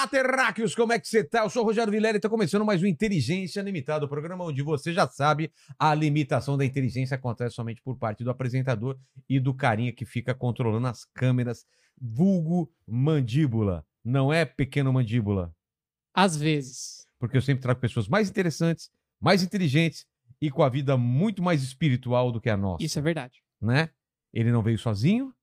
Olá, 0.00 0.08
terráqueos, 0.08 0.74
como 0.74 0.94
é 0.94 0.98
que 0.98 1.06
você 1.06 1.22
tá? 1.22 1.40
Eu 1.40 1.50
sou 1.50 1.62
o 1.62 1.66
Rogério 1.66 1.92
Vilela 1.92 2.14
e 2.14 2.16
está 2.16 2.26
começando 2.26 2.64
mais 2.64 2.82
um 2.82 2.86
Inteligência 2.86 3.60
Limitada, 3.60 4.06
o 4.06 4.08
programa 4.08 4.46
onde 4.46 4.62
você 4.62 4.94
já 4.94 5.06
sabe 5.06 5.52
a 5.78 5.94
limitação 5.94 6.56
da 6.56 6.64
inteligência 6.64 7.16
acontece 7.16 7.54
somente 7.54 7.82
por 7.82 7.98
parte 7.98 8.24
do 8.24 8.30
apresentador 8.30 8.98
e 9.28 9.38
do 9.38 9.52
carinha 9.52 9.92
que 9.92 10.06
fica 10.06 10.34
controlando 10.34 10.86
as 10.86 11.04
câmeras, 11.04 11.66
vulgo 12.00 12.72
mandíbula. 12.88 13.84
Não 14.02 14.32
é 14.32 14.46
pequeno 14.46 14.90
mandíbula, 14.90 15.54
Às 16.14 16.34
vezes. 16.34 17.06
porque 17.18 17.36
eu 17.36 17.42
sempre 17.42 17.60
trago 17.60 17.78
pessoas 17.78 18.08
mais 18.08 18.30
interessantes, 18.30 18.90
mais 19.20 19.42
inteligentes 19.42 20.06
e 20.40 20.50
com 20.50 20.62
a 20.62 20.70
vida 20.70 20.96
muito 20.96 21.42
mais 21.42 21.62
espiritual 21.62 22.32
do 22.32 22.40
que 22.40 22.48
a 22.48 22.56
nossa 22.56 22.82
Isso 22.82 22.98
é 22.98 23.02
verdade. 23.02 23.42
né? 23.60 23.90
Ele 24.32 24.50
não 24.50 24.62
veio 24.62 24.78
sozinho, 24.78 25.34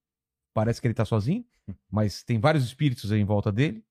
parece 0.52 0.80
que 0.80 0.88
ele 0.88 0.94
tá 0.94 1.04
sozinho, 1.04 1.44
mas 1.88 2.24
tem 2.24 2.40
vários 2.40 2.64
espíritos 2.64 3.12
aí 3.12 3.20
em 3.20 3.24
volta 3.24 3.52
dele. 3.52 3.84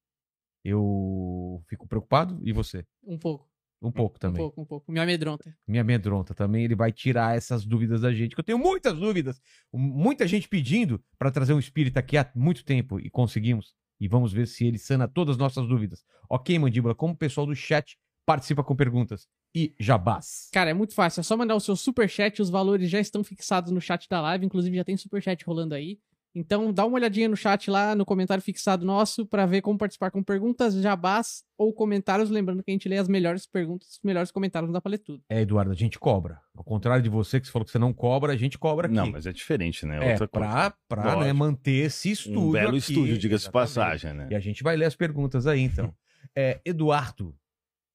Eu 0.63 1.63
fico 1.67 1.87
preocupado. 1.87 2.39
E 2.43 2.51
você? 2.51 2.85
Um 3.03 3.17
pouco. 3.17 3.47
Um 3.81 3.91
pouco 3.91 4.19
também. 4.19 4.41
Um 4.41 4.45
pouco, 4.45 4.61
um 4.61 4.65
pouco. 4.65 4.91
Me 4.91 4.99
amedronta. 4.99 5.55
Me 5.67 5.77
amedronta 5.77 6.33
também. 6.33 6.63
Ele 6.63 6.75
vai 6.75 6.91
tirar 6.91 7.37
essas 7.37 7.65
dúvidas 7.65 8.01
da 8.01 8.11
gente, 8.11 8.33
que 8.33 8.39
eu 8.39 8.43
tenho 8.43 8.57
muitas 8.57 8.97
dúvidas. 8.97 9.39
Muita 9.71 10.27
gente 10.27 10.49
pedindo 10.49 11.01
para 11.17 11.29
trazer 11.31 11.53
um 11.53 11.59
espírito 11.59 11.97
aqui 11.97 12.17
há 12.17 12.29
muito 12.35 12.65
tempo 12.65 12.99
e 12.99 13.09
conseguimos. 13.09 13.75
E 13.99 14.07
vamos 14.07 14.33
ver 14.33 14.47
se 14.47 14.65
ele 14.65 14.77
sana 14.77 15.07
todas 15.07 15.35
as 15.35 15.39
nossas 15.39 15.67
dúvidas. 15.67 16.03
Ok, 16.29 16.57
Mandíbula, 16.57 16.95
como 16.95 17.13
o 17.13 17.17
pessoal 17.17 17.45
do 17.45 17.55
chat 17.55 17.97
participa 18.25 18.63
com 18.63 18.75
perguntas 18.75 19.27
e 19.55 19.73
jabás. 19.79 20.49
Cara, 20.51 20.69
é 20.69 20.73
muito 20.73 20.93
fácil. 20.93 21.21
É 21.21 21.23
só 21.23 21.37
mandar 21.37 21.55
o 21.55 21.59
seu 21.59 21.75
superchat. 21.75 22.41
Os 22.41 22.49
valores 22.49 22.89
já 22.89 22.99
estão 22.99 23.23
fixados 23.23 23.71
no 23.71 23.79
chat 23.79 24.07
da 24.09 24.21
live. 24.21 24.45
Inclusive, 24.45 24.75
já 24.75 24.83
tem 24.83 24.97
superchat 24.97 25.43
rolando 25.45 25.73
aí. 25.73 25.99
Então, 26.35 26.71
dá 26.71 26.85
uma 26.85 26.95
olhadinha 26.95 27.27
no 27.27 27.35
chat 27.35 27.69
lá, 27.69 27.95
no 27.95 28.05
comentário 28.05 28.43
fixado 28.43 28.85
nosso, 28.85 29.25
para 29.25 29.45
ver 29.45 29.61
como 29.61 29.77
participar 29.77 30.11
com 30.11 30.23
perguntas, 30.23 30.75
jabás 30.75 31.43
ou 31.57 31.73
comentários. 31.73 32.29
Lembrando 32.29 32.63
que 32.63 32.69
a 32.69 32.73
gente 32.73 32.87
lê 32.87 32.97
as 32.97 33.07
melhores 33.07 33.47
perguntas, 33.47 33.87
os 33.89 33.99
melhores 34.03 34.29
comentários 34.29 34.71
da 34.71 34.79
Paletudo. 34.79 35.23
É, 35.29 35.41
Eduardo, 35.41 35.71
a 35.71 35.75
gente 35.75 35.97
cobra. 35.97 36.39
Ao 36.55 36.63
contrário 36.63 37.01
de 37.01 37.09
você, 37.09 37.39
que 37.39 37.47
você 37.47 37.51
falou 37.51 37.65
que 37.65 37.71
você 37.71 37.79
não 37.79 37.91
cobra, 37.91 38.33
a 38.33 38.37
gente 38.37 38.57
cobra 38.57 38.87
aqui. 38.87 38.95
Não, 38.95 39.11
mas 39.11 39.25
é 39.25 39.33
diferente, 39.33 39.85
né? 39.85 39.97
É, 39.97 40.11
Outra 40.11 40.27
coisa. 40.27 40.47
pra, 40.47 40.73
pra 40.87 41.15
né, 41.17 41.33
manter 41.33 41.85
esse 41.85 42.11
estúdio. 42.11 42.41
Um 42.41 42.51
belo 42.51 42.69
aqui. 42.69 42.77
estúdio, 42.77 43.17
diga-se 43.17 43.49
passagem, 43.49 44.13
né? 44.13 44.27
E 44.29 44.35
a 44.35 44.39
gente 44.39 44.61
vai 44.61 44.75
ler 44.75 44.85
as 44.85 44.95
perguntas 44.95 45.47
aí, 45.47 45.61
então. 45.61 45.93
É, 46.35 46.59
Eduardo, 46.63 47.35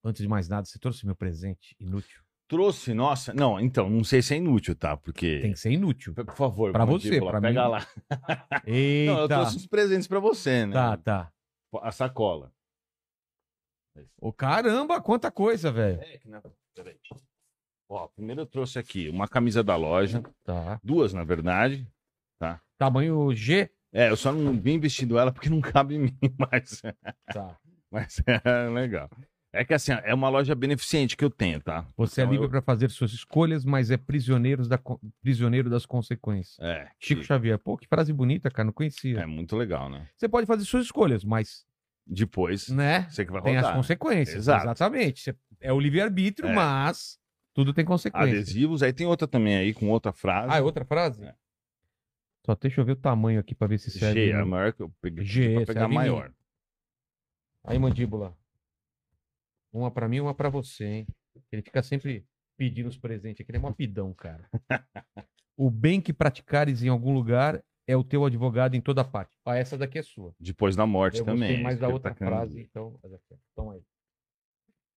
antes 0.02 0.20
de 0.20 0.26
mais 0.26 0.48
nada, 0.48 0.64
você 0.64 0.76
trouxe 0.76 1.06
meu 1.06 1.14
presente 1.14 1.76
inútil. 1.78 2.21
Trouxe, 2.52 2.92
nossa. 2.92 3.32
Não, 3.32 3.58
então, 3.58 3.88
não 3.88 4.04
sei 4.04 4.20
se 4.20 4.34
é 4.34 4.36
inútil, 4.36 4.76
tá? 4.76 4.94
Porque. 4.94 5.40
Tem 5.40 5.52
que 5.54 5.58
ser 5.58 5.70
inútil. 5.72 6.12
Por 6.14 6.34
favor, 6.34 6.70
Pra 6.70 6.84
você, 6.84 7.06
mandíbula, 7.08 7.30
pra 7.30 7.40
pega 7.40 7.62
mim- 7.64 7.70
lá. 7.70 7.86
Eita. 8.66 9.12
Não, 9.14 9.20
eu 9.20 9.28
trouxe 9.28 9.56
os 9.56 9.66
presentes 9.66 10.06
pra 10.06 10.20
você, 10.20 10.66
né? 10.66 10.74
Tá, 10.74 10.96
tá. 10.98 11.32
A 11.80 11.90
sacola. 11.90 12.52
Ô, 14.20 14.32
caramba, 14.34 15.00
quanta 15.00 15.30
coisa, 15.30 15.72
velho. 15.72 15.98
É, 16.02 16.18
que 16.18 16.28
na... 16.28 16.42
Peraí. 16.74 16.96
Ó, 17.88 18.06
primeiro 18.08 18.42
eu 18.42 18.46
trouxe 18.46 18.78
aqui 18.78 19.08
uma 19.08 19.26
camisa 19.26 19.62
da 19.64 19.74
loja. 19.76 20.22
Tá. 20.44 20.78
Duas, 20.84 21.14
na 21.14 21.24
verdade. 21.24 21.88
Tamanho 22.78 23.34
G. 23.34 23.70
É, 23.94 24.10
eu 24.10 24.16
só 24.16 24.30
não 24.32 24.60
vim 24.60 24.78
vestindo 24.78 25.16
ela 25.18 25.32
porque 25.32 25.48
não 25.48 25.60
cabe 25.60 25.94
em 25.94 25.98
mim, 26.00 26.18
mas, 26.38 26.82
Tá. 27.32 27.56
mas 27.90 28.16
é 28.44 28.68
legal. 28.68 29.08
É 29.54 29.64
que 29.66 29.74
assim, 29.74 29.92
é 29.92 30.14
uma 30.14 30.30
loja 30.30 30.54
beneficente 30.54 31.14
que 31.14 31.22
eu 31.24 31.28
tenho, 31.30 31.60
tá? 31.60 31.86
Você 31.96 32.22
é 32.22 32.24
Então 32.24 32.32
livre 32.32 32.46
eu- 32.46 32.50
pra 32.50 32.62
fazer 32.62 32.90
suas 32.90 33.12
escolhas, 33.12 33.64
mas 33.66 33.90
é 33.90 33.98
prisioneiro, 33.98 34.66
da, 34.66 34.80
prisioneiro 35.20 35.68
das 35.68 35.84
consequências. 35.84 36.58
É, 36.58 36.88
Chico 36.98 37.20
que- 37.20 37.26
Xavier. 37.26 37.58
Pô, 37.58 37.76
que 37.76 37.86
frase 37.86 38.12
bonita, 38.14 38.50
cara. 38.50 38.64
Não 38.64 38.72
conhecia. 38.72 39.20
é 39.20 39.26
muito 39.26 39.54
legal, 39.54 39.90
né? 39.90 40.08
Você 40.16 40.26
pode 40.26 40.46
fazer 40.46 40.64
suas 40.64 40.86
escolhas, 40.86 41.22
mas, 41.22 41.66
Depois, 42.06 42.68
né? 42.70 43.06
você 43.10 43.26
que 43.26 43.30
vai 43.32 43.42
Tem 43.42 43.56
as 43.58 43.62
rodar. 43.62 43.76
consequências. 43.76 44.36
Exato. 44.36 44.64
Exatamente. 44.64 45.36
É 45.60 45.70
o 45.72 45.78
livre-arbítrio, 45.78 46.48
É. 46.48 46.52
mas 46.54 47.20
tudo 47.52 47.74
tem 47.74 47.84
consequências. 47.84 48.32
Adesivos, 48.48 48.82
aí 48.82 48.92
tem 48.94 49.06
outra 49.06 49.28
também 49.28 49.54
aí, 49.56 49.74
com 49.74 49.90
outra 49.90 50.12
frase. 50.12 50.48
Ah, 50.50 50.56
é 50.56 50.62
outra 50.62 50.84
frase? 50.86 51.24
É. 51.24 51.34
Só 52.46 52.54
deixa 52.56 52.80
eu 52.80 52.84
ver 52.86 52.92
o 52.92 52.96
tamanho 52.96 53.38
aqui 53.38 53.54
pra 53.54 53.68
ver 53.68 53.76
se 53.78 53.90
serve. 53.90 54.28
G, 54.28 54.30
é 54.32 54.42
maior 54.44 54.72
que 54.72 54.82
eu 54.82 54.90
peguei 55.02 55.22
G, 55.24 55.56
pra 55.56 55.66
pegar 55.66 55.88
maior. 55.88 56.32
Aí, 57.64 57.78
mandíbula. 57.78 58.34
Uma 59.72 59.90
pra 59.90 60.08
mim 60.08 60.16
e 60.16 60.20
uma 60.20 60.34
pra 60.34 60.48
você, 60.48 60.84
hein? 60.84 61.06
Ele 61.50 61.62
fica 61.62 61.82
sempre 61.82 62.26
pedindo 62.58 62.88
os 62.88 62.98
presentes 62.98 63.40
aqui. 63.40 63.50
Ele 63.50 63.58
é 63.58 63.60
um 63.60 63.66
apidão, 63.68 64.12
cara. 64.12 64.48
o 65.56 65.70
bem 65.70 66.00
que 66.00 66.12
praticares 66.12 66.82
em 66.82 66.88
algum 66.88 67.14
lugar 67.14 67.62
é 67.86 67.96
o 67.96 68.04
teu 68.04 68.24
advogado 68.24 68.74
em 68.74 68.80
toda 68.80 69.02
parte. 69.04 69.36
Ah, 69.44 69.56
essa 69.56 69.76
daqui 69.78 69.98
é 69.98 70.02
sua. 70.02 70.34
Depois 70.38 70.76
da 70.76 70.86
morte 70.86 71.18
eu 71.18 71.24
também. 71.24 71.62
mais 71.62 71.78
da 71.78 71.88
outra 71.88 72.10
tá 72.10 72.16
querendo 72.16 72.34
frase, 72.34 72.60
então. 72.60 72.98
Toma 73.56 73.74
aí. 73.74 73.82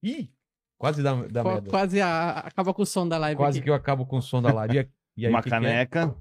Ih! 0.04 0.32
Quase 0.78 1.02
dá, 1.02 1.16
dá 1.28 1.42
Qu- 1.42 1.48
merda. 1.50 1.70
Quase 1.70 2.02
a- 2.02 2.40
acaba 2.40 2.74
com 2.74 2.82
o 2.82 2.86
som 2.86 3.08
da 3.08 3.18
live 3.18 3.38
Quase 3.38 3.58
aqui. 3.60 3.64
que 3.64 3.70
eu 3.70 3.74
acabo 3.74 4.06
com 4.06 4.18
o 4.18 4.22
som 4.22 4.42
da 4.42 4.52
live. 4.54 4.78
E 4.78 5.22
E 5.22 5.26
aí, 5.26 5.32
Uma 5.32 5.42
que 5.42 5.48
é? 5.48 5.52
caneca. 5.52 6.16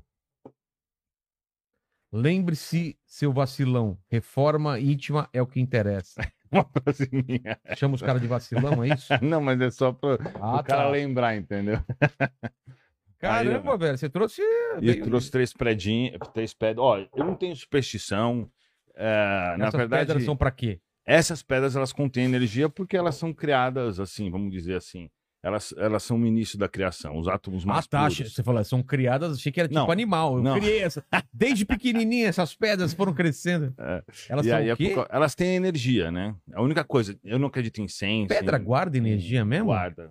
Lembre-se, 2.13 2.97
seu 3.05 3.33
vacilão. 3.33 3.99
Reforma 4.09 4.79
íntima 4.79 5.29
é 5.33 5.43
o 5.43 5.47
que 5.47 5.59
interessa. 5.61 6.21
Uma. 6.55 6.67
Chama 7.77 7.95
os 7.97 8.03
caras 8.03 8.23
de 8.23 8.29
vacilão, 8.29 8.83
é 8.85 8.89
isso? 8.89 9.13
Não, 9.23 9.41
mas 9.41 9.61
é 9.61 9.71
só 9.71 9.93
pra 9.93 10.19
Ah, 10.41 10.57
o 10.61 10.65
cara 10.65 10.85
tá. 10.85 10.89
lembrar, 10.91 11.37
entendeu? 11.37 11.79
Caramba, 13.19 13.73
Aí, 13.73 13.79
velho, 13.79 13.99
você 13.99 14.09
trouxe. 14.09 14.43
E 14.83 14.89
eu 14.89 15.03
trouxe 15.03 15.31
três 15.31 15.53
predinhos, 15.53 16.19
três 16.33 16.53
pedras. 16.53 16.85
Ó, 16.85 16.99
eu 16.99 17.25
não 17.25 17.35
tenho 17.35 17.57
superstição. 17.57 18.51
é, 18.95 19.57
na 19.57 19.67
Essas 19.69 19.79
verdade, 19.79 20.07
pedras 20.07 20.25
são 20.25 20.37
pra 20.37 20.51
quê? 20.51 20.81
essas 21.07 21.43
pedras 21.43 21.77
elas 21.77 21.93
contêm 21.93 22.25
energia 22.25 22.69
porque 22.69 22.97
elas 22.97 23.17
são 23.17 23.33
criadas 23.33 24.01
assim, 24.01 24.31
vamos 24.31 24.51
dizer 24.53 24.75
assim. 24.77 25.11
Elas, 25.45 25.75
elas 25.77 26.03
são 26.03 26.19
o 26.19 26.27
início 26.27 26.59
da 26.59 26.67
criação, 26.69 27.19
os 27.19 27.29
átomos 27.29 27.67
mais 27.67 27.85
Ah, 27.85 27.89
tá. 27.89 28.01
puros. 28.09 28.33
Você 28.33 28.43
falou, 28.43 28.65
são 28.65 28.83
criadas, 28.83 29.37
achei 29.37 29.53
que 29.53 29.61
era 29.61 29.69
tipo 29.69 29.79
Não, 29.79 29.91
animal. 29.91 30.39
Eu 30.39 30.43
não. 30.43 30.59
criei 30.59 30.83
essa. 30.83 31.05
Desde 31.31 31.67
pequenininha, 31.67 32.29
essas 32.29 32.55
pedras 32.55 32.95
foram 32.95 33.13
crescendo. 33.13 33.75
É. 33.79 34.03
Elas 34.31 34.47
E 34.47 34.49
são 34.49 34.59
aí, 34.59 34.71
o 34.71 34.73
é 34.73 34.77
quê? 34.77 34.95
cau- 34.95 35.07
elas 35.11 35.35
têm 35.35 35.55
energia, 35.57 36.11
né? 36.11 36.35
A 36.55 36.63
única 36.63 36.83
coisa, 36.83 37.19
eu 37.23 37.39
não 37.39 37.49
acredito 37.49 37.83
em 37.83 37.89
ciência. 37.89 38.29
Pedra 38.39 38.57
em- 38.59 38.65
guarda 38.65 38.97
energia 38.97 39.45
mesmo? 39.45 39.67
Guarda. 39.67 40.11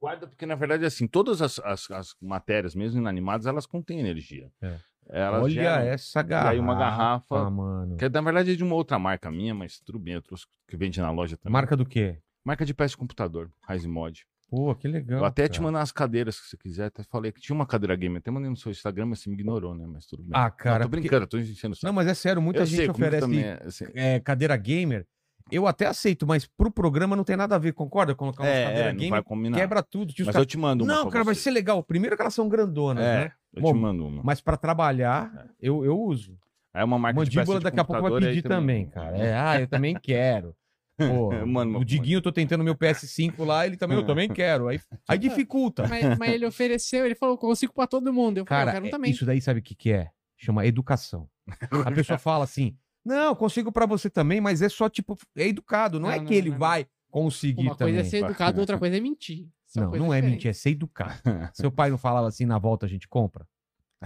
Guarda, 0.00 0.26
porque 0.28 0.44
na 0.46 0.54
verdade, 0.54 0.84
assim, 0.84 1.06
todas 1.08 1.40
as, 1.42 1.58
as, 1.60 1.90
as 1.90 2.14
matérias, 2.20 2.74
mesmo 2.74 3.00
inanimadas, 3.00 3.46
elas 3.46 3.64
contêm 3.66 3.98
energia. 4.00 4.50
É. 4.62 4.76
Elas 5.10 5.42
Olha 5.44 5.52
geram- 5.54 5.82
essa 5.88 6.22
garrafa. 6.22 6.50
aí 6.50 6.58
uma 6.60 6.74
garrafa- 6.74 7.48
mano. 7.50 7.96
Que 7.96 8.06
na 8.10 8.20
verdade 8.20 8.52
é 8.52 8.54
de 8.54 8.62
uma 8.62 8.74
outra 8.74 8.98
marca 8.98 9.30
minha, 9.30 9.54
mas 9.54 9.80
tudo 9.80 9.98
bem, 9.98 10.14
eu 10.14 10.22
trouxe 10.22 10.44
que 10.68 10.76
vende 10.76 11.00
na 11.00 11.10
loja 11.10 11.36
também. 11.38 11.52
Marca 11.54 11.74
do 11.74 11.86
quê? 11.86 12.18
Marca 12.44 12.64
de 12.66 12.74
peça 12.74 12.90
de 12.90 12.96
computador, 12.98 13.50
Mod. 13.86 14.26
Pô, 14.48 14.74
que 14.74 14.88
legal. 14.88 15.18
eu 15.20 15.24
até 15.26 15.42
cara. 15.42 15.52
te 15.52 15.60
mandar 15.60 15.82
as 15.82 15.92
cadeiras 15.92 16.36
se 16.36 16.42
você 16.48 16.56
quiser. 16.56 16.86
Até 16.86 17.02
falei 17.04 17.30
que 17.30 17.40
tinha 17.40 17.54
uma 17.54 17.66
cadeira 17.66 17.94
game. 17.94 18.16
Até 18.16 18.30
mandei 18.30 18.48
no 18.48 18.56
seu 18.56 18.70
Instagram, 18.72 19.06
mas 19.06 19.20
você 19.20 19.28
me 19.28 19.34
ignorou, 19.36 19.74
né? 19.74 19.84
Mas 19.86 20.06
tudo 20.06 20.22
bem. 20.22 20.30
Ah, 20.32 20.50
cara. 20.50 20.78
Não, 20.80 20.86
tô 20.86 20.90
porque- 20.90 21.00
brincando, 21.08 21.26
tô 21.26 21.38
enchendo. 21.38 21.76
Não, 21.82 21.92
mas 21.92 22.06
é 22.06 22.14
sério, 22.14 22.40
muita 22.40 22.60
eu 22.60 22.66
gente 22.66 22.78
sei, 22.78 22.88
oferece 22.88 23.20
também 23.20 23.44
é, 23.44 23.62
assim, 23.64 23.84
é, 23.94 24.18
cadeira 24.20 24.56
gamer. 24.56 25.06
Eu 25.50 25.66
até 25.66 25.86
aceito, 25.86 26.26
mas 26.26 26.46
pro 26.46 26.70
programa 26.70 27.16
não 27.16 27.24
tem 27.24 27.34
nada 27.36 27.54
a 27.56 27.58
ver, 27.58 27.72
concorda? 27.72 28.14
Colocar 28.14 28.42
uma 28.42 28.48
é, 28.50 28.64
cadeira 28.64 28.88
é, 28.88 28.92
não 28.92 28.98
gamer 28.98 29.10
vai 29.12 29.22
combinar. 29.22 29.56
quebra 29.58 29.82
tudo. 29.82 30.12
Mas 30.18 30.26
caras- 30.26 30.40
eu 30.40 30.46
te 30.46 30.58
mando 30.58 30.84
uma 30.84 30.94
Não, 30.94 31.10
cara, 31.10 31.24
vai 31.24 31.34
você. 31.34 31.42
ser 31.42 31.50
legal. 31.50 31.82
Primeiro 31.82 32.16
que 32.16 32.22
elas 32.22 32.34
são 32.34 32.48
grandonas, 32.48 33.02
É, 33.04 33.24
né? 33.24 33.32
eu 33.54 33.62
Bom, 33.62 33.72
te 33.72 33.78
mando 33.78 34.06
uma. 34.06 34.22
Mas 34.22 34.40
pra 34.40 34.56
trabalhar, 34.56 35.46
eu, 35.60 35.84
eu 35.84 35.98
uso. 35.98 36.38
É 36.74 36.84
uma 36.84 36.98
marca 36.98 37.18
Mandíbula 37.20 37.58
de 37.58 37.64
daqui 37.64 37.80
a 37.80 37.84
pouco 37.84 38.02
vai 38.08 38.20
pedir 38.20 38.42
também, 38.42 38.86
cara. 38.88 39.16
É, 39.16 39.34
ah, 39.38 39.60
eu 39.60 39.66
também 39.66 39.94
quero. 39.94 40.54
Pô, 40.98 41.30
Mano, 41.46 41.78
o 41.78 41.84
Diguinho, 41.84 42.18
eu 42.18 42.22
tô 42.22 42.32
tentando 42.32 42.62
meu 42.64 42.74
PS5 42.74 43.44
lá, 43.44 43.64
ele 43.66 43.76
também, 43.76 43.96
eu 43.96 44.04
também 44.04 44.28
quero. 44.28 44.68
Aí, 44.68 44.80
aí 45.08 45.16
dificulta. 45.18 45.86
Mas, 45.88 46.18
mas 46.18 46.32
ele 46.32 46.44
ofereceu, 46.44 47.06
ele 47.06 47.14
falou, 47.14 47.38
consigo 47.38 47.72
pra 47.72 47.86
todo 47.86 48.12
mundo. 48.12 48.38
Eu 48.38 48.44
falei, 48.46 48.64
Cara, 48.66 48.70
eu 48.70 48.74
quero 48.74 48.86
é- 48.86 48.90
também. 48.90 49.10
isso 49.12 49.24
daí 49.24 49.40
sabe 49.40 49.60
o 49.60 49.62
que, 49.62 49.74
que 49.74 49.92
é? 49.92 50.10
Chama 50.36 50.66
educação. 50.66 51.28
A 51.86 51.90
pessoa 51.90 52.18
fala 52.18 52.44
assim: 52.44 52.76
não, 53.04 53.34
consigo 53.34 53.70
pra 53.72 53.86
você 53.86 54.10
também, 54.10 54.40
mas 54.40 54.60
é 54.60 54.68
só 54.68 54.88
tipo, 54.88 55.16
é 55.36 55.46
educado. 55.48 55.98
Não, 56.00 56.08
Não, 56.08 56.14
é 56.14 56.18
não, 56.18 56.24
que 56.26 56.34
ele 56.34 56.50
não, 56.50 56.54
não. 56.54 56.58
vai 56.60 56.86
conseguir 57.10 57.62
Uma 57.62 57.74
também. 57.74 57.94
coisa 57.94 58.06
é 58.06 58.10
ser 58.10 58.24
educado, 58.24 58.60
outra 58.60 58.78
coisa 58.78 58.96
é 58.96 59.00
mentir. 59.00 59.48
São 59.66 59.82
Não, 59.84 59.90
coisas 59.90 60.06
não 60.06 60.12
é 60.14 60.18
diferentes. 60.18 60.44
mentir, 60.44 60.50
é 60.50 60.52
ser 60.52 60.70
educado. 60.70 61.12
Seu 61.54 61.70
pai 61.72 61.90
não 61.90 61.98
falava 61.98 62.26
assim, 62.28 62.44
na 62.46 62.58
volta 62.58 62.86
a 62.86 62.88
gente 62.88 63.06
compra? 63.08 63.46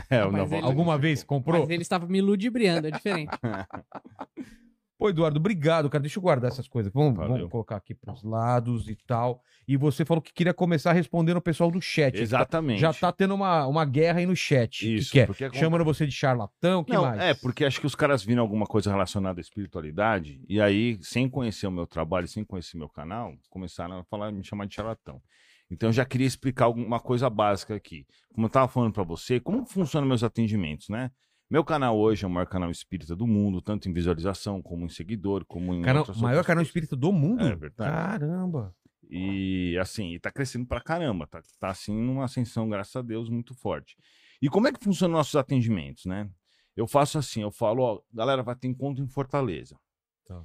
É, 0.09 0.23
o 0.25 0.33
mas 0.33 0.43
Naval- 0.43 0.59
ele- 0.61 0.67
Alguma 0.69 0.97
vez 0.97 1.23
comprou? 1.23 1.61
Mas 1.61 1.71
ele 1.71 1.83
estava 1.83 2.07
me 2.07 2.21
ludibriando, 2.23 2.87
é 2.89 2.91
diferente. 2.91 3.31
Pô, 5.03 5.09
Eduardo, 5.09 5.41
obrigado, 5.41 5.91
cara. 5.91 6.01
Deixa 6.01 6.21
eu 6.21 6.23
guardar 6.23 6.53
essas 6.53 6.69
coisas. 6.69 6.93
Vamos, 6.93 7.17
vamos 7.17 7.51
colocar 7.51 7.75
aqui 7.75 7.93
pros 7.93 8.23
lados 8.23 8.89
e 8.89 8.95
tal. 8.95 9.43
E 9.67 9.77
você 9.77 10.05
falou 10.05 10.23
que 10.23 10.33
queria 10.33 10.55
começar 10.55 10.93
respondendo 10.93 11.39
o 11.39 11.43
pessoal 11.43 11.73
do 11.73 11.81
chat. 11.81 12.17
Exatamente. 12.17 12.81
Já 12.81 12.93
tá 12.93 13.11
tendo 13.11 13.35
uma, 13.35 13.67
uma 13.67 13.85
guerra 13.85 14.21
aí 14.21 14.27
no 14.27 14.37
chat. 14.37 14.95
Isso, 14.95 15.11
que, 15.11 15.19
é? 15.19 15.27
porque 15.27 15.47
é 15.47 15.53
Chamando 15.53 15.85
você 15.85 16.07
de 16.07 16.13
charlatão, 16.13 16.85
que 16.85 16.93
Não, 16.93 17.03
mais? 17.03 17.21
é, 17.21 17.35
porque 17.35 17.65
acho 17.65 17.81
que 17.81 17.87
os 17.87 17.97
caras 17.97 18.23
viram 18.23 18.43
alguma 18.43 18.65
coisa 18.65 18.93
relacionada 18.93 19.41
à 19.41 19.43
espiritualidade, 19.43 20.41
e 20.49 20.61
aí, 20.61 20.97
sem 21.03 21.29
conhecer 21.29 21.67
o 21.67 21.73
meu 21.73 21.85
trabalho, 21.85 22.29
sem 22.29 22.45
conhecer 22.45 22.77
meu 22.77 22.89
canal, 22.89 23.35
começaram 23.51 23.99
a 23.99 24.05
falar, 24.05 24.31
me 24.31 24.45
chamar 24.45 24.69
de 24.69 24.77
charlatão. 24.77 25.21
Então 25.69 25.89
eu 25.89 25.93
já 25.93 26.05
queria 26.05 26.29
explicar 26.29 26.67
alguma 26.67 27.01
coisa 27.01 27.29
básica 27.29 27.75
aqui. 27.75 28.07
Como 28.33 28.45
eu 28.45 28.49
estava 28.49 28.69
falando 28.69 28.93
para 28.93 29.03
você, 29.03 29.41
como 29.41 29.67
funcionam 29.67 30.07
meus 30.07 30.23
atendimentos, 30.23 30.89
né? 30.89 31.11
Meu 31.53 31.63
canal 31.63 31.99
hoje 31.99 32.25
é 32.25 32.27
o 32.27 32.31
maior 32.31 32.47
canal 32.47 32.71
espírita 32.71 33.15
do 33.15 33.27
mundo, 33.27 33.61
tanto 33.61 33.87
em 33.87 33.93
visualização, 33.93 34.63
como 34.63 34.87
em 34.87 34.89
seguidor, 34.89 35.45
como 35.45 35.75
em 35.75 35.83
Canal- 35.83 36.07
maior 36.17 36.43
canal 36.43 36.61
coisas. 36.61 36.69
espírita 36.69 36.97
do 36.97 37.13
mundo? 37.13 37.47
É 37.47 37.55
verdade. 37.55 37.91
Caramba. 37.93 38.75
E 39.11 39.77
assim, 39.79 40.15
e 40.15 40.19
tá 40.19 40.31
crescendo 40.31 40.65
pra 40.65 40.81
caramba, 40.81 41.27
tá, 41.27 41.43
tá 41.61 41.69
assim 41.69 41.95
numa 41.95 42.25
ascensão, 42.25 42.71
graças 42.71 42.97
a 42.97 43.03
Deus, 43.03 43.29
muito 43.29 43.55
forte. 43.55 43.99
E 44.41 44.49
como 44.49 44.67
é 44.67 44.73
que 44.73 44.83
funcionam 44.83 45.19
nossos 45.19 45.37
atendimentos, 45.37 46.07
né? 46.07 46.27
Eu 46.75 46.87
faço 46.87 47.19
assim, 47.19 47.43
eu 47.43 47.51
falo, 47.51 47.83
ó, 47.83 48.01
galera, 48.11 48.43
vai 48.43 48.57
ter 48.57 48.69
encontro 48.69 49.05
em 49.05 49.09
Fortaleza. 49.09 49.79
Tá. 50.27 50.43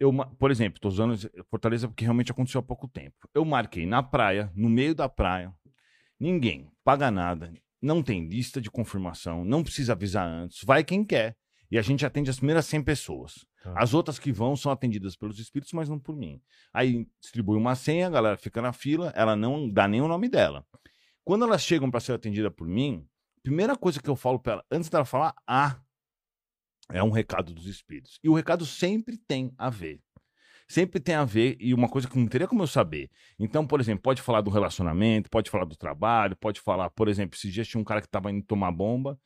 Eu, 0.00 0.12
por 0.40 0.50
exemplo, 0.50 0.80
tô 0.80 0.88
usando 0.88 1.14
Fortaleza 1.48 1.86
porque 1.86 2.02
realmente 2.02 2.32
aconteceu 2.32 2.58
há 2.58 2.64
pouco 2.64 2.88
tempo. 2.88 3.14
Eu 3.32 3.44
marquei 3.44 3.86
na 3.86 4.02
praia, 4.02 4.50
no 4.56 4.68
meio 4.68 4.92
da 4.92 5.08
praia, 5.08 5.54
ninguém 6.18 6.68
paga 6.82 7.12
nada, 7.12 7.52
não 7.82 8.02
tem 8.02 8.26
lista 8.28 8.60
de 8.60 8.70
confirmação, 8.70 9.44
não 9.44 9.62
precisa 9.62 9.92
avisar 9.92 10.26
antes, 10.26 10.62
vai 10.64 10.84
quem 10.84 11.04
quer. 11.04 11.36
E 11.70 11.78
a 11.78 11.82
gente 11.82 12.04
atende 12.04 12.28
as 12.28 12.36
primeiras 12.36 12.66
100 12.66 12.82
pessoas. 12.82 13.46
Tá. 13.62 13.72
As 13.76 13.94
outras 13.94 14.18
que 14.18 14.30
vão 14.30 14.54
são 14.54 14.70
atendidas 14.70 15.16
pelos 15.16 15.38
espíritos, 15.38 15.72
mas 15.72 15.88
não 15.88 15.98
por 15.98 16.14
mim. 16.14 16.38
Aí 16.72 17.08
distribui 17.18 17.56
uma 17.56 17.74
senha, 17.74 18.08
a 18.08 18.10
galera 18.10 18.36
fica 18.36 18.60
na 18.60 18.74
fila, 18.74 19.10
ela 19.16 19.34
não 19.34 19.70
dá 19.70 19.88
nem 19.88 20.02
o 20.02 20.06
nome 20.08 20.28
dela. 20.28 20.66
Quando 21.24 21.44
elas 21.44 21.62
chegam 21.62 21.90
para 21.90 22.00
ser 22.00 22.12
atendida 22.12 22.50
por 22.50 22.68
mim, 22.68 23.08
primeira 23.42 23.74
coisa 23.74 24.02
que 24.02 24.10
eu 24.10 24.16
falo 24.16 24.38
para 24.38 24.52
ela, 24.52 24.64
antes 24.70 24.90
dela 24.90 25.06
falar 25.06 25.34
ah, 25.46 25.80
é 26.90 27.02
um 27.02 27.10
recado 27.10 27.54
dos 27.54 27.66
espíritos. 27.66 28.18
E 28.22 28.28
o 28.28 28.34
recado 28.34 28.66
sempre 28.66 29.16
tem 29.16 29.54
a 29.56 29.70
ver. 29.70 30.00
Sempre 30.72 30.98
tem 31.00 31.14
a 31.14 31.24
ver, 31.24 31.56
e 31.60 31.74
uma 31.74 31.86
coisa 31.88 32.08
que 32.08 32.18
não 32.18 32.26
teria 32.26 32.48
como 32.48 32.62
eu 32.62 32.66
saber. 32.66 33.10
Então, 33.38 33.66
por 33.66 33.78
exemplo, 33.78 34.02
pode 34.02 34.22
falar 34.22 34.40
do 34.40 34.50
relacionamento, 34.50 35.28
pode 35.28 35.50
falar 35.50 35.66
do 35.66 35.76
trabalho, 35.76 36.34
pode 36.34 36.60
falar, 36.60 36.88
por 36.88 37.08
exemplo, 37.08 37.36
esses 37.36 37.52
dias 37.52 37.68
tinha 37.68 37.78
um 37.80 37.84
cara 37.84 38.00
que 38.00 38.06
estava 38.06 38.30
indo 38.30 38.42
tomar 38.46 38.72
bomba, 38.72 39.18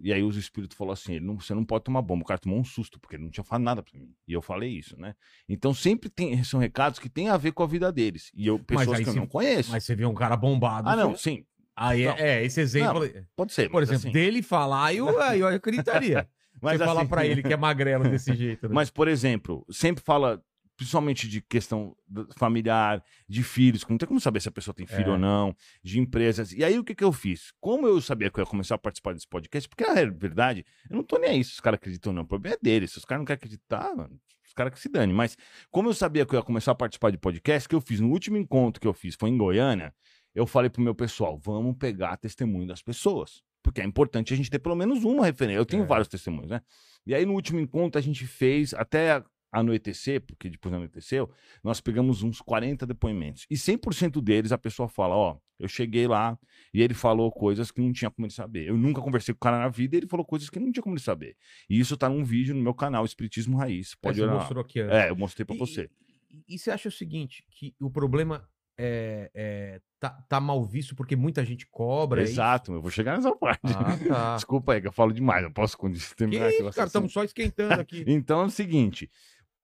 e 0.00 0.12
aí 0.12 0.22
os 0.22 0.36
espíritos 0.36 0.76
falou 0.76 0.92
assim: 0.92 1.14
ele 1.14 1.24
não, 1.24 1.38
você 1.40 1.52
não 1.52 1.64
pode 1.64 1.82
tomar 1.84 2.00
bomba. 2.00 2.22
O 2.22 2.26
cara 2.26 2.38
tomou 2.38 2.58
um 2.60 2.64
susto, 2.64 3.00
porque 3.00 3.16
ele 3.16 3.24
não 3.24 3.30
tinha 3.32 3.42
falado 3.42 3.62
nada 3.64 3.82
pra 3.82 3.98
mim. 3.98 4.08
E 4.28 4.32
eu 4.32 4.40
falei 4.40 4.70
isso, 4.70 4.96
né? 4.98 5.14
Então 5.48 5.74
sempre 5.74 6.08
tem, 6.08 6.42
são 6.44 6.60
recados 6.60 6.98
que 7.00 7.08
têm 7.08 7.28
a 7.28 7.36
ver 7.36 7.50
com 7.52 7.62
a 7.64 7.66
vida 7.66 7.90
deles. 7.90 8.30
E 8.32 8.46
eu, 8.46 8.58
pessoas 8.58 9.00
que 9.00 9.08
eu 9.08 9.12
se- 9.14 9.18
não 9.18 9.26
conheço. 9.26 9.72
Mas 9.72 9.82
você 9.84 9.96
vê 9.96 10.06
um 10.06 10.14
cara 10.14 10.36
bombado. 10.36 10.88
ah, 10.88 10.94
não, 10.94 11.16
sim. 11.16 11.44
Aí 11.76 12.02
é, 12.04 12.06
Não. 12.08 12.16
é, 12.18 12.44
esse 12.44 12.60
exemplo. 12.60 13.02
Pode 13.34 13.52
ser. 13.52 13.68
Por 13.68 13.82
exemplo, 13.82 13.98
assim- 14.02 14.12
dele 14.12 14.42
falar, 14.42 14.94
eu, 14.94 15.08
eu 15.08 15.48
acreditaria. 15.48 16.28
mas 16.62 16.78
você 16.78 16.84
falar 16.84 17.00
assim- 17.00 17.10
pra 17.10 17.26
ele 17.26 17.42
que 17.42 17.52
é 17.52 17.56
magrelo 17.56 18.04
desse 18.04 18.32
jeito. 18.34 18.68
Né? 18.68 18.74
Mas, 18.74 18.90
por 18.90 19.08
exemplo, 19.08 19.66
sempre 19.70 20.02
fala, 20.04 20.40
principalmente 20.76 21.28
de 21.28 21.40
questão 21.40 21.96
familiar, 22.36 23.02
de 23.28 23.42
filhos, 23.42 23.84
não 23.88 23.98
tem 23.98 24.06
como 24.08 24.20
saber 24.20 24.40
se 24.40 24.48
a 24.48 24.52
pessoa 24.52 24.74
tem 24.74 24.86
filho 24.86 25.10
É. 25.10 25.12
ou 25.12 25.18
não, 25.18 25.54
de 25.82 25.98
empresas. 26.00 26.52
E 26.52 26.64
aí 26.64 26.78
o 26.78 26.84
que, 26.84 26.94
que 26.94 27.04
eu 27.04 27.12
fiz? 27.12 27.52
Como 27.60 27.86
eu 27.86 28.00
sabia 28.00 28.30
que 28.30 28.38
eu 28.38 28.42
ia 28.42 28.50
começar 28.50 28.74
a 28.74 28.78
participar 28.78 29.12
desse 29.14 29.28
podcast, 29.28 29.68
porque 29.68 29.84
na 29.84 29.94
verdade, 30.10 30.64
eu 30.90 30.96
não 30.96 31.02
tô 31.04 31.18
nem 31.18 31.30
aí 31.30 31.44
se 31.44 31.52
os 31.52 31.60
caras 31.60 31.78
acreditam 31.78 32.10
ou 32.10 32.16
não. 32.16 32.22
O 32.22 32.26
problema 32.26 32.56
é 32.56 32.58
deles. 32.62 32.92
Se 32.92 32.98
os 32.98 33.04
caras 33.04 33.20
não 33.20 33.24
querem 33.26 33.36
acreditar, 33.38 33.94
mano, 33.96 34.18
os 34.46 34.52
caras 34.52 34.72
que 34.74 34.80
se 34.80 34.88
dane. 34.88 35.12
Mas 35.12 35.36
como 35.70 35.88
eu 35.88 35.94
sabia 35.94 36.26
que 36.26 36.34
eu 36.34 36.38
ia 36.38 36.44
começar 36.44 36.72
a 36.72 36.74
participar 36.74 37.10
de 37.10 37.18
podcast, 37.18 37.66
o 37.66 37.68
que 37.70 37.74
eu 37.76 37.80
fiz 37.80 38.00
no 38.00 38.10
último 38.10 38.36
encontro 38.36 38.80
que 38.80 38.86
eu 38.88 38.94
fiz 38.94 39.14
foi 39.18 39.30
em 39.30 39.36
Goiânia, 39.38 39.94
eu 40.34 40.46
falei 40.46 40.68
pro 40.68 40.82
meu 40.82 40.94
pessoal, 40.94 41.38
vamos 41.38 41.76
pegar 41.78 42.16
testemunho 42.16 42.66
das 42.66 42.82
pessoas. 42.82 43.42
Porque 43.62 43.80
é 43.80 43.84
importante 43.84 44.34
a 44.34 44.36
gente 44.36 44.50
ter 44.50 44.58
pelo 44.58 44.74
menos 44.74 45.04
uma 45.04 45.24
referência. 45.24 45.58
Eu 45.58 45.64
tenho 45.64 45.84
É. 45.84 45.86
vários 45.86 46.06
testemunhos, 46.08 46.50
né? 46.50 46.60
E 47.06 47.14
aí, 47.14 47.24
no 47.24 47.32
último 47.32 47.58
encontro, 47.60 47.98
a 47.98 48.02
gente 48.02 48.26
fez 48.26 48.74
até 48.74 49.22
anoitecer, 49.54 50.20
porque 50.20 50.50
depois 50.50 50.74
anoiteceu, 50.74 51.30
nós 51.62 51.80
pegamos 51.80 52.22
uns 52.22 52.40
40 52.40 52.86
depoimentos. 52.86 53.46
E 53.50 53.54
100% 53.54 54.20
deles 54.20 54.52
a 54.52 54.58
pessoa 54.58 54.88
fala: 54.88 55.14
Ó, 55.16 55.38
eu 55.58 55.68
cheguei 55.68 56.06
lá 56.06 56.38
e 56.72 56.82
ele 56.82 56.94
falou 56.94 57.30
coisas 57.30 57.70
que 57.70 57.80
não 57.80 57.92
tinha 57.92 58.10
como 58.10 58.26
ele 58.26 58.34
saber. 58.34 58.66
Eu 58.68 58.76
nunca 58.76 59.00
conversei 59.00 59.32
com 59.32 59.38
o 59.38 59.40
cara 59.40 59.58
na 59.58 59.68
vida 59.68 59.96
e 59.96 59.98
ele 60.00 60.06
falou 60.08 60.26
coisas 60.26 60.50
que 60.50 60.58
não 60.58 60.70
tinha 60.72 60.82
como 60.82 60.94
ele 60.96 61.02
saber. 61.02 61.36
E 61.70 61.78
isso 61.78 61.96
tá 61.96 62.08
num 62.08 62.24
vídeo 62.24 62.54
no 62.54 62.60
meu 62.62 62.74
canal, 62.74 63.04
Espiritismo 63.04 63.56
Raiz. 63.56 63.94
Pode 63.94 64.16
Você 64.16 64.22
olhar 64.24 64.32
lá. 64.34 64.38
mostrou 64.40 64.60
aqui 64.62 64.80
antes. 64.80 64.94
É, 64.96 65.10
eu 65.10 65.16
mostrei 65.16 65.44
pra 65.46 65.54
E- 65.54 65.58
você. 65.58 65.88
E, 66.30 66.54
e 66.54 66.58
você 66.58 66.70
acha 66.72 66.88
o 66.88 66.92
seguinte, 66.92 67.44
que 67.50 67.72
o 67.80 67.88
problema 67.88 68.46
é, 68.76 69.30
é- 69.32 69.80
tá, 70.00 70.10
tá 70.28 70.40
mal 70.40 70.64
visto 70.64 70.96
porque 70.96 71.14
muita 71.14 71.44
gente 71.44 71.64
cobra. 71.68 72.20
é? 72.22 72.24
Exato, 72.24 72.72
eu 72.72 72.82
vou 72.82 72.90
chegar 72.90 73.16
nessa 73.16 73.34
parte. 73.36 73.60
Ah, 73.66 73.96
tá. 74.08 74.34
Desculpa 74.34 74.72
aí 74.72 74.80
que 74.80 74.88
eu 74.88 74.92
falo 74.92 75.12
demais, 75.12 75.44
eu 75.44 75.52
posso 75.52 75.78
Que 75.78 76.14
terminar 76.16 76.48
aqui 76.48 76.58
cara, 76.72 76.86
estamos 76.88 77.12
só 77.12 77.22
esquentando 77.22 77.80
aqui. 77.80 78.02
Então 78.08 78.40
é 78.42 78.44
o 78.46 78.50
seguinte. 78.50 79.08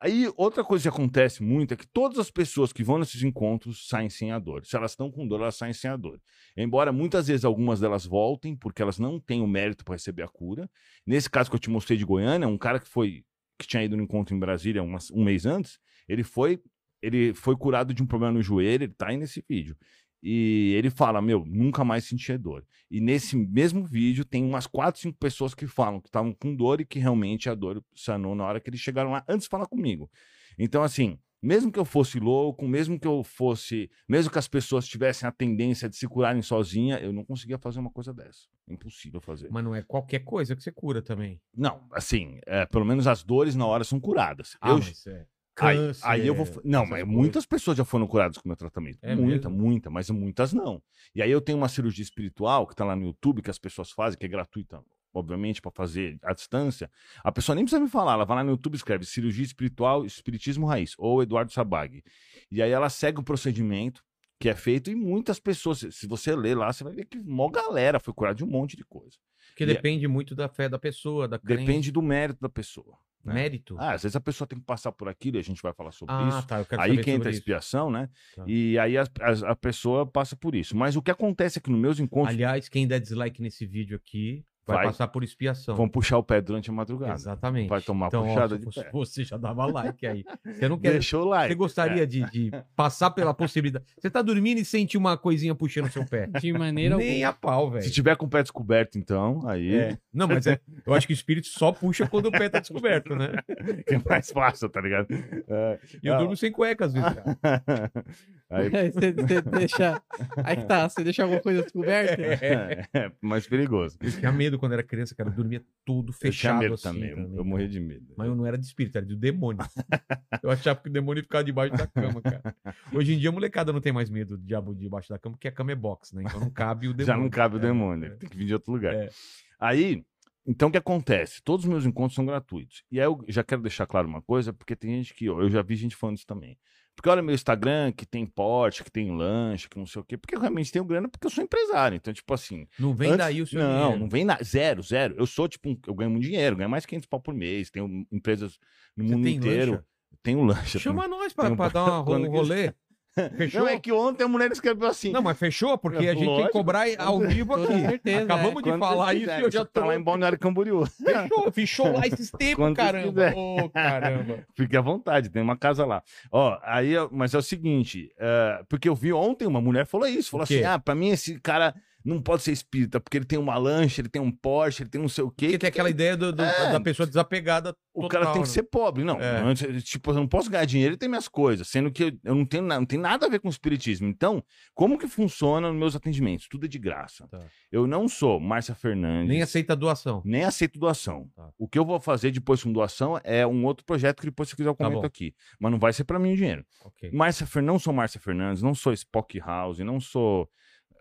Aí, 0.03 0.33
outra 0.35 0.65
coisa 0.65 0.83
que 0.85 0.89
acontece 0.89 1.43
muito 1.43 1.75
é 1.75 1.77
que 1.77 1.87
todas 1.87 2.19
as 2.19 2.31
pessoas 2.31 2.73
que 2.73 2.83
vão 2.83 2.99
nesses 2.99 3.23
encontros 3.23 3.87
saem 3.87 4.09
sem 4.09 4.33
a 4.33 4.39
dor. 4.39 4.65
Se 4.65 4.75
elas 4.75 4.93
estão 4.93 5.11
com 5.11 5.29
dor, 5.29 5.41
elas 5.43 5.57
saem 5.57 5.75
sem 5.75 5.91
a 5.91 5.97
dor. 5.97 6.19
Embora 6.57 6.91
muitas 6.91 7.27
vezes 7.29 7.45
algumas 7.45 7.81
delas 7.81 8.07
voltem, 8.07 8.57
porque 8.57 8.81
elas 8.81 8.99
não 8.99 9.21
têm 9.21 9.43
o 9.43 9.47
mérito 9.47 9.85
para 9.85 9.95
receber 9.95 10.23
a 10.23 10.29
cura. 10.29 10.71
Nesse 11.07 11.29
caso 11.29 11.51
que 11.51 11.57
eu 11.57 11.61
te 11.61 11.69
mostrei 11.69 11.99
de 11.99 12.05
Goiânia, 12.07 12.49
um 12.49 12.57
cara 12.57 12.81
que 12.81 12.89
foi 12.89 13.25
que 13.59 13.67
tinha 13.67 13.85
ido 13.85 13.95
no 13.95 14.03
encontro 14.03 14.35
em 14.35 14.39
Brasília 14.39 14.83
umas- 14.83 15.11
um 15.11 15.23
mês 15.23 15.45
antes, 15.45 15.79
ele 16.09 16.25
foi 16.25 16.59
ele 17.03 17.33
foi 17.33 17.57
curado 17.57 17.95
de 17.95 18.03
um 18.03 18.07
problema 18.07 18.35
no 18.35 18.43
joelho, 18.43 18.85
ele 18.85 18.93
tá 18.93 19.09
aí 19.09 19.17
nesse 19.17 19.43
vídeo. 19.49 19.75
E 20.23 20.75
ele 20.77 20.91
fala, 20.91 21.23
meu, 21.23 21.45
nunca 21.47 21.85
mais 21.85 22.05
senti 22.05 22.37
dor. 22.37 22.65
E 22.91 23.01
nesse 23.01 23.37
mesmo 23.37 23.85
vídeo 23.85 24.25
tem 24.25 24.45
umas 24.45 24.67
4, 24.67 25.01
5 25.01 25.19
pessoas 25.19 25.55
que 25.55 25.67
falam 25.67 26.01
que 26.01 26.09
estavam 26.09 26.33
com 26.33 26.55
dor 26.55 26.81
e 26.81 26.85
que 26.85 26.99
realmente 26.99 27.49
a 27.49 27.55
dor 27.55 27.83
sanou 27.95 28.35
na 28.35 28.45
hora 28.45 28.61
que 28.61 28.69
eles 28.69 28.81
chegaram 28.81 29.13
lá, 29.13 29.25
antes 29.29 29.45
de 29.45 29.51
falar 29.51 29.67
comigo. 29.67 30.11
Então, 30.59 30.83
assim, 30.83 31.19
mesmo 31.43 31.73
que 31.73 31.79
eu 31.79 31.85
fosse 31.87 32.21
louco, 32.21 32.69
mesmo 32.69 33.01
que 33.01 33.07
eu 33.07 33.25
fosse. 33.25 33.91
Mesmo 34.07 34.31
que 34.31 34.39
as 34.39 34.47
pessoas 34.47 34.87
tivessem 34.87 35.27
a 35.27 35.33
tendência 35.33 35.89
de 35.89 35.97
se 35.97 36.07
curarem 36.07 36.43
sozinha, 36.43 36.99
eu 36.99 37.13
não 37.13 37.25
conseguia 37.25 37.59
fazer 37.59 37.81
uma 37.81 37.91
coisa 37.91 38.13
dessa. 38.13 38.47
Impossível 38.69 39.21
fazer. 39.21 39.49
Mas 39.51 39.65
não 39.65 39.75
é 39.75 39.83
qualquer 39.83 40.21
coisa 40.21 40.55
que 40.55 40.63
você 40.63 40.71
cura 40.71 41.01
também. 41.01 41.41
Não, 41.57 41.87
assim, 41.93 42.39
é, 42.47 42.67
pelo 42.67 42.85
menos 42.85 43.07
as 43.07 43.23
dores 43.23 43.57
na 43.57 43.67
hora 43.67 43.85
são 43.85 43.99
curadas. 43.99 44.57
Ah, 44.61 44.71
eu, 44.71 44.79
mas 44.79 45.07
é. 45.07 45.27
Aí, 45.61 45.77
Câncer, 45.77 46.07
aí 46.09 46.27
eu 46.27 46.35
vou. 46.35 46.47
Não, 46.65 46.81
mas 46.83 46.91
coisas. 47.03 47.09
muitas 47.09 47.47
pessoas 47.47 47.77
já 47.77 47.85
foram 47.85 48.07
curadas 48.07 48.39
com 48.39 48.45
o 48.45 48.49
meu 48.49 48.57
tratamento. 48.57 48.99
É 49.03 49.15
muita, 49.15 49.49
mesmo? 49.49 49.63
muita, 49.65 49.91
mas 49.91 50.09
muitas 50.11 50.53
não. 50.53 50.83
E 51.15 51.21
aí 51.23 51.31
eu 51.31 51.41
tenho 51.41 51.59
uma 51.59 51.69
cirurgia 51.69 52.03
espiritual 52.03 52.67
que 52.67 52.75
tá 52.75 52.85
lá 52.85 52.97
no 52.97 53.05
YouTube, 53.05 53.43
que 53.43 53.51
as 53.51 53.59
pessoas 53.59 53.91
fazem, 53.91 54.19
que 54.19 54.27
é 54.27 54.29
gratuita, 54.29 54.83
obviamente, 55.13 55.61
para 55.61 55.71
fazer 55.71 56.19
à 56.23 56.33
distância. 56.33 56.91
A 57.25 57.31
pessoa 57.33 57.55
nem 57.57 57.65
precisa 57.65 57.83
me 57.83 57.89
falar, 57.89 58.15
ela 58.15 58.25
vai 58.25 58.37
lá 58.39 58.45
no 58.45 58.51
YouTube 58.51 58.75
e 58.75 58.77
escreve 58.77 59.05
Cirurgia 59.05 59.45
Espiritual, 59.45 60.05
Espiritismo 60.05 60.67
Raiz, 60.67 60.95
ou 60.99 61.23
Eduardo 61.23 61.53
Sabag. 61.53 62.03
E 62.51 62.63
aí 62.63 62.71
ela 62.71 62.89
segue 62.89 63.21
o 63.21 63.25
procedimento 63.25 64.03
que 64.39 64.49
é 64.49 64.55
feito 64.55 64.91
e 64.91 64.95
muitas 64.95 65.39
pessoas, 65.39 65.81
se- 65.91 66.07
você 66.07 66.35
ler 66.35 66.57
lá, 66.57 66.73
você 66.73 66.83
vai 66.83 66.95
ver 66.95 67.05
que 67.05 67.19
uma 67.19 67.51
galera 67.51 68.01
foi 68.01 68.15
curada 68.15 68.37
de 68.37 68.45
um 68.45 68.47
monte 68.47 68.75
de 68.77 68.85
coisa. 68.85 69.17
Porque 69.49 69.65
E- 69.65 69.67
depende 69.67 70.09
muito 70.09 70.35
da 70.35 70.49
fé 70.49 70.69
da 70.69 70.79
pessoa, 70.79 71.29
da. 71.29 71.39
Depende 71.43 71.91
do 71.93 72.01
mérito 72.01 72.41
da 72.41 72.49
pessoa. 72.49 72.97
Né? 73.25 73.35
Mérito? 73.35 73.77
Ah, 73.79 73.93
às 73.93 74.03
vezes 74.03 74.17
a 74.17 74.21
pessoa 74.21 74.47
tem 74.49 74.59
que 74.59 74.65
passar 74.65 74.93
por 74.93 75.09
aquilo 75.09 75.37
e 75.37 75.41
a 75.41 75.43
gente 75.43 75.63
vai 75.63 75.73
falar 75.73 75.93
sobre 75.93 76.15
Ah, 76.15 76.29
isso. 76.29 76.47
tá. 76.47 76.65
Aí 76.79 76.99
que 77.03 77.11
entra 77.11 77.29
a 77.29 77.31
isso. 77.31 77.41
expiação, 77.41 77.91
né? 77.91 78.09
Tá. 78.35 78.45
E 78.47 78.79
aí 78.79 78.97
a, 78.97 79.03
a- 79.21 79.51
a 79.53 79.57
pessoa 79.57 80.07
passa 80.07 80.35
por 80.37 80.55
isso. 80.55 80.77
Mas 80.77 80.97
o 80.97 81.03
que 81.03 81.11
acontece 81.11 81.59
é 81.59 81.61
que 81.63 81.71
nos 81.71 81.81
meus 81.81 82.01
encontros 82.01 82.35
Aliás, 82.35 82.69
quem 82.69 82.87
der 82.87 83.01
dislike 83.01 83.41
nesse 83.43 83.67
vídeo 83.67 83.97
aqui 83.97 84.45
vai, 84.71 84.77
Vai. 84.79 84.87
passar 84.87 85.09
por 85.09 85.23
expiação. 85.25 85.75
vão 85.75 85.89
puxar 85.89 86.19
o 86.19 86.23
pé 86.23 86.41
durante 86.41 86.71
a 86.71 86.73
madrugada. 86.73 87.15
Exatamente. 87.15 87.69
Vai 87.69 87.81
tomar 87.81 88.07
então, 88.09 88.23
ó, 88.25 88.27
puxada 88.29 88.55
se 88.55 88.59
de 88.59 88.65
fosse 88.65 88.81
pé. 88.85 88.91
você 88.93 89.25
já 89.25 89.37
dava 89.37 89.67
like 89.67 90.07
aí. 90.07 90.25
Você 90.45 90.69
não 90.69 90.77
quer. 90.81 90.93
Deixa 90.93 91.19
o 91.19 91.25
like. 91.25 91.49
Você 91.49 91.55
gostaria 91.55 92.07
de, 92.07 92.23
de 92.31 92.51
passar 92.77 93.11
pela 93.11 93.35
possibilidade. 93.35 93.85
Você 93.99 94.09
tá 94.11 94.23
dormindo 94.23 94.59
e 94.59 94.65
sente 94.65 94.97
uma 94.97 95.17
coisinha 95.17 95.55
puxando 95.55 95.87
o 95.87 95.91
seu 95.91 96.05
pé. 96.07 96.27
De 96.41 96.53
maneira 96.53 96.97
Nem 96.97 97.25
alguma. 97.25 97.29
a 97.29 97.33
pau, 97.33 97.67
Se 97.69 97.79
velho. 97.79 97.91
tiver 97.93 98.17
com 98.17 98.27
o 98.27 98.29
pé 98.31 98.43
descoberto, 98.43 98.97
então, 98.99 99.47
aí 99.49 99.75
É. 99.75 99.99
Não, 100.13 100.27
mas 100.29 100.47
é, 100.47 100.59
eu 100.87 100.93
acho 100.95 101.07
que 101.07 101.13
o 101.13 101.15
espírito 101.15 101.47
só 101.49 101.73
puxa 101.73 102.07
quando 102.09 102.27
o 102.27 102.31
pé 102.33 102.49
tá 102.49 102.59
descoberto, 102.61 103.15
né? 103.17 103.33
é 103.87 104.01
mais 104.09 104.31
fácil, 104.31 104.69
tá 104.69 104.81
ligado? 104.81 105.07
É, 105.13 105.79
E 106.03 106.07
eu 106.07 106.15
Ah. 106.15 106.19
durmo 106.19 106.37
sem 106.37 106.51
cueca 106.53 106.87
às 106.87 106.93
vezes, 106.93 107.09
cara. 107.15 107.91
aí 108.51 108.91
você, 108.91 109.13
você 109.13 109.43
deixa. 109.43 110.03
Aí 110.45 110.57
que 110.57 110.65
tá, 110.65 110.89
você 110.89 111.05
deixa 111.05 111.23
alguma 111.23 111.41
coisa 111.41 111.63
descoberta. 111.63 112.21
é, 112.23 112.85
é 112.93 113.11
mais 113.21 113.47
perigoso. 113.47 113.97
Eu 114.01 114.11
tinha 114.11 114.33
medo 114.33 114.59
quando 114.61 114.73
era 114.73 114.83
criança, 114.83 115.15
cara. 115.15 115.31
Eu 115.31 115.35
dormia 115.35 115.65
tudo 115.85 116.11
Eu 116.13 116.19
tinha 116.19 116.33
fechado 116.33 116.59
medo 116.61 116.75
assim. 116.75 116.83
também. 116.85 117.11
também, 117.15 117.37
eu 117.37 117.45
morria 117.45 117.69
de 117.69 117.81
medo. 117.81 118.15
Mas 118.17 118.29
eu 118.29 118.37
não 118.37 118.47
era 118.47 118.57
de 118.57 118.65
espírito, 118.67 118.97
era 118.97 119.05
de 119.07 119.17
demônio. 119.17 119.61
Eu 120.43 120.51
achava 120.51 120.79
que 120.81 120.89
o 120.89 120.93
demônio 120.93 121.23
ficava 121.23 121.43
debaixo 121.43 121.75
da 121.77 121.87
cama, 121.87 122.21
cara. 122.23 122.55
Hoje 122.93 123.15
em 123.15 123.19
dia 123.19 123.29
a 123.31 123.33
molecada 123.33 123.73
não 123.73 123.81
tem 123.81 123.93
mais 123.93 124.09
medo 124.09 124.37
do 124.39 124.45
diabo 124.45 124.75
debaixo 124.75 125.09
da 125.09 125.19
cama, 125.19 125.35
porque 125.35 125.49
a 125.49 125.53
cama 125.53 125.73
é 125.73 125.75
box, 125.75 126.15
né? 126.15 126.23
Então 126.25 126.39
não 126.41 126.51
cabe 126.51 126.87
o 126.89 126.95
demônio. 126.95 127.07
Já 127.07 127.17
não 127.17 127.29
cabe 127.31 127.57
o 127.57 127.59
É, 127.59 127.63
demônio, 127.63 128.07
é. 128.13 128.17
tem 128.17 128.29
que 128.29 128.37
vir 128.37 128.47
de 128.47 128.55
outro 128.55 128.73
lugar. 128.73 128.95
É. 128.95 129.11
Aí, 129.59 130.05
Então, 130.47 130.69
o 130.69 130.73
que 130.73 130.79
acontece? 130.79 131.43
Todos 131.43 131.65
os 131.67 131.71
meus 131.71 131.85
encontros 131.85 132.15
são 132.15 132.25
gratuitos. 132.25 132.83
E 132.91 132.99
aí 132.99 133.07
eu 133.07 133.23
já 133.29 133.45
quero 133.45 133.61
deixar 133.63 133.87
claro 133.87 134.09
uma 134.09 134.23
coisa, 134.23 134.53
porque 134.53 134.75
tem 134.77 134.97
gente 134.97 135.13
que, 135.15 135.29
ó, 135.29 135.41
eu 135.43 135.51
já 135.51 135.63
vi 135.63 135.77
gente 135.77 135.95
falando 135.97 136.17
isso 136.17 136.27
também. 136.27 136.57
Porque 137.01 137.09
olha 137.09 137.23
meu 137.23 137.35
Instagram, 137.35 137.93
que 137.93 138.05
tem 138.05 138.27
porte, 138.27 138.85
que 138.85 138.91
tem 138.93 139.11
lanche, 139.17 139.71
que 139.71 139.79
não 139.79 139.87
sei 139.87 140.03
o 140.03 140.05
quê. 140.05 140.19
Porque 140.19 140.35
eu 140.37 140.39
realmente 140.41 140.71
tenho 140.71 140.85
grana, 140.85 141.09
porque 141.09 141.27
eu 141.27 141.31
sou 141.31 141.43
empresário. 141.43 141.97
Então, 141.97 142.13
tipo 142.13 142.35
assim. 142.35 142.67
Não 142.79 142.93
vem 142.95 143.09
antes- 143.09 143.19
daí 143.25 143.41
o 143.41 143.47
seu 143.47 143.59
Não, 143.59 143.79
dinheiro. 143.81 143.99
não 144.01 144.09
vem 144.11 144.23
nada. 144.23 144.45
Zero, 144.45 144.83
zero. 144.83 145.15
Eu 145.17 145.25
sou, 145.27 145.49
tipo, 145.49 145.71
um- 145.71 145.79
eu 145.87 145.95
ganho 145.95 146.11
muito 146.11 146.25
dinheiro, 146.25 146.57
ganho 146.57 146.69
mais 146.69 146.85
500 146.85 147.07
pau 147.07 147.19
por 147.19 147.33
mês. 147.33 147.71
Tenho 147.71 148.07
empresas 148.13 148.59
no 148.95 149.09
Você 149.09 149.15
mundo 149.17 149.27
inteiro. 149.29 149.71
lancha? 149.73 149.85
Tenho 150.23 150.45
lanche. 150.45 150.79
Chama 150.79 151.09
nós 151.09 151.33
pra, 151.33 151.45
tem 151.45 151.55
um- 151.55 151.57
pra 151.57 151.69
dar 151.71 152.01
um 152.03 152.03
rolê. 152.29 152.75
Fechou? 153.37 153.61
Não, 153.63 153.69
é 153.69 153.79
que 153.79 153.91
ontem 153.93 154.25
a 154.25 154.29
mulher 154.29 154.51
escreveu 154.53 154.89
assim. 154.89 155.11
Não, 155.13 155.23
mas 155.23 155.39
fechou, 155.39 155.77
porque 155.77 155.99
a 155.99 156.15
gente 156.15 156.19
tem 156.19 156.25
que 156.25 156.31
Lógico. 156.31 156.53
cobrar 156.53 156.87
ao 156.99 157.19
vivo 157.21 157.55
Com 157.55 157.65
aqui. 157.65 157.81
certeza, 157.81 158.23
Acabamos 158.25 158.63
de 158.63 158.71
Quando 158.71 158.79
falar 158.81 159.15
isso 159.15 159.31
e 159.31 159.43
eu 159.43 159.51
já 159.51 159.65
tá 159.65 159.81
tô. 159.81 159.87
lá 159.87 159.97
em 159.97 160.03
Balneário 160.03 160.39
Camboriú. 160.39 160.87
Fechou, 160.87 161.53
fechou 161.53 161.93
lá 161.93 162.07
esses 162.07 162.31
tempos, 162.39 162.73
caramba. 162.75 163.33
Ô, 163.35 163.69
caramba. 163.71 164.39
Fique 164.55 164.77
à 164.77 164.81
vontade, 164.81 165.29
tem 165.29 165.43
uma 165.43 165.57
casa 165.57 165.85
lá. 165.85 166.03
Ó, 166.31 166.57
aí, 166.63 166.95
mas 167.11 167.35
é 167.35 167.39
o 167.39 167.43
seguinte, 167.43 168.11
é, 168.19 168.63
porque 168.69 168.89
eu 168.89 168.95
vi 168.95 169.13
ontem 169.13 169.47
uma 169.47 169.61
mulher 169.61 169.87
falou 169.87 170.07
isso, 170.07 170.31
falou 170.31 170.45
assim, 170.45 170.63
ah, 170.63 170.79
pra 170.79 170.95
mim 170.95 171.09
esse 171.09 171.39
cara 171.41 171.75
não 172.05 172.21
pode 172.21 172.43
ser 172.43 172.53
espírita, 172.53 172.99
porque 173.01 173.19
ele 173.19 173.25
tem 173.25 173.39
uma 173.39 173.57
lancha, 173.59 174.01
ele 174.01 174.09
tem 174.09 174.21
um 174.21 174.31
Porsche, 174.31 174.83
ele 174.83 174.91
tem 174.91 175.01
não 175.01 175.09
sei 175.09 175.25
o 175.25 175.31
quê. 175.31 175.47
Porque 175.47 175.59
tem 175.59 175.69
aquela 175.69 175.91
ideia 175.91 176.17
do- 176.17 176.33
do- 176.33 176.43
É. 176.43 176.73
da 176.73 176.81
pessoa 176.81 177.07
desapegada. 177.07 177.75
O 177.93 178.03
total, 178.03 178.09
cara 178.21 178.33
tem 178.33 178.43
que 178.43 178.49
né? 178.49 178.55
ser 178.55 178.63
pobre. 178.65 179.05
Não, 179.05 179.19
É. 179.21 179.55
tipo, 179.83 180.11
eu 180.11 180.15
não 180.15 180.27
posso 180.29 180.49
ganhar 180.51 180.65
dinheiro 180.65 180.95
e 180.95 180.97
ter 180.97 181.09
minhas 181.09 181.29
coisas, 181.29 181.69
sendo 181.69 181.91
que 181.91 182.05
eu, 182.05 182.13
eu 182.25 182.35
não 182.35 182.45
tenho 182.47 182.63
nada, 182.63 182.81
não 182.81 182.87
tem 182.87 182.99
nada 182.99 183.27
a 183.27 183.29
ver 183.29 183.41
com 183.41 183.49
espiritismo. 183.49 184.07
Então, 184.09 184.43
como 184.75 184.97
que 184.99 185.07
funciona 185.09 185.69
nos 185.69 185.79
meus 185.79 185.97
atendimentos? 185.97 186.47
Tudo 186.49 186.67
é 186.67 186.69
de 186.69 186.79
graça. 186.79 187.27
Tá. 187.29 187.41
Eu 187.71 187.87
não 187.87 188.09
sou 188.09 188.39
Márcia 188.41 188.75
Fernandes. 188.75 189.29
Nem 189.29 189.43
aceita 189.43 189.75
doação. 189.77 190.23
Nem 190.25 190.45
aceito 190.45 190.79
doação. 190.79 191.29
Tá. 191.37 191.51
O 191.59 191.69
que 191.69 191.79
eu 191.79 191.85
vou 191.85 191.99
fazer 192.01 192.31
depois 192.31 192.63
com 192.63 192.73
doação 192.73 193.21
é 193.25 193.47
um 193.47 193.65
outro 193.65 193.85
projeto 193.85 194.21
que 194.21 194.27
depois, 194.27 194.49
se 194.49 194.57
quiser, 194.57 194.69
eu 194.69 194.75
Tá 194.75 194.85
comento 194.85 195.01
bom. 195.03 195.07
aqui. 195.07 195.35
Mas 195.59 195.71
não 195.73 195.79
vai 195.79 195.93
ser 195.93 196.05
pra 196.05 196.19
mim 196.19 196.33
o 196.33 196.37
dinheiro. 196.37 196.65
Ok. 196.85 197.11
Márcia 197.13 197.47
Fer... 197.47 197.63
Não 197.63 197.79
sou 197.79 197.93
Márcia 197.93 198.21
Fernandes, 198.21 198.63
não 198.63 198.75
sou 198.75 198.93
Spock 198.93 199.39
House, 199.41 199.79
não 199.81 200.01
sou 200.01 200.49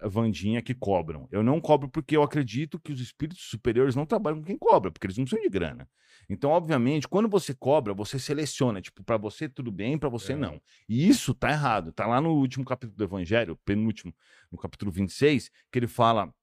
Vandinha 0.04 0.62
que 0.62 0.74
cobram. 0.74 1.28
Eu 1.32 1.44
não 1.44 1.60
cobro 1.60 1.90
porque 1.90 2.16
eu 2.16 2.24
acredito 2.24 2.80
que 2.80 2.92
os 2.92 3.00
espíritos 3.00 3.44
superiores 3.50 3.96
não 3.96 4.06
trabalham 4.06 4.40
com 4.40 4.46
quem 4.46 4.58
cobra, 4.58 4.92
porque 4.92 5.06
eles 5.08 5.18
não 5.18 5.26
precisam 5.26 5.44
de 5.44 5.50
grana. 5.50 5.90
Então, 6.30 6.52
obviamente, 6.52 7.08
quando 7.08 7.28
você 7.28 7.54
cobra, 7.54 7.94
você 7.94 8.20
seleciona, 8.20 8.82
tipo, 8.82 9.04
pra 9.04 9.18
você 9.18 9.50
tudo 9.50 9.72
bem, 9.72 9.98
pra 9.98 10.10
você 10.10 10.34
É. 10.34 10.36
não. 10.36 10.62
E 10.88 11.08
isso 11.08 11.34
tá 11.34 11.50
errado. 11.50 11.92
Tá 11.92 12.06
lá 12.06 12.22
no 12.22 12.32
último 12.34 12.64
capítulo 12.64 12.96
do 12.98 13.04
Evangelho, 13.04 13.58
penúltimo, 13.66 14.14
no 14.52 14.58
capítulo 14.58 14.92
26, 14.92 15.50
que 15.72 15.80
ele 15.80 15.88
fala 15.88 16.34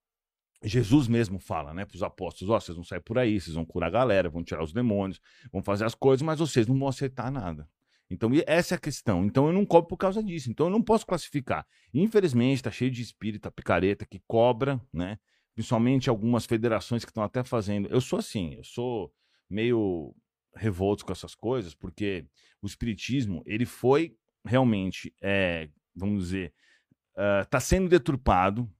Jesus 0.63 1.07
mesmo 1.07 1.39
fala, 1.39 1.75
né, 1.75 1.85
pros 1.85 2.03
apóstolos, 2.03 2.53
ó, 2.53 2.59
vocês 2.59 2.75
vão 2.75 2.83
sair 2.83 3.01
por 3.01 3.19
aí, 3.19 3.39
vocês 3.39 3.55
vão 3.55 3.65
curar 3.65 3.89
a 3.89 3.91
galera, 3.91 4.31
vão 4.31 4.43
tirar 4.43 4.65
os 4.65 4.73
demônios, 4.73 5.21
vão 5.53 5.63
fazer 5.63 5.85
as 5.85 5.95
coisas, 5.95 6.23
mas 6.23 6.39
vocês 6.39 6.67
não 6.67 6.79
vão 6.79 6.89
aceitar 6.89 7.31
nada. 7.31 7.69
Então, 8.09 8.31
essa 8.47 8.75
é 8.75 8.77
a 8.77 8.81
questão. 8.81 9.25
Então, 9.25 9.47
eu 9.49 9.53
não 9.53 9.67
cobro 9.67 9.89
por 9.89 9.97
causa 9.97 10.23
disso. 10.23 10.51
Então, 10.51 10.67
eu 10.67 10.71
não 10.71 10.83
posso 10.83 11.07
classificar. 11.07 11.67
Infelizmente, 11.93 12.63
tá 12.63 12.71
cheio 12.71 12.91
de 12.91 13.03
espírita, 13.03 13.51
picareta, 13.51 14.07
que 14.07 14.21
cobra, 14.27 14.81
né? 14.93 15.19
Principalmente 15.55 16.09
algumas 16.09 16.47
federações 16.47 17.05
que 17.05 17.11
estão 17.11 17.23
até 17.23 17.43
fazendo. 17.43 17.89
Eu 17.89 18.01
sou 18.01 18.19
assim, 18.19 18.55
eu 18.55 18.65
sou 18.65 19.13
meio 19.51 20.15
revolto 20.55 21.05
com 21.05 21.13
essas 21.13 21.35
coisas, 21.35 21.75
porque 21.75 22.27
o 22.63 22.67
espiritismo, 22.67 23.43
ele 23.45 23.67
foi 23.67 24.17
realmente, 24.45 25.15
é, 25.21 25.69
vamos 25.95 26.25
dizer, 26.25 26.55
está 27.43 27.59
sendo 27.59 27.89
deturpado 27.89 28.71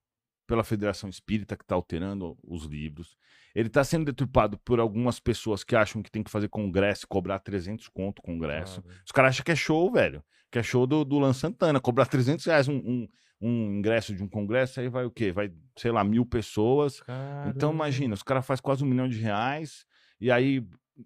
pela 0.47 0.63
Federação 0.63 1.11
Espírita, 1.11 1.57
que 1.57 1.65
está 1.65 1.75
alterando 1.75 2.39
os 2.43 2.65
livros. 2.65 3.17
Ele 3.57 3.69
está 3.69 3.83
sendo 3.83 4.05
deturpado 4.05 4.59
por 4.59 4.79
algumas 4.79 5.19
pessoas 5.19 5.65
que 5.65 5.75
acham 5.75 6.03
que 6.03 6.11
tem 6.11 6.23
que 6.23 6.31
fazer 6.31 6.47
congresso 6.47 7.07
e 7.07 7.09
cobrar 7.09 7.39
300 7.39 7.89
conto 7.89 8.19
o 8.19 8.23
congresso. 8.23 8.83
Claro. 8.83 9.01
Os 9.03 9.13
caras 9.13 9.31
acham 9.31 9.45
que 9.45 9.51
é 9.51 9.57
show, 9.57 9.91
velho. 9.91 10.23
Que 10.51 10.59
é 10.59 10.63
show 10.63 10.87
do, 10.87 11.07
do 11.07 11.19
Lan 11.19 11.33
Santana. 11.33 11.81
Cobrar 11.81 12.05
300 12.05 12.45
reais 12.45 12.69
um, 12.69 12.77
um, 12.77 13.09
um 13.41 13.79
ingresso 13.79 14.15
de 14.15 14.23
um 14.23 14.29
congresso, 14.29 14.79
aí 14.79 14.91
vai 14.91 15.07
o 15.07 15.11
quê? 15.11 15.33
Vai, 15.33 15.51
sei 15.75 15.91
lá, 15.91 16.05
mil 16.05 16.27
pessoas. 16.27 17.01
Então, 17.49 17.71
Caramba. 17.71 17.75
imagina, 17.75 18.13
os 18.13 18.23
caras 18.23 18.45
fazem 18.45 18.63
quase 18.63 18.85
um 18.85 18.87
milhão 18.87 19.09
de 19.09 19.17
reais 19.17 19.87
e 20.21 20.31
aí 20.31 20.63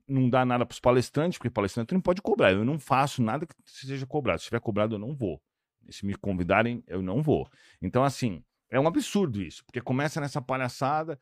não 0.09 0.29
dá 0.29 0.45
nada 0.45 0.67
para 0.67 0.75
os 0.75 0.81
palestrantes, 0.81 1.39
porque 1.39 1.51
palestrante 1.51 1.95
não 1.95 2.01
pode 2.01 2.21
cobrar. 2.21 2.51
Eu 2.51 2.65
não 2.65 2.81
faço 2.81 3.23
nada 3.23 3.47
que 3.47 3.55
seja 3.65 4.05
cobrado. 4.09 4.41
Se 4.41 4.47
tiver 4.47 4.61
cobrado, 4.61 4.97
eu 4.97 4.99
não 4.99 5.15
vou. 5.15 5.41
Se 5.89 6.05
me 6.05 6.17
convidarem, 6.17 6.83
eu 6.89 7.01
não 7.01 7.23
vou. 7.23 7.49
Então, 7.81 8.03
assim, 8.03 8.43
é 8.69 8.81
um 8.81 8.89
absurdo 8.89 9.41
isso, 9.41 9.65
porque 9.65 9.81
começa 9.81 10.21
nessa 10.21 10.43
palhaçada 10.43 11.17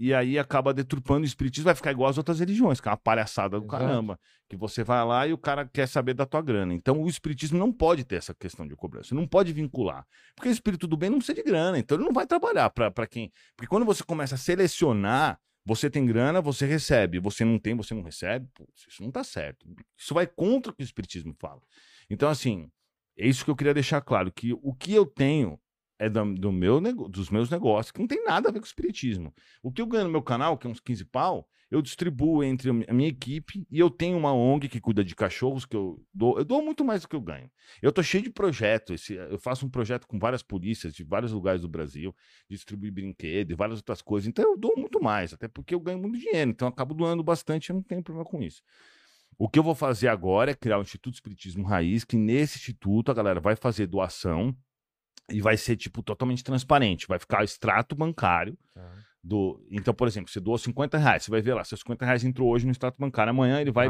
e 0.00 0.14
aí 0.14 0.38
acaba 0.38 0.72
deturpando 0.72 1.20
o 1.20 1.26
espiritismo, 1.26 1.66
vai 1.66 1.74
ficar 1.74 1.90
igual 1.90 2.08
às 2.08 2.16
outras 2.16 2.40
religiões, 2.40 2.80
que 2.80 2.88
é 2.88 2.90
uma 2.90 2.96
palhaçada 2.96 3.60
do 3.60 3.66
Exato. 3.66 3.84
caramba. 3.84 4.18
Que 4.48 4.56
você 4.56 4.82
vai 4.82 5.04
lá 5.04 5.26
e 5.26 5.34
o 5.34 5.38
cara 5.38 5.68
quer 5.68 5.86
saber 5.86 6.14
da 6.14 6.24
tua 6.24 6.40
grana. 6.40 6.72
Então, 6.72 7.02
o 7.02 7.06
espiritismo 7.06 7.58
não 7.58 7.70
pode 7.70 8.02
ter 8.02 8.16
essa 8.16 8.34
questão 8.34 8.66
de 8.66 8.74
cobrança, 8.74 9.14
não 9.14 9.26
pode 9.26 9.52
vincular. 9.52 10.06
Porque 10.34 10.48
o 10.48 10.52
espírito 10.52 10.86
do 10.86 10.96
bem 10.96 11.10
não 11.10 11.18
precisa 11.18 11.36
de 11.36 11.42
grana, 11.42 11.78
então 11.78 11.98
ele 11.98 12.04
não 12.06 12.14
vai 12.14 12.26
trabalhar 12.26 12.70
para 12.70 13.06
quem. 13.06 13.30
Porque 13.54 13.68
quando 13.68 13.84
você 13.84 14.02
começa 14.02 14.36
a 14.36 14.38
selecionar, 14.38 15.38
você 15.66 15.90
tem 15.90 16.06
grana, 16.06 16.40
você 16.40 16.64
recebe, 16.64 17.20
você 17.20 17.44
não 17.44 17.58
tem, 17.58 17.76
você 17.76 17.92
não 17.92 18.02
recebe, 18.02 18.48
putz, 18.54 18.86
isso 18.88 19.02
não 19.02 19.10
tá 19.10 19.22
certo. 19.22 19.66
Isso 19.98 20.14
vai 20.14 20.26
contra 20.26 20.72
o 20.72 20.74
que 20.74 20.82
o 20.82 20.84
espiritismo 20.84 21.36
fala. 21.38 21.60
Então, 22.08 22.30
assim, 22.30 22.70
é 23.18 23.28
isso 23.28 23.44
que 23.44 23.50
eu 23.50 23.56
queria 23.56 23.74
deixar 23.74 24.00
claro, 24.00 24.32
que 24.32 24.54
o 24.62 24.74
que 24.74 24.94
eu 24.94 25.04
tenho 25.04 25.60
é 26.00 26.08
da- 26.08 26.24
do 26.24 26.50
meu, 26.50 26.80
dos 27.10 27.28
meus 27.28 27.50
negócios, 27.50 27.92
que 27.92 28.00
não 28.00 28.06
tem 28.06 28.24
nada 28.24 28.48
a 28.48 28.52
ver 28.52 28.58
com 28.58 28.64
o 28.64 28.66
espiritismo. 28.66 29.34
O 29.62 29.70
que 29.70 29.82
eu 29.82 29.86
ganho 29.86 30.04
no 30.04 30.10
meu 30.10 30.22
canal, 30.22 30.56
que 30.56 30.66
é 30.66 30.70
uns 30.70 30.80
15 30.80 31.04
pau, 31.04 31.46
eu 31.70 31.82
distribuo 31.82 32.42
entre 32.42 32.70
a 32.70 32.72
mi- 32.72 32.86
a 32.88 32.92
minha 32.94 33.08
equipe 33.10 33.66
e 33.70 33.78
eu 33.78 33.90
tenho 33.90 34.16
uma 34.16 34.32
ONG 34.32 34.66
que 34.66 34.80
cuida 34.80 35.04
de 35.04 35.14
cachorros, 35.14 35.66
que 35.66 35.76
eu 35.76 36.02
dou, 36.12 36.38
eu 36.38 36.44
dou 36.44 36.64
muito 36.64 36.82
mais 36.82 37.02
do 37.02 37.08
que 37.08 37.14
eu 37.14 37.20
ganho. 37.20 37.50
Eu 37.82 37.92
tô 37.92 38.02
cheio 38.02 38.24
de 38.24 38.30
projetos, 38.30 39.10
eu 39.10 39.38
faço 39.38 39.66
um 39.66 39.68
projeto 39.68 40.06
com 40.08 40.18
várias 40.18 40.42
polícias 40.42 40.94
de 40.94 41.04
vários 41.04 41.32
lugares 41.32 41.60
do 41.60 41.68
Brasil, 41.68 42.16
distribuir 42.48 42.90
brinquedo 42.92 43.50
e 43.50 43.54
várias 43.54 43.78
outras 43.78 44.00
coisas, 44.00 44.26
então 44.26 44.42
eu 44.42 44.56
dou 44.56 44.72
muito 44.78 45.02
mais, 45.02 45.34
até 45.34 45.48
porque 45.48 45.74
eu 45.74 45.80
ganho 45.80 45.98
muito 45.98 46.18
dinheiro, 46.18 46.50
então 46.50 46.66
eu 46.66 46.72
acabo 46.72 46.94
doando 46.94 47.22
bastante, 47.22 47.68
eu 47.68 47.76
não 47.76 47.82
tenho 47.82 48.02
problema 48.02 48.24
com 48.28 48.42
isso. 48.42 48.62
O 49.38 49.48
que 49.48 49.58
eu 49.58 49.62
vou 49.62 49.74
fazer 49.74 50.08
agora 50.08 50.50
é 50.50 50.54
criar 50.54 50.78
o 50.78 50.82
Instituto 50.82 51.14
Espiritismo 51.14 51.64
Raiz, 51.66 52.04
que 52.04 52.16
nesse 52.16 52.56
instituto 52.58 53.10
a 53.10 53.14
galera 53.14 53.38
vai 53.38 53.54
fazer 53.54 53.86
doação 53.86 54.56
e 55.30 55.40
vai 55.40 55.56
ser, 55.56 55.76
tipo, 55.76 56.02
totalmente 56.02 56.42
transparente. 56.44 57.06
Vai 57.06 57.18
ficar 57.18 57.40
o 57.40 57.44
extrato 57.44 57.94
bancário 57.94 58.56
Tá. 58.74 58.92
do. 59.22 59.60
Então, 59.70 59.92
por 59.92 60.08
exemplo, 60.08 60.30
você 60.30 60.40
doou 60.40 60.56
50 60.56 60.96
reais, 60.96 61.24
você 61.24 61.30
vai 61.30 61.42
ver 61.42 61.54
lá, 61.54 61.62
seus 61.64 61.80
50 61.80 62.04
reais 62.06 62.24
entrou 62.24 62.48
hoje 62.48 62.64
no 62.64 62.72
extrato 62.72 62.96
bancário. 62.98 63.30
Amanhã 63.30 63.60
ele 63.60 63.70
vai 63.70 63.86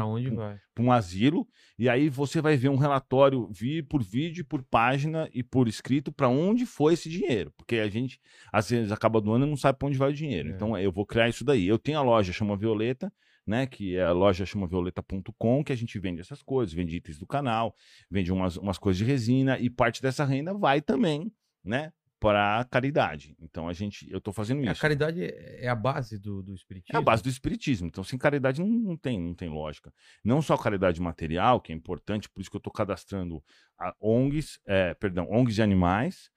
para 0.75 0.83
um 0.83 0.91
asilo, 0.91 1.47
e 1.79 1.87
aí 1.87 2.09
você 2.09 2.41
vai 2.41 2.57
ver 2.57 2.69
um 2.69 2.75
relatório 2.75 3.47
vi 3.51 3.81
por 3.81 4.03
vídeo, 4.03 4.43
por 4.45 4.61
página 4.63 5.29
e 5.33 5.41
por 5.41 5.67
escrito 5.67 6.11
para 6.11 6.27
onde 6.27 6.65
foi 6.65 6.93
esse 6.93 7.09
dinheiro. 7.09 7.51
Porque 7.57 7.77
a 7.77 7.87
gente, 7.89 8.19
às 8.51 8.69
vezes, 8.69 8.91
acaba 8.91 9.21
doando 9.21 9.45
e 9.45 9.49
não 9.49 9.55
sabe 9.57 9.79
para 9.79 9.87
onde 9.87 9.97
vai 9.97 10.09
o 10.09 10.13
dinheiro. 10.13 10.49
É. 10.49 10.51
Então, 10.51 10.77
eu 10.77 10.91
vou 10.91 11.05
criar 11.05 11.29
isso 11.29 11.45
daí. 11.45 11.65
Eu 11.67 11.79
tenho 11.79 11.97
a 11.97 12.01
loja 12.01 12.33
Chama 12.33 12.57
Violeta, 12.57 13.11
né? 13.45 13.65
Que 13.65 13.95
é 13.95 14.03
a 14.03 14.11
loja 14.11 14.45
chamavioleta.com, 14.45 15.63
que 15.63 15.71
a 15.73 15.75
gente 15.75 15.97
vende 15.99 16.21
essas 16.21 16.41
coisas, 16.41 16.73
vende 16.73 16.95
itens 16.95 17.17
do 17.17 17.25
canal, 17.27 17.75
vende 18.09 18.31
umas, 18.31 18.57
umas 18.57 18.77
coisas 18.77 18.97
de 18.97 19.05
resina, 19.05 19.57
e 19.59 19.69
parte 19.69 20.01
dessa 20.01 20.23
renda 20.25 20.53
vai 20.53 20.81
também, 20.81 21.31
né? 21.63 21.91
Para 22.19 22.63
caridade. 22.69 23.35
Então 23.39 23.67
a 23.67 23.73
gente, 23.73 24.07
eu 24.11 24.21
tô 24.21 24.31
fazendo 24.31 24.63
É, 24.63 24.69
a 24.69 24.71
isso. 24.73 24.81
caridade 24.81 25.23
é 25.23 25.65
é 25.65 25.67
a 25.67 25.73
base 25.75 26.19
do, 26.19 26.43
do 26.43 26.53
espiritismo. 26.53 26.95
É 26.95 26.99
a 26.99 27.01
base 27.01 27.23
do 27.23 27.29
espiritismo. 27.29 27.87
Então, 27.87 28.03
sem 28.03 28.17
caridade 28.19 28.61
não, 28.61 28.67
não 28.67 28.95
tem, 28.95 29.19
não 29.19 29.33
tem 29.33 29.49
lógica. 29.49 29.91
Não 30.23 30.39
só 30.39 30.55
caridade 30.55 31.01
material, 31.01 31.59
que 31.59 31.71
é 31.71 31.75
importante, 31.75 32.29
por 32.29 32.39
isso 32.41 32.49
que 32.51 32.55
eu 32.55 32.59
estou 32.59 32.71
cadastrando 32.71 33.43
a 33.75 33.95
ONGs, 33.99 34.59
é, 34.67 34.93
perdão, 34.93 35.27
ONGs 35.31 35.55
de 35.55 35.63
animais, 35.63 36.29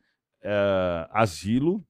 é, 0.42 1.06
asilo 1.10 1.86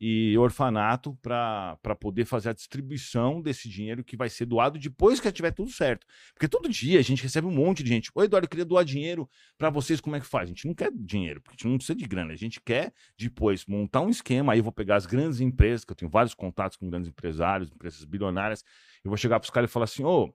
e 0.00 0.38
orfanato 0.38 1.16
para 1.20 1.76
poder 1.98 2.24
fazer 2.24 2.50
a 2.50 2.52
distribuição 2.52 3.42
desse 3.42 3.68
dinheiro 3.68 4.04
que 4.04 4.16
vai 4.16 4.28
ser 4.28 4.46
doado 4.46 4.78
depois 4.78 5.18
que 5.18 5.30
tiver 5.32 5.50
tudo 5.50 5.70
certo. 5.70 6.06
Porque 6.32 6.46
todo 6.46 6.68
dia 6.68 7.00
a 7.00 7.02
gente 7.02 7.22
recebe 7.22 7.46
um 7.46 7.50
monte 7.50 7.82
de 7.82 7.88
gente. 7.88 8.10
Oi, 8.14 8.26
Eduardo, 8.26 8.46
eu 8.46 8.48
queria 8.48 8.64
doar 8.64 8.84
dinheiro 8.84 9.28
para 9.56 9.70
vocês, 9.70 10.00
como 10.00 10.14
é 10.14 10.20
que 10.20 10.26
faz? 10.26 10.44
A 10.44 10.52
gente 10.52 10.66
não 10.66 10.74
quer 10.74 10.92
dinheiro, 10.92 11.40
porque 11.40 11.54
a 11.54 11.56
gente 11.56 11.70
não 11.70 11.78
precisa 11.78 11.96
de 11.96 12.06
grana. 12.06 12.32
A 12.32 12.36
gente 12.36 12.60
quer 12.60 12.92
depois 13.16 13.66
montar 13.66 14.00
um 14.00 14.08
esquema. 14.08 14.52
Aí 14.52 14.60
eu 14.60 14.64
vou 14.64 14.72
pegar 14.72 14.96
as 14.96 15.06
grandes 15.06 15.40
empresas, 15.40 15.84
que 15.84 15.92
eu 15.92 15.96
tenho 15.96 16.10
vários 16.10 16.34
contatos 16.34 16.76
com 16.76 16.88
grandes 16.88 17.08
empresários, 17.08 17.70
empresas 17.70 18.04
bilionárias. 18.04 18.64
Eu 19.02 19.10
vou 19.10 19.16
chegar 19.16 19.40
para 19.40 19.46
os 19.46 19.50
caras 19.50 19.68
e 19.68 19.72
falar 19.72 19.84
assim: 19.84 20.04
ô, 20.04 20.32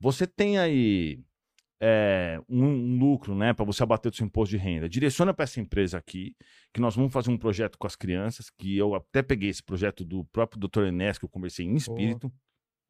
você 0.00 0.26
tem 0.26 0.58
aí 0.58 1.22
é, 1.86 2.40
um, 2.48 2.64
um 2.64 2.98
lucro, 2.98 3.34
né, 3.34 3.52
para 3.52 3.64
você 3.64 3.82
abater 3.82 4.10
do 4.10 4.16
seu 4.16 4.24
imposto 4.24 4.50
de 4.50 4.56
renda. 4.56 4.88
Direciona 4.88 5.34
para 5.34 5.42
essa 5.42 5.60
empresa 5.60 5.98
aqui, 5.98 6.34
que 6.72 6.80
nós 6.80 6.96
vamos 6.96 7.12
fazer 7.12 7.30
um 7.30 7.36
projeto 7.36 7.76
com 7.76 7.86
as 7.86 7.94
crianças, 7.94 8.48
que 8.48 8.74
eu 8.78 8.94
até 8.94 9.20
peguei 9.22 9.50
esse 9.50 9.62
projeto 9.62 10.02
do 10.02 10.24
próprio 10.24 10.58
Dr. 10.58 10.84
Enéas, 10.86 11.18
que 11.18 11.26
eu 11.26 11.28
conversei 11.28 11.66
em 11.66 11.74
espírito. 11.74 12.32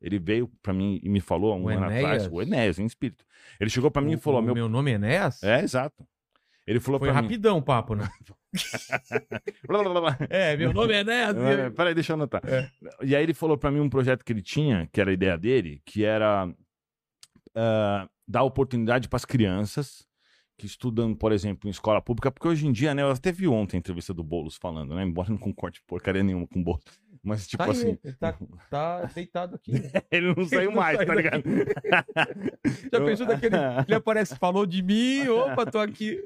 Ele 0.01 0.19
veio 0.19 0.49
para 0.63 0.73
mim 0.73 1.01
e 1.03 1.09
me 1.09 1.21
falou 1.21 1.53
há 1.53 1.57
um 1.57 1.65
O 1.65 1.69
ano 1.71 1.87
Enéas? 1.87 2.05
atrás, 2.05 2.29
o 2.31 2.41
Enéas, 2.41 2.79
em 2.79 2.85
espírito. 2.87 3.25
Ele 3.59 3.71
chegou 3.71 3.91
para 3.91 4.03
mim 4.03 4.13
O- 4.13 4.15
e 4.15 4.21
falou: 4.21 4.41
meu 4.43 4.55
meu 4.55 4.69
nome 4.69 4.93
é 4.93 4.95
Enéas? 4.95 5.43
é, 5.43 5.61
exato. 5.63 6.07
Ele 6.67 6.79
falou 6.81 6.99
Foi 7.01 7.11
rapidão 7.11 7.59
o 7.59 7.63
papo, 7.63 7.95
né? 7.95 8.09
É, 10.31 10.57
meu 10.57 10.73
nome 10.73 10.95
é 10.95 11.05
Neto. 11.05 11.41
É, 11.41 11.71
Peraí, 11.71 11.95
deixa 11.95 12.13
eu 12.13 12.15
anotar. 12.15 12.43
E 13.03 13.15
aí 13.17 13.23
ele 13.23 13.35
falou 13.35 13.59
pra 13.59 13.71
mim 13.71 13.81
um 13.81 13.91
projeto 13.91 14.25
que 14.25 14.33
ele 14.33 14.43
tinha, 14.43 14.89
que 14.93 15.01
era 15.01 15.11
a 15.11 15.15
ideia 15.15 15.37
dele, 15.37 15.83
que 15.85 16.05
era 16.05 16.49
ah, 17.55 18.09
dar 18.27 18.43
oportunidade 18.43 19.09
para 19.09 19.17
as 19.17 19.25
crianças 19.25 20.07
que 20.57 20.67
estudam, 20.67 21.15
por 21.15 21.33
exemplo, 21.33 21.69
em 21.69 21.71
escola 21.71 22.01
pública, 22.01 22.31
porque 22.31 22.47
hoje 22.47 22.67
em 22.67 22.73
dia, 22.73 22.95
né, 22.95 23.03
eu 23.03 23.11
até 23.11 23.33
vi 23.33 23.49
ontem 23.49 23.77
a 23.77 23.81
entrevista 23.81 24.15
do 24.15 24.23
Boulos 24.23 24.57
falando, 24.57 24.95
né, 24.95 25.03
embora 25.03 25.29
não 25.31 25.39
concorde 25.39 25.83
porcaria 25.87 26.23
nenhuma 26.23 26.47
com 26.47 26.61
o 26.61 26.63
Boulos, 26.63 26.85
mas 27.25 27.47
tipo 27.47 27.65
Tá 27.65 27.71
aí, 27.71 27.77
assim, 27.77 27.99
ele 28.05 28.15
tá, 28.15 28.39
tá 28.71 29.03
deitado 29.15 29.57
aqui. 29.57 29.73
ele 30.11 30.35
não 30.35 30.45
saiu 30.45 30.71
não 30.71 30.77
mais, 30.77 30.97
saiu 30.97 31.07
tá 31.09 31.15
ligado? 31.15 31.43
Já 32.93 33.01
pensou 33.05 33.27
daquele. 33.27 33.57
Ele 33.87 33.95
aparece, 33.95 34.37
falou 34.37 34.67
de 34.67 34.83
mim, 34.83 35.27
opa, 35.29 35.67
tô 35.67 35.79
aqui. 35.79 36.23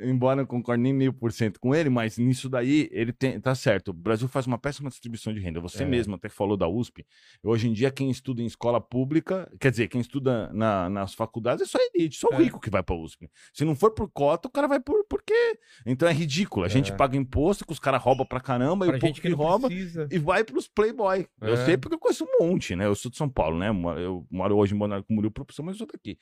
embora 0.00 0.34
eu 0.40 0.42
não 0.42 0.46
concorde 0.46 0.82
nem 0.82 0.92
mil 0.92 1.12
por 1.12 1.32
cento 1.32 1.60
com 1.60 1.74
ele, 1.74 1.88
mas 1.88 2.18
nisso 2.18 2.48
daí 2.48 2.88
ele 2.92 3.12
tem, 3.12 3.40
tá 3.40 3.54
certo. 3.54 3.88
O 3.88 3.92
Brasil 3.92 4.28
faz 4.28 4.46
uma 4.46 4.58
péssima 4.58 4.88
distribuição 4.90 5.32
de 5.32 5.40
renda. 5.40 5.60
Você 5.60 5.82
É. 5.82 5.86
mesmo 5.86 6.14
até 6.14 6.28
falou 6.28 6.56
da 6.56 6.68
USP. 6.68 7.04
Hoje 7.42 7.68
em 7.68 7.72
dia, 7.72 7.90
quem 7.90 8.10
estuda 8.10 8.42
em 8.42 8.46
escola 8.46 8.80
pública, 8.80 9.50
quer 9.60 9.70
dizer, 9.70 9.88
quem 9.88 10.00
estuda 10.00 10.50
na- 10.52 10.88
nas 10.88 11.14
faculdades 11.14 11.62
é 11.62 11.66
só 11.66 11.78
elite, 11.94 12.16
só 12.18 12.28
o 12.30 12.34
É. 12.34 12.38
rico 12.38 12.60
que 12.60 12.70
vai 12.70 12.82
pra 12.82 12.94
USP. 12.96 13.28
Se 13.52 13.64
não 13.64 13.74
for 13.74 13.92
por 13.92 14.08
cota, 14.10 14.48
o 14.48 14.50
cara 14.50 14.66
vai 14.66 14.80
por 14.80 15.04
porque. 15.08 15.58
Então 15.86 16.08
é 16.08 16.12
ridículo. 16.12 16.64
A 16.64 16.68
gente 16.68 16.92
É. 16.92 16.94
paga 16.96 17.16
imposto 17.16 17.64
que 17.66 17.72
os 17.72 17.78
caras 17.78 18.02
roubam 18.02 18.26
pra 18.26 18.40
caramba 18.40 18.86
Pra 18.86 18.96
e 18.96 18.98
o 18.98 19.00
gente 19.00 19.20
que, 19.20 19.28
que 19.28 19.34
rouba. 19.34 19.68
precisa. 19.68 20.08
E 20.10 20.18
vai 20.22 20.44
pros 20.44 20.66
Playboy. 20.68 21.26
Eu 21.40 21.54
É. 21.54 21.64
sei 21.64 21.76
porque 21.76 21.94
eu 21.94 21.98
conheço 21.98 22.24
um 22.24 22.46
monte, 22.46 22.74
né? 22.76 22.86
Eu 22.86 22.94
sou 22.94 23.10
de 23.10 23.16
São 23.16 23.28
Paulo, 23.28 23.58
né? 23.58 23.68
Eu 23.68 23.74
moro- 23.74 24.00
Eu 24.00 24.26
hoje 24.58 24.74
em 24.74 24.78
Camboriú 24.78 25.30
por 25.30 25.42
opção, 25.42 25.64
mas 25.64 25.74
eu 25.74 25.78
sou 25.78 25.86
daqui. 25.86 26.18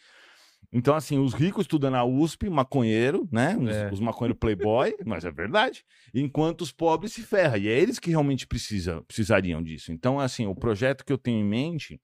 Então, 0.72 0.94
assim, 0.94 1.18
os 1.18 1.32
ricos 1.34 1.62
estudam 1.64 1.90
na 1.90 2.04
USP, 2.04 2.48
maconheiro, 2.48 3.26
né? 3.32 3.56
Os, 3.56 3.68
É. 3.70 3.90
os 3.92 3.98
maconheiros 4.00 4.38
playboy, 4.38 4.94
mas 5.06 5.24
é 5.24 5.30
verdade. 5.30 5.84
Enquanto 6.14 6.60
os 6.60 6.70
pobres 6.70 7.12
se 7.12 7.22
ferram. 7.22 7.56
E 7.56 7.66
é 7.68 7.78
eles 7.78 7.98
que 7.98 8.10
realmente 8.10 8.46
precisa, 8.46 9.02
precisariam 9.02 9.62
disso. 9.62 9.90
Então, 9.92 10.20
assim, 10.20 10.46
o 10.46 10.54
projeto 10.54 11.04
que 11.04 11.12
eu 11.12 11.18
tenho 11.18 11.40
em 11.40 11.44
mente 11.48 12.00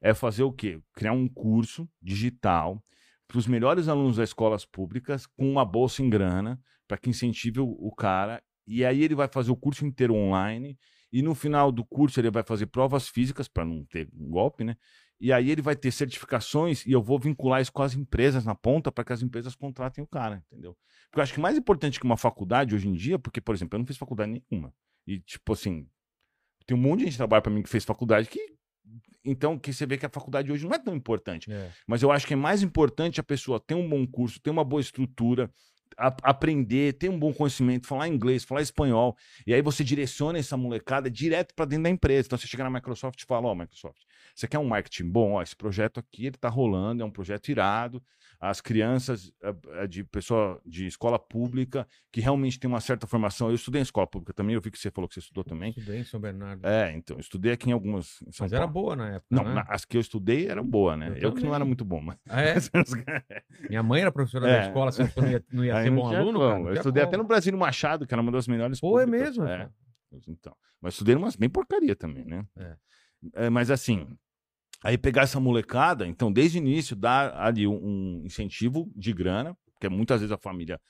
é 0.00 0.12
fazer 0.14 0.42
o 0.44 0.52
quê? 0.52 0.78
Criar 0.94 1.12
um 1.12 1.26
curso 1.26 1.88
digital 2.00 2.80
para 3.26 3.38
os 3.38 3.46
melhores 3.48 3.88
alunos 3.88 4.18
das 4.18 4.28
escolas 4.28 4.64
públicas 4.64 5.26
com 5.26 5.50
uma 5.50 5.64
bolsa 5.64 6.00
em 6.02 6.08
grana 6.08 6.60
para 6.86 6.96
que 6.98 7.10
incentive 7.10 7.58
o, 7.60 7.66
o 7.68 7.92
cara. 7.92 8.40
E 8.68 8.84
aí 8.84 9.02
ele 9.02 9.14
vai 9.16 9.26
fazer 9.26 9.50
o 9.50 9.56
curso 9.56 9.84
inteiro 9.86 10.14
online. 10.14 10.78
E 11.12 11.22
no 11.22 11.34
final 11.34 11.70
do 11.70 11.84
curso 11.84 12.20
ele 12.20 12.30
vai 12.30 12.42
fazer 12.42 12.66
provas 12.66 13.08
físicas 13.08 13.48
para 13.48 13.64
não 13.64 13.84
ter 13.84 14.08
um 14.12 14.30
golpe, 14.30 14.64
né? 14.64 14.76
E 15.18 15.32
aí 15.32 15.50
ele 15.50 15.62
vai 15.62 15.74
ter 15.74 15.90
certificações 15.90 16.84
e 16.84 16.92
eu 16.92 17.02
vou 17.02 17.18
vincular 17.18 17.62
isso 17.62 17.72
com 17.72 17.82
as 17.82 17.94
empresas 17.94 18.44
na 18.44 18.54
ponta 18.54 18.92
para 18.92 19.04
que 19.04 19.12
as 19.12 19.22
empresas 19.22 19.54
contratem 19.54 20.04
o 20.04 20.06
cara, 20.06 20.44
entendeu? 20.50 20.76
Porque 21.04 21.20
eu 21.20 21.22
acho 21.22 21.32
que 21.32 21.40
mais 21.40 21.56
importante 21.56 21.98
que 21.98 22.04
uma 22.04 22.16
faculdade 22.16 22.74
hoje 22.74 22.88
em 22.88 22.92
dia, 22.92 23.18
porque, 23.18 23.40
por 23.40 23.54
exemplo, 23.54 23.76
eu 23.76 23.78
não 23.78 23.86
fiz 23.86 23.96
faculdade 23.96 24.30
nenhuma. 24.30 24.74
E, 25.06 25.20
tipo 25.20 25.52
assim, 25.52 25.88
tem 26.66 26.76
um 26.76 26.80
monte 26.80 26.98
de 26.98 27.04
gente 27.04 27.12
que 27.12 27.18
trabalha 27.18 27.40
para 27.40 27.52
mim 27.52 27.62
que 27.62 27.68
fez 27.68 27.84
faculdade 27.84 28.28
que. 28.28 28.54
Então, 29.24 29.58
que 29.58 29.72
você 29.72 29.86
vê 29.86 29.96
que 29.96 30.06
a 30.06 30.10
faculdade 30.10 30.52
hoje 30.52 30.64
não 30.64 30.74
é 30.74 30.78
tão 30.78 30.94
importante. 30.94 31.50
É. 31.50 31.72
Mas 31.86 32.02
eu 32.02 32.12
acho 32.12 32.26
que 32.26 32.34
é 32.34 32.36
mais 32.36 32.62
importante 32.62 33.20
a 33.20 33.24
pessoa 33.24 33.58
ter 33.58 33.74
um 33.74 33.88
bom 33.88 34.06
curso, 34.06 34.40
ter 34.40 34.50
uma 34.50 34.62
boa 34.62 34.80
estrutura, 34.80 35.50
aprender, 35.96 36.94
ter 36.94 37.08
um 37.08 37.18
bom 37.18 37.32
conhecimento, 37.32 37.86
falar 37.86 38.08
inglês, 38.08 38.44
falar 38.44 38.62
espanhol. 38.62 39.16
E 39.46 39.54
aí 39.54 39.62
você 39.62 39.82
direciona 39.82 40.38
essa 40.38 40.56
molecada 40.56 41.10
direto 41.10 41.54
para 41.54 41.64
dentro 41.64 41.84
da 41.84 41.90
empresa. 41.90 42.26
Então 42.26 42.38
você 42.38 42.46
chega 42.46 42.64
na 42.64 42.70
Microsoft 42.70 43.20
e 43.20 43.26
fala: 43.26 43.48
Ó, 43.48 43.54
Microsoft, 43.54 44.02
você 44.34 44.46
quer 44.46 44.58
um 44.58 44.66
marketing 44.66 45.10
bom? 45.10 45.32
Ó, 45.32 45.42
esse 45.42 45.56
projeto 45.56 46.00
aqui 46.00 46.26
ele 46.26 46.36
tá 46.36 46.48
rolando, 46.48 47.02
é 47.02 47.06
um 47.06 47.10
projeto 47.10 47.48
irado. 47.48 48.02
As 48.40 48.60
crianças 48.60 49.32
eh, 49.42 49.54
eh, 49.74 49.86
de 49.86 50.04
pessoa 50.04 50.60
de 50.64 50.86
escola 50.86 51.18
pública 51.18 51.86
que 52.12 52.20
realmente 52.20 52.58
tem 52.60 52.68
uma 52.68 52.80
certa 52.80 53.06
formação. 53.06 53.48
Eu 53.48 53.54
estudei 53.54 53.80
em 53.80 53.82
escola 53.82 54.06
pública 54.06 54.32
também, 54.32 54.54
eu 54.54 54.60
vi 54.60 54.70
que 54.70 54.78
você 54.78 54.90
falou 54.90 55.08
que 55.08 55.14
você 55.14 55.20
estudou 55.20 55.42
também. 55.44 55.70
Estudei 55.70 56.00
em 56.00 56.04
São 56.04 56.20
Bernardo. 56.20 56.66
É, 56.66 56.92
então, 56.92 57.18
estudei 57.18 57.52
aqui 57.52 57.70
em 57.70 57.72
algumas. 57.72 58.20
em 58.22 58.30
Mas 58.40 58.52
era 58.52 58.60
Paulo. 58.68 58.72
boa 58.72 58.96
na 58.96 59.08
época. 59.16 59.26
Não, 59.30 59.54
né? 59.54 59.64
as 59.68 59.84
que 59.84 59.96
eu 59.96 60.00
estudei 60.00 60.48
eram 60.48 60.64
boas, 60.64 60.98
né? 60.98 61.08
Eu 61.16 61.28
Eu, 61.28 61.32
que 61.34 61.42
não 61.42 61.54
era 61.54 61.64
muito 61.64 61.84
bom, 61.84 62.00
mas. 62.00 62.18
Ah, 62.28 62.42
é? 62.42 62.54
Minha 63.68 63.82
mãe 63.82 64.02
era 64.02 64.12
professora 64.12 64.48
É. 64.48 64.60
da 64.60 64.66
escola, 64.68 64.92
você 64.92 65.02
não 65.16 65.28
ia, 65.30 65.44
não 65.52 65.64
ia 65.64 65.82
ser 65.82 65.90
não 65.90 65.96
bom 65.96 66.14
aluno? 66.16 66.38
cara? 66.40 66.58
Não 66.58 66.68
Eu 66.68 66.74
estudei 66.74 67.02
como. 67.02 67.08
até 67.10 67.16
no 67.16 67.24
Brasílio 67.24 67.58
Machado, 67.58 68.06
que 68.06 68.14
era 68.14 68.20
uma 68.22 68.32
das 68.32 68.46
melhores 68.46 68.80
Pô, 68.80 68.98
é 69.00 69.04
públicas. 69.04 69.36
mesmo? 69.36 69.46
É. 69.48 69.68
Então, 70.28 70.54
mas 70.80 70.94
estudei 70.94 71.14
umas 71.14 71.36
bem 71.36 71.48
porcaria 71.48 71.94
também, 71.96 72.24
né? 72.24 72.44
É. 72.56 72.76
É, 73.46 73.50
mas 73.50 73.70
assim, 73.70 74.06
aí 74.86 74.96
pegar 74.96 75.22
essa 75.22 75.40
molecada, 75.40 76.06
então 76.06 76.32
desde 76.32 76.58
o 76.58 76.60
início 76.60 76.94
dar 76.94 77.36
ali 77.36 77.66
um, 77.66 77.74
um 77.74 78.22
incentivo 78.24 78.88
de 78.94 79.12
grana, 79.12 79.56
porque 79.72 79.88
muitas 79.88 80.20
vezes 80.20 80.30
a 80.30 80.38
família 80.38 80.80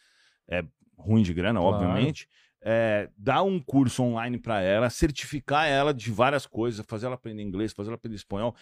é 0.46 0.62
ruim 0.98 1.22
de 1.22 1.32
grana, 1.32 1.60
Claro. 1.60 1.74
obviamente. 1.74 2.28
É, 2.60 3.08
dar 3.16 3.42
um 3.42 3.58
curso 3.58 4.02
online 4.02 4.38
para 4.38 4.60
ela, 4.60 4.90
certificar 4.90 5.66
ela 5.66 5.94
de 5.94 6.10
várias 6.10 6.46
coisas, 6.46 6.84
fazer 6.86 7.06
ela 7.06 7.14
aprender 7.14 7.42
inglês, 7.42 7.72
fazer 7.72 7.88
ela 7.88 7.94
aprender 7.94 8.16
espanhol 8.16 8.54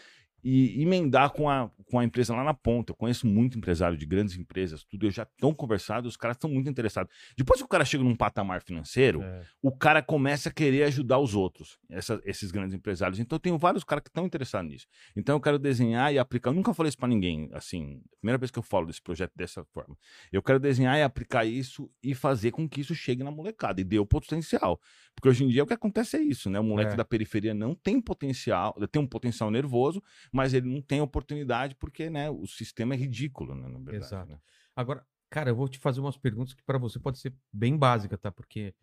e 0.45 0.83
emendar 0.83 1.31
com 1.31 1.49
a, 1.49 1.71
com 1.87 1.99
a 1.99 2.05
empresa 2.05 2.35
lá 2.37 2.45
na 2.45 2.53
ponta. 2.53 2.93
Eu 2.93 2.97
conheço 2.97 3.27
muito 3.27 3.57
empresário 3.57 3.97
de 3.97 4.05
grandes 4.05 4.37
empresas, 4.37 4.85
tudo, 4.85 5.07
eu 5.07 5.11
já 5.11 5.23
estão 5.23 5.55
conversado, 5.55 6.07
os 6.07 6.17
caras 6.19 6.37
estão 6.37 6.51
muito 6.51 6.69
interessados. 6.69 7.11
Depois 7.37 7.59
que 7.61 7.65
o 7.65 7.69
cara 7.69 7.85
chega 7.85 8.05
num 8.05 8.15
patamar 8.15 8.63
financeiro, 8.63 9.23
É. 9.23 9.43
o 9.63 9.73
cara 9.73 10.03
começa 10.03 10.51
a 10.51 10.53
querer 10.53 10.83
ajudar 10.85 11.19
os 11.19 11.35
outros, 11.35 11.79
essa- 11.89 12.21
esses 12.27 12.51
grandes 12.51 12.75
empresários. 12.75 13.19
Então, 13.19 13.37
eu 13.37 13.41
tenho 13.41 13.57
vários 13.57 13.83
caras 13.85 14.03
que 14.05 14.11
estão 14.11 14.27
interessados 14.27 14.71
nisso. 14.71 14.87
Então, 15.17 15.35
eu 15.37 15.41
quero 15.41 15.59
desenhar 15.59 16.13
e 16.13 16.19
aplicar. 16.19 16.51
Eu 16.51 16.55
nunca 16.55 16.75
falei 16.75 16.89
isso 16.89 16.99
para 16.99 17.09
ninguém, 17.09 17.49
assim, 17.53 18.03
primeira 18.21 18.37
vez 18.37 18.51
que 18.51 18.59
eu 18.59 18.63
falo 18.63 18.87
desse 18.87 19.01
projeto 19.01 19.33
dessa 19.35 19.65
forma. 19.65 19.97
Eu 20.31 20.43
quero 20.43 20.61
desenhar 20.61 20.99
e 20.99 21.03
aplicar 21.03 21.45
isso 21.47 21.91
e 22.03 22.15
fazer 22.15 22.51
com 22.51 22.69
que 22.69 22.83
isso 22.83 22.95
chegue 22.95 23.23
na 23.25 23.31
molecada 23.31 23.81
e 23.81 23.85
dê 23.85 23.99
o 23.99 24.05
potencial. 24.05 24.79
Porque 25.15 25.29
hoje 25.29 25.45
em 25.45 25.49
dia 25.49 25.63
o 25.63 25.67
que 25.67 25.73
acontece 25.73 26.17
é 26.17 26.21
isso, 26.23 26.51
né? 26.51 26.59
O 26.61 26.65
moleque 26.65 26.93
É. 26.93 26.97
da 26.97 27.05
periferia 27.05 27.55
não 27.55 27.75
tem 27.75 28.01
potencial, 28.01 28.75
tem 28.91 29.01
um 29.01 29.07
potencial 29.07 29.51
nervoso, 29.51 30.03
mas 30.35 30.53
ele 30.53 30.69
não 30.69 30.83
tem 30.83 31.01
oportunidade 31.01 31.77
porque, 31.77 32.11
né, 32.11 32.29
o 32.29 32.45
sistema 32.45 32.93
é 32.95 32.97
ridículo, 32.97 33.55
né, 33.55 33.69
na 33.69 33.79
verdade. 33.79 33.97
Exato. 34.05 34.33
né? 34.33 34.39
Agora, 34.75 35.07
cara, 35.31 35.51
eu 35.51 35.55
vou 35.55 35.69
te 35.69 35.79
fazer 35.79 36.01
umas 36.01 36.17
perguntas 36.17 36.55
que 36.55 36.63
para 36.65 36.77
você 36.77 36.99
pode 36.99 37.21
ser 37.21 37.33
bem 37.53 37.77
básica, 37.77 38.19
tá? 38.19 38.33
Porque 38.33 38.75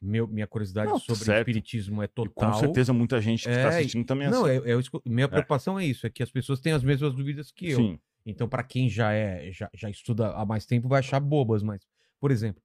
meu, 0.00 0.28
minha 0.28 0.46
curiosidade 0.46 0.88
Não, 0.88 1.00
sobre 1.00 1.24
certo. 1.24 1.40
espiritismo 1.48 2.00
é 2.00 2.04
E 2.04 2.08
total. 2.08 2.52
com 2.52 2.58
certeza 2.58 2.92
muita 2.92 3.20
gente 3.20 3.42
que 3.42 3.48
está 3.50 3.60
É, 3.72 3.78
assistindo 3.80 4.04
também 4.06 4.28
é 4.28 4.30
Não, 4.30 4.44
assim. 4.44 4.68
é, 4.68 4.72
é 4.72 5.10
minha 5.10 5.28
preocupação 5.28 5.80
é 5.80 5.84
isso, 5.84 6.06
é 6.06 6.10
que 6.10 6.22
as 6.22 6.30
pessoas 6.30 6.60
têm 6.60 6.72
as 6.72 6.84
mesmas 6.84 7.12
dúvidas 7.12 7.50
que 7.50 7.70
eu. 7.70 7.76
Sim. 7.78 7.98
Então, 8.24 8.48
para 8.48 8.62
quem 8.62 8.88
já 8.88 9.12
é, 9.12 9.50
já, 9.50 9.68
já 9.74 9.90
estuda 9.90 10.30
há 10.32 10.46
mais 10.46 10.64
tempo, 10.64 10.86
vai 10.86 11.00
achar 11.00 11.18
bobas, 11.18 11.62
mas, 11.62 11.84
por 12.20 12.30
exemplo, 12.30 12.62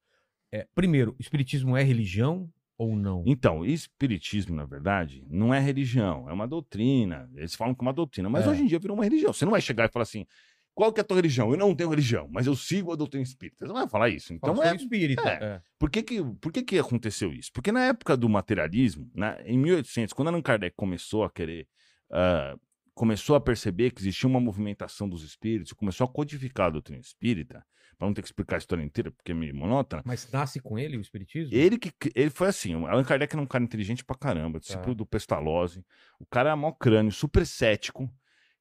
é, 0.51 0.67
primeiro, 0.75 1.15
espiritismo 1.17 1.75
é 1.75 1.81
religião 1.81 2.47
ou 2.77 2.95
não? 2.95 3.23
Então, 3.25 3.65
espiritismo, 3.65 4.55
na 4.55 4.65
verdade, 4.65 5.25
não 5.29 5.53
é 5.53 5.59
religião, 5.59 6.29
é 6.29 6.33
uma 6.33 6.47
doutrina. 6.47 7.29
Eles 7.35 7.55
falam 7.55 7.73
que 7.73 7.81
é 7.81 7.85
uma 7.85 7.93
doutrina, 7.93 8.29
mas 8.29 8.45
É. 8.45 8.49
hoje 8.49 8.63
em 8.63 8.65
dia 8.67 8.79
virou 8.79 8.95
uma 8.97 9.03
religião. 9.03 9.31
Você 9.33 9.45
não 9.45 9.51
vai 9.51 9.61
chegar 9.61 9.85
e 9.85 9.91
falar 9.91 10.03
assim: 10.03 10.25
qual 10.73 10.91
que 10.91 10.99
é 10.99 11.01
a 11.01 11.05
tua 11.05 11.15
religião? 11.15 11.49
Eu 11.51 11.57
não 11.57 11.73
tenho 11.73 11.89
religião, 11.89 12.27
mas 12.29 12.47
eu 12.47 12.55
sigo 12.55 12.91
a 12.91 12.95
doutrina 12.95 13.23
espírita. 13.23 13.59
Você 13.59 13.65
não 13.65 13.75
vai 13.75 13.87
falar 13.87 14.09
isso. 14.09 14.33
Então, 14.33 14.61
é, 14.61 14.67
sou 14.67 14.75
espírita. 14.75 15.21
é. 15.27 15.43
é. 15.43 15.61
por, 15.79 15.89
que, 15.89 16.03
que, 16.03 16.21
por 16.41 16.51
que, 16.51 16.63
que 16.63 16.77
aconteceu 16.77 17.31
isso? 17.33 17.49
Porque 17.53 17.71
na 17.71 17.85
época 17.85 18.17
do 18.17 18.27
materialismo, 18.27 19.09
né, 19.15 19.37
em 19.45 19.57
1800, 19.57 20.13
quando 20.13 20.27
Allan 20.27 20.41
Kardec 20.41 20.75
começou 20.75 21.23
a 21.23 21.29
querer. 21.29 21.67
ah, 22.11 22.55
começou 22.93 23.35
a 23.35 23.41
perceber 23.41 23.91
que 23.91 23.99
existia 24.01 24.25
uma 24.29 24.39
movimentação 24.39 25.09
dos 25.09 25.21
espíritos, 25.21 25.73
começou 25.73 26.05
a 26.05 26.07
codificar 26.07 26.67
a 26.67 26.69
doutrina 26.69 27.01
espírita, 27.01 27.61
para 27.97 28.07
não 28.07 28.13
ter 28.13 28.21
que 28.21 28.27
explicar 28.27 28.55
a 28.55 28.59
história 28.59 28.83
inteira, 28.83 29.11
porque 29.11 29.31
é 29.31 29.35
meio 29.35 29.55
monótona. 29.55 30.01
Mas 30.05 30.29
nasce 30.31 30.59
com 30.59 30.77
ele 30.77 30.97
o 30.97 31.01
espiritismo? 31.01 31.53
Ele 31.55 31.77
que 31.77 31.91
ele 32.15 32.29
foi 32.29 32.47
assim, 32.47 32.75
o 32.75 32.85
Allan 32.87 33.03
Kardec 33.03 33.33
era 33.33 33.41
um 33.41 33.45
cara 33.45 33.63
inteligente 33.63 34.03
pra 34.03 34.15
caramba, 34.15 34.59
discípulo 34.59 34.87
Tá. 34.87 34.93
do 34.95 35.05
Pestalozzi. 35.05 35.83
O 36.19 36.25
cara 36.25 36.49
era 36.49 36.55
mó 36.55 36.71
crânio, 36.71 37.11
super 37.11 37.45
cético. 37.45 38.09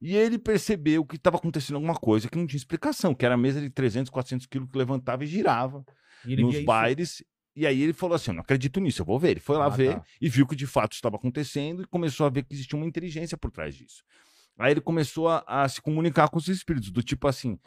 E 0.01 0.15
ele 0.17 0.39
percebeu 0.39 1.05
que 1.05 1.17
estava 1.17 1.37
acontecendo 1.37 1.77
alguma 1.77 1.95
coisa 1.95 2.29
que 2.29 2.37
não 2.37 2.47
tinha 2.47 2.59
explicação, 2.59 3.15
que 3.15 3.25
era 3.25 3.35
a 3.35 3.39
mesa 3.39 3.61
de 3.61 3.71
300, 3.71 4.11
400 4.11 4.47
quilos 4.47 4.69
que 4.71 4.77
levantava 4.77 5.25
e 5.25 5.27
girava 5.27 5.85
E 6.27 6.37
nos 6.37 6.51
via 6.51 6.59
isso- 6.59 6.67
bailes. 6.67 7.25
E 7.57 7.67
aí 7.67 7.81
ele 7.83 7.93
falou 7.93 8.17
assim: 8.17 8.31
eu 8.33 8.35
não 8.35 8.43
acredito 8.43 8.81
nisso, 8.81 9.01
eu 9.01 9.07
vou 9.07 9.19
ver. 9.19 9.31
Ele 9.31 9.41
foi 9.41 9.57
lá 9.57 9.67
Ah, 9.67 9.69
ver 9.71 9.95
tá. 9.95 10.05
e 10.21 10.29
viu 10.29 10.47
que 10.47 10.57
de 10.57 10.67
fato 10.67 10.93
estava 10.93 11.17
acontecendo 11.17 11.83
e 11.83 11.87
começou 11.87 12.27
a 12.27 12.29
ver 12.29 12.43
que 12.45 12.53
existia 12.53 12.77
uma 12.77 12.85
inteligência 12.87 13.39
por 13.39 13.51
trás 13.51 13.75
disso. 13.77 14.03
Aí 14.59 14.73
ele 14.73 14.81
começou 14.81 15.29
a, 15.29 15.43
a 15.47 15.69
se 15.69 15.81
comunicar 15.81 16.29
com 16.29 16.37
os 16.39 16.49
espíritos, 16.49 16.91
do 16.91 17.03
tipo 17.03 17.27
assim. 17.27 17.59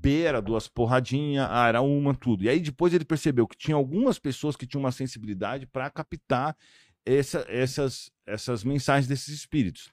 B 0.00 0.22
era 0.22 0.40
duas 0.42 0.68
porradinhas, 0.68 1.48
A 1.50 1.68
era 1.68 1.80
uma, 1.82 2.14
tudo. 2.14 2.44
E 2.44 2.48
aí 2.48 2.60
depois 2.60 2.92
ele 2.92 3.04
percebeu 3.04 3.46
que 3.46 3.56
tinha 3.56 3.74
algumas 3.76 4.18
pessoas 4.18 4.56
que 4.56 4.66
tinham 4.66 4.80
uma 4.82 4.92
sensibilidade 4.92 5.66
para 5.66 5.88
captar 5.90 6.56
essa- 7.04 7.44
essas, 7.48 8.10
essas 8.26 8.64
mensagens 8.64 9.06
desses 9.08 9.28
espíritos. 9.28 9.90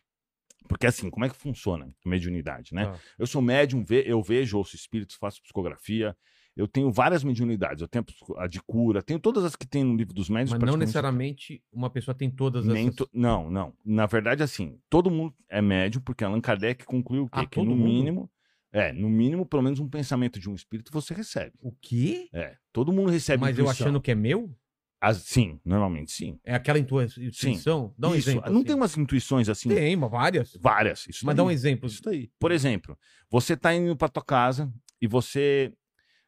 Porque 0.68 0.88
assim, 0.88 1.10
como 1.10 1.26
é 1.26 1.30
que 1.30 1.36
funciona 1.36 1.86
a 2.06 2.10
mediunidade, 2.10 2.74
né? 2.74 2.86
Tá. 2.86 3.00
Eu 3.20 3.28
sou 3.28 3.42
médium, 3.42 3.84
eu 4.06 4.22
vejo, 4.22 4.58
ouço 4.58 4.76
espíritos, 4.76 5.16
faço 5.16 5.42
psicografia. 5.42 6.16
Eu 6.56 6.68
tenho 6.68 6.92
várias 6.92 7.24
mediunidades. 7.24 7.82
Eu 7.82 7.88
tenho 7.88 8.06
a 8.38 8.48
de 8.48 8.62
cura, 8.62 9.02
tenho 9.02 9.20
todas 9.20 9.44
as 9.44 9.56
que 9.56 9.66
tem 9.68 9.84
no 9.84 9.96
livro 9.96 10.13
dos 10.13 10.30
médios. 10.30 10.52
Mas 10.52 10.62
não 10.72 10.78
necessariamente 10.78 11.63
uma 11.72 11.89
pessoa 11.89 12.13
tem 12.16 12.30
todas 12.30 12.66
Nem 12.66 12.84
essas... 12.86 12.96
to- 12.96 13.10
Não, 13.12 13.50
não. 13.50 13.74
Na 13.84 14.06
verdade, 14.06 14.44
assim, 14.44 14.80
todo 14.89 15.10
mundo 15.10 15.34
é 15.50 15.62
médium, 15.62 16.02
porque 16.02 16.24
Allan 16.24 16.39
Kardec 16.39 16.86
concluiu 16.86 17.24
o 17.24 17.30
quê? 17.30 17.39
Ah, 17.39 17.46
que 17.46 17.60
no 17.60 17.72
mundo? 17.76 17.84
mínimo. 17.84 18.32
É, 18.74 18.92
no 18.92 19.08
mínimo, 19.10 19.46
pelo 19.46 19.62
menos 19.62 19.80
um 19.80 19.88
pensamento 19.88 20.40
de 20.40 20.50
um 20.50 20.56
espírito 20.56 20.92
você 20.92 21.14
recebe. 21.14 21.54
O 21.62 21.72
quê? 21.80 22.28
É, 22.34 22.58
todo 22.74 22.92
mundo 22.92 23.12
recebe 23.12 23.40
Mas 23.42 23.56
eu 23.58 23.64
intuição. 23.66 23.86
achando 23.88 24.02
que 24.02 24.12
é 24.12 24.16
meu? 24.16 24.54
As- 25.00 25.18
sim, 25.18 25.60
normalmente 25.64 26.12
sim. 26.12 26.40
É 26.44 26.56
aquela 26.56 26.80
intuição? 26.80 27.94
Dá 27.98 28.10
um 28.10 28.16
Isso, 28.16 28.30
exemplo. 28.30 28.50
Não 28.50 28.58
assim. 28.60 28.66
tem 28.68 28.76
umas 28.76 28.98
intuições 28.98 29.50
assim? 29.50 29.70
Tem, 29.70 29.96
várias. 29.98 30.58
Várias. 30.60 31.06
Isso 31.08 31.26
Mas 31.26 31.36
daí. 31.36 31.44
dá 31.44 31.48
um 31.48 31.52
exemplo. 31.52 31.88
Isso 31.88 32.02
daí. 32.02 32.32
Por 32.40 32.52
exemplo, 32.52 32.98
você 33.30 33.56
tá 33.56 33.74
indo 33.76 33.96
pra 33.96 34.08
tua 34.10 34.24
casa 34.24 34.74
e 35.02 35.08
você, 35.08 35.74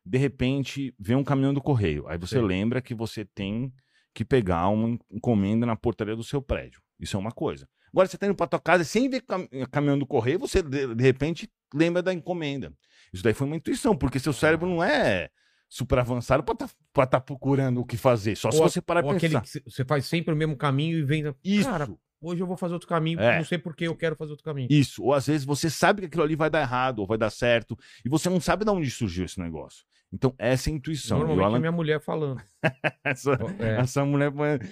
de 0.05 0.17
repente, 0.17 0.93
vê 0.99 1.15
um 1.15 1.23
caminhão 1.23 1.53
do 1.53 1.61
correio. 1.61 2.05
Aí 2.07 2.17
você 2.17 2.37
Sim. 2.37 2.45
lembra 2.45 2.81
que 2.81 2.93
você 2.93 3.23
tem 3.25 3.73
que 4.13 4.25
pegar 4.25 4.67
uma 4.67 4.99
encomenda 5.09 5.65
na 5.65 5.75
portaria 5.75 6.15
do 6.15 6.23
seu 6.23 6.41
prédio. 6.41 6.81
Isso 6.99 7.15
é 7.15 7.19
uma 7.19 7.31
coisa. 7.31 7.67
Agora 7.95 8.09
você 8.09 8.17
tá 8.17 8.25
indo 8.25 8.35
pra 8.35 8.45
tua 8.45 8.59
casa 8.59 8.83
e 8.83 8.85
sem 8.85 9.07
ver 9.09 9.21
cam- 9.21 9.47
caminhão 9.71 9.97
do 9.97 10.05
correio, 10.05 10.37
você 10.37 10.61
de, 10.61 10.93
de 10.93 11.01
repente 11.01 11.49
lembra 11.73 12.03
da 12.03 12.13
encomenda. 12.13 12.73
Isso 13.13 13.23
daí 13.23 13.33
foi 13.33 13.47
uma 13.47 13.55
intuição, 13.55 13.95
porque 13.95 14.19
seu 14.19 14.33
cérebro 14.33 14.67
não 14.67 14.83
é 14.83 15.29
super 15.69 15.99
avançado 15.99 16.43
pra 16.43 16.53
tá, 16.55 16.69
pra 16.91 17.05
tá 17.07 17.21
procurando 17.21 17.79
o 17.79 17.85
que 17.85 17.95
fazer. 17.95 18.35
Só 18.35 18.51
se 18.51 18.59
Ou- 18.59 18.69
você 18.69 18.81
parar 18.81 19.01
Ou 19.05 19.11
aquele 19.11 19.39
pensar. 19.39 19.61
que 19.61 19.69
você 19.71 19.85
faz 19.85 20.05
sempre 20.05 20.33
o 20.33 20.37
mesmo 20.37 20.57
caminho 20.57 20.97
e 20.97 21.03
vem. 21.03 21.33
Isso. 21.41 21.69
Cara, 21.69 21.87
hoje 22.21 22.41
eu 22.41 22.47
vou 22.47 22.57
fazer 22.57 22.73
outro 22.73 22.89
caminho. 22.89 23.17
É. 23.21 23.37
Não 23.37 23.45
sei 23.45 23.57
por 23.57 23.73
que 23.73 23.85
eu 23.85 23.95
quero 23.95 24.17
fazer 24.17 24.31
outro 24.31 24.43
caminho. 24.43 24.67
Isso, 24.69 25.01
ou 25.01 25.13
às 25.13 25.27
vezes 25.27 25.45
você 25.45 25.69
sabe 25.69 26.01
que 26.01 26.07
aquilo 26.07 26.23
ali 26.23 26.35
vai 26.35 26.49
dar 26.49 26.59
errado 26.59 26.99
ou 26.99 27.07
vai 27.07 27.17
dar 27.17 27.29
certo 27.29 27.77
e 28.03 28.09
você 28.09 28.29
não 28.29 28.41
sabe 28.41 28.65
de 28.65 28.71
onde 28.71 28.91
surgiu 28.91 29.23
esse 29.23 29.39
negócio. 29.39 29.85
Então, 30.15 30.33
essa 30.37 30.69
é 30.69 30.73
a 30.73 30.75
intuição. 30.77 31.17
Normalmente 31.19 31.41
é 31.43 31.45
Alan- 31.45 31.59
minha 31.59 31.71
mulher 31.73 31.99
falando. 32.01 32.41
essa, 33.03 33.37
É. 33.59 33.81
essa 33.81 34.05
mulher, 34.05 34.31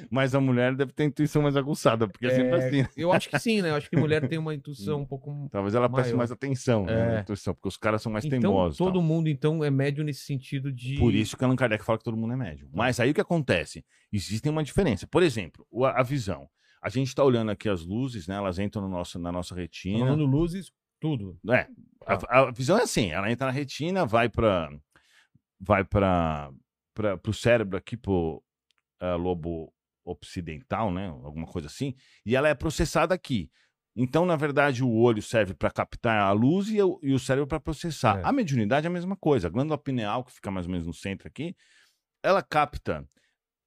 mas 0.10 0.34
a 0.34 0.39
mulher 0.39 0.73
deve 0.73 0.93
ter 0.93 1.03
intuição 1.03 1.41
mais 1.41 1.58
aguçada, 1.58 2.08
porque 2.08 2.25
é, 2.25 2.29
sempre 2.29 2.49
É, 2.51 2.56
assim. 2.67 2.82
né? 2.84 2.89
Eu 2.95 3.12
acho 3.12 3.29
que 3.29 3.38
sim, 3.39 3.62
né? 3.62 3.71
Eu 3.71 3.75
acho 3.75 3.89
que 3.89 3.97
mulher 3.97 4.25
tem 4.27 4.39
uma 4.39 4.53
intuição 4.56 5.01
um 5.01 5.06
pouco. 5.06 5.49
Talvez 5.51 5.75
ela 5.75 5.89
preste 5.89 6.13
mais 6.15 6.32
atenção 6.32 6.86
né, 6.86 7.17
É. 7.17 7.19
intuição, 7.21 7.53
porque 7.53 7.67
os 7.67 7.75
caras 7.75 8.01
são 8.01 8.10
mais 8.12 8.23
Então, 8.23 8.39
teimosos. 8.39 8.77
todo 8.77 8.93
tal. 8.93 9.01
mundo, 9.01 9.27
então, 9.27 9.62
é 9.63 9.69
médio 9.69 10.01
nesse 10.03 10.21
sentido 10.21 10.71
de. 10.71 10.95
Por 10.95 11.13
isso 11.13 11.36
que 11.36 11.43
Allan 11.43 11.58
Kardec 11.58 11.84
fala 11.84 11.97
que 11.97 12.06
todo 12.06 12.15
mundo 12.15 12.32
é 12.34 12.38
médium. 12.38 12.69
Mas 12.73 12.99
aí 13.01 13.12
o 13.12 13.13
que 13.13 13.21
acontece? 13.21 13.84
Existe 14.13 14.47
uma 14.47 14.63
diferença. 14.63 15.06
Por 15.06 15.21
exemplo, 15.21 15.67
a, 15.93 16.01
visão. 16.03 16.47
A 16.82 16.88
gente 16.89 17.08
está 17.10 17.23
olhando 17.23 17.51
aqui 17.51 17.67
as 17.67 17.86
luzes, 17.86 18.27
né? 18.27 18.36
Elas 18.36 18.60
entram 18.60 18.82
no 18.82 18.88
nosso, 18.89 19.19
na 19.19 19.32
nossa 19.32 19.53
retina. 19.53 19.99
Falando 20.06 20.25
luzes, 20.25 20.71
tudo. 21.01 21.38
É, 21.49 21.67
a, 22.06 22.39
a 22.39 22.51
visão 22.51 22.77
é 22.77 22.84
assim, 22.84 23.12
ela 23.12 23.29
entra 23.29 23.45
na 23.47 23.51
retina, 23.51 24.06
vai 24.06 24.29
para 24.29 24.69
vai 25.63 25.84
para 25.84 26.52
o 27.28 27.34
cérebro 27.34 27.78
aqui 27.78 27.95
pro 27.95 28.43
eh, 29.02 29.15
lobo 29.15 29.73
occidental, 30.06 30.91
né, 30.91 31.08
alguma 31.08 31.47
coisa 31.47 31.67
assim, 31.67 31.95
e 32.26 32.36
ela 32.36 32.49
é 32.49 32.54
processada 32.54 33.15
aqui. 33.15 33.49
Então, 33.95 34.26
na 34.26 34.36
verdade, 34.36 34.84
o 34.84 34.91
olho 34.91 35.21
serve 35.21 35.54
para 35.54 35.69
captar 35.69 36.19
a 36.19 36.32
luz 36.32 36.67
e 36.69 36.82
o, 36.82 36.99
e 37.04 37.13
o 37.13 37.19
cérebro 37.19 37.47
para 37.47 37.60
processar. 37.60 38.19
É. 38.19 38.21
A 38.26 38.32
mediunidade 38.32 38.88
é 38.88 38.89
a 38.89 38.93
mesma 38.93 39.15
coisa. 39.15 39.47
A 39.47 39.52
glândula 39.52 39.78
pineal, 39.78 40.23
que 40.23 40.34
fica 40.34 40.49
mais 40.49 40.65
ou 40.65 40.71
menos 40.71 40.88
no 40.88 40.93
centro 40.93 41.28
aqui, 41.28 41.56
ela 42.23 42.41
capta 42.41 43.08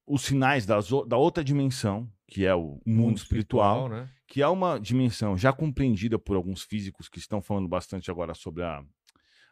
os 0.06 0.22
sinais 0.22 0.66
das 0.66 0.88
da 1.06 1.16
outra 1.16 1.44
dimensão, 1.44 2.10
que 2.26 2.44
é 2.44 2.54
o 2.54 2.80
mundo, 2.84 3.16
espiritual, 3.16 3.88
né? 3.88 4.08
que 4.26 4.42
é 4.42 4.48
uma 4.48 4.78
dimensão 4.78 5.36
já 5.36 5.52
compreendida 5.52 6.18
por 6.18 6.36
alguns 6.36 6.62
físicos 6.62 7.08
que 7.08 7.18
estão 7.18 7.40
falando 7.40 7.68
bastante 7.68 8.10
agora 8.10 8.34
sobre 8.34 8.64
a, 8.64 8.82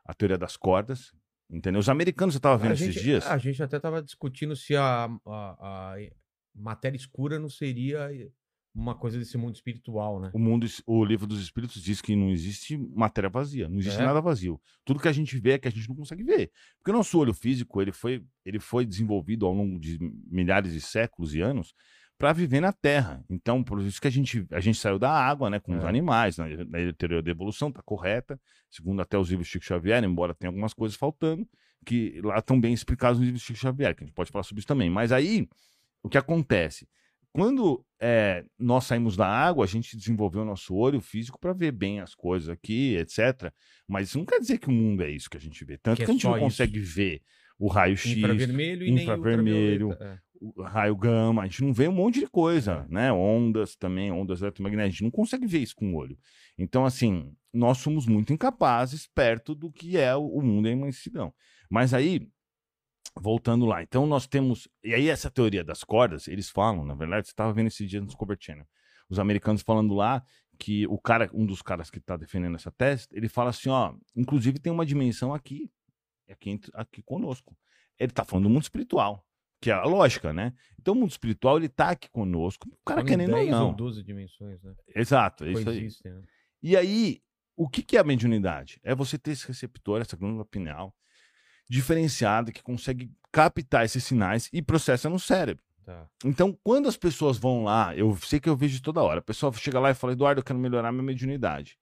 a 0.04 0.14
teoria 0.14 0.38
das 0.38 0.56
cordas. 0.56 1.12
Entendeu? 1.50 1.78
Os 1.80 1.88
americanos, 1.88 2.34
eu 2.34 2.38
estava 2.38 2.56
vendo 2.56 2.70
A 2.72 2.74
esses 2.74 2.94
gente, 2.94 3.02
dias. 3.02 3.26
a 3.26 3.36
gente 3.38 3.62
até 3.62 3.76
estava 3.76 4.02
discutindo 4.02 4.56
se 4.56 4.74
a, 4.76 5.04
a, 5.26 5.94
a 5.94 5.96
matéria 6.54 6.96
escura 6.96 7.38
não 7.38 7.48
seria 7.48 8.08
uma 8.74 8.94
coisa 8.96 9.16
desse 9.18 9.36
mundo 9.38 9.54
espiritual, 9.54 10.20
né? 10.20 10.30
O 10.34 10.38
mundo, 10.38 10.66
o 10.84 11.04
livro 11.04 11.28
dos 11.28 11.40
espíritos 11.40 11.80
diz 11.80 12.00
que 12.00 12.16
não 12.16 12.30
existe 12.30 12.76
matéria 12.76 13.30
vazia, 13.30 13.68
não 13.68 13.78
existe 13.78 14.00
É? 14.00 14.04
nada 14.04 14.20
vazio. 14.20 14.60
Tudo 14.84 14.98
que 14.98 15.06
a 15.06 15.12
gente 15.12 15.38
vê 15.38 15.52
é 15.52 15.58
que 15.58 15.68
a 15.68 15.70
gente 15.70 15.88
não 15.88 15.94
consegue 15.94 16.24
ver. 16.24 16.50
Porque 16.78 16.90
o 16.90 16.94
nosso 16.94 17.16
olho 17.18 17.32
físico, 17.32 17.80
ele 17.80 17.92
foi, 17.92 18.24
ele 18.44 18.58
foi 18.58 18.84
desenvolvido 18.84 19.46
ao 19.46 19.52
longo 19.52 19.78
de 19.78 19.96
milhares 20.28 20.72
de 20.72 20.80
séculos 20.80 21.34
e 21.34 21.40
anos 21.40 21.72
para 22.18 22.32
viver 22.32 22.60
na 22.60 22.72
Terra. 22.72 23.24
Então, 23.28 23.62
por 23.62 23.80
isso 23.82 24.00
que 24.00 24.06
a 24.08 24.10
gente, 24.10 24.46
a 24.50 24.60
gente 24.60 24.78
saiu 24.78 24.98
da 24.98 25.10
água, 25.10 25.50
né, 25.50 25.58
com 25.60 25.76
os 25.76 25.84
É. 25.84 25.88
animais, 25.88 26.36
na, 26.38 26.46
na 26.48 26.92
teoria 26.96 27.20
da 27.22 27.30
evolução 27.30 27.70
tá 27.72 27.82
correta, 27.82 28.40
segundo 28.70 29.02
até 29.02 29.18
os 29.18 29.28
livros 29.30 29.46
de 29.46 29.52
Chico 29.52 29.64
Xavier, 29.64 30.02
embora 30.04 30.34
tenha 30.34 30.48
algumas 30.48 30.72
coisas 30.72 30.96
faltando, 30.96 31.46
que 31.84 32.20
lá 32.22 32.38
estão 32.38 32.58
bem 32.60 32.72
explicados 32.72 33.18
nos 33.18 33.26
livros 33.26 33.42
de 33.42 33.46
Chico 33.46 33.58
Xavier, 33.58 33.94
que 33.94 34.04
a 34.04 34.06
gente 34.06 34.14
pode 34.14 34.30
falar 34.30 34.42
sobre 34.44 34.60
isso 34.60 34.68
também. 34.68 34.88
Mas 34.88 35.12
aí, 35.12 35.48
o 36.02 36.08
que 36.08 36.16
acontece? 36.16 36.88
Quando 37.32 37.84
é, 38.00 38.44
nós 38.56 38.84
saímos 38.84 39.16
da 39.16 39.26
água, 39.26 39.64
a 39.64 39.68
gente 39.68 39.96
desenvolveu 39.96 40.42
o 40.42 40.44
nosso 40.44 40.72
olho 40.72 41.00
físico 41.00 41.36
para 41.38 41.52
ver 41.52 41.72
bem 41.72 41.98
as 41.98 42.14
coisas 42.14 42.48
aqui, 42.48 42.94
etc. 42.96 43.52
Mas 43.88 44.08
isso 44.08 44.18
não 44.18 44.24
quer 44.24 44.38
dizer 44.38 44.58
que 44.58 44.68
o 44.68 44.72
mundo 44.72 45.02
é 45.02 45.10
isso 45.10 45.28
que 45.28 45.36
a 45.36 45.40
gente 45.40 45.64
vê. 45.64 45.76
Tanto 45.76 45.96
Que 45.96 46.04
que, 46.04 46.10
é 46.10 46.12
a 46.12 46.12
gente 46.14 46.22
só 46.22 46.28
não 46.30 46.36
isso. 46.36 46.44
consegue 46.44 46.78
ver 46.78 47.22
o 47.58 47.66
raio-x, 47.66 48.16
Infravermelho 48.16 48.86
e 48.86 48.90
infravermelho. 48.90 49.92
É. 50.00 50.18
raio 50.62 50.96
gama, 50.96 51.42
a 51.42 51.46
gente 51.46 51.62
não 51.62 51.72
vê 51.72 51.88
um 51.88 51.92
monte 51.92 52.20
de 52.20 52.26
coisa, 52.26 52.86
né? 52.88 53.12
Ondas 53.12 53.76
também, 53.76 54.10
ondas 54.10 54.42
eletromagnéticas, 54.42 54.88
a 54.88 54.92
gente 54.92 55.04
não 55.04 55.10
consegue 55.10 55.46
ver 55.46 55.58
isso 55.58 55.76
com 55.76 55.92
o 55.92 55.96
olho. 55.96 56.18
Então, 56.58 56.84
assim, 56.84 57.34
nós 57.52 57.78
somos 57.78 58.06
muito 58.06 58.32
incapazes 58.32 59.06
perto 59.06 59.54
do 59.54 59.70
que 59.70 59.96
é 59.96 60.14
o 60.14 60.40
mundo 60.40 60.66
e 60.66 60.70
a 60.70 60.72
imensidão. 60.72 61.32
Mas 61.70 61.94
aí, 61.94 62.28
voltando 63.16 63.66
lá, 63.66 63.82
então 63.82 64.06
nós 64.06 64.26
temos. 64.26 64.68
E 64.82 64.94
aí, 64.94 65.08
essa 65.08 65.30
teoria 65.30 65.64
das 65.64 65.84
cordas, 65.84 66.28
eles 66.28 66.50
falam, 66.50 66.84
na 66.84 66.94
verdade, 66.94 67.26
você 67.26 67.32
estava 67.32 67.52
vendo 67.52 67.68
esse 67.68 67.86
dia 67.86 68.00
no 68.00 68.06
Discovery 68.06 68.38
Channel, 68.40 68.66
os 69.08 69.18
americanos 69.18 69.62
falando 69.62 69.94
lá 69.94 70.22
que 70.58 70.86
o 70.86 70.98
cara, 70.98 71.28
um 71.32 71.44
dos 71.44 71.62
caras 71.62 71.90
que 71.90 71.98
está 71.98 72.16
defendendo 72.16 72.54
essa 72.56 72.70
tese, 72.70 73.06
ele 73.12 73.28
fala 73.28 73.50
assim: 73.50 73.68
ó, 73.68 73.94
inclusive 74.16 74.58
tem 74.58 74.72
uma 74.72 74.86
dimensão 74.86 75.34
aqui, 75.34 75.70
aqui, 76.28 76.60
aqui 76.74 77.02
conosco. 77.02 77.56
Ele 77.98 78.10
está 78.10 78.24
falando 78.24 78.44
do 78.44 78.50
mundo 78.50 78.62
espiritual 78.62 79.24
que 79.64 79.70
é 79.70 79.74
a 79.74 79.84
lógica, 79.84 80.30
né? 80.30 80.52
Então 80.78 80.92
o 80.92 80.96
mundo 80.96 81.10
espiritual 81.10 81.56
ele 81.56 81.70
tá 81.70 81.88
aqui 81.88 82.10
conosco, 82.10 82.68
o 82.68 82.84
cara 82.84 83.02
querendo 83.02 83.30
ou 83.30 83.36
10 83.36 83.54
ou 83.54 83.58
não. 83.60 83.72
12 83.74 84.02
dimensões, 84.02 84.62
né? 84.62 84.74
Exato, 84.94 85.46
é 85.46 85.52
isso 85.52 85.70
aí. 85.70 85.88
Né? 86.04 86.22
E 86.62 86.76
aí, 86.76 87.22
o 87.56 87.66
que 87.66 87.82
que 87.82 87.96
é 87.96 88.00
a 88.00 88.04
mediunidade? 88.04 88.78
É 88.84 88.94
você 88.94 89.16
ter 89.16 89.30
esse 89.30 89.48
receptor, 89.48 90.02
essa 90.02 90.18
glândula 90.18 90.44
pineal 90.44 90.94
diferenciada 91.66 92.52
que 92.52 92.62
consegue 92.62 93.10
captar 93.32 93.86
esses 93.86 94.04
sinais 94.04 94.50
e 94.52 94.60
processa 94.60 95.08
no 95.08 95.18
cérebro. 95.18 95.64
Tá. 95.82 96.06
Então, 96.22 96.58
quando 96.62 96.86
as 96.86 96.96
pessoas 96.98 97.38
vão 97.38 97.64
lá, 97.64 97.96
eu 97.96 98.14
sei 98.16 98.38
que 98.38 98.48
eu 98.50 98.56
vejo 98.56 98.82
toda 98.82 99.02
hora. 99.02 99.20
A 99.20 99.22
pessoa 99.22 99.50
chega 99.54 99.80
lá 99.80 99.90
e 99.90 99.94
fala: 99.94 100.12
"Eduardo, 100.12 100.40
eu 100.40 100.44
quero 100.44 100.58
melhorar 100.58 100.92
minha 100.92 101.02
mediunidade". 101.02 101.78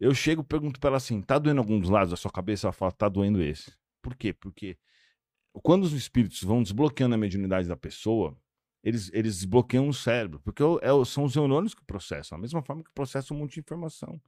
Eu 0.00 0.12
chego, 0.12 0.42
pergunto 0.42 0.80
para 0.80 0.88
ela 0.88 0.96
assim: 0.96 1.22
"Tá 1.22 1.38
doendo 1.38 1.60
algum 1.60 1.78
dos 1.78 1.88
lados 1.88 2.10
da 2.10 2.16
sua 2.16 2.32
cabeça?" 2.32 2.66
Ela 2.66 2.72
fala: 2.72 2.90
"Tá 2.90 3.08
doendo 3.08 3.40
esse". 3.40 3.72
Por 4.02 4.16
quê? 4.16 4.32
Porque 4.32 4.76
quando 5.60 5.84
os 5.84 5.92
espíritos 5.92 6.42
vão 6.42 6.62
desbloqueando 6.62 7.14
a 7.14 7.18
mediunidade 7.18 7.68
da 7.68 7.76
pessoa, 7.76 8.36
eles, 8.82 9.10
eles 9.12 9.36
desbloqueiam 9.36 9.88
o 9.88 9.94
cérebro, 9.94 10.40
porque 10.40 10.62
é 10.82 10.92
o- 10.92 11.04
são 11.04 11.24
os 11.24 11.36
neurônios 11.36 11.74
que 11.74 11.84
processam, 11.84 12.36
da 12.38 12.42
mesma 12.42 12.62
forma 12.62 12.82
que 12.82 12.90
processam 12.94 13.36
um 13.36 13.40
monte 13.40 13.54
de 13.54 13.60
informação. 13.60 14.20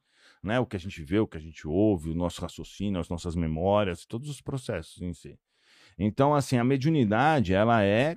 Né? 0.43 0.61
O 0.61 0.67
que 0.67 0.77
a 0.77 0.81
gente 0.81 1.03
vê, 1.03 1.19
o 1.19 1.27
que 1.27 1.37
a 1.37 1.41
gente 1.41 1.67
ouve, 1.67 2.11
o 2.11 2.15
nosso 2.15 2.41
raciocínio, 2.41 3.01
as 3.01 3.09
nossas 3.09 3.35
memórias, 3.35 4.07
todos 4.07 4.29
os 4.29 4.41
processos 4.41 5.01
em 5.03 5.13
si. 5.13 5.39
Então, 5.99 6.35
assim, 6.35 6.57
a 6.57 6.65
mediunidade, 6.65 7.53
ela 7.53 7.83
é. 7.83 8.17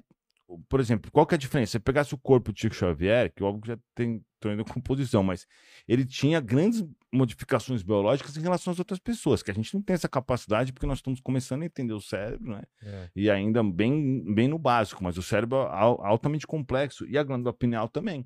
Por 0.69 0.79
exemplo, 0.79 1.11
qual 1.11 1.25
que 1.25 1.33
é 1.33 1.37
a 1.37 1.39
diferença? 1.39 1.71
Se 1.71 1.73
você 1.73 1.79
pegasse 1.79 2.13
o 2.13 2.17
corpo 2.17 2.53
de 2.53 2.61
Chico 2.61 2.75
Xavier, 2.75 3.33
que 3.33 3.43
óbvio 3.43 3.61
que 3.61 3.67
já 3.69 3.77
tem 3.93 4.23
tô 4.39 4.49
indo 4.51 4.63
composição, 4.63 5.21
mas 5.23 5.45
ele 5.87 6.05
tinha 6.05 6.39
grandes 6.39 6.85
modificações 7.11 7.81
biológicas 7.83 8.37
em 8.37 8.41
relação 8.41 8.71
às 8.71 8.79
outras 8.79 8.99
pessoas, 8.99 9.41
que 9.43 9.51
a 9.51 9.53
gente 9.53 9.73
não 9.73 9.81
tem 9.81 9.95
essa 9.95 10.07
capacidade 10.07 10.71
porque 10.71 10.85
nós 10.85 10.99
estamos 10.99 11.19
começando 11.19 11.63
a 11.63 11.65
entender 11.65 11.91
o 11.93 11.99
cérebro, 11.99 12.51
né? 12.51 12.61
É. 12.81 13.09
e 13.15 13.29
ainda 13.29 13.61
bem, 13.63 14.23
bem 14.33 14.47
no 14.47 14.57
básico, 14.59 15.03
mas 15.03 15.17
o 15.17 15.23
cérebro 15.23 15.57
é 15.57 15.67
al- 15.69 16.05
altamente 16.05 16.47
complexo 16.47 17.05
e 17.07 17.17
a 17.17 17.23
glândula 17.23 17.51
pineal 17.53 17.89
também. 17.89 18.25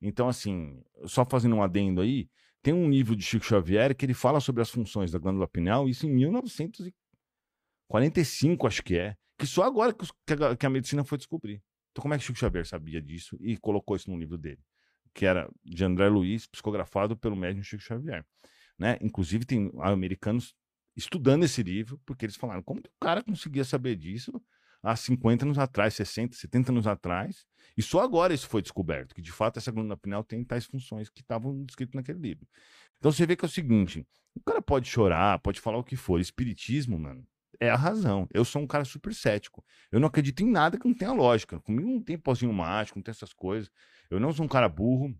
Então, 0.00 0.28
assim, 0.28 0.82
só 1.06 1.24
fazendo 1.24 1.54
um 1.56 1.62
adendo 1.62 2.00
aí, 2.00 2.28
tem 2.60 2.74
um 2.74 2.90
livro 2.90 3.14
de 3.16 3.24
Chico 3.24 3.44
Xavier 3.46 3.94
que 3.94 4.04
ele 4.04 4.14
fala 4.14 4.40
sobre 4.40 4.60
as 4.62 4.70
funções 4.70 5.10
da 5.12 5.18
glândula 5.18 5.46
pineal, 5.48 5.88
isso 5.88 6.06
em 6.06 6.10
1945, 6.10 8.66
acho 8.66 8.82
que 8.82 8.96
é, 8.96 9.14
que 9.38 9.46
só 9.46 9.64
agora 9.64 9.92
que, 9.92 10.04
a, 10.32 10.56
que 10.56 10.66
a 10.66 10.70
medicina 10.70 11.04
foi 11.04 11.18
descobrir. 11.18 11.62
Então, 11.90 12.02
como 12.02 12.14
é 12.14 12.18
que 12.18 12.24
Chico 12.24 12.38
Xavier 12.38 12.66
sabia 12.66 13.00
disso 13.00 13.36
e 13.40 13.56
colocou 13.58 13.96
isso 13.96 14.10
no 14.10 14.18
livro 14.18 14.38
dele? 14.38 14.60
Que 15.14 15.26
era 15.26 15.48
de 15.62 15.84
André 15.84 16.08
Luiz, 16.08 16.46
psicografado 16.46 17.16
pelo 17.16 17.36
médium 17.36 17.62
Chico 17.62 17.82
Xavier. 17.82 18.24
Né? 18.78 18.98
Inclusive, 19.00 19.44
tem 19.44 19.70
americanos 19.80 20.54
estudando 20.96 21.44
esse 21.44 21.62
livro, 21.62 22.00
porque 22.04 22.24
eles 22.24 22.36
falaram, 22.36 22.62
como 22.62 22.82
que 22.82 22.88
o 22.88 23.00
cara 23.00 23.22
conseguia 23.22 23.64
saber 23.64 23.96
disso 23.96 24.32
há 24.82 24.96
50 24.96 25.44
anos 25.44 25.58
atrás, 25.58 25.94
60, 25.94 26.36
70 26.36 26.72
anos 26.72 26.86
atrás, 26.86 27.46
e 27.76 27.82
só 27.82 28.00
agora 28.00 28.34
isso 28.34 28.48
foi 28.48 28.60
descoberto, 28.60 29.14
que 29.14 29.22
de 29.22 29.30
fato 29.30 29.58
essa 29.58 29.70
glândula 29.70 29.96
pineal 29.96 30.24
tem 30.24 30.44
tais 30.44 30.66
funções 30.66 31.08
que 31.08 31.20
estavam 31.20 31.62
descritas 31.64 31.94
naquele 31.94 32.18
livro. 32.18 32.46
Então 32.98 33.12
você 33.12 33.24
vê 33.24 33.36
que 33.36 33.44
é 33.44 33.48
o 33.48 33.50
seguinte, 33.50 34.06
o 34.34 34.40
cara 34.40 34.60
pode 34.60 34.88
chorar, 34.88 35.38
pode 35.38 35.60
falar 35.60 35.78
o 35.78 35.84
que 35.84 35.96
for, 35.96 36.20
espiritismo, 36.20 36.98
mano, 36.98 37.26
é 37.62 37.70
a 37.70 37.76
razão. 37.76 38.26
Eu 38.34 38.44
sou 38.44 38.60
um 38.60 38.66
cara 38.66 38.84
super 38.84 39.14
cético. 39.14 39.64
Eu 39.90 40.00
não 40.00 40.08
acredito 40.08 40.42
em 40.42 40.50
nada 40.50 40.76
que 40.76 40.86
não 40.86 40.94
tenha 40.94 41.12
lógica. 41.12 41.60
Comigo 41.60 41.88
não 41.88 42.02
tem 42.02 42.18
pozinho 42.18 42.52
mágico, 42.52 42.98
não 42.98 43.02
tem 43.04 43.12
essas 43.12 43.32
coisas. 43.32 43.70
Eu 44.10 44.18
não 44.18 44.32
sou 44.32 44.44
um 44.44 44.48
cara 44.48 44.68
burro. 44.68 45.16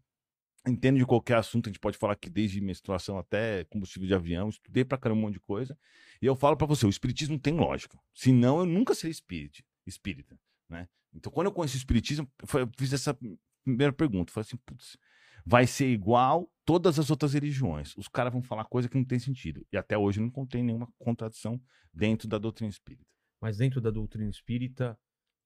entendo 0.66 0.98
de 0.98 1.06
qualquer 1.06 1.36
assunto, 1.36 1.68
a 1.68 1.70
gente 1.70 1.78
pode 1.78 1.96
falar 1.96 2.16
que 2.16 2.28
desde 2.28 2.60
menstruação 2.60 3.16
até 3.16 3.64
combustível 3.64 4.08
de 4.08 4.14
avião, 4.14 4.48
estudei 4.48 4.84
pra 4.84 4.98
caramba 4.98 5.20
um 5.20 5.22
monte 5.22 5.34
de 5.34 5.40
coisa. 5.40 5.78
E 6.20 6.26
eu 6.26 6.34
falo 6.34 6.56
pra 6.56 6.66
você, 6.66 6.84
o 6.84 6.90
espiritismo 6.90 7.38
tem 7.38 7.54
lógica. 7.54 7.96
Senão 8.12 8.58
eu 8.58 8.66
nunca 8.66 8.92
seria 8.94 9.12
espírita, 9.12 9.62
espírita, 9.86 10.36
né? 10.68 10.88
Então 11.14 11.32
quando 11.32 11.46
eu 11.46 11.52
conheci 11.52 11.76
o 11.76 11.78
espiritismo, 11.78 12.28
eu 12.54 12.68
fiz 12.76 12.92
essa 12.92 13.16
primeira 13.64 13.92
pergunta, 13.92 14.32
falei 14.32 14.46
assim, 14.48 14.56
putz, 14.66 14.96
vai 15.44 15.66
ser 15.66 15.88
igual 15.88 16.50
todas 16.64 16.98
as 16.98 17.10
outras 17.10 17.34
religiões. 17.34 17.96
Os 17.96 18.08
caras 18.08 18.32
vão 18.32 18.42
falar 18.42 18.64
coisa 18.64 18.88
que 18.88 18.96
não 18.96 19.04
tem 19.04 19.18
sentido. 19.18 19.66
E 19.72 19.76
até 19.76 19.96
hoje 19.96 20.20
não 20.20 20.30
contém 20.30 20.62
nenhuma 20.62 20.88
contradição 20.98 21.60
dentro 21.92 22.28
da 22.28 22.38
doutrina 22.38 22.70
espírita. 22.70 23.06
Mas 23.40 23.58
dentro 23.58 23.80
da 23.80 23.90
doutrina 23.90 24.30
espírita, 24.30 24.98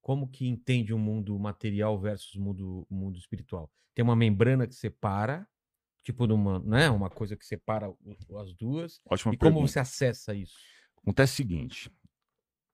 como 0.02 0.28
que 0.28 0.46
entende 0.46 0.92
o 0.92 0.98
mundo 0.98 1.38
material 1.38 1.98
versus 1.98 2.34
o 2.34 2.40
mundo, 2.40 2.86
mundo 2.90 3.18
espiritual? 3.18 3.70
Tem 3.94 4.04
uma 4.04 4.14
membrana 4.14 4.66
que 4.66 4.74
separa, 4.74 5.48
tipo 6.04 6.26
numa, 6.26 6.58
né? 6.60 6.90
Uma 6.90 7.08
coisa 7.08 7.36
que 7.36 7.46
separa 7.46 7.92
as 8.38 8.52
duas. 8.54 9.00
Ótima 9.08 9.34
e 9.34 9.38
como 9.38 9.52
pergunta. 9.52 9.72
você 9.72 9.78
acessa 9.78 10.34
isso? 10.34 10.56
Acontece 10.98 11.32
o 11.32 11.36
seguinte: 11.36 11.90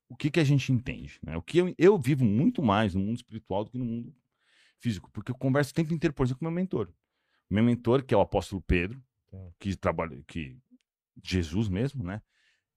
o 0.09 0.17
que, 0.17 0.31
que 0.31 0.41
a 0.41 0.45
gente 0.45 0.73
entende? 0.73 1.21
Né? 1.23 1.37
O 1.37 1.43
que 1.43 1.59
eu, 1.59 1.75
eu 1.79 1.99
vivo 1.99 2.25
muito 2.25 2.63
mais 2.63 2.95
no 2.95 3.01
mundo 3.01 3.17
espiritual 3.17 3.65
do 3.65 3.71
que 3.71 3.79
no 3.79 3.85
mundo 3.85 4.15
físico, 4.81 5.09
porque 5.13 5.31
eu 5.31 5.37
converso 5.37 5.71
o 5.71 5.75
tempo 5.75 5.95
inteiro, 5.95 6.13
por 6.13 6.27
exemplo, 6.27 6.41
com 6.41 6.45
meu 6.47 6.53
mentor. 6.53 6.93
Meu 7.53 7.63
mentor, 7.63 8.03
que 8.03 8.15
é 8.15 8.17
o 8.17 8.21
apóstolo 8.23 8.63
Pedro, 8.63 9.03
que 9.59 9.77
trabalha, 9.77 10.23
que 10.27 10.57
Jesus 11.23 11.69
mesmo, 11.69 12.03
né? 12.03 12.23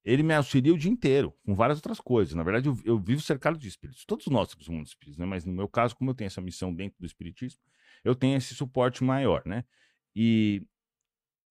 Ele 0.04 0.22
me 0.22 0.34
auxilia 0.34 0.74
o 0.74 0.78
dia 0.78 0.92
inteiro, 0.92 1.34
com 1.46 1.56
várias 1.56 1.78
outras 1.78 2.00
coisas. 2.00 2.36
Na 2.36 2.44
verdade, 2.44 2.68
eu, 2.68 2.78
eu 2.84 3.00
vivo 3.00 3.22
cercado 3.22 3.58
de 3.58 3.68
espíritos. 3.70 4.04
Todos 4.06 4.28
nós 4.28 4.50
temos 4.50 4.68
um 4.68 4.74
mundo 4.74 4.86
espírita, 4.86 5.18
né? 5.20 5.26
Mas 5.26 5.46
no 5.46 5.54
meu 5.54 5.68
caso, 5.70 5.96
como 5.96 6.12
eu 6.12 6.14
tenho 6.14 6.28
essa 6.28 6.42
missão 6.42 6.74
dentro 6.76 7.00
do 7.00 7.06
espiritismo, 7.06 7.60
eu 8.04 8.14
tenho 8.14 8.36
esse 8.36 8.54
suporte 8.54 9.02
maior, 9.02 9.42
né? 9.46 9.64
E 10.14 10.62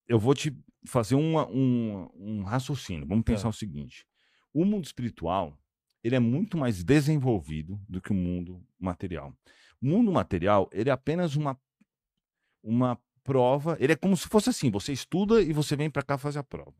eu 0.06 0.18
vou 0.18 0.34
te 0.34 0.54
fazer 0.86 1.14
uma- 1.14 1.48
um, 1.48 2.08
um 2.14 2.42
raciocínio. 2.42 3.06
Vamos 3.06 3.24
pensar 3.24 3.44
Tá. 3.44 3.48
o 3.48 3.52
seguinte: 3.54 4.06
o 4.52 4.66
mundo 4.66 4.84
espiritual 4.84 5.58
ele 6.02 6.14
é 6.14 6.20
muito 6.20 6.58
mais 6.58 6.84
desenvolvido 6.84 7.80
do 7.88 8.02
que 8.02 8.10
o 8.10 8.14
mundo 8.14 8.62
material. 8.78 9.34
O 9.80 9.86
mundo 9.86 10.12
material 10.12 10.68
ele 10.72 10.90
é 10.90 10.92
apenas 10.92 11.34
uma 11.36 11.58
uma 12.62 12.98
prova. 13.24 13.76
Ele 13.80 13.94
é 13.94 13.96
como 13.96 14.16
se 14.16 14.28
fosse 14.28 14.50
assim: 14.50 14.70
você 14.70 14.92
estuda 14.92 15.42
e 15.42 15.52
você 15.52 15.74
vem 15.74 15.90
para 15.90 16.02
cá 16.02 16.16
fazer 16.16 16.38
a 16.38 16.44
prova. 16.44 16.74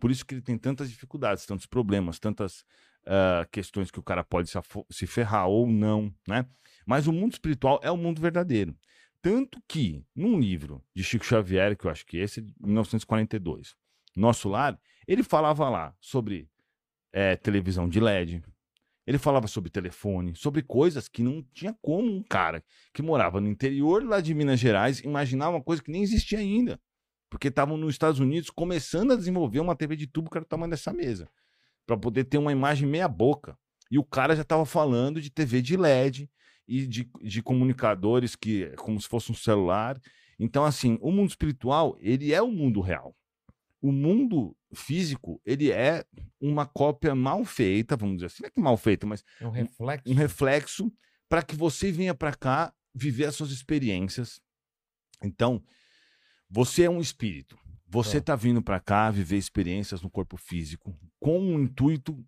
Por 0.00 0.10
isso 0.10 0.26
que 0.26 0.34
ele 0.34 0.42
tem 0.42 0.58
tantas 0.58 0.90
dificuldades, 0.90 1.46
tantos 1.46 1.66
problemas, 1.66 2.18
tantas 2.18 2.64
ah, 3.06 3.46
questões 3.50 3.90
que 3.90 4.00
o 4.00 4.02
cara 4.02 4.24
pode 4.24 4.48
se, 4.48 4.58
se 4.90 5.06
ferrar 5.06 5.48
ou 5.48 5.66
não, 5.66 6.12
né? 6.26 6.46
Mas 6.86 7.06
o 7.06 7.12
mundo 7.12 7.32
espiritual 7.32 7.80
é 7.82 7.90
o 7.90 7.96
mundo 7.96 8.20
verdadeiro. 8.20 8.76
Tanto 9.20 9.62
que, 9.68 10.04
num 10.14 10.40
livro 10.40 10.82
de 10.94 11.04
Chico 11.04 11.24
Xavier, 11.24 11.76
que 11.76 11.86
eu 11.86 11.90
acho 11.90 12.04
que 12.04 12.16
esse 12.16 12.40
é 12.40 12.42
de 12.42 12.52
1942, 12.60 13.76
Nosso 14.16 14.48
Lar, 14.48 14.78
ele 15.06 15.22
falava 15.22 15.68
lá 15.68 15.94
sobre 16.00 16.48
eh, 17.12 17.36
televisão 17.36 17.88
de 17.88 18.00
LED, 18.00 18.42
ele 19.06 19.18
falava 19.18 19.48
sobre 19.48 19.70
telefone, 19.70 20.34
sobre 20.36 20.62
coisas 20.62 21.08
que 21.08 21.22
não 21.22 21.42
tinha 21.52 21.76
como 21.82 22.08
um 22.10 22.22
cara 22.22 22.62
que 22.94 23.02
morava 23.02 23.40
no 23.40 23.48
interior 23.48 24.04
lá 24.04 24.20
de 24.20 24.32
Minas 24.32 24.60
Gerais 24.60 25.00
imaginar 25.00 25.50
uma 25.50 25.62
coisa 25.62 25.82
que 25.82 25.90
nem 25.90 26.02
existia 26.02 26.38
ainda. 26.38 26.80
Porque 27.28 27.48
estavam 27.48 27.76
nos 27.76 27.94
Estados 27.94 28.20
Unidos 28.20 28.50
começando 28.50 29.12
a 29.12 29.16
desenvolver 29.16 29.58
uma 29.60 29.74
TV 29.74 29.96
de 29.96 30.06
tubo 30.06 30.30
que 30.30 30.36
era 30.36 30.44
o 30.44 30.48
tamanho 30.48 30.70
dessa 30.70 30.92
mesa. 30.92 31.28
Para 31.86 31.96
poder 31.96 32.24
ter 32.24 32.38
uma 32.38 32.52
imagem 32.52 32.86
meia 32.86 33.08
boca. 33.08 33.58
E 33.90 33.98
o 33.98 34.04
cara 34.04 34.36
já 34.36 34.42
estava 34.42 34.64
falando 34.64 35.20
de 35.20 35.30
TV 35.30 35.60
de 35.60 35.76
LED 35.76 36.30
e 36.68 36.86
de, 36.86 37.10
de 37.22 37.42
comunicadores 37.42 38.36
que 38.36 38.68
como 38.76 39.00
se 39.00 39.08
fosse 39.08 39.32
um 39.32 39.34
celular. 39.34 40.00
Então, 40.38 40.64
assim, 40.64 40.98
o 41.00 41.10
mundo 41.10 41.30
espiritual, 41.30 41.96
ele 42.00 42.32
é 42.32 42.40
o 42.40 42.50
mundo 42.50 42.80
real. 42.80 43.16
O 43.82 43.90
mundo 43.90 44.56
físico, 44.72 45.40
ele 45.44 45.70
é 45.72 46.04
uma 46.40 46.64
cópia 46.64 47.14
mal 47.14 47.44
feita, 47.44 47.96
vamos 47.96 48.16
dizer 48.16 48.26
assim, 48.26 48.42
não 48.42 48.46
é 48.46 48.50
que 48.50 48.60
mal 48.60 48.76
feita, 48.76 49.06
mas 49.06 49.24
É 49.40 49.46
um 49.46 49.50
reflexo. 49.50 50.10
um 50.10 50.14
reflexo 50.14 50.92
para 51.28 51.42
que 51.42 51.56
você 51.56 51.90
venha 51.90 52.14
para 52.14 52.32
cá 52.34 52.72
viver 52.94 53.24
as 53.24 53.34
suas 53.34 53.50
experiências. 53.50 54.40
Então, 55.22 55.62
você 56.48 56.84
é 56.84 56.90
um 56.90 57.00
espírito. 57.00 57.58
Você 57.88 58.12
Tá. 58.12 58.18
está 58.18 58.36
vindo 58.36 58.62
para 58.62 58.78
cá 58.80 59.10
viver 59.10 59.36
experiências 59.36 60.00
no 60.00 60.10
corpo 60.10 60.36
físico 60.36 60.96
com 61.20 61.38
o 61.56 61.60
intuito 61.60 62.24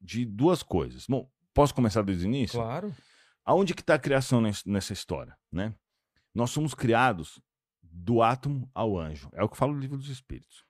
de 0.00 0.24
duas 0.24 0.62
coisas. 0.62 1.06
Bom, 1.08 1.30
posso 1.54 1.74
começar 1.74 2.02
desde 2.02 2.24
o 2.24 2.28
início? 2.28 2.58
Claro. 2.58 2.94
Aonde 3.44 3.72
que 3.74 3.80
está 3.82 3.94
a 3.94 3.98
criação 3.98 4.40
nes- 4.40 4.64
nessa 4.64 4.92
história, 4.92 5.36
né? 5.50 5.74
Nós 6.34 6.50
somos 6.50 6.74
criados 6.74 7.40
do 7.82 8.20
átomo 8.22 8.70
ao 8.74 8.98
anjo. 8.98 9.30
É 9.32 9.42
o 9.42 9.48
que 9.48 9.56
fala 9.56 9.72
o 9.72 9.78
livro 9.78 9.96
dos 9.96 10.08
espíritos. 10.08 10.64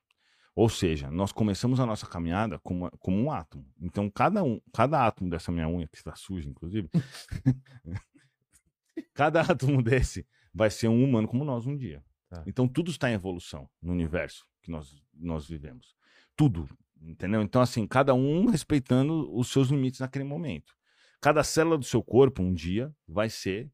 Ou 0.58 0.68
seja, 0.68 1.08
nós 1.08 1.30
começamos 1.30 1.78
a 1.78 1.86
nossa 1.86 2.04
caminhada 2.04 2.58
como, 2.58 2.90
como 2.98 3.16
um 3.16 3.30
átomo. 3.30 3.64
Então, 3.80 4.10
cada, 4.10 4.42
um, 4.42 4.60
cada 4.74 5.06
átomo 5.06 5.30
dessa 5.30 5.52
minha 5.52 5.68
unha, 5.68 5.86
que 5.86 5.96
está 5.96 6.16
suja, 6.16 6.48
inclusive, 6.48 6.90
cada 9.14 9.40
átomo 9.40 9.80
desse 9.80 10.26
vai 10.52 10.68
ser 10.68 10.88
um 10.88 11.04
humano 11.04 11.28
como 11.28 11.44
nós 11.44 11.64
um 11.64 11.76
dia. 11.76 12.04
Tá. 12.28 12.42
Então, 12.44 12.66
tudo 12.66 12.90
está 12.90 13.08
em 13.08 13.14
evolução 13.14 13.70
no 13.80 13.92
universo 13.92 14.48
que 14.60 14.68
nós, 14.68 15.00
nós 15.14 15.46
vivemos. 15.46 15.94
Tudo, 16.34 16.68
entendeu? 17.00 17.40
Então, 17.40 17.62
assim, 17.62 17.86
cada 17.86 18.12
um 18.12 18.46
respeitando 18.46 19.32
os 19.32 19.52
seus 19.52 19.68
limites 19.68 20.00
naquele 20.00 20.24
momento. 20.24 20.74
Cada 21.20 21.44
célula 21.44 21.78
do 21.78 21.84
seu 21.84 22.02
corpo, 22.02 22.42
um 22.42 22.52
dia, 22.52 22.92
vai 23.06 23.30
ser 23.30 23.70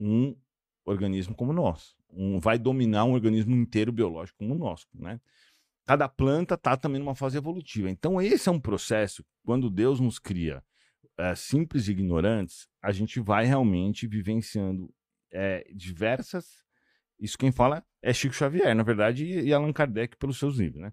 um 0.00 0.36
organismo 0.84 1.32
como 1.32 1.52
nós. 1.52 1.94
Um, 2.10 2.40
vai 2.40 2.58
dominar 2.58 3.04
um 3.04 3.12
organismo 3.12 3.54
inteiro 3.54 3.92
biológico 3.92 4.38
como 4.38 4.52
o 4.52 4.58
nosso, 4.58 4.88
né? 4.92 5.20
Cada 5.86 6.08
planta 6.08 6.54
está 6.54 6.76
também 6.76 6.98
numa 6.98 7.14
fase 7.14 7.36
evolutiva. 7.36 7.90
Então, 7.90 8.20
esse 8.20 8.48
é 8.48 8.52
um 8.52 8.60
processo, 8.60 9.24
quando 9.44 9.70
Deus 9.70 10.00
nos 10.00 10.18
cria 10.18 10.62
eh, 11.18 11.34
simples 11.34 11.88
e 11.88 11.92
ignorantes, 11.92 12.66
a 12.82 12.90
gente 12.90 13.20
vai 13.20 13.44
realmente 13.44 14.06
vivenciando 14.06 14.92
eh, 15.30 15.66
diversas. 15.74 16.64
Isso 17.20 17.36
quem 17.36 17.52
fala 17.52 17.84
é 18.02 18.12
Chico 18.12 18.34
Xavier, 18.34 18.74
na 18.74 18.82
verdade, 18.82 19.26
e, 19.26 19.52
Allan 19.52 19.72
Kardec 19.72 20.16
pelos 20.16 20.38
seus 20.38 20.56
livros, 20.56 20.80
né? 20.82 20.92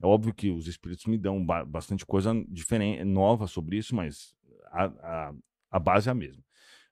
É 0.00 0.06
óbvio 0.06 0.34
que 0.34 0.50
os 0.50 0.66
espíritos 0.66 1.06
me 1.06 1.16
dão 1.16 1.44
ba- 1.44 1.64
bastante 1.64 2.04
coisa 2.04 2.32
diferente, 2.48 3.04
nova 3.04 3.46
sobre 3.46 3.76
isso, 3.78 3.94
mas 3.94 4.34
a, 4.72 4.84
a, 4.86 5.34
a 5.70 5.78
base 5.78 6.08
é 6.08 6.12
a 6.12 6.14
mesma. 6.14 6.42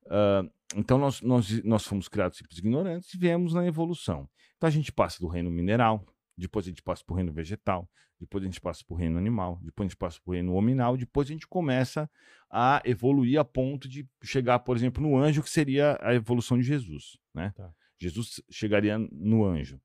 Ah, 0.08 0.42
então, 0.76 0.98
nós, 0.98 1.20
nós, 1.20 1.62
nós 1.64 1.84
fomos 1.84 2.08
criados 2.08 2.38
simples 2.38 2.58
ignorantes 2.58 3.12
e 3.12 3.18
viemos 3.18 3.52
na 3.54 3.66
evolução. 3.66 4.28
Então, 4.56 4.68
a 4.68 4.70
gente 4.70 4.92
passa 4.92 5.18
do 5.18 5.26
reino 5.26 5.50
mineral, 5.50 6.04
depois 6.40 6.66
a 6.66 6.68
gente 6.68 6.82
passa 6.82 7.04
para 7.04 7.12
o 7.12 7.16
reino 7.16 7.32
vegetal, 7.32 7.88
depois 8.18 8.42
a 8.42 8.46
gente 8.46 8.60
passa 8.60 8.84
para 8.84 8.94
o 8.94 8.96
reino 8.96 9.18
animal, 9.18 9.58
depois 9.62 9.86
a 9.86 9.88
gente 9.88 9.96
passa 9.96 10.20
para 10.22 10.30
o 10.30 10.34
reino 10.34 10.54
hominal, 10.54 10.96
depois 10.96 11.28
a 11.28 11.32
gente 11.32 11.46
começa 11.46 12.10
a 12.50 12.82
evoluir 12.84 13.38
a 13.38 13.44
ponto 13.44 13.88
de 13.88 14.06
chegar, 14.22 14.58
por 14.60 14.76
exemplo, 14.76 15.02
no 15.02 15.16
anjo, 15.16 15.42
que 15.42 15.50
seria 15.50 15.98
a 16.00 16.14
evolução 16.14 16.58
de 16.58 16.64
Jesus, 16.64 17.18
né? 17.34 17.52
Tá. 17.56 17.72
Jesus 17.98 18.42
chegaria 18.50 18.98
no 18.98 19.44
anjo. 19.44 19.80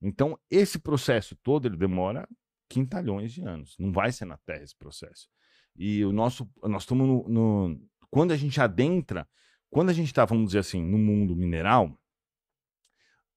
Então, 0.00 0.38
esse 0.50 0.78
processo 0.78 1.36
todo, 1.42 1.66
ele 1.66 1.76
demora 1.76 2.28
quintalhões 2.68 3.32
de 3.32 3.42
anos. 3.42 3.76
Não 3.78 3.92
vai 3.92 4.12
ser 4.12 4.24
na 4.24 4.36
Terra 4.38 4.62
esse 4.62 4.76
processo. 4.76 5.28
E 5.76 6.04
o 6.04 6.12
nosso, 6.12 6.48
nós 6.64 6.82
estamos 6.82 7.06
no, 7.06 7.28
no- 7.28 7.80
quando 8.10 8.32
a 8.32 8.36
gente 8.36 8.60
adentra, 8.60 9.28
quando 9.70 9.90
a 9.90 9.92
gente 9.92 10.06
está, 10.06 10.24
vamos 10.24 10.46
dizer 10.46 10.60
assim, 10.60 10.82
no 10.82 10.98
mundo 10.98 11.36
mineral, 11.36 11.98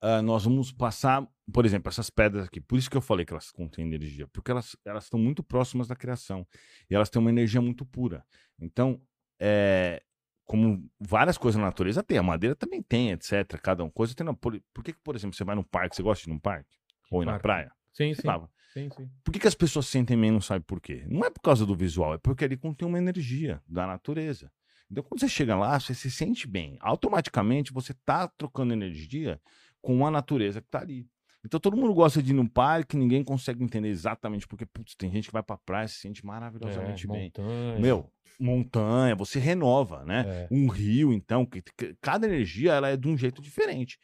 ah, 0.02 0.22
nós 0.22 0.44
vamos 0.44 0.72
passar, 0.72 1.26
por 1.54 1.64
exemplo, 1.64 1.90
essas 1.90 2.10
pedras 2.10 2.46
aqui. 2.46 2.60
Por 2.60 2.78
isso 2.78 2.90
que 2.90 2.98
eu 2.98 3.02
falei 3.02 3.24
que 3.24 3.34
elas 3.34 3.52
contêm 3.52 3.86
energia, 3.86 4.28
porque 4.28 4.50
elas 4.50 4.76
elas 4.84 5.04
estão 5.04 5.20
muito 5.20 5.44
próximas 5.44 5.88
da 5.88 5.96
criação 5.96 6.46
e 6.90 6.96
elas 6.96 7.10
têm 7.10 7.20
uma 7.22 7.30
energia 7.30 7.62
muito 7.62 7.86
pura. 7.86 8.26
Então, 8.60 9.00
é, 9.40 10.02
como 10.44 10.90
várias 11.00 11.38
coisas 11.38 11.60
na 11.60 11.68
natureza 11.68 12.02
tem, 12.02 12.18
a 12.18 12.24
madeira 12.24 12.56
também 12.56 12.82
tem, 12.82 13.12
etc. 13.12 13.60
Cada 13.62 13.84
uma 13.84 13.92
coisa 13.92 14.16
tem. 14.16 14.26
Não, 14.26 14.34
por, 14.34 14.60
por 14.74 14.84
que, 14.84 14.94
por 14.94 15.16
exemplo, 15.16 15.36
você 15.36 15.44
vai 15.44 15.56
num 15.56 15.64
parque, 15.64 15.96
você 15.96 16.02
gosta 16.02 16.24
de 16.24 16.30
ir 16.30 16.34
num 16.34 16.40
parque? 16.40 16.76
Ou 17.12 17.22
ir 17.22 17.26
na 17.26 17.40
praia? 17.40 17.72
Sim, 17.94 18.14
sim. 18.16 18.22
sim, 18.74 18.90
sim. 18.90 19.10
Por 19.24 19.32
que, 19.32 19.40
que 19.40 19.48
as 19.48 19.56
pessoas 19.56 19.86
sentem 19.86 20.18
menos, 20.18 20.46
sabe 20.46 20.66
por 20.66 20.82
quê? 20.82 21.06
Não 21.08 21.24
é 21.24 21.30
por 21.30 21.42
causa 21.42 21.66
do 21.66 21.76
visual, 21.76 22.16
é 22.16 22.18
porque 22.18 22.44
ali 22.44 22.58
contém 22.58 22.88
uma 22.88 22.98
energia 22.98 23.62
da 23.68 23.86
natureza. 23.86 24.52
Então, 24.90 25.04
quando 25.04 25.22
você 25.22 25.30
chega 25.30 25.56
lá, 25.56 25.80
você 25.80 25.94
se 25.94 26.12
sente 26.12 26.46
bem. 26.46 26.78
Automaticamente, 26.82 27.72
você 27.72 27.94
está 27.94 28.28
trocando 28.28 28.74
energia 28.74 29.40
com 29.82 30.06
a 30.06 30.12
natureza 30.12 30.62
que 30.62 30.68
está 30.68 30.80
ali. 30.80 31.08
Então, 31.44 31.60
todo 31.60 31.76
mundo 31.76 31.94
gosta 31.94 32.22
de 32.22 32.32
ir 32.32 32.36
num 32.36 32.48
parque, 32.48 32.96
ninguém 32.96 33.24
consegue 33.24 33.64
entender 33.64 33.88
exatamente 33.90 34.48
porque, 34.48 34.66
putz, 34.66 34.94
tem 34.96 35.12
gente 35.12 35.28
que 35.28 35.34
vai 35.34 35.42
pra 35.42 35.58
praia 35.58 35.86
e 35.86 35.90
se 35.90 35.96
sente 35.96 36.24
maravilhosamente 36.26 37.06
É, 37.06 37.10
bem. 37.10 37.24
montanha. 37.26 37.80
Meu, 37.80 38.12
montanha, 38.40 39.16
você 39.16 39.40
renova, 39.40 40.04
né? 40.06 40.24
É. 40.28 40.48
Um 40.52 40.68
rio, 40.68 41.12
então, 41.12 41.46
que, 41.46 41.62
que- 41.76 41.96
cada 42.00 42.28
energia 42.28 42.74
ela 42.74 42.90
é 42.90 42.98
de 42.98 43.08
um 43.08 43.18
jeito 43.18 43.42
diferente. 43.42 43.98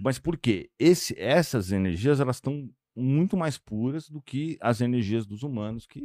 Mas 0.00 0.18
por 0.18 0.36
quê? 0.36 0.70
Esse, 0.78 1.14
essas 1.18 1.70
energias 1.70 2.18
elas 2.18 2.36
estão 2.36 2.68
muito 2.96 3.36
mais 3.36 3.56
puras 3.58 4.08
do 4.08 4.20
que 4.20 4.58
as 4.60 4.80
energias 4.80 5.24
dos 5.24 5.42
humanos 5.44 5.86
que 5.86 6.02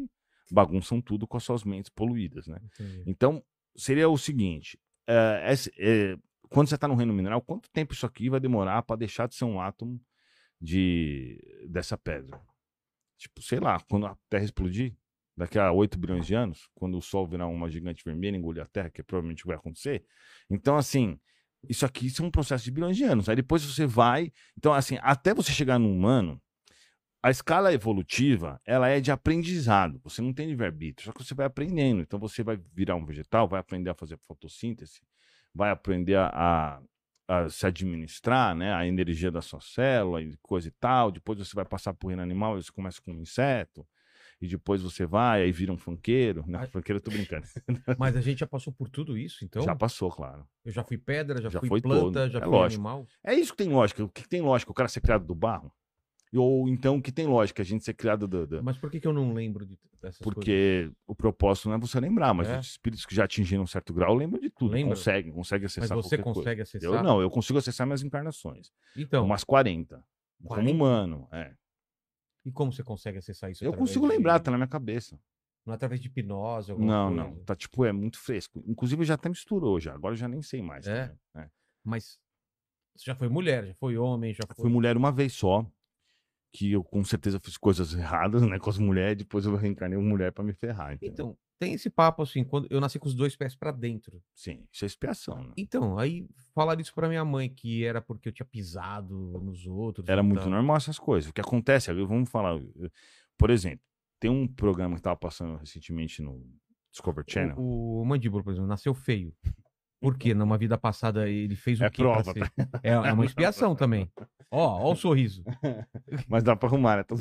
bagunçam 0.52 1.02
tudo 1.02 1.28
com 1.28 1.38
as 1.38 1.44
suas 1.44 1.64
mentes 1.64 1.90
poluídas, 1.90 2.48
né? 2.48 2.60
Entendi. 2.64 3.04
Então, 3.08 3.44
seria 3.76 4.08
o 4.08 4.18
seguinte: 4.18 4.78
eh, 5.08 5.52
esse- 5.52 5.72
eh, 5.78 6.16
quando 6.50 6.70
você 6.70 6.76
está 6.76 6.88
no 6.88 6.96
reino 6.96 7.14
mineral, 7.14 7.42
quanto 7.42 7.70
tempo 7.72 7.94
isso 7.94 8.06
aqui 8.06 8.30
vai 8.30 8.40
demorar 8.40 8.82
para 8.84 8.96
deixar 8.96 9.28
de 9.28 9.36
ser 9.36 9.46
um 9.46 9.60
átomo 9.60 10.00
de 10.60 11.40
dessa 11.70 11.98
pedra. 11.98 12.40
Tipo, 13.18 13.42
sei 13.42 13.60
lá, 13.60 13.80
quando 13.90 14.06
a 14.06 14.18
Terra 14.30 14.44
explodir, 14.44 14.96
daqui 15.36 15.60
a 15.60 15.72
8 15.72 15.98
bilhões 16.00 16.26
de 16.26 16.34
anos, 16.34 16.68
quando 16.74 16.98
o 16.98 17.02
Sol 17.02 17.28
virar 17.28 17.48
uma 17.48 17.70
gigante 17.70 18.04
vermelha 18.04 18.36
e 18.36 18.40
engolir 18.40 18.64
a 18.64 18.66
Terra, 18.66 18.90
que 18.90 19.04
provavelmente 19.04 19.46
vai 19.46 19.56
acontecer. 19.56 20.04
Então, 20.50 20.76
assim, 20.76 21.20
isso 21.70 21.86
aqui 21.86 22.08
isso 22.08 22.24
é 22.24 22.26
um 22.26 22.32
processo 22.32 22.64
de 22.64 22.72
bilhões 22.72 22.98
de 22.98 23.04
anos. 23.04 23.30
Aí 23.30 23.36
depois 23.36 23.64
você 23.64 23.86
vai. 23.86 24.32
Então, 24.58 24.74
assim, 24.74 24.98
até 25.02 25.34
você 25.34 25.52
chegar 25.52 25.80
no 25.80 25.92
humano, 25.92 26.42
a 27.22 27.30
escala 27.30 27.74
evolutiva, 27.74 28.60
ela 28.66 28.88
é 28.88 29.00
de 29.00 29.12
aprendizado. 29.12 30.00
Você 30.04 30.22
não 30.22 30.34
tem 30.34 30.48
livre-arbítrio, 30.48 31.06
só 31.06 31.12
que 31.12 31.24
você 31.24 31.36
vai 31.36 31.46
aprendendo. 31.46 32.02
Então, 32.02 32.20
você 32.20 32.44
vai 32.44 32.60
virar 32.74 32.96
um 32.96 33.06
vegetal, 33.06 33.48
vai 33.48 33.60
aprender 33.60 33.90
a 33.90 33.96
fazer 33.96 34.18
fotossíntese, 34.18 35.02
vai 35.58 35.72
aprender 35.72 36.16
a, 36.16 36.30
a, 37.28 37.36
a 37.44 37.50
se 37.50 37.66
administrar, 37.66 38.56
né? 38.56 38.74
A 38.74 38.86
energia 38.88 39.32
da 39.32 39.42
sua 39.42 39.60
célula 39.60 40.22
e 40.22 40.38
coisa 40.42 40.68
e 40.68 40.72
tal. 40.72 41.12
Depois 41.12 41.40
você 41.40 41.54
vai 41.56 41.66
passar 41.66 41.94
por 41.94 42.08
reino 42.08 42.22
animal, 42.22 42.56
você 42.62 42.72
começa 42.72 43.02
com 43.02 43.12
um 43.12 43.22
inseto. 43.22 43.86
E 44.40 44.48
depois 44.48 44.84
você 44.84 45.04
vai, 45.04 45.42
aí 45.42 45.52
vira 45.52 45.72
um 45.74 45.78
funkeiro. 45.78 46.44
Não, 46.48 46.60
Ah. 46.60 46.68
funkeiro 46.68 47.00
eu 47.00 47.04
tô 47.04 47.10
brincando. 47.10 47.44
Mas 47.98 48.16
a 48.16 48.22
gente 48.22 48.38
já 48.40 48.46
passou 48.48 48.72
por 48.72 48.88
tudo 48.88 49.18
isso, 49.18 49.44
então? 49.44 49.64
Já 49.64 49.76
passou, 49.76 50.12
claro. 50.12 50.48
Eu 50.64 50.72
já 50.72 50.84
fui 50.84 50.96
pedra, 50.98 51.42
já, 51.42 51.50
Já 51.50 51.60
fui 51.60 51.70
foi 51.70 51.82
planta, 51.82 52.22
todo. 52.22 52.32
já 52.32 52.38
É 52.40 52.42
fui 52.44 52.52
lógico. 52.52 52.80
animal. 52.80 53.08
É 53.26 53.34
isso 53.34 53.52
que 53.52 53.58
tem 53.64 53.70
lógica. 53.74 54.04
O 54.04 54.10
que 54.10 54.30
tem 54.30 54.42
lógica? 54.42 54.72
O 54.72 54.76
cara 54.76 54.88
ser 54.88 55.02
criado 55.02 55.26
do 55.26 55.34
barro? 55.34 55.74
Ou 56.36 56.68
então 56.68 57.02
que 57.02 57.12
tem 57.12 57.26
lógica? 57.26 57.62
A 57.62 57.66
gente 57.66 57.84
ser 57.86 57.94
criado 57.94 58.28
do. 58.28 58.46
do- 58.46 58.64
Mas 58.64 58.78
por 58.78 58.92
que, 58.92 59.00
que 59.00 59.08
eu 59.08 59.14
não 59.14 59.34
lembro 59.34 59.66
de, 59.66 59.80
dessas 60.02 60.18
coisas? 60.18 60.22
Porque 60.22 60.92
o 61.08 61.16
propósito 61.16 61.70
não 61.70 61.76
é 61.76 61.80
você 61.80 62.00
lembrar, 62.00 62.34
mas 62.34 62.50
É? 62.50 62.60
os 62.60 62.68
espíritos 62.68 63.06
que 63.06 63.16
já 63.16 63.24
atingiram 63.24 63.64
um 63.64 63.68
certo 63.68 63.94
grau 63.94 64.14
lembram 64.14 64.42
de 64.42 64.50
tudo. 64.50 64.72
Lembra? 64.74 64.96
Conseguem, 64.96 65.32
conseguem 65.32 65.64
Mas 65.66 65.78
acessar 65.78 65.96
você 65.96 66.18
consegue 66.18 66.44
coisa. 66.58 66.62
acessar? 66.64 66.92
Eu 67.00 67.02
não, 67.04 67.22
eu 67.22 67.30
consigo 67.32 67.58
acessar 67.60 67.88
minhas 67.88 68.04
encarnações. 68.04 68.72
Então, 68.96 69.24
umas 69.26 69.44
40. 69.46 70.04
40? 70.44 70.70
Como 70.70 70.70
humano, 70.72 71.28
é. 71.32 71.54
e 72.46 72.52
como 72.52 72.72
você 72.74 72.84
consegue 72.84 73.18
acessar 73.20 73.50
isso? 73.52 73.64
Eu 73.64 73.74
consigo 73.74 74.06
de- 74.08 74.14
lembrar, 74.16 74.40
tá 74.40 74.52
na 74.52 74.58
minha 74.58 74.68
cabeça. 74.68 75.20
Não 75.66 75.74
é 75.74 75.76
através 75.76 76.00
de 76.00 76.08
hipnose, 76.08 76.72
alguma 76.72 76.88
Não, 76.90 77.08
coisa? 77.16 77.24
não. 77.36 77.44
Tá 77.44 77.56
tipo, 77.56 77.84
é 77.86 77.92
muito 77.92 78.20
fresco. 78.20 78.64
Inclusive 78.68 79.04
já 79.04 79.16
até 79.16 79.28
misturou 79.30 79.80
já. 79.80 79.94
Agora 79.94 80.14
eu 80.14 80.18
já 80.18 80.28
nem 80.28 80.42
sei 80.42 80.62
mais. 80.62 80.88
É? 80.88 81.14
É. 81.36 81.50
Mas 81.84 82.20
você 82.96 83.06
já 83.06 83.16
foi 83.16 83.28
mulher, 83.28 83.66
já 83.68 83.74
foi 83.76 83.98
homem, 83.98 84.34
já 84.34 84.44
foi... 84.46 84.64
Fui 84.64 84.70
mulher 84.72 84.96
uma 84.96 85.12
vez 85.12 85.34
só. 85.34 85.66
Que 86.58 86.72
eu 86.72 86.84
com 86.84 87.04
certeza 87.04 87.40
fiz 87.40 87.56
coisas 87.56 87.94
erradas, 87.94 88.42
né? 88.42 88.58
Com 88.58 88.70
as 88.70 88.80
mulheres, 88.80 89.18
depois 89.18 89.46
eu 89.46 89.56
reencarnei 89.56 89.96
uma 89.98 90.10
mulher 90.10 90.32
pra 90.32 90.44
me 90.44 90.54
ferrar. 90.54 90.94
entendeu? 90.94 91.14
Então, 91.14 91.38
tem 91.60 91.74
esse 91.74 91.88
papo 91.88 92.24
assim, 92.24 92.44
quando 92.44 92.68
eu 92.72 92.82
nasci 92.82 92.98
com 92.98 93.08
os 93.08 93.14
dois 93.14 93.36
pés 93.36 93.56
pra 93.56 93.72
dentro. 93.72 94.20
Sim, 94.34 94.66
isso 94.72 94.84
é 94.84 94.88
expiação, 94.88 95.44
né? 95.44 95.54
Então, 95.56 96.00
aí 96.00 96.28
falaram 96.56 96.82
isso 96.82 96.94
pra 96.96 97.08
minha 97.08 97.24
mãe, 97.24 97.48
que 97.48 97.86
era 97.86 98.02
porque 98.02 98.30
eu 98.30 98.34
tinha 98.34 98.46
pisado 98.46 99.14
nos 99.40 99.68
outros. 99.68 100.08
Era 100.08 100.24
muito 100.24 100.42
tal. 100.42 100.50
normal 100.50 100.78
essas 100.78 100.98
coisas. 100.98 101.30
O 101.30 101.34
que 101.34 101.42
acontece, 101.42 101.94
vamos 101.94 102.30
falar. 102.30 102.60
Por 103.38 103.52
exemplo, 103.52 103.86
tem 104.20 104.32
um 104.32 104.48
programa 104.48 104.96
que 104.96 105.02
tava 105.04 105.16
passando 105.16 105.58
recentemente 105.58 106.24
no 106.24 106.44
Discovery 106.92 107.26
Channel. 107.30 107.56
O, 107.58 108.02
o 108.02 108.06
Mandíbula, 108.06 108.44
por 108.44 108.52
exemplo, 108.52 108.68
nasceu 108.68 108.96
feio. 108.96 109.32
Por 110.00 110.18
quê? 110.18 110.34
Numa 110.34 110.58
vida 110.58 110.78
passada 110.78 111.28
ele 111.28 111.56
fez 111.56 111.80
o 111.82 111.86
É 111.86 111.90
quê 111.90 112.04
pra 112.04 112.12
prova, 112.22 112.34
ser? 112.34 112.52
É, 112.84 112.92
é 112.92 113.14
uma 113.14 113.26
expiação 113.26 113.76
também. 113.76 114.12
Ó, 114.52 114.66
ó 114.90 114.92
o 114.92 114.96
sorriso. 114.96 115.44
Mas 116.30 116.44
dá 116.44 116.56
pra 116.56 116.70
arrumar, 116.70 116.98
né? 116.98 117.04
Tô 117.04 117.16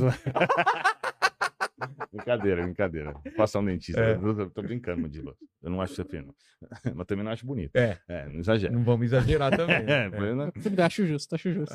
brincadeira, 2.12 2.62
brincadeira. 2.62 3.14
Passar 3.36 3.60
um 3.60 3.64
dentista. 3.64 4.00
É. 4.00 4.14
Eu 4.14 4.50
tô, 4.50 4.62
brincando, 4.62 5.02
Mandíbula. 5.02 5.34
Eu 5.62 5.70
não 5.70 5.80
acho 5.80 5.94
você 5.94 6.04
fino. 6.04 6.34
Mas 6.94 7.06
também 7.06 7.24
não 7.24 7.32
acho 7.32 7.46
bonito. 7.46 7.74
É. 7.76 7.98
É, 8.08 8.28
não 8.28 8.40
exagera. 8.40 8.72
Não 8.72 8.82
vamos 8.84 9.06
exagerar 9.06 9.54
também. 9.56 9.82
né? 9.84 10.06
É? 10.46 10.50
Tudo 10.60 10.76
bem, 10.76 10.84
acho 10.84 11.06
justo, 11.06 11.34
acho 11.34 11.52
justo. 11.52 11.74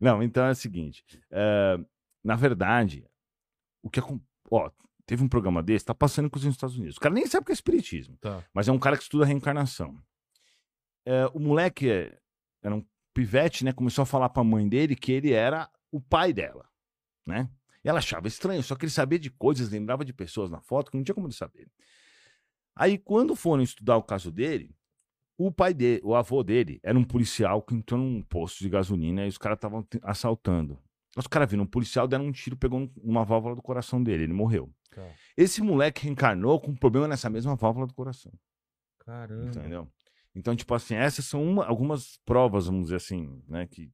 não, 0.00 0.22
então 0.22 0.44
é 0.46 0.50
o 0.50 0.54
seguinte. 0.54 1.04
é, 1.30 1.78
na 2.24 2.34
verdade, 2.36 3.04
o 3.82 3.90
que 3.90 4.00
acon- 4.00 4.20
ó, 4.50 4.70
teve 5.08 5.24
um 5.24 5.28
programa 5.28 5.62
desse, 5.62 5.86
tá 5.86 5.94
passando 5.94 6.28
com 6.28 6.38
os 6.38 6.44
Estados 6.44 6.76
Unidos. 6.76 6.98
O 6.98 7.00
cara 7.00 7.14
nem 7.14 7.26
sabe 7.26 7.42
o 7.42 7.46
que 7.46 7.52
é 7.52 7.54
espiritismo, 7.54 8.18
Tá. 8.20 8.44
mas 8.52 8.68
é 8.68 8.72
um 8.72 8.78
cara 8.78 8.94
que 8.96 9.02
estuda 9.02 9.24
reencarnação. 9.24 9.96
É, 11.06 11.26
o 11.32 11.40
moleque 11.40 11.88
é- 11.90 12.18
era 12.62 12.74
um 12.74 12.84
pivete, 13.14 13.64
né? 13.64 13.72
Começou 13.72 14.02
a 14.02 14.06
falar 14.06 14.28
pra 14.28 14.44
mãe 14.44 14.68
dele 14.68 14.94
que 14.94 15.10
ele 15.10 15.32
era 15.32 15.68
o 15.90 15.98
pai 15.98 16.32
dela, 16.34 16.68
né? 17.26 17.48
E 17.82 17.88
ela 17.88 18.00
achava 18.00 18.28
estranho, 18.28 18.62
só 18.62 18.76
que 18.76 18.84
ele 18.84 18.92
sabia 18.92 19.18
de 19.18 19.30
coisas, 19.30 19.70
lembrava 19.70 20.04
de 20.04 20.12
pessoas 20.12 20.50
na 20.50 20.60
foto 20.60 20.90
que 20.90 20.96
não 20.98 21.02
tinha 21.04 21.14
como 21.14 21.26
ele 21.26 21.34
saber. 21.34 21.70
Aí, 22.76 22.98
quando 22.98 23.34
foram 23.34 23.62
estudar 23.62 23.96
o 23.96 24.02
caso 24.02 24.30
dele, 24.30 24.76
o 25.38 25.50
pai 25.50 25.72
dele, 25.72 26.02
o 26.04 26.14
avô 26.14 26.42
dele, 26.42 26.78
era 26.82 26.98
um 26.98 27.04
policial 27.04 27.62
que 27.62 27.74
entrou 27.74 27.98
num 27.98 28.20
posto 28.22 28.58
de 28.58 28.68
gasolina 28.68 29.24
e 29.24 29.28
os 29.28 29.38
caras 29.38 29.56
estavam 29.56 29.86
assaltando. 30.02 30.78
Os 31.16 31.26
caras 31.26 31.50
viram 31.50 31.64
um 31.64 31.66
policial, 31.66 32.06
deram 32.06 32.26
um 32.26 32.32
tiro, 32.32 32.56
pegou 32.56 32.80
um- 32.80 32.92
uma 33.02 33.24
válvula 33.24 33.56
do 33.56 33.62
coração 33.62 34.02
dele, 34.02 34.24
ele 34.24 34.32
morreu. 34.34 34.70
Tá. 34.90 35.06
Esse 35.36 35.62
moleque 35.62 36.04
reencarnou 36.04 36.60
com 36.60 36.70
um 36.70 36.76
problema 36.76 37.06
nessa 37.06 37.28
mesma 37.30 37.54
válvula 37.54 37.86
do 37.86 37.94
coração, 37.94 38.32
Caramba. 38.98 39.46
entendeu? 39.48 39.88
Então, 40.34 40.54
tipo 40.54 40.72
assim, 40.74 40.94
essas 40.94 41.24
são 41.24 41.42
uma- 41.42 41.66
algumas 41.66 42.18
provas, 42.24 42.66
vamos 42.66 42.84
dizer 42.84 42.96
assim, 42.96 43.42
né, 43.48 43.66
que 43.66 43.90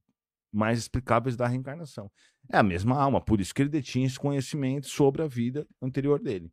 mais 0.52 0.78
explicáveis 0.78 1.36
da 1.36 1.48
reencarnação. 1.48 2.10
É 2.50 2.56
a 2.56 2.62
mesma 2.62 2.96
alma, 3.00 3.20
por 3.20 3.40
isso 3.40 3.52
que 3.54 3.62
ele 3.62 3.68
detinha 3.68 4.06
esse 4.06 4.18
conhecimento 4.18 4.86
sobre 4.86 5.22
a 5.22 5.26
vida 5.26 5.66
anterior 5.82 6.20
dele. 6.20 6.50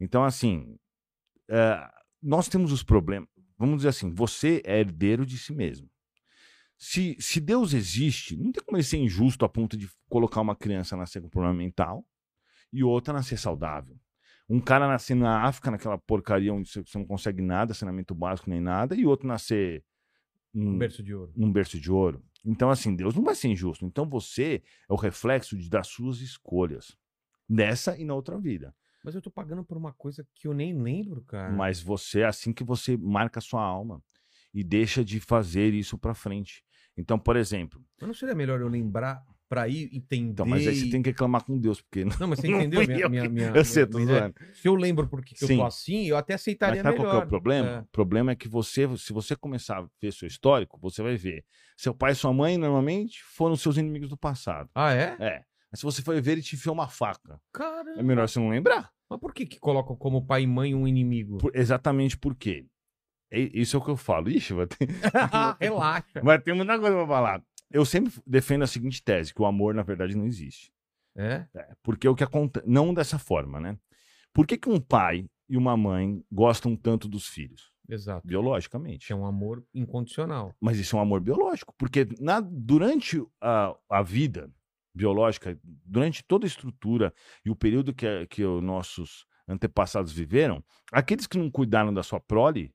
Então, 0.00 0.24
assim, 0.24 0.76
é, 1.48 1.88
nós 2.22 2.48
temos 2.48 2.72
os 2.72 2.82
problemas. 2.82 3.28
Vamos 3.56 3.76
dizer 3.76 3.88
assim, 3.90 4.12
você 4.12 4.62
é 4.64 4.80
herdeiro 4.80 5.24
de 5.26 5.38
si 5.38 5.54
mesmo. 5.54 5.88
Se, 6.78 7.14
se 7.20 7.40
Deus 7.40 7.74
existe, 7.74 8.36
não 8.36 8.50
tem 8.50 8.64
como 8.64 8.78
ele 8.78 8.84
ser 8.84 8.96
injusto 8.96 9.44
a 9.44 9.48
ponto 9.48 9.76
de 9.76 9.88
colocar 10.08 10.40
uma 10.40 10.56
criança 10.56 10.96
nascer 10.96 11.20
com 11.20 11.28
problema 11.28 11.54
mental 11.54 12.04
e 12.72 12.82
outra 12.84 13.12
nascer 13.12 13.38
saudável. 13.38 13.96
Um 14.48 14.60
cara 14.60 14.88
nascer 14.88 15.14
na 15.14 15.42
África, 15.44 15.70
naquela 15.70 15.96
porcaria 15.98 16.52
onde 16.52 16.68
você 16.70 16.98
não 16.98 17.06
consegue 17.06 17.40
nada, 17.40 17.72
saneamento 17.74 18.14
básico 18.14 18.50
nem 18.50 18.60
nada, 18.60 18.94
e 18.96 19.06
outro 19.06 19.26
nascer 19.28 19.84
Um 20.52 20.72
num, 20.72 20.78
berço 20.78 21.02
de 21.02 21.14
ouro. 21.14 21.32
num 21.36 21.52
berço 21.52 21.78
de 21.78 21.90
ouro. 21.90 22.24
Então, 22.44 22.70
assim, 22.70 22.96
Deus 22.96 23.14
não 23.14 23.22
vai 23.22 23.34
ser 23.34 23.48
injusto. 23.48 23.84
Então, 23.84 24.08
você 24.08 24.62
é 24.88 24.92
o 24.92 24.96
reflexo 24.96 25.56
de- 25.56 25.68
das 25.68 25.86
suas 25.88 26.20
escolhas. 26.20 26.96
Nessa 27.48 27.96
e 27.98 28.04
na 28.04 28.14
outra 28.14 28.38
vida. 28.38 28.74
Mas 29.04 29.14
eu 29.14 29.22
tô 29.22 29.30
pagando 29.30 29.64
por 29.64 29.76
uma 29.76 29.92
coisa 29.92 30.26
que 30.34 30.46
eu 30.48 30.52
nem 30.54 30.76
lembro, 30.80 31.22
cara. 31.22 31.52
Mas 31.52 31.80
você 31.80 32.20
é 32.20 32.26
assim 32.26 32.52
que 32.52 32.64
você 32.64 32.96
marca 32.96 33.38
a 33.38 33.42
sua 33.42 33.62
alma 33.62 34.02
e 34.52 34.62
deixa 34.64 35.04
de 35.04 35.20
fazer 35.20 35.72
isso 35.74 35.96
pra 35.98 36.14
frente. 36.14 36.64
Então, 36.96 37.18
por 37.18 37.36
exemplo, 37.36 37.84
Mas 38.00 38.08
não 38.08 38.14
seria 38.14 38.34
melhor 38.34 38.60
eu 38.60 38.68
lembrar 38.68 39.22
pra 39.50 39.66
ir 39.68 39.90
entender. 39.92 40.30
então, 40.30 40.46
mas 40.46 40.66
aí 40.66 40.76
você 40.76 40.88
tem 40.88 41.02
que 41.02 41.10
reclamar 41.10 41.44
com 41.44 41.58
Deus, 41.58 41.80
porque 41.82 42.04
não, 42.04 42.16
Não, 42.20 42.28
mas 42.28 42.38
você 42.38 42.46
entendeu 42.70 42.86
minha, 42.86 43.00
eu 43.00 43.10
minha, 43.10 43.28
minha, 43.28 43.48
eu 43.54 43.64
sei, 43.64 43.84
tô 43.84 43.98
minha. 43.98 44.32
Se 44.54 44.68
eu 44.68 44.74
lembro 44.76 45.08
porque 45.08 45.34
que 45.34 45.44
eu 45.44 45.48
tô 45.56 45.64
assim, 45.66 46.06
eu 46.06 46.16
até 46.16 46.34
Mas 46.34 46.42
aceitaria 46.42 46.82
sabe 46.82 46.96
melhor. 46.96 47.10
qual 47.10 47.22
é 47.22 47.24
o 47.24 47.28
problema? 47.28 47.68
É. 47.68 47.80
O 47.80 47.84
problema 47.86 48.30
é 48.30 48.36
que 48.36 48.48
você, 48.48 48.88
se 48.96 49.12
você 49.12 49.34
começar 49.34 49.78
a 49.80 49.86
ver 50.00 50.12
seu 50.12 50.28
histórico, 50.28 50.78
você 50.80 51.02
vai 51.02 51.16
ver. 51.16 51.44
Seu 51.76 51.92
pai 51.92 52.12
e 52.12 52.14
sua 52.14 52.32
mãe, 52.32 52.56
normalmente, 52.56 53.22
foram 53.24 53.56
seus 53.56 53.76
inimigos 53.76 54.08
do 54.08 54.16
passado. 54.16 54.70
Ah, 54.74 54.92
é? 54.94 55.16
É. 55.18 55.42
Mas 55.70 55.80
se 55.80 55.84
você 55.84 56.00
for 56.02 56.20
ver, 56.22 56.32
ele 56.32 56.42
te 56.42 56.54
enfiou 56.54 56.72
uma 56.72 56.88
faca. 56.88 57.40
Caramba. 57.52 57.98
É 58.00 58.02
melhor 58.02 58.28
você 58.28 58.38
não 58.38 58.48
lembrar. 58.50 58.90
Mas 59.10 59.18
por 59.18 59.34
que 59.34 59.44
que 59.46 59.58
colocam 59.58 59.96
como 59.96 60.24
pai 60.24 60.42
e 60.42 60.46
mãe 60.46 60.74
um 60.76 60.86
inimigo? 60.86 61.38
Por- 61.38 61.56
exatamente 61.56 62.16
por 62.16 62.36
quê? 62.36 62.64
É- 63.32 63.50
Isso 63.54 63.76
é 63.76 63.80
o 63.80 63.82
que 63.84 63.90
eu 63.90 63.96
falo. 63.96 64.28
Ixi, 64.28 64.52
vai 64.54 64.66
ter, 64.66 64.76
Relaxa. 65.60 66.20
vai 66.22 66.38
ter 66.40 66.52
muita 66.54 66.78
coisa 66.78 66.96
pra 66.96 67.06
falar. 67.06 67.42
Eu 67.70 67.84
sempre 67.84 68.12
defendo 68.26 68.62
a 68.62 68.66
seguinte 68.66 69.02
tese, 69.02 69.32
que 69.32 69.40
o 69.40 69.46
amor, 69.46 69.74
na 69.74 69.82
verdade, 69.82 70.16
não 70.16 70.26
existe. 70.26 70.72
É? 71.16 71.46
É, 71.54 71.74
porque 71.82 72.08
o 72.08 72.14
que 72.14 72.24
acontece... 72.24 72.66
Não 72.68 72.92
dessa 72.94 73.18
forma, 73.18 73.60
né? 73.60 73.78
Por 74.32 74.46
que, 74.46 74.56
que 74.56 74.68
um 74.68 74.80
pai 74.80 75.28
e 75.48 75.56
uma 75.56 75.76
mãe 75.76 76.24
gostam 76.30 76.76
tanto 76.76 77.08
dos 77.08 77.26
filhos? 77.26 77.72
Exato. 77.88 78.26
Biologicamente. 78.26 79.12
É 79.12 79.16
um 79.16 79.26
amor 79.26 79.64
incondicional. 79.74 80.54
Mas 80.60 80.78
isso 80.78 80.96
é 80.96 80.98
um 80.98 81.02
amor 81.02 81.20
biológico. 81.20 81.74
Porque 81.76 82.08
na, 82.20 82.40
durante 82.40 83.22
a, 83.40 83.74
a 83.88 84.02
vida 84.02 84.50
biológica, 84.94 85.58
durante 85.64 86.24
toda 86.24 86.46
a 86.46 86.48
estrutura 86.48 87.12
e 87.44 87.50
o 87.50 87.56
período 87.56 87.92
que, 87.94 88.26
que 88.26 88.44
os 88.44 88.62
nossos 88.62 89.26
antepassados 89.46 90.12
viveram, 90.12 90.64
aqueles 90.92 91.26
que 91.26 91.38
não 91.38 91.50
cuidaram 91.50 91.92
da 91.92 92.02
sua 92.02 92.20
prole 92.20 92.72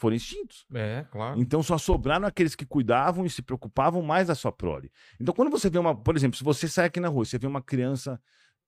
foram 0.00 0.16
extintos. 0.16 0.66
É, 0.74 1.04
claro. 1.10 1.38
Então 1.38 1.62
só 1.62 1.76
sobraram 1.76 2.26
aqueles 2.26 2.54
que 2.54 2.64
cuidavam 2.64 3.26
e 3.26 3.30
se 3.30 3.42
preocupavam 3.42 4.02
mais 4.02 4.28
da 4.28 4.34
sua 4.34 4.50
prole. 4.50 4.90
Então 5.20 5.34
quando 5.34 5.50
você 5.50 5.68
vê 5.68 5.78
uma, 5.78 5.94
por 5.94 6.16
exemplo, 6.16 6.36
se 6.36 6.42
você 6.42 6.66
sai 6.66 6.86
aqui 6.86 6.98
na 6.98 7.08
rua, 7.08 7.22
e 7.22 7.26
você 7.26 7.38
vê 7.38 7.46
uma 7.46 7.62
criança 7.62 8.20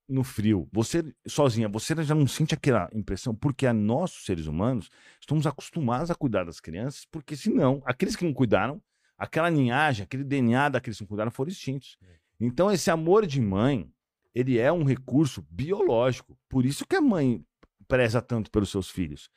no 0.09 0.23
frio, 0.23 0.69
você 0.71 1.03
sozinha, 1.27 1.69
você 1.69 1.95
já 2.05 2.15
não 2.15 2.27
sente 2.27 2.55
aquela 2.55 2.89
impressão, 2.93 3.35
porque 3.35 3.67
a 3.67 3.73
nós, 3.73 4.11
seres 4.11 4.47
humanos, 4.47 4.91
estamos 5.19 5.47
acostumados 5.47 6.11
a 6.11 6.15
cuidar 6.15 6.45
das 6.45 6.61
crianças, 6.61 7.07
porque 7.11 7.35
senão, 7.35 7.83
aqueles 7.87 8.15
que 8.15 8.25
não 8.25 8.35
cuidaram, 8.35 8.83
aquela 9.17 9.49
linhagem, 9.49 10.05
aquele 10.05 10.25
DNA 10.25 10.69
daqueles 10.69 10.99
que 10.99 11.05
não 11.05 11.09
cuidaram 11.09 11.31
foram 11.31 11.51
extintos. 11.51 11.97
Então 12.39 12.71
esse 12.71 12.91
amor 12.91 13.27
de 13.27 13.41
mãe, 13.41 13.91
ele 14.35 14.59
é 14.59 14.71
um 14.71 14.85
recurso 14.85 15.47
biológico. 15.49 16.37
Por 16.49 16.67
isso 16.67 16.87
que 16.87 16.97
a 16.97 17.01
mãe 17.01 17.43
preza 17.87 18.21
tanto 18.21 18.51
pelos 18.51 18.71
seus 18.71 18.91
filhos. 18.91 19.31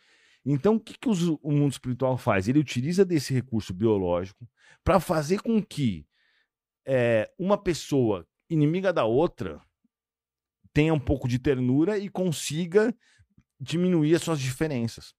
Então, 0.46 0.76
o 0.76 0.80
que, 0.80 0.98
que 0.98 1.10
os- 1.10 1.28
o 1.28 1.52
mundo 1.52 1.72
espiritual 1.72 2.18
faz? 2.18 2.48
Ele 2.48 2.60
utiliza 2.60 3.04
desse 3.04 3.34
recurso 3.34 3.74
biológico 3.74 4.48
para 4.84 5.00
fazer 5.00 5.42
com 5.42 5.62
que 5.62 6.06
é, 6.88 7.32
uma 7.40 7.58
pessoa 7.58 8.28
inimiga 8.48 8.94
da 8.94 9.06
outra 9.06 9.60
tenha 10.72 10.94
um 10.94 11.00
pouco 11.00 11.28
de 11.28 11.40
ternura 11.40 11.98
e 11.98 12.10
consiga 12.10 12.96
diminuir 13.60 14.14
as 14.16 14.22
suas 14.22 14.40
diferenças. 14.40 15.16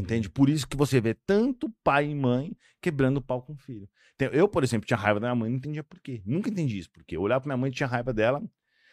Entende? 0.00 0.28
Por 0.30 0.48
isso 0.48 0.66
que 0.66 0.76
você 0.76 1.00
vê 1.00 1.14
tanto 1.14 1.70
pai 1.84 2.08
e 2.10 2.14
mãe 2.14 2.56
quebrando 2.80 3.18
o 3.18 3.22
pau 3.22 3.42
com 3.42 3.52
o 3.52 3.56
filho. 3.56 3.88
Então, 4.14 4.28
eu, 4.28 4.48
por 4.48 4.64
exemplo, 4.64 4.86
tinha 4.86 4.96
raiva 4.96 5.20
da 5.20 5.26
minha 5.28 5.34
mãe, 5.36 5.50
não 5.50 5.56
entendia 5.58 5.84
por 5.84 6.00
quê. 6.00 6.22
Nunca 6.24 6.48
entendi 6.50 6.78
isso, 6.78 6.90
porque 6.90 7.16
eu 7.16 7.20
olhava 7.20 7.42
pra 7.42 7.48
minha 7.48 7.56
mãe 7.60 7.70
e 7.70 7.74
tinha 7.74 7.86
raiva 7.86 8.12
dela 8.12 8.42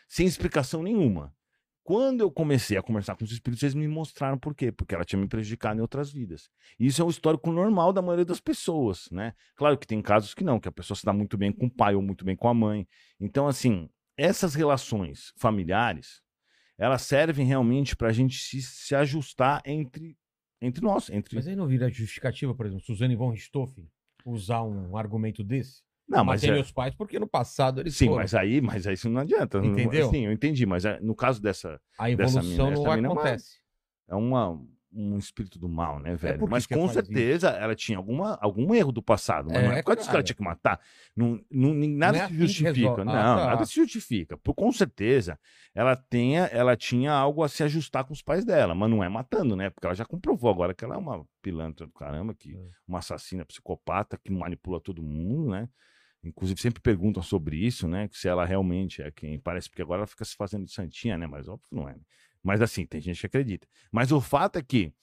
sem 0.08 0.28
explicação 0.28 0.84
nenhuma. 0.84 1.34
Quando 1.90 2.22
eu 2.22 2.30
comecei 2.30 2.78
a 2.78 2.84
conversar 2.84 3.16
com 3.16 3.24
os 3.24 3.32
espíritos, 3.32 3.64
eles 3.64 3.74
me 3.74 3.88
mostraram 3.88 4.38
por 4.38 4.54
quê. 4.54 4.72
Porque 4.72 4.94
ela 4.94 5.04
tinha 5.04 5.20
me 5.20 5.28
prejudicado 5.28 5.80
em 5.80 5.82
outras 5.82 6.12
vidas. 6.12 6.48
E 6.80 6.86
isso 6.86 7.02
é 7.02 7.04
um 7.04 7.10
histórico 7.10 7.52
normal 7.52 7.92
da 7.92 8.00
maioria 8.00 8.26
das 8.26 8.40
pessoas, 8.40 9.10
né? 9.12 9.34
Claro 9.56 9.76
que 9.76 9.88
tem 9.88 10.00
casos 10.00 10.36
que 10.36 10.44
não, 10.44 10.60
que 10.60 10.68
a 10.68 10.72
pessoa 10.72 10.96
se 10.96 11.04
dá 11.04 11.12
muito 11.12 11.36
bem 11.36 11.52
com 11.52 11.66
o 11.66 11.72
pai 11.72 11.96
ou 11.96 12.02
muito 12.04 12.24
bem 12.24 12.36
com 12.36 12.48
a 12.48 12.54
mãe. 12.54 12.88
Então, 13.20 13.48
assim, 13.48 13.90
essas 14.16 14.54
relações 14.54 15.34
familiares, 15.36 16.22
elas 16.78 17.02
servem 17.02 17.48
realmente 17.48 17.96
para 17.96 18.10
a 18.10 18.14
gente 18.14 18.38
se, 18.38 18.62
se 18.62 18.94
ajustar 18.94 19.60
entre 19.66 20.16
entre 20.62 20.84
nós. 20.84 21.10
Entre... 21.10 21.36
Mas 21.36 21.48
aí 21.48 21.56
não 21.56 21.66
vira 21.66 21.90
justificativa, 21.90 22.54
por 22.54 22.68
exemplo, 22.68 22.86
Suzane 22.86 23.16
von 23.16 23.32
Richthofen 23.32 23.90
usar 24.24 24.62
um 24.62 24.96
argumento 24.96 25.44
desse? 25.44 25.82
Não, 26.10 26.26
mas 26.26 26.42
Matei 26.42 26.50
é... 26.50 26.54
meus 26.54 26.72
pais 26.72 26.96
porque 26.96 27.20
no 27.20 27.28
passado 27.28 27.82
eles 27.82 27.96
Sim, 27.96 28.08
foram. 28.08 28.18
mas 28.22 28.34
aí, 28.34 28.60
mas 28.62 28.88
aí 28.88 28.96
isso 28.96 29.10
não 29.10 29.22
adianta. 29.22 29.60
Entendeu? 29.60 30.10
Sim, 30.10 30.26
eu 30.26 30.32
entendi, 30.32 30.66
mas 30.66 30.84
é, 30.86 31.00
no 31.00 31.14
caso 31.16 31.40
dessa. 31.42 31.80
A 31.98 32.10
dessa 32.10 32.40
evolução 32.40 32.66
mina, 32.72 32.76
não 32.84 32.96
mina 32.96 33.08
é 33.08 33.12
acontece. 33.12 33.58
É 34.08 34.16
uma, 34.16 34.60
um 34.92 35.20
espírito 35.20 35.60
do 35.60 35.70
mal, 35.70 36.00
né, 36.00 36.16
velho? 36.16 36.40
por 36.40 36.48
que 36.48 36.52
mas 36.52 36.66
com 36.66 36.88
certeza 36.90 37.50
ela 37.52 37.76
tinha 37.76 37.96
alguma, 38.00 38.40
algum 38.42 38.74
erro 38.74 38.92
do 38.92 39.04
passado. 39.04 39.50
Mas 39.50 39.58
É, 39.58 39.68
não 39.68 39.72
é 39.74 39.84
por 39.84 39.86
causa 39.86 39.98
disso 40.00 40.10
que 40.10 40.16
ela 40.16 40.24
tinha 40.24 40.36
que 40.36 40.44
matar. 40.44 40.80
Não, 41.16 41.40
não, 41.52 41.74
nada 41.76 42.18
Não 42.18 42.24
é 42.24 42.28
se 42.28 42.34
assim 42.34 42.42
justifica. 42.42 42.72
resolve. 42.74 43.04
Não, 43.04 43.14
Ah, 43.14 43.36
tá. 43.36 43.46
nada 43.46 43.66
se 43.66 43.76
justifica. 43.76 44.36
Por, 44.38 44.56
com 44.56 44.72
certeza, 44.72 45.40
ela, 45.76 45.96
tenha, 45.96 46.46
ela 46.46 46.76
tinha 46.76 47.12
algo 47.14 47.44
a 47.44 47.48
se 47.48 47.62
ajustar 47.62 48.04
com 48.04 48.14
os 48.14 48.24
pais 48.24 48.44
dela, 48.44 48.74
mas 48.74 48.90
não 48.90 49.04
é 49.04 49.10
matando, 49.10 49.56
né? 49.56 49.70
Porque 49.70 49.86
ela 49.86 49.94
já 49.96 50.06
comprovou 50.06 50.50
agora 50.50 50.74
que 50.74 50.84
ela 50.84 50.96
é 50.96 50.98
uma 50.98 51.24
pilantra 51.40 51.86
do 51.86 51.94
caramba, 51.94 52.34
que, 52.34 52.56
É. 52.56 52.60
uma 52.88 52.98
assassina 52.98 53.46
psicopata 53.46 54.18
que 54.18 54.32
manipula 54.32 54.82
todo 54.82 55.04
mundo, 55.04 55.52
né? 55.52 55.70
Inclusive, 56.24 56.60
sempre 56.60 56.82
perguntam 56.82 57.24
sobre 57.24 57.58
isso, 57.58 57.88
né? 57.88 58.10
Se 58.12 58.28
ela 58.28 58.46
realmente 58.46 59.02
é 59.02 59.10
quem 59.10 59.40
parece, 59.40 59.70
porque 59.70 59.82
agora 59.82 60.00
ela 60.00 60.08
fica 60.08 60.26
se 60.26 60.36
fazendo 60.36 60.66
de 60.66 60.72
santinha, 60.74 61.18
né? 61.18 61.26
Mas 61.28 61.48
óbvio 61.48 61.66
que 61.70 61.76
não 61.76 61.88
é. 61.88 61.94
né? 61.94 62.02
Mas 62.44 62.62
assim, 62.62 62.86
tem 62.86 63.00
gente 63.00 63.20
que 63.20 63.26
acredita. 63.26 63.68
Mas 63.92 64.12
o 64.12 64.20
fato 64.20 64.58
é 64.58 64.62
que, 64.62 64.94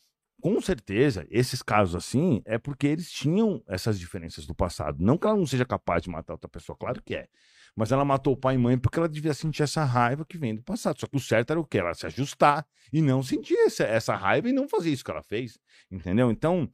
com 0.40 0.60
certeza, 0.60 1.26
esses 1.30 1.62
casos 1.62 1.94
assim 1.94 2.42
é 2.44 2.58
porque 2.58 2.86
eles 2.86 3.10
tinham 3.10 3.62
essas 3.66 3.98
diferenças 3.98 4.46
do 4.46 4.54
passado. 4.54 5.02
Não 5.02 5.16
que 5.16 5.26
ela 5.26 5.36
não 5.36 5.46
seja 5.46 5.64
capaz 5.64 6.02
de 6.02 6.10
matar 6.10 6.34
outra 6.34 6.48
pessoa, 6.48 6.76
claro 6.76 7.02
que 7.02 7.14
é. 7.14 7.28
Mas 7.74 7.92
ela 7.92 8.04
matou 8.04 8.32
o 8.34 8.36
pai 8.36 8.54
e 8.54 8.58
mãe 8.58 8.78
porque 8.78 8.98
ela 8.98 9.08
devia 9.08 9.34
sentir 9.34 9.62
essa 9.62 9.84
raiva 9.84 10.24
que 10.24 10.38
vem 10.38 10.54
do 10.54 10.62
passado. 10.62 10.98
Só 10.98 11.06
que 11.06 11.16
o 11.16 11.20
certo 11.20 11.50
era 11.50 11.60
o 11.60 11.64
quê? 11.64 11.78
Ela 11.78 11.94
se 11.94 12.06
ajustar 12.06 12.66
e 12.90 13.02
não 13.02 13.22
sentir 13.22 13.56
essa, 13.58 13.84
essa 13.84 14.14
raiva 14.14 14.48
e 14.48 14.52
não 14.52 14.66
fazer 14.68 14.90
isso 14.90 15.04
que 15.04 15.10
ela 15.10 15.22
fez. 15.22 15.58
Entendeu? 15.90 16.30
Então, 16.30 16.70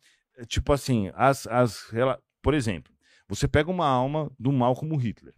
tipo 0.46 0.72
assim, 0.72 1.10
as, 1.14 1.46
as 1.48 1.90
por 2.40 2.54
exemplo, 2.54 2.91
você 3.34 3.48
pega 3.48 3.70
uma 3.70 3.86
alma 3.86 4.30
do 4.38 4.52
mal 4.52 4.74
como 4.74 4.96
Hitler. 4.96 5.34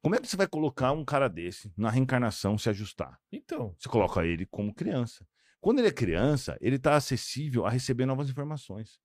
Como 0.00 0.16
é 0.16 0.18
que 0.18 0.26
você 0.26 0.36
vai 0.36 0.48
colocar 0.48 0.90
um 0.92 1.04
cara 1.04 1.28
desse 1.28 1.72
na 1.76 1.88
reencarnação 1.88 2.58
se 2.58 2.68
ajustar? 2.68 3.20
Então. 3.30 3.74
Você 3.78 3.88
coloca 3.88 4.26
ele 4.26 4.44
como 4.46 4.74
criança. 4.74 5.24
Quando 5.60 5.78
ele 5.78 5.88
é 5.88 5.92
criança, 5.92 6.58
ele 6.60 6.74
está 6.76 6.96
acessível 6.96 7.64
a 7.64 7.70
receber 7.70 8.04
novas 8.04 8.28
informações. 8.28 8.98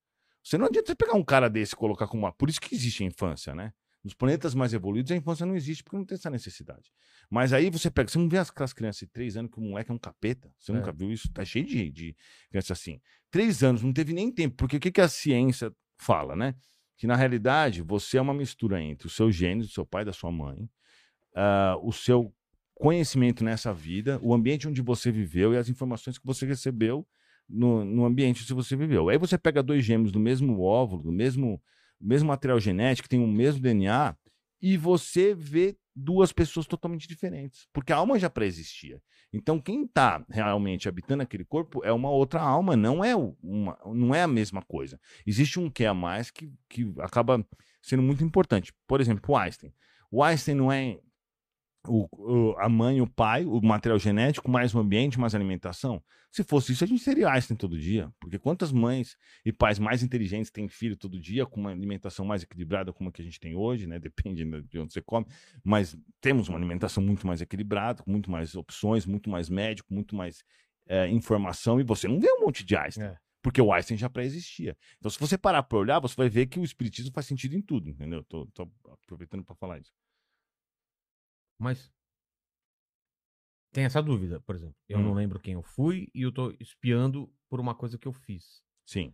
Você 0.44 0.58
não 0.58 0.66
adianta 0.66 0.88
você 0.88 0.96
pegar 0.96 1.14
um 1.14 1.24
cara 1.24 1.50
desse 1.50 1.74
e 1.74 1.78
colocar 1.78 2.08
como 2.08 2.24
uma. 2.24 2.32
Por 2.34 2.50
isso 2.50 2.60
que 2.60 2.74
existe 2.74 3.04
a 3.04 3.06
infância, 3.06 3.54
né? 3.54 3.72
Nos 4.04 4.14
planetas 4.16 4.56
mais 4.56 4.74
evoluídos, 4.74 5.12
a 5.12 5.16
infância 5.16 5.46
não 5.46 5.56
existe 5.56 5.84
porque 5.84 5.98
não 5.98 6.06
tem 6.06 6.16
essa 6.16 6.30
necessidade. 6.30 6.92
Mas 7.30 7.52
aí 7.54 7.70
você 7.70 7.92
pega, 7.92 8.10
você 8.10 8.18
não 8.18 8.30
vê 8.30 8.38
aquelas 8.40 8.74
crianças 8.74 9.00
de 9.02 9.08
três 9.08 9.36
anos 9.38 9.52
que 9.52 9.60
o 9.60 9.62
moleque 9.62 9.92
é 9.92 9.94
um 9.94 10.00
capeta. 10.00 10.50
Você 10.58 10.72
É. 10.72 10.76
nunca 10.76 10.92
viu 10.92 11.12
isso? 11.12 11.32
Tá 11.32 11.44
cheio 11.46 11.66
de, 11.66 11.92
de 11.92 12.16
criança 12.50 12.74
assim. 12.74 13.00
Três 13.30 13.62
anos, 13.64 13.84
não 13.84 13.94
teve 13.94 14.14
nem 14.14 14.32
tempo. 14.32 14.56
Porque 14.56 14.78
o 14.78 14.80
que, 14.80 14.92
que 14.92 15.02
a 15.02 15.10
ciência 15.10 15.72
fala, 16.00 16.36
né? 16.36 16.56
Que 16.98 17.08
na 17.08 17.16
realidade 17.16 17.82
você 17.82 18.18
é 18.18 18.22
uma 18.22 18.34
mistura 18.34 18.82
entre 18.82 19.08
o 19.08 19.10
seu 19.10 19.32
gênio, 19.32 19.66
do 19.66 19.72
seu 19.72 19.86
pai 19.86 20.04
da 20.04 20.12
sua 20.12 20.32
mãe, 20.32 20.70
ah, 21.36 21.78
o 21.82 21.92
seu 21.92 22.34
conhecimento 22.74 23.44
nessa 23.44 23.74
vida, 23.74 24.20
o 24.22 24.34
ambiente 24.34 24.68
onde 24.68 24.82
você 24.82 25.12
viveu 25.12 25.54
e 25.54 25.58
as 25.58 25.70
informações 25.70 26.18
que 26.18 26.26
você 26.26 26.46
recebeu 26.46 27.08
no, 27.48 27.84
no 27.86 28.06
ambiente 28.06 28.44
onde 28.44 28.54
você 28.54 28.76
viveu. 28.76 29.10
Aí 29.10 29.18
você 29.18 29.38
pega 29.38 29.64
dois 29.64 29.84
gêmeos 29.84 30.12
do 30.12 30.20
mesmo 30.20 30.62
óvulo, 30.62 31.04
do 31.04 31.12
mesmo, 31.12 31.62
mesmo 32.00 32.28
material 32.28 32.60
genético, 32.60 33.10
tem 33.10 33.24
o 33.24 33.28
mesmo 33.28 33.62
DNA, 33.62 34.16
e 34.62 34.78
você 34.78 35.34
vê 35.34 35.78
duas 35.98 36.32
pessoas 36.32 36.68
totalmente 36.68 37.08
diferentes, 37.08 37.68
porque 37.74 37.92
a 37.92 37.96
alma 37.96 38.20
já 38.20 38.30
pré-existia. 38.30 39.02
Então, 39.34 39.60
quem 39.60 39.84
está 39.84 40.24
realmente 40.30 40.88
habitando 40.88 41.24
aquele 41.24 41.44
corpo 41.44 41.84
é 41.84 41.92
uma 41.92 42.12
outra 42.12 42.40
alma, 42.40 42.76
não 42.76 43.04
é, 43.04 43.16
uma, 43.16 43.78
não 43.86 44.14
é 44.14 44.22
a 44.22 44.28
mesma 44.28 44.62
coisa. 44.62 45.00
Existe 45.26 45.60
um 45.60 45.70
que 45.70 45.86
a 45.86 45.94
mais 45.94 46.30
que, 46.30 46.54
que 46.70 46.94
acaba 47.00 47.44
sendo 47.82 48.04
muito 48.04 48.24
importante. 48.24 48.72
Por 48.86 49.02
exemplo, 49.02 49.24
o 49.28 49.36
Einstein. 49.36 49.74
O 50.12 50.24
Einstein 50.24 50.56
não 50.56 50.72
é 50.72 51.00
o, 51.88 52.08
o- 52.12 52.56
a 52.58 52.68
mãe, 52.70 53.02
o 53.02 53.08
pai, 53.08 53.46
o 53.46 53.62
material 53.62 54.00
genético, 54.00 54.50
mais 54.50 54.74
o 54.74 54.80
ambiente, 54.80 55.20
mais 55.20 55.34
a 55.34 55.38
alimentação. 55.38 56.04
Se 56.32 56.44
fosse 56.44 56.72
isso, 56.74 56.84
a 56.84 56.88
gente 56.88 57.02
seria 57.02 57.30
Einstein 57.30 57.56
todo 57.58 57.80
dia. 57.80 58.12
Porque 58.20 58.38
quantas 58.38 58.72
mães 58.72 59.16
e 59.46 59.52
pais 59.52 59.80
mais 59.80 60.04
inteligentes 60.04 60.52
têm 60.52 60.68
filho 60.68 60.96
todo 60.98 61.20
dia, 61.20 61.46
com 61.46 61.60
uma 61.60 61.72
alimentação 61.72 62.26
mais 62.26 62.44
equilibrada 62.44 62.92
como 62.92 63.10
a 63.10 63.12
que 63.12 63.22
a 63.22 63.26
gente 63.26 63.40
tem 63.40 63.56
hoje, 63.56 63.88
né? 63.88 64.00
Depende 64.38 64.44
de 64.64 64.80
onde 64.80 64.94
você 64.94 65.02
come. 65.02 65.26
Mas 65.64 65.98
temos 66.22 66.50
uma 66.50 66.58
alimentação 66.58 67.02
muito 67.02 67.26
mais 67.26 67.42
equilibrada, 67.42 68.04
com 68.04 68.12
muito 68.12 68.30
mais 68.30 68.56
opções, 68.56 69.06
muito 69.06 69.30
mais 69.30 69.50
médico, 69.50 69.94
muito 69.94 70.16
mais 70.16 70.44
eh, 70.88 71.08
informação. 71.10 71.80
E 71.80 71.84
você 71.84 72.08
não 72.08 72.20
vê 72.20 72.30
um 72.32 72.42
monte 72.42 72.64
de 72.66 72.76
Einstein. 72.76 73.06
É. 73.06 73.18
Porque 73.42 73.62
o 73.62 73.72
Einstein 73.72 73.98
já 73.98 74.10
pré-existia. 74.10 74.76
Então, 74.98 75.10
se 75.10 75.18
você 75.18 75.38
parar 75.38 75.64
para 75.64 75.78
olhar, 75.78 76.00
você 76.00 76.16
vai 76.16 76.28
ver 76.28 76.48
que 76.48 76.60
o 76.60 76.64
espiritismo 76.66 77.14
faz 77.14 77.28
sentido 77.28 77.56
em 77.56 77.62
tudo, 77.62 77.90
entendeu? 77.90 78.24
Tô, 78.26 78.46
tô 78.48 78.70
aproveitando 78.92 79.44
para 79.44 79.56
falar 79.56 79.80
isso. 79.80 79.92
Mas 81.60 81.92
tem 83.72 83.84
essa 83.86 84.02
dúvida, 84.02 84.40
por 84.42 84.56
exemplo. 84.56 84.76
Eu 84.88 85.00
Hum. 85.00 85.04
não 85.04 85.14
lembro 85.14 85.40
quem 85.40 85.54
eu 85.54 85.64
fui 85.64 86.10
e 86.14 86.22
eu 86.22 86.32
tô 86.32 86.52
espiando 86.60 87.32
por 87.50 87.60
uma 87.60 87.76
coisa 87.76 87.98
que 87.98 88.08
eu 88.08 88.14
fiz. 88.14 88.64
Sim. 88.86 89.14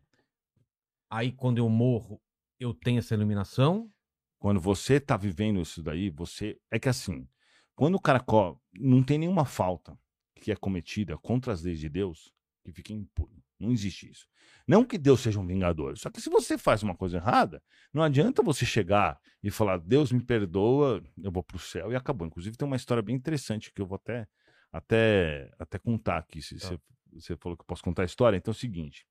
Aí 1.09 1.31
quando 1.31 1.57
eu 1.57 1.69
morro, 1.69 2.21
eu 2.59 2.73
tenho 2.73 2.99
essa 2.99 3.13
iluminação. 3.13 3.91
Quando 4.39 4.59
você 4.59 4.99
tá 4.99 5.17
vivendo 5.17 5.61
isso 5.61 5.81
daí, 5.81 6.09
você. 6.09 6.59
É 6.71 6.79
que 6.79 6.89
assim, 6.89 7.27
quando 7.75 7.95
o 7.95 8.01
cara 8.01 8.19
co... 8.19 8.59
não 8.73 9.03
tem 9.03 9.17
nenhuma 9.17 9.45
falta 9.45 9.97
que 10.35 10.51
é 10.51 10.55
cometida 10.55 11.17
contra 11.17 11.53
as 11.53 11.61
leis 11.61 11.79
de 11.79 11.89
Deus, 11.89 12.33
que 12.63 12.71
fica 12.71 12.91
impune. 12.93 13.42
Não 13.64 13.72
existe 13.72 14.09
isso. 14.11 14.28
Não 14.68 14.84
que 14.86 14.97
Deus 14.97 15.20
seja 15.22 15.39
um 15.39 15.45
vingador. 15.45 15.97
Só 15.97 16.09
que 16.09 16.22
se 16.22 16.30
você 16.30 16.57
faz 16.57 16.84
uma 16.84 16.95
coisa 16.95 17.18
errada, 17.18 17.61
não 17.93 18.01
adianta 18.03 18.41
você 18.43 18.66
chegar 18.66 19.20
e 19.43 19.49
falar, 19.51 19.78
Deus 19.80 20.11
me 20.11 20.24
perdoa, 20.24 21.03
eu 21.22 21.32
vou 21.32 21.43
pro 21.43 21.59
céu 21.59 21.91
e 21.91 21.95
acabou. 21.95 22.26
Inclusive, 22.28 22.55
tem 22.55 22.66
uma 22.66 22.76
história 22.78 23.01
bem 23.03 23.16
interessante 23.16 23.72
que 23.74 23.82
eu 23.82 23.86
vou 23.86 23.95
até, 23.97 24.28
até, 24.72 25.51
até 25.59 25.78
contar 25.80 26.18
aqui. 26.18 26.41
Se 26.41 26.55
Tá. 26.57 26.68
você, 26.68 26.80
você 27.14 27.36
falou 27.38 27.57
que 27.57 27.61
eu 27.61 27.68
posso 27.68 27.84
contar 27.84 28.03
a 28.03 28.05
história, 28.05 28.38
então 28.38 28.51
é 28.51 28.55
o 28.55 28.57
seguinte. 28.57 29.05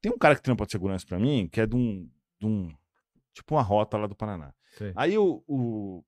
Tem 0.00 0.12
um 0.12 0.18
cara 0.18 0.36
que 0.36 0.42
trampa 0.42 0.64
de 0.66 0.72
segurança 0.72 1.06
pra 1.06 1.18
mim, 1.18 1.48
que 1.50 1.60
é 1.60 1.66
de 1.66 1.74
um, 1.74 2.08
de 2.38 2.46
um. 2.46 2.72
Tipo 3.32 3.54
uma 3.54 3.62
rota 3.62 3.96
lá 3.96 4.06
do 4.06 4.14
Paraná. 4.14 4.52
Sei. 4.76 4.92
Aí 4.94 5.16
o, 5.18 5.42
o- 5.46 6.04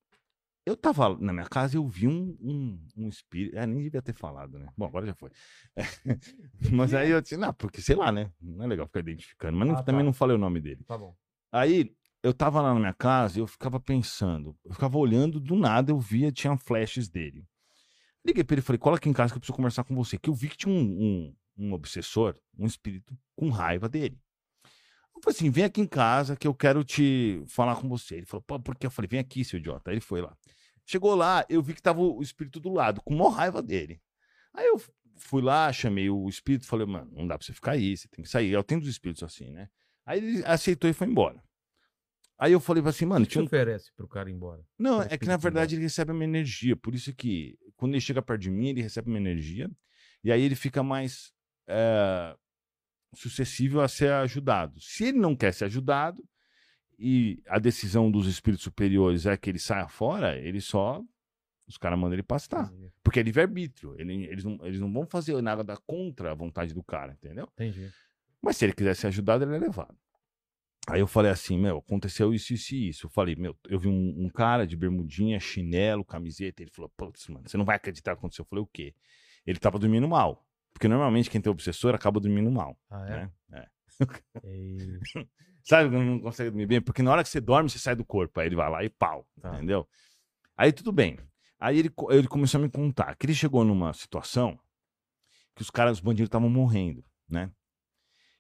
eu 0.71 0.77
tava 0.77 1.17
na 1.19 1.33
minha 1.33 1.47
casa 1.47 1.75
e 1.75 1.79
eu 1.79 1.87
vi 1.87 2.07
um, 2.09 2.37
um, 2.41 2.87
um 2.97 3.09
espírito. 3.09 3.57
É, 3.57 3.67
nem 3.67 3.83
devia 3.83 4.01
ter 4.03 4.15
falado, 4.15 4.59
né? 4.59 4.69
Bom, 4.77 4.87
agora 4.87 5.07
já 5.07 5.15
foi. 5.15 5.31
Mas 6.73 6.95
aí 6.95 7.11
eu 7.11 7.21
disse, 7.21 7.37
não, 7.37 7.53
porque 7.53 7.81
sei 7.81 7.97
lá, 7.97 8.11
né? 8.13 8.31
Não 8.41 8.65
é 8.65 8.67
legal 8.67 8.87
ficar 8.87 9.01
identificando. 9.01 9.57
Mas 9.57 9.69
não- 9.69 9.77
Ah, 9.77 9.83
também 9.83 10.01
tá. 10.01 10.05
não 10.05 10.13
falei 10.13 10.37
o 10.37 10.39
nome 10.39 10.61
dele. 10.61 10.83
Tá 10.87 10.97
bom. 10.97 11.15
Aí 11.53 11.95
eu 12.23 12.33
tava 12.35 12.61
lá 12.61 12.73
na 12.75 12.81
minha 12.81 12.95
casa 12.95 13.39
e 13.39 13.43
eu 13.43 13.47
ficava 13.47 13.81
pensando, 13.81 14.57
eu 14.65 14.73
ficava 14.75 14.99
olhando, 14.99 15.41
do 15.41 15.57
nada 15.57 15.91
eu 15.91 15.99
via, 15.99 16.31
tinha 16.31 16.57
flashes 16.57 17.09
dele. 17.09 17.45
Liguei 18.25 18.45
pra 18.45 18.55
ele 18.55 18.61
e 18.61 18.65
falei, 18.65 18.79
cola 18.79 18.97
aqui 18.97 19.09
em 19.09 19.13
casa 19.13 19.33
que 19.33 19.39
eu 19.39 19.41
preciso 19.41 19.57
conversar 19.57 19.83
com 19.85 19.95
você. 19.95 20.19
Que 20.19 20.29
eu 20.29 20.35
vi 20.35 20.49
que 20.51 20.57
tinha 20.59 20.75
um, 20.75 20.79
um, 21.59 21.67
um 21.67 21.73
obsessor, 21.73 22.37
um 22.59 22.67
espírito, 22.67 23.17
com 23.35 23.49
raiva 23.49 23.89
dele. 23.89 24.19
Eu 25.17 25.23
falei 25.23 25.37
assim, 25.37 25.51
vem 25.51 25.65
aqui 25.65 25.81
em 25.81 25.87
casa 25.87 26.37
que 26.37 26.47
eu 26.47 26.55
quero 26.55 26.85
te 26.85 27.43
falar 27.49 27.77
com 27.77 27.89
você. 27.89 28.17
Ele 28.17 28.27
falou, 28.27 28.43
pô, 28.43 28.61
por 28.61 28.77
quê? 28.77 28.87
Eu 28.87 28.91
falei, 28.91 29.09
vem 29.09 29.21
aqui, 29.21 29.43
seu 29.45 29.59
idiota. 29.59 29.91
Aí 29.91 29.95
ele 29.95 30.01
foi 30.03 30.21
lá. 30.21 30.37
Chegou 30.91 31.15
lá, 31.15 31.47
eu 31.49 31.63
vi 31.63 31.73
que 31.73 31.81
tava 31.81 32.01
o 32.01 32.21
espírito 32.21 32.59
do 32.59 32.69
lado, 32.69 33.01
com 33.03 33.15
maior 33.15 33.29
raiva 33.29 33.63
dele. 33.63 34.03
Aí 34.53 34.67
eu 34.67 34.83
fui 35.19 35.41
lá, 35.41 35.73
chamei 35.73 36.11
o 36.11 36.29
espírito, 36.29 36.67
falei, 36.67 36.85
mano, 36.85 37.09
não 37.13 37.29
dá 37.29 37.39
pra 37.39 37.47
você 37.47 37.53
ficar 37.53 37.73
aí, 37.73 37.97
você 37.97 38.09
tem 38.09 38.25
que 38.25 38.29
sair. 38.29 38.51
Eu 38.51 38.65
tenho 38.65 38.81
dos 38.81 38.91
espíritos 38.91 39.23
assim, 39.23 39.53
né? 39.53 39.69
Aí 40.05 40.19
ele 40.19 40.45
aceitou 40.45 40.91
e 40.91 40.93
foi 40.93 41.07
embora. 41.07 41.41
Aí 42.37 42.51
eu 42.51 42.59
falei 42.59 42.83
assim, 42.85 43.07
mano, 43.07 43.25
O 43.25 43.29
que 43.29 43.35
tinha 43.35 43.43
um 43.43 43.47
oferece 43.47 43.93
pro 43.95 44.09
cara 44.09 44.29
ir 44.29 44.33
embora? 44.33 44.67
não, 44.77 45.01
é 45.01 45.17
que 45.17 45.27
na 45.27 45.37
verdade 45.37 45.77
ele 45.77 45.83
recebe 45.83 46.11
uma 46.11 46.25
energia. 46.25 46.75
Por 46.75 46.93
isso 46.93 47.15
que 47.15 47.57
quando 47.77 47.93
ele 47.93 48.01
chega 48.01 48.21
perto 48.21 48.41
de 48.41 48.51
mim, 48.51 48.71
ele 48.71 48.83
recebe 48.83 49.09
uma 49.09 49.19
energia. 49.19 49.71
E 50.25 50.33
aí 50.33 50.43
ele 50.43 50.57
fica 50.57 50.83
mais 50.83 51.33
eh, 51.69 52.35
suscetível 53.15 53.81
a 53.81 53.87
ser 53.87 54.11
ajudado. 54.11 54.81
Se 54.81 55.05
ele 55.05 55.19
não 55.19 55.37
quer 55.37 55.55
ser 55.55 55.67
ajudado, 55.67 56.21
e 57.03 57.43
a 57.49 57.59
decisão 57.59 58.11
dos 58.11 58.27
espíritos 58.27 58.63
superiores 58.63 59.25
é 59.25 59.35
que 59.35 59.49
ele 59.49 59.59
saia 59.59 59.89
fora, 59.89 60.37
ele 60.39 60.61
só. 60.61 61.03
Os 61.67 61.79
caras 61.79 61.99
mandam 61.99 62.15
ele 62.15 62.23
pastar. 62.23 62.71
Porque 63.03 63.21
é 63.21 63.23
livre-arbítrio. 63.23 63.95
Ele, 63.99 64.25
eles, 64.27 64.45
não, 64.45 64.59
eles 64.63 64.81
não 64.81 64.93
vão 64.93 65.07
fazer 65.07 65.41
nada 65.41 65.65
contra 65.87 66.33
a 66.33 66.35
vontade 66.35 66.75
do 66.75 66.83
cara, 66.83 67.13
entendeu? 67.13 67.49
Entendi. 67.55 67.91
Mas 68.43 68.57
se 68.57 68.67
ele 68.67 68.75
quiser 68.75 68.95
ser 68.95 69.07
ajudado, 69.07 69.45
ele 69.45 69.55
é 69.55 69.59
levado. 69.59 69.97
Aí 70.89 71.01
eu 71.01 71.07
falei 71.07 71.31
assim, 71.31 71.57
meu, 71.57 71.79
aconteceu 71.79 72.35
isso, 72.35 72.53
isso 72.53 72.75
e 72.75 72.89
isso. 72.89 73.07
Eu 73.07 73.11
falei, 73.11 73.37
meu, 73.37 73.57
eu 73.69 73.79
vi 73.79 73.89
um, 73.89 74.25
um 74.25 74.29
cara 74.29 74.67
de 74.67 74.77
bermudinha, 74.77 75.39
chinelo, 75.39 76.05
camiseta. 76.05 76.63
Ele 76.63 76.71
falou, 76.71 76.91
putz, 76.97 77.29
mano, 77.29 77.49
você 77.49 77.57
não 77.57 77.65
vai 77.65 77.77
acreditar 77.77 78.13
o 78.13 78.17
que 78.17 78.19
aconteceu. 78.19 78.43
Eu 78.43 78.47
falei, 78.47 78.63
o 78.63 78.67
quê? 78.67 78.95
Ele 79.47 79.59
tava 79.59 79.79
dormindo 79.79 80.09
mal. 80.09 80.45
Porque 80.73 80.89
normalmente 80.89 81.31
quem 81.31 81.41
tem 81.41 81.51
obsessor 81.51 81.95
acaba 81.95 82.21
dormindo 82.21 82.51
mal. 82.51 82.77
Ah, 82.91 83.05
Né? 83.05 83.31
É. 83.53 83.69
Ei, 84.45 84.99
Sabe 85.63 85.91
não 85.91 86.19
consegue 86.21 86.51
dormir 86.51 86.67
bem? 86.67 86.81
Porque 86.81 87.03
na 87.03 87.13
hora 87.13 87.23
que 87.23 87.29
você 87.29 87.41
dorme, 87.41 87.69
você 87.69 87.79
sai 87.79 87.95
do 87.95 88.05
corpo. 88.05 88.41
Aí 88.41 88.47
ele 88.47 88.57
vai 88.57 88.71
lá 88.71 88.83
e 88.85 88.89
pau. 88.89 89.27
Tá. 89.41 89.55
Entendeu? 89.55 89.87
Aí 90.57 90.73
tudo 90.73 90.91
bem. 90.93 91.19
Aí 91.59 91.79
ele, 91.79 91.91
ele 92.11 92.27
começou 92.27 92.59
a 92.59 92.63
me 92.63 92.71
contar 92.71 93.15
que 93.17 93.27
ele 93.27 93.35
chegou 93.35 93.65
numa 93.65 93.93
situação 93.93 94.59
que 95.55 95.63
os 95.63 95.71
caras, 95.71 95.99
os 95.99 96.01
bandidos 96.01 96.29
estavam 96.29 96.49
morrendo, 96.49 97.05
né? 97.29 97.51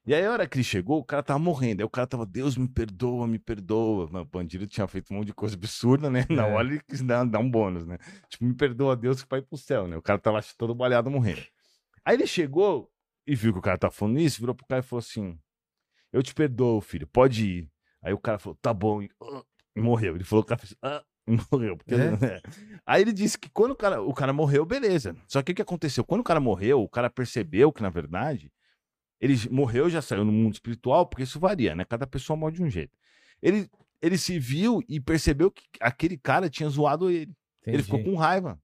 E 0.06 0.14
aí 0.14 0.24
a 0.24 0.32
hora 0.32 0.48
que 0.48 0.56
ele 0.56 0.64
chegou, 0.64 0.98
o 0.98 1.04
cara 1.04 1.22
tava 1.22 1.38
morrendo. 1.38 1.80
Aí 1.80 1.84
o 1.84 1.90
cara 1.90 2.06
tava, 2.06 2.24
Deus 2.24 2.56
me 2.56 2.66
perdoa, 2.66 3.26
me 3.28 3.38
perdoa. 3.38 4.08
Mas 4.10 4.22
o 4.22 4.24
bandido 4.24 4.66
tinha 4.66 4.88
feito 4.88 5.12
um 5.12 5.18
monte 5.18 5.26
de 5.26 5.34
coisa 5.34 5.54
absurda, 5.54 6.08
né? 6.08 6.24
Na 6.30 6.46
É. 6.46 6.52
hora 6.52 6.66
ele 6.68 6.80
quis 6.80 7.02
dar, 7.02 7.24
dar 7.24 7.38
um 7.38 7.50
bônus, 7.50 7.86
né? 7.86 7.98
Tipo, 8.30 8.46
me 8.46 8.54
perdoa, 8.54 8.96
Deus, 8.96 9.22
que 9.22 9.28
vai 9.28 9.42
pro 9.42 9.58
céu, 9.58 9.86
né? 9.86 9.96
O 9.96 10.02
cara 10.02 10.18
tava 10.18 10.40
todo 10.56 10.74
balhado 10.74 11.10
morrendo. 11.10 11.42
Aí 12.02 12.16
ele 12.16 12.26
chegou 12.26 12.90
e 13.26 13.34
viu 13.36 13.52
que 13.52 13.58
o 13.58 13.62
cara 13.62 13.76
tava 13.76 13.92
falando 13.92 14.18
isso, 14.18 14.40
virou 14.40 14.54
pro 14.54 14.66
cara 14.66 14.80
e 14.80 14.82
falou 14.82 15.00
assim: 15.00 15.38
Eu 16.12 16.22
te 16.22 16.34
perdoo, 16.34 16.80
filho, 16.80 17.06
pode 17.06 17.46
ir. 17.46 17.70
Aí 18.02 18.12
o 18.12 18.18
cara 18.18 18.38
falou, 18.38 18.58
tá 18.60 18.72
bom, 18.72 19.02
e, 19.02 19.10
e 19.76 19.80
morreu. 19.80 20.14
Ele 20.14 20.24
falou, 20.24 20.42
o 20.42 20.46
cara 20.46 20.60
fez, 20.60 20.74
ah, 20.82 21.04
morreu. 21.52 21.76
Porque, 21.76 21.94
É? 21.94 21.96
é. 21.96 22.42
Aí 22.86 23.02
ele 23.02 23.12
disse 23.12 23.38
que 23.38 23.48
quando 23.50 23.72
o 23.72 23.76
cara, 23.76 24.02
o 24.02 24.12
cara 24.12 24.32
morreu, 24.32 24.64
beleza. 24.64 25.16
Só 25.26 25.42
que 25.42 25.52
o 25.52 25.54
que 25.54 25.62
aconteceu? 25.62 26.04
Quando 26.04 26.22
o 26.22 26.24
cara 26.24 26.40
morreu, 26.40 26.82
o 26.82 26.88
cara 26.88 27.10
percebeu 27.10 27.72
que, 27.72 27.82
na 27.82 27.90
verdade, 27.90 28.50
ele 29.20 29.34
morreu 29.50 29.86
e 29.86 29.90
já 29.90 30.00
saiu 30.02 30.24
no 30.24 30.32
mundo 30.32 30.54
espiritual, 30.54 31.06
porque 31.06 31.22
isso 31.22 31.38
varia, 31.38 31.74
né? 31.74 31.84
Cada 31.84 32.06
pessoa 32.06 32.36
morre 32.36 32.54
de 32.54 32.62
um 32.62 32.70
jeito. 32.70 32.96
Ele, 33.42 33.68
ele 34.00 34.18
se 34.18 34.38
viu 34.38 34.82
e 34.88 34.98
percebeu 34.98 35.50
que 35.50 35.62
aquele 35.80 36.16
cara 36.16 36.48
tinha 36.48 36.68
zoado 36.68 37.10
ele. 37.10 37.32
Ele 37.66 37.82
ficou 37.82 38.00
entendi. 38.00 38.14
com 38.14 38.20
raiva. 38.20 38.58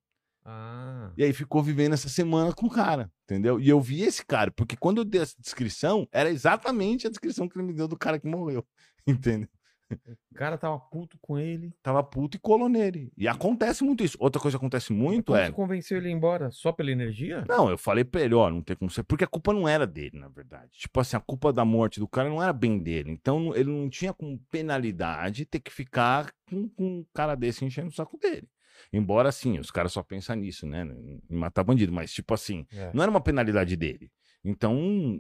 Ah, 0.49 1.11
E 1.17 1.25
aí 1.25 1.33
ficou 1.33 1.61
vivendo 1.61 1.95
essa 1.95 2.09
semana 2.09 2.53
com 2.53 2.67
o 2.67 2.71
cara, 2.71 3.11
entendeu? 3.25 3.59
E 3.59 3.69
eu 3.69 3.81
vi 3.81 4.03
esse 4.03 4.25
cara, 4.25 4.51
porque 4.53 4.77
quando 4.77 4.99
eu 4.99 5.05
dei 5.05 5.21
essa 5.21 5.35
descrição, 5.41 6.07
era 6.13 6.31
exatamente 6.31 7.05
a 7.07 7.11
descrição 7.11 7.49
que 7.49 7.59
ele 7.59 7.67
me 7.67 7.75
deu 7.75 7.89
do 7.89 7.97
cara 7.99 8.19
que 8.19 8.29
morreu. 8.29 8.65
Entendeu? 9.07 9.49
o 9.89 10.35
cara 10.35 10.59
tava 10.59 10.79
puto 10.79 11.17
com 11.21 11.39
ele. 11.39 11.73
Tava 11.81 12.03
puto 12.03 12.37
e 12.37 12.41
colou 12.41 12.69
nele. 12.69 13.13
E 13.17 13.29
acontece 13.29 13.85
muito 13.85 14.03
isso. 14.03 14.17
Outra 14.21 14.43
coisa 14.43 14.57
que 14.57 14.61
acontece 14.61 14.93
muito 14.93 15.27
Como 15.27 15.39
é. 15.39 15.47
você 15.47 15.53
convenceu 15.53 15.99
ele 15.99 16.09
a 16.09 16.11
ir 16.11 16.15
embora? 16.15 16.51
Só 16.51 16.73
pela 16.73 16.91
energia? 16.91 17.45
Não, 17.49 17.71
eu 17.71 17.79
falei 17.79 18.05
pra 18.05 18.21
ele, 18.21 18.35
ó, 18.35 18.51
não 18.51 18.63
tem 18.63 18.75
como 18.75 18.91
ser. 18.91 19.05
Porque 19.05 19.23
a 19.23 19.29
culpa 19.29 19.53
não 19.53 19.69
era 19.69 19.87
dele, 19.87 20.19
na 20.19 20.29
verdade. 20.29 20.73
Tipo 20.73 20.99
assim, 21.01 21.17
a 21.17 21.21
culpa 21.21 21.53
da 21.53 21.65
morte 21.65 22.01
do 22.01 22.09
cara 22.09 22.29
não 22.29 22.43
era 22.43 22.53
bem 22.53 22.79
dele. 22.81 23.11
Então 23.13 23.55
ele 23.55 23.71
não 23.71 23.89
tinha 23.89 24.13
como 24.13 24.39
penalidade 24.51 25.47
ter 25.47 25.61
que 25.61 25.73
ficar 25.73 26.33
com, 26.51 26.69
com 26.71 26.85
um 26.85 27.07
cara 27.15 27.37
desse 27.37 27.65
enchendo 27.65 27.89
o 27.89 27.95
saco 27.95 28.19
dele. 28.19 28.49
Embora, 28.93 29.29
assim, 29.29 29.59
os 29.59 29.71
caras 29.71 29.93
só 29.93 30.03
pensam 30.03 30.37
nisso, 30.37 30.67
né? 30.67 30.85
Em 31.31 31.37
matar 31.37 31.65
bandido. 31.65 31.93
Mas, 31.93 32.13
tipo 32.13 32.33
assim, 32.35 32.67
É. 32.73 32.91
não 32.95 33.03
era 33.03 33.11
uma 33.11 33.21
penalidade 33.21 33.77
dele. 33.77 34.11
Então, 34.45 34.75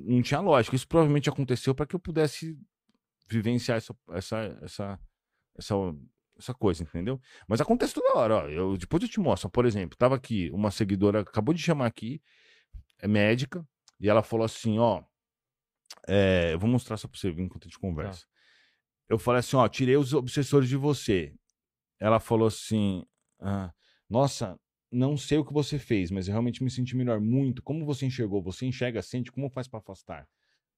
não 0.04 0.22
tinha 0.22 0.40
lógica. 0.40 0.76
Isso 0.76 0.86
provavelmente 0.86 1.28
aconteceu 1.28 1.74
para 1.74 1.86
que 1.86 1.94
eu 1.96 2.00
pudesse 2.00 2.58
vivenciar 3.28 3.78
essa, 3.78 3.96
essa, 4.12 4.58
essa, 4.62 5.00
essa, 5.58 5.74
essa 6.38 6.54
coisa, 6.54 6.82
entendeu? 6.84 7.20
Mas 7.48 7.60
acontece 7.60 7.92
toda 7.94 8.14
hora. 8.14 8.34
Ó. 8.36 8.48
Eu, 8.48 8.76
depois 8.76 9.02
eu 9.02 9.08
te 9.08 9.18
mostro. 9.18 9.50
Por 9.50 9.66
exemplo, 9.66 9.96
tava 9.96 10.14
aqui, 10.14 10.50
uma 10.52 10.70
seguidora 10.70 11.20
acabou 11.20 11.52
de 11.54 11.60
chamar 11.60 11.86
aqui, 11.86 12.22
é 13.00 13.08
médica, 13.08 13.66
e 13.98 14.08
ela 14.08 14.22
falou 14.22 14.44
assim: 14.44 14.78
ó, 14.78 15.02
é, 16.06 16.52
eu 16.52 16.58
vou 16.58 16.68
mostrar 16.70 16.96
só 16.96 17.08
pra 17.08 17.18
você 17.18 17.30
ver 17.30 17.42
enquanto 17.42 17.64
a 17.64 17.68
gente 17.68 17.78
conversa. 17.78 18.26
Eu 19.08 19.18
falei 19.18 19.40
assim: 19.40 19.56
ó, 19.56 19.66
tirei 19.68 19.96
os 19.96 20.12
obsessores 20.12 20.68
de 20.68 20.76
você. 20.76 21.34
Ela 21.98 22.20
falou 22.20 22.46
assim: 22.46 23.04
ah, 23.40 23.72
nossa, 24.08 24.58
não 24.90 25.16
sei 25.16 25.38
o 25.38 25.44
que 25.44 25.52
você 25.52 25.78
fez, 25.78 26.10
mas 26.10 26.28
eu 26.28 26.32
realmente 26.32 26.62
me 26.62 26.70
senti 26.70 26.96
melhor 26.96 27.20
muito. 27.20 27.62
Como 27.62 27.84
você 27.84 28.06
enxergou? 28.06 28.42
Você 28.42 28.66
enxerga, 28.66 29.02
sente, 29.02 29.32
como 29.32 29.50
faz 29.50 29.68
pra 29.68 29.78
afastar? 29.80 30.26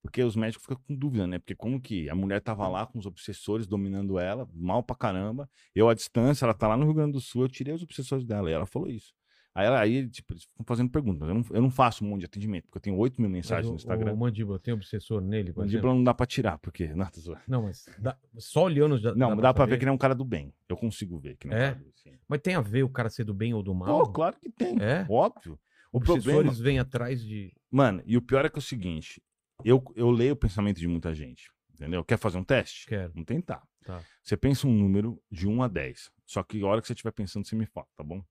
Porque 0.02 0.22
os 0.22 0.36
médicos 0.36 0.64
ficam 0.64 0.82
com 0.86 0.94
dúvida, 0.96 1.26
né? 1.26 1.38
Porque 1.38 1.54
como 1.54 1.80
que 1.80 2.08
a 2.08 2.14
mulher 2.14 2.40
tava 2.40 2.68
lá 2.68 2.86
com 2.86 2.98
os 2.98 3.06
obsessores 3.06 3.66
dominando 3.66 4.18
ela, 4.18 4.48
mal 4.54 4.82
pra 4.82 4.96
caramba. 4.96 5.50
Eu 5.74 5.88
à 5.88 5.94
distância, 5.94 6.44
ela 6.44 6.54
tá 6.54 6.68
lá 6.68 6.76
no 6.76 6.84
Rio 6.84 6.94
Grande 6.94 7.12
do 7.12 7.20
Sul, 7.20 7.42
eu 7.42 7.48
tirei 7.48 7.74
os 7.74 7.82
obsessores 7.82 8.24
dela. 8.24 8.50
E 8.50 8.52
ela 8.54 8.66
falou 8.66 8.88
isso. 8.88 9.12
Aí, 9.58 9.66
aí 9.66 10.08
tipo, 10.08 10.32
eles 10.32 10.44
ficam 10.44 10.64
fazendo 10.64 10.88
perguntas. 10.88 11.28
Eu 11.28 11.34
não, 11.34 11.44
eu 11.50 11.62
não 11.62 11.70
faço 11.70 12.04
um 12.04 12.08
monte 12.08 12.20
de 12.20 12.26
atendimento, 12.26 12.64
porque 12.66 12.78
eu 12.78 12.82
tenho 12.82 12.96
8 12.96 13.20
mil 13.20 13.28
mensagens 13.28 13.66
no 13.66 13.72
Mas 13.72 13.82
o- 13.82 13.86
Instagram. 13.86 14.12
O 14.12 14.16
mandíbula 14.16 14.58
tem 14.60 14.72
obsessor 14.72 15.20
nele? 15.20 15.52
Mandíbula 15.56 15.92
não 15.94 16.04
dá 16.04 16.14
pra 16.14 16.26
tirar, 16.26 16.58
porque. 16.58 16.86
Não. 16.94 17.08
Não, 17.48 17.62
mas 17.64 17.86
dá- 17.98 18.16
só 18.36 18.64
olhando 18.64 18.96
já 18.98 19.12
não 19.14 19.36
dá, 19.36 19.52
pra 19.52 19.64
ver 19.64 19.70
saber? 19.72 19.78
que 19.78 19.84
ele 19.84 19.90
é 19.90 19.92
um 19.92 19.98
cara 19.98 20.14
do 20.14 20.24
bem. 20.24 20.54
Eu 20.68 20.76
consigo 20.76 21.18
ver 21.18 21.36
que 21.36 21.48
não 21.48 21.56
é, 21.56 21.70
um 21.70 21.72
cara 21.72 21.84
do. 21.84 22.18
Mas 22.28 22.40
tem 22.40 22.54
a 22.54 22.60
ver 22.60 22.82
o 22.84 22.88
cara 22.88 23.10
ser 23.10 23.24
do 23.24 23.34
bem 23.34 23.52
ou 23.52 23.62
do 23.62 23.74
mal? 23.74 23.98
Pô, 24.06 24.12
claro 24.12 24.36
que 24.40 24.48
tem. 24.50 24.76
É? 24.80 25.04
Óbvio. 25.10 25.58
O 25.90 25.96
Obsessores 25.98 26.24
problema. 26.24 26.52
vêm 26.52 26.78
atrás 26.78 27.20
de. 27.22 27.52
Mano, 27.70 28.02
e 28.06 28.16
o 28.16 28.22
pior 28.22 28.44
é 28.44 28.48
que 28.48 28.56
é 28.56 28.60
o 28.60 28.62
seguinte: 28.62 29.20
eu, 29.64 29.82
eu 29.96 30.10
leio 30.10 30.34
o 30.34 30.36
pensamento 30.36 30.78
de 30.78 30.86
muita 30.86 31.12
gente. 31.14 31.50
Entendeu? 31.74 32.04
Quer 32.04 32.18
fazer 32.18 32.38
um 32.38 32.44
teste? 32.44 32.86
Quero. 32.86 33.12
Vamos 33.12 33.26
tentar. 33.26 33.62
Tá. 33.84 34.00
Você 34.22 34.36
pensa 34.36 34.66
um 34.66 34.72
número 34.72 35.20
de 35.30 35.48
1 35.48 35.62
a 35.62 35.68
10. 35.68 36.10
Só 36.26 36.42
que 36.42 36.60
a 36.62 36.66
hora 36.66 36.80
que 36.80 36.86
você 36.86 36.92
estiver 36.92 37.12
pensando, 37.12 37.46
você 37.46 37.56
me 37.56 37.66
fala, 37.66 37.86
tá 37.96 38.04
bom? 38.04 38.22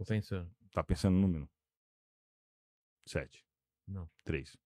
Tô 0.00 0.04
pensando. 0.06 0.50
Tá 0.72 0.82
pensando 0.82 1.14
no 1.16 1.20
número? 1.20 1.50
7. 3.06 3.44
Não. 3.86 4.08
3. 4.24 4.56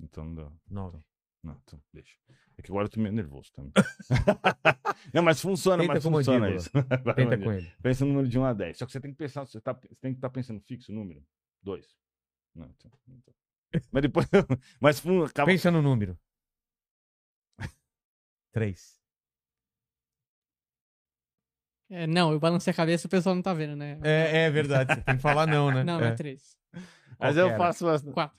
Então 0.00 0.24
não 0.24 0.34
dá. 0.34 0.52
Nove. 0.66 1.04
Não, 1.42 1.60
então 1.62 1.78
deixa. 1.92 2.16
É 2.56 2.62
que 2.62 2.70
agora 2.70 2.86
eu 2.86 2.90
tô 2.90 2.98
meio 2.98 3.14
nervoso 3.14 3.52
também. 3.52 3.70
não, 5.12 5.22
mas 5.22 5.42
funciona, 5.42 5.82
Tenta 5.82 5.92
mas 5.92 6.02
funciona 6.02 6.50
isso. 6.54 6.70
Vai, 7.04 7.14
Tenta 7.14 7.36
com 7.36 7.52
ele. 7.52 7.70
Pensa 7.82 8.06
no 8.06 8.12
número 8.12 8.28
de 8.30 8.38
1 8.38 8.44
a 8.46 8.52
10. 8.54 8.78
Só 8.78 8.86
que 8.86 8.92
você 8.92 9.00
tem 9.00 9.10
que 9.10 9.18
pensar, 9.18 9.44
você, 9.44 9.60
tá, 9.60 9.74
você 9.74 9.94
tem 9.96 10.12
que 10.14 10.18
estar 10.18 10.30
pensando 10.30 10.58
fixo 10.62 10.90
o 10.90 10.94
número. 10.94 11.22
2. 11.62 11.94
Não, 12.54 12.66
então, 12.66 12.90
então. 13.08 13.34
Mas 13.90 14.02
depois. 14.02 14.26
mas 14.80 15.02
acaba. 15.28 15.52
Pensa 15.52 15.70
no 15.70 15.82
número. 15.82 16.18
Três. 18.52 19.01
É, 21.92 22.06
não, 22.06 22.32
eu 22.32 22.40
balancei 22.40 22.70
a 22.70 22.74
cabeça 22.74 23.04
e 23.04 23.08
o 23.08 23.10
pessoal 23.10 23.34
não 23.34 23.42
tá 23.42 23.52
vendo, 23.52 23.76
né? 23.76 23.98
É, 24.02 24.44
é 24.44 24.50
verdade. 24.50 24.94
Você 24.94 25.00
tem 25.02 25.16
que 25.16 25.20
falar 25.22 25.46
não, 25.46 25.70
né? 25.70 25.84
Não, 25.84 26.00
é 26.00 26.12
três. 26.14 26.56
Mas 27.20 27.36
Qual 27.36 27.46
eu 27.46 27.48
era? 27.48 27.58
faço 27.58 27.84
bastante. 27.84 28.14
Quatro. 28.14 28.38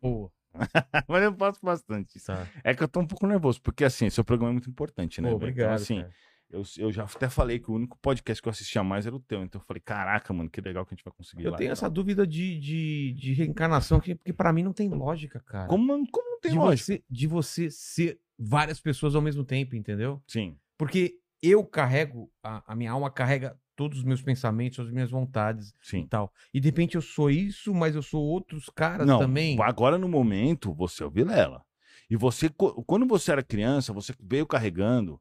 Pô, 0.00 0.30
mas 1.08 1.22
eu 1.22 1.32
faço 1.36 1.60
bastante. 1.62 2.20
tá. 2.24 2.48
É 2.64 2.74
que 2.74 2.82
eu 2.82 2.88
tô 2.88 2.98
um 3.00 3.06
pouco 3.06 3.26
nervoso, 3.28 3.62
porque 3.62 3.84
assim, 3.84 4.10
seu 4.10 4.24
programa 4.24 4.50
é 4.50 4.54
muito 4.54 4.68
importante, 4.68 5.20
né? 5.20 5.30
Pô, 5.30 5.38
velho? 5.38 5.50
obrigado. 5.52 5.66
Então, 5.68 5.74
assim, 5.82 6.00
cara. 6.00 6.12
eu, 6.50 6.62
eu 6.78 6.92
já 6.92 7.04
até 7.04 7.28
falei 7.28 7.60
que 7.60 7.70
o 7.70 7.74
único 7.74 7.96
podcast 8.02 8.42
que 8.42 8.48
eu 8.48 8.50
assistia 8.50 8.82
mais 8.82 9.06
era 9.06 9.14
o 9.14 9.20
teu. 9.20 9.40
Então 9.44 9.60
eu 9.60 9.64
falei, 9.64 9.80
caraca, 9.80 10.32
mano, 10.32 10.50
que 10.50 10.60
legal 10.60 10.84
que 10.84 10.92
a 10.92 10.96
gente 10.96 11.04
vai 11.04 11.12
conseguir 11.16 11.44
Eu 11.44 11.52
lá. 11.52 11.56
tenho 11.56 11.70
essa 11.70 11.82
tal. 11.82 11.90
dúvida 11.92 12.26
de, 12.26 12.58
de, 12.58 13.12
de 13.16 13.32
reencarnação, 13.34 14.00
que, 14.00 14.16
porque 14.16 14.32
pra 14.32 14.52
mim 14.52 14.64
não 14.64 14.72
tem 14.72 14.88
lógica, 14.88 15.38
cara. 15.46 15.68
Como, 15.68 15.86
como 16.10 16.30
não 16.30 16.40
tem 16.40 16.50
de 16.52 16.58
lógica? 16.58 16.84
você, 16.86 17.04
de 17.08 17.26
você 17.28 17.70
ser 17.70 18.18
várias 18.36 18.80
pessoas 18.80 19.14
ao 19.14 19.22
mesmo 19.22 19.44
tempo, 19.44 19.76
entendeu? 19.76 20.20
Sim. 20.26 20.56
Porque 20.76 21.14
eu 21.42 21.64
carrego, 21.64 22.30
a, 22.42 22.72
a 22.72 22.76
minha 22.76 22.92
alma 22.92 23.10
carrega 23.10 23.58
todos 23.76 23.98
os 23.98 24.04
meus 24.04 24.20
pensamentos, 24.20 24.78
as 24.86 24.92
minhas 24.92 25.10
vontades 25.10 25.70
e 25.70 25.74
Sim. 25.82 26.06
tal. 26.06 26.32
E 26.52 26.60
de 26.60 26.68
repente 26.68 26.96
eu 26.96 27.02
sou 27.02 27.30
isso, 27.30 27.72
mas 27.74 27.94
eu 27.94 28.02
sou 28.02 28.22
outros 28.22 28.66
caras 28.74 29.06
Não, 29.06 29.18
também. 29.18 29.58
agora 29.62 29.96
no 29.96 30.08
momento, 30.08 30.72
você 30.74 31.02
é 31.02 31.06
o 31.06 31.10
Vilela. 31.10 31.64
E 32.10 32.16
você, 32.16 32.50
quando 32.86 33.06
você 33.06 33.32
era 33.32 33.42
criança, 33.42 33.92
você 33.92 34.12
veio 34.20 34.46
carregando 34.46 35.20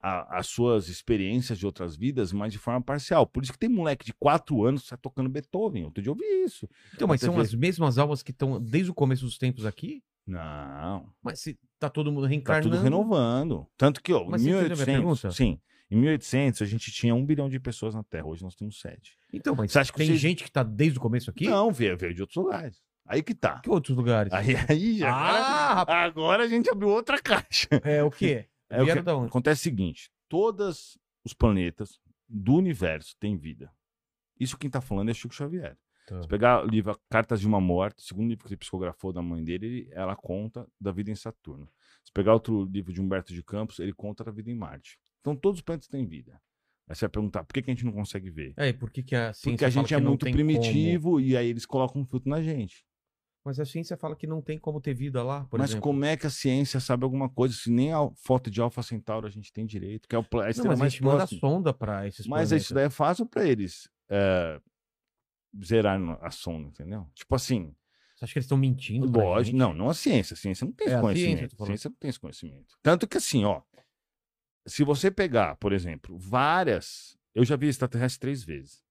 a- 0.00 0.38
as 0.38 0.46
suas 0.46 0.88
experiências 0.88 1.58
de 1.58 1.66
outras 1.66 1.96
vidas, 1.96 2.32
mas 2.32 2.52
de 2.52 2.58
forma 2.58 2.80
parcial. 2.80 3.26
Por 3.26 3.42
isso 3.42 3.52
que 3.52 3.58
tem 3.58 3.68
moleque 3.68 4.06
de 4.06 4.12
4 4.14 4.64
anos 4.64 4.84
que 4.84 4.90
tá 4.90 4.96
tocando 4.96 5.28
Beethoven. 5.28 5.84
Outro 5.84 6.00
dia 6.02 6.10
eu 6.10 6.14
vi 6.14 6.24
isso. 6.44 6.68
Então, 6.94 7.08
mas 7.08 7.20
são 7.20 7.38
as 7.38 7.52
mesmas 7.52 7.98
almas 7.98 8.22
que 8.22 8.30
estão 8.30 8.60
desde 8.62 8.90
o 8.90 8.94
começo 8.94 9.24
dos 9.24 9.36
tempos 9.36 9.66
aqui? 9.66 10.02
Não. 10.28 11.12
Mas 11.22 11.40
se 11.40 11.58
tá 11.78 11.88
todo 11.88 12.12
mundo 12.12 12.22
Tá 12.24 12.28
reencarnando. 12.28 12.70
tudo 12.70 12.82
renovando. 12.82 13.66
Tanto 13.76 14.02
que, 14.02 14.12
ó, 14.12 14.24
Mas 14.24 14.42
em 14.42 14.46
você 14.46 14.50
entendeu 14.50 14.72
a 14.74 14.86
minha 14.86 14.98
1800. 14.98 15.20
pergunta? 15.20 15.30
Sim. 15.36 15.60
Em 15.90 15.96
1800, 15.96 16.60
a 16.62 16.66
gente 16.66 16.92
tinha 16.92 17.14
um 17.14 17.24
bilhão 17.24 17.48
de 17.48 17.58
pessoas 17.58 17.94
na 17.94 18.02
Terra. 18.02 18.26
Hoje 18.26 18.42
nós 18.42 18.54
temos 18.54 18.78
7. 18.78 19.16
Então, 19.32 19.54
mas 19.56 19.72
Você 19.72 19.78
acha 19.78 19.90
que 19.90 19.96
tem 19.98 20.06
vocês- 20.08 20.20
gente 20.20 20.44
que 20.44 20.50
tá 20.52 20.62
desde 20.62 20.98
o 20.98 21.00
começo 21.02 21.30
aqui? 21.30 21.48
Não, 21.48 21.72
veio, 21.72 21.96
veio 21.96 22.12
de 22.14 22.20
outros 22.20 22.36
lugares. 22.36 22.82
Aí 23.06 23.22
que 23.22 23.34
tá. 23.34 23.60
Que 23.60 23.70
outros 23.70 23.96
lugares? 23.96 24.30
Aí, 24.34 24.48
aí 24.68 24.98
já. 24.98 25.10
Ah, 25.10 25.74
rapaz. 25.76 26.04
agora 26.10 26.44
a 26.44 26.48
gente 26.48 26.68
abriu 26.68 26.90
outra 26.90 27.16
caixa. 27.22 27.68
É 27.84 28.02
o 28.04 28.10
quê? 28.10 28.46
É 28.70 28.82
o 28.82 28.84
Vieram 28.84 29.00
que- 29.00 29.06
da 29.06 29.16
onde? 29.16 29.28
Acontece 29.28 29.62
o 29.62 29.64
seguinte: 29.64 30.10
todos 30.28 30.98
os 31.24 31.32
planetas 31.32 31.98
do 32.28 32.52
universo 32.56 33.16
têm 33.18 33.34
vida. 33.38 33.72
Isso 34.38 34.58
quem 34.58 34.68
tá 34.68 34.78
falando 34.82 35.10
é 35.10 35.14
Chico 35.14 35.34
Xavier. 35.34 35.74
Tá. 36.08 36.22
Se 36.22 36.28
pegar 36.28 36.64
o 36.64 36.66
livro 36.66 36.98
Cartas 37.10 37.40
de 37.40 37.46
uma 37.46 37.60
Morte, 37.60 37.98
o 37.98 38.02
segundo 38.02 38.28
livro 38.30 38.44
que 38.44 38.50
ele 38.50 38.56
psicografou 38.58 39.12
da 39.12 39.20
mãe 39.20 39.44
dele, 39.44 39.66
ele- 39.66 39.88
ela 39.92 40.16
conta 40.16 40.66
da 40.80 40.90
vida 40.90 41.10
em 41.10 41.14
Saturno. 41.14 41.68
Se 42.04 42.12
pegar 42.12 42.32
outro 42.32 42.64
livro 42.64 42.92
de 42.92 43.00
Humberto 43.00 43.34
de 43.34 43.42
Campos, 43.42 43.78
ele 43.78 43.92
conta 43.92 44.28
a 44.28 44.32
vida 44.32 44.50
em 44.50 44.54
Marte. 44.54 44.98
Então 45.20 45.36
todos 45.36 45.58
os 45.58 45.62
planetas 45.62 45.88
têm 45.88 46.06
vida. 46.06 46.40
Aí 46.88 46.94
você 46.96 47.04
vai 47.04 47.10
perguntar, 47.10 47.44
por 47.44 47.52
que, 47.52 47.60
que 47.60 47.70
a 47.70 47.74
gente 47.74 47.84
não 47.84 47.92
consegue 47.92 48.30
ver? 48.30 48.54
É, 48.56 48.72
por 48.72 48.90
que, 48.90 49.02
que 49.02 49.14
a 49.14 49.32
ciência 49.34 49.50
Porque 49.52 49.64
a 49.66 49.68
gente 49.68 49.92
é 49.92 49.98
muito 50.00 50.24
primitivo 50.30 51.20
e 51.20 51.36
aí 51.36 51.48
eles 51.48 51.66
colocam 51.66 52.00
um 52.00 52.06
filtro 52.06 52.30
na 52.30 52.40
gente. 52.42 52.76
como- 52.82 52.88
Mas 53.44 53.60
a 53.60 53.64
ciência 53.66 53.96
fala 53.96 54.16
que 54.16 54.26
não 54.26 54.40
tem 54.42 54.58
como 54.58 54.80
ter 54.80 54.94
vida 54.94 55.22
lá, 55.22 55.44
por 55.44 55.58
mas 55.58 55.70
exemplo. 55.70 55.82
como 55.82 56.04
é 56.04 56.16
que 56.16 56.26
a 56.26 56.30
ciência 56.30 56.80
sabe 56.80 57.04
alguma 57.04 57.28
coisa 57.28 57.54
se 57.54 57.70
nem 57.70 57.92
a 57.92 58.08
foto 58.16 58.50
de 58.50 58.60
Alpha 58.60 58.82
Centauro 58.82 59.26
a 59.26 59.30
gente 59.30 59.52
tem 59.52 59.64
direito, 59.66 60.08
que 60.08 60.14
é 60.16 60.18
o 60.18 60.24
pla- 60.24 60.42
a 60.42 60.44
Não, 60.44 60.50
estrela 60.50 60.68
mas 60.70 60.80
a 60.80 60.82
mais 60.84 60.92
gente 60.92 61.04
manda 61.04 61.26
sonda 61.26 61.72
pra 61.74 62.06
esses 62.06 62.26
Mas 62.26 62.48
planetas. 62.48 62.62
isso 62.62 62.74
daí 62.74 62.84
é 62.86 62.90
fácil 62.90 63.26
pra 63.26 63.46
eles 63.46 63.88
é, 64.10 64.60
zerar 65.64 66.00
a 66.22 66.30
sonda, 66.30 66.68
entendeu? 66.68 67.06
Tipo 67.14 67.34
assim, 67.34 67.74
Você 68.16 68.24
acha 68.24 68.32
que 68.32 68.38
eles 68.38 68.44
estão 68.46 68.58
mentindo 68.58 69.06
lógico, 69.06 69.56
não, 69.56 69.72
não 69.72 69.88
a 69.88 69.94
ciência. 69.94 70.34
A 70.34 70.36
ciência 70.36 70.64
não 70.64 70.72
tem 70.72 70.88
É, 70.88 70.92
esse 70.92 71.00
conhecimento. 71.00 71.62
A 71.62 71.66
ciência 71.66 71.88
não 71.90 71.96
tem 71.96 72.10
esse 72.10 72.20
conhecimento. 72.20 72.78
Tanto 72.82 73.06
que 73.06 73.16
assim, 73.16 73.44
ó, 73.44 73.62
se 74.66 74.82
você 74.84 75.10
pegar, 75.10 75.56
por 75.56 75.72
exemplo, 75.72 76.18
várias. 76.18 77.16
Eu 77.34 77.44
já 77.44 77.54
vi 77.56 77.68
extraterrestre 77.68 78.20
três 78.20 78.42
vezes. 78.42 78.82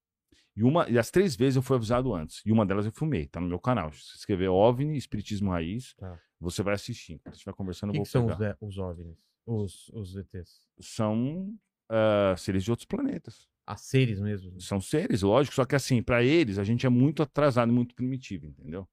E, 0.56 0.64
uma, 0.64 0.90
e 0.90 0.98
as 0.98 1.12
três 1.12 1.36
vezes 1.36 1.56
eu 1.58 1.62
fui 1.62 1.76
avisado 1.76 2.14
antes. 2.16 2.42
E 2.46 2.52
uma 2.52 2.66
delas 2.66 2.86
eu 2.86 2.92
filmei, 2.92 3.28
tá 3.28 3.40
no 3.40 3.48
meu 3.48 3.60
canal. 3.60 3.92
Se 3.92 4.00
você 4.00 4.18
escrever 4.18 4.48
OVNI, 4.48 4.98
Espiritismo 4.98 5.52
Raiz, 5.52 5.94
Tá. 5.96 6.18
você 6.40 6.64
vai 6.64 6.74
assistir. 6.74 7.22
Gente 7.28 7.46
vai 7.46 7.54
conversando, 7.54 7.90
O 7.90 7.92
eu 7.92 7.94
que, 7.94 7.98
vou 8.00 8.06
que 8.06 8.12
são 8.12 8.26
os, 8.26 8.42
é, 8.42 8.58
os 8.62 8.78
OVNIs? 8.78 9.18
Os, 9.46 9.90
os 9.90 10.16
ETs? 10.16 10.68
São 10.80 11.54
ah, 11.90 12.34
seres 12.38 12.64
de 12.64 12.72
outros 12.72 12.86
planetas. 12.88 13.48
Ah, 13.70 13.76
seres 13.76 14.18
mesmo. 14.22 14.62
São 14.62 14.80
seres, 14.80 15.22
lógico, 15.24 15.54
só 15.54 15.66
que 15.66 15.76
assim, 15.76 16.02
para 16.02 16.24
eles, 16.24 16.58
a 16.58 16.64
gente 16.64 16.86
é 16.86 16.90
muito 16.90 17.22
atrasado 17.22 17.70
e 17.70 17.76
muito 17.76 17.94
primitivo, 17.94 18.46
entendeu? 18.46 18.88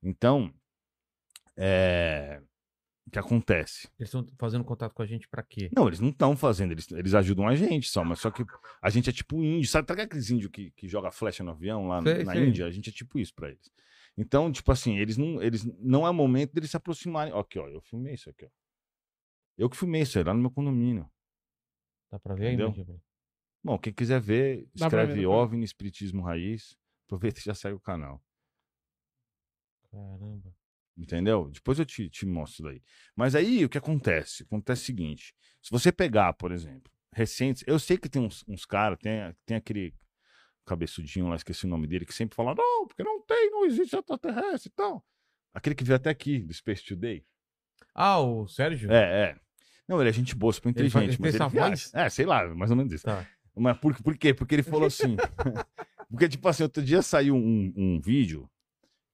Então, 0.00 0.54
é... 1.56 2.40
o 3.04 3.10
que 3.10 3.18
acontece? 3.18 3.88
Eles 3.98 4.14
estão 4.14 4.24
fazendo 4.38 4.62
contato 4.64 4.94
com 4.94 5.02
a 5.02 5.06
gente 5.06 5.28
pra 5.28 5.42
quê? 5.42 5.68
Não, 5.76 5.88
eles 5.88 5.98
não 5.98 6.10
estão 6.10 6.36
fazendo, 6.36 6.70
eles, 6.70 6.88
eles 6.92 7.14
ajudam 7.14 7.48
a 7.48 7.56
gente 7.56 7.88
só, 7.88 8.04
mas 8.04 8.20
só 8.20 8.30
que 8.30 8.44
a 8.80 8.90
gente 8.90 9.10
é 9.10 9.12
tipo 9.12 9.42
índio, 9.42 9.68
sabe? 9.68 9.88
Tá 9.88 9.94
aqueles 9.94 10.30
índios 10.30 10.52
que, 10.52 10.70
que 10.70 10.86
joga 10.86 11.10
flecha 11.10 11.42
no 11.42 11.50
avião 11.50 11.88
lá 11.88 12.00
Sei, 12.00 12.22
na 12.22 12.32
sei. 12.32 12.46
Índia? 12.46 12.66
A 12.66 12.70
gente 12.70 12.90
é 12.90 12.92
tipo 12.92 13.18
isso 13.18 13.34
para 13.34 13.48
eles. 13.50 13.72
Então, 14.16 14.52
tipo 14.52 14.70
assim, 14.70 14.98
eles 14.98 15.16
não, 15.16 15.42
eles 15.42 15.64
não 15.80 16.06
é 16.06 16.12
momento 16.12 16.52
deles 16.52 16.70
se 16.70 16.76
aproximarem. 16.76 17.32
Ó, 17.32 17.40
Aqui, 17.40 17.58
ó, 17.58 17.66
eu 17.68 17.80
filmei 17.80 18.14
isso 18.14 18.30
aqui, 18.30 18.44
ó. 18.44 18.48
Eu 19.58 19.68
que 19.68 19.76
filmei 19.76 20.02
isso 20.02 20.16
aí 20.16 20.24
lá 20.24 20.32
no 20.32 20.40
meu 20.40 20.50
condomínio. 20.50 21.10
Dá 22.10 22.20
pra 22.20 22.34
ver 22.34 22.46
aí, 22.46 22.54
Entendeu? 22.54 22.68
Mandíbula? 22.68 23.00
Bom, 23.64 23.78
quem 23.78 23.92
quiser 23.92 24.20
ver, 24.20 24.68
escreve 24.74 25.14
ver. 25.14 25.26
OVNI 25.26 25.64
Espiritismo 25.64 26.22
Raiz. 26.22 26.76
Aproveita 27.06 27.40
e 27.40 27.44
já 27.44 27.54
segue 27.54 27.76
o 27.76 27.80
canal. 27.80 28.22
Caramba. 29.90 30.54
Entendeu? 30.96 31.50
Depois 31.50 31.78
eu 31.78 31.86
te, 31.86 32.08
te 32.08 32.26
mostro 32.26 32.64
daí. 32.64 32.82
Mas 33.14 33.34
aí 33.34 33.64
o 33.64 33.68
que 33.68 33.78
acontece? 33.78 34.42
Acontece 34.42 34.82
o 34.82 34.86
seguinte: 34.86 35.34
se 35.60 35.70
você 35.70 35.92
pegar, 35.92 36.32
por 36.34 36.52
exemplo, 36.52 36.90
recentes, 37.12 37.62
eu 37.66 37.78
sei 37.78 37.96
que 37.96 38.08
tem 38.08 38.22
uns, 38.22 38.44
uns 38.48 38.64
caras, 38.64 38.98
tem, 38.98 39.12
tem 39.46 39.56
aquele 39.56 39.94
cabeçudinho 40.64 41.28
lá, 41.28 41.36
esqueci 41.36 41.66
o 41.66 41.68
nome 41.68 41.86
dele, 41.86 42.04
que 42.04 42.14
sempre 42.14 42.34
fala: 42.34 42.54
não, 42.54 42.86
porque 42.86 43.02
não 43.02 43.22
tem, 43.22 43.50
não 43.50 43.64
existe 43.64 43.96
extraterrestre 43.96 44.70
e 44.70 44.74
tal. 44.74 45.04
Aquele 45.54 45.74
que 45.74 45.84
veio 45.84 45.96
até 45.96 46.10
aqui, 46.10 46.40
do 46.40 46.52
Space 46.52 46.84
Today. 46.84 47.24
Ah, 47.94 48.20
o 48.20 48.46
Sérgio? 48.48 48.90
É, 48.90 49.30
é. 49.30 49.40
Não, 49.86 50.00
ele 50.00 50.08
é 50.08 50.12
gente 50.12 50.34
boa, 50.34 50.52
super 50.52 50.70
inteligente. 50.70 51.02
ele 51.02 51.16
mas 51.20 51.34
ele 51.34 51.48
viaja. 51.48 51.68
voz? 51.68 51.94
É, 51.94 52.08
sei 52.08 52.24
lá, 52.24 52.54
mais 52.54 52.70
ou 52.70 52.76
menos 52.76 52.92
isso. 52.92 53.04
Tá. 53.04 53.26
Mas 53.56 53.76
por, 53.78 53.94
por 54.02 54.16
quê? 54.16 54.32
Porque 54.32 54.54
ele 54.54 54.62
falou 54.62 54.86
assim. 54.86 55.16
porque, 56.10 56.28
tipo 56.28 56.48
assim, 56.48 56.62
outro 56.62 56.82
dia 56.82 57.02
saiu 57.02 57.34
um, 57.36 57.72
um 57.76 58.00
vídeo 58.00 58.48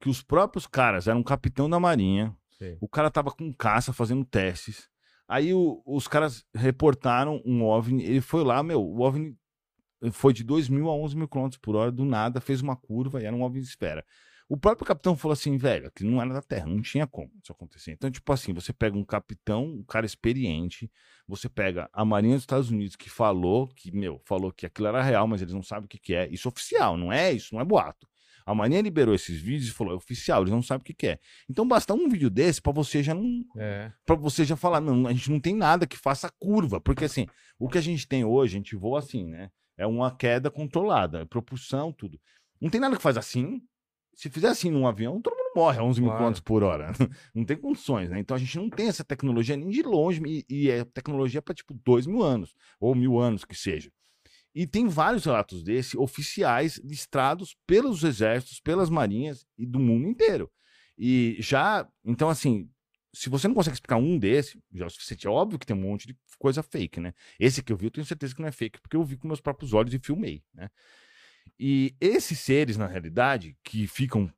que 0.00 0.08
os 0.08 0.22
próprios 0.22 0.66
caras 0.66 1.08
eram 1.08 1.22
capitão 1.22 1.68
da 1.68 1.80
marinha. 1.80 2.34
Sei. 2.50 2.76
O 2.80 2.88
cara 2.88 3.10
tava 3.10 3.30
com 3.30 3.52
caça 3.52 3.92
fazendo 3.92 4.24
testes. 4.24 4.88
Aí 5.26 5.52
o- 5.52 5.82
os 5.84 6.08
caras 6.08 6.44
reportaram 6.54 7.42
um 7.44 7.62
OVNI. 7.64 8.04
Ele 8.04 8.20
foi 8.20 8.42
lá, 8.44 8.62
meu, 8.62 8.80
o 8.82 9.00
OVNI 9.00 9.36
foi 10.12 10.32
de 10.32 10.44
2 10.44 10.68
mil 10.68 10.88
a 10.88 10.94
11 10.94 11.16
mil 11.16 11.28
quilômetros 11.28 11.60
por 11.60 11.74
hora, 11.76 11.90
do 11.90 12.04
nada, 12.04 12.40
fez 12.40 12.60
uma 12.60 12.76
curva 12.76 13.20
e 13.20 13.26
era 13.26 13.34
um 13.34 13.42
OVNI 13.42 13.60
de 13.60 13.66
esfera. 13.68 14.04
O 14.48 14.56
próprio 14.56 14.86
capitão 14.86 15.14
falou 15.14 15.34
assim, 15.34 15.58
velho, 15.58 15.88
aquilo 15.88 16.10
não 16.10 16.22
era 16.22 16.32
da 16.32 16.40
Terra, 16.40 16.66
não 16.66 16.80
tinha 16.80 17.06
como 17.06 17.30
isso 17.42 17.52
acontecer. 17.52 17.92
Então, 17.92 18.10
tipo 18.10 18.32
assim, 18.32 18.54
você 18.54 18.72
pega 18.72 18.96
um 18.96 19.04
capitão, 19.04 19.64
um 19.64 19.84
cara 19.84 20.06
experiente, 20.06 20.90
você 21.26 21.50
pega 21.50 21.88
a 21.92 22.02
Marinha 22.02 22.34
dos 22.34 22.44
Estados 22.44 22.70
Unidos 22.70 22.96
que 22.96 23.10
falou 23.10 23.68
que, 23.68 23.92
meu, 23.92 24.18
falou 24.24 24.50
que 24.50 24.64
aquilo 24.64 24.88
era 24.88 25.02
real, 25.02 25.28
mas 25.28 25.42
eles 25.42 25.52
não 25.52 25.62
sabem 25.62 25.84
o 25.84 25.88
que, 25.88 25.98
que 25.98 26.14
é. 26.14 26.26
Isso 26.28 26.48
é 26.48 26.50
oficial, 26.50 26.96
não 26.96 27.12
é 27.12 27.30
isso, 27.30 27.54
não 27.54 27.60
é 27.60 27.64
boato. 27.64 28.08
A 28.46 28.54
Marinha 28.54 28.80
liberou 28.80 29.14
esses 29.14 29.38
vídeos 29.38 29.68
e 29.68 29.74
falou, 29.74 29.92
é 29.92 29.96
oficial, 29.96 30.40
eles 30.40 30.50
não 30.50 30.62
sabem 30.62 30.80
o 30.80 30.84
que, 30.84 30.94
que 30.94 31.08
é. 31.08 31.18
Então 31.50 31.68
basta 31.68 31.92
um 31.92 32.08
vídeo 32.08 32.30
desse 32.30 32.62
pra 32.62 32.72
você 32.72 33.02
já 33.02 33.12
não. 33.12 33.44
É. 33.58 33.92
Pra 34.06 34.16
você 34.16 34.42
já 34.42 34.56
falar, 34.56 34.80
não, 34.80 35.06
a 35.06 35.12
gente 35.12 35.30
não 35.30 35.38
tem 35.38 35.54
nada 35.54 35.86
que 35.86 35.98
faça 35.98 36.32
curva. 36.38 36.80
Porque 36.80 37.04
assim, 37.04 37.26
o 37.58 37.68
que 37.68 37.76
a 37.76 37.82
gente 37.82 38.08
tem 38.08 38.24
hoje, 38.24 38.56
a 38.56 38.58
gente 38.58 38.74
voa 38.74 39.00
assim, 39.00 39.26
né? 39.26 39.50
É 39.76 39.86
uma 39.86 40.10
queda 40.10 40.50
controlada, 40.50 41.20
é 41.20 41.24
propulsão, 41.26 41.92
tudo. 41.92 42.18
Não 42.58 42.70
tem 42.70 42.80
nada 42.80 42.96
que 42.96 43.02
faz 43.02 43.18
assim. 43.18 43.60
Se 44.18 44.28
fizer 44.28 44.48
assim 44.48 44.68
num 44.68 44.84
avião, 44.84 45.22
todo 45.22 45.36
mundo 45.36 45.52
morre 45.54 45.78
a 45.78 45.84
11 45.84 46.02
mil 46.02 46.10
km 46.10 46.32
por 46.44 46.64
hora. 46.64 46.90
Não 47.32 47.44
tem 47.44 47.56
condições, 47.56 48.10
né? 48.10 48.18
Então 48.18 48.36
a 48.36 48.40
gente 48.40 48.58
não 48.58 48.68
tem 48.68 48.88
essa 48.88 49.04
tecnologia 49.04 49.56
nem 49.56 49.70
de 49.70 49.80
longe, 49.80 50.20
e, 50.26 50.44
e 50.48 50.68
é 50.68 50.84
tecnologia 50.84 51.40
para 51.40 51.54
tipo 51.54 51.72
dois 51.84 52.04
mil 52.04 52.20
anos, 52.20 52.52
ou 52.80 52.96
mil 52.96 53.20
anos 53.20 53.44
que 53.44 53.54
seja. 53.54 53.92
E 54.52 54.66
tem 54.66 54.88
vários 54.88 55.24
relatos 55.24 55.62
desse, 55.62 55.96
oficiais, 55.96 56.78
listrados 56.78 57.56
pelos 57.64 58.02
exércitos, 58.02 58.58
pelas 58.58 58.90
marinhas 58.90 59.46
e 59.56 59.64
do 59.64 59.78
mundo 59.78 60.08
inteiro. 60.08 60.50
E 60.98 61.36
já, 61.38 61.88
então 62.04 62.28
assim, 62.28 62.68
se 63.14 63.28
você 63.28 63.46
não 63.46 63.54
consegue 63.54 63.74
explicar 63.74 63.98
um 63.98 64.18
desse, 64.18 64.60
já 64.74 64.82
é 64.82 64.88
o 64.88 64.90
suficiente. 64.90 65.28
É 65.28 65.30
óbvio 65.30 65.60
que 65.60 65.66
tem 65.66 65.76
um 65.76 65.80
monte 65.80 66.08
de 66.08 66.18
coisa 66.40 66.60
fake, 66.60 66.98
né? 66.98 67.14
Esse 67.38 67.62
que 67.62 67.72
eu 67.72 67.76
vi, 67.76 67.86
eu 67.86 67.90
tenho 67.92 68.04
certeza 68.04 68.34
que 68.34 68.40
não 68.40 68.48
é 68.48 68.52
fake, 68.52 68.80
porque 68.80 68.96
eu 68.96 69.04
vi 69.04 69.16
com 69.16 69.28
meus 69.28 69.40
próprios 69.40 69.72
olhos 69.72 69.94
e 69.94 69.98
filmei, 70.00 70.42
né? 70.52 70.68
E 71.58 71.94
esses 72.00 72.38
seres, 72.38 72.76
na 72.76 72.86
realidade, 72.86 73.56
que 73.62 73.86
ficam 73.86 74.32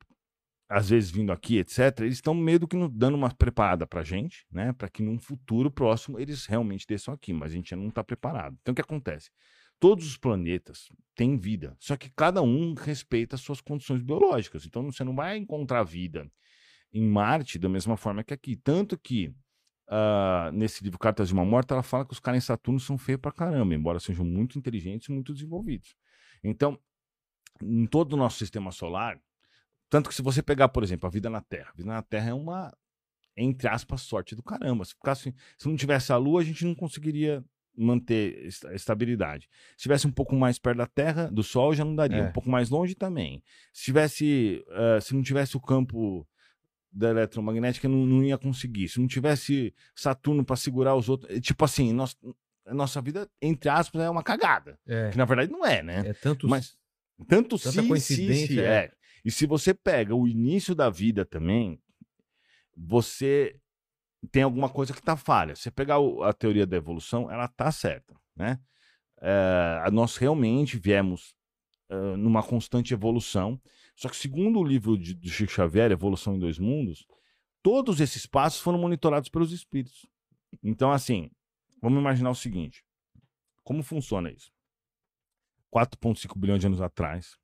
às 0.69 0.89
vezes 0.89 1.11
vindo 1.11 1.33
aqui, 1.33 1.59
etc., 1.59 2.01
eles 2.01 2.15
estão 2.15 2.33
meio 2.33 2.65
que 2.67 2.77
dando 2.93 3.17
uma 3.17 3.35
preparada 3.35 3.89
pra 3.89 4.05
gente, 4.05 4.47
né? 4.53 4.73
Para 4.73 4.89
que 4.89 5.03
num 5.03 5.19
futuro 5.19 5.69
próximo 5.69 6.19
eles 6.21 6.47
realmente 6.47 6.87
desçam 6.87 7.13
aqui, 7.13 7.33
mas 7.33 7.51
a 7.51 7.55
gente 7.57 7.75
ainda 7.75 7.83
não 7.83 7.89
está 7.89 8.05
preparado. 8.05 8.57
Então 8.63 8.71
o 8.71 8.75
que 8.77 8.81
acontece? 8.81 9.31
Todos 9.81 10.07
os 10.07 10.17
planetas 10.17 10.89
têm 11.17 11.37
vida, 11.37 11.75
só 11.81 11.97
que 11.97 12.09
cada 12.15 12.41
um 12.41 12.75
respeita 12.75 13.35
as 13.35 13.41
suas 13.41 13.61
condições 13.61 14.01
biológicas. 14.01 14.65
Então 14.65 14.85
você 14.85 15.03
não 15.03 15.15
vai 15.15 15.37
encontrar 15.37 15.83
vida 15.83 16.31
em 16.93 17.03
Marte 17.03 17.59
da 17.59 17.69
mesma 17.69 17.97
forma 17.97 18.23
que 18.23 18.33
aqui. 18.33 18.55
Tanto 18.55 18.97
que 18.97 19.35
ah, 19.89 20.51
nesse 20.55 20.85
livro 20.85 21.01
Cartas 21.01 21.29
de 21.29 21.35
uma 21.35 21.45
Morta, 21.45 21.75
ela 21.75 21.83
fala 21.83 22.07
que 22.07 22.13
os 22.13 22.21
caras 22.21 22.45
em 22.45 22.47
Saturno 22.47 22.79
são 22.79 22.97
feios 22.97 23.21
pra 23.21 23.33
caramba, 23.33 23.75
embora 23.75 23.99
sejam 23.99 24.25
muito 24.25 24.57
inteligentes 24.57 25.09
e 25.09 25.13
muito 25.13 25.33
desenvolvidos. 25.35 25.97
Então, 26.45 26.79
em 27.63 27.87
todo 27.87 28.13
o 28.15 28.17
nosso 28.17 28.39
sistema 28.39 28.71
solar, 28.73 29.19
tanto 29.89 30.09
que 30.09 30.15
se 30.15 30.23
você 30.23 30.43
pegar, 30.43 30.69
por 30.69 30.83
exemplo, 30.83 31.07
a 31.07 31.11
vida 31.11 31.29
na 31.29 31.41
Terra, 31.41 31.71
a 31.73 31.77
vida 31.77 31.89
na 31.91 32.03
Terra 32.03 32.31
é 32.31 32.35
uma, 32.35 32.73
entre 33.37 33.69
aspas, 33.69 34.03
sorte 34.03 34.35
do 34.35 34.43
caramba. 34.43 34.85
Se, 34.85 34.93
ficasse, 34.95 35.35
se 35.59 35.69
não 35.69 35.77
tivesse 35.77 36.13
a 36.13 36.17
Lua, 36.17 36.41
a 36.41 36.45
gente 36.45 36.65
não 36.65 36.75
conseguiria 36.75 37.45
manter 37.77 38.47
esta- 38.47 38.75
estabilidade. 38.75 39.49
Se 39.71 39.77
estivesse 39.79 40.07
um 40.07 40.13
pouco 40.13 40.35
mais 40.37 40.59
perto 40.59 40.79
da 40.79 40.87
Terra, 40.87 41.29
do 41.31 41.43
Sol, 41.43 41.75
já 41.75 41.85
não 41.85 41.95
daria. 41.95 42.19
É. 42.19 42.29
Um 42.29 42.33
pouco 42.33 42.51
mais 42.51 42.69
longe 42.69 42.95
também. 42.95 43.43
Se 43.73 43.85
tivesse, 43.85 44.65
ah, 44.69 45.01
se 45.01 45.15
não 45.15 45.23
tivesse 45.23 45.57
o 45.57 45.61
campo 45.61 46.27
da 46.93 47.11
eletromagnética, 47.11 47.89
não, 47.89 48.05
não 48.05 48.25
ia 48.25 48.37
conseguir. 48.37 48.89
Se 48.89 48.99
não 49.01 49.07
tivesse 49.07 49.73
Saturno 49.95 50.45
para 50.45 50.57
segurar 50.57 50.95
os 50.97 51.09
outros, 51.09 51.31
eh, 51.35 51.41
tipo 51.41 51.65
assim, 51.65 51.93
nós, 51.93 52.17
a 52.67 52.75
nossa 52.75 53.01
vida, 53.01 53.29
entre 53.41 53.69
aspas, 53.71 54.03
é 54.03 54.11
uma 54.11 54.23
cagada. 54.25 54.79
É. 54.87 55.11
Que 55.11 55.17
na 55.17 55.25
verdade 55.25 55.51
não 55.53 55.65
é, 55.65 55.83
né? 55.83 56.03
É 56.09 56.13
tanto. 56.13 56.49
Mas 56.49 56.77
tanto 57.29 57.59
Tanta 57.59 57.73
se, 57.73 57.83
se, 57.83 57.89
coincidência, 57.89 58.47
se 58.47 58.61
é. 58.61 58.85
é. 58.85 58.93
E 59.25 59.31
se 59.31 59.47
você 59.47 59.75
pega 59.75 60.15
o 60.15 60.27
início 60.27 60.75
da 60.75 60.89
vida 60.89 61.25
também, 61.25 61.81
você 62.77 63.59
tem 64.31 64.43
alguma 64.43 64.69
coisa 64.69 64.93
que 64.93 65.03
tá 65.03 65.17
falha. 65.17 65.55
Você 65.55 65.71
pegar 65.71 65.97
a 66.23 66.33
teoria 66.33 66.67
da 66.67 66.77
evolução, 66.77 67.31
ela 67.31 67.49
tá 67.49 67.71
certa, 67.71 68.15
né? 68.35 68.59
É, 69.21 69.91
nós 69.91 70.17
realmente 70.17 70.79
viemos 70.79 71.35
numa 72.17 72.43
constante 72.43 72.95
evolução. 72.95 73.61
Só 73.97 74.09
que 74.09 74.17
segundo 74.17 74.59
o 74.59 74.65
livro 74.65 74.97
de, 74.97 75.15
do 75.15 75.29
Chico 75.29 75.53
Xavier, 75.53 75.91
Evolução 75.91 76.37
em 76.37 76.39
Dois 76.39 76.59
Mundos, 76.59 77.07
todos 77.63 78.01
esses 78.01 78.27
passos 78.27 78.61
foram 78.61 78.79
monitorados 78.79 79.29
pelos 79.29 79.53
espíritos. 79.53 80.07
Então, 80.63 80.91
assim, 80.93 81.31
vamos 81.83 81.99
imaginar 81.99 82.31
o 82.31 82.35
seguinte: 82.35 82.85
como 83.63 83.83
funciona 83.83 84.31
isso? 84.31 84.53
4,5 85.71 86.39
bilhões 86.39 86.61
de 86.61 86.67
anos 86.67 86.81
atrás, 86.81 87.39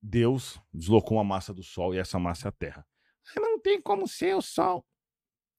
Deus 0.00 0.60
deslocou 0.72 1.16
uma 1.16 1.24
massa 1.24 1.52
do 1.52 1.62
Sol 1.62 1.94
e 1.94 1.98
essa 1.98 2.18
massa 2.18 2.48
é 2.48 2.50
a 2.50 2.52
Terra. 2.52 2.86
Não 3.36 3.58
tem 3.60 3.80
como 3.80 4.06
ser 4.06 4.36
o 4.36 4.42
Sol. 4.42 4.84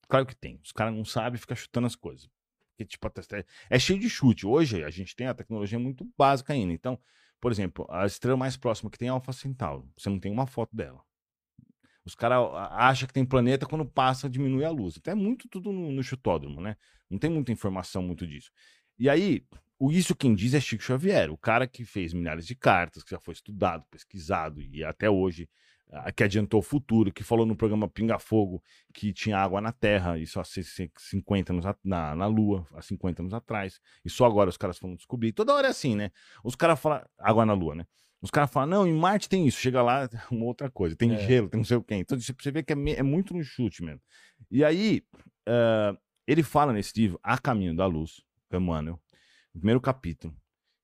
Claro 0.08 0.26
que 0.26 0.36
tem. 0.36 0.60
Os 0.64 0.72
caras 0.72 0.94
não 0.94 1.04
sabem 1.04 1.40
ficam 1.40 1.56
chutando 1.56 1.88
as 1.88 1.96
coisas. 1.96 2.30
Porque, 2.72 2.86
tipo, 2.86 3.10
te- 3.10 3.46
é 3.70 3.80
cheio 3.80 4.00
de 4.00 4.10
chute. 4.10 4.46
Hoje 4.46 4.84
a 4.84 4.90
gente 4.90 5.16
tem 5.16 5.28
a 5.28 5.34
tecnologia 5.34 5.80
muito 5.80 6.08
básica 6.18 6.54
ainda. 6.54 6.74
Então, 6.74 7.00
por 7.42 7.52
exemplo, 7.52 7.88
a 7.90 8.06
estrela 8.06 8.38
mais 8.38 8.56
próxima 8.56 8.90
que 8.90 8.98
tem 8.98 9.08
é 9.08 9.12
a 9.12 9.14
Alpha 9.14 9.34
Centauro. 9.34 9.90
Você 9.98 10.10
não 10.10 10.20
tem 10.20 10.32
uma 10.32 10.46
foto 10.46 10.76
dela. 10.76 11.04
Os 12.06 12.14
caras 12.14 12.38
acham 12.74 13.08
que 13.08 13.14
tem 13.14 13.26
planeta 13.26 13.66
quando 13.66 13.84
passa, 13.86 14.30
diminui 14.30 14.64
a 14.64 14.70
luz. 14.70 14.98
Até 14.98 15.16
muito 15.16 15.48
tudo 15.50 15.72
no, 15.72 15.92
no 15.92 16.04
chutódromo, 16.04 16.62
né? 16.62 16.78
Não 17.10 17.18
tem 17.18 17.32
muita 17.32 17.52
informação 17.52 18.04
muito 18.04 18.28
disso. 18.28 18.52
E 19.00 19.10
aí, 19.10 19.44
isso 19.92 20.16
quem 20.16 20.34
diz 20.34 20.54
é 20.54 20.60
Chico 20.60 20.84
Xavier, 20.84 21.32
o 21.32 21.38
cara 21.38 21.68
que 21.68 21.84
fez 21.84 22.14
milhares 22.14 22.46
de 22.46 22.56
cartas, 22.56 23.04
que 23.04 23.12
já 23.12 23.20
foi 23.20 23.34
estudado, 23.34 23.86
pesquisado 23.92 24.62
e 24.62 24.84
até 24.84 25.10
hoje 25.10 25.50
ah, 25.92 26.12
que 26.12 26.24
adiantou 26.24 26.60
o 26.60 26.64
futuro, 26.64 27.12
que 27.12 27.24
falou 27.24 27.46
no 27.46 27.56
programa 27.56 27.88
Pinga 27.88 28.18
Fogo 28.18 28.64
que 28.94 29.14
tinha 29.14 29.38
água 29.38 29.62
na 29.62 29.72
Terra, 29.72 30.18
isso 30.18 30.40
há 30.40 30.44
50 30.44 31.54
anos 31.54 31.66
na, 31.84 32.16
na 32.16 32.26
Lua, 32.26 32.68
há 32.74 32.82
50 32.82 33.22
anos 33.22 33.34
atrás, 33.34 33.80
e 34.04 34.10
só 34.10 34.26
agora 34.26 34.50
os 34.50 34.58
caras 34.58 34.78
foram 34.78 34.96
descobrir. 34.96 35.32
Toda 35.32 35.54
hora 35.54 35.68
é 35.68 35.70
assim, 35.70 35.96
né? 35.96 36.12
Os 36.44 36.56
caras 36.56 36.80
falam. 36.80 37.02
Água 37.20 37.46
na 37.46 37.54
Lua, 37.54 37.76
né? 37.76 37.86
Os 38.22 38.32
caras 38.32 38.52
falam, 38.52 38.70
não, 38.70 38.88
em 38.88 38.94
Marte 38.94 39.30
tem 39.30 39.46
isso, 39.46 39.60
chega 39.60 39.84
lá, 39.84 40.10
uma 40.32 40.46
outra 40.46 40.72
coisa, 40.72 40.96
tem 40.96 41.14
é. 41.14 41.18
gelo, 41.20 41.50
tem 41.50 41.60
não 41.60 41.66
sei 41.66 41.78
o 41.78 41.84
quê. 41.84 41.96
Então 41.96 42.20
você 42.20 42.52
vê 42.52 42.64
que 42.64 42.74
é, 42.74 42.76
é 42.98 43.04
muito 43.04 43.34
no 43.34 43.44
chute 43.44 43.84
mesmo. 43.84 44.02
E 44.50 44.64
aí, 44.64 45.04
uh, 45.48 45.96
ele 46.26 46.42
fala 46.42 46.74
nesse 46.74 47.00
livro, 47.00 47.20
A 47.22 47.38
Caminho 47.38 47.76
da 47.76 47.86
Luz, 47.86 48.24
Emmanuel, 48.52 49.00
no 49.56 49.62
primeiro 49.62 49.80
capítulo, 49.80 50.36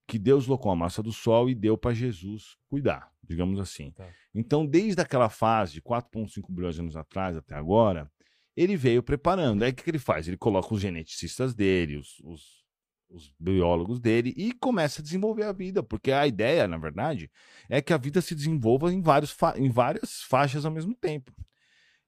que 0.08 0.18
Deus 0.18 0.46
locou 0.46 0.72
a 0.72 0.76
massa 0.76 1.02
do 1.02 1.12
Sol 1.12 1.48
e 1.48 1.54
deu 1.54 1.76
para 1.76 1.94
Jesus 1.94 2.56
cuidar, 2.68 3.12
digamos 3.22 3.60
assim. 3.60 3.92
Tá. 3.92 4.08
Então, 4.34 4.66
desde 4.66 5.00
aquela 5.00 5.28
fase 5.28 5.74
de 5.74 5.82
4,5 5.82 6.50
bilhões 6.50 6.74
de 6.74 6.80
anos 6.80 6.96
atrás 6.96 7.36
até 7.36 7.54
agora, 7.54 8.10
ele 8.56 8.76
veio 8.76 9.02
preparando. 9.02 9.62
Aí 9.62 9.70
o 9.70 9.74
que, 9.74 9.84
que 9.84 9.90
ele 9.90 9.98
faz? 9.98 10.26
Ele 10.26 10.36
coloca 10.36 10.74
os 10.74 10.80
geneticistas 10.80 11.54
dele, 11.54 11.96
os, 11.96 12.18
os, 12.20 12.64
os, 13.10 13.34
biólogos 13.38 14.00
dele 14.00 14.34
e 14.36 14.52
começa 14.52 15.00
a 15.00 15.04
desenvolver 15.04 15.44
a 15.44 15.52
vida, 15.52 15.82
porque 15.82 16.10
a 16.10 16.26
ideia, 16.26 16.66
na 16.66 16.78
verdade, 16.78 17.30
é 17.68 17.80
que 17.80 17.92
a 17.92 17.98
vida 17.98 18.20
se 18.20 18.34
desenvolva 18.34 18.92
em, 18.92 19.00
vários 19.00 19.36
em 19.56 19.70
várias 19.70 20.22
faixas 20.22 20.64
ao 20.64 20.72
mesmo 20.72 20.94
tempo. 20.94 21.32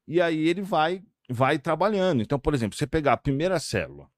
E 0.07 0.21
aí 0.21 0.49
ele 0.49 0.63
vai, 0.63 1.03
vai 1.31 1.59
trabalhando. 1.59 2.23
Então, 2.23 2.39
por 2.39 2.55
exemplo, 2.55 2.77
você 2.77 2.87
pegar 2.87 3.15
a 3.15 3.19
primeira 3.19 3.59
célula, 3.59 4.11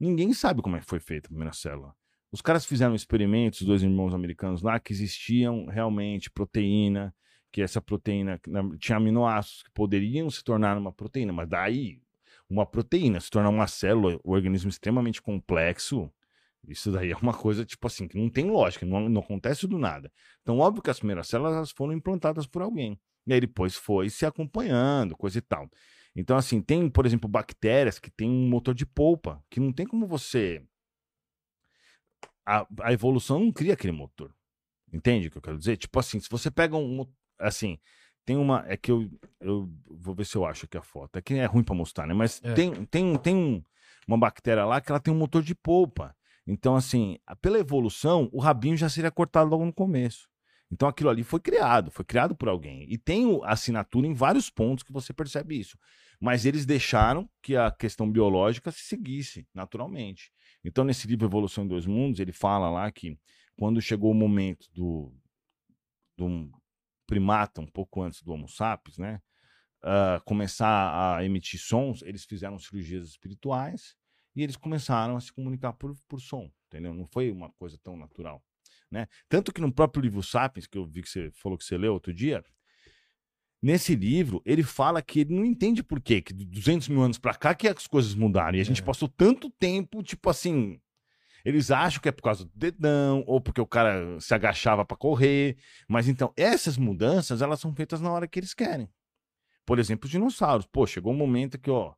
ninguém 0.00 0.32
sabe 0.32 0.62
como 0.62 0.76
é 0.76 0.80
que 0.80 0.86
foi 0.86 0.98
feita 0.98 1.28
a 1.28 1.30
primeira 1.30 1.52
célula. 1.52 1.94
Os 2.32 2.40
caras 2.40 2.64
fizeram 2.64 2.94
experimentos, 2.94 3.62
dois 3.62 3.82
irmãos 3.82 4.14
americanos 4.14 4.62
lá, 4.62 4.78
que 4.78 4.92
existiam 4.92 5.66
realmente 5.66 6.30
proteína, 6.30 7.14
que 7.52 7.60
essa 7.60 7.80
proteína 7.80 8.40
tinha 8.78 8.96
aminoácidos 8.96 9.64
que 9.64 9.70
poderiam 9.72 10.30
se 10.30 10.42
tornar 10.42 10.78
uma 10.78 10.92
proteína, 10.92 11.32
mas 11.32 11.48
daí 11.48 12.00
uma 12.48 12.64
proteína 12.64 13.20
se 13.20 13.30
tornar 13.30 13.48
uma 13.48 13.66
célula, 13.66 14.18
um 14.24 14.30
organismo 14.30 14.70
extremamente 14.70 15.20
complexo, 15.20 16.10
isso 16.66 16.92
daí 16.92 17.10
é 17.10 17.16
uma 17.16 17.32
coisa, 17.32 17.64
tipo 17.64 17.86
assim, 17.86 18.06
que 18.06 18.18
não 18.18 18.28
tem 18.28 18.50
lógica, 18.50 18.84
não, 18.84 19.08
não 19.08 19.22
acontece 19.22 19.66
do 19.66 19.78
nada. 19.78 20.12
Então, 20.42 20.58
óbvio 20.58 20.82
que 20.82 20.90
as 20.90 20.98
primeiras 20.98 21.26
células 21.28 21.70
foram 21.70 21.92
implantadas 21.92 22.46
por 22.46 22.62
alguém. 22.62 23.00
E 23.26 23.32
aí 23.32 23.40
depois 23.40 23.74
foi 23.74 24.10
se 24.10 24.26
acompanhando, 24.26 25.16
coisa 25.16 25.38
e 25.38 25.40
tal. 25.40 25.68
Então, 26.14 26.36
assim, 26.36 26.60
tem, 26.60 26.88
por 26.90 27.06
exemplo, 27.06 27.28
bactérias 27.28 27.98
que 27.98 28.10
têm 28.10 28.28
um 28.28 28.48
motor 28.48 28.74
de 28.74 28.84
polpa, 28.84 29.42
que 29.48 29.60
não 29.60 29.72
tem 29.72 29.86
como 29.86 30.06
você 30.06 30.62
a, 32.50 32.66
a 32.82 32.92
evolução 32.92 33.38
não 33.38 33.52
cria 33.52 33.74
aquele 33.74 33.92
motor. 33.92 34.34
Entende 34.92 35.28
o 35.28 35.30
que 35.30 35.38
eu 35.38 35.42
quero 35.42 35.58
dizer? 35.58 35.76
Tipo 35.76 36.00
assim, 36.00 36.18
se 36.18 36.28
você 36.28 36.50
pega 36.50 36.76
um. 36.76 37.06
Assim, 37.38 37.78
tem 38.24 38.36
uma. 38.36 38.64
É 38.66 38.76
que 38.76 38.90
eu, 38.90 39.08
eu 39.40 39.70
vou 39.86 40.14
ver 40.14 40.24
se 40.24 40.36
eu 40.36 40.44
acho 40.44 40.64
aqui 40.64 40.76
a 40.76 40.82
foto. 40.82 41.16
É 41.16 41.22
que 41.22 41.34
é 41.34 41.44
ruim 41.46 41.62
para 41.62 41.74
mostrar, 41.74 42.06
né? 42.06 42.14
Mas 42.14 42.40
é. 42.42 42.52
tem, 42.54 42.84
tem, 42.86 43.16
tem 43.18 43.64
uma 44.06 44.18
bactéria 44.18 44.64
lá 44.64 44.80
que 44.80 44.90
ela 44.90 45.00
tem 45.00 45.14
um 45.14 45.18
motor 45.18 45.42
de 45.42 45.54
polpa. 45.54 46.14
Então, 46.46 46.74
assim, 46.74 47.18
pela 47.40 47.58
evolução, 47.58 48.28
o 48.32 48.40
rabinho 48.40 48.76
já 48.76 48.88
seria 48.88 49.10
cortado 49.10 49.48
logo 49.48 49.64
no 49.64 49.72
começo. 49.72 50.28
Então 50.70 50.88
aquilo 50.88 51.10
ali 51.10 51.24
foi 51.24 51.40
criado, 51.40 51.90
foi 51.90 52.04
criado 52.04 52.34
por 52.34 52.48
alguém. 52.48 52.86
E 52.88 52.96
tem 52.96 53.40
assinatura 53.44 54.06
em 54.06 54.14
vários 54.14 54.48
pontos 54.48 54.84
que 54.84 54.92
você 54.92 55.12
percebe 55.12 55.58
isso. 55.58 55.76
Mas 56.20 56.44
eles 56.44 56.64
deixaram 56.64 57.28
que 57.42 57.56
a 57.56 57.70
questão 57.70 58.10
biológica 58.10 58.70
se 58.70 58.80
seguisse 58.80 59.48
naturalmente. 59.54 60.30
Então, 60.62 60.84
nesse 60.84 61.08
livro 61.08 61.26
Evolução 61.26 61.64
em 61.64 61.68
Dois 61.68 61.86
Mundos, 61.86 62.20
ele 62.20 62.32
fala 62.32 62.70
lá 62.70 62.90
que 62.92 63.18
quando 63.56 63.80
chegou 63.80 64.10
o 64.10 64.14
momento 64.14 64.68
do, 64.72 65.12
do 66.16 66.50
primata, 67.06 67.60
um 67.60 67.66
pouco 67.66 68.02
antes 68.02 68.22
do 68.22 68.32
Homo 68.32 68.48
sapiens, 68.48 68.98
né? 68.98 69.20
Uh, 69.82 70.22
começar 70.26 71.16
a 71.16 71.24
emitir 71.24 71.58
sons, 71.58 72.02
eles 72.02 72.26
fizeram 72.26 72.58
cirurgias 72.58 73.08
espirituais 73.08 73.96
e 74.36 74.42
eles 74.42 74.54
começaram 74.54 75.16
a 75.16 75.20
se 75.20 75.32
comunicar 75.32 75.72
por, 75.72 75.96
por 76.06 76.20
som, 76.20 76.50
entendeu? 76.66 76.92
Não 76.92 77.06
foi 77.06 77.30
uma 77.30 77.50
coisa 77.52 77.78
tão 77.82 77.96
natural. 77.96 78.44
Né? 78.90 79.06
Tanto 79.28 79.52
que 79.52 79.60
no 79.60 79.72
próprio 79.72 80.02
livro 80.02 80.22
Sapiens, 80.22 80.66
que 80.66 80.76
eu 80.76 80.84
vi 80.84 81.02
que 81.02 81.08
você 81.08 81.30
falou 81.32 81.56
que 81.56 81.64
você 81.64 81.78
leu 81.78 81.92
outro 81.92 82.12
dia, 82.12 82.44
nesse 83.62 83.94
livro 83.94 84.42
ele 84.44 84.62
fala 84.62 85.00
que 85.00 85.20
ele 85.20 85.34
não 85.34 85.44
entende 85.44 85.82
por 85.82 86.00
quê, 86.00 86.20
que 86.20 86.32
de 86.32 86.44
200 86.44 86.88
mil 86.88 87.02
anos 87.02 87.18
para 87.18 87.34
cá 87.34 87.54
que 87.54 87.68
as 87.68 87.86
coisas 87.86 88.14
mudaram. 88.14 88.58
E 88.58 88.60
a 88.60 88.64
gente 88.64 88.82
é. 88.82 88.84
passou 88.84 89.08
tanto 89.08 89.50
tempo, 89.50 90.02
tipo 90.02 90.28
assim. 90.28 90.80
Eles 91.42 91.70
acham 91.70 92.02
que 92.02 92.08
é 92.08 92.12
por 92.12 92.22
causa 92.22 92.44
do 92.44 92.50
dedão, 92.54 93.24
ou 93.26 93.40
porque 93.40 93.60
o 93.60 93.66
cara 93.66 94.20
se 94.20 94.34
agachava 94.34 94.84
para 94.84 94.96
correr. 94.96 95.56
Mas 95.88 96.06
então, 96.06 96.34
essas 96.36 96.76
mudanças, 96.76 97.40
elas 97.40 97.60
são 97.60 97.74
feitas 97.74 97.98
na 98.00 98.10
hora 98.10 98.28
que 98.28 98.38
eles 98.38 98.52
querem. 98.52 98.86
Por 99.64 99.78
exemplo, 99.78 100.04
os 100.04 100.10
dinossauros. 100.10 100.66
Pô, 100.66 100.86
chegou 100.86 101.12
um 101.12 101.16
momento 101.16 101.58
que, 101.58 101.70
ó, 101.70 101.94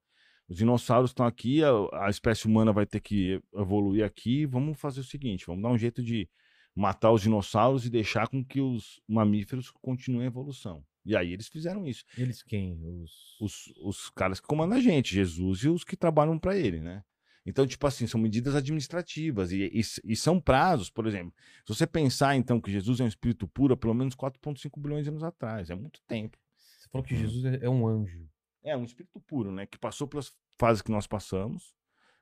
os 0.48 0.56
dinossauros 0.56 1.10
estão 1.10 1.26
aqui, 1.26 1.60
a, 1.64 1.70
a 2.04 2.10
espécie 2.10 2.46
humana 2.46 2.72
vai 2.72 2.86
ter 2.86 3.00
que 3.00 3.40
evoluir 3.54 4.04
aqui. 4.04 4.46
Vamos 4.46 4.78
fazer 4.78 5.00
o 5.00 5.04
seguinte: 5.04 5.46
vamos 5.46 5.62
dar 5.62 5.70
um 5.70 5.78
jeito 5.78 6.02
de 6.02 6.28
matar 6.74 7.12
os 7.12 7.22
dinossauros 7.22 7.84
e 7.84 7.90
deixar 7.90 8.28
com 8.28 8.44
que 8.44 8.60
os 8.60 9.00
mamíferos 9.06 9.70
continuem 9.70 10.24
a 10.24 10.26
evolução. 10.26 10.84
E 11.04 11.16
aí 11.16 11.32
eles 11.32 11.48
fizeram 11.48 11.86
isso. 11.86 12.04
Eles 12.16 12.42
quem? 12.42 12.80
Os, 12.84 13.40
os, 13.40 13.72
os 13.82 14.10
caras 14.10 14.40
que 14.40 14.46
comandam 14.46 14.78
a 14.78 14.80
gente, 14.80 15.14
Jesus 15.14 15.60
e 15.60 15.68
os 15.68 15.84
que 15.84 15.96
trabalham 15.96 16.38
para 16.38 16.56
ele, 16.56 16.80
né? 16.80 17.02
Então, 17.44 17.66
tipo 17.66 17.84
assim, 17.86 18.06
são 18.06 18.20
medidas 18.20 18.54
administrativas 18.54 19.50
e, 19.50 19.64
e, 19.64 19.80
e, 20.04 20.16
são 20.16 20.40
prazos, 20.40 20.88
por 20.88 21.08
exemplo. 21.08 21.34
Se 21.66 21.74
você 21.74 21.86
pensar, 21.86 22.36
então, 22.36 22.60
que 22.60 22.70
Jesus 22.70 23.00
é 23.00 23.04
um 23.04 23.08
espírito 23.08 23.48
puro 23.48 23.76
pelo 23.76 23.94
menos 23.94 24.14
4,5 24.14 24.80
bilhões 24.80 25.04
de 25.04 25.10
anos 25.10 25.24
atrás, 25.24 25.68
é 25.68 25.74
muito 25.74 26.00
tempo. 26.06 26.38
Você 26.78 26.88
falou 26.88 27.04
que 27.04 27.16
Jesus 27.16 27.44
é, 27.44 27.64
é 27.64 27.68
um 27.68 27.86
anjo. 27.86 28.28
É, 28.62 28.76
um 28.76 28.84
espírito 28.84 29.20
puro, 29.20 29.50
né? 29.50 29.66
Que 29.66 29.76
passou 29.76 30.06
pelas 30.06 30.32
fases 30.56 30.82
que 30.82 30.92
nós 30.92 31.08
passamos, 31.08 31.74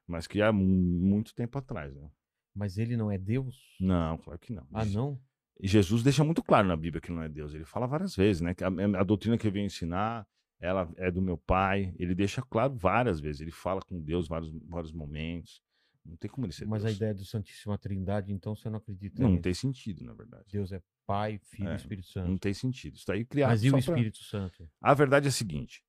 mas 0.07 0.26
que 0.26 0.40
há 0.40 0.51
muito 0.51 1.34
tempo 1.34 1.59
atrás, 1.59 1.94
né? 1.94 2.11
Mas 2.55 2.78
ele 2.78 2.96
não 2.96 3.11
é 3.11 3.16
Deus? 3.18 3.76
Não, 3.80 4.18
claro 4.18 4.38
que 4.38 4.53
não. 4.53 4.66
Ah, 4.72 4.84
não? 4.84 5.20
Jesus 5.62 6.03
deixa 6.03 6.24
muito 6.24 6.42
claro 6.42 6.66
na 6.66 6.76
Bíblia 6.76 7.01
que 7.01 7.12
não 7.12 7.22
é 7.22 7.28
Deus. 7.28 7.55
Ele 7.55 7.64
fala 7.64 7.86
várias 7.86 8.16
vezes, 8.16 8.40
né? 8.40 8.55
Que 8.55 8.64
a, 8.64 8.68
a 8.68 9.05
doutrina 9.05 9.36
que 9.38 9.46
eu 9.46 9.53
venho 9.53 9.66
ensinar, 9.66 10.26
ela 10.59 10.90
é 10.96 11.11
do 11.11 11.20
meu 11.22 11.36
pai. 11.36 11.94
Ele 11.98 12.14
deixa 12.14 12.42
claro 12.42 12.74
várias 12.74 13.20
vezes. 13.20 13.40
Ele 13.42 13.51
fala 13.51 13.80
com 13.82 14.01
Deus 14.01 14.26
vários, 14.26 14.51
vários 14.68 14.92
momentos. 14.92 15.61
Não 16.05 16.16
tem 16.16 16.30
como 16.30 16.46
ele 16.46 16.53
ser 16.55 16.66
Mas 16.66 16.82
Deus. 16.82 16.94
a 16.94 16.96
ideia 16.96 17.14
do 17.14 17.24
Santíssima 17.26 17.76
Trindade, 17.76 18.32
então, 18.32 18.57
você 18.57 18.70
não 18.70 18.78
acredita 18.78 19.22
Não, 19.22 19.32
não 19.32 19.40
tem 19.40 19.53
sentido, 19.53 20.03
na 20.03 20.14
verdade. 20.14 20.44
Deus 20.51 20.72
é 20.72 20.82
Pai, 21.07 21.38
Filho 21.44 21.68
e 21.68 21.72
É, 21.72 21.76
Espírito 21.76 22.07
Santo. 22.09 22.28
Não 22.28 22.38
tem 22.38 22.55
sentido. 22.55 22.96
Isso 22.96 23.05
daí 23.07 23.24
criado 23.24 23.51
Mas 23.51 23.62
e 23.62 23.68
o 23.68 23.70
só 23.72 23.76
pra- 23.76 23.80
Espírito 23.80 24.18
Santo? 24.18 24.68
A 24.80 24.94
verdade 24.94 25.26
é 25.26 25.28
a 25.28 25.32
seguinte, 25.32 25.84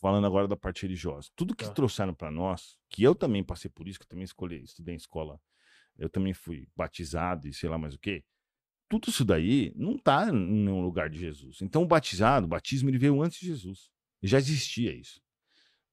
falando 0.00 0.26
agora 0.26 0.48
da 0.48 0.56
parte 0.56 0.82
religiosa, 0.82 1.28
tudo 1.36 1.54
que 1.54 1.64
Tá. 1.66 1.72
trouxeram 1.72 2.14
para 2.14 2.30
nós, 2.30 2.78
que 2.88 3.02
eu 3.02 3.14
também 3.14 3.44
passei 3.44 3.70
por 3.70 3.86
isso, 3.86 3.98
que 3.98 4.04
eu 4.04 4.08
também 4.08 4.24
escolhi, 4.24 4.62
estudei 4.62 4.94
em 4.94 4.96
escola, 4.96 5.38
eu 5.98 6.08
também 6.08 6.32
fui 6.32 6.66
batizado 6.76 7.46
e 7.48 7.52
sei 7.52 7.68
lá 7.68 7.78
mais 7.78 7.94
o 7.94 7.98
quê, 7.98 8.24
tudo 8.88 9.08
isso 9.08 9.24
daí 9.24 9.72
não 9.74 9.96
tá 9.98 10.28
em 10.28 10.32
nenhum 10.32 10.80
lugar 10.82 11.08
de 11.08 11.18
Jesus. 11.18 11.62
Então 11.62 11.82
o 11.82 11.86
batizado, 11.86 12.46
o 12.46 12.48
batismo, 12.48 12.90
ele 12.90 12.98
veio 12.98 13.22
antes 13.22 13.38
de 13.40 13.46
Jesus. 13.46 13.90
Já 14.22 14.38
existia 14.38 14.94
isso. 14.94 15.20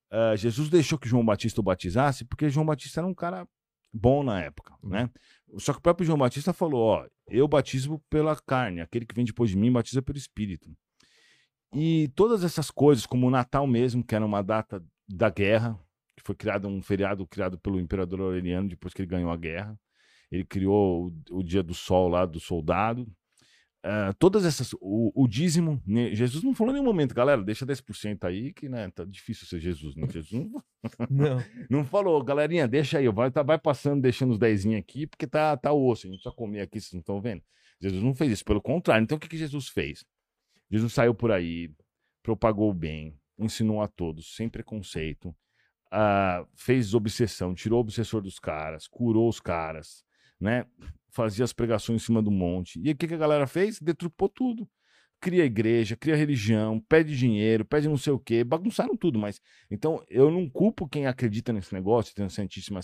Ah, 0.09 0.35
Jesus 0.35 0.69
deixou 0.69 0.99
que 0.99 1.07
João 1.07 1.25
Batista 1.25 1.61
o 1.61 1.63
batizasse 1.63 2.25
porque 2.25 2.49
João 2.49 2.65
Batista 2.65 2.99
era 2.99 3.07
um 3.07 3.13
cara 3.13 3.47
bom 3.93 4.23
na 4.23 4.41
época, 4.41 4.73
Uhum. 4.83 4.89
né? 4.89 5.09
Só 5.57 5.73
que 5.73 5.79
o 5.79 5.81
próprio 5.81 6.05
João 6.05 6.17
Batista 6.17 6.53
falou, 6.53 6.81
ó, 6.81 7.07
eu 7.27 7.47
batismo 7.47 8.01
pela 8.09 8.35
carne, 8.35 8.81
aquele 8.81 9.05
que 9.05 9.15
vem 9.15 9.25
depois 9.25 9.49
de 9.49 9.57
mim 9.57 9.71
batiza 9.71 10.01
pelo 10.01 10.17
Espírito. 10.17 10.69
E 11.73 12.09
todas 12.15 12.43
essas 12.43 12.69
coisas, 12.69 13.05
como 13.05 13.27
o 13.27 13.31
Natal 13.31 13.65
mesmo, 13.65 14.03
que 14.03 14.13
era 14.15 14.25
uma 14.25 14.41
data 14.41 14.83
da 15.07 15.29
guerra, 15.29 15.79
que 16.15 16.23
foi 16.23 16.35
criado 16.35 16.67
um 16.67 16.81
feriado 16.81 17.25
criado 17.27 17.57
pelo 17.57 17.79
imperador 17.79 18.21
Aureliano 18.21 18.67
depois 18.69 18.93
que 18.93 19.01
ele 19.01 19.09
ganhou 19.09 19.31
a 19.31 19.37
guerra. 19.37 19.79
Ele 20.31 20.45
criou 20.45 21.07
o, 21.29 21.39
o 21.39 21.43
dia 21.43 21.61
do 21.61 21.73
sol 21.73 22.07
lá 22.07 22.25
do 22.25 22.39
soldado. 22.39 23.07
Ah, 23.83 24.13
todas 24.19 24.45
essas. 24.45 24.73
O, 24.79 25.11
o 25.15 25.27
dízimo. 25.27 25.81
né, 25.85 26.13
Jesus 26.13 26.43
não 26.43 26.53
falou 26.53 26.71
em 26.71 26.75
nenhum 26.75 26.85
momento, 26.85 27.15
galera, 27.15 27.41
deixa 27.43 27.65
10% 27.65 28.25
aí, 28.25 28.53
que 28.53 28.69
né, 28.69 28.89
tá 28.91 29.03
difícil 29.03 29.47
ser 29.47 29.59
Jesus. 29.59 29.95
Né? 29.95 30.07
Jesus 30.09 30.47
não, 30.49 30.63
Não. 31.09 31.43
não 31.69 31.85
falou, 31.85 32.23
galerinha, 32.23 32.67
deixa 32.67 32.99
aí, 32.99 33.09
vai, 33.09 33.31
tá, 33.31 33.41
vai 33.41 33.57
passando, 33.57 34.01
deixando 34.01 34.31
os 34.31 34.37
10 34.37 34.67
aqui, 34.77 35.07
porque 35.07 35.25
tá, 35.25 35.57
tá 35.57 35.73
osso, 35.73 36.05
a 36.05 36.09
gente 36.09 36.21
precisa 36.21 36.35
comer 36.35 36.61
aqui, 36.61 36.79
vocês 36.79 36.93
não 36.93 36.99
estão 36.99 37.19
vendo? 37.19 37.41
Jesus 37.81 38.03
não 38.03 38.13
fez 38.13 38.31
isso, 38.31 38.45
pelo 38.45 38.61
contrário. 38.61 39.03
Então 39.03 39.17
o 39.17 39.19
que, 39.19 39.27
que 39.27 39.37
Jesus 39.37 39.67
fez? 39.67 40.05
Jesus 40.69 40.93
saiu 40.93 41.15
por 41.15 41.31
aí, 41.31 41.71
propagou 42.21 42.69
o 42.69 42.73
bem, 42.73 43.17
ensinou 43.39 43.81
a 43.81 43.87
todos, 43.87 44.35
sem 44.35 44.47
preconceito, 44.47 45.35
ah, 45.91 46.45
fez 46.55 46.93
obsessão, 46.93 47.55
tirou 47.55 47.79
o 47.79 47.81
obsessor 47.81 48.21
dos 48.21 48.37
caras, 48.37 48.87
curou 48.87 49.27
os 49.27 49.39
caras, 49.39 50.03
né? 50.41 50.65
Fazia 51.09 51.43
as 51.45 51.53
pregações 51.53 52.01
em 52.01 52.05
cima 52.05 52.21
do 52.21 52.31
monte. 52.31 52.79
E 52.83 52.91
o 52.91 52.95
que, 52.95 53.07
que 53.07 53.13
a 53.13 53.17
galera 53.17 53.45
fez? 53.47 53.79
Detrupou 53.79 54.27
tudo. 54.29 54.67
cria 55.23 55.45
igreja, 55.45 55.95
cria 55.95 56.15
religião, 56.15 56.79
pede 56.89 57.15
dinheiro, 57.15 57.63
pede 57.63 57.87
não 57.87 57.95
sei 57.97 58.11
o 58.11 58.17
quê, 58.17 58.43
bagunçaram 58.43 58.97
tudo, 58.97 59.19
mas. 59.19 59.39
Então, 59.69 60.03
eu 60.09 60.31
não 60.31 60.49
culpo 60.49 60.87
quem 60.89 61.05
acredita 61.05 61.53
nesse 61.53 61.71
negócio, 61.75 62.15
tem 62.15 62.25
a 62.25 62.29
Santíssima 62.29 62.79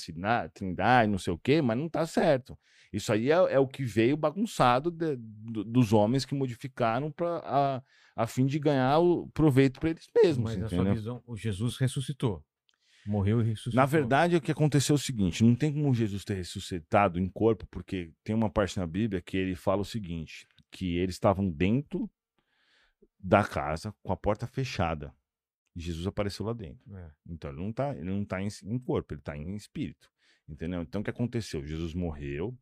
Trindade, 0.54 1.12
não 1.12 1.18
sei 1.18 1.34
o 1.34 1.38
quê, 1.38 1.62
mas 1.64 1.78
não 1.78 1.90
tá 1.90 2.06
certo. 2.06 2.56
Isso 2.94 3.12
aí 3.12 3.32
é, 3.32 3.36
é 3.36 3.60
o 3.60 3.68
que 3.68 3.84
veio 3.84 4.16
bagunçado 4.16 4.92
de- 4.92 5.16
do- 5.18 5.64
dos 5.64 5.92
homens 5.94 6.26
que 6.26 6.36
modificaram 6.36 7.12
pra, 7.12 7.42
a, 7.44 7.82
a 8.16 8.28
fim 8.28 8.46
de 8.46 8.60
ganhar 8.60 9.00
o 9.00 9.28
proveito 9.34 9.80
para 9.80 9.90
eles 9.90 10.08
mesmos. 10.24 10.52
Mas 10.52 10.58
na 10.62 10.70
sua 10.70 10.84
visão, 10.94 11.24
o 11.26 11.36
Jesus 11.36 11.78
ressuscitou. 11.78 12.44
Morreu 13.08 13.42
e 13.42 13.46
ressuscitou. 13.46 13.76
Na 13.76 13.86
verdade, 13.86 14.36
o 14.36 14.42
que 14.42 14.52
aconteceu 14.52 14.94
é 14.94 14.98
o 14.98 15.00
seguinte: 15.00 15.44
não 15.44 15.56
tem 15.56 15.72
como 15.72 15.94
Jesus 15.94 16.26
ter 16.26 16.36
ressuscitado 16.36 17.20
em 17.20 17.30
corpo, 17.30 17.66
porque 17.72 18.12
tem 18.24 18.36
uma 18.36 18.50
parte 18.50 18.78
na 18.78 18.86
Bíblia 18.86 19.22
que 19.22 19.38
ele 19.38 19.56
fala 19.56 19.82
o 19.82 19.86
seguinte: 19.86 20.46
que 20.70 20.98
eles 20.98 21.16
estavam 21.16 21.50
dentro 21.50 22.10
da 23.20 23.44
casa 23.44 23.94
com 24.04 24.12
a 24.12 24.18
porta 24.18 24.46
fechada. 24.46 25.14
E 25.76 25.80
Jesus 25.80 26.08
apareceu 26.08 26.46
lá 26.46 26.54
dentro. 26.54 26.96
É. 26.98 27.12
Então 27.28 27.52
ele 27.52 27.60
não 27.60 27.72
tá, 27.72 27.96
ele 27.96 28.10
não 28.10 28.26
tá 28.26 28.42
em, 28.42 28.48
em 28.64 28.80
corpo, 28.80 29.14
ele 29.14 29.22
tá 29.22 29.38
em 29.38 29.56
espírito. 29.56 30.10
Entendeu? 30.48 30.82
Então 30.82 31.02
o 31.02 31.04
que 31.04 31.10
aconteceu? 31.10 31.66
Jesus 31.66 31.94
morreu. 31.94 32.58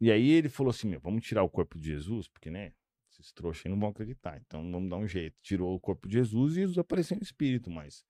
E 0.00 0.10
aí 0.10 0.30
ele 0.30 0.48
falou 0.48 0.70
assim: 0.70 0.88
meu, 0.88 1.00
vamos 1.00 1.24
tirar 1.24 1.42
o 1.42 1.48
corpo 1.48 1.78
de 1.78 1.86
Jesus, 1.86 2.28
porque, 2.28 2.50
né? 2.50 2.72
Esses 3.10 3.32
trouxas 3.32 3.66
aí 3.66 3.70
não 3.70 3.78
vão 3.78 3.90
acreditar. 3.90 4.40
Então 4.44 4.68
vamos 4.70 4.90
dar 4.90 4.96
um 4.96 5.06
jeito. 5.06 5.36
Tirou 5.40 5.74
o 5.74 5.80
corpo 5.80 6.08
de 6.08 6.14
Jesus 6.14 6.52
e 6.52 6.60
Jesus 6.60 6.78
apareceu 6.78 7.16
em 7.16 7.22
espírito, 7.22 7.70
mas. 7.70 8.04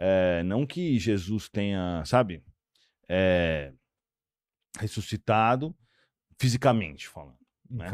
É, 0.00 0.42
não 0.42 0.66
que 0.66 0.98
Jesus 0.98 1.48
tenha, 1.48 2.02
sabe? 2.04 2.42
é, 3.12 3.72
ressuscitado 4.78 5.76
fisicamente 6.38 7.08
falando. 7.08 7.38
Né? 7.68 7.88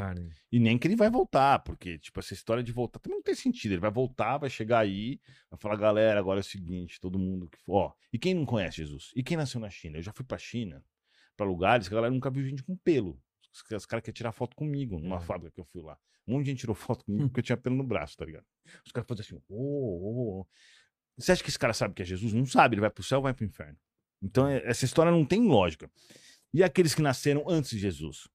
E 0.51 0.59
nem 0.59 0.79
que 0.79 0.87
ele 0.87 0.97
vai 0.97 1.11
voltar, 1.11 1.59
porque, 1.59 1.99
tipo, 1.99 2.19
essa 2.19 2.33
história 2.33 2.63
de 2.63 2.73
voltar 2.73 2.99
também 2.99 3.17
não 3.19 3.23
tem 3.23 3.35
sentido. 3.35 3.73
Ele 3.73 3.81
vai 3.81 3.91
voltar, 3.91 4.39
vai 4.39 4.49
chegar 4.49 4.79
aí, 4.79 5.21
vai 5.51 5.59
falar, 5.61 5.77
galera, 5.77 6.19
agora 6.19 6.39
é 6.39 6.43
o 6.43 6.45
seguinte, 6.45 6.99
todo 7.01 7.19
mundo 7.19 7.47
que. 7.49 7.59
Ó, 7.67 7.93
e 8.13 8.19
quem 8.19 8.33
não 8.35 8.47
conhece 8.47 8.79
Jesus? 8.79 9.11
E 9.15 9.23
quem 9.23 9.37
nasceu 9.37 9.61
na 9.61 9.69
China? 9.69 9.99
Eu 9.99 10.03
já 10.03 10.13
fui 10.15 10.25
pra 10.25 10.39
China, 10.39 10.83
pra 11.37 11.45
lugares 11.47 11.89
que 11.89 11.95
a 11.95 11.97
galera 11.97 12.13
nunca 12.13 12.31
viu 12.31 12.43
gente 12.45 12.63
com 12.63 12.75
pelo. 12.77 13.21
Os, 13.53 13.61
os 13.71 13.87
caras 13.87 14.03
querem 14.03 14.15
tirar 14.15 14.33
foto 14.33 14.57
comigo 14.57 14.99
numa 14.99 15.17
É. 15.17 15.21
fábrica 15.21 15.51
que 15.55 15.61
eu 15.61 15.67
fui 15.67 15.83
lá. 15.83 15.99
Um 16.27 16.33
monte 16.35 16.45
de 16.45 16.51
gente 16.53 16.61
tirou 16.61 16.75
foto 16.75 17.05
comigo 17.05 17.29
porque 17.29 17.41
eu 17.41 17.45
tinha 17.45 17.57
pelo 17.57 17.77
no 17.77 17.85
braço, 17.85 18.17
tá 18.17 18.25
ligado? 18.25 18.45
Os 18.85 18.93
caras 18.93 19.07
faziam 19.07 19.25
assim, 19.39 19.45
ô, 19.49 19.57
ô, 19.57 20.41
ô. 20.41 20.47
Você 21.17 21.33
acha 21.33 21.43
que 21.43 21.49
esse 21.49 21.59
cara 21.59 21.73
sabe 21.73 21.95
que 21.95 22.03
é 22.03 22.05
Jesus? 22.05 22.33
Não 22.33 22.47
sabe, 22.47 22.75
ele 22.75 22.81
vai 22.81 22.91
pro 22.91 23.03
céu 23.03 23.23
vai 23.23 23.33
pro 23.33 23.45
inferno. 23.45 23.77
Então, 24.23 24.49
é- 24.49 24.63
essa 24.65 24.85
história 24.85 25.11
não 25.11 25.25
tem 25.25 25.47
lógica. 25.47 25.91
E 26.53 26.63
aqueles 26.63 26.95
que 26.95 27.03
nasceram 27.03 27.45
antes 27.49 27.71
de 27.71 27.79
Jesus? 27.79 28.29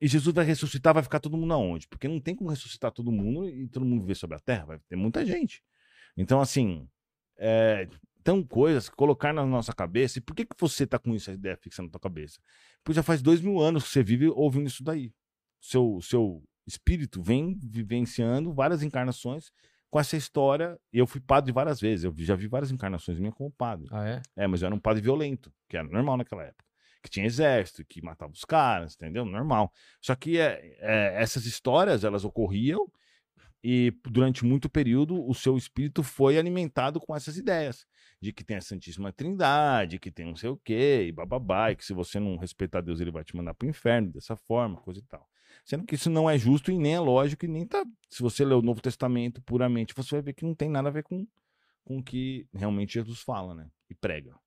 E 0.00 0.06
Jesus 0.06 0.34
vai 0.34 0.44
ressuscitar, 0.44 0.92
vai 0.92 1.02
ficar 1.02 1.20
todo 1.20 1.36
mundo 1.36 1.54
aonde? 1.54 1.88
Porque 1.88 2.06
não 2.06 2.20
tem 2.20 2.34
como 2.34 2.50
ressuscitar 2.50 2.92
todo 2.92 3.10
mundo 3.10 3.48
e 3.48 3.66
todo 3.68 3.84
mundo 3.86 4.02
viver 4.02 4.14
sobre 4.14 4.36
a 4.36 4.40
terra, 4.40 4.66
vai 4.66 4.78
ter 4.88 4.96
muita 4.96 5.24
gente. 5.24 5.62
Então, 6.16 6.40
assim, 6.40 6.86
é, 7.38 7.88
tão 8.22 8.42
coisas 8.42 8.88
que 8.88 8.96
colocar 8.96 9.32
na 9.32 9.46
nossa 9.46 9.72
cabeça. 9.72 10.18
E 10.18 10.20
por 10.20 10.34
que, 10.34 10.44
que 10.44 10.56
você 10.58 10.86
tá 10.86 10.98
com 10.98 11.14
isso, 11.14 11.30
a 11.30 11.34
ideia 11.34 11.56
fixa 11.56 11.82
na 11.82 11.88
tua 11.88 12.00
cabeça? 12.00 12.40
Porque 12.82 12.96
já 12.96 13.02
faz 13.02 13.22
dois 13.22 13.40
mil 13.40 13.60
anos 13.60 13.84
que 13.84 13.90
você 13.90 14.02
vive 14.02 14.28
ouvindo 14.28 14.66
isso 14.66 14.82
daí. 14.82 15.12
Seu, 15.60 16.00
seu 16.02 16.42
espírito 16.66 17.22
vem 17.22 17.56
vivenciando 17.62 18.52
várias 18.52 18.82
encarnações 18.82 19.52
com 19.90 20.00
essa 20.00 20.16
história. 20.16 20.78
E 20.92 20.98
eu 20.98 21.06
fui 21.06 21.20
padre 21.20 21.52
várias 21.52 21.80
vezes, 21.80 22.04
eu 22.04 22.14
já 22.18 22.34
vi 22.34 22.46
várias 22.46 22.70
encarnações 22.70 23.18
minhas 23.18 23.34
como 23.34 23.50
padre. 23.50 23.88
Ah, 23.90 24.06
é? 24.08 24.22
É, 24.36 24.46
mas 24.46 24.62
eu 24.62 24.66
era 24.66 24.74
um 24.74 24.80
padre 24.80 25.02
violento, 25.02 25.52
que 25.68 25.76
era 25.76 25.86
normal 25.86 26.16
naquela 26.16 26.44
época. 26.44 26.64
Que 27.02 27.10
tinha 27.10 27.26
exército, 27.26 27.84
que 27.84 28.02
matava 28.02 28.32
os 28.32 28.44
caras, 28.44 28.94
entendeu? 28.94 29.24
Normal. 29.24 29.72
Só 30.00 30.14
que 30.16 30.38
é, 30.38 30.76
é, 30.80 31.22
essas 31.22 31.46
histórias, 31.46 32.02
elas 32.02 32.24
ocorriam 32.24 32.90
e 33.68 33.92
durante 34.04 34.44
muito 34.44 34.68
período 34.68 35.28
o 35.28 35.34
seu 35.34 35.56
espírito 35.56 36.02
foi 36.02 36.38
alimentado 36.38 37.00
com 37.00 37.16
essas 37.16 37.36
ideias. 37.36 37.84
De 38.20 38.32
que 38.32 38.44
tem 38.44 38.56
a 38.56 38.60
Santíssima 38.60 39.12
Trindade, 39.12 39.98
que 39.98 40.10
tem 40.10 40.24
não 40.24 40.36
sei 40.36 40.50
o 40.50 40.56
quê, 40.56 41.06
e 41.08 41.12
bababá, 41.12 41.72
e 41.72 41.76
que 41.76 41.84
se 41.84 41.92
você 41.92 42.18
não 42.18 42.36
respeitar 42.36 42.80
Deus, 42.80 43.00
ele 43.00 43.10
vai 43.10 43.24
te 43.24 43.36
mandar 43.36 43.54
pro 43.54 43.68
inferno 43.68 44.12
dessa 44.12 44.36
forma, 44.36 44.80
coisa 44.80 45.00
e 45.00 45.02
tal. 45.02 45.28
Sendo 45.66 45.84
que 45.84 45.96
isso 45.96 46.08
não 46.08 46.30
é 46.30 46.38
justo 46.38 46.70
e 46.70 46.78
nem 46.78 46.94
é 46.94 47.00
lógico, 47.00 47.44
e 47.44 47.48
nem 47.48 47.66
tá. 47.66 47.84
Se 48.08 48.22
você 48.22 48.44
ler 48.44 48.54
o 48.54 48.62
Novo 48.62 48.80
Testamento 48.80 49.42
puramente, 49.42 49.92
você 49.96 50.14
vai 50.14 50.22
ver 50.22 50.32
que 50.32 50.44
não 50.44 50.54
tem 50.54 50.70
nada 50.70 50.88
a 50.88 50.92
ver 50.92 51.02
com, 51.02 51.26
com 51.84 51.98
o 51.98 52.02
que 52.02 52.46
realmente 52.54 52.94
Jesus 52.94 53.20
fala, 53.20 53.52
né? 53.52 53.68
E 53.90 53.94
prega. 53.94 54.38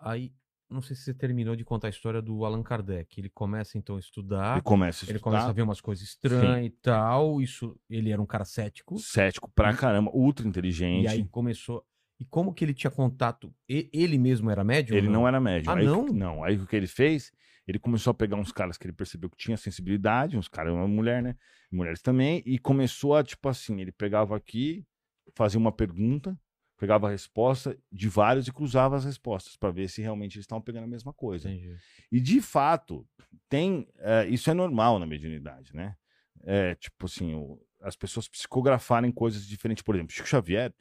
Aí, 0.00 0.32
não 0.70 0.80
sei 0.80 0.96
se 0.96 1.02
você 1.02 1.12
terminou 1.12 1.54
de 1.54 1.66
contar 1.66 1.88
a 1.88 1.90
história 1.90 2.22
do 2.22 2.46
Allan 2.46 2.62
Kardec. 2.62 3.20
Ele 3.20 3.28
começa 3.28 3.76
então 3.76 3.96
a 3.96 4.00
estudar, 4.00 4.54
Ele 4.54 4.62
começa 4.62 5.04
a 5.04 5.06
ele 5.06 5.18
estudar, 5.18 5.30
começa 5.30 5.48
a 5.50 5.52
ver 5.52 5.62
umas 5.62 5.82
coisas 5.82 6.02
estranhas 6.02 6.66
e 6.66 6.70
tal. 6.70 7.42
Isso, 7.42 7.78
ele 7.90 8.10
era 8.10 8.20
um 8.20 8.26
cara 8.26 8.46
cético. 8.46 8.98
cético 8.98 9.50
pra 9.50 9.76
caramba, 9.76 10.10
ultra 10.14 10.48
inteligente. 10.48 11.04
E 11.04 11.08
aí 11.08 11.28
começou. 11.28 11.84
E 12.18 12.24
como 12.24 12.52
que 12.54 12.64
ele 12.64 12.72
tinha 12.74 12.90
contato? 12.90 13.54
Ele 13.68 14.16
mesmo 14.18 14.50
era 14.50 14.64
médium? 14.64 14.96
Ele 14.96 15.06
ou 15.08 15.12
não 15.12 15.28
era 15.28 15.40
médium. 15.40 15.72
Ah, 15.72 15.76
aí, 15.76 15.84
não? 15.84 16.06
Não. 16.06 16.44
Aí 16.44 16.56
o 16.56 16.66
que 16.66 16.74
ele 16.74 16.86
fez? 16.86 17.30
Ele 17.66 17.78
começou 17.78 18.10
a 18.12 18.14
pegar 18.14 18.36
uns 18.36 18.52
caras 18.52 18.78
que 18.78 18.86
ele 18.86 18.92
percebeu 18.92 19.28
que 19.28 19.36
tinha 19.36 19.56
sensibilidade, 19.56 20.36
uns 20.36 20.48
caras, 20.48 20.72
uma 20.72 20.86
mulher, 20.88 21.22
né? 21.22 21.36
Mulheres 21.70 22.00
também, 22.00 22.42
e 22.46 22.58
começou 22.58 23.14
a, 23.16 23.24
tipo 23.24 23.48
assim, 23.48 23.80
ele 23.80 23.90
pegava 23.92 24.36
aqui, 24.36 24.86
fazia 25.34 25.58
uma 25.58 25.72
pergunta, 25.72 26.38
pegava 26.78 27.08
a 27.08 27.10
resposta 27.10 27.76
de 27.90 28.08
vários 28.08 28.46
e 28.46 28.52
cruzava 28.52 28.96
as 28.96 29.04
respostas 29.04 29.56
para 29.56 29.70
ver 29.72 29.88
se 29.90 30.00
realmente 30.00 30.36
eles 30.36 30.44
estavam 30.44 30.62
pegando 30.62 30.84
a 30.84 30.88
mesma 30.88 31.12
coisa. 31.12 31.50
Entendi. 31.50 31.76
E 32.12 32.20
de 32.20 32.40
fato, 32.40 33.04
tem. 33.48 33.86
é, 33.98 34.26
isso 34.28 34.48
é 34.48 34.54
normal 34.54 34.98
na 35.00 35.06
mediunidade, 35.06 35.74
né? 35.74 35.96
É, 36.44 36.74
tipo 36.76 37.06
assim, 37.06 37.34
o- 37.34 37.60
as 37.82 37.96
pessoas 37.96 38.28
psicografarem 38.28 39.10
coisas 39.10 39.44
diferentes. 39.46 39.82
Por 39.82 39.94
exemplo, 39.96 40.14
Chico 40.14 40.28
Xavier 40.28 40.72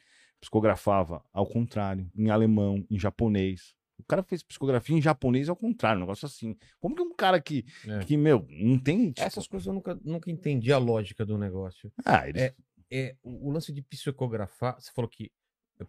psicografava 0.49 1.23
ao 1.33 1.45
contrário, 1.47 2.09
em 2.15 2.29
alemão, 2.29 2.85
em 2.89 2.99
japonês. 2.99 3.73
O 3.97 4.03
cara 4.03 4.21
fez 4.21 4.43
psicografia 4.43 4.95
em 4.95 5.01
japonês 5.01 5.49
ao 5.49 5.55
contrário, 5.55 5.97
um 5.99 6.01
negócio 6.01 6.25
assim. 6.25 6.55
Como 6.79 6.95
que 6.95 7.01
um 7.01 7.13
cara 7.15 7.41
que, 7.41 7.65
É. 7.87 7.99
que 7.99 8.15
meu, 8.17 8.45
não 8.49 8.77
tem. 8.77 9.11
tipo, 9.11 9.21
Essas 9.25 9.47
coisas 9.47 9.65
eu 9.65 9.73
nunca, 9.73 9.97
nunca 10.03 10.29
entendi 10.29 10.71
a 10.71 10.77
lógica 10.77 11.25
do 11.25 11.37
negócio. 11.37 11.91
Ah, 12.05 12.27
eles, 12.27 12.41
É. 12.41 12.55
É, 12.91 13.15
o, 13.23 13.49
lance 13.51 13.73
de 13.73 13.81
psicografar, 13.81 14.79
você 14.79 14.91
falou 14.93 15.09
que 15.09 15.31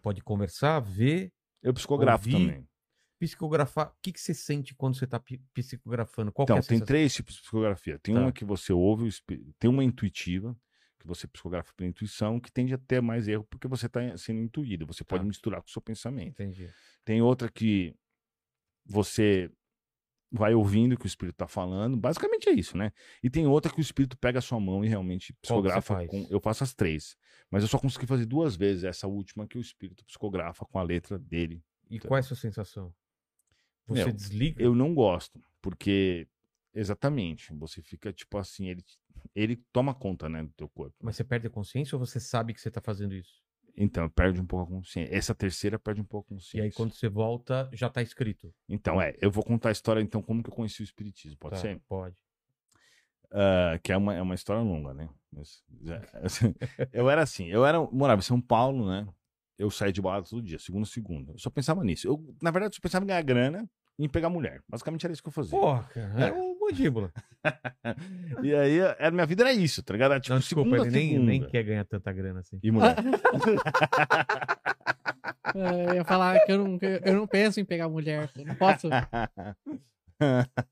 pode 0.01 0.21
conversar, 0.23 0.79
ver, 0.79 1.31
eu 1.61 1.71
psicografo 1.73 2.27
ouvi- 2.27 2.47
também. 2.47 2.67
psicografar. 3.19 3.89
O 3.89 3.95
que, 4.01 4.11
que 4.11 4.19
você 4.19 4.33
sente 4.33 4.73
quando 4.73 4.95
você 4.97 5.05
está 5.05 5.21
psicografando? 5.53 6.31
Qual 6.31 6.45
que 6.47 6.51
é 6.51 6.55
Então, 6.55 6.65
a 6.65 6.67
tem 6.67 6.79
três 6.79 7.13
tipos 7.13 7.35
de 7.35 7.41
psicografia. 7.41 7.99
Tem 7.99 8.15
Tá. 8.15 8.21
uma 8.21 8.31
que 8.31 8.43
você 8.43 8.73
ouve, 8.73 9.09
tem 9.59 9.69
uma 9.69 9.83
intuitiva, 9.83 10.57
que 11.07 11.15
você 11.15 11.27
psicografa 11.27 11.71
pela 11.73 11.89
intuição, 11.89 12.39
que 12.39 12.51
tende 12.51 12.73
a 12.73 12.77
ter 12.77 13.01
mais 13.01 13.27
erro 13.27 13.45
porque 13.49 13.67
você 13.67 13.85
está 13.85 14.17
sendo 14.17 14.41
intuído. 14.41 14.85
Você 14.85 15.03
pode 15.03 15.23
Tá. 15.23 15.27
misturar 15.27 15.61
com 15.61 15.67
o 15.67 15.71
seu 15.71 15.81
pensamento. 15.81 16.41
Entendi. 16.41 16.69
Tem 17.05 17.21
outra 17.21 17.49
que 17.49 17.95
você 18.85 19.49
vai 20.29 20.53
ouvindo 20.53 20.93
o 20.93 20.97
que 20.97 21.05
o 21.05 21.07
espírito 21.07 21.35
está 21.35 21.47
falando. 21.47 21.95
Basicamente 21.95 22.49
é 22.49 22.51
isso, 22.51 22.77
né? 22.77 22.91
E 23.23 23.29
tem 23.29 23.47
outra 23.47 23.71
que 23.71 23.79
o 23.79 23.81
espírito 23.81 24.17
pega 24.17 24.39
a 24.39 24.41
sua 24.41 24.59
mão 24.59 24.83
e 24.83 24.87
realmente 24.87 25.33
psicografa. 25.41 26.05
Com... 26.07 26.27
Eu 26.29 26.39
faço 26.41 26.63
as 26.63 26.73
três. 26.73 27.15
Mas 27.49 27.63
eu 27.63 27.69
só 27.69 27.79
consegui 27.79 28.05
fazer 28.05 28.25
duas 28.25 28.55
vezes 28.55 28.83
essa 28.83 29.07
última 29.07 29.47
que 29.47 29.57
o 29.57 29.61
espírito 29.61 30.03
psicografa 30.03 30.65
com 30.65 30.77
a 30.79 30.83
letra 30.83 31.17
dele. 31.17 31.63
E 31.89 31.97
Tá. 31.99 32.07
qual 32.09 32.17
é 32.17 32.19
a 32.19 32.23
sua 32.23 32.35
sensação? 32.35 32.93
Você 33.87 34.03
Meu, 34.03 34.13
desliga? 34.13 34.61
Eu 34.61 34.75
não 34.75 34.93
gosto, 34.93 35.41
porque 35.61 36.27
exatamente, 36.73 37.53
você 37.53 37.81
fica 37.81 38.11
tipo 38.11 38.37
assim, 38.37 38.67
ele, 38.67 38.83
ele 39.35 39.57
toma 39.71 39.93
conta, 39.93 40.27
né, 40.29 40.43
do 40.43 40.49
teu 40.53 40.67
corpo. 40.69 40.95
Mas 41.01 41.15
você 41.15 41.23
perde 41.23 41.47
a 41.47 41.49
consciência 41.49 41.95
ou 41.95 42.05
você 42.05 42.19
sabe 42.19 42.53
que 42.53 42.61
você 42.61 42.67
está 42.69 42.81
fazendo 42.81 43.13
isso? 43.13 43.41
Então, 43.79 44.09
perde 44.09 44.41
um 44.41 44.45
pouco 44.45 44.71
a 44.73 44.75
consciência. 44.77 45.15
Essa 45.15 45.35
terceira 45.35 45.77
perde 45.77 46.01
um 46.01 46.03
pouco 46.03 46.33
a 46.33 46.35
consciência. 46.35 46.57
E 46.57 46.61
aí, 46.61 46.71
quando 46.71 46.93
você 46.93 47.07
volta, 47.07 47.69
já 47.73 47.87
está 47.87 48.01
escrito. 48.01 48.51
Então, 48.67 48.99
é, 48.99 49.15
eu 49.21 49.29
vou 49.29 49.43
contar 49.43 49.69
a 49.69 49.71
história, 49.71 50.01
então, 50.01 50.21
como 50.21 50.41
que 50.41 50.49
eu 50.49 50.53
conheci 50.53 50.81
o 50.81 50.83
espiritismo, 50.83 51.37
pode 51.37 51.55
Tá, 51.55 51.61
ser? 51.61 51.79
Pode. 51.87 52.15
Ah, 53.31 53.77
que 53.83 53.91
é 53.91 53.97
uma, 53.97 54.15
é 54.15 54.21
uma 54.21 54.35
história 54.35 54.61
longa, 54.63 54.93
né? 54.93 55.09
Mas, 55.31 55.61
já- 55.81 56.01
assim, 56.13 56.55
eu 56.93 57.09
era 57.09 57.21
assim, 57.21 57.45
eu 57.47 57.65
era, 57.65 57.79
morava 57.91 58.19
em 58.19 58.23
São 58.23 58.39
Paulo, 58.41 58.87
né? 58.87 59.07
Eu 59.57 59.69
saía 59.69 59.91
de 59.91 60.01
balada 60.01 60.25
todo 60.27 60.41
dia, 60.41 60.59
segunda 60.59 60.83
a 60.83 60.89
segunda. 60.89 61.31
Eu 61.33 61.39
só 61.39 61.49
pensava 61.49 61.83
nisso. 61.83 62.07
Eu, 62.07 62.35
na 62.41 62.51
verdade, 62.51 62.75
só 62.75 62.81
pensava 62.81 63.03
em 63.03 63.07
ganhar 63.07 63.21
grana 63.23 63.69
e 63.97 64.05
em 64.05 64.09
pegar 64.09 64.29
mulher. 64.29 64.63
Basicamente 64.69 65.03
era 65.05 65.11
isso 65.13 65.21
que 65.21 65.27
eu 65.29 65.33
fazia. 65.33 65.59
Porra, 65.59 65.83
cara. 65.83 66.25
É. 66.27 66.46
É 66.67 66.71
mandíbula. 66.71 67.11
E 68.43 68.53
aí, 68.55 68.79
a 68.99 69.09
minha 69.11 69.25
vida 69.25 69.43
era 69.43 69.53
isso, 69.53 69.81
tá 69.83 69.93
ligado? 69.93 70.11
Era, 70.11 70.19
tipo, 70.19 70.33
Não, 70.33 70.39
desculpa, 70.39 70.69
segunda 70.69 70.87
ele 70.87 70.95
nem, 70.97 71.09
segunda. 71.11 71.31
nem 71.31 71.47
quer 71.47 71.63
ganhar 71.63 71.85
tanta 71.85 72.11
grana 72.11 72.39
assim. 72.41 72.59
E 72.61 72.71
mulher. 72.71 72.95
É, 75.55 75.89
eu 75.89 75.95
ia 75.95 76.03
falar 76.03 76.39
que 76.41 76.51
eu 76.51 76.57
não, 76.57 76.77
eu 77.03 77.13
não 77.15 77.25
penso 77.25 77.59
em 77.59 77.65
pegar 77.65 77.87
mulher. 77.89 78.29
Não 78.45 78.53
posso. 78.55 78.89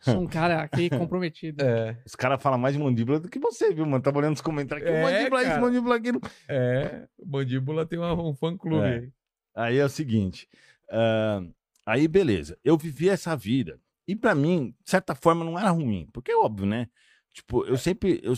Sou 0.00 0.20
um 0.20 0.26
cara 0.26 0.62
aqui 0.62 0.90
comprometido. 0.90 1.64
É, 1.64 1.96
Os 2.04 2.14
caras 2.14 2.42
falam 2.42 2.58
mais 2.58 2.74
de 2.76 2.82
mandíbula 2.82 3.18
do 3.20 3.30
que 3.30 3.38
você, 3.38 3.72
viu, 3.72 3.86
mano? 3.86 4.02
Tava 4.02 4.18
olhando 4.18 4.34
os 4.34 4.40
comentários 4.42 4.86
aqui. 4.86 4.94
É, 4.96 5.02
mandíbula 5.02 5.40
isso, 5.40 5.50
cara. 5.50 5.60
mandíbula 5.62 5.96
aquilo. 5.96 6.20
é. 6.48 7.06
Mandíbula 7.24 7.86
tem 7.86 7.98
uma- 7.98 8.20
um 8.20 8.34
fã-clube 8.34 8.84
É. 8.84 8.94
aí. 8.98 9.08
Aí 9.56 9.78
é 9.78 9.84
o 9.84 9.88
seguinte. 9.88 10.48
ah, 10.90 11.40
aí, 11.86 12.06
beleza. 12.08 12.58
Eu 12.64 12.76
vivi 12.76 13.08
essa 13.08 13.34
vida. 13.36 13.78
E 14.06 14.14
pra 14.14 14.34
mim, 14.34 14.74
de 14.84 14.90
certa 14.90 15.14
forma, 15.14 15.44
não 15.44 15.58
era 15.58 15.70
ruim. 15.70 16.08
Porque 16.12 16.30
é 16.32 16.36
óbvio, 16.36 16.66
né? 16.66 16.88
Tipo, 17.32 17.64
eu 17.64 17.76
sempre. 17.76 18.20
Eu, 18.22 18.34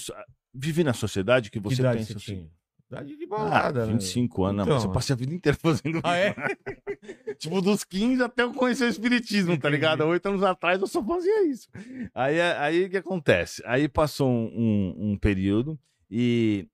viver 0.54 0.84
na 0.84 0.94
sociedade 0.94 1.50
que 1.50 1.60
Que 1.60 1.64
você 1.64 1.82
idade 1.82 1.98
pensa 1.98 2.12
você 2.12 2.16
assim. 2.18 2.34
tinha? 2.40 2.50
Idade 2.88 3.16
de 3.16 3.24
Ah, 3.24 3.28
balada, 3.28 3.84
né? 3.86 3.92
25 3.94 4.44
anos, 4.44 4.62
Então. 4.62 4.74
mas 4.76 4.84
eu 4.84 4.92
passei 4.92 5.12
a 5.12 5.16
vida 5.16 5.34
inteira 5.34 5.58
fazendo 5.60 6.00
Ah, 6.04 6.16
é? 6.16 6.30
isso. 6.30 7.36
tipo, 7.38 7.60
dos 7.60 7.82
15 7.84 8.22
até 8.22 8.42
eu 8.44 8.54
conhecer 8.54 8.84
o 8.84 8.88
espiritismo, 8.88 9.58
tá 9.58 9.68
ligado? 9.68 10.02
Há 10.02 10.06
Oito 10.06 10.26
anos 10.28 10.42
atrás 10.44 10.80
eu 10.80 10.86
só 10.86 11.04
fazia 11.04 11.46
isso. 11.48 11.68
Aí 12.14 12.40
aí 12.40 12.84
o 12.84 12.90
que 12.90 12.96
acontece? 12.96 13.60
Aí 13.66 13.88
passou 13.88 14.30
um, 14.30 14.46
um- 14.54 15.10
um 15.12 15.18
período 15.18 15.78
e, 16.10 16.68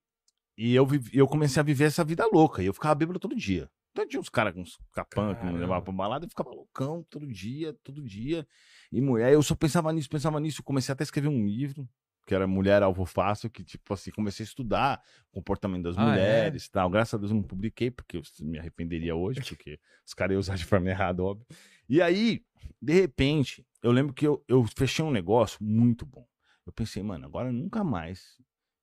e 0.57 0.75
eu, 0.75 0.87
vivi- 0.87 1.17
eu 1.19 1.27
comecei 1.27 1.59
a 1.61 1.65
viver 1.65 1.85
essa 1.85 2.05
vida 2.05 2.27
louca. 2.31 2.63
E 2.63 2.67
eu 2.67 2.75
ficava 2.75 2.95
bêbado 2.95 3.19
todo 3.19 3.35
dia. 3.35 3.69
Então 3.93 4.07
tinha 4.07 4.21
uns 4.21 4.29
caras 4.29 4.55
com 4.55 4.61
uns 4.61 4.79
capã 4.93 5.35
que 5.35 5.45
me 5.45 5.53
levavam 5.59 5.83
pra 5.85 5.93
balada, 5.93 6.25
eu 6.25 6.29
ficava 6.29 6.51
loucão 6.51 7.05
todo 7.11 7.27
dia, 7.27 7.75
todo 7.83 8.03
dia. 8.03 8.47
E 8.93 9.01
mulher, 9.01 9.33
eu 9.33 9.43
só 9.43 9.55
pensava 9.55 9.91
nisso, 9.93 10.09
pensava 10.09 10.39
nisso. 10.39 10.63
Comecei 10.63 10.93
até 10.93 11.03
a 11.03 11.07
escrever 11.07 11.29
um 11.29 11.47
livro, 11.47 11.89
que 12.27 12.35
era 12.35 12.47
Mulher 12.47 12.83
Alvo 12.83 13.05
Fácil, 13.07 13.49
que, 13.51 13.65
tipo 13.65 13.95
assim, 13.95 14.11
comecei 14.11 14.45
a 14.45 14.47
estudar 14.47 15.03
o 15.31 15.37
comportamento 15.37 15.85
das 15.85 15.97
Ah, 15.97 16.03
é? 16.03 16.05
mulheres 16.11 16.67
e 16.67 16.71
tal. 16.71 16.91
Graças 16.91 17.15
a 17.15 17.19
Deus 17.19 17.31
eu 17.31 17.37
não 17.37 17.43
publiquei, 17.43 17.91
porque 17.91 18.19
eu 18.19 18.23
me 18.43 18.59
arrependeria 18.59 19.17
hoje, 19.17 19.41
porque 19.43 19.81
os 20.07 20.13
caras 20.15 20.35
iam 20.35 20.41
usar 20.41 20.57
de 20.57 20.65
forma 20.65 20.89
errada, 20.91 21.23
óbvio. 21.23 21.47
E 21.89 22.01
aí, 22.03 22.45
de 22.81 22.93
repente, 22.93 23.67
eu 23.83 23.91
lembro 23.91 24.13
que 24.13 24.27
eu, 24.27 24.45
eu 24.47 24.65
fechei 24.77 25.05
um 25.05 25.11
negócio 25.11 25.59
muito 25.65 26.05
bom. 26.07 26.27
Eu 26.67 26.73
pensei, 26.73 27.03
mano, 27.03 27.25
agora 27.27 27.51
nunca 27.51 27.83
mais 27.83 28.37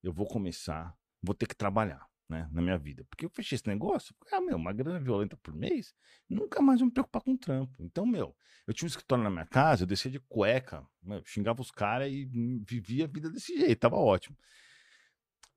eu 0.03 0.11
vou 0.11 0.25
começar, 0.27 0.93
vou 1.21 1.33
ter 1.35 1.45
que 1.45 1.55
trabalhar, 1.55 2.05
né, 2.29 2.47
na 2.51 2.61
minha 2.61 2.77
vida. 2.77 3.03
Porque 3.09 3.25
eu 3.25 3.29
fechei 3.29 3.55
esse 3.55 3.67
negócio, 3.67 4.15
ah, 4.31 4.39
meu, 4.39 4.55
uma 4.55 4.71
grana 4.71 4.99
violenta 4.99 5.35
por 5.37 5.53
mês, 5.53 5.93
nunca 6.29 6.61
mais 6.61 6.79
vou 6.79 6.87
me 6.87 6.93
preocupar 6.93 7.21
com 7.23 7.35
trampo. 7.35 7.73
Então, 7.83 8.05
meu, 8.05 8.35
eu 8.67 8.73
tinha 8.73 8.85
um 8.85 8.89
escritório 8.89 9.23
na 9.23 9.29
minha 9.29 9.45
casa, 9.45 9.83
eu 9.83 9.87
descia 9.87 10.11
de 10.11 10.19
cueca, 10.19 10.85
meu, 11.01 11.23
xingava 11.25 11.61
os 11.61 11.71
caras 11.71 12.11
e 12.11 12.25
vivia 12.65 13.05
a 13.05 13.07
vida 13.07 13.29
desse 13.29 13.57
jeito, 13.57 13.79
tava 13.79 13.95
ótimo. 13.95 14.37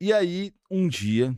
E 0.00 0.12
aí, 0.12 0.54
um 0.70 0.88
dia, 0.88 1.36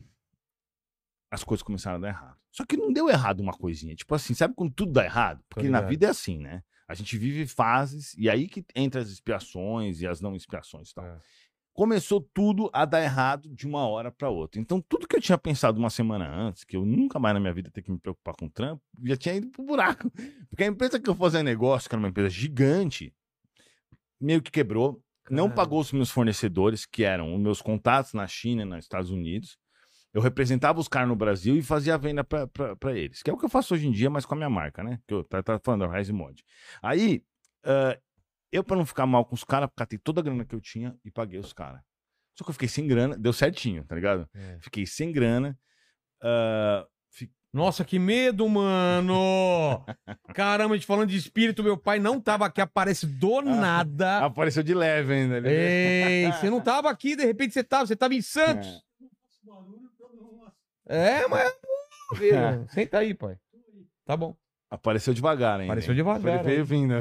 as 1.31 1.43
coisas 1.43 1.63
começaram 1.63 1.97
a 1.97 2.01
dar 2.01 2.09
errado. 2.09 2.39
Só 2.51 2.65
que 2.65 2.77
não 2.77 2.93
deu 2.93 3.11
errado 3.11 3.41
uma 3.41 3.53
coisinha. 3.53 3.97
Tipo 3.97 4.15
assim, 4.15 4.33
sabe 4.33 4.55
quando 4.55 4.73
tudo 4.73 4.93
dá 4.93 5.05
errado? 5.05 5.45
Porque 5.49 5.69
na 5.69 5.81
vida 5.81 6.07
é 6.07 6.11
assim, 6.11 6.39
né? 6.39 6.63
A 6.87 6.95
gente 6.95 7.19
vive 7.19 7.47
fases, 7.47 8.15
e 8.17 8.31
aí 8.31 8.47
que 8.47 8.65
entra 8.75 9.01
as 9.01 9.09
expiações 9.09 10.01
e 10.01 10.07
as 10.07 10.21
não 10.21 10.37
expiações 10.37 10.91
e 10.91 10.95
tal. 10.95 11.05
É. 11.05 11.21
Começou 11.75 12.21
tudo 12.21 12.71
a 12.73 12.85
dar 12.85 13.03
errado 13.03 13.49
de 13.49 13.67
uma 13.67 13.85
hora 13.89 14.11
para 14.11 14.31
outra. 14.31 14.61
Então, 14.61 14.81
tudo 14.81 15.09
que 15.09 15.17
eu 15.17 15.21
tinha 15.21 15.37
pensado 15.37 15.77
uma 15.77 15.91
semana 15.91 16.33
antes, 16.33 16.63
que 16.63 16.77
eu 16.77 16.87
nunca 16.87 17.19
mais 17.19 17.35
na 17.35 17.41
minha 17.41 17.53
vida 17.53 17.69
ter 17.69 17.83
que 17.83 17.91
me 17.91 17.99
preocupar 17.99 18.33
com 18.39 18.49
trampo, 18.49 18.81
já 19.03 19.17
tinha 19.17 19.35
ido 19.35 19.49
pro 19.49 19.65
buraco. 19.65 20.09
Porque 20.49 20.63
a 20.63 20.69
empresa 20.69 21.01
que 21.01 21.11
eu 21.11 21.17
fazia 21.17 21.43
negócio, 21.43 21.89
que 21.89 21.95
era 21.97 22.01
uma 22.01 22.09
empresa 22.09 22.31
gigante, 22.31 23.13
meio 24.21 24.41
que 24.41 24.53
quebrou. 24.53 25.03
Não 25.29 25.49
Caramba. 25.49 25.55
pagou 25.55 25.81
os 25.81 25.91
meus 25.91 26.11
fornecedores, 26.11 26.87
que 26.87 27.03
eram 27.03 27.35
os 27.35 27.41
meus 27.41 27.61
contatos 27.61 28.13
na 28.13 28.27
China 28.29 28.63
e 28.63 28.65
nos 28.65 28.85
Estados 28.85 29.11
Unidos. 29.11 29.59
Eu 30.13 30.23
representava 30.23 30.79
os 30.79 30.87
caras 30.87 31.09
no 31.09 31.17
Brasil 31.17 31.57
e 31.57 31.63
fazia 31.63 31.95
a 31.95 31.99
venda 31.99 32.23
pra 32.23 32.93
eles. 32.97 33.21
Que 33.21 33.31
é 33.31 33.33
o 33.33 33.37
que 33.37 33.45
eu 33.45 33.49
faço 33.49 33.75
hoje 33.75 33.89
em 33.89 33.91
dia, 33.91 34.09
mas 34.09 34.25
com 34.25 34.35
a 34.35 34.37
minha 34.37 34.51
marca, 34.51 34.85
né? 34.85 35.01
Que 35.09 35.15
eu 35.15 35.25
tá, 35.25 35.43
tá 35.43 35.59
falando, 35.59 35.85
a 35.85 35.99
Rise 35.99 36.13
Mod. 36.13 36.41
Aí, 36.81 37.25
ah, 37.65 37.99
eu, 38.55 38.65
pra 38.65 38.77
não 38.77 38.87
ficar 38.87 39.07
mal 39.07 39.25
com 39.25 39.35
os 39.35 39.45
caras, 39.45 39.69
catei 39.77 39.99
toda 39.99 40.21
a 40.21 40.25
grana 40.25 40.45
que 40.45 40.55
eu 40.55 40.61
tinha 40.61 40.97
e 41.05 41.11
paguei 41.11 41.39
os 41.39 41.53
caras. 41.53 41.81
Só 42.37 42.45
que 42.45 42.51
eu 42.51 42.55
fiquei 42.55 42.69
sem 42.69 42.87
grana, 42.87 43.17
deu 43.17 43.33
certinho, 43.33 43.85
tá 43.85 43.95
ligado? 43.95 44.29
É. 44.35 44.59
Fiquei 44.61 44.87
sem 44.87 45.13
grana. 45.13 45.57
ah, 46.23 46.85
fi- 47.11 47.31
Nossa, 47.53 47.85
que 47.85 47.99
medo, 47.99 48.49
mano! 48.49 49.85
Caramba, 50.35 50.75
a 50.75 50.77
gente 50.77 50.87
falando 50.87 51.09
de 51.11 51.17
espírito, 51.17 51.63
meu 51.63 51.77
pai 51.79 51.99
não 52.01 52.21
tava 52.21 52.47
aqui, 52.47 52.61
aparece 52.61 53.07
do 53.07 53.41
nada. 53.43 54.19
Apareceu 54.25 54.63
de 54.63 54.75
leve 54.75 55.13
ainda. 55.15 55.41
né? 55.41 55.49
Ei, 55.53 56.33
você 56.33 56.51
não 56.51 56.61
tava 56.61 56.91
aqui, 56.91 57.15
de 57.15 57.25
repente 57.25 57.55
você 57.55 57.63
tava, 57.63 57.87
você 57.87 57.95
tava 57.97 58.15
em 58.15 58.23
Santos. 58.23 58.67
É, 60.87 61.27
mas. 61.29 61.53
Viu? 62.17 62.33
Senta 62.69 62.99
aí, 62.99 63.15
pai. 63.15 63.37
Tá 64.05 64.17
bom. 64.17 64.37
Apareceu 64.75 65.15
devagar 65.15 65.61
ainda. 65.61 65.73
Apareceu 65.73 65.93
hein? 65.93 65.97
devagar, 65.97 66.43
Foi- 66.43 66.53
Veio 66.53 66.65
vindo. 66.65 66.95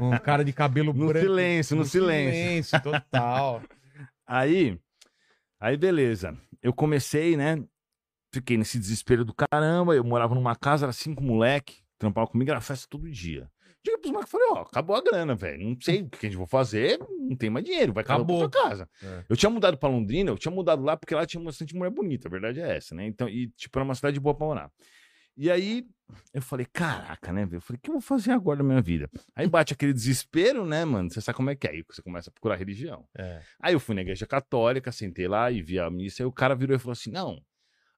Um 0.00 0.18
cara 0.18 0.44
de 0.44 0.52
cabelo 0.52 0.92
No 0.94 1.06
branco. 1.08 1.26
silêncio, 1.26 1.76
no 1.76 1.84
silêncio. 1.84 2.32
silêncio, 2.34 2.82
total. 2.82 3.62
Aí, 4.26 4.78
aí 5.60 5.76
beleza. 5.76 6.36
Eu 6.62 6.72
comecei, 6.72 7.36
né? 7.36 7.62
Fiquei 8.32 8.56
nesse 8.56 8.78
desespero 8.78 9.24
do 9.24 9.34
caramba. 9.34 9.94
Eu 9.94 10.04
morava 10.04 10.34
numa 10.34 10.56
casa, 10.56 10.86
era 10.86 10.92
cinco 10.92 11.22
moleque, 11.22 11.82
trampava 11.98 12.26
comigo, 12.28 12.50
era 12.50 12.60
festa 12.60 12.86
todo 12.88 13.10
dia. 13.10 13.50
Diga 13.84 13.98
pros 13.98 14.10
moleques, 14.12 14.30
falei, 14.30 14.46
ó, 14.52 14.60
acabou 14.60 14.94
a 14.96 15.02
grana, 15.02 15.34
velho. 15.34 15.68
Não 15.68 15.76
sei 15.80 16.02
o 16.02 16.08
que 16.08 16.24
a 16.26 16.28
gente 16.30 16.38
vai 16.38 16.46
fazer, 16.46 16.98
não 17.18 17.36
tem 17.36 17.50
mais 17.50 17.64
dinheiro, 17.64 17.92
vai 17.92 18.02
acabar 18.04 18.24
tua 18.24 18.48
casa. 18.48 18.88
É. 19.02 19.24
Eu 19.28 19.36
tinha 19.36 19.50
mudado 19.50 19.76
pra 19.76 19.88
Londrina, 19.88 20.30
eu 20.30 20.38
tinha 20.38 20.52
mudado 20.54 20.82
lá 20.84 20.96
porque 20.96 21.14
lá 21.14 21.26
tinha 21.26 21.42
bastante 21.42 21.74
mulher 21.74 21.90
bonita, 21.90 22.28
a 22.28 22.30
verdade 22.30 22.60
é 22.60 22.76
essa, 22.76 22.94
né? 22.94 23.04
Então, 23.06 23.28
e 23.28 23.48
tipo, 23.48 23.76
era 23.76 23.84
uma 23.84 23.94
cidade 23.96 24.18
boa 24.20 24.34
pra 24.36 24.46
morar. 24.46 24.70
E 25.36 25.50
aí, 25.50 25.86
eu 26.32 26.42
falei, 26.42 26.66
caraca, 26.66 27.32
né? 27.32 27.48
Eu 27.50 27.60
falei, 27.60 27.78
o 27.78 27.80
que 27.80 27.90
eu 27.90 27.94
vou 27.94 28.00
fazer 28.00 28.32
agora 28.32 28.58
na 28.58 28.64
minha 28.64 28.82
vida? 28.82 29.08
Aí 29.34 29.46
bate 29.46 29.72
aquele 29.72 29.92
desespero, 29.92 30.66
né, 30.66 30.84
mano? 30.84 31.10
Você 31.10 31.20
sabe 31.20 31.36
como 31.36 31.50
é 31.50 31.56
que 31.56 31.66
é? 31.66 31.70
Aí 31.70 31.84
você 31.88 32.02
começa 32.02 32.30
a 32.30 32.32
procurar 32.32 32.56
religião. 32.56 33.06
É. 33.16 33.40
Aí 33.60 33.74
eu 33.74 33.80
fui 33.80 33.94
na 33.94 34.02
igreja 34.02 34.26
católica, 34.26 34.92
sentei 34.92 35.26
lá 35.26 35.50
e 35.50 35.62
vi 35.62 35.78
a 35.78 35.90
missa, 35.90 36.22
e 36.22 36.26
o 36.26 36.32
cara 36.32 36.54
virou 36.54 36.76
e 36.76 36.78
falou 36.78 36.92
assim: 36.92 37.10
não, 37.10 37.42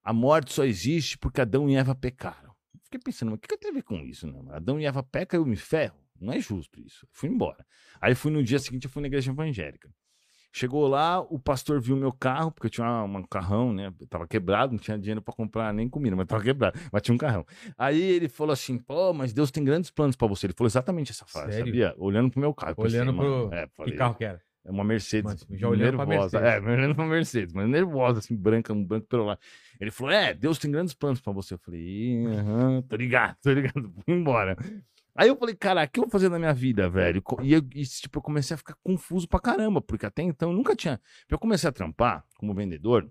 a 0.02 0.12
morte 0.12 0.52
só 0.52 0.64
existe 0.64 1.18
porque 1.18 1.40
Adão 1.40 1.68
e 1.68 1.76
Eva 1.76 1.94
pecaram. 1.94 2.54
Eu 2.74 2.80
Fiquei 2.84 3.00
pensando, 3.00 3.30
mas 3.30 3.38
o 3.38 3.40
que, 3.40 3.48
que 3.48 3.54
eu 3.54 3.58
tenho 3.58 3.72
a 3.72 3.76
ver 3.76 3.82
com 3.82 3.96
isso, 4.04 4.26
né? 4.26 4.38
Adão 4.50 4.78
e 4.78 4.84
Eva 4.84 5.02
pecam 5.02 5.40
eu 5.40 5.46
me 5.46 5.56
ferro? 5.56 5.98
Não 6.20 6.32
é 6.32 6.40
justo 6.40 6.80
isso. 6.80 7.06
Fui 7.10 7.28
embora. 7.28 7.66
Aí 8.00 8.14
fui 8.14 8.30
no 8.30 8.42
dia 8.42 8.58
seguinte, 8.58 8.84
eu 8.84 8.90
fui 8.90 9.02
na 9.02 9.08
igreja 9.08 9.32
evangélica. 9.32 9.90
Chegou 10.56 10.86
lá, 10.86 11.18
o 11.20 11.36
pastor 11.36 11.80
viu 11.80 11.96
meu 11.96 12.12
carro, 12.12 12.52
porque 12.52 12.68
eu 12.68 12.70
tinha 12.70 12.86
uma- 13.04 13.18
um 13.18 13.22
carrão, 13.24 13.72
né? 13.72 13.92
Eu 14.00 14.06
tava 14.06 14.24
quebrado, 14.24 14.70
não 14.70 14.78
tinha 14.78 14.96
dinheiro 14.96 15.20
pra 15.20 15.34
comprar 15.34 15.74
nem 15.74 15.88
comida, 15.88 16.14
mas 16.14 16.26
tava 16.28 16.44
quebrado, 16.44 16.78
mas 16.92 17.02
tinha 17.02 17.12
um 17.12 17.18
carrão. 17.18 17.44
Aí 17.76 18.00
ele 18.00 18.28
falou 18.28 18.52
assim: 18.52 18.78
pô, 18.78 19.12
mas 19.12 19.32
Deus 19.32 19.50
tem 19.50 19.64
grandes 19.64 19.90
planos 19.90 20.14
pra 20.14 20.28
você. 20.28 20.46
Ele 20.46 20.52
falou 20.52 20.68
exatamente 20.68 21.10
essa 21.10 21.24
frase, 21.26 21.54
Sério? 21.54 21.66
sabia? 21.66 21.92
Olhando 21.98 22.30
pro 22.30 22.38
meu 22.38 22.54
carro. 22.54 22.70
Eu 22.70 22.76
pensei, 22.76 23.00
Olhando 23.00 23.16
pro- 23.16 23.24
mano, 23.24 23.52
é, 23.52 23.66
Que 23.66 23.72
falei, 23.74 23.96
carro 23.96 24.14
que 24.14 24.24
era? 24.24 24.40
é 24.64 24.70
uma 24.70 24.84
Mercedes. 24.84 25.44
Mas 25.50 25.58
já 25.58 25.68
olhando 25.68 25.96
pra 25.96 26.06
nervosa. 26.06 26.40
Mercedes. 26.40 26.68
É, 26.68 26.70
olhando 26.78 26.94
pra 26.94 27.04
Mercedes, 27.06 27.52
mas 27.52 27.68
nervosa, 27.68 28.18
assim, 28.20 28.36
branca, 28.36 28.72
um 28.72 28.84
branco 28.84 29.08
pelo 29.08 29.24
lado. 29.24 29.40
Ele 29.80 29.90
falou: 29.90 30.12
É, 30.12 30.32
Deus 30.32 30.56
tem 30.60 30.70
grandes 30.70 30.94
planos 30.94 31.20
pra 31.20 31.32
você. 31.32 31.54
Eu 31.54 31.58
falei: 31.58 31.80
"Ih, 31.80 32.26
aham, 32.28 32.80
tô 32.82 32.94
ligado, 32.94 33.36
tô 33.42 33.52
ligado, 33.52 33.92
fui 34.04 34.14
embora. 34.14 34.56
Aí 35.16 35.28
eu 35.28 35.36
falei, 35.36 35.54
cara, 35.54 35.84
o 35.84 35.88
que 35.88 36.00
eu 36.00 36.04
vou 36.04 36.10
fazer 36.10 36.28
na 36.28 36.38
minha 36.38 36.52
vida, 36.52 36.88
velho? 36.88 37.22
E, 37.42 37.52
eu, 37.52 37.60
e, 37.74 37.86
tipo, 37.86 38.18
eu 38.18 38.22
comecei 38.22 38.54
a 38.54 38.58
ficar 38.58 38.74
confuso 38.82 39.28
pra 39.28 39.38
caramba, 39.38 39.80
porque 39.80 40.04
até 40.04 40.22
então 40.22 40.50
eu 40.50 40.56
nunca 40.56 40.74
tinha. 40.74 41.00
Eu 41.28 41.38
comecei 41.38 41.68
a 41.68 41.72
trampar 41.72 42.24
como 42.36 42.52
vendedor, 42.52 43.08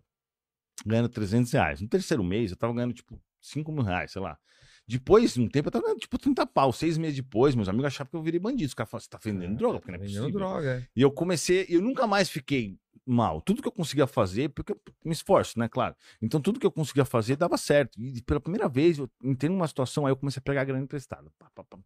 ganhando 0.86 1.08
300 1.10 1.52
reais. 1.54 1.82
No 1.82 1.88
terceiro 1.88 2.24
mês 2.24 2.52
eu 2.52 2.58
tava 2.58 2.74
ganhando, 2.74 2.94
tipo, 2.94 3.22
5 3.40 3.72
mil 3.72 3.84
reais, 3.84 4.12
sei 4.12 4.22
lá. 4.22 4.38
Depois 4.86 5.34
de 5.34 5.42
um 5.42 5.48
tempo 5.48 5.70
eu 5.70 5.72
tava 5.72 5.86
ganhando, 5.86 6.00
tipo, 6.02 6.18
30 6.18 6.46
pau. 6.46 6.74
Seis 6.74 6.98
meses 6.98 7.16
depois, 7.16 7.56
meus 7.56 7.70
amigos 7.70 7.86
achavam 7.88 8.12
que 8.12 8.18
eu 8.18 8.22
virei 8.22 8.40
bandido. 8.40 8.68
Os 8.68 8.74
caras 8.74 8.92
falaram, 8.92 9.04
você 9.06 9.10
tá 9.10 9.20
vendendo 9.24 9.56
droga? 9.56 9.80
Porque 9.80 9.92
não 9.92 9.96
é 9.96 10.02
Vendendo 10.02 10.20
possível. 10.24 10.40
droga, 10.40 10.70
é. 10.80 10.88
E 10.94 11.02
eu 11.02 11.10
comecei, 11.10 11.66
eu 11.70 11.82
nunca 11.82 12.06
mais 12.06 12.30
fiquei 12.30 12.78
mal. 13.06 13.42
Tudo 13.42 13.62
que 13.62 13.68
eu 13.68 13.72
conseguia 13.72 14.08
fazer, 14.08 14.50
porque 14.50 14.72
eu 14.72 14.80
me 15.04 15.12
esforço, 15.12 15.60
né, 15.60 15.68
claro. 15.68 15.96
Então 16.22 16.42
tudo 16.42 16.60
que 16.60 16.66
eu 16.66 16.72
conseguia 16.72 17.06
fazer 17.06 17.36
dava 17.36 17.58
certo. 17.58 18.00
E 18.00 18.22
pela 18.22 18.40
primeira 18.40 18.68
vez 18.68 18.98
eu 18.98 19.10
entrei 19.24 19.50
numa 19.50 19.68
situação, 19.68 20.06
aí 20.06 20.12
eu 20.12 20.18
comecei 20.18 20.40
a 20.40 20.44
pegar 20.44 20.64
grana 20.64 20.84
emprestada. 20.84 21.32
Pá, 21.38 21.50
pá, 21.54 21.64
pá. 21.64 21.78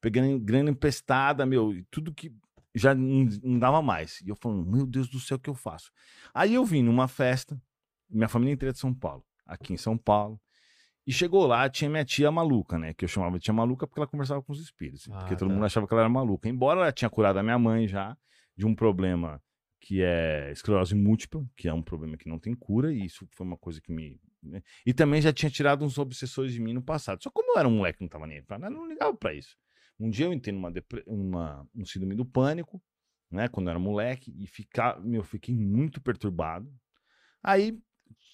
Pegando 0.00 0.38
grana 0.40 0.70
emprestada, 0.70 1.46
meu, 1.46 1.72
e 1.72 1.84
tudo 1.90 2.12
que 2.12 2.34
já 2.74 2.94
não, 2.94 3.28
não 3.42 3.58
dava 3.58 3.82
mais. 3.82 4.20
E 4.22 4.28
eu 4.28 4.36
falando, 4.36 4.64
meu 4.64 4.86
Deus 4.86 5.08
do 5.08 5.20
céu, 5.20 5.36
o 5.36 5.40
que 5.40 5.50
eu 5.50 5.54
faço? 5.54 5.92
Aí 6.34 6.54
eu 6.54 6.64
vim 6.64 6.82
numa 6.82 7.06
festa, 7.06 7.60
minha 8.08 8.28
família 8.28 8.52
inteira 8.52 8.70
é 8.70 8.72
de 8.72 8.78
São 8.78 8.92
Paulo, 8.94 9.24
aqui 9.46 9.72
em 9.72 9.76
São 9.76 9.96
Paulo. 9.96 10.40
E 11.04 11.12
chegou 11.12 11.46
lá, 11.46 11.68
tinha 11.68 11.90
minha 11.90 12.04
tia 12.04 12.30
maluca, 12.30 12.78
né? 12.78 12.94
Que 12.94 13.04
eu 13.04 13.08
chamava 13.08 13.36
de 13.36 13.44
tia 13.44 13.52
maluca 13.52 13.86
porque 13.86 13.98
ela 13.98 14.06
conversava 14.06 14.40
com 14.40 14.52
os 14.52 14.60
espíritos. 14.60 15.08
Ah, 15.10 15.18
porque 15.18 15.34
todo 15.34 15.48
tá. 15.48 15.54
mundo 15.54 15.66
achava 15.66 15.86
que 15.86 15.92
ela 15.92 16.02
era 16.02 16.08
maluca. 16.08 16.48
Embora 16.48 16.80
ela 16.80 16.92
tinha 16.92 17.10
curado 17.10 17.38
a 17.38 17.42
minha 17.42 17.58
mãe 17.58 17.88
já 17.88 18.16
de 18.56 18.64
um 18.64 18.74
problema 18.74 19.42
que 19.82 20.00
é 20.00 20.52
esclerose 20.52 20.94
múltipla, 20.94 21.44
que 21.56 21.68
é 21.68 21.74
um 21.74 21.82
problema 21.82 22.16
que 22.16 22.28
não 22.28 22.38
tem 22.38 22.54
cura, 22.54 22.92
e 22.94 23.04
isso 23.04 23.26
foi 23.32 23.44
uma 23.44 23.56
coisa 23.56 23.80
que 23.80 23.92
me. 23.92 24.20
né? 24.40 24.62
E 24.86 24.94
também 24.94 25.20
já 25.20 25.32
tinha 25.32 25.50
tirado 25.50 25.84
uns 25.84 25.98
obsessores 25.98 26.52
de 26.52 26.60
mim 26.60 26.72
no 26.72 26.80
passado. 26.80 27.20
Só 27.20 27.30
como 27.30 27.52
eu 27.52 27.58
era 27.58 27.66
um 27.66 27.78
moleque 27.78 27.98
que 27.98 28.04
não 28.04 28.08
tava 28.08 28.28
nem 28.28 28.40
pra 28.44 28.60
nada, 28.60 28.72
não 28.72 28.88
ligava 28.88 29.12
pra 29.12 29.34
isso. 29.34 29.56
Um 29.98 30.08
dia 30.08 30.26
eu 30.26 30.32
entrei 30.32 30.54
numa, 30.54 30.70
depre... 30.70 31.02
uma 31.04 31.68
um 31.74 31.84
síndrome 31.84 32.14
do 32.14 32.24
pânico, 32.24 32.80
né, 33.28 33.48
quando 33.48 33.66
eu 33.66 33.70
era 33.72 33.78
moleque, 33.80 34.32
e 34.38 34.46
ficar, 34.46 35.00
meu, 35.00 35.24
fiquei 35.24 35.54
muito 35.54 36.00
perturbado. 36.00 36.72
Aí 37.42 37.76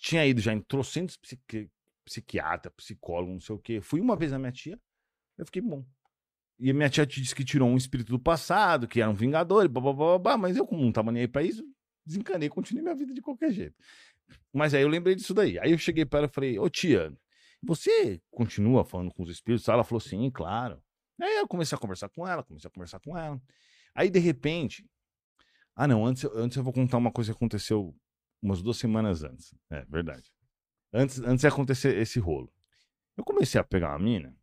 tinha 0.03 0.27
ido 0.27 0.43
já 0.43 0.53
em 0.53 0.61
trocentos 0.61 1.17
psiqui... 1.17 1.71
psiquiatra, 2.05 2.71
psicólogo, 2.73 3.33
não 3.33 3.41
sei 3.41 3.57
o 3.57 3.59
quê. 3.59 3.81
Fui 3.81 4.03
uma 4.03 4.17
vez 4.17 4.33
na 4.33 4.39
minha 4.39 4.53
tia, 4.53 4.79
eu 5.39 5.47
fiquei 5.47 5.63
bom. 5.63 5.83
E 6.59 6.73
minha 6.73 6.91
tia 6.91 7.07
disse 7.07 7.35
que 7.35 7.45
tirou 7.45 7.69
um 7.69 7.77
espírito 7.77 8.11
do 8.11 8.19
passado, 8.19 8.89
que 8.89 9.01
era 9.01 9.11
um 9.11 9.15
vingador, 9.15 9.65
e 9.65 9.69
blá, 9.69 9.81
blá, 9.81 9.93
blá, 9.93 10.19
blá, 10.19 10.37
mas 10.37 10.57
eu, 10.57 10.67
como 10.67 10.83
não 10.83 10.91
tava 10.91 11.13
nem 11.13 11.23
aí 11.23 11.29
pra 11.29 11.43
isso, 11.43 11.65
desencanei, 12.05 12.49
continuei 12.49 12.83
minha 12.83 12.97
vida 12.97 13.15
de 13.15 13.21
qualquer 13.23 13.53
jeito. 13.53 13.77
Mas 14.53 14.75
aí 14.75 14.83
eu 14.83 14.89
lembrei 14.89 15.15
disso 15.15 15.33
daí. 15.33 15.59
Aí 15.59 15.71
eu 15.71 15.79
cheguei 15.79 16.05
para 16.05 16.21
ela 16.21 16.27
e 16.27 16.31
falei, 16.33 16.59
ô 16.59 16.69
tia, 16.69 17.13
você 17.63 18.21
continua 18.31 18.85
falando 18.85 19.13
com 19.13 19.23
os 19.23 19.31
espíritos? 19.31 19.69
Ela 19.69 19.85
falou, 19.85 20.01
sim, 20.01 20.31
claro. 20.31 20.83
Aí 21.21 21.37
eu 21.37 21.49
comecei 21.49 21.77
a 21.77 21.81
conversar 21.81 22.09
com 22.09 22.27
ela, 22.27 22.43
comecei 22.43 22.69
a 22.69 22.71
conversar 22.73 23.01
com 23.01 23.17
ela. 23.17 23.41
Aí, 23.95 24.11
de 24.11 24.19
repente. 24.19 24.85
Ah, 25.75 25.87
não, 25.87 26.05
antes, 26.05 26.23
eu- 26.25 26.37
antes 26.37 26.57
eu 26.57 26.63
vou 26.65 26.73
contar 26.73 26.97
uma 26.99 27.11
coisa 27.13 27.33
que 27.33 27.37
aconteceu 27.37 27.95
umas 28.43 28.63
duas 28.63 28.77
semanas 28.77 29.23
antes. 29.23 29.55
É, 29.71 29.85
verdade. 29.87 30.33
Antes, 30.93 31.21
antes 31.21 31.41
de 31.41 31.47
acontecer 31.47 31.97
esse 31.97 32.19
rolo. 32.19 32.53
Eu 33.17 33.25
comecei 33.25 33.61
a 33.61 33.65
pegar 33.65 33.91
uma 33.91 33.99
mina, 33.99 34.35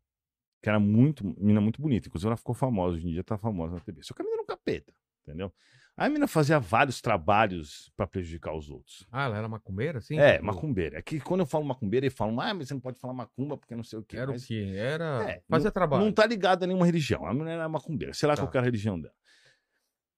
que 0.65 0.69
era 0.69 0.79
muito, 0.79 1.23
mina 1.39 1.61
muito 1.61 1.79
bonita. 1.79 2.07
Inclusive, 2.07 2.25
ela 2.27 2.35
ficou 2.35 2.55
famosa, 2.55 2.95
hoje 2.97 3.07
em 3.07 3.11
dia 3.11 3.23
tá 3.23 3.37
famosa 3.37 3.75
na 3.75 3.79
TV. 3.81 4.01
Só 4.01 4.15
que 4.15 4.23
a 4.23 4.25
mina 4.25 4.33
era 4.37 4.41
um 4.41 4.47
capeta, 4.47 4.91
entendeu? 5.21 5.53
Aí 5.95 6.07
a 6.07 6.09
mina 6.09 6.27
fazia 6.27 6.59
vários 6.59 7.01
trabalhos 7.01 7.91
pra 7.95 8.07
prejudicar 8.07 8.51
os 8.55 8.67
outros. 8.67 9.05
Ah, 9.11 9.25
ela 9.25 9.37
era 9.37 9.47
macumbeira, 9.47 10.01
sim? 10.01 10.17
É, 10.17 10.33
Tipo, 10.33 10.45
macumbeira. 10.47 10.97
É 10.97 11.03
que 11.03 11.19
quando 11.19 11.41
eu 11.41 11.45
falo 11.45 11.63
macumbeira, 11.65 12.07
eles 12.07 12.17
falam, 12.17 12.41
ah, 12.41 12.51
mas 12.51 12.67
você 12.67 12.73
não 12.73 12.81
pode 12.81 12.97
falar 12.99 13.13
macumba 13.13 13.55
porque 13.59 13.75
não 13.75 13.83
sei 13.83 13.99
o 13.99 14.03
quê. 14.03 14.17
Era 14.17 14.31
Mas 14.31 14.43
o 14.43 14.47
quê? 14.47 14.73
Era. 14.75 15.29
É, 15.29 15.43
Fazia 15.47 15.71
trabalho. 15.71 16.03
Não 16.03 16.11
tá 16.11 16.25
ligado 16.25 16.63
a 16.63 16.67
nenhuma 16.67 16.87
religião. 16.87 17.27
A 17.27 17.31
menina 17.31 17.51
era 17.51 17.69
macumbeira. 17.69 18.11
Sei 18.15 18.27
lá 18.27 18.35
Tá. 18.35 18.41
qual 18.41 18.49
que 18.49 18.57
era 18.57 18.65
a 18.65 18.69
religião 18.69 18.99
dela. 18.99 19.13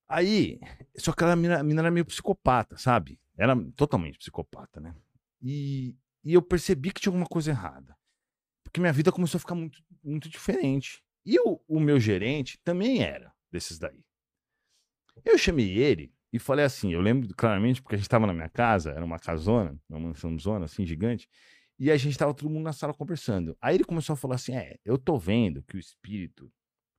Aí, 0.08 0.58
só 0.98 1.12
que 1.12 1.22
ela, 1.24 1.34
a 1.34 1.36
mina, 1.36 1.60
a 1.60 1.64
mina 1.64 1.82
era 1.82 1.91
meio 1.91 2.06
psicopata, 2.06 2.78
sabe? 2.78 3.20
Era 3.38 3.54
totalmente 3.76 4.18
psicopata, 4.18 4.80
né? 4.80 4.95
E, 5.41 5.93
e 6.24 6.34
eu 6.34 6.41
percebi 6.41 6.91
que 6.93 7.02
tinha 7.02 7.12
alguma 7.12 7.26
coisa 7.28 7.52
errada. 7.52 7.93
Porque 8.64 8.80
minha 8.82 8.91
vida 8.93 9.12
começou 9.12 9.38
a 9.38 9.39
ficar 9.41 9.56
muito, 9.56 9.80
muito 10.08 10.30
diferente. 10.30 11.01
E 11.26 11.39
o, 11.39 11.60
o 11.68 11.80
meu 11.80 11.99
gerente 11.99 12.58
também 12.64 13.03
era 13.03 13.34
desses 13.51 13.78
daí. 13.78 14.03
Eu 15.26 15.38
chamei 15.38 15.78
ele 15.78 16.14
e 16.32 16.39
falei 16.39 16.66
assim, 16.66 16.93
eu 16.93 17.01
lembro 17.01 17.28
claramente, 17.36 17.82
porque 17.82 17.95
a 17.95 17.97
gente 17.97 18.10
tava 18.10 18.28
na 18.28 18.34
minha 18.34 18.49
casa, 18.49 18.91
era 18.91 19.03
uma 19.03 19.20
casona, 19.20 19.78
uma 19.89 19.99
mansãozona 19.99 20.66
assim, 20.66 20.86
gigante, 20.86 21.28
e 21.80 21.91
a 21.91 21.97
gente 21.97 22.18
tava 22.18 22.34
todo 22.34 22.49
mundo 22.49 22.64
na 22.64 22.74
sala 22.74 22.93
conversando. 22.93 23.58
Aí 23.62 23.76
ele 23.76 23.84
começou 23.84 24.14
a 24.14 24.18
falar 24.18 24.36
assim, 24.36 24.55
é, 24.55 24.78
eu 24.84 24.97
tô 24.97 25.18
vendo 25.18 25.62
que 25.64 25.76
o 25.76 25.80
espírito 25.80 26.51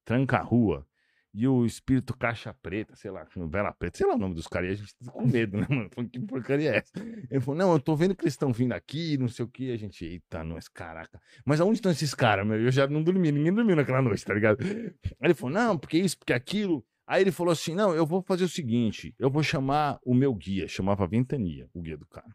tranca 0.05 0.39
a 0.39 0.43
rua 0.43 0.87
e 1.35 1.47
o 1.47 1.67
espírito 1.67 2.17
caixa 2.17 2.55
preta, 2.55 2.97
sei 2.97 3.11
lá, 3.11 3.27
vela 3.51 3.73
preta, 3.73 3.99
sei 3.99 4.07
lá 4.07 4.15
o 4.15 4.19
nome 4.19 4.35
dos 4.35 4.47
caras, 4.47 4.71
e 4.71 4.73
a 4.73 4.75
gente 4.77 4.95
tá 4.97 5.13
com 5.13 5.27
medo, 5.27 5.59
né, 5.59 5.67
mano? 5.69 5.91
Que 6.09 6.19
porcaria 6.21 6.73
é 6.73 6.77
essa? 6.79 6.93
Ele 7.31 7.41
falou, 7.41 7.59
não, 7.59 7.73
eu 7.73 7.81
tô 7.81 7.95
vendo 7.95 8.17
que 8.17 8.25
eles 8.25 8.35
estão 8.35 8.53
vindo 8.53 8.73
aqui, 8.73 9.19
não 9.19 9.29
sei 9.29 9.45
o 9.45 9.49
que, 9.49 9.71
a 9.71 9.77
gente, 9.77 10.05
eita, 10.05 10.43
nós, 10.43 10.69
caraca. 10.69 11.21
Mas 11.45 11.61
aonde 11.61 11.79
estão 11.79 11.93
esses 11.93 12.15
caras, 12.15 12.47
meu? 12.47 12.61
Eu 12.61 12.71
já 12.71 12.87
não 12.87 13.03
dormi, 13.03 13.31
ninguém 13.31 13.53
dormiu 13.53 13.77
naquela 13.77 14.01
noite, 14.01 14.25
tá 14.25 14.33
ligado? 14.35 14.59
Aí 14.63 14.93
ele 15.23 15.35
falou, 15.35 15.55
não, 15.55 15.79
porque 15.79 15.99
isso, 15.99 16.19
porque 16.19 16.33
aquilo. 16.33 16.85
Aí 17.07 17.23
ele 17.23 17.33
falou 17.33 17.53
assim, 17.53 17.75
não, 17.75 17.95
eu 17.95 18.07
vou 18.07 18.23
fazer 18.23 18.45
o 18.45 18.49
seguinte, 18.49 19.15
eu 19.19 19.31
vou 19.31 19.43
chamar 19.43 19.99
o 20.05 20.15
meu 20.15 20.35
guia, 20.35 20.67
chamava 20.69 21.07
Ventania, 21.07 21.69
o 21.73 21.81
guia 21.81 21.97
do 21.97 22.07
cara, 22.07 22.35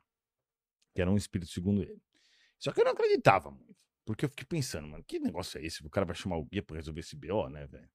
que 0.95 1.01
era 1.01 1.11
um 1.11 1.17
espírito 1.17 1.51
segundo 1.51 1.81
ele. 1.81 2.01
Só 2.57 2.71
que 2.71 2.79
eu 2.79 2.85
não 2.85 2.93
acreditava 2.93 3.51
muito, 3.51 3.75
porque 4.05 4.25
eu 4.25 4.29
fiquei 4.29 4.45
pensando, 4.45 4.87
mano, 4.87 5.03
que 5.05 5.19
negócio 5.19 5.59
é 5.59 5.65
esse? 5.65 5.85
O 5.85 5.89
cara 5.89 6.05
vai 6.05 6.15
chamar 6.15 6.37
o 6.37 6.45
guia 6.45 6.63
pra 6.63 6.77
resolver 6.77 7.01
esse 7.01 7.15
BO, 7.15 7.49
né, 7.49 7.67
velho? 7.67 7.89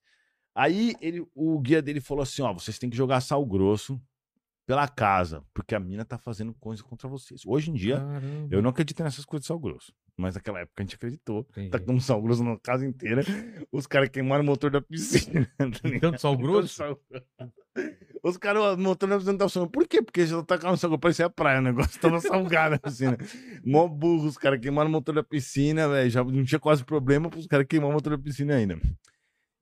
Aí 0.55 0.95
ele, 1.01 1.25
o 1.35 1.59
guia 1.61 1.81
dele 1.81 2.01
falou 2.01 2.23
assim, 2.23 2.43
ó, 2.43 2.53
vocês 2.53 2.79
têm 2.79 2.91
que 2.91 2.97
jogar 2.97 3.21
sal 3.21 3.45
grosso 3.47 4.01
pela 4.67 4.87
casa, 4.89 5.43
porque 5.55 5.75
a 5.75 5.81
mina 5.81 6.05
tá 6.05 6.19
fazendo 6.19 6.53
coisa 6.55 6.83
contra 6.83 7.09
vocês. 7.09 7.43
Hoje 7.47 7.71
em 7.71 7.75
dia, 7.75 7.97
Caramba. 7.99 8.49
eu 8.55 8.61
não 8.61 8.71
acredito 8.71 9.03
nessas 9.03 9.25
coisas 9.25 9.45
de 9.45 9.49
sal 9.49 9.59
grosso. 9.59 9.93
Mas 10.17 10.35
naquela 10.35 10.59
época 10.61 10.83
a 10.83 10.85
gente 10.85 10.97
acreditou. 10.97 11.47
Entendi. 11.53 11.71
Tá 11.71 11.79
com 11.79 11.99
sal 12.01 12.21
grosso 12.21 12.43
na 12.43 12.59
casa 12.59 12.85
inteira. 12.85 13.23
Os 13.71 13.87
caras 13.87 14.09
queimaram 14.09 14.43
o 14.43 14.47
motor 14.47 14.69
da 14.71 14.83
piscina. 14.83 15.49
tá? 15.57 15.67
Tanto 16.01 16.21
sal 16.21 16.37
grosso? 16.37 16.75
Sal- 16.75 16.99
Os 18.23 18.37
caras, 18.37 18.75
o 18.75 18.77
motor 18.77 19.09
da 19.09 19.17
piscina 19.17 19.39
tava 19.39 19.49
funcionando. 19.49 19.71
Por 19.71 19.87
quê? 19.87 20.03
Porque 20.03 20.27
já 20.27 20.43
tacaram 20.43 20.77
sal 20.77 20.91
grosso. 20.91 21.01
Parecia 21.01 21.27
a 21.27 21.31
praia, 21.31 21.61
o 21.61 21.63
negócio 21.63 22.01
tava 22.01 22.19
salgado 22.21 22.75
a 22.75 22.79
piscina. 22.81 23.17
Mó 23.65 23.87
burro, 23.87 24.27
os 24.27 24.37
caras 24.37 24.59
queimaram 24.61 24.89
o 24.91 24.93
motor 24.93 25.15
da 25.15 25.23
piscina, 25.23 25.89
velho. 25.89 26.11
Já 26.11 26.25
não 26.25 26.45
tinha 26.45 26.59
quase 26.59 26.85
problema 26.85 27.31
pros 27.31 27.47
caras 27.47 27.67
queimar 27.69 27.89
o 27.89 27.93
motor 27.93 28.17
da 28.17 28.23
piscina 28.23 28.57
ainda. 28.57 28.77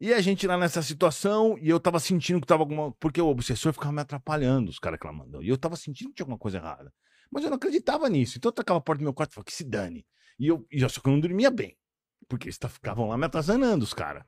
E 0.01 0.13
a 0.13 0.21
gente 0.21 0.47
lá 0.47 0.59
nessa 0.59 0.83
situação, 0.83 1.57
e 1.59 1.69
eu 1.71 1.81
tava 1.81 1.99
sentindo 1.99 2.41
que 2.41 2.47
tava 2.47 2.63
alguma. 2.63 2.93
Porque 2.93 3.21
o 3.21 3.29
obsessor 3.29 3.73
ficava 3.73 3.93
me 3.93 4.01
atrapalhando, 4.01 4.71
os 4.71 4.79
caras 4.79 4.99
clamando. 4.99 5.43
E 5.43 5.49
eu 5.49 5.57
tava 5.57 5.75
sentindo 5.77 6.09
que 6.11 6.17
tinha 6.17 6.25
alguma 6.25 6.39
coisa 6.39 6.59
errada. 6.59 6.93
Mas 7.31 7.45
eu 7.45 7.51
não 7.51 7.57
acreditava 7.57 8.09
nisso. 8.09 8.37
Então 8.37 8.51
eu 8.51 8.55
tacava 8.55 8.79
a 8.79 8.83
porta 8.83 9.01
do 9.01 9.05
meu 9.05 9.15
quarto 9.15 9.31
e 9.33 9.35
falava, 9.35 9.47
que 9.47 9.55
se 9.55 9.65
dane. 9.65 10.07
E 10.39 10.49
eu, 10.49 10.67
e 10.71 10.83
eu 10.83 10.89
só 10.89 11.01
que 11.01 11.09
eu 11.09 11.13
não 11.13 11.21
dormia 11.21 11.51
bem. 11.51 11.77
Porque 12.29 12.47
eles 12.47 12.59
tá- 12.59 12.69
ficavam 12.69 13.09
lá 13.09 13.17
me 13.17 13.25
atazanando, 13.25 13.85
os 13.85 13.95
caras. 13.95 14.23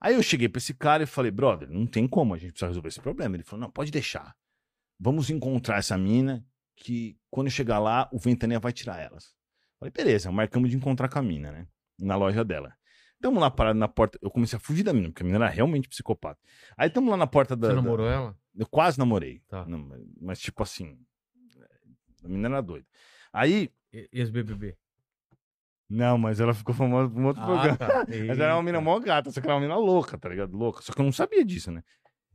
Aí 0.00 0.14
eu 0.14 0.22
cheguei 0.22 0.48
pra 0.48 0.58
esse 0.58 0.74
cara 0.74 1.04
e 1.04 1.06
falei, 1.06 1.30
brother, 1.30 1.70
não 1.70 1.86
tem 1.86 2.06
como, 2.06 2.34
a 2.34 2.38
gente 2.38 2.50
precisa 2.52 2.68
resolver 2.68 2.88
esse 2.88 3.00
problema. 3.00 3.36
Ele 3.36 3.44
falou, 3.44 3.62
não, 3.62 3.70
pode 3.70 3.90
deixar. 3.90 4.34
Vamos 4.98 5.30
encontrar 5.30 5.78
essa 5.78 5.96
mina, 5.96 6.44
que 6.76 7.16
quando 7.30 7.50
chegar 7.50 7.78
lá, 7.78 8.08
o 8.12 8.18
Ventania 8.18 8.58
vai 8.58 8.72
tirar 8.72 9.00
elas. 9.00 9.34
Falei, 9.78 9.92
beleza, 9.92 10.30
marcamos 10.30 10.70
de 10.70 10.76
encontrar 10.76 11.08
com 11.08 11.18
a 11.18 11.22
mina, 11.22 11.50
né? 11.52 11.66
Na 11.98 12.16
loja 12.16 12.44
dela. 12.44 12.74
Tamo 13.20 13.40
lá 13.40 13.50
parado 13.50 13.78
na 13.78 13.88
porta. 13.88 14.18
Eu 14.22 14.30
comecei 14.30 14.56
a 14.56 14.60
fugir 14.60 14.82
da 14.82 14.92
mina, 14.92 15.08
porque 15.08 15.22
a 15.22 15.26
mina 15.26 15.36
era 15.38 15.48
realmente 15.48 15.88
psicopata. 15.88 16.38
Aí 16.76 16.90
tamo 16.90 17.10
lá 17.10 17.16
na 17.16 17.26
porta 17.26 17.56
da. 17.56 17.68
Você 17.68 17.74
da- 17.74 17.82
namorou 17.82 18.06
ela? 18.08 18.36
eu 18.54 18.66
quase 18.66 18.98
namorei. 18.98 19.40
Tá. 19.48 19.64
Não, 19.66 19.88
mas, 20.20 20.38
tipo 20.40 20.62
assim. 20.62 20.98
A 22.24 22.28
menina 22.28 22.48
era 22.48 22.60
doida. 22.62 22.86
Aí. 23.32 23.70
E- 23.92 24.08
Ex-BBB. 24.12 24.76
Não, 25.88 26.18
mas 26.18 26.40
ela 26.40 26.52
ficou 26.52 26.74
famosa 26.74 27.08
por 27.08 27.20
um 27.20 27.26
outro 27.26 27.42
programa. 27.44 27.76
tá. 27.76 28.04
Mas 28.26 28.38
era 28.40 28.56
uma 28.56 28.62
mina 28.62 28.80
mó 28.80 28.98
gata, 28.98 29.30
só 29.30 29.40
que 29.40 29.46
era 29.46 29.54
uma 29.54 29.60
mina 29.60 29.76
louca, 29.76 30.18
tá 30.18 30.28
ligado? 30.28 30.56
Louca. 30.56 30.82
Só 30.82 30.92
que 30.92 31.00
eu 31.00 31.04
não 31.04 31.12
sabia 31.12 31.44
disso, 31.44 31.70
né? 31.70 31.82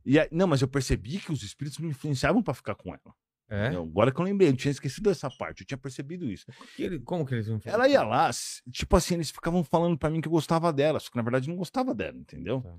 E 0.06 0.18
aí- 0.18 0.28
não, 0.32 0.46
mas 0.46 0.62
eu 0.62 0.68
percebi 0.68 1.18
que 1.18 1.30
os 1.30 1.42
espíritos 1.42 1.78
me 1.78 1.88
influenciavam 1.88 2.42
pra 2.42 2.54
ficar 2.54 2.74
com 2.74 2.88
ela. 2.94 3.14
É? 3.54 3.68
Agora 3.68 4.10
que 4.10 4.18
eu 4.20 4.24
lembrei, 4.24 4.48
eu 4.48 4.56
tinha 4.56 4.72
esquecido 4.72 5.10
essa 5.10 5.30
parte, 5.30 5.60
eu 5.60 5.66
tinha 5.66 5.76
percebido 5.76 6.24
isso. 6.30 6.46
Que 6.74 6.84
ele- 6.84 7.00
Como 7.00 7.26
que 7.26 7.34
eles 7.34 7.46
iam 7.46 7.60
fazer? 7.60 7.74
Ela 7.74 7.86
ia 7.88 8.02
lá, 8.02 8.30
tipo 8.70 8.96
assim, 8.96 9.14
eles 9.14 9.30
ficavam 9.30 9.62
falando 9.62 9.98
pra 9.98 10.08
mim 10.08 10.20
que 10.20 10.28
eu 10.28 10.32
gostava 10.32 10.72
dela, 10.72 10.98
só 10.98 11.10
que 11.10 11.16
na 11.16 11.22
verdade 11.22 11.48
não 11.48 11.56
gostava 11.56 11.94
dela, 11.94 12.16
entendeu? 12.16 12.62
Tá. 12.62 12.74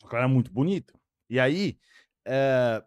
Só 0.00 0.08
que 0.08 0.14
ela 0.16 0.24
era 0.24 0.28
muito 0.32 0.50
bonita. 0.52 0.92
E 1.30 1.38
aí, 1.38 1.78
é, 2.24 2.82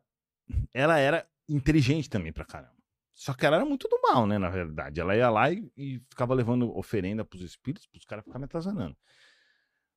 ela 0.74 0.98
era 1.00 1.26
inteligente 1.48 2.10
também 2.10 2.34
pra 2.34 2.44
caramba. 2.46 2.76
Só 3.14 3.34
que 3.34 3.46
ela 3.46 3.56
era 3.56 3.66
muito 3.66 3.88
do 3.88 4.00
mal, 4.02 4.28
né, 4.28 4.38
na 4.38 4.50
verdade. 4.50 5.00
Ela 5.00 5.16
ia 5.16 5.30
lá 5.30 5.52
e, 5.52 5.72
e 5.76 6.00
ficava 6.10 6.34
levando 6.36 6.76
oferenda 6.78 7.24
pros 7.26 7.42
espíritos, 7.42 7.88
pros 7.88 8.06
caras 8.06 8.24
ficarem 8.24 8.42
me 8.42 8.46
atazanando. 8.46 8.96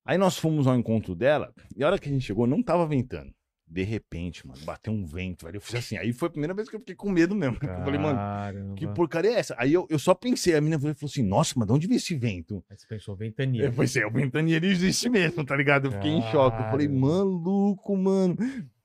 Aí 0.04 0.16
nós 0.16 0.38
fomos 0.38 0.66
ao 0.66 0.74
encontro 0.76 1.14
dela, 1.14 1.52
e 1.76 1.84
a 1.84 1.86
hora 1.88 1.98
que 1.98 2.08
a 2.08 2.12
gente 2.12 2.24
chegou, 2.24 2.46
não 2.46 2.62
tava 2.62 2.86
ventando. 2.86 3.34
De 3.70 3.84
repente, 3.84 4.44
mano, 4.44 4.60
bateu 4.64 4.92
um 4.92 5.06
vento, 5.06 5.46
velho. 5.46 5.58
Eu 5.58 5.60
fiz 5.60 5.76
assim. 5.76 5.96
Aí 5.96 6.12
foi 6.12 6.26
a 6.26 6.30
primeira 6.32 6.52
vez 6.52 6.68
que 6.68 6.74
eu 6.74 6.80
fiquei 6.80 6.96
com 6.96 7.08
medo 7.08 7.36
mesmo. 7.36 7.56
Eu 7.62 7.84
falei, 7.84 8.00
mano, 8.00 8.18
Caramba. 8.18 8.74
que 8.74 8.86
porcaria 8.88 9.30
é 9.30 9.34
essa? 9.34 9.54
Aí 9.56 9.72
eu, 9.72 9.86
eu 9.88 9.98
só 9.98 10.12
pensei, 10.12 10.56
a 10.56 10.60
menina 10.60 10.80
falou 10.80 10.96
assim, 11.04 11.22
nossa, 11.22 11.54
mas 11.56 11.68
de 11.68 11.72
onde 11.72 11.86
veio 11.86 11.98
esse 11.98 12.16
vento? 12.16 12.64
Aí 12.68 12.76
você 12.76 12.84
pensou, 12.88 13.14
ventania. 13.14 13.66
Eu 13.66 13.72
pensei, 13.72 14.04
o 14.04 14.10
ventania 14.10 14.56
ele 14.56 14.66
existe 14.66 15.08
mesmo, 15.08 15.44
tá 15.44 15.54
ligado? 15.54 15.86
Eu 15.86 15.92
fiquei 15.92 16.10
em 16.10 16.20
choque. 16.32 16.60
Eu 16.60 16.68
falei, 16.68 16.88
Caramba. 16.88 17.06
maluco, 17.06 17.96
mano. 17.96 18.36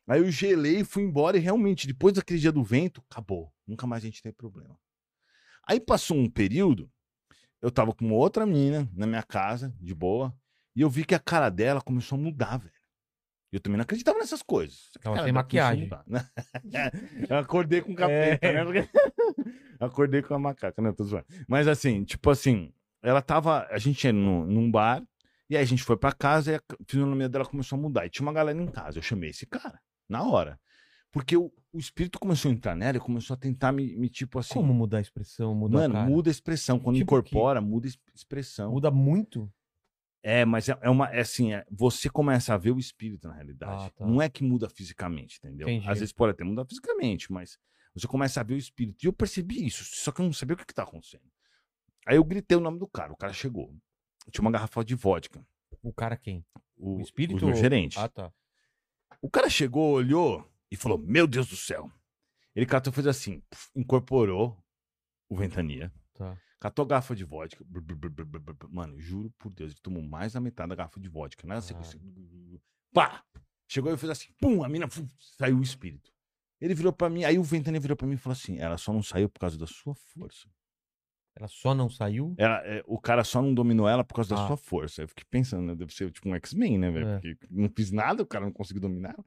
Aí 0.07 0.19
eu 0.19 0.29
gelei, 0.29 0.83
fui 0.83 1.01
embora 1.01 1.35
e 1.35 1.39
realmente, 1.39 1.87
depois 1.87 2.13
daquele 2.13 2.39
dia 2.39 2.51
do 2.51 2.63
vento, 2.63 3.03
acabou. 3.09 3.51
Nunca 3.67 3.87
mais 3.87 4.03
a 4.03 4.05
gente 4.05 4.21
teve 4.21 4.35
problema. 4.35 4.77
Aí 5.67 5.79
passou 5.79 6.15
um 6.15 6.29
período, 6.29 6.91
eu 7.59 7.71
tava 7.71 7.91
com 7.91 8.11
outra 8.11 8.45
menina 8.45 8.87
na 8.93 9.07
minha 9.07 9.23
casa, 9.23 9.73
de 9.81 9.95
boa, 9.95 10.31
e 10.75 10.81
eu 10.81 10.89
vi 10.91 11.03
que 11.03 11.15
a 11.15 11.19
cara 11.19 11.49
dela 11.49 11.81
começou 11.81 12.19
a 12.19 12.21
mudar, 12.21 12.57
velho. 12.57 12.74
Eu 13.55 13.59
também 13.61 13.77
não 13.77 13.83
acreditava 13.83 14.17
nessas 14.19 14.41
coisas. 14.41 14.89
Só 14.91 14.99
que 14.99 15.07
a 15.07 15.11
Tava 15.11 15.15
cara 15.15 15.25
sem 15.25 15.33
dela 15.33 15.43
começou 15.43 15.61
a 15.61 15.69
maquiagem. 15.69 15.89
né? 16.07 16.29
eu 17.29 17.37
acordei 17.37 17.81
com 17.81 17.95
capeta, 17.95 18.45
É. 18.47 18.63
né? 18.65 18.89
acordei 19.79 20.21
com 20.21 20.33
a 20.33 20.39
macaca, 20.39 20.81
né? 20.81 20.91
Tô 20.91 21.03
zoando. 21.03 21.25
Mas 21.47 21.67
assim, 21.67 22.03
tipo 22.03 22.29
assim, 22.29 22.71
ela 23.01 23.21
tava. 23.21 23.67
A 23.69 23.77
gente 23.77 24.03
ia 24.05 24.13
num, 24.13 24.45
num 24.45 24.69
bar, 24.71 25.03
e 25.49 25.55
aí 25.55 25.63
a 25.63 25.65
gente 25.65 25.83
foi 25.83 25.97
pra 25.97 26.11
casa 26.11 26.51
e 26.51 26.55
a 26.55 26.61
fisionomia 26.87 27.29
dela 27.29 27.45
começou 27.45 27.77
a 27.77 27.81
mudar. 27.81 28.05
E 28.05 28.09
tinha 28.09 28.25
uma 28.25 28.33
galera 28.33 28.59
em 28.61 28.67
casa. 28.67 28.97
Eu 28.99 29.03
chamei 29.03 29.29
esse 29.29 29.45
cara, 29.45 29.79
na 30.09 30.23
hora. 30.23 30.59
Porque 31.11 31.37
o, 31.37 31.49
o 31.71 31.77
espírito 31.79 32.19
começou 32.19 32.51
a 32.51 32.53
entrar 32.53 32.75
nela 32.75 32.97
e 32.97 32.99
começou 32.99 33.35
a 33.35 33.37
tentar 33.37 33.71
me, 33.71 33.95
me 33.95 34.09
tipo 34.09 34.37
assim. 34.37 34.53
Como 34.53 34.73
mudar 34.73 34.97
a 34.97 35.01
expressão? 35.01 35.55
Muda 35.55 35.77
Mano, 35.77 35.93
a 35.93 35.97
cara? 35.99 36.09
muda 36.09 36.29
a 36.29 36.31
expressão. 36.31 36.77
Quando 36.77 36.97
Tipo 36.97 37.03
incorpora, 37.17 37.61
muda 37.61 37.87
a 37.87 37.89
es- 37.89 37.97
expressão. 38.13 38.71
Muda 38.73 38.91
muito? 38.91 39.49
É, 40.27 40.43
mas 40.43 40.67
é, 40.67 40.75
é 40.81 40.89
uma. 40.89 41.07
É 41.09 41.19
assim, 41.19 41.53
é, 41.53 41.63
você 41.69 42.09
começa 42.09 42.51
a 42.51 42.57
ver 42.57 42.71
o 42.71 42.79
espírito 42.79 43.27
na 43.27 43.35
realidade. 43.35 43.85
Ah, 43.85 43.89
tá. 43.91 44.05
Não 44.07 44.19
é 44.19 44.27
que 44.27 44.43
muda 44.43 44.67
fisicamente, 44.67 45.37
entendeu? 45.37 45.69
Entendi. 45.69 45.87
Às 45.87 45.99
vezes 45.99 46.11
pode 46.11 46.31
até 46.31 46.43
mudar 46.43 46.65
fisicamente, 46.65 47.31
mas 47.31 47.59
você 47.93 48.07
começa 48.07 48.39
a 48.41 48.43
ver 48.43 48.55
o 48.55 48.57
espírito. 48.57 49.03
E 49.03 49.07
eu 49.07 49.13
percebi 49.13 49.63
isso, 49.63 49.83
só 49.85 50.11
que 50.11 50.21
eu 50.21 50.25
não 50.25 50.33
sabia 50.33 50.55
o 50.55 50.57
que, 50.57 50.65
que 50.65 50.73
tá 50.73 50.81
acontecendo. 50.81 51.21
Aí 52.07 52.15
eu 52.15 52.23
gritei 52.23 52.57
o 52.57 52.59
nome 52.59 52.79
do 52.79 52.87
cara, 52.87 53.13
o 53.13 53.15
cara 53.15 53.33
chegou. 53.33 53.71
Tinha 54.31 54.41
uma 54.41 54.49
garrafa 54.49 54.83
de 54.83 54.95
vodka. 54.95 55.45
O 55.83 55.93
cara 55.93 56.17
quem? 56.17 56.43
O, 56.75 56.95
O 56.95 57.01
espírito? 57.01 57.43
O 57.45 57.49
meu 57.49 57.55
gerente. 57.55 57.99
Ah, 57.99 58.09
tá. 58.09 58.33
O 59.21 59.29
cara 59.29 59.47
chegou, 59.47 59.91
olhou 59.93 60.43
e 60.71 60.75
falou: 60.75 60.97
Meu 60.97 61.27
Deus 61.27 61.47
do 61.47 61.55
céu. 61.55 61.91
Ele 62.55 62.65
catou 62.65 62.89
e 62.91 62.95
fez 62.95 63.05
assim, 63.05 63.41
puf, 63.47 63.69
incorporou 63.75 64.57
o 65.29 65.35
Ventania, 65.35 65.93
Tá. 66.15 66.35
Catou 66.65 66.83
a 66.83 66.87
garrafa 66.87 67.15
de 67.15 67.23
vodka. 67.23 67.63
Mano, 68.69 68.99
juro 68.99 69.31
por 69.37 69.51
Deus, 69.53 69.71
ele 69.71 69.79
tomou 69.81 70.01
mais 70.01 70.33
da 70.33 70.41
metade 70.41 70.69
da 70.69 70.75
garrafa 70.75 70.99
de 70.99 71.07
vodka. 71.07 71.47
Né? 71.47 71.61
sequência. 71.61 71.99
Pá! 72.91 73.23
Chegou 73.67 73.93
e 73.93 73.97
fez 73.97 74.09
assim, 74.09 74.29
pum, 74.39 74.63
a 74.63 74.69
mina 74.69 74.87
pum, 74.87 75.07
saiu 75.37 75.57
o 75.57 75.61
espírito. 75.61 76.11
Ele 76.59 76.73
virou 76.73 76.91
pra 76.91 77.09
mim, 77.09 77.23
aí 77.23 77.37
o 77.37 77.43
Ventania 77.43 77.79
virou 77.79 77.95
pra 77.95 78.07
mim 78.07 78.15
e 78.15 78.17
falou 78.17 78.33
assim: 78.33 78.57
Ela 78.57 78.77
só 78.77 78.93
não 78.93 79.03
saiu 79.03 79.29
por 79.29 79.39
causa 79.39 79.57
da 79.57 79.67
sua 79.67 79.93
força. 79.93 80.47
Ela 81.37 81.47
só 81.49 81.75
não 81.75 81.89
saiu? 81.89 82.33
Ela, 82.37 82.65
é, 82.65 82.81
o 82.87 82.97
cara 82.99 83.23
só 83.23 83.41
não 83.41 83.53
dominou 83.53 83.87
ela 83.89 84.03
por 84.05 84.15
causa 84.15 84.33
da 84.33 84.43
Ah. 84.43 84.47
sua 84.47 84.57
força. 84.57 85.01
Eu 85.03 85.07
fiquei 85.09 85.25
pensando, 85.29 85.67
né? 85.67 85.75
Deve 85.75 85.93
ser 85.93 86.09
tipo 86.11 86.29
um 86.29 86.35
X-Men, 86.35 86.77
né, 86.77 86.89
velho? 86.89 87.07
É. 87.07 87.19
Porque 87.19 87.37
não 87.51 87.69
fiz 87.69 87.91
nada, 87.91 88.23
o 88.23 88.25
cara 88.25 88.45
não 88.45 88.53
conseguiu 88.53 88.81
dominar 88.81 89.09
ela. 89.13 89.23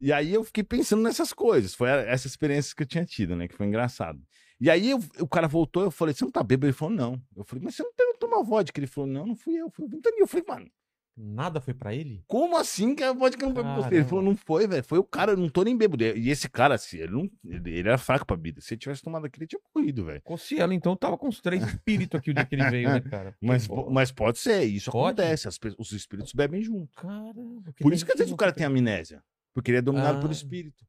E 0.00 0.10
aí 0.12 0.32
eu 0.32 0.42
fiquei 0.42 0.64
pensando 0.64 1.02
nessas 1.02 1.32
coisas. 1.32 1.74
Foi 1.74 1.88
essa 1.90 2.26
experiência 2.26 2.74
que 2.74 2.82
eu 2.82 2.86
tinha 2.86 3.04
tido, 3.04 3.36
né? 3.36 3.46
Que 3.46 3.54
foi 3.54 3.66
engraçado. 3.66 4.20
E 4.64 4.70
aí 4.70 4.90
eu- 4.90 5.00
o 5.20 5.28
cara 5.28 5.46
voltou, 5.46 5.82
eu 5.82 5.90
falei, 5.90 6.14
você 6.14 6.24
não 6.24 6.32
tá 6.32 6.42
bêbado? 6.42 6.66
Ele 6.66 6.72
falou, 6.72 6.94
não. 6.94 7.20
Eu 7.36 7.44
falei, 7.44 7.62
mas 7.62 7.74
você 7.74 7.82
não 7.82 7.92
teve 7.92 8.14
tomar 8.18 8.42
vodka? 8.42 8.80
Ele 8.80 8.86
falou, 8.86 9.10
não, 9.10 9.26
não 9.26 9.36
fui 9.36 9.54
eu. 9.56 9.66
O 9.66 9.88
Ventania. 9.88 10.20
Eu 10.20 10.26
falei, 10.26 10.44
mano, 10.48 10.70
Nada 11.16 11.60
foi 11.60 11.72
pra 11.74 11.94
ele? 11.94 12.24
como 12.26 12.56
assim 12.56 12.92
que 12.94 13.04
a 13.04 13.12
vodka 13.12 13.46
não 13.46 13.54
foi 13.54 13.62
pra 13.62 13.76
você? 13.76 13.94
Ele 13.94 14.04
falou, 14.04 14.24
não 14.24 14.34
foi, 14.36 14.66
velho. 14.66 14.82
Foi 14.82 14.98
o 14.98 15.04
cara, 15.04 15.32
eu 15.32 15.36
não 15.36 15.48
tô 15.48 15.62
nem 15.62 15.76
bêbado. 15.76 16.02
E 16.02 16.28
esse 16.30 16.48
cara, 16.48 16.74
assim, 16.74 16.96
ele, 16.96 17.12
não, 17.12 17.30
ele, 17.44 17.70
ele 17.70 17.88
era 17.88 17.98
fraco 17.98 18.26
pra 18.26 18.34
vida. 18.36 18.60
Se 18.60 18.74
ele 18.74 18.80
tivesse 18.80 19.00
tomado 19.02 19.24
aquele, 19.26 19.44
ele 19.44 19.48
tinha 19.48 19.60
morrido, 19.74 20.04
velho. 20.06 20.20
Cossielo, 20.22 20.72
então, 20.72 20.96
tava 20.96 21.16
com 21.16 21.28
os 21.28 21.40
três 21.40 21.62
espíritos 21.62 22.18
aqui 22.18 22.30
o 22.30 22.34
dia 22.34 22.44
que 22.44 22.54
ele 22.56 22.68
veio, 22.70 22.88
né, 22.88 23.00
cara? 23.00 23.36
Mas, 23.40 23.68
Pô, 23.68 23.88
mas 23.90 24.10
pode 24.10 24.38
ser, 24.38 24.64
isso 24.64 24.90
Pode? 24.90 25.20
acontece. 25.20 25.46
as 25.46 25.56
os 25.78 25.92
espíritos 25.92 26.32
bebem 26.32 26.62
junto. 26.62 26.90
Caramba. 26.96 27.72
Por 27.78 27.92
isso 27.92 28.04
que 28.04 28.10
às 28.12 28.18
vezes 28.18 28.32
o 28.32 28.36
cara 28.36 28.50
tem 28.52 28.66
amnésia. 28.66 29.22
Porque 29.52 29.70
ele 29.70 29.78
é 29.78 29.82
dominado 29.82 30.18
Ah. 30.18 30.20
pelo 30.20 30.32
espírito. 30.32 30.84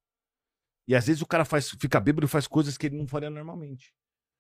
E 0.88 0.96
às 0.96 1.08
vezes 1.08 1.22
o 1.22 1.26
cara 1.26 1.44
faz, 1.46 1.70
fica 1.70 2.00
bêbado 2.00 2.26
e 2.26 2.30
faz 2.30 2.48
coisas 2.48 2.78
que 2.78 2.86
ele 2.88 2.98
não 2.98 3.08
faria 3.08 3.30
normalmente. 3.30 3.94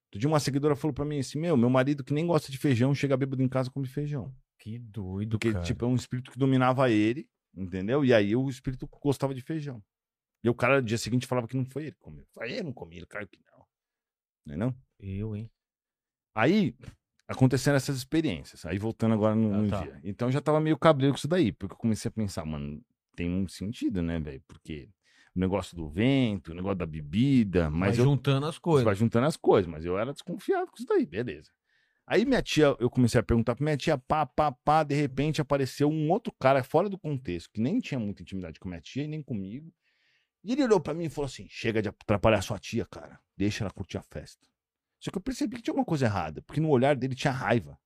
Outro 0.07 0.19
dia 0.19 0.29
uma 0.29 0.39
seguidora 0.39 0.75
falou 0.75 0.93
pra 0.93 1.03
mim 1.05 1.19
assim: 1.19 1.39
Meu, 1.39 1.57
meu 1.57 1.69
marido 1.69 2.03
que 2.03 2.13
nem 2.13 2.25
gosta 2.27 2.51
de 2.51 2.57
feijão, 2.57 2.93
chega 2.93 3.17
bêbado 3.17 3.41
em 3.41 3.49
casa 3.49 3.69
e 3.69 3.71
come 3.71 3.87
feijão. 3.87 4.33
Que 4.59 4.79
doido, 4.79 5.31
Porque, 5.31 5.51
cara. 5.51 5.63
tipo, 5.63 5.83
é 5.85 5.87
um 5.87 5.95
espírito 5.95 6.31
que 6.31 6.39
dominava 6.39 6.89
ele, 6.89 7.27
entendeu? 7.55 8.03
E 8.05 8.13
aí 8.13 8.35
o 8.35 8.47
espírito 8.49 8.87
gostava 9.01 9.33
de 9.33 9.41
feijão. 9.41 9.83
E 10.43 10.49
o 10.49 10.53
cara, 10.55 10.79
no 10.79 10.87
dia 10.87 10.97
seguinte, 10.97 11.25
falava 11.27 11.47
que 11.47 11.57
não 11.57 11.65
foi 11.65 11.83
ele 11.83 11.91
que 11.91 11.99
comeu. 11.99 12.25
Foi 12.33 12.51
ele, 12.51 12.63
não 12.63 12.73
comi, 12.73 12.97
ele 12.97 13.05
claro 13.05 13.27
que 13.27 13.39
não. 13.51 13.65
Não 14.45 14.53
é 14.53 14.57
não? 14.57 14.75
Eu, 14.99 15.35
hein? 15.35 15.49
Aí 16.35 16.75
aconteceram 17.27 17.75
essas 17.77 17.97
experiências. 17.97 18.65
Aí 18.65 18.77
voltando 18.77 19.13
agora 19.13 19.35
no, 19.35 19.53
Ah, 19.53 19.57
no 19.57 19.69
tá. 19.69 19.81
dia. 19.81 19.99
Então 20.03 20.27
eu 20.27 20.31
já 20.31 20.41
tava 20.41 20.59
meio 20.61 20.77
cabreiro 20.77 21.13
com 21.13 21.17
isso 21.17 21.27
daí, 21.27 21.51
porque 21.51 21.73
eu 21.73 21.77
comecei 21.77 22.09
a 22.09 22.11
pensar, 22.11 22.45
mano, 22.45 22.81
tem 23.15 23.29
um 23.29 23.47
sentido, 23.47 24.01
né, 24.01 24.19
velho? 24.19 24.41
Porque 24.47 24.89
o 25.35 25.39
negócio 25.39 25.75
do 25.75 25.89
vento, 25.89 26.51
o 26.51 26.55
negócio 26.55 26.77
da 26.77 26.85
bebida, 26.85 27.69
mas 27.69 27.97
Vai 27.97 28.05
eu 28.05 28.09
juntando 28.09 28.45
as 28.45 28.57
coisas. 28.57 28.85
vai 28.85 28.95
juntando 28.95 29.27
as 29.27 29.35
coisas, 29.35 29.69
mas 29.69 29.83
eu 29.83 29.97
era 29.97 30.13
desconfiado 30.13 30.67
com 30.71 30.77
isso 30.77 30.85
daí, 30.87 31.05
beleza. 31.05 31.51
Aí 32.07 32.23
minha 32.23 32.41
tia, 32.41 32.75
eu 32.79 32.89
comecei 32.89 33.19
a 33.19 33.23
perguntar 33.23 33.55
pra 33.55 33.63
minha 33.63 33.75
tia, 33.75 33.97
pá, 33.97 34.25
pá, 34.25 34.51
pá, 34.51 34.83
de 34.83 34.93
repente 34.95 35.41
apareceu 35.41 35.89
um 35.89 36.09
outro 36.11 36.31
cara 36.39 36.63
fora 36.63 36.87
do 36.87 36.97
contexto, 36.97 37.49
que 37.51 37.59
nem 37.59 37.79
tinha 37.79 37.99
muita 37.99 38.21
intimidade 38.21 38.59
com 38.59 38.69
minha 38.69 38.79
tia 38.79 39.03
e 39.03 39.07
nem 39.07 39.21
comigo. 39.23 39.73
E 40.43 40.51
ele 40.51 40.63
olhou 40.63 40.79
pra 40.79 40.93
mim 40.93 41.05
e 41.05 41.09
falou 41.09 41.25
assim: 41.25 41.47
chega 41.49 41.81
de 41.81 41.89
atrapalhar 41.89 42.41
sua 42.43 42.59
tia, 42.59 42.85
cara. 42.85 43.19
Deixa 43.35 43.63
ela 43.63 43.71
curtir 43.71 43.97
a 43.97 44.03
festa. 44.03 44.45
Só 44.99 45.09
que 45.09 45.17
eu 45.17 45.21
percebi 45.21 45.55
que 45.55 45.63
tinha 45.63 45.71
alguma 45.71 45.85
coisa 45.85 46.05
errada, 46.05 46.43
porque 46.43 46.61
no 46.61 46.69
olhar 46.69 46.95
dele 46.95 47.15
tinha 47.15 47.33
raiva. 47.33 47.77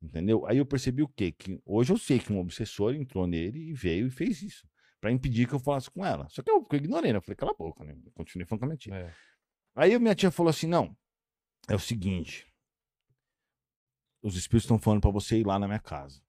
Entendeu? 0.00 0.46
Aí 0.46 0.56
eu 0.56 0.64
percebi 0.64 1.02
o 1.02 1.08
quê? 1.08 1.30
Que 1.32 1.60
hoje 1.66 1.92
eu 1.92 1.98
sei 1.98 2.18
que 2.18 2.32
um 2.32 2.38
obsessor 2.40 2.94
entrou 2.94 3.26
nele 3.26 3.58
e 3.68 3.74
veio 3.74 4.06
e 4.06 4.10
fez 4.10 4.40
isso. 4.42 4.66
Pra 5.00 5.12
impedir 5.12 5.46
que 5.46 5.54
eu 5.54 5.60
falasse 5.60 5.90
com 5.90 6.04
ela. 6.04 6.28
Só 6.28 6.42
que 6.42 6.50
eu, 6.50 6.66
eu 6.70 6.76
ignorei, 6.76 7.12
né? 7.12 7.18
Eu 7.18 7.22
falei, 7.22 7.36
cala 7.36 7.52
a 7.52 7.56
boca, 7.56 7.84
né? 7.84 7.96
Eu 8.04 8.12
continuei 8.12 8.46
falando 8.46 8.60
com 8.60 8.64
a 8.66 8.68
minha 8.68 8.78
tia. 8.78 8.94
É. 8.94 9.14
Aí 9.74 9.98
minha 9.98 10.14
tia 10.14 10.30
falou 10.30 10.50
assim: 10.50 10.66
não, 10.66 10.96
é 11.68 11.74
o 11.74 11.78
seguinte. 11.78 12.46
Os 14.22 14.34
espíritos 14.34 14.64
estão 14.64 14.78
falando 14.78 15.00
pra 15.00 15.10
você 15.10 15.38
ir 15.38 15.46
lá 15.46 15.58
na 15.58 15.68
minha 15.68 15.78
casa. 15.78 16.20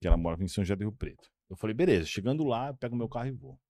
Que 0.00 0.08
ela 0.08 0.16
mora 0.16 0.42
em 0.42 0.48
São 0.48 0.64
José 0.64 0.74
do 0.74 0.80
Rio 0.80 0.92
Preto. 0.92 1.30
Eu 1.48 1.56
falei, 1.56 1.74
beleza, 1.74 2.06
chegando 2.06 2.44
lá, 2.44 2.68
eu 2.68 2.76
pego 2.76 2.96
meu 2.96 3.08
carro 3.08 3.28
e 3.28 3.32
vou. 3.32 3.60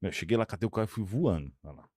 Meu, 0.00 0.10
eu 0.10 0.12
cheguei 0.12 0.36
lá, 0.36 0.44
catei 0.44 0.66
o 0.66 0.70
carro 0.70 0.84
e 0.84 0.88
fui 0.88 1.04
voando. 1.04 1.52
lá. 1.62 1.88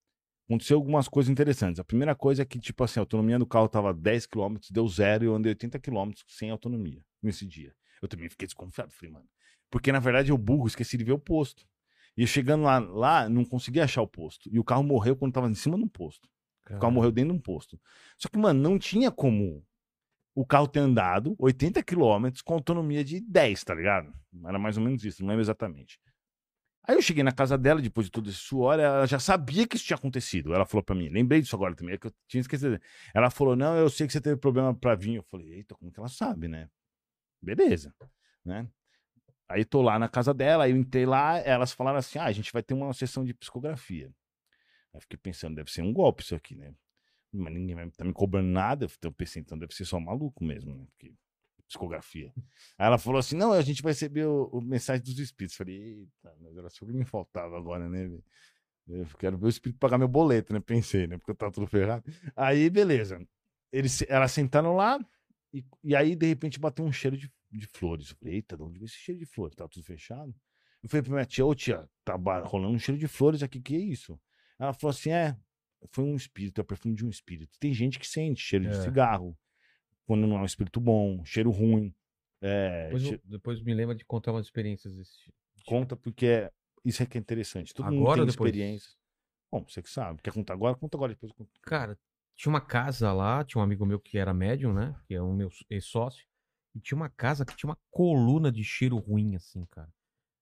Aconteceu 0.47 0.77
algumas 0.77 1.07
coisas 1.07 1.29
interessantes. 1.29 1.79
A 1.79 1.83
primeira 1.83 2.15
coisa 2.15 2.43
é 2.43 2.45
que, 2.45 2.59
tipo 2.59 2.83
assim, 2.83 2.99
a 2.99 3.01
autonomia 3.01 3.39
do 3.39 3.47
carro 3.47 3.67
tava 3.67 3.93
10 3.93 4.27
km, 4.27 4.57
deu 4.71 4.87
zero 4.87 5.23
e 5.23 5.27
eu 5.27 5.35
andei 5.35 5.51
80 5.51 5.79
km 5.79 6.11
sem 6.27 6.51
autonomia 6.51 7.03
nesse 7.21 7.47
dia. 7.47 7.75
Eu 8.01 8.07
também 8.07 8.29
fiquei 8.29 8.45
desconfiado, 8.45 8.91
falei, 8.91 9.11
mano. 9.11 9.27
Porque 9.69 9.91
na 9.91 9.99
verdade 9.99 10.31
eu 10.31 10.37
burro, 10.37 10.67
esqueci 10.67 10.97
de 10.97 11.03
ver 11.03 11.13
o 11.13 11.19
posto. 11.19 11.67
E 12.17 12.25
chegando 12.25 12.63
lá, 12.63 12.79
lá, 12.79 13.29
não 13.29 13.43
consegui 13.43 13.81
achar 13.81 14.01
o 14.01 14.07
posto. 14.07 14.49
E 14.51 14.57
o 14.57 14.63
carro 14.63 14.83
morreu 14.83 15.15
quando 15.15 15.33
tava 15.33 15.49
em 15.49 15.55
cima 15.55 15.77
de 15.77 15.83
um 15.83 15.87
posto. 15.87 16.29
O 16.69 16.79
carro 16.79 16.93
morreu 16.93 17.11
dentro 17.11 17.33
de 17.33 17.37
um 17.37 17.41
posto. 17.41 17.79
Só 18.17 18.27
que, 18.27 18.37
mano, 18.37 18.59
não 18.59 18.79
tinha 18.79 19.11
como 19.11 19.63
o 20.33 20.45
carro 20.45 20.67
ter 20.67 20.79
andado 20.79 21.35
80 21.39 21.81
quilômetros 21.83 22.41
com 22.41 22.53
autonomia 22.53 23.03
de 23.03 23.21
10, 23.21 23.63
tá 23.63 23.73
ligado? 23.73 24.13
Era 24.45 24.57
mais 24.59 24.77
ou 24.77 24.83
menos 24.83 25.03
isso, 25.03 25.21
não 25.21 25.29
lembro 25.29 25.41
exatamente. 25.41 25.99
Aí 26.87 26.95
eu 26.95 27.01
cheguei 27.01 27.23
na 27.23 27.31
casa 27.31 27.57
dela, 27.57 27.81
depois 27.81 28.07
de 28.07 28.11
todo 28.11 28.29
esse 28.29 28.37
suor, 28.37 28.79
ela 28.79 29.07
já 29.07 29.17
sabia 29.17 29.67
que 29.67 29.75
isso 29.75 29.85
tinha 29.85 29.97
acontecido. 29.97 30.53
Ela 30.53 30.65
falou 30.65 30.83
pra 30.83 30.93
mim, 30.93 31.09
lembrei 31.09 31.41
disso 31.41 31.55
agora 31.55 31.75
também, 31.75 31.95
é 31.95 31.97
que 31.97 32.07
eu 32.07 32.13
tinha 32.27 32.41
esquecido. 32.41 32.79
Ela 33.13 33.31
falou, 33.31 33.55
não, 33.55 33.75
eu 33.75 33.89
sei 33.89 34.05
que 34.05 34.13
você 34.13 34.21
teve 34.21 34.37
problema 34.37 34.73
pra 34.73 34.93
vir. 34.93 35.15
Eu 35.15 35.23
falei, 35.23 35.51
eita, 35.53 35.73
como 35.75 35.91
que 35.91 35.99
ela 35.99 36.09
sabe, 36.09 36.47
né? 36.47 36.69
Beleza, 37.41 37.93
né? 38.43 38.67
Aí 39.47 39.63
tô 39.63 39.81
lá 39.81 39.99
na 39.99 40.09
casa 40.09 40.33
dela, 40.33 40.63
aí 40.63 40.71
eu 40.71 40.77
entrei 40.77 41.05
lá, 41.05 41.37
elas 41.39 41.71
falaram 41.71 41.99
assim, 41.99 42.17
ah, 42.17 42.25
a 42.25 42.31
gente 42.31 42.51
vai 42.51 42.63
ter 42.63 42.73
uma 42.73 42.91
sessão 42.93 43.23
de 43.23 43.33
psicografia. 43.33 44.11
Aí 44.93 45.01
fiquei 45.01 45.17
pensando, 45.17 45.55
deve 45.55 45.71
ser 45.71 45.81
um 45.81 45.93
golpe 45.93 46.23
isso 46.23 46.35
aqui, 46.35 46.55
né? 46.55 46.73
Mas 47.31 47.53
ninguém 47.53 47.75
vai 47.75 47.89
tá 47.91 48.03
me 48.03 48.13
cobrando 48.13 48.47
nada. 48.47 48.85
Então 48.85 49.09
eu 49.09 49.13
pensei, 49.13 49.41
então 49.41 49.57
deve 49.57 49.73
ser 49.75 49.85
só 49.85 49.99
maluco 49.99 50.43
mesmo, 50.43 50.73
né? 50.73 50.85
Porque 50.91 51.13
psicografia. 51.67 52.31
Aí 52.77 52.87
ela 52.87 52.97
falou 52.97 53.19
assim: 53.19 53.35
não, 53.35 53.51
a 53.51 53.61
gente 53.61 53.81
vai 53.81 53.91
receber 53.91 54.25
o, 54.25 54.45
o 54.51 54.61
mensagem 54.61 55.03
dos 55.03 55.19
espíritos. 55.19 55.57
Falei, 55.57 55.75
eita, 55.75 56.33
mas 56.41 56.57
era 56.57 56.69
só 56.69 56.85
que 56.85 56.93
me 56.93 57.05
faltava 57.05 57.57
agora, 57.57 57.89
né? 57.89 58.09
Eu 58.87 59.05
quero 59.17 59.37
ver 59.37 59.47
o 59.47 59.49
espírito 59.49 59.79
pagar 59.79 59.97
meu 59.97 60.07
boleto, 60.07 60.53
né? 60.53 60.59
Pensei, 60.59 61.07
né? 61.07 61.17
Porque 61.17 61.31
eu 61.31 61.35
tava 61.35 61.51
tudo 61.51 61.67
ferrado. 61.67 62.03
Aí, 62.35 62.69
beleza. 62.69 63.19
Eles, 63.71 64.03
elas 64.07 64.31
sentaram 64.31 64.75
lá 64.75 64.99
e, 65.51 65.65
e 65.83 65.95
aí, 65.95 66.15
de 66.15 66.27
repente, 66.27 66.59
bateu 66.59 66.85
um 66.85 66.91
cheiro 66.91 67.17
de, 67.17 67.31
de 67.57 67.67
flores. 67.67 68.09
Eu 68.11 68.15
falei, 68.17 68.35
eita, 68.35 68.55
de 68.57 68.63
onde 68.63 68.79
veio 68.79 68.85
esse 68.85 68.95
cheiro 68.95 69.19
de 69.19 69.25
flores? 69.25 69.55
Tava 69.55 69.69
tudo 69.69 69.83
fechado. 69.83 70.33
Eu 70.83 70.89
falei 70.89 71.01
pra 71.03 71.13
minha 71.13 71.25
tia, 71.25 71.45
ô 71.45 71.55
tia, 71.55 71.89
tá 72.03 72.15
rolando 72.45 72.75
um 72.75 72.79
cheiro 72.79 72.99
de 72.99 73.07
flores 73.07 73.41
aqui, 73.41 73.59
que 73.61 73.75
é 73.75 73.79
isso? 73.79 74.19
Ela 74.59 74.73
falou 74.73 74.91
assim: 74.91 75.09
é, 75.09 75.35
foi 75.91 76.03
um 76.03 76.15
espírito, 76.15 76.59
é 76.59 76.63
o 76.63 76.65
perfume 76.65 76.95
de 76.95 77.05
um 77.05 77.09
espírito. 77.09 77.57
Tem 77.59 77.73
gente 77.73 77.97
que 77.99 78.07
sente 78.07 78.41
cheiro 78.41 78.65
de 78.65 78.75
É. 78.75 78.81
cigarro, 78.81 79.37
quando 80.05 80.27
não 80.27 80.37
é 80.37 80.41
um 80.41 80.45
espírito 80.45 80.79
bom, 80.79 81.23
cheiro 81.25 81.49
ruim. 81.51 81.93
É, 82.41 82.85
Depois, 82.85 83.03
che- 83.03 83.21
depois 83.23 83.61
me 83.63 83.73
lembra 83.73 83.95
de 83.95 84.05
contar 84.05 84.31
umas 84.31 84.45
experiências 84.45 84.93
desse 84.95 85.17
tipo. 85.19 85.35
Conta 85.65 85.95
porque 85.95 86.27
é, 86.27 86.51
isso 86.83 87.01
é 87.01 87.05
que 87.07 87.17
é 87.17 87.21
interessante. 87.21 87.73
Todo 87.73 87.85
mundo 87.85 88.01
Agora 88.01 88.15
tem 88.17 88.21
ou 88.21 88.27
depois? 88.27 88.49
experiência. 88.49 88.91
Bom, 89.51 89.65
você 89.67 89.81
que 89.81 89.89
sabe. 89.89 90.21
Quer 90.21 90.31
contar 90.33 90.53
agora? 90.53 90.75
Conta 90.75 90.95
agora, 90.97 91.13
depois 91.13 91.31
eu 91.31 91.35
conto. 91.35 91.49
Cara, 91.61 91.97
tinha 92.35 92.51
uma 92.51 92.61
casa 92.61 93.11
lá, 93.11 93.43
tinha 93.43 93.59
um 93.59 93.63
amigo 93.63 93.85
meu 93.85 93.99
que 93.99 94.17
era 94.19 94.33
médium, 94.33 94.73
né? 94.73 94.95
Que 95.07 95.15
é 95.15 95.21
um 95.21 95.33
meu 95.33 95.49
ex-sócio. 95.69 96.27
E 96.75 96.79
tinha 96.79 96.95
uma 96.97 97.09
casa 97.09 97.45
que 97.45 97.55
tinha 97.55 97.69
uma 97.69 97.77
coluna 97.89 98.51
de 98.51 98.63
cheiro 98.63 98.97
ruim, 98.97 99.35
assim, 99.35 99.65
cara. 99.71 99.89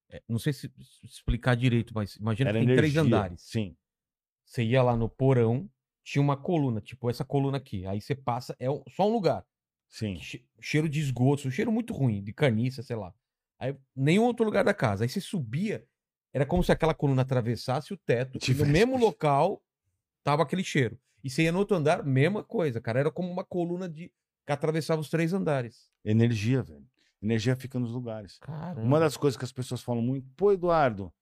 É, 0.09 0.21
não 0.27 0.39
sei 0.39 0.51
se 0.51 0.71
explicar 1.03 1.55
direito, 1.55 1.93
mas 1.93 2.15
imagina 2.15 2.49
Era 2.49 2.59
que 2.59 2.65
tem 2.65 2.75
três 2.75 2.95
energia. 2.95 3.01
andares. 3.17 3.41
Sim. 3.41 3.75
Você 4.45 4.63
ia 4.63 4.81
lá 4.83 4.95
no 4.97 5.07
porão, 5.07 5.69
tinha 6.03 6.21
uma 6.21 6.35
coluna, 6.35 6.81
tipo 6.81 7.09
essa 7.09 7.23
coluna 7.23 7.57
aqui. 7.57 7.85
Aí 7.85 8.01
você 8.01 8.15
passa, 8.15 8.55
é 8.59 8.65
só 8.95 9.07
um 9.07 9.13
lugar. 9.13 9.45
Sim. 9.87 10.15
che- 10.19 10.43
cheiro 10.59 10.89
de 10.89 10.99
esgoto, 10.99 11.47
um 11.47 11.51
cheiro 11.51 11.71
muito 11.71 11.93
ruim, 11.93 12.23
de 12.23 12.33
carniça, 12.33 12.81
sei 12.81 12.95
lá. 12.95 13.13
Aí, 13.59 13.75
nenhum 13.95 14.23
outro 14.23 14.43
lugar 14.43 14.63
da 14.63 14.73
casa. 14.73 15.03
Aí 15.05 15.09
você 15.09 15.21
subia, 15.21 15.87
era 16.33 16.45
como 16.47 16.63
se 16.63 16.71
aquela 16.71 16.95
coluna 16.95 17.21
atravessasse 17.21 17.93
o 17.93 17.97
teto, 17.97 18.39
e 18.49 18.53
no 18.55 18.65
mesmo 18.65 18.97
local 18.97 19.63
tava 20.23 20.41
aquele 20.41 20.63
cheiro. 20.63 20.99
E 21.23 21.29
você 21.29 21.43
ia 21.43 21.51
no 21.51 21.59
outro 21.59 21.77
andar, 21.77 22.03
mesma 22.03 22.43
coisa, 22.43 22.81
cara. 22.81 22.99
Era 23.01 23.11
como 23.11 23.31
uma 23.31 23.45
coluna 23.45 23.87
de 23.87 24.11
que 24.45 24.51
atravessava 24.51 25.01
os 25.01 25.09
três 25.09 25.33
andares. 25.33 25.89
Energia, 26.03 26.61
velho. 26.63 26.85
Energia 27.21 27.55
fica 27.55 27.79
nos 27.79 27.91
lugares. 27.91 28.37
Caramba. 28.39 28.81
Uma 28.81 28.99
das 28.99 29.15
coisas 29.15 29.37
que 29.37 29.45
as 29.45 29.51
pessoas 29.51 29.81
falam 29.81 30.01
muito, 30.01 30.27
pô, 30.35 30.51
Eduardo, 30.51 31.13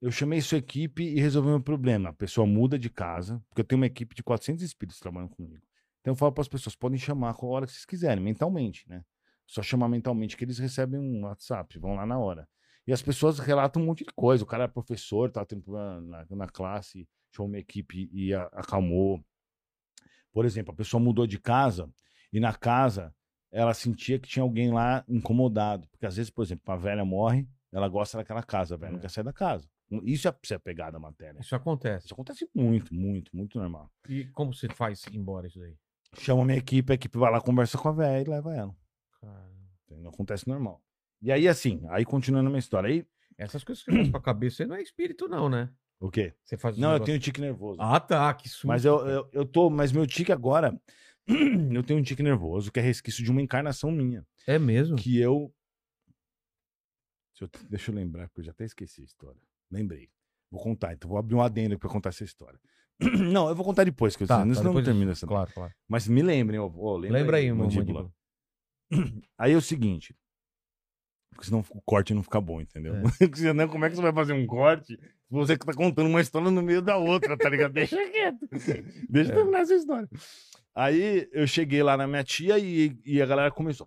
eu 0.00 0.10
chamei 0.10 0.40
sua 0.40 0.56
equipe 0.58 1.02
e 1.02 1.20
resolvi 1.20 1.48
meu 1.50 1.60
problema. 1.62 2.08
A 2.08 2.12
pessoa 2.14 2.46
muda 2.46 2.78
de 2.78 2.88
casa, 2.88 3.42
porque 3.48 3.60
eu 3.60 3.64
tenho 3.64 3.78
uma 3.80 3.86
equipe 3.86 4.14
de 4.14 4.22
400 4.22 4.64
espíritos 4.64 4.98
trabalhando 4.98 5.30
comigo. 5.30 5.62
Então 6.00 6.12
eu 6.12 6.16
falo 6.16 6.32
para 6.32 6.40
as 6.40 6.48
pessoas, 6.48 6.74
podem 6.74 6.98
chamar 6.98 7.36
a 7.38 7.44
hora 7.44 7.66
que 7.66 7.72
vocês 7.72 7.84
quiserem, 7.84 8.24
mentalmente, 8.24 8.88
né? 8.88 9.04
Só 9.46 9.60
chamar 9.62 9.88
mentalmente 9.88 10.36
que 10.36 10.44
eles 10.44 10.58
recebem 10.58 10.98
um 10.98 11.24
WhatsApp, 11.24 11.78
vão 11.78 11.94
lá 11.96 12.06
na 12.06 12.18
hora. 12.18 12.48
E 12.86 12.92
as 12.92 13.02
pessoas 13.02 13.38
relatam 13.38 13.82
um 13.82 13.86
monte 13.86 14.04
de 14.04 14.12
coisa. 14.14 14.42
O 14.42 14.46
cara 14.46 14.64
é 14.64 14.68
professor, 14.68 15.30
tá 15.30 15.44
tendo 15.44 15.60
problema 15.62 16.00
na, 16.00 16.26
na 16.30 16.48
classe, 16.48 17.06
chamou 17.30 17.50
uma 17.50 17.58
equipe 17.58 18.08
e 18.10 18.32
a- 18.32 18.48
acalmou. 18.52 19.22
Por 20.32 20.44
exemplo, 20.46 20.72
a 20.72 20.76
pessoa 20.76 21.02
mudou 21.02 21.26
de 21.26 21.38
casa 21.38 21.90
e 22.32 22.38
na 22.40 22.52
casa 22.54 23.14
ela 23.52 23.74
sentia 23.74 24.18
que 24.18 24.28
tinha 24.28 24.42
alguém 24.42 24.72
lá 24.72 25.04
incomodado. 25.08 25.88
Porque 25.88 26.06
às 26.06 26.16
vezes, 26.16 26.30
por 26.30 26.42
exemplo, 26.42 26.62
uma 26.68 26.76
velha 26.78 27.04
morre, 27.04 27.48
ela 27.72 27.88
gosta 27.88 28.16
daquela 28.18 28.42
casa, 28.42 28.74
a 28.74 28.78
velha 28.78 28.92
não 28.92 28.98
É. 28.98 29.02
quer 29.02 29.10
sair 29.10 29.24
da 29.24 29.32
casa. 29.32 29.68
Isso 30.04 30.28
é 30.28 30.34
ser 30.44 30.60
pegada 30.60 30.98
a 30.98 31.00
matéria. 31.00 31.40
Isso 31.40 31.54
acontece. 31.56 32.04
Isso 32.06 32.14
acontece 32.14 32.48
muito, 32.54 32.94
muito, 32.94 33.34
muito 33.36 33.58
normal. 33.58 33.90
E 34.08 34.24
como 34.26 34.54
você 34.54 34.68
faz 34.68 35.04
embora 35.12 35.48
isso 35.48 35.58
daí? 35.58 35.76
Chama 36.18 36.42
a 36.42 36.44
minha 36.44 36.58
equipe, 36.58 36.92
a 36.92 36.94
equipe 36.94 37.18
vai 37.18 37.30
lá, 37.32 37.40
conversa 37.40 37.76
com 37.76 37.88
a 37.88 37.92
velha 37.92 38.22
e 38.24 38.30
leva 38.30 38.54
ela. 38.54 38.74
Entendeu? 39.88 40.10
Acontece 40.10 40.48
normal. 40.48 40.80
E 41.20 41.30
aí, 41.32 41.48
assim, 41.48 41.82
aí 41.90 42.04
continuando 42.04 42.46
a 42.46 42.50
minha 42.50 42.58
história. 42.60 42.88
Aí, 42.88 43.04
Essas 43.36 43.64
coisas 43.64 43.82
que 43.84 43.90
você 43.90 43.96
faz 43.98 44.10
com 44.10 44.16
a 44.16 44.22
cabeça 44.22 44.64
não 44.66 44.76
é 44.76 44.82
espírito, 44.82 45.26
não, 45.28 45.48
né? 45.48 45.68
o 45.98 46.10
quê? 46.10 46.32
Você 46.44 46.56
faz 46.56 46.78
Não, 46.78 46.92
eu 46.94 47.00
tenho 47.00 47.18
tique 47.18 47.40
nervoso. 47.40 47.78
Ah, 47.80 47.98
tá. 48.00 48.32
Que 48.34 48.48
susto. 48.48 48.66
mas 48.66 48.84
eu, 48.84 49.06
eu, 49.06 49.28
eu 49.32 49.44
tô. 49.44 49.68
Mas 49.68 49.92
meu 49.92 50.06
tique 50.06 50.32
agora. 50.32 50.78
eu 51.74 51.82
tenho 51.82 51.98
um 52.00 52.02
tique 52.02 52.22
nervoso, 52.22 52.70
que 52.72 52.78
é 52.80 52.82
resquício 52.82 53.22
de 53.24 53.30
uma 53.30 53.42
encarnação 53.42 53.90
minha. 53.90 54.26
É 54.46 54.58
mesmo? 54.58 54.96
Que 54.96 55.18
eu. 55.20 55.52
Deixa 57.38 57.44
eu, 57.44 57.68
deixa 57.68 57.90
eu 57.90 57.94
lembrar, 57.94 58.28
porque 58.28 58.40
eu 58.40 58.44
já 58.44 58.50
até 58.50 58.64
esqueci 58.64 59.00
a 59.02 59.04
história. 59.04 59.40
Lembrei. 59.70 60.10
Vou 60.50 60.60
contar, 60.62 60.92
então 60.94 61.08
vou 61.08 61.18
abrir 61.18 61.34
um 61.36 61.40
adendo 61.42 61.78
pra 61.78 61.88
contar 61.88 62.08
essa 62.10 62.24
história. 62.24 62.58
Não, 63.32 63.48
eu 63.48 63.54
vou 63.54 63.64
contar 63.64 63.84
depois, 63.84 64.14
que 64.16 64.24
eu 64.24 64.26
Tá, 64.26 64.40
tá, 64.40 64.44
não 64.62 64.82
termina 64.82 65.12
essa. 65.12 65.26
Claro, 65.26 65.50
claro. 65.54 65.72
Mas 65.88 66.06
me 66.06 66.20
lembrem, 66.22 66.58
ó, 66.60 66.70
ó, 66.74 66.96
Lembra 66.98 67.38
aí, 67.38 67.46
meu 67.46 67.56
mandíbula. 67.56 68.12
mandíbula. 68.90 69.22
Aí 69.38 69.52
é 69.52 69.56
o 69.56 69.60
seguinte. 69.62 70.14
Porque 71.30 71.46
senão 71.46 71.64
o 71.70 71.80
corte 71.82 72.12
não 72.12 72.22
fica 72.24 72.40
bom, 72.40 72.60
entendeu? 72.60 72.94
É. 72.96 73.02
Como 73.68 73.84
é 73.84 73.88
que 73.88 73.96
você 73.96 74.02
vai 74.02 74.12
fazer 74.12 74.32
um 74.32 74.44
corte 74.46 74.96
se 74.96 75.30
você 75.30 75.56
que 75.56 75.64
tá 75.64 75.72
contando 75.72 76.08
uma 76.08 76.20
história 76.20 76.50
no 76.50 76.60
meio 76.60 76.82
da 76.82 76.96
outra, 76.96 77.38
tá 77.38 77.48
ligado? 77.48 77.72
Deixa 77.72 77.96
quieto. 78.10 78.48
Deixa 79.08 79.30
eu 79.30 79.32
É. 79.32 79.36
terminar 79.36 79.60
essa 79.60 79.74
história. 79.74 80.08
Aí 80.82 81.28
eu 81.32 81.46
cheguei 81.46 81.82
lá 81.82 81.94
na 81.96 82.06
minha 82.06 82.24
tia 82.24 82.58
e, 82.58 82.98
e 83.04 83.20
a 83.20 83.26
galera 83.26 83.50
começou. 83.50 83.86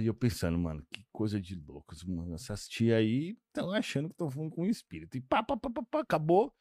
E 0.00 0.06
eu 0.06 0.14
pensando, 0.14 0.58
mano, 0.58 0.84
que 0.92 1.04
coisa 1.12 1.40
de 1.40 1.54
loucos, 1.54 2.02
mano. 2.04 2.34
Essas 2.34 2.66
tias 2.68 2.96
aí 2.98 3.36
estão 3.46 3.70
achando 3.72 4.08
que 4.08 4.14
estão 4.14 4.30
falando 4.30 4.50
com 4.50 4.62
um 4.62 4.66
espírito. 4.66 5.16
E 5.16 5.20
pá, 5.20 5.42
pá, 5.42 5.56
pá, 5.56 5.70
pá, 5.70 5.82
pá, 5.88 6.00
acabou. 6.00 6.52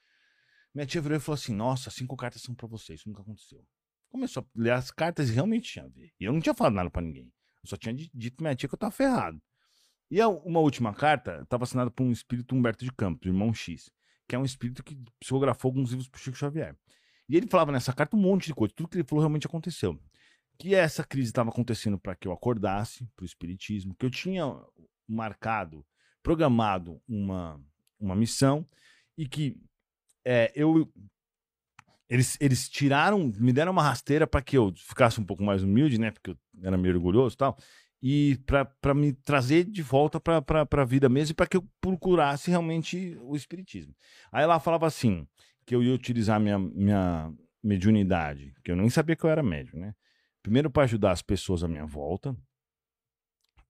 Minha 0.74 0.86
tia 0.86 1.02
virou 1.02 1.18
e 1.18 1.20
falou 1.20 1.36
assim: 1.36 1.54
Nossa, 1.54 1.90
cinco 1.90 2.16
cartas 2.16 2.42
são 2.44 2.54
pra 2.54 2.68
você. 2.68 2.94
Isso 2.94 3.08
nunca 3.10 3.22
aconteceu. 3.24 3.64
Começou 4.10 4.44
a 4.44 4.46
ler 4.60 4.72
as 4.74 4.92
cartas 4.92 5.30
e 5.30 5.34
realmente 5.34 5.72
tinha 5.74 5.86
a 5.86 5.90
ver. 5.90 6.12
E 6.20 6.24
eu 6.26 6.34
não 6.34 6.40
tinha 6.40 6.54
falado 6.56 6.74
nada 6.74 6.90
pra 6.92 7.02
ninguém. 7.02 7.32
Eu 7.64 7.70
só 7.70 7.76
tinha 7.78 7.94
di- 7.94 8.10
dito 8.14 8.42
minha 8.44 8.56
tia 8.56 8.68
que 8.70 8.74
eu 8.76 8.80
tava 8.80 8.92
ferrado. 8.92 9.40
E 10.12 10.20
a- 10.22 10.28
uma 10.28 10.60
última 10.60 10.94
carta 10.94 11.42
estava 11.44 11.64
assinada 11.64 11.90
por 11.92 12.04
um 12.04 12.12
espírito 12.12 12.56
Humberto 12.56 12.84
de 12.86 12.92
Campos, 12.92 13.26
irmão 13.28 13.52
X, 13.54 13.92
que 14.28 14.36
é 14.36 14.40
um 14.40 14.46
espírito 14.46 14.84
que 14.84 14.96
psicografou 15.20 15.70
alguns 15.70 15.90
livros 15.92 16.08
pro 16.08 16.20
Chico 16.20 16.38
Xavier. 16.38 16.76
E 17.30 17.38
ele 17.38 17.48
falava 17.48 17.72
nessa 17.72 17.94
carta 17.94 18.18
um 18.18 18.20
monte 18.20 18.48
de 18.48 18.56
coisa, 18.56 18.74
tudo 18.76 18.90
que 18.90 18.98
ele 18.98 19.08
falou 19.08 19.22
realmente 19.22 19.46
aconteceu. 19.46 19.98
Que 20.58 20.74
essa 20.74 21.04
crise 21.04 21.30
estava 21.30 21.50
acontecendo 21.50 21.98
para 21.98 22.16
que 22.16 22.28
eu 22.28 22.32
acordasse 22.32 23.08
pro 23.16 23.26
espiritismo, 23.26 23.96
que 23.96 24.06
eu 24.06 24.10
tinha 24.10 24.44
marcado, 25.08 25.86
programado 26.24 27.00
uma, 27.08 27.62
uma 28.00 28.16
missão 28.16 28.68
e 29.18 29.28
que 29.28 29.56
é, 30.26 30.52
eu 30.56 30.92
eles, 32.10 32.36
eles 32.42 32.68
tiraram, 32.68 33.32
me 33.38 33.54
deram 33.54 33.72
uma 33.72 33.84
rasteira 33.84 34.26
para 34.26 34.42
que 34.42 34.58
eu 34.58 34.74
ficasse 34.76 35.22
um 35.22 35.24
pouco 35.24 35.44
mais 35.44 35.62
humilde, 35.62 36.00
né? 36.00 36.10
Porque 36.10 36.32
eu 36.32 36.38
era 36.64 36.76
meio 36.76 36.96
orgulhoso 36.96 37.36
e 37.36 37.38
tal 37.38 37.58
e 38.02 38.38
para 38.82 38.94
me 38.94 39.14
trazer 39.14 39.66
de 39.66 39.82
volta 39.82 40.20
para 40.20 40.68
a 40.72 40.86
vida 40.86 41.10
mesmo 41.10 41.32
e 41.34 41.36
para 41.36 41.48
que 41.48 41.58
eu 41.58 41.68
procurasse 41.82 42.50
realmente 42.50 43.18
o 43.22 43.36
espiritismo. 43.36 43.94
Aí 44.32 44.44
ela 44.44 44.60
falava 44.60 44.88
assim, 44.88 45.28
que 45.70 45.76
eu 45.76 45.84
ia 45.84 45.94
utilizar 45.94 46.40
minha, 46.40 46.58
minha 46.58 47.32
mediunidade, 47.62 48.56
que 48.64 48.72
eu 48.72 48.76
nem 48.76 48.90
sabia 48.90 49.16
que 49.16 49.24
eu 49.24 49.30
era 49.30 49.44
médium, 49.44 49.80
né? 49.80 49.94
Primeiro 50.42 50.68
para 50.72 50.82
ajudar 50.82 51.12
as 51.12 51.22
pessoas 51.22 51.64
à 51.64 51.68
minha 51.68 51.86
volta. 51.86 52.36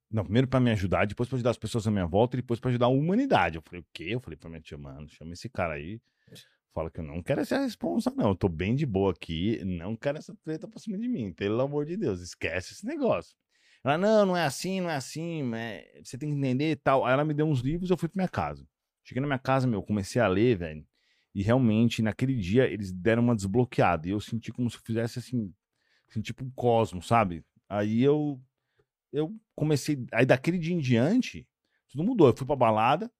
Não, 0.09 0.23
primeiro 0.23 0.47
para 0.47 0.61
me 0.61 0.71
ajudar, 0.71 1.05
depois 1.05 1.27
para 1.27 1.35
ajudar 1.35 1.49
as 1.49 1.57
pessoas 1.57 1.85
à 1.85 1.91
minha 1.91 2.05
volta 2.05 2.37
e 2.37 2.41
depois 2.41 2.57
para 2.57 2.69
ajudar 2.69 2.85
a 2.85 2.89
humanidade. 2.89 3.57
Eu 3.57 3.61
falei, 3.61 3.81
o 3.81 3.85
quê? 3.91 4.05
Eu 4.11 4.21
falei 4.21 4.37
para 4.37 4.49
minha 4.49 4.61
tia, 4.61 4.77
mano, 4.77 5.09
chama 5.09 5.33
esse 5.33 5.49
cara 5.49 5.73
aí. 5.73 5.99
Fala 6.73 6.89
que 6.89 7.01
eu 7.01 7.03
não 7.03 7.21
quero 7.21 7.41
essa 7.41 7.59
responsa, 7.59 8.13
não. 8.15 8.29
Eu 8.29 8.35
tô 8.35 8.47
bem 8.47 8.75
de 8.75 8.85
boa 8.85 9.11
aqui, 9.11 9.61
não 9.65 9.93
quero 9.93 10.19
essa 10.19 10.33
treta 10.41 10.69
pra 10.69 10.79
cima 10.79 10.97
de 10.97 11.05
mim. 11.05 11.33
Pelo 11.33 11.59
amor 11.59 11.85
de 11.85 11.97
Deus, 11.97 12.21
esquece 12.21 12.75
esse 12.75 12.85
negócio. 12.85 13.35
Ela, 13.83 13.97
não, 13.97 14.25
não 14.25 14.37
é 14.37 14.45
assim, 14.45 14.79
não 14.79 14.89
é 14.89 14.95
assim, 14.95 15.53
é- 15.53 15.99
você 16.01 16.17
tem 16.17 16.29
que 16.29 16.37
entender 16.37 16.71
e 16.71 16.75
tal. 16.77 17.05
Aí 17.05 17.11
ela 17.11 17.25
me 17.25 17.33
deu 17.33 17.45
uns 17.45 17.59
livros, 17.59 17.89
eu 17.89 17.97
fui 17.97 18.07
pra 18.07 18.21
minha 18.21 18.29
casa. 18.29 18.65
Cheguei 19.03 19.19
na 19.19 19.27
minha 19.27 19.39
casa, 19.39 19.67
meu, 19.67 19.83
comecei 19.83 20.21
a 20.21 20.29
ler, 20.29 20.55
velho. 20.57 20.87
E 21.33 21.41
realmente, 21.43 22.01
naquele 22.01 22.35
dia, 22.35 22.65
eles 22.65 22.91
deram 22.91 23.23
uma 23.23 23.35
desbloqueada. 23.35 24.07
E 24.07 24.11
eu 24.11 24.19
senti 24.19 24.51
como 24.51 24.69
se 24.69 24.77
eu 24.77 24.81
fizesse 24.83 25.19
assim, 25.19 25.53
assim 26.09 26.21
tipo 26.21 26.43
um 26.43 26.51
cosmo, 26.51 27.01
sabe? 27.01 27.43
Aí 27.67 28.01
eu, 28.01 28.41
eu 29.11 29.35
comecei. 29.55 30.05
Aí 30.11 30.25
daquele 30.25 30.57
dia 30.57 30.73
em 30.73 30.79
diante, 30.79 31.47
tudo 31.87 32.03
mudou. 32.03 32.27
Eu 32.27 32.35
fui 32.35 32.47
pra 32.47 32.55
balada. 32.55 33.11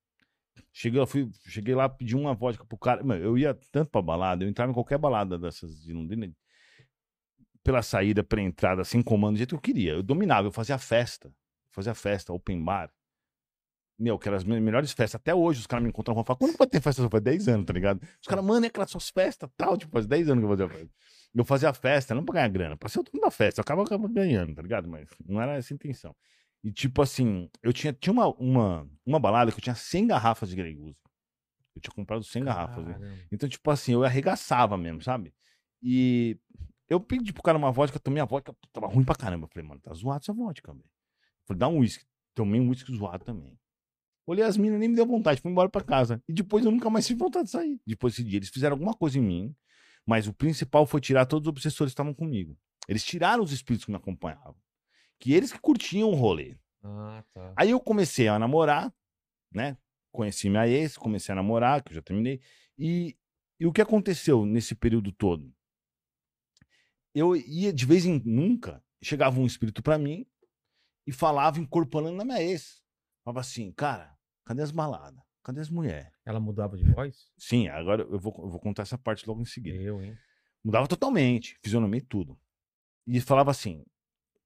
Cheguei, 0.73 1.05
fui, 1.05 1.29
cheguei 1.47 1.75
lá, 1.75 1.87
pedi 1.87 2.15
uma 2.15 2.33
vodka 2.33 2.65
pro 2.65 2.77
cara. 2.77 3.03
Mano, 3.03 3.23
eu 3.23 3.37
ia 3.37 3.53
tanto 3.71 3.89
pra 3.89 4.01
balada, 4.01 4.43
eu 4.43 4.49
entrava 4.49 4.71
em 4.71 4.73
qualquer 4.73 4.97
balada 4.97 5.37
dessas 5.37 5.81
de 5.81 5.93
Londrina, 5.93 6.31
pela 7.63 7.81
saída, 7.81 8.23
pela 8.23 8.41
entrada, 8.41 8.83
sem 8.83 9.01
comando, 9.01 9.35
do 9.35 9.37
jeito 9.37 9.49
que 9.49 9.55
eu 9.55 9.61
queria. 9.61 9.93
Eu 9.93 10.03
dominava, 10.03 10.47
eu 10.47 10.51
fazia 10.51 10.77
festa. 10.77 11.31
Fazia 11.71 11.93
festa, 11.93 12.33
open 12.33 12.63
bar. 12.63 12.91
Meu, 13.99 14.17
que 14.17 14.27
eram 14.29 14.37
as 14.37 14.43
me- 14.45 14.59
melhores 14.61 14.91
festas. 14.93 15.19
Até 15.19 15.35
hoje 15.35 15.59
os 15.59 15.67
caras 15.67 15.83
me 15.83 15.89
encontram 15.89 16.13
e 16.19 16.23
falam, 16.23 16.37
quando 16.39 16.55
vai 16.57 16.67
ter 16.67 16.79
festa? 16.81 17.07
Faz 17.09 17.21
10 17.23 17.47
anos, 17.49 17.65
tá 17.65 17.73
ligado? 17.73 18.01
Os 18.21 18.27
caras, 18.27 18.45
mano, 18.45 18.65
é 18.65 18.69
aquelas 18.69 18.89
suas 18.89 19.09
festas, 19.09 19.49
tal. 19.57 19.77
Tipo, 19.77 19.91
faz 19.91 20.07
10 20.07 20.29
anos 20.29 20.41
que 20.41 20.45
eu 20.45 20.49
fazia 20.49 20.69
festa. 20.69 20.93
Eu 21.35 21.45
fazia 21.45 21.73
festa, 21.73 22.15
não 22.15 22.23
pra 22.23 22.33
ganhar 22.35 22.47
grana, 22.47 22.77
pra 22.77 22.87
ser 22.89 22.99
o 23.01 23.03
dono 23.03 23.19
da 23.21 23.29
festa. 23.29 23.59
Eu 23.59 23.63
acabava, 23.63 23.85
acabava 23.87 24.11
ganhando, 24.11 24.55
tá 24.55 24.61
ligado? 24.61 24.87
Mas 24.87 25.07
não 25.27 25.41
era 25.41 25.55
essa 25.57 25.73
a 25.73 25.75
intenção. 25.75 26.15
E 26.63 26.71
tipo 26.71 27.01
assim, 27.01 27.49
eu 27.61 27.71
tinha, 27.73 27.91
tinha 27.93 28.11
uma, 28.13 28.27
uma, 28.35 28.89
uma 29.05 29.19
balada 29.19 29.51
que 29.51 29.57
eu 29.57 29.61
tinha 29.61 29.75
100 29.75 30.07
garrafas 30.07 30.49
de 30.49 30.55
Grey 30.55 30.73
Goose. 30.73 30.97
Eu 31.75 31.81
tinha 31.81 31.93
comprado 31.93 32.23
100 32.23 32.43
garrafas. 32.45 32.85
né? 32.85 32.97
Então, 33.31 33.47
tipo 33.49 33.69
assim, 33.69 33.93
eu 33.93 34.03
arregaçava 34.03 34.77
mesmo, 34.77 35.01
sabe? 35.01 35.33
E 35.83 36.37
eu 36.89 36.99
pedi 36.99 37.31
pro 37.31 37.43
cara 37.43 37.57
uma 37.57 37.71
vodka, 37.71 37.97
eu 37.97 38.01
tomei 38.01 38.21
a 38.21 38.25
vodka, 38.25 38.53
tava 38.73 38.87
ruim 38.87 39.03
pra 39.05 39.15
caramba. 39.15 39.45
Eu 39.45 39.49
falei, 39.53 39.67
mano, 39.67 39.79
tá 39.81 39.93
zoado 39.93 40.21
essa 40.23 40.33
vodka, 40.33 40.73
velho. 40.73 40.85
Falei, 41.45 41.59
dá 41.59 41.67
um 41.67 41.79
uísque. 41.79 42.05
Tomei 42.33 42.59
um 42.59 42.69
uísque 42.69 42.91
zoado 42.95 43.23
também. 43.23 43.57
Olhei 44.29 44.43
as 44.43 44.57
minas, 44.57 44.79
nem 44.79 44.87
me 44.87 44.95
deu 44.95 45.07
vontade, 45.07 45.41
fui 45.41 45.49
embora 45.49 45.67
pra 45.67 45.83
casa. 45.83 46.21
E 46.29 46.33
depois 46.33 46.63
eu 46.63 46.69
nunca 46.69 46.87
mais 46.87 47.07
tive 47.07 47.17
vontade 47.17 47.45
de 47.45 47.49
sair. 47.49 47.81
Depois 47.83 48.13
desse 48.13 48.23
dia, 48.23 48.37
eles 48.37 48.49
fizeram 48.49 48.75
alguma 48.75 48.93
coisa 48.93 49.17
em 49.17 49.23
mim, 49.23 49.55
mas 50.05 50.27
o 50.27 50.33
principal 50.33 50.85
foi 50.85 51.01
tirar 51.01 51.25
todos 51.25 51.47
os 51.47 51.49
obsessores 51.49 51.89
que 51.89 51.93
estavam 51.93 52.13
comigo. 52.13 52.55
Eles 52.87 53.03
tiraram 53.03 53.43
os 53.43 53.51
espíritos 53.51 53.85
que 53.85 53.91
me 53.91 53.97
acompanhavam. 53.97 54.55
Que 55.19 55.33
eles 55.33 55.51
que 55.51 55.57
curtiam 55.57 56.11
o 56.11 56.13
rolê. 56.13 56.55
Ah, 56.83 57.23
tá. 57.33 57.53
Aí 57.57 57.71
eu 57.71 57.79
comecei 57.79 58.27
a 58.27 58.37
namorar, 58.37 58.93
né? 59.51 59.75
Conheci 60.11 60.47
minha 60.47 60.67
ex, 60.67 60.95
comecei 60.95 61.33
a 61.33 61.35
namorar, 61.35 61.81
que 61.81 61.89
eu 61.89 61.95
já 61.95 62.01
terminei. 62.03 62.39
E, 62.77 63.17
e 63.59 63.65
o 63.65 63.73
que 63.73 63.81
aconteceu 63.81 64.45
nesse 64.45 64.75
período 64.75 65.11
todo? 65.11 65.51
Eu 67.15 67.35
ia, 67.35 67.73
de 67.73 67.83
vez 67.83 68.05
em 68.05 68.21
nunca, 68.23 68.83
chegava 69.01 69.39
um 69.39 69.47
espírito 69.47 69.81
pra 69.81 69.97
mim 69.97 70.23
e 71.07 71.11
falava 71.11 71.59
incorporando 71.59 72.15
na 72.15 72.23
minha 72.23 72.43
ex. 72.43 72.79
Falava 73.23 73.39
assim, 73.39 73.71
cara, 73.71 74.18
cadê 74.49 74.63
as 74.63 74.71
baladas? 74.71 75.21
Cadê 75.43 75.61
as 75.61 75.69
mulheres? 75.69 76.11
Ela 76.25 76.39
mudava 76.39 76.75
de 76.75 76.83
voz? 76.83 77.29
Sim, 77.37 77.67
agora 77.67 78.01
eu 78.01 78.19
vou, 78.19 78.33
eu 78.39 78.49
vou 78.49 78.59
contar 78.59 78.81
essa 78.81 78.97
parte 78.97 79.27
logo 79.27 79.41
em 79.41 79.45
seguida. 79.45 79.77
Eu, 79.77 80.03
hein? 80.03 80.17
Mudava 80.63 80.87
totalmente, 80.87 81.55
fisionomia 81.63 81.99
e 81.99 82.03
tudo. 82.03 82.35
E 83.05 83.21
falava 83.21 83.51
assim: 83.51 83.85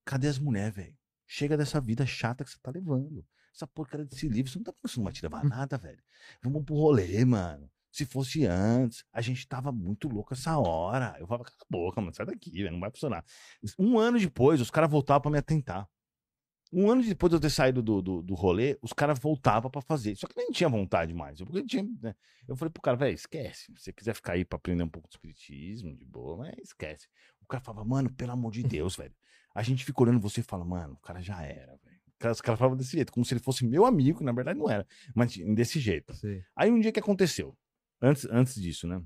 cadê 0.03 0.27
as 0.27 0.37
mulheres, 0.37 0.75
velho? 0.75 0.97
Chega 1.25 1.55
dessa 1.55 1.79
vida 1.79 2.05
chata 2.05 2.43
que 2.43 2.51
você 2.51 2.59
tá 2.61 2.69
levando. 2.69 3.25
Essa 3.55 3.65
porcaria 3.65 4.05
desse 4.05 4.27
livro, 4.27 4.51
você 4.51 4.59
não 4.59 4.65
tá 4.65 4.73
vai 4.97 5.13
te 5.13 5.23
levar 5.23 5.43
nada, 5.47 5.77
velho. 5.77 6.03
Vamos 6.41 6.65
pro 6.65 6.75
rolê, 6.75 7.23
mano. 7.23 7.71
Se 7.89 8.05
fosse 8.05 8.45
antes, 8.45 9.05
a 9.13 9.21
gente 9.21 9.47
tava 9.47 9.71
muito 9.71 10.09
louco 10.09 10.33
essa 10.33 10.57
hora. 10.57 11.15
Eu 11.17 11.27
falava, 11.27 11.45
cala 11.45 11.57
a 11.61 11.65
boca, 11.69 12.01
mano, 12.01 12.13
sai 12.13 12.25
daqui, 12.25 12.51
velho, 12.51 12.73
não 12.73 12.79
vai 12.79 12.91
funcionar. 12.91 13.23
Um 13.79 13.97
ano 13.97 14.19
depois, 14.19 14.59
os 14.59 14.69
caras 14.69 14.91
voltavam 14.91 15.21
pra 15.21 15.31
me 15.31 15.37
atentar. 15.37 15.87
Um 16.75 16.89
ano 16.89 17.03
depois 17.03 17.29
de 17.29 17.35
eu 17.35 17.39
ter 17.39 17.51
saído 17.51 17.83
do, 17.83 18.01
do, 18.01 18.21
do 18.23 18.33
rolê, 18.33 18.79
os 18.81 18.91
caras 18.91 19.19
voltavam 19.19 19.69
pra 19.69 19.81
fazer. 19.81 20.15
Só 20.15 20.25
que 20.25 20.35
nem 20.35 20.49
tinha 20.49 20.67
vontade 20.67 21.13
mais. 21.13 21.39
Eu, 21.39 21.45
porque 21.45 21.63
tinha, 21.63 21.83
né? 22.01 22.15
eu 22.47 22.55
falei 22.55 22.71
pro 22.71 22.81
cara, 22.81 22.97
velho, 22.97 23.13
esquece. 23.13 23.65
Se 23.65 23.83
você 23.83 23.93
quiser 23.93 24.15
ficar 24.15 24.33
aí 24.33 24.43
pra 24.43 24.57
aprender 24.57 24.81
um 24.81 24.89
pouco 24.89 25.07
de 25.07 25.13
espiritismo, 25.13 25.95
de 25.95 26.03
boa, 26.03 26.37
mas 26.37 26.57
esquece. 26.57 27.07
O 27.41 27.45
cara 27.45 27.63
falava, 27.63 27.85
mano, 27.85 28.11
pelo 28.11 28.31
amor 28.31 28.51
de 28.51 28.63
Deus, 28.67 28.95
velho. 28.95 29.13
A 29.53 29.61
gente 29.61 29.85
fica 29.85 30.01
olhando 30.01 30.19
você 30.19 30.39
e 30.39 30.43
fala, 30.43 30.65
mano, 30.65 30.95
o 30.95 30.97
cara 30.97 31.21
já 31.21 31.43
era, 31.43 31.77
velho. 31.83 32.31
Os 32.31 32.41
caras 32.41 32.57
falavam 32.57 32.77
desse 32.77 32.93
jeito, 32.93 33.11
como 33.11 33.23
se 33.23 33.33
ele 33.33 33.41
fosse 33.41 33.65
meu 33.65 33.85
amigo, 33.85 34.19
que 34.19 34.23
na 34.23 34.31
verdade 34.31 34.57
não 34.57 34.69
era. 34.69 34.87
Mas 35.13 35.35
desse 35.37 35.79
jeito. 35.79 36.13
Sei. 36.15 36.43
Aí 36.55 36.71
um 36.71 36.79
dia 36.79 36.91
que 36.91 36.99
aconteceu? 36.99 37.55
Antes, 38.01 38.25
antes 38.31 38.55
disso, 38.55 38.87
né? 38.87 39.01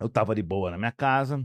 Eu 0.00 0.08
tava 0.08 0.34
de 0.34 0.42
boa 0.42 0.70
na 0.70 0.78
minha 0.78 0.92
casa, 0.92 1.44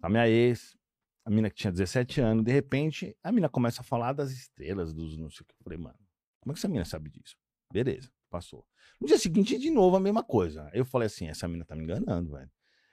com 0.00 0.06
a 0.06 0.08
minha 0.08 0.28
ex, 0.28 0.76
a 1.24 1.30
mina 1.30 1.48
que 1.48 1.56
tinha 1.56 1.70
17 1.70 2.20
anos, 2.20 2.44
de 2.44 2.52
repente, 2.52 3.16
a 3.22 3.30
mina 3.30 3.48
começa 3.48 3.80
a 3.80 3.84
falar 3.84 4.12
das 4.12 4.30
estrelas, 4.30 4.92
dos 4.92 5.16
não 5.16 5.30
sei 5.30 5.42
o 5.42 5.46
que. 5.46 5.54
Eu 5.54 5.64
falei, 5.64 5.78
mano, 5.78 5.98
como 6.40 6.52
é 6.52 6.54
que 6.54 6.58
essa 6.58 6.68
mina 6.68 6.84
sabe 6.84 7.10
disso? 7.10 7.36
Beleza, 7.72 8.10
passou. 8.28 8.66
No 9.00 9.06
dia 9.06 9.18
seguinte, 9.18 9.58
de 9.58 9.70
novo, 9.70 9.96
a 9.96 10.00
mesma 10.00 10.22
coisa. 10.22 10.68
Eu 10.72 10.84
falei 10.84 11.06
assim, 11.06 11.28
essa 11.28 11.46
mina 11.46 11.64
tá 11.64 11.74
me 11.76 11.84
enganando, 11.84 12.32
velho. 12.32 12.50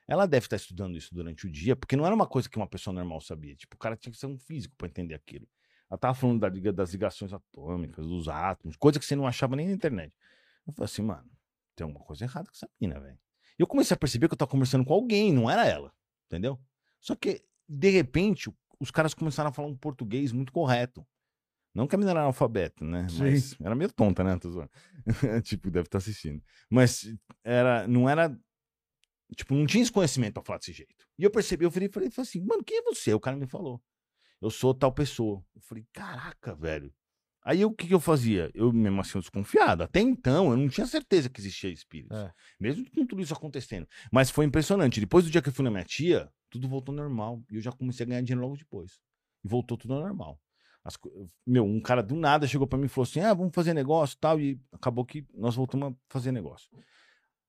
Ela 0.08 0.26
deve 0.26 0.46
estar 0.46 0.56
estudando 0.56 0.98
isso 0.98 1.14
durante 1.14 1.46
o 1.46 1.52
dia, 1.52 1.76
porque 1.76 1.96
não 1.96 2.06
era 2.06 2.16
uma 2.16 2.26
coisa 2.26 2.50
que 2.50 2.58
uma 2.58 2.68
pessoa 2.68 2.94
normal 2.94 3.22
sabia. 3.22 3.56
Tipo, 3.56 3.76
o 3.76 3.80
cara 3.80 3.96
tinha 3.96 4.12
que 4.12 4.18
ser 4.18 4.26
um 4.26 4.38
físico 4.38 4.76
pra 4.76 4.88
entender 4.88 5.14
aquilo. 5.14 5.48
Ela 5.90 5.98
tava 5.98 6.14
falando 6.14 6.40
da 6.40 6.72
das 6.72 6.92
ligações 6.92 7.34
atômicas, 7.34 8.06
dos 8.06 8.28
átomos, 8.28 8.76
coisa 8.76 9.00
que 9.00 9.06
você 9.06 9.16
não 9.16 9.28
achava 9.28 9.56
nem 9.56 9.68
na 9.68 9.74
internet. 9.74 10.14
Eu 10.66 10.74
falei 10.74 10.86
assim, 10.86 11.02
mano, 11.02 11.30
tem 11.76 11.86
alguma 11.86 12.04
coisa 12.04 12.26
errada 12.26 12.48
com 12.48 12.56
essa 12.56 12.70
mina, 12.80 13.00
velho. 13.00 13.20
E 13.58 13.62
eu 13.62 13.68
comecei 13.68 13.96
a 13.96 13.98
perceber 13.98 14.28
que 14.28 14.34
eu 14.34 14.38
tava 14.38 14.52
conversando 14.52 14.86
com 14.86 14.94
alguém, 14.94 15.34
não 15.34 15.50
era 15.50 15.66
ela, 15.66 15.94
entendeu? 16.28 16.60
Só 17.00 17.16
que, 17.16 17.44
de 17.70 17.90
repente, 17.90 18.52
os 18.80 18.90
caras 18.90 19.14
começaram 19.14 19.52
a 19.52 19.54
falar 19.54 19.68
um 19.68 19.78
português 19.78 20.32
muito 20.32 20.52
correto. 20.52 21.06
Não 21.74 21.88
que 21.88 21.96
a 21.96 22.00
mina 22.00 22.12
era 22.12 22.22
analfabeta, 22.22 22.84
né? 22.84 23.06
Mas 23.18 23.56
era 23.62 23.76
meio 23.76 23.92
tonta, 23.92 24.24
né? 24.24 24.38
Tipo, 25.44 25.70
deve 25.70 25.86
estar 25.86 26.00
assistindo. 26.00 26.42
Mas 26.70 27.08
era, 27.44 27.88
não 27.88 28.10
era. 28.10 28.36
Tipo, 29.36 29.54
não 29.54 29.68
tinha 29.68 29.84
esse 29.84 29.92
conhecimento 29.92 30.34
pra 30.34 30.44
falar 30.44 30.58
desse 30.58 30.74
jeito. 30.74 31.06
E 31.18 31.24
eu 31.24 31.30
percebi, 31.30 31.64
eu 31.64 31.72
falei, 31.72 31.88
falei, 31.88 32.10
falei 32.10 32.28
assim, 32.28 32.44
mano, 32.44 32.64
quem 32.64 32.80
é 32.80 32.82
você? 32.82 33.14
O 33.14 33.20
cara 33.20 33.38
me 33.38 33.46
falou. 33.46 33.80
Eu 34.42 34.50
sou 34.50 34.74
tal 34.74 34.92
pessoa. 34.92 35.44
Eu 35.56 35.62
falei, 35.62 35.86
caraca, 35.94 36.56
velho. 36.56 36.92
Aí 37.44 37.64
o 37.64 37.72
que, 37.72 37.88
que 37.88 37.94
eu 37.94 38.00
fazia? 38.00 38.50
Eu 38.54 38.74
mesmo 38.74 39.00
assim, 39.00 39.18
eu 39.18 39.22
desconfiado. 39.22 39.84
Até 39.84 40.00
então, 40.00 40.52
eu 40.52 40.58
não 40.58 40.68
tinha 40.68 40.88
certeza 40.88 41.30
que 41.30 41.40
existia 41.40 41.70
espíritos. 41.70 42.18
É. 42.18 42.34
Mesmo 42.60 42.90
com 42.90 43.06
tudo 43.06 43.22
isso 43.22 43.34
acontecendo. 43.34 43.88
Mas 44.12 44.32
foi 44.32 44.46
impressionante. 44.46 45.00
Depois 45.00 45.24
do 45.24 45.32
dia 45.32 45.42
que 45.42 45.50
eu 45.50 45.54
fui 45.54 45.64
na 45.64 45.72
minha 45.72 45.86
tia, 45.86 46.32
tudo 46.50 46.68
voltou 46.68 46.94
normal. 46.94 47.44
E 47.52 47.56
eu 47.56 47.62
já 47.62 47.72
comecei 47.72 48.06
a 48.06 48.10
ganhar 48.10 48.22
dinheiro 48.22 48.42
logo 48.42 48.58
depois. 48.58 49.00
E 49.44 49.48
voltou 49.48 49.78
tudo 49.78 49.94
ao 49.94 50.02
normal. 50.02 50.40
As 50.84 50.98
meu, 51.46 51.66
um 51.66 51.82
cara 51.82 52.02
do 52.02 52.16
nada 52.16 52.48
chegou 52.48 52.66
pra 52.66 52.78
mim 52.78 52.86
e 52.86 52.90
falou 52.90 53.04
assim: 53.04 53.20
ah, 53.20 53.34
vamos 53.34 53.54
fazer 53.54 53.74
negócio 53.74 54.18
tal. 54.20 54.40
E 54.40 54.60
acabou 54.72 55.06
que 55.06 55.26
nós 55.34 55.56
voltamos 55.56 55.90
a 55.90 55.96
fazer 56.10 56.32
negócio. 56.32 56.70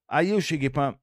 Aí 0.08 0.30
eu 0.30 0.40
cheguei 0.40 0.68
pra, 0.68 0.98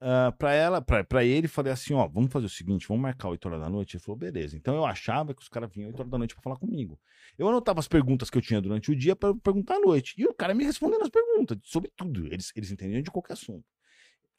ah, 0.00 0.32
pra 0.36 0.52
ela, 0.52 0.82
pra, 0.82 1.04
pra 1.04 1.24
ele, 1.24 1.46
falei 1.46 1.72
assim: 1.72 1.94
ó, 1.94 2.08
vamos 2.08 2.32
fazer 2.32 2.46
o 2.46 2.50
seguinte, 2.50 2.88
vamos 2.88 3.02
marcar 3.02 3.28
8 3.28 3.46
horas 3.46 3.60
da 3.60 3.70
noite. 3.70 3.96
Ele 3.96 4.02
falou: 4.02 4.18
beleza. 4.18 4.56
Então 4.56 4.74
eu 4.74 4.84
achava 4.84 5.32
que 5.32 5.40
os 5.42 5.48
caras 5.48 5.72
vinham 5.72 5.88
8 5.88 6.00
horas 6.00 6.10
da 6.10 6.18
noite 6.18 6.34
pra 6.34 6.42
falar 6.42 6.56
comigo. 6.56 6.98
Eu 7.38 7.48
anotava 7.48 7.78
as 7.78 7.88
perguntas 7.88 8.28
que 8.28 8.36
eu 8.36 8.42
tinha 8.42 8.60
durante 8.60 8.90
o 8.90 8.96
dia 8.96 9.14
pra 9.14 9.32
perguntar 9.34 9.76
à 9.76 9.80
noite. 9.80 10.14
E 10.18 10.26
o 10.26 10.34
cara 10.34 10.54
me 10.54 10.64
respondendo 10.64 11.02
as 11.02 11.10
perguntas 11.10 11.58
sobre 11.62 11.90
tudo. 11.96 12.26
Eles, 12.26 12.50
eles 12.56 12.70
entendiam 12.72 13.00
de 13.00 13.10
qualquer 13.10 13.34
assunto. 13.34 13.64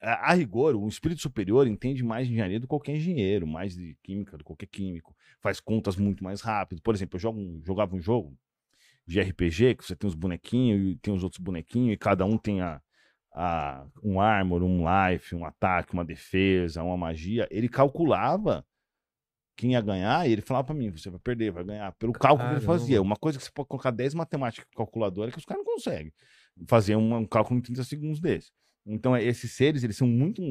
A, 0.06 0.34
rigor, 0.34 0.76
o 0.76 0.88
espírito 0.88 1.22
superior 1.22 1.66
entende 1.66 2.04
mais 2.04 2.28
de 2.28 2.34
engenharia 2.34 2.60
do 2.60 2.64
que 2.64 2.70
qualquer 2.70 2.96
engenheiro, 2.96 3.48
mais 3.48 3.74
de 3.76 3.96
química 4.04 4.34
do 4.38 4.40
que 4.44 4.48
qualquer 4.48 4.66
químico. 4.68 5.16
Faz 5.42 5.60
contas 5.60 5.96
muito 5.96 6.24
mais 6.24 6.42
rápido. 6.42 6.82
Por 6.82 6.94
exemplo, 6.94 7.16
eu 7.16 7.22
jogo 7.22 7.40
um- 7.40 7.62
jogava 7.64 7.96
um 7.96 8.02
jogo 8.02 8.38
de 9.08 9.20
RPG, 9.20 9.76
que 9.76 9.86
você 9.86 9.96
tem 9.96 10.08
os 10.08 10.16
bonequinhos 10.16 10.92
e 10.92 10.96
tem 10.98 11.14
os 11.14 11.24
outros 11.24 11.40
bonequinhos, 11.40 11.94
e 11.94 11.98
cada 11.98 12.26
um 12.26 12.38
tem 12.38 12.62
a, 12.62 12.82
a- 13.34 13.86
um 14.04 14.20
armor, 14.20 14.62
um 14.64 14.84
life, 14.84 15.34
um 15.36 15.46
ataque, 15.46 15.94
uma 15.94 16.04
defesa, 16.06 16.84
uma 16.84 16.98
magia. 16.98 17.48
Ele 17.50 17.70
calculava 17.70 18.66
quem 19.56 19.72
ia 19.74 19.82
ganhar 19.82 20.28
e 20.28 20.32
ele 20.34 20.42
falava 20.42 20.66
pra 20.66 20.76
mim: 20.76 20.90
você 20.92 21.10
vai 21.10 21.20
perder, 21.20 21.52
vai 21.52 21.64
ganhar. 21.64 21.92
Pelo 21.94 22.12
cálculo 22.14 22.50
que 22.50 22.56
ele 22.56 22.62
Caramba. 22.66 22.80
fazia. 22.80 23.02
Uma 23.02 23.16
coisa 23.16 23.38
que 23.38 23.44
você 23.46 23.52
pode 23.52 23.70
colocar 23.70 23.92
10 23.92 24.14
matemáticas 24.14 24.68
em 24.70 24.76
calculadora 24.76 25.32
que 25.32 25.38
os 25.38 25.46
caras 25.46 25.64
não 25.64 25.74
conseguem 25.74 26.12
fazer 26.68 26.96
um, 26.96 27.16
um 27.16 27.26
cálculo 27.26 27.60
em 27.60 27.62
30 27.62 27.84
segundos 27.84 28.20
desse. 28.20 28.52
Então, 28.86 29.16
é, 29.16 29.24
esses 29.24 29.52
seres, 29.54 29.84
eles 29.84 29.96
são 29.96 30.08
muito. 30.08 30.42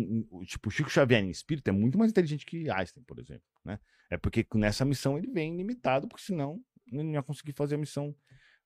Tipo, 0.47 0.69
o 0.69 0.71
Chico 0.71 0.89
Xavier 0.91 1.23
em 1.23 1.31
espírito 1.31 1.69
é 1.69 1.73
muito 1.73 1.99
mais 1.99 2.11
inteligente 2.11 2.47
que 2.47 2.71
Einstein, 2.71 3.03
por 3.05 3.19
exemplo. 3.19 3.45
Né? 3.65 3.79
É 4.11 4.17
porque 4.17 4.47
nessa 4.55 4.85
missão 4.85 5.19
ele 5.19 5.31
vem 5.31 5.57
limitado, 5.57 6.09
porque 6.09 6.25
senão 6.25 6.61
ele 6.87 7.03
não 7.03 7.13
ia 7.13 7.23
conseguir 7.23 7.53
fazer 7.53 7.75
a 7.75 7.79
missão 7.79 8.15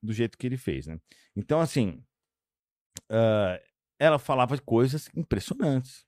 do 0.01 0.13
jeito 0.13 0.37
que 0.37 0.47
ele 0.47 0.57
fez. 0.57 0.87
Né? 0.87 0.99
Então, 1.35 1.59
assim. 1.59 2.01
ah, 3.09 3.59
ela 3.99 4.19
falava 4.19 4.57
coisas 4.59 5.09
impressionantes. 5.15 6.05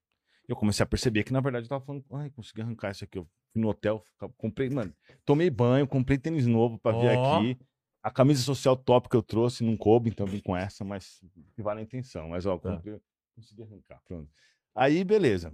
Eu 0.47 0.55
comecei 0.55 0.83
a 0.83 0.87
perceber 0.87 1.23
que, 1.23 1.33
na 1.33 1.41
verdade, 1.41 1.65
eu 1.65 1.69
tava 1.69 1.83
falando, 1.85 2.03
ai, 2.13 2.29
consegui 2.31 2.61
arrancar 2.61 2.91
isso 2.91 3.03
aqui. 3.03 3.17
Eu 3.17 3.27
fui 3.51 3.61
no 3.61 3.67
hotel, 3.69 4.03
comprei, 4.37 4.69
mano, 4.69 4.93
tomei 5.25 5.49
banho, 5.49 5.87
comprei 5.87 6.17
tênis 6.17 6.45
novo 6.47 6.79
pra 6.79 6.91
vir 6.91 7.17
Ó. 7.17 7.37
aqui. 7.37 7.59
A 8.01 8.09
camisa 8.09 8.41
social 8.41 8.77
top 8.77 9.09
que 9.09 9.15
eu 9.15 9.21
trouxe 9.21 9.63
não 9.63 9.75
coube, 9.75 10.09
então 10.09 10.25
vim 10.25 10.39
com 10.39 10.55
essa, 10.55 10.83
mas 10.85 11.19
que 11.53 11.61
vale 11.61 11.81
a 11.81 11.83
intenção. 11.83 12.29
Mas, 12.29 12.45
ó, 12.45 12.57
Tá. 12.57 12.77
comprei, 12.77 12.99
consegui 13.39 13.63
arrancar, 13.63 14.01
pronto. 14.05 14.29
Aí, 14.75 15.03
beleza. 15.03 15.49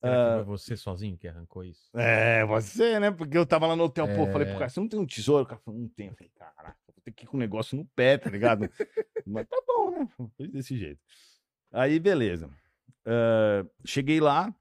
Será 0.00 0.16
que 0.16 0.22
Ah, 0.22 0.34
foi 0.36 0.44
você 0.44 0.76
sozinho 0.76 1.16
que 1.16 1.26
arrancou 1.28 1.64
isso? 1.64 1.90
é, 1.94 2.44
você, 2.44 3.00
né? 3.00 3.10
Porque 3.10 3.36
eu 3.36 3.46
tava 3.46 3.66
lá 3.66 3.74
no 3.76 3.84
hotel, 3.84 4.06
pô, 4.14 4.26
falei 4.26 4.46
É. 4.46 4.50
pro 4.50 4.58
cara, 4.58 4.68
você 4.70 4.80
não 4.80 4.88
tem 4.88 5.00
um 5.00 5.06
tesouro? 5.06 5.44
O 5.44 5.46
cara 5.46 5.60
falou, 5.60 5.80
não 5.80 5.88
tem. 5.88 6.08
Eu 6.08 6.14
falei, 6.14 6.30
caraca, 6.36 6.78
vou 6.86 7.02
ter 7.02 7.12
que 7.12 7.24
ir 7.24 7.26
com 7.26 7.36
o 7.36 7.40
negócio 7.40 7.76
no 7.76 7.84
pé, 7.86 8.18
tá 8.18 8.30
ligado? 8.30 8.68
Mas 9.26 9.46
tá 9.48 9.56
bom, 9.66 9.90
né? 9.90 10.08
Foi 10.36 10.48
desse 10.48 10.76
jeito. 10.76 11.00
Aí, 11.72 11.98
beleza. 11.98 12.50
Ah, 13.04 13.64
cheguei 13.84 14.20
lá, 14.20 14.54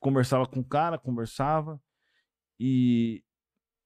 conversava 0.00 0.46
com 0.46 0.60
o 0.60 0.64
cara, 0.64 0.98
conversava, 0.98 1.80
e 2.60 3.22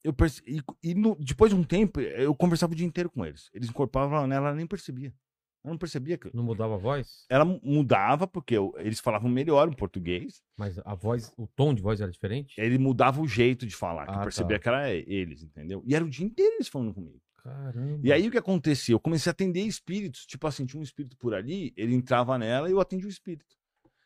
eu 0.03 0.13
perce... 0.13 0.43
e, 0.47 0.63
e 0.83 0.95
no- 0.95 1.17
depois 1.17 1.53
de 1.53 1.59
um 1.59 1.65
tempo, 1.65 2.01
eu 2.01 2.35
conversava 2.35 2.73
o 2.73 2.77
dia 2.77 2.87
inteiro 2.87 3.11
com 3.11 3.25
eles. 3.25 3.49
Eles 3.53 3.69
incorporavam 3.69 4.27
nela, 4.27 4.49
ela 4.49 4.57
nem 4.57 4.67
percebia. 4.67 5.15
Ela 5.63 5.73
não 5.73 5.79
percebia 5.79 6.17
que. 6.17 6.31
Não 6.35 6.43
mudava 6.43 6.75
a 6.75 6.79
voz? 6.79 7.27
Ela 7.29 7.45
mudava, 7.45 8.27
porque 8.27 8.57
eu- 8.57 8.73
eles 8.79 8.99
falavam 8.99 9.29
melhor 9.31 9.69
o 9.69 9.77
português, 9.77 10.43
Mas 10.57 10.79
a 10.79 10.95
voz, 10.95 11.33
o 11.37 11.47
tom 11.47 11.75
de 11.75 11.83
voz 11.83 12.01
era 12.01 12.11
diferente? 12.11 12.59
ele 12.59 12.79
mudava 12.79 13.21
o 13.21 13.29
jeito 13.29 13.67
de 13.67 13.77
falar, 13.77 14.07
que 14.07 14.13
Ah, 14.13 14.17
eu 14.17 14.23
percebia 14.23 14.57
tá. 14.59 14.63
que 14.63 14.69
era 14.69 14.91
eles, 14.95 15.43
entendeu? 15.43 15.83
E 15.87 15.95
era 15.95 16.05
o 16.05 16.09
dia 16.09 16.25
inteiro 16.25 16.55
eles 16.55 16.69
falando 16.69 16.95
comigo. 16.95 17.21
Caramba. 17.43 18.01
E 18.07 18.13
aí 18.13 18.29
o 18.29 18.31
que 18.31 18.39
acontecia? 18.39 18.95
Eu 18.95 19.01
comecei 19.01 19.29
a 19.31 19.33
atender 19.33 19.61
espíritos, 19.63 20.25
tipo 20.27 20.47
assim, 20.47 20.65
tinha 20.67 20.79
um 20.81 20.83
espírito 20.83 21.17
por 21.19 21.35
ali, 21.35 21.73
ele 21.77 21.95
entrava 21.95 22.37
nela 22.39 22.69
e 22.69 22.73
eu 22.73 22.81
atendia 22.81 23.07
o 23.07 23.11
espírito. 23.11 23.55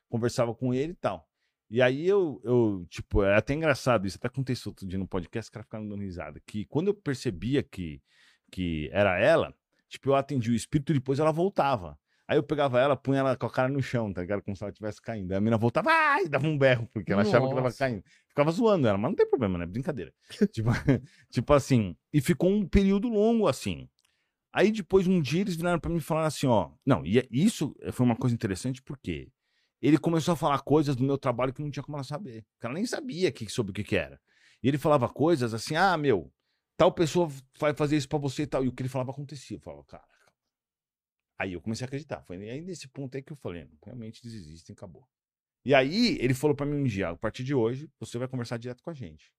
Conversava 0.08 0.54
com 0.54 0.72
ele 0.72 0.92
e 0.92 0.96
tal. 0.96 1.28
E 1.70 1.80
aí 1.82 2.06
eu, 2.06 2.40
eu 2.44 2.86
tipo, 2.88 3.24
é 3.24 3.36
até 3.36 3.54
engraçado 3.54 4.06
isso, 4.06 4.16
até 4.18 4.28
aconteceu 4.28 4.70
outro 4.70 4.86
dia 4.86 4.98
no 4.98 5.08
podcast, 5.08 5.46
os 5.48 5.50
caras 5.50 5.66
ficaram 5.66 5.88
dando 5.88 6.02
risada, 6.02 6.40
que 6.46 6.64
quando 6.66 6.88
eu 6.88 6.94
percebia 6.94 7.62
que, 7.62 8.00
que 8.52 8.88
era 8.92 9.18
ela, 9.18 9.52
tipo, 9.94 10.10
eu 10.10 10.14
atendia 10.14 10.52
o 10.52 10.56
espírito 10.56 10.92
e 10.92 10.94
depois 10.94 11.18
ela 11.18 11.32
voltava. 11.32 11.98
Aí 12.26 12.38
eu 12.38 12.42
pegava 12.42 12.80
ela, 12.80 12.96
punha 12.96 13.20
ela 13.20 13.36
com 13.36 13.46
a 13.46 13.50
cara 13.50 13.68
no 13.68 13.82
chão, 13.82 14.12
tá 14.12 14.22
ligado? 14.22 14.42
Como 14.42 14.56
se 14.56 14.62
ela 14.62 14.70
estivesse 14.70 15.00
caindo. 15.00 15.30
Aí 15.32 15.36
a 15.36 15.40
menina 15.40 15.58
voltava, 15.58 15.90
ai, 15.90 16.26
dava 16.26 16.46
um 16.46 16.56
berro, 16.56 16.88
porque 16.92 17.12
ela 17.12 17.22
achava 17.22 17.46
que 17.46 17.52
ela 17.52 17.56
tava 17.56 17.68
Nossa. 17.68 17.78
caindo. 17.78 18.02
Ficava 18.28 18.50
zoando 18.50 18.88
ela, 18.88 18.96
mas 18.96 19.10
não 19.10 19.16
tem 19.16 19.28
problema, 19.28 19.58
né? 19.58 19.66
Brincadeira. 19.66 20.12
tipo, 20.50 20.70
tipo 21.30 21.52
assim, 21.52 21.94
e 22.12 22.20
ficou 22.20 22.50
um 22.50 22.66
período 22.66 23.08
longo 23.08 23.46
assim. 23.46 23.88
Aí 24.52 24.70
depois, 24.70 25.06
um 25.06 25.20
dia, 25.20 25.42
eles 25.42 25.56
viraram 25.56 25.78
pra 25.78 25.90
mim 25.90 25.98
e 25.98 26.00
falaram 26.00 26.28
assim, 26.28 26.46
ó. 26.46 26.70
Não, 26.86 27.04
e 27.04 27.18
é- 27.18 27.28
isso 27.30 27.76
foi 27.92 28.06
uma 28.06 28.16
coisa 28.16 28.34
interessante 28.34 28.82
porque 28.82 29.28
ele 29.82 29.98
começou 29.98 30.32
a 30.32 30.36
falar 30.36 30.60
coisas 30.60 30.96
do 30.96 31.04
meu 31.04 31.18
trabalho 31.18 31.52
que 31.52 31.60
não 31.60 31.70
tinha 31.70 31.82
como 31.82 31.96
ela 31.96 32.04
saber. 32.04 32.44
Porque 32.54 32.66
ela 32.66 32.74
nem 32.74 32.86
sabia 32.86 33.30
que, 33.30 33.48
sobre 33.50 33.70
o 33.70 33.74
que, 33.74 33.84
que 33.84 33.96
era. 33.96 34.18
E 34.62 34.68
ele 34.68 34.78
falava 34.78 35.08
coisas 35.10 35.52
assim, 35.52 35.76
ah, 35.76 35.94
meu, 35.98 36.32
tal 36.76 36.92
pessoa 36.92 37.28
vai 37.58 37.74
fazer 37.74 37.96
isso 37.96 38.08
pra 38.08 38.18
você 38.18 38.42
e 38.42 38.46
tal. 38.46 38.64
E 38.64 38.68
o 38.68 38.72
que 38.72 38.82
ele 38.82 38.88
falava 38.88 39.10
acontecia. 39.10 39.56
Eu 39.56 39.60
falava, 39.60 39.84
cara. 39.84 40.04
Aí 41.38 41.52
eu 41.52 41.60
comecei 41.60 41.84
a 41.84 41.86
acreditar. 41.86 42.22
Foi 42.22 42.36
aí 42.48 42.60
nesse 42.60 42.88
ponto 42.88 43.16
aí 43.16 43.22
que 43.22 43.32
eu 43.32 43.36
falei, 43.36 43.64
não, 43.64 43.76
realmente 43.84 44.20
eles 44.24 44.34
existem, 44.34 44.72
acabou. 44.72 45.06
E 45.64 45.74
aí 45.74 46.16
ele 46.20 46.34
falou 46.34 46.54
pra 46.54 46.64
mim 46.66 46.76
um 46.76 46.84
dia, 46.84 47.08
a 47.08 47.16
partir 47.16 47.42
de 47.42 47.54
hoje, 47.54 47.90
você 47.98 48.18
vai 48.18 48.28
conversar 48.28 48.56
direto 48.58 48.82
com 48.82 48.90
a 48.90 48.94
gente. 48.94 49.32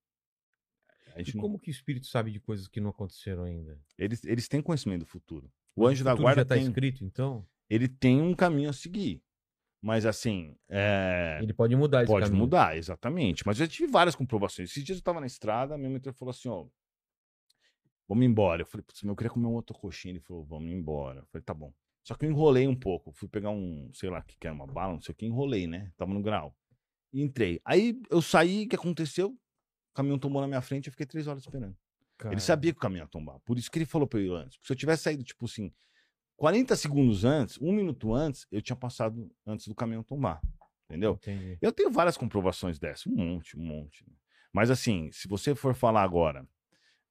A 1.16 1.22
E 1.22 1.24
gente 1.24 1.36
não- 1.38 1.42
como 1.44 1.60
que 1.60 1.70
o 1.70 1.72
espírito 1.72 2.08
sabe 2.08 2.32
de 2.32 2.40
coisas 2.40 2.68
que 2.68 2.82
não 2.82 2.90
aconteceram 2.90 3.44
ainda? 3.44 3.80
eles, 3.98 4.24
eles 4.26 4.48
têm 4.48 4.62
conhecimento 4.62 5.02
do 5.02 5.06
futuro. 5.06 5.50
O 5.76 5.86
anjo 5.88 6.04
da 6.04 6.12
Tudo 6.12 6.24
guarda 6.24 6.42
já 6.42 6.46
tá 6.46 6.56
tem, 6.56 6.66
escrito, 6.66 7.04
então? 7.06 7.48
ele 7.70 7.88
tem 7.88 8.22
um 8.22 8.34
caminho 8.36 8.70
a 8.70 8.74
seguir. 8.74 9.22
Mas 9.82 10.06
assim, 10.06 10.58
é, 10.68 11.38
Ele 11.42 11.54
pode 11.54 11.76
mudar 11.76 12.04
esse 12.04 12.12
pode 12.12 12.26
caminho. 12.26 12.42
mudar, 12.44 12.76
exatamente. 12.76 13.46
Mas 13.46 13.60
eu 13.60 13.66
já 13.68 13.72
tive 13.72 13.88
várias 13.92 14.16
comprovações. 14.16 14.72
Esses 14.72 14.84
dias 14.84 14.98
eu 14.98 15.04
tava 15.04 15.20
na 15.22 15.28
estrada, 15.28 15.78
meu 15.78 15.90
mentor 15.92 16.12
falou 16.14 16.32
assim, 16.32 16.50
ó, 16.50 16.66
vamos 18.08 18.26
embora. 18.26 18.62
Eu 18.62 18.66
falei, 18.66 18.84
putz, 18.84 19.04
meu, 19.04 19.12
eu 19.14 19.16
queria 19.16 19.30
comer 19.30 19.48
um 19.48 19.54
outro 19.54 19.78
coxinha. 19.78 20.12
Ele 20.14 20.20
falou, 20.20 20.44
vamos 20.44 20.72
embora. 20.72 21.20
Eu 21.20 21.26
falei, 21.28 21.44
tá 21.44 21.54
bom. 21.54 21.74
Só 22.04 22.14
que 22.14 22.26
eu 22.26 22.30
enrolei 22.30 22.68
um 22.68 22.76
pouco. 22.76 23.12
Fui 23.12 23.28
pegar 23.28 23.50
um, 23.50 23.90
sei 23.94 24.10
lá, 24.10 24.22
que 24.22 24.38
que 24.38 24.46
era 24.46 24.56
uma 24.56 24.68
bala, 24.68 24.94
não 24.94 25.02
sei 25.02 25.14
o 25.14 25.16
que, 25.16 25.26
enrolei, 25.26 25.66
né? 25.66 25.92
Tava 25.98 26.14
no 26.14 26.22
grau. 26.22 26.56
E 27.12 27.22
entrei. 27.22 27.60
Aí 27.66 28.00
eu 28.10 28.22
saí, 28.22 28.66
o 28.66 28.70
que 28.70 28.76
aconteceu? 28.76 29.30
O 29.30 29.94
caminhão 29.96 30.20
tombou 30.20 30.42
na 30.42 30.48
minha 30.48 30.62
frente, 30.62 30.88
eu 30.88 30.92
fiquei 30.92 31.06
três 31.06 31.26
horas 31.26 31.42
esperando. 31.42 31.76
Cara, 32.18 32.34
Ele 32.34 32.42
sabia 32.42 32.72
que 32.72 32.78
o 32.78 32.82
caminho 32.82 33.04
ia 33.04 33.08
tombar. 33.08 33.40
Por 33.40 33.58
isso 33.58 33.70
que 33.72 33.78
ele 33.78 33.86
falou 33.86 34.08
pra 34.08 34.20
eu 34.20 34.26
ir 34.26 34.32
antes. 34.32 34.60
Se 34.62 34.72
eu 34.72 34.76
tivesse 34.76 35.04
saído, 35.04 35.24
tipo 35.24 35.46
assim, 35.46 35.74
40 36.38 36.76
segundos 36.76 37.26
antes, 37.26 37.60
um 37.60 37.72
minuto 37.72 38.14
antes, 38.14 38.46
eu 38.52 38.62
tinha 38.62 38.76
passado 38.76 39.32
antes 39.46 39.68
do 39.68 39.76
caminhão 39.76 40.04
tombar. 40.04 40.42
Entendeu? 40.90 41.14
Entendi. 41.14 41.58
Eu 41.62 41.72
tenho 41.72 41.90
várias 41.90 42.16
comprovações 42.16 42.78
dessas. 42.78 43.08
Um 43.08 43.16
monte, 43.16 43.58
um 43.58 43.64
monte. 43.64 44.06
Mas 44.54 44.70
assim, 44.70 45.10
se 45.12 45.28
você 45.28 45.56
for 45.56 45.74
falar 45.74 46.04
agora 46.04 46.48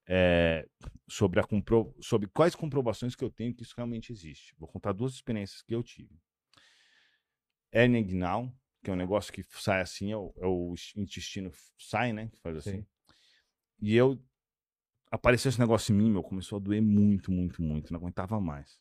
é, 0.07 0.67
sobre, 1.07 1.39
a 1.39 1.43
compro... 1.43 1.95
sobre 2.01 2.27
quais 2.27 2.55
comprovações 2.55 3.15
que 3.15 3.23
eu 3.23 3.29
tenho 3.29 3.53
que 3.53 3.63
isso 3.63 3.73
realmente 3.75 4.11
existe. 4.11 4.55
Vou 4.57 4.67
contar 4.67 4.93
duas 4.93 5.13
experiências 5.13 5.61
que 5.61 5.73
eu 5.73 5.83
tive. 5.83 6.19
Inguinal, 7.73 8.53
que 8.83 8.89
é 8.89 8.93
um 8.93 8.97
negócio 8.97 9.33
que 9.33 9.43
sai 9.43 9.81
assim, 9.81 10.11
é 10.11 10.17
o, 10.17 10.33
é 10.37 10.47
o 10.47 10.73
intestino 10.95 11.51
sai, 11.77 12.13
né? 12.13 12.29
Que 12.29 12.39
faz 12.39 12.57
assim. 12.57 12.81
Sim. 12.81 12.87
E 13.81 13.95
eu 13.95 14.17
apareceu 15.11 15.49
esse 15.49 15.59
negócio 15.59 15.93
em 15.93 15.97
mim, 15.97 16.09
meu, 16.09 16.23
começou 16.23 16.57
a 16.57 16.59
doer 16.59 16.81
muito, 16.81 17.31
muito, 17.31 17.61
muito, 17.61 17.91
não 17.91 17.99
aguentava 17.99 18.39
mais. 18.39 18.79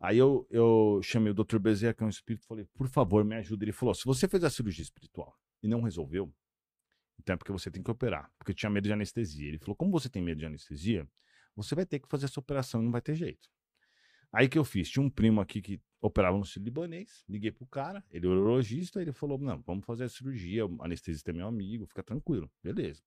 Aí 0.00 0.18
eu, 0.18 0.46
eu 0.50 1.00
chamei 1.02 1.30
o 1.30 1.34
Dr. 1.34 1.58
Bezerra, 1.58 1.94
que 1.94 2.02
é 2.02 2.06
um 2.06 2.10
espírito, 2.10 2.44
falei, 2.46 2.66
por 2.74 2.88
favor, 2.88 3.24
me 3.24 3.36
ajuda. 3.36 3.64
Ele 3.64 3.72
falou: 3.72 3.94
se 3.94 4.04
você 4.04 4.26
fez 4.26 4.42
a 4.42 4.50
cirurgia 4.50 4.82
espiritual 4.82 5.38
e 5.62 5.68
não 5.68 5.80
resolveu, 5.80 6.32
então 7.18 7.34
é 7.34 7.36
porque 7.36 7.52
você 7.52 7.70
tem 7.70 7.82
que 7.82 7.90
operar. 7.90 8.30
Porque 8.38 8.52
eu 8.52 8.54
tinha 8.54 8.70
medo 8.70 8.84
de 8.84 8.92
anestesia. 8.92 9.48
Ele 9.48 9.58
falou: 9.58 9.76
como 9.76 9.90
você 9.90 10.08
tem 10.08 10.22
medo 10.22 10.38
de 10.38 10.46
anestesia, 10.46 11.08
você 11.54 11.74
vai 11.74 11.86
ter 11.86 11.98
que 11.98 12.08
fazer 12.08 12.26
essa 12.26 12.40
operação 12.40 12.80
e 12.80 12.84
não 12.84 12.92
vai 12.92 13.00
ter 13.00 13.14
jeito. 13.14 13.48
Aí 14.32 14.48
que 14.48 14.58
eu 14.58 14.64
fiz? 14.64 14.88
Tinha 14.90 15.04
um 15.04 15.10
primo 15.10 15.40
aqui 15.40 15.60
que 15.60 15.80
operava 16.00 16.36
no 16.36 16.44
libanês, 16.56 17.22
liguei 17.28 17.52
pro 17.52 17.66
cara, 17.66 18.02
ele 18.10 18.26
é 18.26 18.28
urologista, 18.28 19.00
ele 19.00 19.12
falou: 19.12 19.38
não, 19.38 19.60
vamos 19.62 19.84
fazer 19.84 20.04
a 20.04 20.08
cirurgia, 20.08 20.66
o 20.66 20.82
anestesista 20.82 21.30
é 21.30 21.34
meu 21.34 21.46
amigo, 21.46 21.86
fica 21.86 22.02
tranquilo, 22.02 22.50
beleza. 22.62 23.02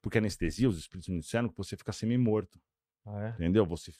Porque 0.00 0.18
anestesia, 0.18 0.68
os 0.68 0.78
espíritos 0.78 1.08
me 1.08 1.20
disseram 1.20 1.48
que 1.48 1.56
você 1.56 1.76
fica 1.76 1.92
semi-morto. 1.92 2.60
Ah, 3.06 3.28
é? 3.28 3.28
Entendeu? 3.30 3.64
Você, 3.66 3.92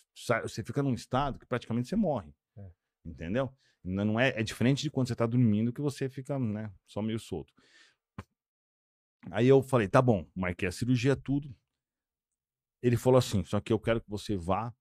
você 0.43 0.63
fica 0.63 0.83
num 0.83 0.95
estado 0.95 1.39
que 1.39 1.47
praticamente 1.47 1.89
você 1.89 1.97
morre. 1.97 2.35
É. 2.57 2.71
Entendeu? 3.05 3.51
Não 3.83 4.19
é, 4.19 4.31
é 4.31 4.43
diferente 4.43 4.83
de 4.83 4.91
quando 4.91 5.09
você 5.09 5.15
tá 5.15 5.27
dormindo 5.27 5.73
que 5.73 5.81
você 5.81 6.09
fica, 6.09 6.39
né, 6.39 6.73
só 6.87 7.03
meio 7.03 7.19
solto. 7.19 7.53
Aí 9.31 9.47
eu 9.49 9.63
falei, 9.63 9.89
tá 9.89 10.01
bom, 10.03 10.29
marquei 10.35 10.69
a 10.69 10.73
cirurgia, 10.73 11.17
tudo. 11.17 11.55
Ele 12.83 12.97
falou 12.97 13.19
assim, 13.19 13.43
só 13.45 13.61
que 13.61 13.73
eu 13.73 13.79
quero 13.79 14.01
que 14.01 14.11
você 14.11 14.37
vá 14.37 14.75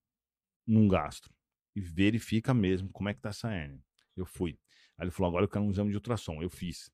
num 0.68 0.88
gastro 0.88 1.34
e 1.76 1.82
verifica 1.82 2.54
mesmo 2.54 2.90
como 2.90 3.10
é 3.10 3.14
que 3.14 3.22
tá 3.22 3.30
essa 3.30 3.52
hérnia. 3.52 3.84
Eu 4.16 4.26
fui. 4.26 4.60
Aí 4.98 5.06
ele 5.06 5.12
falou, 5.12 5.30
agora 5.30 5.46
eu 5.46 5.50
quero 5.50 5.64
um 5.64 5.72
exame 5.72 5.90
de 5.90 5.98
ultrassom. 5.98 6.42
Eu 6.42 6.50
fiz. 6.50 6.92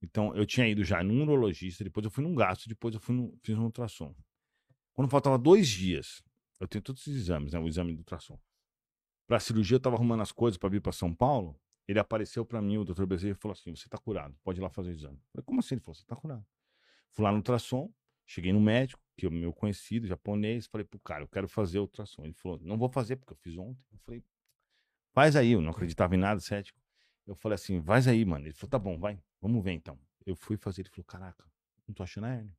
Então, 0.00 0.34
eu 0.34 0.44
tinha 0.44 0.68
ido 0.68 0.82
já 0.82 1.02
num 1.02 1.22
urologista, 1.22 1.84
depois 1.84 2.04
eu 2.04 2.10
fui 2.10 2.24
num 2.24 2.34
gastro, 2.34 2.68
depois 2.68 2.94
eu 2.94 3.00
fui 3.00 3.14
no, 3.14 3.38
fiz 3.42 3.56
um 3.56 3.64
ultrassom. 3.64 4.14
Quando 4.92 5.08
faltava 5.08 5.38
dois 5.38 5.68
dias, 5.68 6.22
eu 6.58 6.66
tenho 6.66 6.82
todos 6.82 7.02
esses 7.02 7.22
exames, 7.22 7.52
né? 7.52 7.58
O 7.58 7.68
exame 7.68 7.92
do 7.92 7.98
ultrassom. 7.98 8.38
Pra 9.26 9.38
cirurgia, 9.38 9.76
eu 9.76 9.80
tava 9.80 9.96
arrumando 9.96 10.20
as 10.20 10.32
coisas 10.32 10.58
para 10.58 10.68
vir 10.68 10.80
para 10.80 10.92
São 10.92 11.14
Paulo. 11.14 11.58
Ele 11.86 11.98
apareceu 11.98 12.44
para 12.44 12.60
mim, 12.60 12.78
o 12.78 12.84
doutor 12.84 13.06
Bezerra, 13.06 13.32
e 13.32 13.40
falou 13.40 13.52
assim: 13.52 13.74
Você 13.74 13.88
tá 13.88 13.98
curado, 13.98 14.36
pode 14.42 14.60
ir 14.60 14.62
lá 14.62 14.70
fazer 14.70 14.90
o 14.90 14.92
exame. 14.92 15.16
Eu 15.16 15.30
falei, 15.32 15.44
como 15.44 15.60
assim? 15.60 15.74
Ele 15.74 15.80
falou: 15.80 15.94
Você 15.94 16.04
tá 16.04 16.16
curado. 16.16 16.44
Fui 17.12 17.24
lá 17.24 17.30
no 17.30 17.38
ultrassom, 17.38 17.92
cheguei 18.26 18.52
no 18.52 18.60
médico, 18.60 19.02
que 19.16 19.26
é 19.26 19.28
o 19.28 19.32
meu 19.32 19.52
conhecido, 19.52 20.06
japonês, 20.06 20.66
falei 20.66 20.86
pro 20.86 20.98
cara: 21.00 21.22
Eu 21.22 21.28
quero 21.28 21.48
fazer 21.48 21.78
o 21.78 21.82
ultrassom. 21.82 22.24
Ele 22.24 22.32
falou: 22.34 22.58
Não 22.62 22.78
vou 22.78 22.88
fazer 22.88 23.16
porque 23.16 23.32
eu 23.32 23.36
fiz 23.36 23.56
ontem. 23.56 23.84
Eu 23.92 23.98
falei: 23.98 24.24
Faz 25.12 25.36
aí, 25.36 25.52
eu 25.52 25.60
não 25.60 25.70
acreditava 25.70 26.14
em 26.14 26.18
nada, 26.18 26.40
cético. 26.40 26.80
Eu 27.26 27.34
falei 27.34 27.54
assim: 27.54 27.82
Faz 27.82 28.08
aí, 28.08 28.24
mano. 28.24 28.46
Ele 28.46 28.54
falou: 28.54 28.70
Tá 28.70 28.78
bom, 28.78 28.98
vai, 28.98 29.22
vamos 29.40 29.62
ver 29.62 29.72
então. 29.72 29.98
Eu 30.24 30.34
fui 30.34 30.56
fazer, 30.56 30.82
ele 30.82 30.88
falou: 30.88 31.04
Caraca, 31.04 31.44
não 31.86 31.94
tô 31.94 32.02
achando 32.02 32.24
a 32.24 32.30
hérnia. 32.30 32.56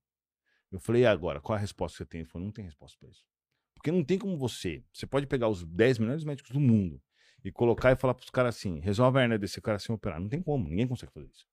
Eu 0.71 0.79
falei: 0.79 1.01
E 1.01 1.05
agora? 1.05 1.41
Qual 1.41 1.55
a 1.55 1.59
resposta 1.59 1.95
que 1.95 2.03
você 2.03 2.05
tem? 2.05 2.21
Ele 2.21 2.29
falou: 2.29 2.45
Não 2.45 2.51
tem 2.51 2.65
resposta 2.65 2.97
pra 2.99 3.09
isso. 3.09 3.25
Porque 3.73 3.91
não 3.91 4.03
tem 4.03 4.17
como 4.19 4.37
você. 4.37 4.83
Você 4.93 5.05
pode 5.05 5.27
pegar 5.27 5.49
os 5.49 5.65
10 5.65 5.99
melhores 5.99 6.23
médicos 6.23 6.51
do 6.51 6.59
mundo 6.59 7.01
e 7.43 7.51
colocar 7.51 7.91
e 7.91 7.95
falar 7.95 8.13
pros 8.13 8.29
caras 8.29 8.55
assim: 8.55 8.79
resolve 8.79 9.17
a 9.17 9.23
hérnia 9.23 9.39
desse 9.39 9.59
cara 9.59 9.79
sem 9.79 9.93
operar. 9.93 10.19
Não 10.19 10.29
tem 10.29 10.41
como, 10.41 10.69
ninguém 10.69 10.87
consegue 10.87 11.11
fazer 11.11 11.27
isso. 11.27 11.45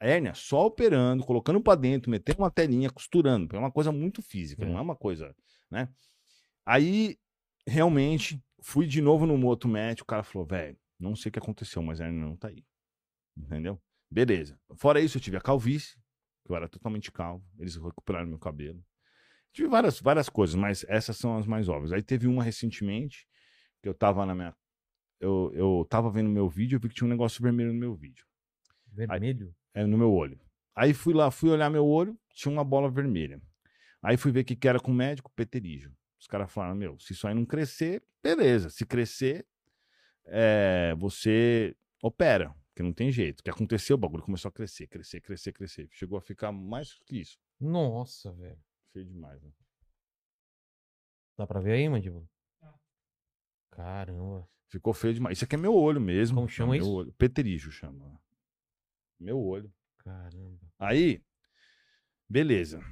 Hérnia 0.00 0.34
só 0.34 0.66
operando, 0.66 1.24
colocando 1.24 1.60
pra 1.60 1.74
dentro, 1.74 2.10
metendo 2.10 2.38
uma 2.40 2.50
telinha, 2.50 2.90
costurando. 2.90 3.54
É 3.54 3.58
uma 3.58 3.70
coisa 3.70 3.92
muito 3.92 4.20
física, 4.22 4.64
É. 4.64 4.66
não 4.66 4.78
é 4.78 4.80
uma 4.80 4.96
coisa, 4.96 5.34
né? 5.70 5.88
Aí, 6.64 7.18
realmente, 7.66 8.42
fui 8.62 8.86
de 8.86 9.00
novo 9.00 9.26
no 9.26 9.46
outro 9.46 9.68
médico, 9.68 10.04
o 10.04 10.06
cara 10.06 10.22
falou, 10.22 10.46
velho, 10.46 10.78
não 10.98 11.16
sei 11.16 11.28
o 11.28 11.32
que 11.32 11.38
aconteceu, 11.38 11.82
mas 11.82 12.00
a 12.00 12.06
hérnia 12.06 12.24
não 12.24 12.36
tá 12.36 12.48
aí. 12.48 12.64
Entendeu? 13.36 13.80
Beleza. 14.10 14.58
Fora 14.76 15.00
isso, 15.00 15.16
eu 15.16 15.20
tive 15.22 15.36
a 15.36 15.40
calvície, 15.40 15.96
que 16.44 16.52
eu 16.52 16.56
era 16.56 16.68
totalmente 16.68 17.10
calvo. 17.10 17.44
Eles 17.58 17.76
recuperaram 17.76 18.28
meu 18.28 18.38
cabelo. 18.38 18.84
Tive 19.52 19.68
várias, 19.68 20.00
várias 20.00 20.28
coisas, 20.28 20.54
mas 20.54 20.84
essas 20.88 21.16
são 21.16 21.36
as 21.36 21.46
mais 21.46 21.68
óbvias. 21.68 21.92
Aí 21.92 22.02
teve 22.02 22.26
uma 22.26 22.42
recentemente, 22.42 23.26
que 23.82 23.88
eu 23.88 23.94
tava 23.94 24.24
na 24.26 24.34
minha. 24.34 24.54
Eu, 25.20 25.50
eu 25.54 25.86
tava 25.88 26.10
vendo 26.10 26.28
meu 26.28 26.48
vídeo, 26.48 26.76
eu 26.76 26.80
vi 26.80 26.88
que 26.88 26.94
tinha 26.94 27.06
um 27.06 27.10
negócio 27.10 27.42
vermelho 27.42 27.72
no 27.72 27.78
meu 27.78 27.94
vídeo. 27.94 28.26
Vermelho? 28.86 29.54
É, 29.74 29.84
no 29.86 29.96
meu 29.96 30.12
olho. 30.12 30.38
Aí 30.74 30.94
fui 30.94 31.14
lá, 31.14 31.30
fui 31.30 31.50
olhar 31.50 31.70
meu 31.70 31.86
olho, 31.86 32.18
tinha 32.34 32.52
uma 32.52 32.64
bola 32.64 32.90
vermelha. 32.90 33.40
Aí 34.02 34.16
fui 34.16 34.32
ver 34.32 34.40
o 34.40 34.44
que, 34.44 34.56
que 34.56 34.68
era 34.68 34.80
com 34.80 34.90
o 34.90 34.94
médico, 34.94 35.30
peterígio. 35.34 35.94
Os 36.18 36.26
caras 36.26 36.52
falaram, 36.52 36.74
meu, 36.74 36.98
se 36.98 37.12
isso 37.12 37.26
aí 37.26 37.34
não 37.34 37.44
crescer, 37.44 38.02
beleza. 38.22 38.70
Se 38.70 38.86
crescer, 38.86 39.46
é, 40.26 40.94
você 40.98 41.76
opera, 42.02 42.54
porque 42.68 42.82
não 42.82 42.92
tem 42.92 43.10
jeito. 43.10 43.40
O 43.40 43.42
que 43.42 43.50
aconteceu? 43.50 43.94
O 43.94 43.98
bagulho 43.98 44.22
começou 44.22 44.48
a 44.48 44.52
crescer, 44.52 44.86
crescer, 44.86 45.20
crescer, 45.20 45.52
crescer. 45.52 45.88
Chegou 45.90 46.18
a 46.18 46.22
ficar 46.22 46.52
mais 46.52 46.94
que 47.06 47.20
isso. 47.20 47.38
Nossa, 47.60 48.32
velho. 48.32 48.58
Feio 48.92 49.06
demais, 49.06 49.42
né? 49.42 49.50
Dá 51.36 51.46
pra 51.46 51.60
ver 51.60 51.72
aí, 51.72 51.88
mandíbula? 51.88 52.26
Caramba. 53.70 54.48
Ficou 54.68 54.92
feio 54.92 55.14
demais. 55.14 55.38
Isso 55.38 55.44
aqui 55.44 55.54
é 55.54 55.58
meu 55.58 55.74
olho 55.74 56.00
mesmo. 56.00 56.36
Como 56.36 56.48
chama 56.48 56.76
é 56.76 56.78
meu 56.78 56.86
isso? 56.86 56.94
Olho. 56.94 57.12
Peterígio 57.14 57.70
chama. 57.70 58.21
Meu 59.22 59.38
olho. 59.38 59.72
Caramba. 59.98 60.58
Aí, 60.78 61.22
beleza. 62.28 62.82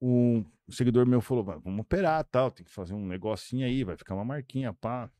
Um 0.00 0.44
seguidor 0.70 1.06
meu 1.06 1.20
falou: 1.20 1.44
"Vai, 1.44 1.58
vamos 1.60 1.80
operar 1.80 2.24
tal, 2.24 2.50
tem 2.50 2.64
que 2.64 2.72
fazer 2.72 2.94
um 2.94 3.06
negocinho 3.06 3.66
aí, 3.66 3.84
vai 3.84 3.96
ficar 3.96 4.14
uma 4.14 4.24
marquinha, 4.24 4.72
pá. 4.72 5.10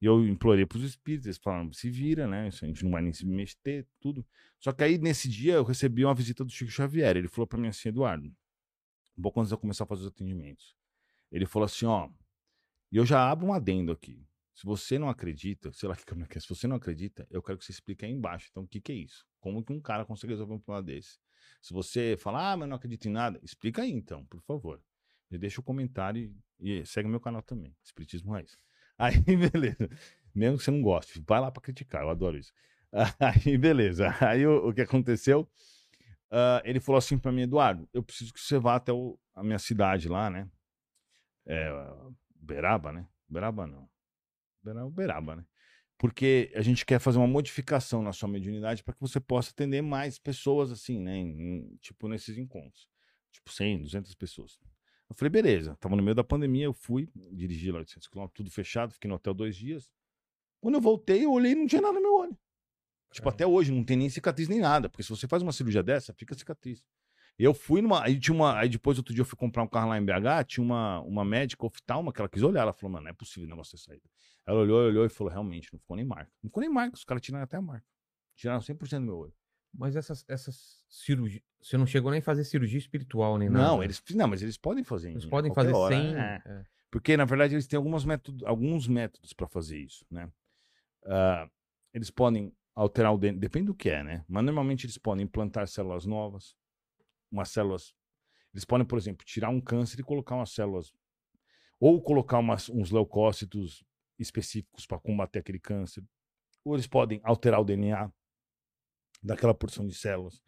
E 0.00 0.06
eu 0.06 0.26
implorei 0.26 0.66
pros 0.66 0.82
espíritos, 0.82 1.26
eles 1.26 1.38
falaram: 1.38 1.70
se 1.72 1.90
vira, 1.90 2.26
né? 2.26 2.48
Isso 2.48 2.64
a 2.64 2.68
gente 2.68 2.82
não 2.82 2.90
vai 2.90 3.02
nem 3.02 3.12
se 3.12 3.26
mexer, 3.26 3.86
tudo. 4.00 4.26
Só 4.58 4.72
que 4.72 4.82
aí, 4.82 4.98
nesse 4.98 5.28
dia, 5.28 5.54
eu 5.54 5.64
recebi 5.64 6.04
uma 6.04 6.14
visita 6.14 6.44
do 6.44 6.50
Chico 6.50 6.70
Xavier. 6.70 7.16
Ele 7.16 7.28
falou 7.28 7.46
pra 7.46 7.58
mim 7.58 7.68
assim: 7.68 7.90
Eduardo, 7.90 8.26
um 9.18 9.22
pouco 9.22 9.40
antes 9.40 9.50
de 9.50 9.54
eu 9.54 9.58
começar 9.58 9.84
a 9.84 9.86
fazer 9.86 10.02
os 10.02 10.08
atendimentos. 10.08 10.74
Ele 11.30 11.46
falou 11.46 11.66
assim: 11.66 11.84
ó, 11.86 12.08
e 12.90 12.96
eu 12.96 13.04
já 13.04 13.30
abro 13.30 13.46
um 13.46 13.52
adendo 13.52 13.92
aqui. 13.92 14.26
Se 14.54 14.64
você 14.66 14.98
não 14.98 15.08
acredita, 15.08 15.72
sei 15.72 15.88
lá 15.88 15.96
que 15.96 16.04
câmera 16.04 16.28
que 16.28 16.38
é, 16.38 16.40
se 16.40 16.48
você 16.48 16.66
não 16.66 16.76
acredita, 16.76 17.26
eu 17.30 17.42
quero 17.42 17.58
que 17.58 17.64
você 17.64 17.72
explique 17.72 18.04
aí 18.04 18.12
embaixo. 18.12 18.48
Então, 18.50 18.64
o 18.64 18.68
que, 18.68 18.80
que 18.80 18.92
é 18.92 18.94
isso? 18.94 19.26
Como 19.40 19.64
que 19.64 19.72
um 19.72 19.80
cara 19.80 20.04
consegue 20.04 20.32
resolver 20.34 20.54
um 20.54 20.58
problema 20.58 20.82
desse? 20.86 21.18
Se 21.60 21.72
você 21.72 22.16
falar, 22.18 22.52
ah, 22.52 22.56
mas 22.56 22.68
não 22.68 22.76
acredito 22.76 23.06
em 23.08 23.10
nada, 23.12 23.40
explica 23.42 23.82
aí 23.82 23.90
então, 23.90 24.24
por 24.26 24.40
favor. 24.42 24.80
Deixa 25.30 25.60
o 25.60 25.64
comentário 25.64 26.34
e, 26.60 26.84
segue 26.84 27.08
meu 27.08 27.20
canal 27.20 27.40
também, 27.42 27.74
Espiritismo 27.82 28.32
Raiz. 28.32 28.54
Aí, 28.98 29.14
beleza. 29.36 29.88
Mesmo 30.34 30.58
que 30.58 30.64
você 30.64 30.70
não 30.70 30.82
goste, 30.82 31.22
vai 31.26 31.40
lá 31.40 31.50
pra 31.50 31.62
criticar, 31.62 32.02
eu 32.02 32.10
adoro 32.10 32.36
isso. 32.36 32.52
Aí, 33.18 33.56
beleza. 33.56 34.14
Aí, 34.20 34.46
o, 34.46 34.68
o 34.68 34.74
que 34.74 34.82
aconteceu? 34.82 35.48
Ah, 36.30 36.62
ele 36.64 36.80
falou 36.80 36.98
assim 36.98 37.18
pra 37.18 37.32
mim, 37.32 37.42
Eduardo, 37.42 37.88
eu 37.92 38.02
preciso 38.02 38.32
que 38.32 38.40
você 38.40 38.58
vá 38.58 38.76
até 38.76 38.92
o- 38.92 39.18
a 39.34 39.42
minha 39.42 39.58
cidade 39.58 40.08
lá, 40.08 40.30
né? 40.30 40.48
É, 41.46 41.70
Beraba, 42.36 42.92
né? 42.92 43.06
Beraba 43.28 43.66
não. 43.66 43.88
Beraba, 44.62 44.90
Beraba, 44.90 45.36
né? 45.36 45.44
Porque 45.98 46.50
a 46.54 46.62
gente 46.62 46.84
quer 46.84 46.98
fazer 46.98 47.18
uma 47.18 47.26
modificação 47.26 48.02
na 48.02 48.12
sua 48.12 48.28
mediunidade 48.28 48.82
para 48.82 48.94
que 48.94 49.00
você 49.00 49.20
possa 49.20 49.50
atender 49.50 49.82
mais 49.82 50.18
pessoas, 50.18 50.70
assim, 50.72 50.98
né? 51.00 51.16
em- 51.16 51.40
em- 51.40 51.76
tipo, 51.80 52.08
nesses 52.08 52.36
encontros. 52.38 52.88
Tipo, 53.30 53.50
100, 53.52 53.80
200 53.80 54.14
pessoas. 54.14 54.58
Eu 55.08 55.14
falei, 55.14 55.30
beleza. 55.30 55.76
Tava 55.76 55.94
no 55.94 56.02
meio 56.02 56.14
da 56.14 56.24
pandemia, 56.24 56.64
eu 56.64 56.72
fui, 56.72 57.08
dirigi 57.14 57.70
lá 57.70 57.78
800 57.78 58.08
quilômetros, 58.08 58.36
tudo 58.36 58.50
fechado, 58.50 58.92
fiquei 58.94 59.08
no 59.08 59.14
hotel 59.14 59.34
dois 59.34 59.56
dias. 59.56 59.90
Quando 60.60 60.74
eu 60.76 60.80
voltei, 60.80 61.24
eu 61.24 61.32
olhei 61.32 61.52
e 61.52 61.54
não 61.54 61.66
tinha 61.66 61.82
nada 61.82 61.94
no 61.94 62.00
meu 62.02 62.14
olho. 62.14 62.38
Tipo, 63.12 63.24
Caramba. 63.24 63.30
até 63.34 63.46
hoje 63.46 63.70
não 63.72 63.84
tem 63.84 63.96
nem 63.96 64.08
cicatriz 64.08 64.48
nem 64.48 64.58
nada, 64.60 64.88
porque 64.88 65.02
se 65.02 65.08
você 65.10 65.28
faz 65.28 65.42
uma 65.42 65.52
cirurgia 65.52 65.82
dessa, 65.82 66.14
fica 66.14 66.34
cicatriz. 66.34 66.84
Eu 67.42 67.52
fui 67.52 67.82
numa. 67.82 68.04
Aí 68.04 68.18
tinha 68.18 68.34
uma. 68.34 68.58
Aí 68.58 68.68
depois, 68.68 68.98
outro 68.98 69.12
dia, 69.12 69.22
eu 69.22 69.26
fui 69.26 69.36
comprar 69.36 69.62
um 69.62 69.66
carro 69.66 69.88
lá 69.88 69.98
em 69.98 70.04
BH, 70.04 70.46
tinha 70.46 70.64
uma, 70.64 71.00
uma 71.00 71.24
médica 71.24 71.66
oftalma 71.66 72.12
que 72.12 72.20
ela 72.20 72.28
quis 72.28 72.42
olhar. 72.42 72.62
Ela 72.62 72.72
falou, 72.72 72.92
mano, 72.92 73.04
não 73.04 73.10
é 73.10 73.12
possível 73.12 73.46
o 73.46 73.50
negócio 73.50 73.76
ter 73.76 73.82
saído. 73.82 74.08
Ela 74.46 74.60
olhou, 74.60 74.78
olhou 74.86 75.04
e 75.04 75.08
falou, 75.08 75.32
realmente, 75.32 75.68
não 75.72 75.80
ficou 75.80 75.96
nem 75.96 76.04
marca. 76.04 76.30
Não 76.42 76.48
ficou 76.48 76.60
nem 76.60 76.70
marca, 76.70 76.96
os 76.96 77.04
caras 77.04 77.22
tiraram 77.22 77.44
até 77.44 77.56
a 77.56 77.62
marca. 77.62 77.86
Tiraram 78.36 78.60
100% 78.60 79.00
do 79.00 79.06
meu 79.06 79.16
olho. 79.16 79.34
Mas 79.74 79.96
essas, 79.96 80.24
essas 80.28 80.84
cirurgias. 80.88 81.42
Você 81.60 81.76
não 81.76 81.86
chegou 81.86 82.10
nem 82.10 82.20
a 82.20 82.22
fazer 82.22 82.44
cirurgia 82.44 82.78
espiritual 82.78 83.38
nem 83.38 83.48
nada. 83.48 83.64
Não, 83.64 83.82
eles, 83.82 84.02
não, 84.14 84.28
mas 84.28 84.42
eles 84.42 84.56
podem 84.56 84.84
fazer. 84.84 85.10
Eles 85.10 85.24
em 85.24 85.28
podem 85.28 85.52
fazer 85.52 85.72
hora, 85.72 85.94
sem. 85.94 86.14
é. 86.14 86.42
é. 86.44 86.64
Porque, 86.90 87.16
na 87.16 87.24
verdade, 87.24 87.54
eles 87.54 87.66
têm 87.66 87.76
algumas 87.78 88.04
métodos, 88.04 88.44
alguns 88.44 88.86
métodos 88.86 89.32
para 89.32 89.48
fazer 89.48 89.78
isso, 89.78 90.04
né? 90.10 90.30
Ah, 91.06 91.48
eles 91.94 92.10
podem 92.10 92.52
alterar 92.74 93.14
o 93.14 93.18
DNA, 93.18 93.40
depende 93.40 93.66
do 93.66 93.74
que 93.74 93.88
é, 93.88 94.04
né? 94.04 94.24
Mas 94.28 94.44
normalmente 94.44 94.84
eles 94.84 94.98
podem 94.98 95.24
implantar 95.24 95.66
células 95.66 96.04
novas, 96.04 96.54
umas 97.32 97.48
células. 97.48 97.94
Eles 98.52 98.64
podem, 98.64 98.86
por 98.86 98.98
exemplo, 98.98 99.24
tirar 99.24 99.48
um 99.48 99.60
câncer 99.60 99.98
e 100.00 100.04
colocar 100.04 100.36
umas 100.36 100.50
células. 100.50 100.92
Ou 101.80 102.00
colocar 102.00 102.38
umas, 102.38 102.68
uns 102.68 102.90
leucócitos 102.90 103.82
específicos 104.18 104.86
para 104.86 104.98
combater 104.98 105.38
aquele 105.38 105.58
câncer. 105.58 106.04
Ou 106.64 106.74
eles 106.74 106.86
podem 106.86 107.20
alterar 107.24 107.60
o 107.60 107.64
DNA 107.64 108.12
daquela 109.22 109.54
porção 109.54 109.86
de 109.86 109.94
células. 109.94 110.40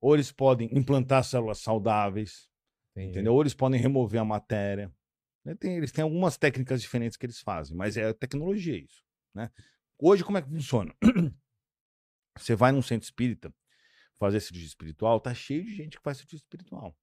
Ou 0.00 0.14
eles 0.14 0.30
podem 0.30 0.68
implantar 0.72 1.24
células 1.24 1.58
saudáveis. 1.58 2.48
Entendi. 2.92 3.10
Entendeu? 3.10 3.34
Ou 3.34 3.40
eles 3.40 3.54
podem 3.54 3.80
remover 3.80 4.20
a 4.20 4.24
matéria. 4.24 4.92
Né, 5.44 5.56
eles 5.62 5.90
têm 5.90 6.02
algumas 6.02 6.36
técnicas 6.36 6.82
diferentes 6.82 7.16
que 7.16 7.24
eles 7.24 7.40
fazem, 7.40 7.76
mas 7.76 7.96
é 7.96 8.12
tecnologia 8.12 8.76
isso. 8.76 9.02
Né? 9.34 9.50
Hoje, 9.98 10.22
como 10.22 10.38
é 10.38 10.42
que 10.42 10.48
funciona? 10.48 10.94
Você 12.36 12.54
vai 12.54 12.72
num 12.72 12.82
centro 12.82 13.04
espírita 13.04 13.52
fazer 14.20 14.38
cirurgia 14.38 14.68
espiritual, 14.68 15.18
tá 15.18 15.32
cheio 15.32 15.64
de 15.64 15.74
gente 15.74 15.96
que 15.96 16.02
faz 16.02 16.18
cirurgia 16.18 16.36
espiritual. 16.36 16.94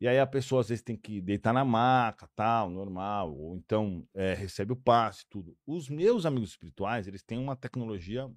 E 0.00 0.08
aí 0.08 0.18
a 0.18 0.26
pessoa 0.26 0.62
às 0.62 0.68
vezes 0.68 0.82
tem 0.82 0.96
que 0.96 1.20
deitar 1.20 1.52
na 1.52 1.64
maca, 1.64 2.28
tal, 2.34 2.68
normal, 2.70 3.34
ou 3.34 3.56
então 3.56 4.06
é, 4.14 4.34
recebe 4.34 4.72
o 4.72 4.76
passe, 4.76 5.24
tudo. 5.28 5.56
Os 5.66 5.88
meus 5.88 6.26
amigos 6.26 6.50
espirituais, 6.50 7.06
eles 7.06 7.22
têm 7.22 7.38
uma 7.38 7.54
tecnologia 7.54 8.28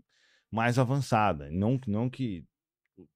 mais 0.52 0.78
avançada, 0.78 1.50
não, 1.50 1.80
não 1.88 2.10
que 2.10 2.46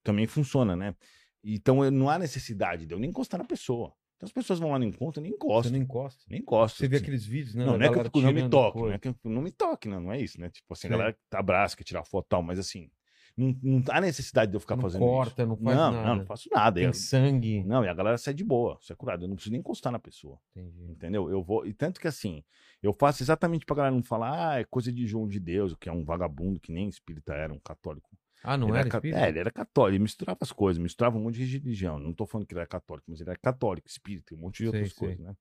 também 0.04 0.26
funciona, 0.26 0.76
né? 0.76 0.96
Então 1.44 1.90
não 1.92 2.10
há 2.10 2.18
necessidade 2.18 2.86
de 2.86 2.94
eu 2.94 3.00
nem 3.00 3.10
encostar 3.10 3.38
na 3.40 3.46
pessoa. 3.46 3.94
Então 4.16 4.28
as 4.28 4.32
pessoas 4.32 4.60
vão 4.60 4.72
lá 4.72 4.80
no 4.80 4.86
encontro 4.86 5.22
e 5.22 5.24
nem 5.24 5.32
Você 5.32 5.36
encostam. 5.36 5.72
não 5.74 5.80
encosta. 5.80 6.24
Nem 6.30 6.40
encosto. 6.40 6.78
Você 6.78 6.88
vê 6.88 6.96
assim. 6.96 7.04
aqueles 7.04 7.26
vídeos, 7.26 7.56
né? 7.56 7.66
Não, 7.66 7.78
não 7.78 7.86
é 7.86 7.90
que 7.90 8.18
eu 8.18 8.22
não 8.22 8.34
me 8.34 8.50
toque, 8.50 8.80
coisa. 8.80 8.88
não 8.88 8.96
é 8.96 9.00
que 9.00 9.08
eu, 9.08 9.16
não 9.26 9.42
me 9.42 9.52
toque, 9.52 9.90
não, 9.90 10.00
não 10.02 10.14
é 10.14 10.22
isso, 10.22 10.40
né? 10.40 10.50
Tipo 10.50 10.74
assim, 10.74 10.88
a 10.88 10.90
Sei. 10.90 10.98
galera 10.98 11.18
abraça, 11.32 11.76
quer 11.76 11.84
tirar 11.84 12.06
foto 12.06 12.26
e 12.26 12.30
tal, 12.30 12.44
mas 12.44 12.60
assim, 12.60 12.90
não, 13.36 13.58
não 13.64 13.84
há 13.90 14.00
necessidade 14.02 14.52
de 14.52 14.56
eu 14.56 14.60
ficar 14.62 14.76
Não 14.76 14.82
fazendo 14.84 15.00
corta, 15.02 15.42
isso. 15.44 15.50
não 15.50 15.58
faz 15.58 15.78
não, 15.78 15.92
nada. 15.92 16.08
Não, 16.08 16.16
não 16.18 16.26
faço 16.26 16.50
nada. 16.52 16.76
Tem 16.76 16.86
Eu- 16.86 16.94
sangue. 16.94 17.64
não, 17.64 17.84
e 17.84 17.88
a 17.88 17.94
galera 17.94 18.18
sai 18.18 18.34
de 18.34 18.44
boa, 18.44 18.78
isso 18.82 18.94
é 18.94 18.96
curado. 18.96 19.24
Eu 19.24 19.28
não 19.28 19.36
preciso 19.36 19.52
nem 19.52 19.60
encostar 19.60 19.92
na 19.92 20.00
pessoa, 20.00 20.40
Entendi. 20.56 20.92
entendeu? 20.92 21.30
Eu 21.30 21.44
vou. 21.44 21.66
E 21.66 21.74
tanto 21.74 22.00
que 22.00 22.08
assim, 22.08 22.44
eu 22.82 22.94
faço 22.94 23.24
exatamente 23.24 23.66
pra 23.66 23.76
galera 23.76 23.96
não 23.96 24.04
falar, 24.04 24.50
ah, 24.52 24.60
é 24.60 24.64
coisa 24.64 24.92
de 24.92 25.06
João 25.08 25.28
de 25.28 25.40
Deus, 25.40 25.76
que 25.80 25.90
é 25.90 25.92
um 25.92 26.04
vagabundo 26.06 26.60
que 26.60 26.72
nem 26.72 26.88
espírita 26.88 27.34
era, 27.34 27.52
um 27.54 27.60
católico. 27.60 28.10
Ah, 28.44 28.58
não 28.58 28.68
ele 28.70 28.78
era 28.78 28.88
espírita? 28.90 29.20
É, 29.20 29.30
ele 29.30 29.40
era 29.40 29.52
católico, 29.52 29.96
ele 29.96 30.04
misturava 30.04 30.40
as 30.42 30.52
coisas, 30.52 30.82
misturava 30.82 31.18
um 31.18 31.24
monte 31.24 31.36
de 31.46 31.58
religião. 31.58 31.98
Não 31.98 32.14
tô 32.14 32.26
falando 32.26 32.46
que 32.46 32.54
ele 32.54 32.60
era 32.60 32.68
católico, 32.68 33.06
mas 33.10 33.22
ele 33.22 33.30
era 33.30 33.40
católico, 33.40 33.88
espírita, 33.88 34.36
um 34.36 34.38
monte 34.38 34.58
de 34.58 34.58
Sei, 34.58 34.68
outras 34.68 34.90
sei. 34.90 34.98
coisas, 35.08 35.26
né? 35.26 35.34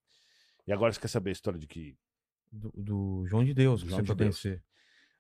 E 0.67 0.73
agora 0.73 0.93
você 0.93 1.01
quer 1.01 1.09
saber 1.09 1.31
a 1.31 1.33
história 1.33 1.59
de 1.59 1.67
que 1.67 1.97
Do, 2.51 2.71
do 2.77 3.27
João 3.27 3.43
de 3.45 3.53
Deus, 3.53 3.83
que 3.83 3.89
João 3.89 3.99
você 4.01 4.07
de 4.07 4.15
Deus. 4.15 4.41
conhecer. 4.41 4.63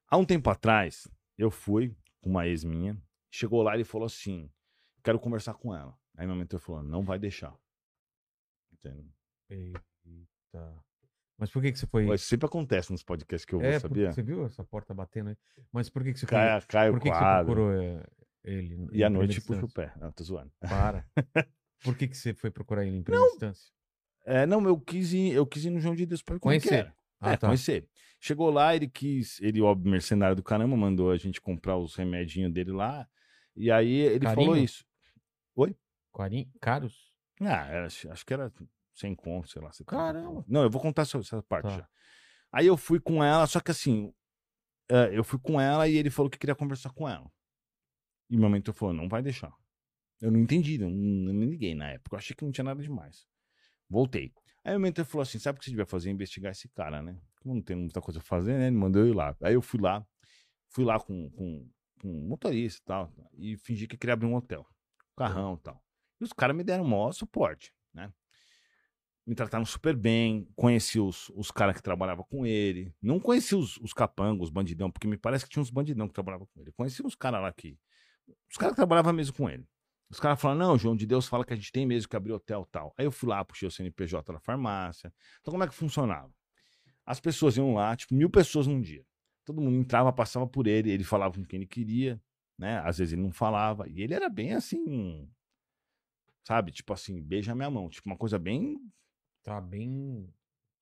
Há 0.08 0.16
um 0.16 0.24
tempo 0.24 0.48
atrás, 0.48 1.08
eu 1.36 1.50
fui 1.50 1.92
uma 2.22 2.46
ex 2.46 2.64
minha, 2.64 3.00
chegou 3.30 3.62
lá 3.62 3.72
e 3.72 3.76
ele 3.78 3.84
falou 3.84 4.06
assim: 4.06 4.50
quero 5.02 5.18
conversar 5.18 5.54
com 5.54 5.74
ela. 5.74 5.96
Aí 6.16 6.26
meu 6.26 6.36
mentor 6.36 6.60
falou: 6.60 6.82
não 6.82 7.02
vai 7.02 7.18
deixar. 7.18 7.54
Entende? 8.72 9.12
Eita. 9.50 10.84
Mas 11.38 11.50
por 11.50 11.60
que, 11.62 11.72
que 11.72 11.78
você 11.78 11.86
foi. 11.86 12.06
Mas 12.06 12.22
sempre 12.22 12.46
acontece 12.46 12.92
nos 12.92 13.02
podcasts 13.02 13.44
que 13.44 13.54
eu 13.54 13.58
vou, 13.58 13.68
é, 13.68 13.78
sabia? 13.78 14.12
você 14.12 14.22
viu 14.22 14.44
essa 14.44 14.62
porta 14.62 14.94
batendo 14.94 15.30
aí? 15.30 15.36
Mas 15.72 15.88
por 15.88 16.04
que, 16.04 16.12
que 16.12 16.20
você 16.20 16.26
Cai, 16.26 16.60
foi. 16.60 16.68
cai 16.68 16.90
Por 16.90 17.00
que, 17.00 17.10
que 17.10 17.16
você 17.16 17.34
procurou 17.44 17.72
é, 17.72 18.06
ele? 18.44 18.88
E 18.92 19.02
à 19.02 19.10
noite 19.10 19.40
puxa 19.40 19.64
o 19.64 19.72
pé. 19.72 19.92
Não, 19.98 20.12
tô 20.12 20.22
zoando. 20.22 20.52
Para. 20.60 21.04
Por 21.82 21.96
que, 21.96 22.06
que 22.06 22.16
você 22.16 22.32
foi 22.32 22.48
procurar 22.48 22.86
ele 22.86 22.98
em 22.98 23.02
primeira 23.02 23.28
instância? 23.32 23.72
É, 24.24 24.46
não, 24.46 24.64
eu 24.66 24.78
quis 24.78 25.12
ir, 25.12 25.32
eu 25.32 25.44
quis 25.44 25.64
ir 25.64 25.70
no 25.70 25.80
João 25.80 25.96
de 25.96 26.06
Deus 26.06 26.22
como 26.22 26.36
é 26.36 26.40
Conhecer. 26.40 26.94
Ah, 27.22 27.32
é, 27.32 27.36
tá. 27.36 27.46
conhecer. 27.48 27.88
Chegou 28.20 28.50
lá, 28.50 28.74
ele 28.76 28.88
quis, 28.88 29.40
ele, 29.40 29.60
óbvio, 29.60 29.90
mercenário 29.90 30.36
do 30.36 30.42
caramba, 30.42 30.76
mandou 30.76 31.10
a 31.10 31.16
gente 31.16 31.40
comprar 31.40 31.76
os 31.76 31.94
remedinhos 31.94 32.52
dele 32.52 32.70
lá. 32.72 33.08
E 33.56 33.70
aí 33.70 33.92
ele 33.92 34.24
Carinho? 34.24 34.46
falou 34.48 34.56
isso. 34.62 34.84
Quarin... 36.10 36.50
Caros? 36.60 37.10
Ah, 37.40 37.66
era- 37.66 37.86
acho, 37.86 38.10
acho 38.10 38.26
que 38.26 38.34
era 38.34 38.52
sem 38.92 39.14
conto, 39.14 39.48
sei 39.48 39.62
lá. 39.62 39.72
70 39.72 39.90
Caramba. 39.96 40.44
Não, 40.46 40.62
eu 40.62 40.70
vou 40.70 40.80
contar 40.80 41.02
essa, 41.02 41.18
essa 41.18 41.42
parte 41.42 41.64
Tá. 41.68 41.78
já. 41.78 41.88
Aí 42.52 42.66
eu 42.66 42.76
fui 42.76 43.00
com 43.00 43.24
ela, 43.24 43.46
só 43.46 43.60
que 43.60 43.70
assim, 43.70 44.12
é, 44.90 45.16
eu 45.16 45.24
fui 45.24 45.38
com 45.38 45.58
ela 45.60 45.88
e 45.88 45.96
ele 45.96 46.10
falou 46.10 46.28
que 46.30 46.38
queria 46.38 46.54
conversar 46.54 46.90
com 46.92 47.08
ela. 47.08 47.30
E 48.28 48.36
meu 48.36 48.50
mentor 48.50 48.74
falou, 48.74 48.94
não 48.94 49.08
vai 49.08 49.22
deixar. 49.22 49.52
Eu 50.20 50.30
não 50.30 50.38
entendi, 50.38 50.76
não, 50.78 50.90
não 50.90 51.32
me 51.34 51.46
liguei 51.46 51.74
na 51.74 51.90
época. 51.90 52.14
Eu 52.14 52.18
achei 52.18 52.36
que 52.36 52.44
não 52.44 52.52
tinha 52.52 52.64
nada 52.64 52.82
demais. 52.82 53.26
Voltei. 53.88 54.32
Aí 54.64 54.72
meu 54.72 54.80
mentor 54.80 55.04
falou 55.04 55.22
assim: 55.22 55.38
sabe 55.38 55.56
o 55.56 55.58
que 55.58 55.64
você 55.64 55.70
devia 55.70 55.86
fazer? 55.86 56.10
Investigar 56.10 56.52
esse 56.52 56.68
cara, 56.68 57.02
né? 57.02 57.18
Como 57.40 57.56
não 57.56 57.62
tem 57.62 57.76
muita 57.76 58.00
coisa 58.00 58.20
a 58.20 58.22
fazer, 58.22 58.56
né? 58.58 58.68
Ele 58.68 58.76
mandou 58.76 59.02
eu 59.02 59.08
ir 59.08 59.14
lá. 59.14 59.36
Aí 59.42 59.54
eu 59.54 59.62
fui 59.62 59.80
lá, 59.80 60.06
fui 60.68 60.84
lá 60.84 60.98
com, 61.00 61.30
com, 61.30 61.68
com 62.00 62.08
um 62.08 62.28
motorista 62.28 62.80
e 62.80 62.84
tal, 62.84 63.12
e 63.34 63.56
fingi 63.56 63.86
que 63.86 63.96
queria 63.96 64.14
abrir 64.14 64.26
um 64.26 64.34
hotel. 64.34 64.66
Carrão 65.16 65.54
e 65.54 65.62
tal. 65.62 65.82
E 66.20 66.24
os 66.24 66.32
caras 66.32 66.56
me 66.56 66.62
deram 66.62 66.84
o 66.84 66.88
maior 66.88 67.12
suporte, 67.12 67.74
né? 67.92 68.12
Me 69.26 69.34
trataram 69.34 69.64
super 69.64 69.96
bem, 69.96 70.48
conheci 70.56 70.98
os, 70.98 71.28
os 71.30 71.50
caras 71.50 71.76
que 71.76 71.82
trabalhavam 71.82 72.24
com 72.28 72.44
ele. 72.44 72.92
Não 73.00 73.20
conheci 73.20 73.54
os, 73.54 73.76
os 73.78 73.92
capangos, 73.92 74.48
os 74.48 74.50
bandidão, 74.50 74.90
porque 74.90 75.06
me 75.06 75.16
parece 75.16 75.44
que 75.44 75.50
tinha 75.50 75.62
uns 75.62 75.70
bandidão 75.70 76.08
que 76.08 76.14
trabalhavam 76.14 76.46
com 76.52 76.60
ele. 76.60 76.72
Conheci 76.72 77.04
uns 77.04 77.14
caras 77.14 77.40
lá 77.40 77.52
que. 77.52 77.78
Os 78.50 78.56
caras 78.56 78.72
que 78.72 78.76
trabalhavam 78.76 79.12
mesmo 79.12 79.36
com 79.36 79.48
ele. 79.48 79.66
Os 80.12 80.20
caras 80.20 80.40
falaram, 80.40 80.60
não, 80.60 80.78
João 80.78 80.94
de 80.94 81.06
Deus 81.06 81.26
fala 81.26 81.44
que 81.44 81.52
a 81.52 81.56
gente 81.56 81.72
tem 81.72 81.86
mesmo 81.86 82.08
que 82.08 82.14
abrir 82.14 82.32
hotel 82.32 82.68
tal. 82.70 82.94
Aí 82.98 83.06
eu 83.06 83.10
fui 83.10 83.28
lá, 83.28 83.42
puxei 83.44 83.66
o 83.66 83.70
CNPJ 83.70 84.32
da 84.32 84.38
farmácia. 84.38 85.12
Então 85.40 85.50
como 85.50 85.64
é 85.64 85.66
que 85.66 85.74
funcionava? 85.74 86.30
As 87.04 87.18
pessoas 87.18 87.56
iam 87.56 87.74
lá, 87.74 87.96
tipo, 87.96 88.14
mil 88.14 88.28
pessoas 88.28 88.66
num 88.66 88.80
dia. 88.80 89.04
Todo 89.44 89.60
mundo 89.60 89.76
entrava, 89.76 90.12
passava 90.12 90.46
por 90.46 90.66
ele, 90.66 90.90
ele 90.90 91.02
falava 91.02 91.34
com 91.34 91.44
quem 91.44 91.60
ele 91.60 91.66
queria, 91.66 92.20
né? 92.56 92.78
Às 92.80 92.98
vezes 92.98 93.14
ele 93.14 93.22
não 93.22 93.32
falava. 93.32 93.88
E 93.88 94.02
ele 94.02 94.14
era 94.14 94.28
bem 94.28 94.52
assim, 94.52 95.28
sabe? 96.46 96.70
Tipo 96.70 96.92
assim, 96.92 97.20
beija 97.20 97.54
minha 97.54 97.70
mão. 97.70 97.88
Tipo, 97.88 98.08
uma 98.08 98.16
coisa 98.16 98.38
bem 98.38 98.78
Tá 99.42 99.60
bem 99.60 100.32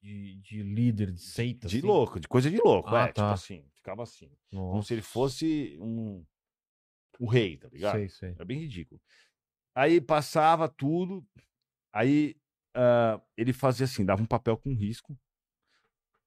de, 0.03 0.35
de 0.37 0.63
líder, 0.63 1.13
de 1.13 1.21
seita. 1.21 1.67
de 1.67 1.79
assim. 1.79 1.87
louco, 1.87 2.21
de 2.21 2.29
coisa 2.29 2.51
de 2.51 2.59
louco. 2.59 2.91
Ah, 2.91 3.05
é, 3.05 3.07
tipo 3.07 3.21
tá. 3.21 3.33
assim, 3.33 3.65
ficava 3.77 4.03
assim. 4.03 4.31
Como 4.51 4.75
Nossa. 4.75 4.89
se 4.89 4.95
ele 4.95 5.03
fosse 5.03 5.79
um 5.81 6.25
o 7.21 7.29
rei, 7.29 7.59
tá 7.59 7.69
ligado? 7.69 7.97
Sei, 7.97 8.09
sei. 8.09 8.35
É 8.39 8.45
bem 8.45 8.59
ridículo. 8.59 9.01
Aí 9.75 10.01
passava 10.01 10.69
tudo, 10.69 11.25
aí 11.93 12.35
ah, 12.75 13.21
ele 13.37 13.53
fazia 13.53 13.85
assim, 13.85 14.05
dava 14.05 14.23
um 14.23 14.27
papel 14.27 14.57
com 14.57 14.75
risco 14.75 15.17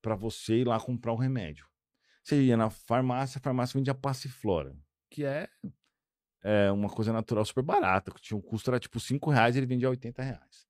pra 0.02 0.16
você 0.16 0.60
ir 0.60 0.68
lá 0.68 0.80
comprar 0.80 1.12
o 1.12 1.18
remédio. 1.18 1.68
Você 2.24 2.42
ia 2.44 2.56
na 2.56 2.70
farmácia, 2.70 3.40
a 3.40 3.42
farmácia 3.42 3.78
vendia 3.78 3.96
passiflora, 3.96 4.78
que 5.10 5.26
é, 5.26 5.50
é 6.44 6.72
uma 6.72 6.90
coisa 6.90 7.12
natural 7.12 7.44
super 7.44 7.64
barata, 7.64 8.12
que 8.12 8.22
tinha 8.22 8.38
um 8.38 8.42
custo 8.42 8.70
era 8.70 8.80
tipo 8.80 9.00
5 9.00 9.32
reais, 9.32 9.56
ele 9.56 9.66
vendia 9.66 9.90
80 9.90 10.22
reais. 10.22 10.68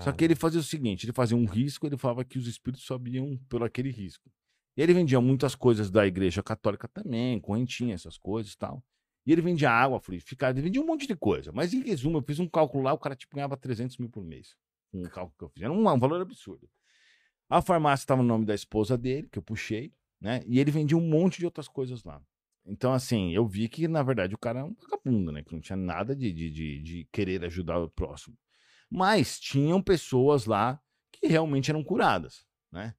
Só 0.00 0.12
que 0.12 0.24
ele 0.24 0.34
fazia 0.34 0.60
o 0.60 0.64
seguinte, 0.64 1.06
ele 1.06 1.12
fazia 1.12 1.36
um 1.36 1.46
risco, 1.46 1.86
ele 1.86 1.96
falava 1.96 2.22
que 2.22 2.38
os 2.38 2.46
espíritos 2.46 2.84
subiam 2.84 3.38
pelo 3.48 3.64
aquele 3.64 3.90
risco. 3.90 4.30
E 4.76 4.82
ele 4.82 4.92
vendia 4.92 5.20
muitas 5.22 5.54
coisas 5.54 5.90
da 5.90 6.06
igreja 6.06 6.42
católica 6.42 6.86
também, 6.86 7.40
correntinha, 7.40 7.94
essas 7.94 8.18
coisas 8.18 8.52
e 8.52 8.58
tal. 8.58 8.84
E 9.26 9.32
ele 9.32 9.42
vendia 9.42 9.70
água 9.70 9.98
fluidificada, 9.98 10.58
ele 10.58 10.66
vendia 10.66 10.80
um 10.80 10.86
monte 10.86 11.06
de 11.06 11.16
coisa. 11.16 11.50
Mas 11.52 11.74
em 11.74 11.82
resumo, 11.82 12.18
eu 12.18 12.22
fiz 12.22 12.38
um 12.38 12.48
cálculo 12.48 12.84
lá, 12.84 12.92
o 12.92 12.98
cara 12.98 13.16
tipo 13.16 13.34
ganhava 13.34 13.56
300 13.56 13.98
mil 13.98 14.08
por 14.08 14.22
mês. 14.22 14.56
O 14.92 15.02
cálculo 15.10 15.34
que 15.36 15.44
eu 15.44 15.48
fiz. 15.48 15.62
Era 15.64 15.72
um, 15.72 15.88
um 15.88 15.98
valor 15.98 16.20
absurdo. 16.20 16.68
A 17.48 17.60
farmácia 17.60 18.04
estava 18.04 18.22
no 18.22 18.28
nome 18.28 18.46
da 18.46 18.54
esposa 18.54 18.96
dele, 18.96 19.28
que 19.30 19.38
eu 19.38 19.42
puxei, 19.42 19.92
né? 20.20 20.42
E 20.46 20.60
ele 20.60 20.70
vendia 20.70 20.96
um 20.96 21.06
monte 21.06 21.38
de 21.38 21.44
outras 21.44 21.68
coisas 21.68 22.04
lá. 22.04 22.22
Então, 22.64 22.92
assim, 22.92 23.32
eu 23.32 23.46
vi 23.46 23.68
que, 23.68 23.86
na 23.86 24.02
verdade, 24.02 24.34
o 24.34 24.38
cara 24.38 24.60
é 24.60 24.64
um 24.64 24.74
vagabundo, 24.74 25.30
né? 25.30 25.42
Que 25.42 25.52
não 25.52 25.60
tinha 25.60 25.76
nada 25.76 26.14
de, 26.14 26.32
de, 26.32 26.50
de, 26.50 26.82
de 26.82 27.08
querer 27.12 27.44
ajudar 27.44 27.78
o 27.78 27.88
próximo. 27.88 28.36
Mas 28.90 29.38
tinham 29.38 29.82
pessoas 29.82 30.46
lá 30.46 30.80
que 31.12 31.26
realmente 31.26 31.70
eram 31.70 31.82
curadas, 31.82 32.44
né? 32.70 32.94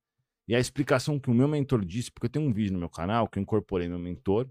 E 0.47 0.55
a 0.55 0.59
explicação 0.59 1.19
que 1.19 1.29
o 1.29 1.33
meu 1.33 1.47
mentor 1.47 1.83
disse, 1.83 2.09
porque 2.09 2.27
eu 2.27 2.29
tenho 2.29 2.47
um 2.47 2.53
vídeo 2.53 2.71
no 2.71 2.79
meu 2.79 2.89
canal 2.89 3.27
que 3.27 3.37
eu 3.37 3.43
incorporei 3.43 3.89
meu 3.89 3.99
mentor 3.99 4.49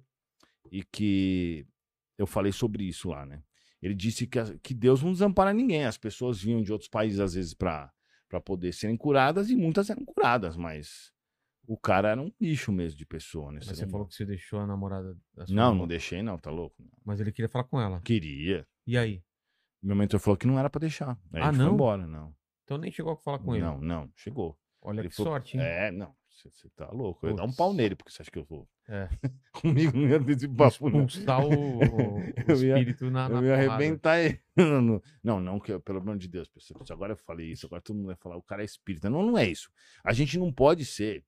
e 0.71 0.83
que 0.85 1.67
eu 2.19 2.27
falei 2.27 2.53
sobre 2.53 2.85
isso 2.85 3.09
lá, 3.11 3.25
né? 3.27 3.43
Ele 3.83 3.95
disse 3.95 4.27
que, 4.27 4.39
que 4.59 4.75
Deus 4.75 5.03
não 5.03 5.13
desampara 5.13 5.53
ninguém. 5.53 5.85
As 5.85 5.99
pessoas 5.99 6.41
vinham 6.41 6.63
de 6.63 6.73
outros 6.73 6.89
países, 6.89 7.21
às 7.21 7.35
vezes, 7.35 7.53
para 7.55 7.93
poder 8.45 8.73
serem 8.73 8.97
curadas, 8.97 9.51
e 9.51 9.57
muitas 9.57 9.91
eram 9.91 10.05
curadas, 10.05 10.57
mas 10.57 11.13
o 11.67 11.77
cara 11.77 12.11
era 12.11 12.21
um 12.21 12.33
lixo 12.41 12.73
mesmo 12.73 12.99
de 12.99 13.05
pessoa, 13.05 13.53
né? 13.53 13.61
Mas 13.67 13.77
você 13.77 13.87
falou 13.87 14.07
que 14.07 14.15
você 14.15 14.25
deixou 14.25 14.61
a 14.61 14.67
namorada 14.67 15.17
da 15.35 15.47
sua 15.47 15.55
Não, 15.55 15.75
não 15.75 15.87
deixei, 15.87 16.23
não, 16.23 16.39
tá 16.39 16.51
louco? 16.51 16.77
Mas 17.05 17.21
ele 17.21 17.33
queria 17.33 17.49
falar 17.49 17.65
com 17.65 17.81
ela. 17.81 18.01
Queria. 18.01 18.67
E 18.87 18.97
aí? 18.97 19.23
Meu 19.83 19.95
mentor 19.95 20.19
falou 20.21 20.37
que 20.37 20.47
não 20.47 20.59
era 20.59 20.71
pra 20.71 20.81
deixar. 20.81 21.19
Aí 21.33 21.43
Ah, 21.43 21.53
não? 21.53 21.67
foi 21.67 21.75
embora, 21.75 22.07
não. 22.07 22.35
Então 22.65 22.79
nem 22.79 22.91
chegou 22.91 23.13
a 23.13 23.17
falar 23.17 23.39
com 23.41 23.55
ele. 23.55 23.65
Não, 23.65 23.81
não, 23.81 24.11
chegou. 24.17 24.59
Olha 24.83 25.01
Ele 25.01 25.09
que 25.09 25.15
sorte, 25.15 25.57
hein? 25.57 25.63
É, 25.63 25.91
não, 25.91 26.15
você 26.39 26.69
tá 26.77 26.91
louco. 26.91 27.25
Eu 27.27 27.31
ia 27.31 27.37
dar 27.37 27.45
um 27.45 27.53
pau 27.53 27.73
nele, 27.73 27.95
porque 27.97 28.11
você 28.13 28.23
acha 28.23 28.31
que 28.31 28.39
eu 28.39 28.45
vou. 28.45 28.69
É. 28.89 29.09
Comigo 29.53 29.97
não 29.97 30.09
ia 30.09 30.23
ter 30.23 30.33
esse 30.37 30.49
papo, 30.49 30.89
não. 30.91 31.05
Expulsar 31.07 31.45
o, 31.45 31.79
o 31.81 32.21
Eu 32.49 32.63
ia- 32.63 32.79
espírito 32.79 33.11
na, 33.11 33.29
na 33.29 33.39
Eu 33.39 33.45
ia 33.45 33.55
porrada. 33.57 33.73
arrebentar 33.75 34.19
ele. 34.21 34.41
Não, 34.57 35.03
não, 35.23 35.41
não, 35.41 35.61
que 35.61 35.73
eu- 35.73 35.81
pelo 35.81 35.99
amor 35.99 36.17
de 36.17 36.29
Deus, 36.29 36.49
pessoal. 36.49 36.83
Agora 36.91 37.13
eu 37.13 37.17
falei 37.17 37.51
isso, 37.51 37.67
agora 37.67 37.83
todo 37.83 37.97
mundo 37.97 38.07
vai 38.07 38.17
falar, 38.17 38.37
o 38.37 38.43
cara 38.43 38.63
é 38.63 38.65
espírita. 38.65 39.11
Não, 39.11 39.23
não 39.25 39.37
é 39.37 39.47
isso. 39.49 39.71
A 40.05 40.13
gente 40.13 40.39
não 40.39 40.53
pode 40.53 40.85
ser. 40.85 41.25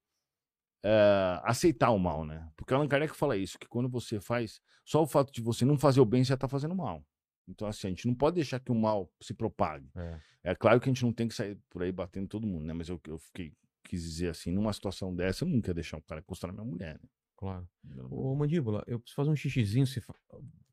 eh, 0.84 1.40
aceitar 1.42 1.90
o 1.90 1.98
mal, 1.98 2.24
né? 2.24 2.48
Porque 2.56 2.72
Allan 2.72 2.86
Kardec 2.88 3.14
fala 3.16 3.36
isso, 3.36 3.58
que 3.58 3.66
quando 3.66 3.88
você 3.88 4.20
faz, 4.20 4.60
só 4.84 5.02
o 5.02 5.06
fato 5.06 5.32
de 5.32 5.40
você 5.42 5.64
não 5.64 5.76
fazer 5.76 6.00
o 6.00 6.04
bem, 6.04 6.22
você 6.24 6.28
já 6.30 6.36
tá 6.36 6.46
fazendo 6.48 6.74
mal. 6.74 7.04
Então, 7.48 7.66
assim, 7.66 7.86
a 7.88 7.90
gente 7.90 8.06
não 8.06 8.14
pode 8.14 8.36
deixar 8.36 8.60
que 8.60 8.70
o 8.70 8.74
mal 8.74 9.10
se 9.20 9.34
propague. 9.34 9.90
É. 9.96 10.20
É 10.44 10.54
claro 10.54 10.78
que 10.80 10.88
a 10.88 10.92
gente 10.92 11.02
não 11.04 11.12
tem 11.12 11.26
que 11.26 11.34
sair 11.34 11.58
por 11.68 11.82
aí 11.82 11.90
batendo 11.90 12.28
todo 12.28 12.46
mundo, 12.46 12.64
né? 12.64 12.72
Mas 12.72 12.88
eu, 12.88 13.00
eu 13.08 13.18
fiquei, 13.18 13.52
quis 13.88 14.02
dizer 14.02 14.28
assim, 14.30 14.50
numa 14.52 14.72
situação 14.72 15.14
dessa, 15.14 15.44
eu 15.44 15.48
nunca 15.48 15.70
ia 15.70 15.74
deixar 15.74 15.96
um 15.96 16.00
cara 16.02 16.20
encostar 16.20 16.52
na 16.52 16.62
minha 16.62 16.72
mulher, 16.72 16.94
né? 17.02 17.08
Claro. 17.36 17.68
Ô, 18.10 18.34
Mandíbula, 18.34 18.82
eu 18.86 18.98
preciso 18.98 19.16
fazer 19.16 19.30
um 19.30 19.36
xixizinho. 19.36 19.86
Você 19.86 20.00
fa- 20.00 20.14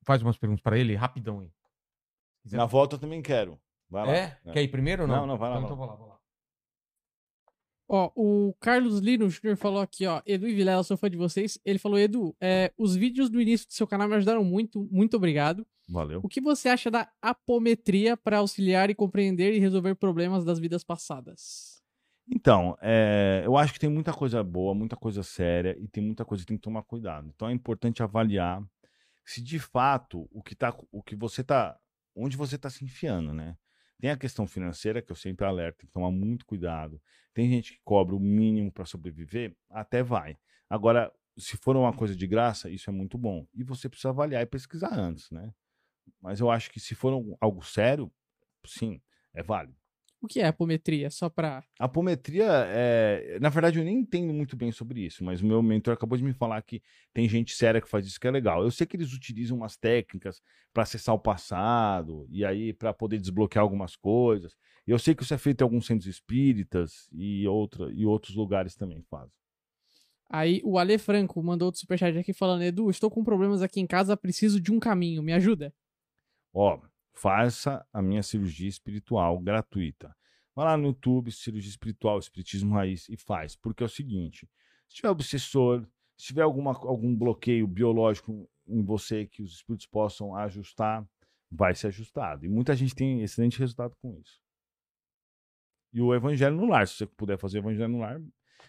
faz 0.04 0.22
umas 0.22 0.38
perguntas 0.38 0.62
pra 0.64 0.78
ele, 0.78 0.96
rapidão, 0.96 1.42
hein? 1.44 1.52
Quiser- 2.44 2.58
Na 2.58 2.66
volta 2.66 2.96
eu 2.96 3.00
também 3.00 3.22
quero. 3.22 3.60
Vai 3.90 4.06
lá. 4.06 4.16
É? 4.16 4.40
Quer 4.52 4.64
ir 4.64 4.68
primeiro 4.70 5.04
ou 5.04 5.08
não? 5.08 5.16
Não, 5.22 5.28
não, 5.28 5.38
vai 5.38 5.50
lá, 5.52 5.58
Então, 5.62 5.76
vai 5.76 5.76
então 5.76 5.78
vou 5.78 5.86
lá, 5.88 5.96
vou 5.96 6.08
lá. 6.08 6.16
Ó, 7.88 8.12
o 8.16 8.54
Carlos 8.60 8.98
Lino 9.00 9.30
Jr. 9.30 9.56
falou 9.56 9.80
aqui, 9.80 10.08
ó. 10.08 10.20
Edu 10.26 10.48
e 10.48 10.56
Vilela, 10.56 10.82
sou 10.84 10.98
fã 10.98 11.08
de 11.08 11.16
vocês. 11.18 11.60
Ele 11.64 11.78
falou, 11.78 12.00
Edu, 12.00 12.36
é, 12.42 12.74
os 12.76 12.96
vídeos 12.96 13.30
do 13.30 13.40
início 13.40 13.68
do 13.68 13.74
seu 13.74 13.86
canal 13.86 14.08
me 14.08 14.16
ajudaram 14.16 14.44
muito, 14.44 14.88
muito 14.92 15.16
obrigado. 15.18 15.68
Valeu. 15.88 16.20
O 16.24 16.28
que 16.28 16.42
você 16.42 16.68
acha 16.68 16.90
da 16.90 17.12
apometria 17.22 18.18
para 18.18 18.40
auxiliar 18.40 18.90
e 18.90 18.96
compreender 18.96 19.54
e 19.54 19.60
resolver 19.60 19.94
problemas 19.94 20.44
das 20.44 20.58
vidas 20.58 20.84
passadas? 20.84 21.74
Então, 22.27 22.76
é, 22.81 23.43
eu 23.45 23.56
acho 23.56 23.73
que 23.73 23.80
tem 23.80 23.89
muita 23.89 24.11
coisa 24.14 24.43
boa, 24.43 24.73
muita 24.73 24.95
coisa 24.95 25.22
séria 25.22 25.76
e 25.80 25.88
tem 25.88 26.03
muita 26.03 26.26
coisa 26.26 26.43
que 26.43 26.47
tem 26.47 26.57
que 26.57 26.64
tomar 26.64 26.84
cuidado. 26.84 27.31
Então 27.34 27.47
é 27.49 27.53
importante 27.53 28.02
avaliar 28.02 28.64
se 29.23 29.41
de 29.41 29.60
fato 29.60 30.27
o 30.31 30.41
que 30.41 30.56
tá, 30.56 30.76
o 30.91 31.03
que 31.03 31.15
você 31.15 31.43
tá, 31.43 31.77
onde 32.15 32.35
você 32.38 32.57
tá 32.57 32.69
se 32.69 32.84
enfiando, 32.84 33.34
né? 33.34 33.57
Tem 33.99 34.10
a 34.11 34.18
questão 34.18 34.45
financeira 34.47 35.02
que 35.02 35.11
eu 35.11 35.15
sempre 35.15 35.45
alerto, 35.45 35.80
tem 35.80 35.88
que 35.88 35.93
tomar 35.93 36.11
muito 36.11 36.45
cuidado. 36.45 37.02
Tem 37.34 37.49
gente 37.49 37.73
que 37.73 37.80
cobra 37.84 38.15
o 38.15 38.19
mínimo 38.19 38.72
para 38.72 38.85
sobreviver, 38.85 39.56
até 39.69 40.03
vai. 40.03 40.38
Agora, 40.69 41.11
se 41.38 41.57
for 41.57 41.76
uma 41.76 41.93
coisa 41.93 42.15
de 42.15 42.27
graça, 42.27 42.69
isso 42.69 42.89
é 42.89 42.93
muito 42.93 43.18
bom. 43.18 43.47
E 43.53 43.64
você 43.64 43.88
precisa 43.89 44.10
avaliar 44.10 44.41
e 44.41 44.45
pesquisar 44.45 44.93
antes, 44.93 45.30
né? 45.31 45.53
Mas 46.22 46.39
eu 46.39 46.49
acho 46.52 46.72
que 46.72 46.80
se 46.80 46.95
for 46.95 47.14
algo 47.41 47.64
sério, 47.64 48.11
sim, 48.65 49.02
é 49.34 49.43
válido. 49.43 49.85
O 50.26 50.27
que 50.27 50.39
é 50.39 50.47
apometria? 50.47 51.11
Só 51.11 51.30
pra. 51.30 51.64
A 51.80 51.85
apometria, 51.85 52.47
é... 52.68 53.38
na 53.39 53.49
verdade, 53.49 53.77
eu 53.77 53.85
nem 53.85 53.99
entendo 53.99 54.34
muito 54.34 54.57
bem 54.57 54.72
sobre 54.72 55.02
isso, 55.02 55.23
mas 55.23 55.39
o 55.39 55.45
meu 55.45 55.61
mentor 55.61 55.93
acabou 55.93 56.18
de 56.18 56.23
me 56.23 56.34
falar 56.34 56.60
que 56.64 56.81
tem 57.14 57.30
gente 57.30 57.53
séria 57.53 57.80
que 57.80 57.88
faz 57.88 58.07
isso 58.07 58.19
que 58.19 58.27
é 58.27 58.31
legal. 58.31 58.64
Eu 58.64 58.72
sei 58.72 58.88
que 58.88 58.97
eles 58.97 59.14
utilizam 59.14 59.56
umas 59.56 59.77
técnicas 59.77 60.41
para 60.73 60.81
acessar 60.81 61.14
o 61.14 61.19
passado 61.19 62.26
e 62.31 62.43
aí 62.43 62.73
para 62.73 62.91
poder 62.91 63.19
desbloquear 63.19 63.61
algumas 63.61 63.95
coisas. 63.95 64.56
Eu 64.88 64.97
sei 64.97 65.14
que 65.14 65.22
isso 65.22 65.34
é 65.34 65.38
feito 65.38 65.61
em 65.61 65.64
alguns 65.64 65.85
centros 65.85 66.07
espíritas 66.07 67.07
e, 67.14 67.47
outra... 67.47 67.91
e 67.93 68.03
outros 68.03 68.35
lugares 68.35 68.76
também 68.76 69.03
fazem. 69.03 69.31
Aí 70.27 70.60
o 70.64 70.80
Ale 70.80 70.97
Franco 70.97 71.41
mandou 71.43 71.68
outro 71.68 71.80
superchat 71.80 72.18
aqui 72.18 72.34
falando: 72.34 72.64
Edu, 72.64 72.89
estou 72.89 73.11
com 73.11 73.23
problemas 73.23 73.61
aqui 73.61 73.80
em 73.80 73.85
casa, 73.85 74.18
preciso 74.18 74.60
de 74.60 74.72
um 74.72 74.80
caminho, 74.80 75.22
me 75.22 75.34
ajuda? 75.34 75.72
Ó, 76.52 76.80
faça 77.16 77.86
a 77.92 78.02
minha 78.02 78.22
cirurgia 78.22 78.68
espiritual 78.68 79.40
gratuita. 79.40 80.16
Vai 80.56 80.66
lá 80.66 80.78
no 80.78 80.88
YouTube, 80.88 81.32
cirurgia 81.32 81.70
espiritual, 81.70 82.20
espiritismo 82.20 82.74
raiz 82.74 83.10
e 83.10 83.18
faz. 83.18 83.56
Porque 83.56 83.84
é 83.84 83.86
o 83.86 83.90
seguinte: 83.90 84.48
se 84.88 84.96
tiver 84.98 85.10
obsessor, 85.10 85.86
se 86.18 86.28
tiver 86.28 86.44
alguma, 86.44 86.72
algum 86.72 87.16
bloqueio 87.16 87.68
biológico 87.68 88.50
em 88.68 88.84
você 88.84 89.26
que 89.26 89.42
os 89.42 89.54
espíritos 89.54 89.86
possam 89.86 90.36
ajustar, 90.36 91.06
vai 91.52 91.76
ser 91.76 91.88
ajustado. 91.88 92.46
E 92.46 92.50
muita 92.50 92.76
gente 92.76 92.96
tem 92.96 93.22
excelente 93.22 93.60
resultado 93.60 93.96
com 94.02 94.18
isso. 94.18 94.40
E 95.94 96.02
o 96.02 96.14
Evangelho 96.14 96.56
no 96.56 96.66
Lar, 96.66 96.88
se 96.88 96.96
você 96.96 97.06
puder 97.06 97.38
fazer 97.38 97.60
Evangelho 97.60 97.90
no 97.90 98.00
Lar, 98.00 98.22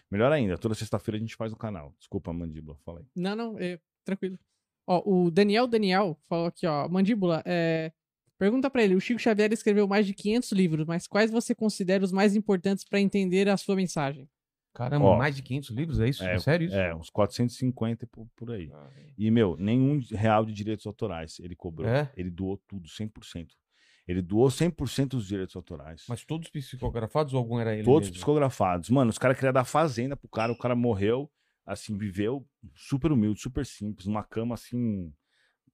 melhor 0.09 0.31
ainda. 0.31 0.57
Toda 0.57 0.75
sexta-feira 0.75 1.17
a 1.17 1.19
gente 1.19 1.35
faz 1.35 1.51
no 1.51 1.57
canal. 1.57 1.93
Desculpa, 1.97 2.31
mandíbula, 2.31 2.77
falei. 2.85 3.05
Não, 3.15 3.35
não, 3.35 3.59
é, 3.59 3.79
tranquilo. 4.05 4.39
Ó, 4.85 5.03
o 5.05 5.29
Daniel 5.29 5.67
Daniel 5.67 6.17
falou 6.29 6.47
aqui, 6.47 6.65
ó, 6.65 6.87
mandíbula, 6.87 7.43
é, 7.45 7.91
pergunta 8.37 8.69
pra 8.69 8.83
ele, 8.83 8.95
o 8.95 8.99
Chico 9.01 9.19
Xavier 9.19 9.51
escreveu 9.51 9.87
mais 9.87 10.05
de 10.05 10.13
500 10.13 10.51
livros, 10.51 10.85
mas 10.85 11.07
quais 11.07 11.31
você 11.31 11.53
considera 11.55 12.03
os 12.03 12.11
mais 12.11 12.35
importantes 12.35 12.83
pra 12.83 12.99
entender 12.99 13.49
a 13.49 13.57
sua 13.57 13.75
mensagem? 13.75 14.29
Caramba, 14.73 15.05
Ó, 15.05 15.17
mais 15.17 15.35
de 15.35 15.41
500 15.41 15.69
livros, 15.71 15.99
é 15.99 16.07
isso? 16.07 16.23
É, 16.23 16.35
É, 16.35 16.39
sério 16.39 16.67
isso? 16.67 16.75
É, 16.75 16.93
uns 16.93 17.09
450 17.09 18.05
por, 18.07 18.27
por 18.35 18.51
aí. 18.51 18.69
Ah, 18.71 18.89
E, 19.17 19.31
meu, 19.31 19.57
nenhum 19.57 19.99
real 20.11 20.45
de 20.45 20.53
direitos 20.53 20.85
autorais 20.85 21.39
ele 21.39 21.55
cobrou. 21.55 21.89
É? 21.89 22.11
Ele 22.15 22.29
doou 22.29 22.57
tudo, 22.67 22.87
100%. 22.87 23.47
Ele 24.07 24.21
doou 24.21 24.49
100% 24.49 25.09
dos 25.09 25.27
direitos 25.27 25.55
autorais. 25.55 26.03
Mas 26.07 26.23
todos 26.23 26.49
psicografados 26.49 27.33
ou 27.33 27.39
algum 27.39 27.59
era 27.59 27.73
ele 27.73 27.83
Todos 27.83 28.07
mesmo? 28.09 28.15
psicografados. 28.15 28.89
Mano, 28.89 29.09
os 29.09 29.17
caras 29.17 29.35
queriam 29.35 29.51
dar 29.51 29.65
fazenda 29.65 30.15
pro 30.15 30.29
cara, 30.29 30.51
o 30.51 30.57
cara 30.57 30.75
morreu, 30.75 31.29
assim, 31.65 31.97
viveu 31.97 32.47
super 32.75 33.11
humilde, 33.11 33.41
super 33.41 33.65
simples, 33.65 34.05
numa 34.05 34.23
cama 34.23 34.53
assim, 34.53 35.11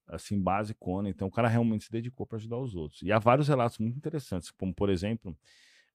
assim, 0.07 0.39
basicona. 0.41 1.09
Então 1.09 1.27
o 1.27 1.31
cara 1.31 1.47
realmente 1.47 1.85
se 1.85 1.91
dedicou 1.91 2.25
para 2.25 2.37
ajudar 2.37 2.57
os 2.57 2.75
outros. 2.75 3.01
E 3.01 3.11
há 3.11 3.19
vários 3.19 3.47
relatos 3.47 3.77
muito 3.77 3.97
interessantes, 3.97 4.51
como 4.51 4.73
por 4.73 4.89
exemplo, 4.89 5.35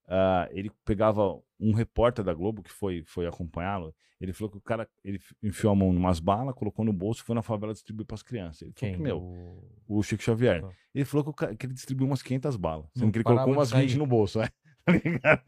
ah, 0.07 0.49
ele 0.53 0.71
pegava 0.85 1.39
um 1.61 1.73
repórter 1.73 2.25
da 2.25 2.33
Globo 2.35 2.63
que 2.63 2.71
foi, 2.73 3.03
foi 3.05 3.27
acompanhá-lo. 3.27 3.95
Ele 4.21 4.33
falou 4.33 4.51
que 4.51 4.57
o 4.57 4.61
cara 4.61 4.89
ele 5.05 5.21
enfiou 5.43 5.73
a 5.73 5.77
mão 5.77 5.93
em 5.93 5.97
umas 5.97 6.19
balas, 6.19 6.53
colocou 6.55 6.85
no 6.85 6.93
bolso 6.93 7.23
e 7.23 7.25
foi 7.25 7.37
na 7.37 7.43
favela 7.43 7.73
distribuir 7.73 8.05
para 8.07 8.17
as 8.17 8.23
crianças. 8.23 8.63
Ele 8.63 8.73
falou 8.73 8.91
Quem? 8.93 8.97
que, 8.97 9.03
meu, 9.03 9.19
O- 9.21 9.99
o 9.99 10.03
Chico 10.03 10.23
Xavier. 10.25 10.65
Ah. 10.65 10.71
Ele 10.93 11.05
falou 11.05 11.23
que, 11.25 11.31
o 11.31 11.33
ca- 11.35 11.55
que 11.55 11.67
ele 11.67 11.75
distribuiu 11.75 12.07
umas 12.09 12.21
500 12.23 12.57
balas. 12.57 12.87
Sendo 12.95 13.05
Não 13.05 13.13
que 13.13 13.19
ele 13.19 13.25
colocou 13.25 13.53
umas 13.53 13.71
20 13.71 13.91
sair. 13.91 13.99
no 13.99 14.07
bolso. 14.07 14.41
É, 14.41 14.49
Tá 15.23 15.43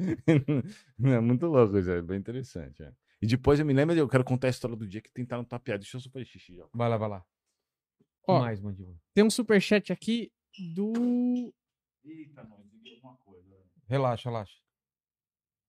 é 1.02 1.20
muito 1.20 1.46
louco 1.46 1.78
isso, 1.78 1.90
é 1.90 2.02
bem 2.02 2.18
interessante. 2.18 2.82
é. 2.82 2.92
E 3.22 3.26
depois 3.26 3.58
eu 3.58 3.66
me 3.66 3.72
lembro, 3.72 3.94
eu 3.96 4.08
quero 4.08 4.22
contar 4.24 4.46
a 4.46 4.50
história 4.50 4.76
do 4.76 4.86
dia 4.86 5.00
que 5.00 5.10
tentaram 5.10 5.44
tapear. 5.44 5.78
Deixa 5.78 5.96
eu 5.96 6.00
só 6.00 6.08
fazer 6.10 6.24
xixi 6.24 6.54
já. 6.56 6.64
Vai 6.72 6.88
lá, 6.88 6.96
vai 6.96 7.08
lá. 7.08 7.24
Ó. 8.30 8.40
mais, 8.40 8.60
mandíbula? 8.60 8.96
Tem 9.14 9.24
um 9.24 9.30
superchat 9.30 9.92
aqui 9.92 10.32
do... 10.74 11.52
Eita, 12.04 12.42
não, 12.44 12.58
alguma 12.94 13.16
coisa. 13.16 13.56
Relaxa, 13.86 14.28
relaxa. 14.28 14.54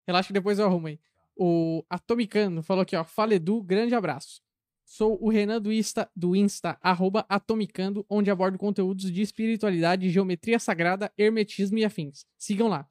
Relaxa 0.07 0.27
que 0.27 0.33
depois 0.33 0.59
eu 0.59 0.65
arrumo 0.65 0.87
aí. 0.87 0.99
O 1.35 1.83
Atomicano 1.89 2.61
falou 2.61 2.83
aqui, 2.83 2.95
ó. 2.95 3.03
Fala 3.03 3.33
Edu, 3.33 3.61
grande 3.61 3.95
abraço. 3.95 4.41
Sou 4.85 5.17
o 5.23 5.29
Renan 5.29 5.61
do 5.61 5.71
Insta, 5.71 6.09
do 6.15 6.35
Insta 6.35 6.77
arroba 6.81 7.25
Atomicando, 7.29 8.05
onde 8.09 8.29
abordo 8.29 8.57
conteúdos 8.57 9.09
de 9.11 9.21
espiritualidade, 9.21 10.09
geometria 10.09 10.59
sagrada, 10.59 11.11
hermetismo 11.17 11.77
e 11.77 11.85
afins. 11.85 12.25
Sigam 12.37 12.67
lá. 12.67 12.87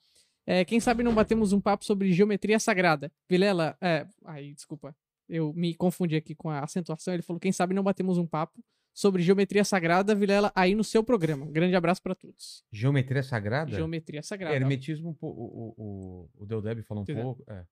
É, 0.47 0.65
quem 0.65 0.81
sabe 0.81 1.03
não 1.03 1.15
batemos 1.15 1.53
um 1.53 1.61
papo 1.61 1.85
sobre 1.85 2.11
geometria 2.13 2.59
sagrada. 2.59 3.13
Vilela, 3.29 3.77
é, 3.81 4.07
aí, 4.25 4.55
desculpa. 4.55 4.97
Eu 5.29 5.53
me 5.53 5.75
confundi 5.75 6.17
aqui 6.17 6.35
com 6.35 6.49
a 6.49 6.61
acentuação. 6.61 7.15
Ele 7.15 7.23
falou, 7.23 7.39
quem 7.39 7.53
sabe 7.53 7.75
não 7.75 7.83
batemos 7.83 8.19
um 8.19 8.27
papo 8.27 8.65
sobre 8.93 9.23
geometria 9.23 9.65
sagrada, 9.65 10.15
Vilela, 10.15 10.53
aí 10.55 10.75
no 10.75 10.85
seu 10.85 11.03
programa. 11.03 11.47
Grande 11.47 11.75
abraço 11.75 12.03
pra 12.03 12.15
todos. 12.15 12.65
Geometria 12.73 13.23
sagrada? 13.23 13.71
Geometria 13.75 14.23
sagrada. 14.23 14.55
É, 14.55 14.57
hermetismo, 14.57 15.11
um 15.11 15.17
o, 15.21 15.29
o, 15.29 15.75
o, 15.77 16.43
o 16.43 16.47
Deldeb 16.47 16.83
falou 16.83 17.03
um 17.03 17.05
Entendeu? 17.05 17.25
pouco. 17.25 17.45
É. 17.51 17.65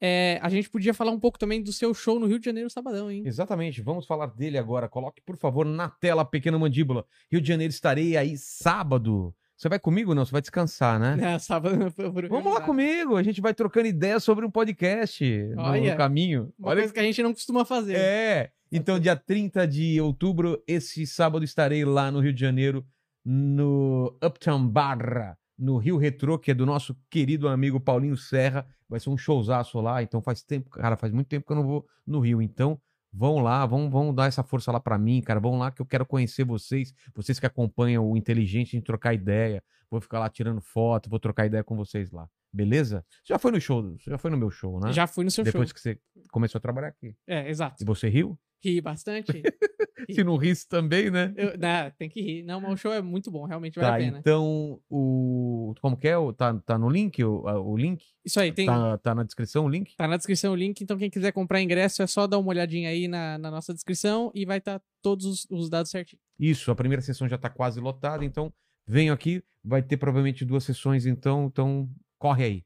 É, 0.00 0.38
a 0.40 0.48
gente 0.48 0.70
podia 0.70 0.94
falar 0.94 1.10
um 1.10 1.18
pouco 1.18 1.38
também 1.38 1.60
do 1.60 1.72
seu 1.72 1.92
show 1.92 2.20
no 2.20 2.26
Rio 2.26 2.38
de 2.38 2.44
Janeiro 2.44 2.70
sabadão, 2.70 3.10
hein? 3.10 3.24
Exatamente, 3.26 3.82
vamos 3.82 4.06
falar 4.06 4.26
dele 4.26 4.56
agora. 4.56 4.88
Coloque, 4.88 5.20
por 5.20 5.36
favor, 5.36 5.66
na 5.66 5.88
tela 5.88 6.24
pequena 6.24 6.58
mandíbula. 6.58 7.04
Rio 7.30 7.40
de 7.40 7.48
Janeiro 7.48 7.72
estarei 7.72 8.16
aí 8.16 8.36
sábado. 8.36 9.34
Você 9.58 9.68
vai 9.68 9.78
comigo 9.80 10.10
ou 10.10 10.14
não? 10.14 10.24
Você 10.24 10.30
vai 10.30 10.40
descansar, 10.40 11.00
né? 11.00 11.34
É, 11.34 11.38
sábado 11.40 11.90
foi 11.90 12.12
por 12.12 12.28
Vamos 12.28 12.54
lá 12.54 12.60
comigo, 12.60 13.16
a 13.16 13.22
gente 13.24 13.40
vai 13.40 13.52
trocando 13.52 13.88
ideias 13.88 14.22
sobre 14.22 14.46
um 14.46 14.50
podcast 14.50 15.24
no- 15.50 15.56
no, 15.56 15.62
Olha, 15.62 15.96
caminho. 15.96 16.52
Uma 16.56 16.74
coisa 16.74 16.92
que 16.92 17.00
a 17.00 17.02
gente 17.02 17.20
não 17.24 17.32
costuma 17.34 17.64
fazer. 17.64 17.96
É. 17.96 18.50
Então, 18.70 19.00
dia 19.00 19.16
30 19.16 19.66
de 19.66 20.00
outubro, 20.00 20.62
esse 20.66 21.04
sábado 21.06 21.44
estarei 21.44 21.84
lá 21.84 22.08
no 22.10 22.20
Rio 22.20 22.32
de 22.32 22.40
Janeiro, 22.40 22.86
no 23.24 24.16
Uptown 24.24 24.66
Barra, 24.68 25.36
no 25.58 25.76
Rio 25.76 25.96
Retrô, 25.96 26.38
que 26.38 26.50
é 26.52 26.54
do 26.54 26.64
nosso 26.64 26.96
querido 27.10 27.48
amigo 27.48 27.80
Paulinho 27.80 28.16
Serra. 28.16 28.64
Vai 28.88 29.00
ser 29.00 29.10
um 29.10 29.18
showzaço 29.18 29.80
lá. 29.80 30.02
Então, 30.02 30.22
faz 30.22 30.42
tempo, 30.42 30.70
cara, 30.70 30.96
faz 30.96 31.12
muito 31.12 31.26
tempo 31.26 31.44
que 31.46 31.52
eu 31.52 31.56
não 31.56 31.66
vou 31.66 31.84
no 32.06 32.20
Rio. 32.20 32.40
Então, 32.40 32.80
vão 33.12 33.38
lá, 33.40 33.64
vão, 33.66 33.90
vão 33.90 34.14
dar 34.14 34.26
essa 34.26 34.42
força 34.42 34.70
lá 34.72 34.80
pra 34.80 34.98
mim, 34.98 35.20
cara. 35.20 35.40
Vão 35.40 35.58
lá 35.58 35.70
que 35.70 35.80
eu 35.80 35.86
quero 35.86 36.06
conhecer 36.06 36.44
vocês, 36.44 36.92
vocês 37.14 37.38
que 37.38 37.46
acompanham 37.46 38.08
o 38.08 38.16
Inteligente, 38.16 38.72
gente 38.72 38.84
trocar 38.84 39.14
ideia. 39.14 39.62
Vou 39.90 40.00
ficar 40.00 40.18
lá 40.18 40.28
tirando 40.28 40.60
foto, 40.60 41.08
vou 41.08 41.18
trocar 41.18 41.46
ideia 41.46 41.64
com 41.64 41.76
vocês 41.76 42.10
lá. 42.10 42.28
Beleza? 42.52 43.04
Você 43.24 43.32
já 43.32 43.38
foi 43.38 43.52
no 43.52 43.60
show, 43.60 43.82
você 43.96 44.10
já 44.10 44.18
foi 44.18 44.30
no 44.30 44.36
meu 44.36 44.50
show, 44.50 44.80
né? 44.80 44.92
Já 44.92 45.06
fui 45.06 45.24
no 45.24 45.30
seu 45.30 45.44
Depois 45.44 45.68
show. 45.68 45.74
que 45.74 45.80
você 45.80 45.98
começou 46.30 46.58
a 46.58 46.62
trabalhar 46.62 46.88
aqui. 46.88 47.14
É, 47.26 47.48
exato. 47.48 47.82
E 47.82 47.84
você 47.84 48.08
riu? 48.08 48.38
Ri 48.64 48.80
bastante. 48.80 49.30
Se 50.10 50.24
não 50.24 50.36
risse 50.36 50.66
também, 50.66 51.10
né? 51.10 51.32
Eu, 51.36 51.58
não, 51.58 51.90
tem 51.98 52.08
que 52.08 52.20
rir. 52.20 52.42
Não, 52.42 52.60
mas 52.60 52.72
o 52.72 52.76
show 52.76 52.92
é 52.92 53.02
muito 53.02 53.30
bom, 53.30 53.44
realmente 53.44 53.78
vale 53.78 53.88
Tá, 53.88 53.94
a 53.94 53.98
pena. 53.98 54.18
então 54.18 54.80
o. 54.88 55.74
Como 55.80 55.96
que 55.96 56.08
é? 56.08 56.14
Tá, 56.36 56.54
tá 56.60 56.78
no 56.78 56.88
link? 56.88 57.22
O, 57.22 57.42
o 57.42 57.76
link? 57.76 58.04
Isso 58.24 58.40
aí, 58.40 58.52
tem. 58.52 58.66
Tá. 58.66 58.74
Tá, 58.92 58.98
tá 58.98 59.14
na 59.14 59.22
descrição 59.24 59.66
o 59.66 59.68
link? 59.68 59.94
na 59.98 60.16
descrição 60.16 60.52
o 60.52 60.56
link, 60.56 60.80
então 60.80 60.96
quem 60.96 61.10
quiser 61.10 61.32
comprar 61.32 61.60
ingresso 61.60 62.02
é 62.02 62.06
só 62.06 62.26
dar 62.26 62.38
uma 62.38 62.48
olhadinha 62.48 62.88
aí 62.90 63.06
na, 63.08 63.38
na 63.38 63.50
nossa 63.50 63.74
descrição 63.74 64.30
e 64.34 64.44
vai 64.46 64.58
estar 64.58 64.80
todos 65.02 65.24
os, 65.26 65.46
os 65.50 65.68
dados 65.68 65.90
certinho. 65.90 66.20
Isso, 66.38 66.70
a 66.70 66.74
primeira 66.76 67.02
sessão 67.02 67.28
já 67.28 67.36
tá 67.36 67.50
quase 67.50 67.80
lotada, 67.80 68.24
então 68.24 68.52
venham 68.86 69.14
aqui. 69.14 69.42
Vai 69.64 69.82
ter 69.82 69.96
provavelmente 69.96 70.44
duas 70.44 70.64
sessões, 70.64 71.04
então, 71.06 71.46
então 71.46 71.88
corre 72.18 72.44
aí. 72.44 72.62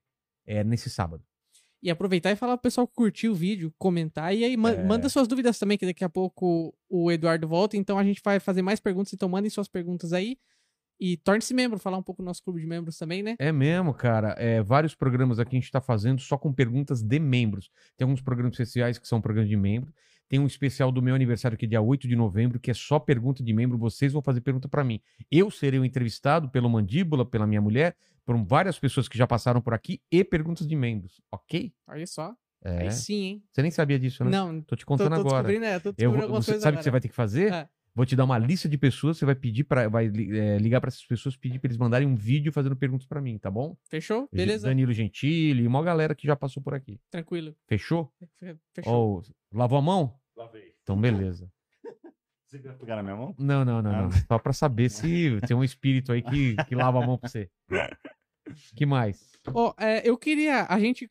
É 0.47 0.63
nesse 0.63 0.91
sábado. 0.91 1.25
E 1.83 1.91
aproveitar 1.91 2.31
e 2.31 2.37
falar 2.37 2.57
pro 2.57 2.63
pessoal 2.63 2.87
curtir 2.87 3.29
o 3.29 3.35
vídeo, 3.35 3.75
comentar 3.77 4.35
e 4.35 4.45
aí 4.45 4.57
ma- 4.57 4.71
É. 4.71 4.85
manda 4.85 5.09
suas 5.09 5.27
dúvidas 5.27 5.59
também, 5.59 5.77
que 5.77 5.85
daqui 5.85 6.05
a 6.05 6.09
pouco 6.09 6.73
o 6.89 7.11
Eduardo 7.11 7.49
volta, 7.49 7.77
então 7.77 7.99
a 7.99 8.05
gente 8.05 8.21
vai 8.25 8.39
fazer 8.39 8.63
mais 8.63 8.79
perguntas, 8.79 9.13
então 9.13 9.29
mandem 9.29 9.51
suas 9.51 9.67
perguntas 9.69 10.13
aí. 10.13 10.37
E 11.01 11.17
torne-se 11.17 11.53
membro, 11.53 11.81
falar 11.81 11.99
um 11.99 12.03
pouco 12.03 12.23
do 12.23 12.27
nosso 12.27 12.41
clube 12.45 12.61
de 12.61 12.67
membros 12.67 12.97
também, 12.97 13.25
né? 13.25 13.35
É 13.41 13.51
mesmo, 13.51 13.93
cara. 13.93 14.37
É, 14.39 14.63
vários 14.63 14.95
programas 14.95 15.41
aqui 15.41 15.57
a 15.57 15.59
gente 15.61 15.71
tá 15.73 15.81
fazendo 15.81 16.21
só 16.21 16.39
com 16.39 16.53
perguntas 16.53 17.03
de 17.03 17.19
membros. 17.19 17.71
Tem 17.97 18.05
alguns 18.05 18.21
programas 18.21 18.53
especiais 18.53 18.99
que 18.99 19.09
são 19.09 19.21
programas 19.21 19.49
de 19.51 19.57
membro. 19.57 19.93
Tem 20.33 20.41
um 20.41 20.47
especial 20.47 20.91
do 20.91 21.03
meu 21.03 21.15
aniversário, 21.15 21.59
que 21.59 21.67
é 21.67 21.69
dia 21.69 21.83
8 21.83 22.09
de 22.09 22.17
novembro, 22.17 22.59
que 22.59 22.71
é 22.71 22.75
só 22.75 22.99
pergunta 22.99 23.43
de 23.45 23.53
membro. 23.53 23.77
Vocês 23.77 24.15
vão 24.15 24.23
fazer 24.23 24.41
pergunta 24.41 24.67
pra 24.67 24.83
mim. 24.83 24.99
Eu 25.31 25.51
serei 25.51 25.79
o 25.79 25.85
entrevistado 25.85 26.49
pelo 26.49 26.71
Mandíbula, 26.71 27.27
pela 27.27 27.47
minha 27.47 27.61
mulher, 27.61 27.95
por 28.25 28.35
várias 28.47 28.79
pessoas 28.79 29.09
que 29.09 29.19
já 29.19 29.27
passaram 29.27 29.61
por 29.61 29.75
aqui 29.75 30.01
e 30.11 30.25
perguntas 30.25 30.67
de 30.67 30.75
membros, 30.75 31.21
ok? 31.31 31.71
Olha 31.87 32.07
só. 32.07 32.35
É. 32.65 32.79
Aí 32.85 32.93
sim, 32.93 33.23
hein? 33.25 33.43
Você 33.53 33.61
nem 33.61 33.71
sabia 33.71 33.99
disso, 33.99 34.25
né? 34.25 34.31
Não, 34.31 34.63
Tô 34.63 34.75
te 34.75 34.81
tô, 34.81 34.87
contando 34.87 35.11
tô 35.17 35.21
agora. 35.21 35.43
descobrindo, 35.49 35.65
é, 35.67 35.79
tô 35.79 35.91
Eu 35.91 35.93
descobrindo 35.93 36.13
vou, 36.17 36.23
algumas 36.23 36.47
você 36.47 36.59
sabe 36.61 36.77
o 36.77 36.79
que 36.79 36.83
você 36.85 36.89
agora. 36.89 36.93
vai 36.93 37.01
ter 37.03 37.09
que 37.09 37.15
fazer? 37.15 37.53
É. 37.53 37.69
Vou 37.95 38.07
te 38.07 38.17
dar 38.17 38.25
uma 38.25 38.39
lista 38.39 38.67
de 38.71 38.79
pessoas, 38.79 39.19
você 39.19 39.27
vai 39.27 39.35
pedir 39.35 39.65
para, 39.65 39.87
vai 39.87 40.07
é, 40.07 40.57
ligar 40.57 40.81
para 40.81 40.89
essas 40.89 41.05
pessoas, 41.05 41.37
pedir 41.37 41.59
para 41.59 41.69
eles 41.69 41.77
mandarem 41.77 42.09
um 42.09 42.15
vídeo 42.17 42.51
fazendo 42.51 42.75
perguntas 42.75 43.07
para 43.07 43.21
mim, 43.21 43.37
tá 43.37 43.51
bom? 43.51 43.77
Fechou? 43.91 44.31
Beleza? 44.33 44.67
Danilo 44.67 44.95
Gentili, 44.95 45.67
uma 45.67 45.83
galera 45.83 46.15
que 46.15 46.27
já 46.27 46.35
passou 46.35 46.63
por 46.63 46.73
aqui. 46.73 46.99
Tranquilo. 47.11 47.55
Fechou? 47.69 48.11
Fe- 48.39 48.57
Fechou. 48.75 48.95
Ou 48.95 49.23
lavou 49.53 49.77
a 49.79 49.83
mão? 49.83 50.15
Lavei. 50.45 50.75
Então 50.83 51.01
beleza. 51.01 51.51
Você 52.47 52.59
quer 52.59 52.77
pegar 52.77 52.97
na 52.97 53.03
minha 53.03 53.17
mão? 53.17 53.35
Não, 53.39 53.65
não, 53.65 53.81
não, 53.81 53.91
Ah. 53.95 54.03
não. 54.03 54.11
Só 54.13 54.39
para 54.39 54.53
saber 54.53 54.91
se 54.91 55.41
tem 55.51 55.57
um 55.57 55.65
espírito 55.65 56.13
aí 56.13 56.23
que, 56.23 56.55
que 56.69 56.75
lava 56.75 57.03
a 57.03 57.07
mão 57.07 57.17
para 57.19 57.29
você. 57.29 57.51
Que 58.77 58.85
mais? 58.85 59.33
Ó, 59.55 59.73
é, 59.79 60.07
eu 60.09 60.17
queria. 60.19 60.65
A 60.67 60.79
gente 60.79 61.11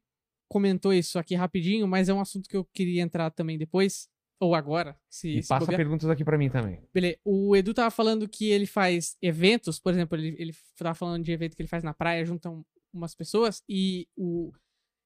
comentou 0.49 0.93
isso 0.93 1.17
aqui 1.17 1.33
rapidinho, 1.33 1.87
mas 1.87 2.09
é 2.09 2.13
um 2.13 2.19
assunto 2.21 2.47
que 2.47 2.55
eu 2.57 2.65
queria 2.73 3.01
entrar 3.01 3.31
também 3.31 3.57
depois. 3.57 4.07
Ou 4.39 4.55
agora, 4.55 4.97
se, 5.07 5.37
E 5.37 5.43
se 5.43 5.49
passa 5.49 5.65
bobear. 5.65 5.77
perguntas 5.77 6.09
aqui 6.09 6.23
para 6.25 6.35
mim 6.37 6.49
também. 6.49 6.81
Beleza. 6.91 7.17
O 7.23 7.55
Edu 7.55 7.75
tava 7.75 7.91
falando 7.91 8.27
que 8.27 8.49
ele 8.49 8.65
faz 8.65 9.15
eventos, 9.21 9.79
por 9.79 9.93
exemplo, 9.93 10.17
ele, 10.17 10.35
ele 10.39 10.51
tava 10.75 10.95
falando 10.95 11.23
de 11.23 11.31
evento 11.31 11.55
que 11.55 11.61
ele 11.61 11.69
faz 11.69 11.83
na 11.83 11.93
praia, 11.93 12.25
junta 12.25 12.49
um- 12.49 12.63
umas 12.93 13.13
pessoas 13.15 13.63
e 13.69 14.07
o. 14.17 14.51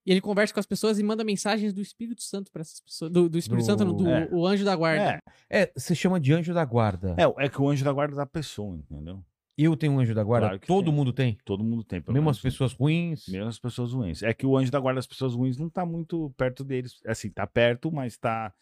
E 0.06 0.12
ele 0.12 0.22
conversa 0.22 0.54
com 0.54 0.60
as 0.60 0.66
pessoas 0.66 1.00
e 1.00 1.04
manda 1.04 1.24
mensagens 1.24 1.74
do 1.74 1.82
Espírito 1.82 2.22
Santo 2.22 2.52
pra 2.52 2.62
essas 2.62 2.80
pessoas. 2.80 3.12
Do, 3.12 3.28
do 3.28 3.38
Espírito 3.38 3.64
Do- 3.64 3.66
Santo, 3.66 3.86
não, 3.86 3.96
do 3.96 4.08
É. 4.08 4.30
o 4.32 4.46
anjo 4.46 4.64
da 4.64 4.76
guarda. 4.76 5.20
É, 5.50 5.64
É, 5.64 5.72
você 5.76 5.96
chama 5.96 6.20
de 6.20 6.32
anjo 6.34 6.54
da 6.54 6.64
guarda. 6.64 7.16
é, 7.18 7.46
é 7.46 7.50
que 7.50 7.60
o 7.62 7.68
anjo 7.68 7.84
da 7.84 7.92
guarda 7.92 8.16
da 8.16 8.26
pessoa, 8.26 8.78
entendeu? 8.78 9.24
Eu 9.58 9.76
tenho 9.78 9.94
um 9.94 10.00
anjo 10.00 10.14
da 10.14 10.22
guarda? 10.24 10.48
Claro 10.48 10.60
que 10.60 10.68
Todo 10.68 10.86
tem. 10.86 10.94
mundo 10.94 11.14
tem? 11.14 11.38
Todo 11.46 11.64
mundo 11.64 11.84
tem. 11.84 12.00
Mesmo 12.02 12.14
menos 12.14 12.38
as 12.38 12.42
pessoas 12.44 12.74
ruins? 12.74 13.26
Mesmo 13.30 13.48
as 13.48 13.58
pessoas 13.58 13.94
ruins. 13.94 14.22
É 14.22 14.34
que 14.34 14.46
o 14.46 14.58
anjo 14.58 14.70
da 14.70 14.80
guarda 14.80 14.98
das 14.98 15.08
pessoas 15.08 15.34
ruins 15.34 15.58
não 15.58 15.70
tá 15.70 15.86
muito 15.86 16.30
perto 16.38 16.62
deles. 16.64 17.00
Assim, 17.08 17.30
tá 17.30 17.48
perto, 17.48 17.90
mas 17.92 18.18
tá 18.18 18.54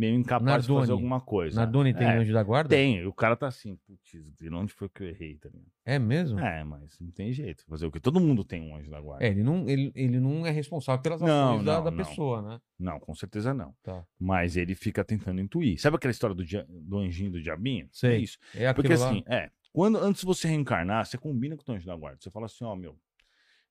meio 0.00 0.14
incapaz 0.16 0.42
de 0.64 0.68
Nardoni. 0.70 0.80
fazer 0.80 0.92
alguma 0.92 1.20
coisa. 1.20 1.56
Nardoni 1.60 1.92
tem 1.92 2.06
é, 2.06 2.16
anjo 2.16 2.32
da 2.32 2.42
guarda? 2.42 2.70
Tem. 2.70 3.06
O 3.06 3.12
cara 3.12 3.36
tá 3.36 3.46
assim, 3.46 3.76
putz, 3.86 4.32
de 4.38 4.48
onde 4.48 4.72
foi 4.72 4.88
que 4.88 5.02
eu 5.02 5.08
errei, 5.08 5.36
tá 5.36 5.50
ligado? 5.50 5.70
É 5.84 5.98
mesmo? 5.98 6.40
É, 6.40 6.64
mas 6.64 6.98
não 6.98 7.10
tem 7.10 7.30
jeito. 7.32 7.64
Fazer 7.66 7.84
o 7.86 7.90
quê? 7.90 8.00
Todo 8.00 8.18
mundo 8.18 8.42
tem 8.42 8.62
um 8.62 8.74
anjo 8.76 8.90
da 8.90 9.00
guarda. 9.00 9.24
É, 9.24 9.28
ele 9.28 9.42
não, 9.42 9.68
ele, 9.68 9.92
ele 9.94 10.18
não 10.18 10.46
é 10.46 10.50
responsável 10.50 11.02
pelas 11.02 11.22
ações 11.22 11.64
da, 11.64 11.76
não, 11.76 11.84
da 11.84 11.90
não. 11.90 11.96
pessoa, 11.98 12.40
né? 12.40 12.60
Não, 12.78 12.98
com 12.98 13.14
certeza 13.14 13.52
não. 13.52 13.74
Tá. 13.82 14.02
Mas 14.18 14.56
ele 14.56 14.74
fica 14.74 15.04
tentando 15.04 15.40
intuir. 15.40 15.78
Sabe 15.80 15.96
aquela 15.96 16.10
história 16.12 16.34
do, 16.34 16.44
dia- 16.44 16.66
do 16.68 16.98
anjinho 16.98 17.32
do 17.32 17.42
diabinho? 17.42 17.86
Sei. 17.92 18.14
É 18.14 18.18
isso. 18.18 18.38
É 18.54 18.72
Porque 18.72 18.94
lá. 18.94 19.06
assim, 19.10 19.22
é. 19.26 19.50
Quando, 19.72 19.98
antes 19.98 20.22
de 20.22 20.26
você 20.26 20.48
reencarnar, 20.48 21.04
você 21.06 21.16
combina 21.18 21.54
com 21.56 21.62
o 21.62 21.64
teu 21.64 21.74
anjo 21.74 21.86
da 21.86 21.94
guarda. 21.94 22.18
Você 22.20 22.30
fala 22.30 22.46
assim, 22.46 22.64
ó, 22.64 22.74
meu, 22.74 22.98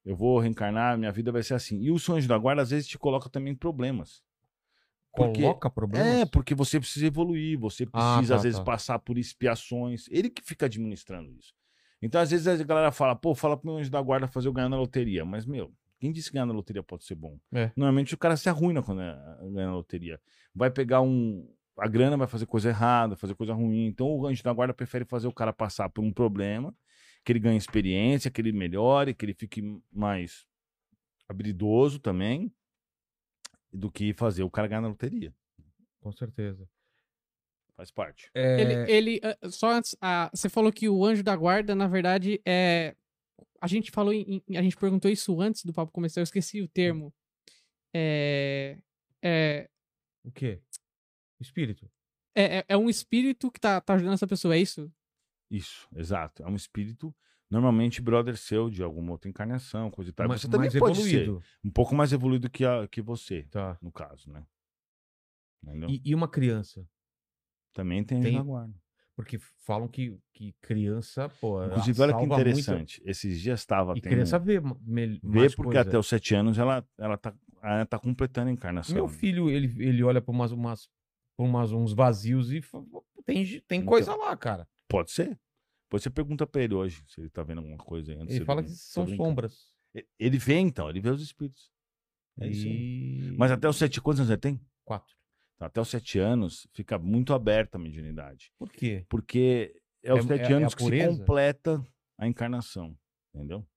eu 0.05 0.15
vou 0.15 0.39
reencarnar, 0.39 0.97
minha 0.97 1.11
vida 1.11 1.31
vai 1.31 1.43
ser 1.43 1.55
assim. 1.55 1.81
E 1.81 1.91
o 1.91 1.99
seu 1.99 2.15
anjo 2.15 2.27
da 2.27 2.37
guarda, 2.37 2.61
às 2.61 2.69
vezes, 2.69 2.87
te 2.87 2.97
coloca 2.97 3.29
também 3.29 3.53
problemas. 3.53 4.23
Porque- 5.15 5.41
Coloca 5.41 5.69
problemas? 5.69 6.07
É, 6.07 6.25
porque 6.25 6.53
você 6.55 6.79
precisa 6.79 7.05
evoluir, 7.07 7.57
você 7.59 7.87
Ah, 7.93 8.15
precisa, 8.15 8.33
tá, 8.33 8.37
às 8.37 8.43
vezes, 8.43 8.59
tá. 8.59 8.65
passar 8.65 8.99
por 8.99 9.17
expiações. 9.17 10.05
Ele 10.09 10.29
que 10.29 10.41
fica 10.43 10.65
administrando 10.65 11.31
isso. 11.33 11.53
Então, 12.01 12.21
às 12.21 12.31
vezes, 12.31 12.47
a 12.47 12.63
galera 12.63 12.91
fala, 12.91 13.15
pô, 13.15 13.35
fala 13.35 13.57
pro 13.57 13.69
meu 13.69 13.79
anjo 13.79 13.91
da 13.91 14.01
guarda 14.01 14.27
fazer 14.27 14.47
eu 14.47 14.53
ganhar 14.53 14.69
na 14.69 14.77
loteria. 14.77 15.25
Mas, 15.25 15.45
meu, 15.45 15.73
quem 15.99 16.11
disse 16.13 16.29
que 16.29 16.33
ganhar 16.35 16.45
na 16.45 16.53
loteria 16.53 16.81
pode 16.81 17.03
ser 17.03 17.15
bom? 17.15 17.37
É. 17.51 17.71
Normalmente 17.75 18.13
o 18.13 18.17
cara 18.17 18.37
se 18.37 18.47
arruina 18.47 18.81
quando 18.81 19.01
é- 19.01 19.37
ganha 19.51 19.67
na 19.67 19.73
loteria. 19.75 20.19
Vai 20.55 20.71
pegar 20.71 21.01
um. 21.01 21.45
A 21.77 21.87
grana 21.87 22.15
vai 22.17 22.27
fazer 22.27 22.45
coisa 22.45 22.69
errada, 22.69 23.15
fazer 23.17 23.35
coisa 23.35 23.53
ruim. 23.53 23.85
Então 23.87 24.07
o 24.07 24.25
anjo 24.27 24.41
da 24.43 24.53
guarda 24.53 24.73
prefere 24.73 25.03
fazer 25.05 25.27
o 25.27 25.33
cara 25.33 25.51
passar 25.51 25.89
por 25.89 26.01
um 26.03 26.11
problema, 26.11 26.73
que 27.25 27.31
ele 27.31 27.39
ganhe 27.39 27.57
experiência, 27.57 28.29
que 28.31 28.39
ele 28.39 28.51
melhore, 28.53 29.13
que 29.13 29.25
ele 29.25 29.33
fique 29.33 29.61
mais 29.91 30.45
habilidoso 31.27 31.99
também, 31.99 32.51
do 33.71 33.91
que 33.91 34.13
fazer 34.13 34.43
o 34.43 34.49
cara 34.49 34.67
ganhar 34.67 34.81
na 34.81 34.87
loteria. 34.87 35.33
Com 35.99 36.11
certeza. 36.11 36.67
Faz 37.75 37.91
parte. 37.91 38.29
É, 38.33 38.61
Ele, 38.61 38.91
ele, 38.91 39.21
só 39.51 39.71
antes, 39.71 39.95
ah, 40.01 40.29
você 40.33 40.49
falou 40.49 40.71
que 40.71 40.89
o 40.89 41.05
anjo 41.05 41.23
da 41.23 41.35
guarda, 41.35 41.73
na 41.75 41.87
verdade, 41.87 42.41
é. 42.45 42.95
A 43.61 43.67
gente 43.67 43.91
falou, 43.91 44.13
em- 44.13 44.41
em- 44.47 44.57
a 44.57 44.61
gente 44.61 44.75
perguntou 44.77 45.09
isso 45.11 45.39
antes 45.41 45.63
do 45.65 45.73
papo 45.73 45.91
começar, 45.91 46.19
eu 46.21 46.23
esqueci 46.23 46.61
o 46.61 46.67
termo. 46.67 47.13
É. 47.93 48.77
É, 49.21 49.69
O 50.23 50.31
quê? 50.31 50.61
Espírito. 51.39 51.89
é, 52.35 52.59
é- 52.59 52.65
é 52.69 52.77
um 52.77 52.89
espírito 52.89 53.51
que 53.51 53.59
tá, 53.59 53.81
tá 53.81 53.93
ajudando 53.95 54.13
essa 54.13 54.27
pessoa, 54.27 54.55
é 54.55 54.59
isso? 54.59 54.91
Isso, 55.49 55.87
exato. 55.95 56.43
É 56.43 56.47
um 56.47 56.55
espírito, 56.55 57.13
normalmente 57.49 58.01
brother 58.01 58.37
seu, 58.37 58.69
de 58.69 58.83
alguma 58.83 59.11
outra 59.11 59.29
encarnação, 59.29 59.89
coisa 59.89 60.09
e 60.11 60.13
tal. 60.13 60.27
mais, 60.27 60.41
você 60.41 60.47
também 60.47 60.69
mais 60.69 60.79
pode 60.79 60.99
evoluído. 60.99 61.41
ser 61.41 61.57
um 61.67 61.71
pouco 61.71 61.95
mais 61.95 62.13
evoluído 62.13 62.49
que, 62.49 62.63
a, 62.65 62.87
que 62.87 63.01
você, 63.01 63.43
Tá. 63.49 63.77
no 63.81 63.91
caso, 63.91 64.31
né? 64.31 64.45
E, 65.87 66.01
e 66.05 66.15
uma 66.15 66.27
criança? 66.27 66.87
Também 67.73 68.03
tem, 68.03 68.19
Tem- 68.21 68.29
anjo 68.35 68.37
da 68.39 68.43
guarda. 68.43 68.73
Porque 69.15 69.37
falam 69.65 69.85
que, 69.89 70.17
que 70.33 70.53
criança, 70.61 71.27
pô. 71.41 71.61
Inclusive, 71.65 72.01
olha 72.01 72.13
que 72.13 72.19
salva 72.19 72.35
muito- 72.37 72.49
interessante. 72.49 73.01
Esses 73.05 73.41
dias 73.41 73.59
estava 73.59 73.91
E 73.97 73.99
tendo... 74.01 74.13
criança 74.13 74.39
vê, 74.39 74.61
ma- 74.61 74.77
me- 74.81 75.19
Vê 75.21 75.49
porque 75.49 75.73
coisa. 75.73 75.81
até 75.81 75.97
os 75.99 76.07
sete 76.07 76.33
anos 76.35 76.57
ela, 76.57 76.87
ela, 76.97 77.17
tá, 77.17 77.35
ela 77.61 77.85
tá 77.85 77.99
completando 77.99 78.49
a 78.49 78.53
encarnação. 78.53 78.95
Meu 78.95 79.09
filho, 79.09 79.49
ele, 79.49 79.67
ele 79.85 80.01
olha 80.03 80.21
pra 80.21 80.31
umas, 80.31 80.53
umas, 80.53 80.89
umas, 81.37 81.73
uns 81.73 81.91
vazios 81.91 82.53
e 82.53 82.61
fa- 82.61 82.81
tem, 83.25 83.43
tem 83.67 83.79
Então. 83.79 83.85
coisa 83.89 84.15
lá, 84.15 84.37
cara. 84.37 84.65
Pode 84.87 85.11
ser. 85.11 85.37
Depois 85.89 86.03
você 86.03 86.09
pergunta 86.11 86.45
pra 86.45 86.61
ele 86.61 86.75
hoje 86.75 87.03
se 87.07 87.19
ele 87.19 87.29
tá 87.31 87.41
vendo 87.41 87.57
alguma 87.57 87.77
coisa 87.77 88.13
antes 88.13 88.35
Ele 88.35 88.45
fala 88.45 88.61
que 88.61 88.69
são 88.69 89.07
sombras. 89.07 89.73
Ele 90.19 90.37
vê 90.37 90.59
então, 90.59 90.87
ele 90.87 90.99
vê 91.01 91.09
os 91.09 91.19
espíritos. 91.19 91.71
É 92.39 92.47
isso 92.47 92.67
aí. 92.67 93.33
Mas 93.35 93.49
até 93.51 93.67
os 93.67 93.75
sete... 93.75 93.99
Quantos 93.99 94.19
anos 94.19 94.29
ele 94.29 94.39
tem? 94.39 94.61
Quatro. 94.85 95.15
Então, 95.55 95.65
Até 95.65 95.81
os 95.81 95.89
sete 95.89 96.19
anos 96.19 96.67
fica 96.73 96.99
muito 96.99 97.33
aberta 97.33 97.79
a 97.79 97.81
mediunidade. 97.81 98.53
Por 98.59 98.71
quê? 98.71 99.03
Porque 99.09 99.75
é 100.03 100.11
aos 100.11 100.25
É- 100.25 100.27
sete 100.27 100.43
é- 100.43 100.51
é 100.51 100.55
anos 100.57 100.75
que 100.75 100.83
se 100.83 101.07
completa 101.07 101.83
a 102.19 102.27
encarnação. 102.27 102.95
Entendeu? 103.33 103.67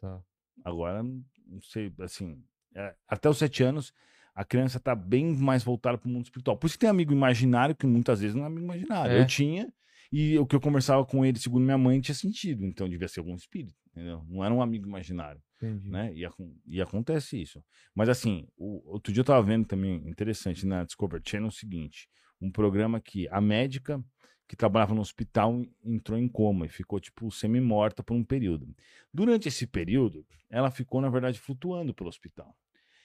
Tá. 0.00 0.22
Agora, 0.64 1.02
não 1.02 1.60
sei, 1.60 1.92
assim, 2.00 2.40
é, 2.74 2.94
até 3.08 3.28
os 3.28 3.36
sete 3.36 3.64
anos, 3.64 3.92
a 4.32 4.44
criança 4.44 4.78
tá 4.78 4.94
bem 4.94 5.34
mais 5.34 5.64
voltada 5.64 5.98
para 5.98 6.08
o 6.08 6.10
mundo 6.10 6.24
espiritual. 6.24 6.56
Por 6.56 6.68
isso 6.68 6.76
que 6.76 6.80
tem 6.82 6.88
amigo 6.88 7.12
imaginário, 7.12 7.74
que 7.74 7.86
muitas 7.86 8.20
vezes 8.20 8.36
não 8.36 8.44
é 8.44 8.46
amigo 8.46 8.64
imaginário. 8.64 9.12
É. 9.16 9.20
Eu 9.20 9.26
tinha, 9.26 9.72
e 10.10 10.38
o 10.38 10.46
que 10.46 10.56
eu 10.56 10.60
conversava 10.60 11.04
com 11.04 11.24
ele, 11.24 11.38
segundo 11.38 11.64
minha 11.64 11.78
mãe, 11.78 12.00
tinha 12.00 12.14
sentido. 12.14 12.64
Então 12.64 12.88
devia 12.88 13.08
ser 13.08 13.20
algum 13.20 13.34
espírito, 13.34 13.74
entendeu? 13.90 14.24
Não 14.28 14.44
era 14.44 14.52
um 14.54 14.62
amigo 14.62 14.86
imaginário, 14.86 15.40
Entendi. 15.56 15.90
né? 15.90 16.12
E, 16.14 16.26
e 16.66 16.80
acontece 16.80 17.40
isso. 17.40 17.62
Mas 17.94 18.08
assim, 18.08 18.46
o- 18.56 18.82
outro 18.90 19.12
dia 19.12 19.20
eu 19.20 19.24
tava 19.24 19.42
vendo 19.42 19.66
também, 19.66 19.96
interessante, 20.08 20.66
na 20.66 20.84
Discovery 20.84 21.22
Channel, 21.26 21.48
o 21.48 21.52
seguinte, 21.52 22.08
um 22.40 22.50
programa 22.50 23.00
que 23.00 23.28
a 23.28 23.40
médica 23.40 24.02
que 24.46 24.56
trabalhava 24.56 24.94
no 24.94 25.02
hospital 25.02 25.62
entrou 25.84 26.18
em 26.18 26.26
coma 26.26 26.64
e 26.64 26.70
ficou, 26.70 26.98
tipo, 26.98 27.30
semi-morta 27.30 28.02
por 28.02 28.14
um 28.14 28.24
período. 28.24 28.66
Durante 29.12 29.48
esse 29.48 29.66
período, 29.66 30.24
ela 30.48 30.70
ficou, 30.70 31.02
na 31.02 31.10
verdade, 31.10 31.38
flutuando 31.38 31.92
pelo 31.92 32.08
hospital. 32.08 32.56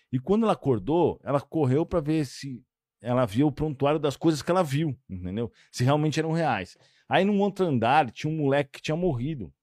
E 0.09 0.19
quando 0.19 0.43
ela 0.43 0.53
acordou, 0.53 1.19
ela 1.21 1.41
correu 1.41 1.85
para 1.85 1.99
ver 1.99 2.25
se 2.25 2.63
ela 3.01 3.25
via 3.25 3.45
o 3.45 3.51
prontuário 3.51 3.99
das 3.99 4.15
coisas 4.15 4.41
que 4.41 4.49
ela 4.49 4.63
viu, 4.63 4.97
entendeu? 5.09 5.51
Se 5.69 5.83
realmente 5.83 6.17
eram 6.17 6.31
reais. 6.31 6.77
Aí, 7.07 7.25
num 7.25 7.39
outro 7.41 7.65
andar, 7.65 8.09
tinha 8.11 8.31
um 8.31 8.37
moleque 8.37 8.73
que 8.73 8.81
tinha 8.81 8.95
morrido. 8.95 9.53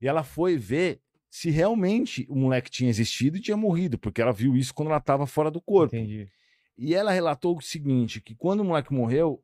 E 0.00 0.08
ela 0.08 0.22
foi 0.22 0.56
ver 0.56 1.00
se 1.30 1.50
realmente 1.50 2.26
o 2.28 2.36
moleque 2.36 2.70
tinha 2.70 2.90
existido 2.90 3.38
e 3.38 3.40
tinha 3.40 3.56
morrido, 3.56 3.98
porque 3.98 4.20
ela 4.20 4.32
viu 4.32 4.54
isso 4.56 4.74
quando 4.74 4.88
ela 4.88 4.98
estava 4.98 5.26
fora 5.26 5.50
do 5.50 5.62
corpo. 5.62 5.96
Entendi. 5.96 6.28
E 6.76 6.94
ela 6.94 7.12
relatou 7.12 7.56
o 7.56 7.60
seguinte: 7.60 8.20
que 8.20 8.34
quando 8.34 8.60
o 8.60 8.64
moleque 8.64 8.92
morreu, 8.92 9.42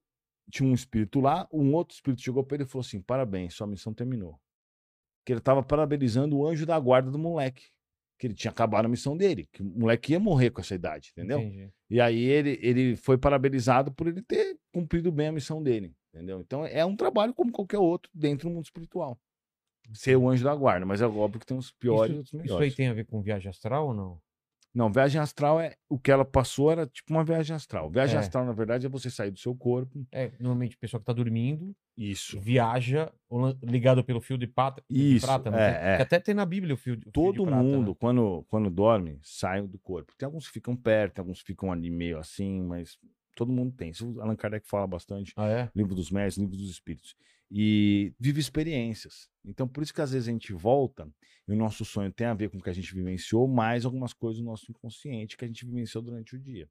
tinha 0.50 0.68
um 0.68 0.74
espírito 0.74 1.20
lá, 1.20 1.48
um 1.52 1.72
outro 1.74 1.94
espírito 1.94 2.22
chegou 2.22 2.44
para 2.44 2.56
ele 2.56 2.64
e 2.64 2.66
falou 2.66 2.84
assim: 2.84 3.00
parabéns, 3.00 3.54
sua 3.54 3.66
missão 3.66 3.94
terminou. 3.94 4.38
Que 5.24 5.32
ele 5.32 5.40
estava 5.40 5.62
parabenizando 5.62 6.36
o 6.36 6.46
anjo 6.46 6.66
da 6.66 6.78
guarda 6.78 7.10
do 7.10 7.18
moleque. 7.18 7.64
Que 8.18 8.26
ele 8.26 8.34
tinha 8.34 8.50
acabado 8.50 8.86
a 8.86 8.88
missão 8.88 9.16
dele, 9.16 9.48
que 9.52 9.62
o 9.62 9.64
moleque 9.64 10.12
ia 10.12 10.18
morrer 10.18 10.50
com 10.50 10.60
essa 10.60 10.74
idade, 10.74 11.10
entendeu? 11.12 11.38
Entendi. 11.38 11.70
E 11.88 12.00
aí 12.00 12.20
ele, 12.20 12.58
ele 12.60 12.96
foi 12.96 13.16
parabenizado 13.16 13.92
por 13.92 14.08
ele 14.08 14.20
ter 14.20 14.58
cumprido 14.72 15.12
bem 15.12 15.28
a 15.28 15.32
missão 15.32 15.62
dele, 15.62 15.94
entendeu? 16.18 16.40
Então 16.40 16.66
é 16.66 16.84
um 16.84 16.96
trabalho 16.96 17.32
como 17.32 17.52
qualquer 17.52 17.78
outro 17.78 18.10
dentro 18.14 18.48
do 18.48 18.54
mundo 18.54 18.64
espiritual. 18.64 19.18
Ser 19.94 20.16
o 20.16 20.28
anjo 20.28 20.44
da 20.44 20.54
guarda, 20.54 20.84
mas 20.84 21.00
é 21.00 21.06
óbvio 21.06 21.40
que 21.40 21.46
tem 21.46 21.56
uns 21.56 21.70
piores 21.72 22.12
e 22.14 22.16
outros 22.18 22.32
Isso, 22.34 22.36
isso 22.44 22.54
melhores. 22.54 22.70
aí 22.72 22.76
tem 22.76 22.88
a 22.88 22.92
ver 22.94 23.06
com 23.06 23.22
viagem 23.22 23.48
astral 23.48 23.86
ou 23.88 23.94
não? 23.94 24.20
Não, 24.74 24.92
viagem 24.92 25.18
astral 25.20 25.58
é 25.58 25.76
o 25.88 25.98
que 25.98 26.10
ela 26.10 26.26
passou 26.26 26.70
era 26.70 26.86
tipo 26.86 27.10
uma 27.12 27.24
viagem 27.24 27.56
astral. 27.56 27.88
Viagem 27.90 28.16
É. 28.16 28.18
astral, 28.18 28.44
na 28.44 28.52
verdade, 28.52 28.84
é 28.84 28.88
você 28.88 29.10
sair 29.10 29.30
do 29.30 29.38
seu 29.38 29.54
corpo. 29.56 30.06
É, 30.12 30.30
normalmente 30.38 30.74
a 30.76 30.78
pessoa 30.78 31.00
que 31.00 31.06
tá 31.06 31.12
dormindo 31.14 31.74
Isso. 31.96 32.38
viaja 32.38 33.10
ligado 33.62 34.04
pelo 34.04 34.20
fio 34.20 34.36
de 34.36 34.46
prata. 34.46 34.82
fio 34.86 34.94
de 34.96 35.16
Isso, 35.16 35.26
prata, 35.26 35.48
é, 35.56 35.96
é. 35.98 36.02
Até 36.02 36.20
tem 36.20 36.34
na 36.34 36.44
Bíblia 36.44 36.74
o 36.74 36.76
fio, 36.76 36.94
de- 36.96 37.00
o 37.08 37.10
fio 37.10 37.10
de 37.10 37.12
Todo 37.38 37.44
prata, 37.46 37.62
né? 37.62 37.76
mundo, 37.76 37.94
quando, 37.94 38.44
quando 38.46 38.68
dorme, 38.70 39.18
sai 39.22 39.62
do 39.62 39.78
corpo. 39.78 40.12
Tem 40.18 40.26
alguns 40.26 40.46
que 40.46 40.52
ficam 40.52 40.76
perto, 40.76 41.18
alguns 41.20 41.40
que 41.40 41.46
ficam 41.46 41.72
ali 41.72 41.90
meio 41.90 42.18
assim, 42.18 42.62
mas 42.62 42.98
todo 43.38 43.52
mundo 43.52 43.72
tem. 43.72 43.90
Isso 43.90 44.10
o 44.10 44.20
Allan 44.20 44.34
Kardec 44.34 44.66
fala 44.66 44.84
bastante. 44.84 45.32
Ah, 45.36 45.48
é? 45.48 45.70
livro 45.74 45.94
dos 45.94 46.10
mestres, 46.10 46.38
livro 46.38 46.56
dos 46.56 46.68
espíritos. 46.68 47.14
E 47.48 48.12
vive 48.18 48.40
experiências. 48.40 49.30
Então, 49.44 49.68
por 49.68 49.82
isso 49.82 49.94
que 49.94 50.02
às 50.02 50.10
vezes 50.10 50.28
a 50.28 50.32
gente 50.32 50.52
volta 50.52 51.08
e 51.46 51.52
o 51.52 51.56
nosso 51.56 51.84
sonho 51.84 52.12
tem 52.12 52.26
a 52.26 52.34
ver 52.34 52.50
com 52.50 52.58
o 52.58 52.60
que 52.60 52.68
a 52.68 52.72
gente 52.74 52.92
vivenciou, 52.92 53.46
mais 53.46 53.84
algumas 53.84 54.12
coisas 54.12 54.42
do 54.42 54.44
nosso 54.44 54.70
inconsciente 54.70 55.36
que 55.36 55.44
a 55.44 55.48
gente 55.48 55.64
vivenciou 55.64 56.02
durante 56.02 56.34
o 56.34 56.38
dia. 56.38 56.68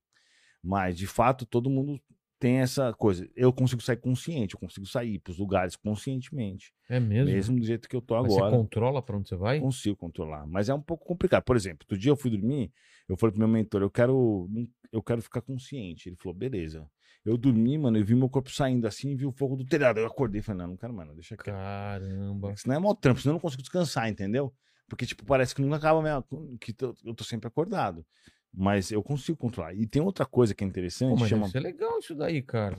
Mas, 0.62 0.98
de 0.98 1.08
fato, 1.08 1.46
todo 1.46 1.70
mundo 1.70 2.00
tem 2.38 2.58
essa 2.58 2.94
coisa. 2.94 3.28
Eu 3.34 3.54
consigo 3.54 3.82
sair 3.82 3.98
consciente, 3.98 4.54
eu 4.54 4.60
consigo 4.60 4.86
sair 4.86 5.20
para 5.20 5.32
os 5.32 5.40
lugares 5.40 5.76
conscientemente. 5.78 6.74
É 6.90 7.00
mesmo? 7.00 7.32
Mesmo 7.32 7.60
do 7.60 7.66
jeito 7.66 7.88
que 7.88 7.96
eu 7.96 8.02
tô 8.02 8.22
Mas 8.22 8.34
agora. 8.34 8.52
você 8.52 8.58
controla 8.58 9.02
pra 9.02 9.18
onde 9.18 9.30
você 9.30 9.36
vai? 9.38 9.60
Consigo 9.60 9.96
controlar, 9.96 10.46
mas 10.46 10.68
é 10.68 10.74
um 10.74 10.82
pouco 10.82 11.06
complicado. 11.06 11.44
Por 11.44 11.56
exemplo, 11.56 11.86
outro 11.86 11.98
dia 11.98 12.12
eu 12.12 12.18
fui 12.18 12.30
dormir, 12.30 12.72
eu 13.08 13.16
falei 13.16 13.32
pro 13.32 13.40
meu 13.40 13.48
mentor, 13.48 13.82
eu 13.82 13.90
quero, 13.90 14.50
eu 14.92 15.02
quero 15.02 15.22
ficar 15.22 15.42
consciente. 15.42 16.10
Ele 16.10 16.16
falou, 16.18 16.38
beleza. 16.38 16.90
Eu 17.24 17.38
dormi, 17.38 17.78
mano, 17.78 17.98
eu 17.98 18.06
vi 18.06 18.16
meu 18.16 18.30
corpo 18.30 18.50
saindo 18.50 18.88
assim, 18.88 19.16
vi 19.16 19.26
o 19.26 19.32
fogo 19.32 19.56
do 19.56 19.66
telhado. 19.66 20.00
Eu 20.00 20.06
acordei 20.06 20.40
e 20.40 20.44
falei, 20.44 20.62
não, 20.62 20.70
não 20.70 20.78
quero 20.78 20.94
mais, 20.94 21.08
não, 21.08 21.16
deixa 21.16 21.36
quieto. 21.36 21.56
Caramba. 21.56 22.56
Senão 22.56 22.76
é 22.76 22.80
mó 22.80 22.94
trampo, 22.94 23.20
senão 23.22 23.34
eu 23.34 23.36
não 23.36 23.42
consigo 23.42 23.62
descansar, 23.62 24.10
entendeu? 24.10 24.54
Porque, 24.88 25.06
tipo, 25.06 25.26
parece 25.26 25.54
que 25.54 25.62
nunca 25.62 25.76
acaba 25.76 26.02
minha, 26.02 26.24
que 26.60 26.74
eu 27.04 27.14
tô 27.14 27.24
sempre 27.24 27.48
acordado. 27.48 28.06
Mas 28.54 28.92
eu 28.92 29.04
consigo 29.04 29.38
controlar. 29.38 29.74
E 29.74 29.86
tem 29.86 30.02
outra 30.02 30.26
coisa 30.26 30.56
que 30.56 30.64
é 30.64 30.68
interessante, 30.68 31.10
Pô, 31.10 31.20
mas 31.20 31.30
chama... 31.30 31.42
deve 31.42 31.52
ser 31.52 31.60
legal 31.60 32.00
isso 32.00 32.16
daí, 32.16 32.42
cara. 32.42 32.78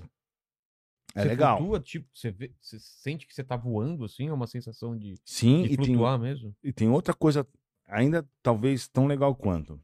É 1.14 1.22
Você 1.22 1.28
legal. 1.28 1.58
Flutua, 1.58 1.80
tipo, 1.80 2.08
você, 2.14 2.30
vê, 2.30 2.52
você 2.60 2.78
sente 2.80 3.26
que 3.26 3.34
você 3.34 3.44
tá 3.44 3.56
voando, 3.56 4.04
assim? 4.04 4.28
É 4.28 4.32
uma 4.32 4.46
sensação 4.46 4.96
de, 4.96 5.14
Sim, 5.24 5.62
de 5.62 5.74
e 5.74 5.76
tem, 5.76 5.86
flutuar 5.86 6.18
mesmo? 6.18 6.54
E 6.62 6.72
tem 6.72 6.88
outra 6.88 7.12
coisa 7.14 7.46
ainda 7.86 8.26
talvez 8.42 8.88
tão 8.88 9.06
legal 9.06 9.34
quanto. 9.34 9.80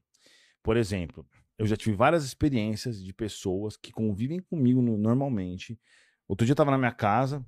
Por 0.64 0.76
exemplo, 0.78 1.24
eu 1.58 1.66
já 1.66 1.76
tive 1.76 1.94
várias 1.94 2.24
experiências 2.24 3.00
de 3.04 3.12
pessoas 3.12 3.76
que 3.76 3.92
convivem 3.92 4.40
comigo 4.40 4.80
no- 4.82 4.96
normalmente. 4.98 5.78
Outro 6.26 6.46
dia 6.46 6.52
eu 6.52 6.56
tava 6.56 6.70
na 6.70 6.78
minha 6.78 6.90
casa, 6.90 7.44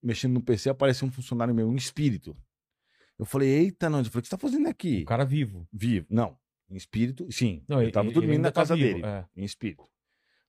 mexendo 0.00 0.34
no 0.34 0.40
PC, 0.40 0.70
apareceu 0.70 1.08
um 1.08 1.10
funcionário 1.10 1.52
meu, 1.52 1.68
um 1.68 1.74
espírito. 1.74 2.36
Eu 3.18 3.24
falei, 3.24 3.48
eita, 3.48 3.90
não. 3.90 3.98
Eu 3.98 4.04
falei, 4.04 4.20
o 4.20 4.22
que 4.22 4.28
você 4.28 4.36
tá 4.36 4.38
fazendo 4.38 4.68
aqui? 4.68 5.02
O 5.02 5.06
cara 5.06 5.24
vivo. 5.24 5.66
Vivo. 5.72 6.06
Não. 6.08 6.38
Em 6.70 6.76
espírito, 6.76 7.26
sim. 7.32 7.64
Não, 7.68 7.82
eu 7.82 7.90
tava 7.90 8.06
ele- 8.06 8.14
dormindo 8.14 8.34
ele 8.34 8.42
na 8.42 8.52
tá 8.52 8.60
casa 8.62 8.76
vivo, 8.76 8.94
dele, 8.94 9.04
é. 9.06 9.26
em 9.36 9.44
espírito. 9.44 9.84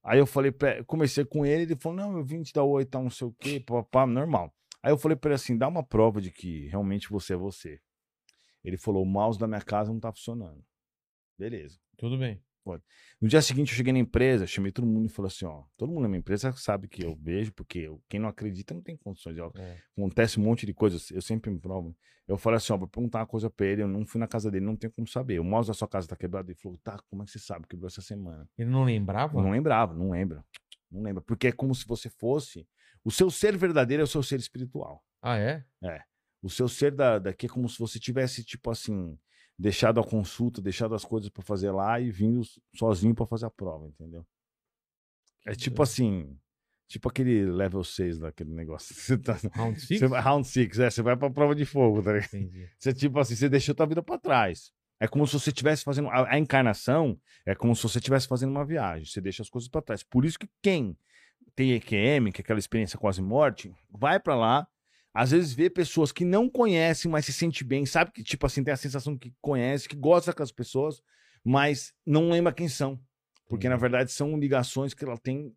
Aí 0.04 0.20
eu 0.20 0.28
falei, 0.28 0.52
pra, 0.52 0.84
comecei 0.86 1.26
com 1.26 1.46
ele, 1.46 1.64
ele 1.64 1.76
falou, 1.76 1.98
não, 1.98 2.18
eu 2.18 2.24
vim 2.24 2.42
te 2.44 2.54
dar 2.54 2.64
oi, 2.64 2.86
tal, 2.86 3.02
não 3.04 3.10
sei 3.10 3.28
o 3.28 3.34
quê, 3.34 3.60
papá, 3.60 4.06
normal. 4.06 4.54
Aí 4.84 4.92
eu 4.92 4.98
falei 4.98 5.16
pra 5.18 5.30
ele 5.30 5.36
assim, 5.36 5.58
dá 5.58 5.68
uma 5.68 5.84
prova 5.84 6.22
de 6.22 6.32
que 6.32 6.68
realmente 6.68 7.10
você 7.10 7.34
é 7.34 7.36
você. 7.36 7.80
Ele 8.64 8.78
falou, 8.78 9.02
o 9.04 9.06
mouse 9.06 9.38
da 9.40 9.48
minha 9.48 9.62
casa 9.62 9.92
não 9.92 10.00
tá 10.00 10.12
funcionando. 10.14 10.64
Beleza. 11.38 11.80
Tudo 11.98 12.18
bem. 12.18 12.42
No 13.22 13.30
dia 13.30 13.42
seguinte, 13.42 13.72
eu 13.72 13.78
cheguei 13.78 13.94
na 13.94 14.00
empresa, 14.00 14.46
chamei 14.46 14.74
todo 14.74 14.86
mundo 14.86 15.06
e 15.06 15.10
falei 15.10 15.28
assim: 15.28 15.46
ó, 15.46 15.64
todo 15.78 15.90
mundo 15.90 16.02
na 16.02 16.10
minha 16.10 16.20
empresa 16.20 16.52
sabe 16.52 16.90
que 16.90 17.02
eu 17.02 17.16
vejo, 17.16 17.54
porque 17.54 17.80
eu- 17.80 18.04
quem 18.10 18.20
não 18.20 18.28
acredita 18.28 18.74
não 18.74 18.82
tem 18.82 18.98
condições. 18.98 19.38
Eu- 19.38 19.54
É. 19.56 19.78
Acontece 19.98 20.38
um 20.38 20.44
monte 20.44 20.66
de 20.66 20.74
coisas, 20.74 21.10
eu 21.12 21.22
sempre 21.22 21.50
me 21.50 21.58
provo. 21.60 21.96
Eu 22.28 22.38
falei 22.38 22.58
assim: 22.58 22.74
ó, 22.74 22.78
vou 22.78 22.86
perguntar 22.90 23.20
uma 23.20 23.26
coisa 23.26 23.50
pra 23.50 23.66
ele, 23.66 23.84
eu 23.84 23.88
não 23.88 24.06
fui 24.06 24.20
na 24.20 24.28
casa 24.28 24.52
dele, 24.52 24.66
não 24.66 24.76
tem 24.76 24.90
como 24.90 25.08
saber. 25.08 25.40
O 25.40 25.46
mouse 25.46 25.70
da 25.70 25.74
sua 25.74 25.88
casa 25.88 26.10
tá 26.10 26.16
quebrado. 26.18 26.52
Ele 26.52 26.60
falou: 26.60 26.78
tá, 26.84 27.00
como 27.10 27.24
é 27.24 27.26
que 27.26 27.32
você 27.32 27.40
sabe? 27.40 27.66
Quebrou 27.68 27.88
essa 27.88 28.02
semana. 28.02 28.46
Ele 28.58 28.70
não 28.70 28.84
lembrava? 28.84 29.42
Não 29.42 29.50
lembrava, 29.52 29.94
não 29.94 30.10
lembra. 30.12 30.44
Não 30.92 31.02
lembra. 31.04 31.22
Porque 31.22 31.48
é 31.48 31.52
como 31.54 31.74
se 31.74 31.88
você 31.88 32.10
fosse. 32.10 32.68
O 33.02 33.10
seu 33.12 33.32
ser 33.32 33.56
verdadeiro 33.58 34.02
é 34.02 34.04
o 34.04 34.08
seu 34.08 34.22
ser 34.22 34.40
espiritual. 34.40 35.02
Ah, 35.22 35.38
é? 35.38 35.64
O 36.42 36.50
seu 36.50 36.68
ser 36.68 36.92
da, 36.92 37.18
daqui 37.18 37.46
é 37.46 37.50
como 37.50 37.70
se 37.70 37.80
você 37.80 37.98
tivesse, 37.98 38.44
tipo 38.44 38.70
assim, 38.70 39.18
deixado 39.58 40.00
a 40.00 40.04
consulta, 40.04 40.62
deixado 40.62 40.94
as 40.94 41.04
coisas 41.04 41.30
pra 41.30 41.42
fazer 41.44 41.72
lá 41.72 42.00
e 42.00 42.12
vindo 42.12 42.42
sozinho 42.76 43.16
pra 43.16 43.26
fazer 43.26 43.46
a 43.46 43.50
prova, 43.50 43.88
entendeu? 43.88 44.26
É 45.46 45.56
tipo 45.56 45.82
assim, 45.82 46.38
tipo 46.88 47.08
aquele 47.10 47.46
level 47.46 47.84
6 47.84 48.20
daquele 48.20 48.52
negócio. 48.52 48.94
Você 48.94 49.18
tá, 49.18 49.34
Round 49.56 49.80
six? 49.80 50.00
você 50.00 50.08
vai, 50.08 50.22
round 50.22 50.48
6, 50.48 50.80
é, 50.80 50.90
você 50.90 51.02
vai 51.02 51.16
pra 51.16 51.30
prova 51.30 51.56
de 51.56 51.66
fogo, 51.66 52.04
tá 52.04 52.14
ligado? 52.14 52.34
Entendi. 52.34 52.70
Você, 52.78 52.94
tipo 52.94 53.20
assim, 53.20 53.36
você 53.36 53.50
deixou 53.50 53.74
tua 53.74 53.86
vida 53.86 54.04
pra 54.04 54.18
trás. 54.18 54.72
É 55.00 55.08
como 55.08 55.28
se 55.28 55.34
você 55.34 55.52
estivesse 55.52 55.84
fazendo. 55.84 56.10
A, 56.10 56.34
a 56.34 56.40
encarnação 56.40 57.20
é 57.46 57.54
como 57.54 57.76
se 57.76 57.84
você 57.84 58.00
estivesse 58.00 58.28
fazendo 58.28 58.50
uma 58.50 58.66
viagem. 58.66 59.06
Você 59.06 59.22
deixa 59.22 59.44
as 59.44 59.50
coisas 59.50 59.70
pra 59.70 59.82
trás. 59.82 60.02
Por 60.02 60.26
isso 60.26 60.40
que 60.40 60.50
quem 60.62 60.98
tem 61.56 61.74
EQM, 61.74 62.32
que 62.32 62.42
é 62.42 62.44
aquela 62.44 62.58
experiência 62.60 62.98
quase 62.98 63.22
morte, 63.22 63.72
vai 63.92 64.20
pra 64.20 64.36
lá. 64.36 64.68
Às 65.20 65.32
vezes 65.32 65.52
vê 65.52 65.68
pessoas 65.68 66.12
que 66.12 66.24
não 66.24 66.48
conhecem, 66.48 67.10
mas 67.10 67.26
se 67.26 67.34
sente 67.34 67.64
bem, 67.64 67.88
sabe 67.88 68.12
que, 68.12 68.22
tipo 68.24 68.46
assim, 68.46 68.64
tem 68.64 68.72
a 68.72 68.78
sensação 68.78 69.18
que 69.18 69.34
conhece, 69.42 69.90
que 69.90 69.96
gosta 69.96 70.30
daquelas 70.30 70.52
pessoas, 70.52 71.02
mas 71.44 71.92
não 72.06 72.30
lembra 72.30 72.54
quem 72.54 72.70
são. 72.70 73.02
Porque, 73.50 73.68
na 73.68 73.74
Entendi. 73.74 73.82
verdade, 73.82 74.12
são 74.12 74.38
ligações 74.38 74.94
que 74.94 75.04
ela 75.04 75.18
tem 75.18 75.52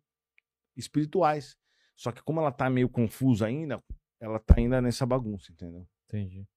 espirituais. 0.75 1.55
Só 1.95 2.11
que 2.11 2.23
como 2.23 2.39
ela 2.39 2.51
tá 2.51 2.71
meio 2.71 2.89
confusa 2.89 3.45
ainda, 3.45 3.83
ela 4.19 4.39
tá 4.39 4.55
ainda 4.57 4.81
nessa 4.81 5.05
bagunça, 5.05 5.51
entendeu? 5.51 5.87
Entendi. 6.07 6.47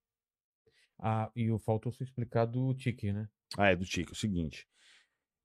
Ah, 0.99 1.31
e 1.37 1.51
o 1.51 1.59
faltou 1.59 1.93
se 1.93 2.03
explicar 2.05 2.47
do 2.47 2.73
Tiki, 2.73 3.13
né? 3.13 3.29
Ah, 3.59 3.69
é 3.71 3.77
do 3.77 3.85
Tico. 3.85 4.13
É 4.13 4.15
o 4.15 4.17
seguinte. 4.17 4.67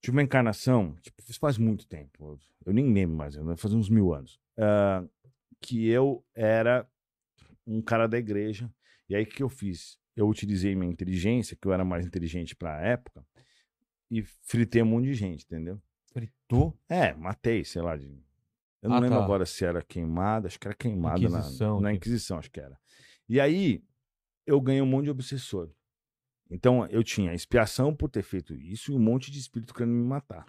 Tive 0.01 0.15
uma 0.15 0.23
encarnação, 0.23 0.95
tipo, 1.01 1.21
faz 1.33 1.57
muito 1.57 1.85
tempo. 1.85 2.39
Eu 2.65 2.71
nem 2.71 2.93
lembro 2.93 3.17
mais, 3.17 3.35
vai 3.35 3.57
fazer 3.57 3.75
uns 3.75 3.89
mil 3.89 4.13
anos. 4.13 4.39
ah, 4.57 5.03
que 5.59 5.89
eu 5.89 6.23
era 6.33 6.89
um 7.69 7.81
cara 7.81 8.07
da 8.07 8.17
igreja. 8.17 8.71
E 9.07 9.15
aí 9.15 9.23
o 9.23 9.27
que 9.27 9.43
eu 9.43 9.49
fiz? 9.49 9.99
Eu 10.15 10.27
utilizei 10.27 10.75
minha 10.75 10.91
inteligência, 10.91 11.55
que 11.55 11.67
eu 11.67 11.73
era 11.73 11.85
mais 11.85 12.05
inteligente 12.05 12.55
pra 12.55 12.81
época, 12.81 13.25
e 14.11 14.23
fritei 14.43 14.81
um 14.81 14.85
monte 14.87 15.05
de 15.05 15.13
gente, 15.13 15.45
entendeu? 15.45 15.81
Fritou? 16.11 16.77
É, 16.89 17.13
matei, 17.13 17.63
sei 17.63 17.81
lá. 17.81 17.95
De... 17.95 18.07
Eu 18.81 18.89
não 18.89 18.97
Ah, 18.97 18.99
lembro 18.99 19.17
tá. 19.17 19.23
agora 19.23 19.45
se 19.45 19.63
era 19.63 19.81
queimada, 19.83 20.47
acho 20.47 20.59
que 20.59 20.67
era 20.67 20.75
queimada 20.75 21.29
na- 21.29 21.39
Inquisição, 21.39 21.79
na, 21.79 21.89
que- 21.91 21.95
Inquisição, 21.97 22.39
acho 22.39 22.51
que 22.51 22.59
era. 22.59 22.77
E 23.27 23.39
aí, 23.39 23.83
eu 24.45 24.59
ganhei 24.59 24.81
um 24.81 24.85
monte 24.87 25.05
de 25.05 25.11
obsessor. 25.11 25.71
Então, 26.49 26.85
eu 26.87 27.03
tinha 27.03 27.33
expiação 27.33 27.95
por 27.95 28.09
ter 28.09 28.23
feito 28.23 28.55
isso 28.55 28.91
e 28.91 28.95
um 28.95 28.99
monte 28.99 29.29
de 29.29 29.37
espírito 29.37 29.73
querendo 29.73 29.93
me 29.93 30.03
matar. 30.03 30.45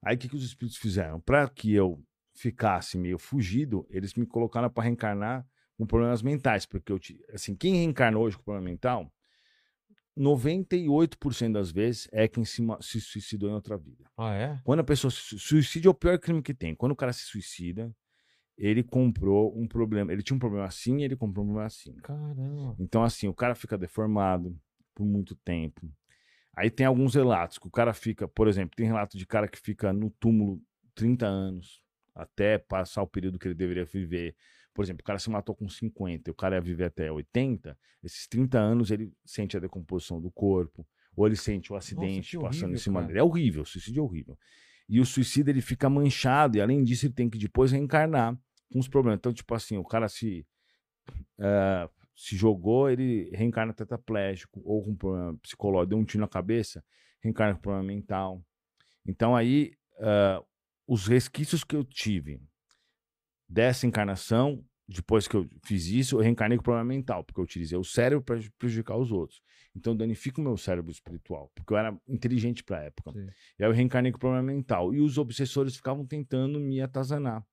Aí, 0.00 0.14
o 0.14 0.18
que, 0.18 0.28
que 0.28 0.36
os 0.36 0.44
espíritos 0.44 0.78
fizeram? 0.78 1.20
Para 1.20 1.48
que 1.48 1.74
eu 1.74 2.00
ficasse 2.36 2.96
meio 2.96 3.18
fugido, 3.18 3.84
eles 3.90 4.14
me 4.14 4.24
colocaram 4.26 4.70
para 4.70 4.84
reencarnar 4.84 5.46
com 5.76 5.86
problemas 5.86 6.22
mentais. 6.22 6.66
Porque, 6.66 6.92
eu, 6.92 6.98
ti- 6.98 7.20
assim, 7.32 7.54
quem 7.54 7.74
reencarna 7.76 8.18
hoje 8.18 8.36
com 8.36 8.42
problema 8.44 8.70
mental, 8.70 9.12
98% 10.16 11.54
das 11.54 11.70
vezes 11.70 12.08
é 12.12 12.28
quem 12.28 12.44
se, 12.44 12.62
se 12.80 13.00
suicidou 13.00 13.50
em 13.50 13.54
outra 13.54 13.76
vida. 13.76 14.04
Ah, 14.16 14.34
é? 14.34 14.60
Quando 14.64 14.80
a 14.80 14.84
pessoa 14.84 15.10
se 15.10 15.18
su- 15.18 15.38
suicídio 15.38 15.88
é 15.88 15.90
o 15.90 15.94
pior 15.94 16.18
crime 16.18 16.42
que 16.42 16.54
tem. 16.54 16.74
Quando 16.74 16.92
o 16.92 16.96
cara 16.96 17.12
se 17.12 17.22
suicida, 17.24 17.94
ele 18.56 18.82
comprou 18.82 19.56
um 19.58 19.66
problema. 19.66 20.12
Ele 20.12 20.22
tinha 20.22 20.36
um 20.36 20.40
problema 20.40 20.66
assim 20.66 20.98
e 20.98 21.04
ele 21.04 21.16
comprou 21.16 21.44
um 21.44 21.48
problema 21.48 21.66
assim. 21.66 21.92
Caramba. 21.96 22.76
Então, 22.78 23.02
assim, 23.02 23.26
o 23.26 23.34
cara 23.34 23.54
fica 23.54 23.76
deformado 23.76 24.56
por 24.94 25.04
muito 25.04 25.34
tempo. 25.34 25.90
Aí 26.56 26.70
tem 26.70 26.86
alguns 26.86 27.16
relatos 27.16 27.58
que 27.58 27.66
o 27.66 27.70
cara 27.70 27.92
fica, 27.92 28.28
por 28.28 28.46
exemplo, 28.46 28.76
tem 28.76 28.86
relato 28.86 29.18
de 29.18 29.26
cara 29.26 29.48
que 29.48 29.58
fica 29.58 29.92
no 29.92 30.10
túmulo 30.10 30.62
30 30.94 31.26
anos 31.26 31.82
até 32.14 32.58
passar 32.58 33.02
o 33.02 33.08
período 33.08 33.40
que 33.40 33.48
ele 33.48 33.56
deveria 33.56 33.84
viver. 33.84 34.36
Por 34.74 34.84
exemplo, 34.84 35.02
o 35.02 35.04
cara 35.04 35.18
se 35.18 35.30
matou 35.30 35.54
com 35.54 35.68
50 35.68 36.28
e 36.28 36.32
o 36.32 36.34
cara 36.34 36.56
ia 36.56 36.60
viver 36.60 36.84
até 36.84 37.10
80. 37.10 37.78
Esses 38.02 38.26
30 38.26 38.58
anos 38.58 38.90
ele 38.90 39.12
sente 39.24 39.56
a 39.56 39.60
decomposição 39.60 40.20
do 40.20 40.30
corpo, 40.30 40.86
ou 41.16 41.26
ele 41.26 41.36
sente 41.36 41.72
o 41.72 41.76
acidente 41.76 42.36
que 42.36 42.42
passando 42.42 42.62
em 42.62 42.64
horrível, 42.64 42.78
cima 42.78 43.00
cara. 43.00 43.06
dele. 43.06 43.18
É 43.20 43.22
horrível, 43.22 43.64
suicídio 43.64 44.00
é 44.00 44.02
horrível. 44.02 44.38
E 44.88 45.00
o 45.00 45.06
suicida 45.06 45.50
ele 45.50 45.62
fica 45.62 45.88
manchado, 45.88 46.58
e 46.58 46.60
além 46.60 46.82
disso, 46.82 47.06
ele 47.06 47.14
tem 47.14 47.30
que 47.30 47.38
depois 47.38 47.72
reencarnar 47.72 48.36
com 48.70 48.78
os 48.78 48.88
problemas. 48.88 49.18
Então, 49.18 49.32
tipo 49.32 49.54
assim, 49.54 49.78
o 49.78 49.84
cara 49.84 50.08
se 50.08 50.46
eh, 51.38 51.88
se 52.16 52.36
jogou, 52.36 52.88
ele 52.88 53.30
reencarna 53.32 53.72
tetraplégico 53.72 54.60
ou 54.64 54.84
com 54.84 54.94
problema 54.94 55.36
psicológico, 55.38 55.90
deu 55.90 55.98
um 55.98 56.04
tiro 56.04 56.20
na 56.20 56.28
cabeça, 56.28 56.84
reencarna 57.20 57.54
com 57.54 57.60
problema 57.60 57.86
mental. 57.86 58.44
Então 59.06 59.34
aí, 59.34 59.72
ah, 59.98 60.42
os 60.86 61.06
resquícios 61.06 61.64
que 61.64 61.74
eu 61.74 61.84
tive 61.84 62.40
dessa 63.54 63.86
encarnação, 63.86 64.64
depois 64.86 65.28
que 65.28 65.36
eu 65.36 65.48
fiz 65.64 65.86
isso, 65.86 66.16
eu 66.16 66.20
reencarnei 66.20 66.58
com 66.58 66.64
problema 66.64 66.88
mental, 66.88 67.22
porque 67.22 67.40
eu 67.40 67.44
utilizei 67.44 67.78
o 67.78 67.84
cérebro 67.84 68.22
para 68.22 68.40
prejudicar 68.58 68.96
os 68.96 69.12
outros. 69.12 69.40
Então 69.76 69.96
danifica 69.96 70.40
o 70.40 70.44
meu 70.44 70.56
cérebro 70.56 70.90
espiritual, 70.90 71.50
porque 71.54 71.72
eu 71.72 71.76
era 71.76 71.96
inteligente 72.08 72.64
para 72.64 72.78
a 72.78 72.82
época. 72.82 73.12
Sim. 73.12 73.26
E 73.58 73.64
aí 73.64 73.70
eu 73.70 73.72
reencarnei 73.72 74.10
com 74.10 74.18
problema 74.18 74.42
mental. 74.42 74.92
E 74.92 75.00
os 75.00 75.18
obsessores 75.18 75.76
ficavam 75.76 76.04
tentando 76.04 76.58
me 76.58 76.80
atazanar. 76.80 77.46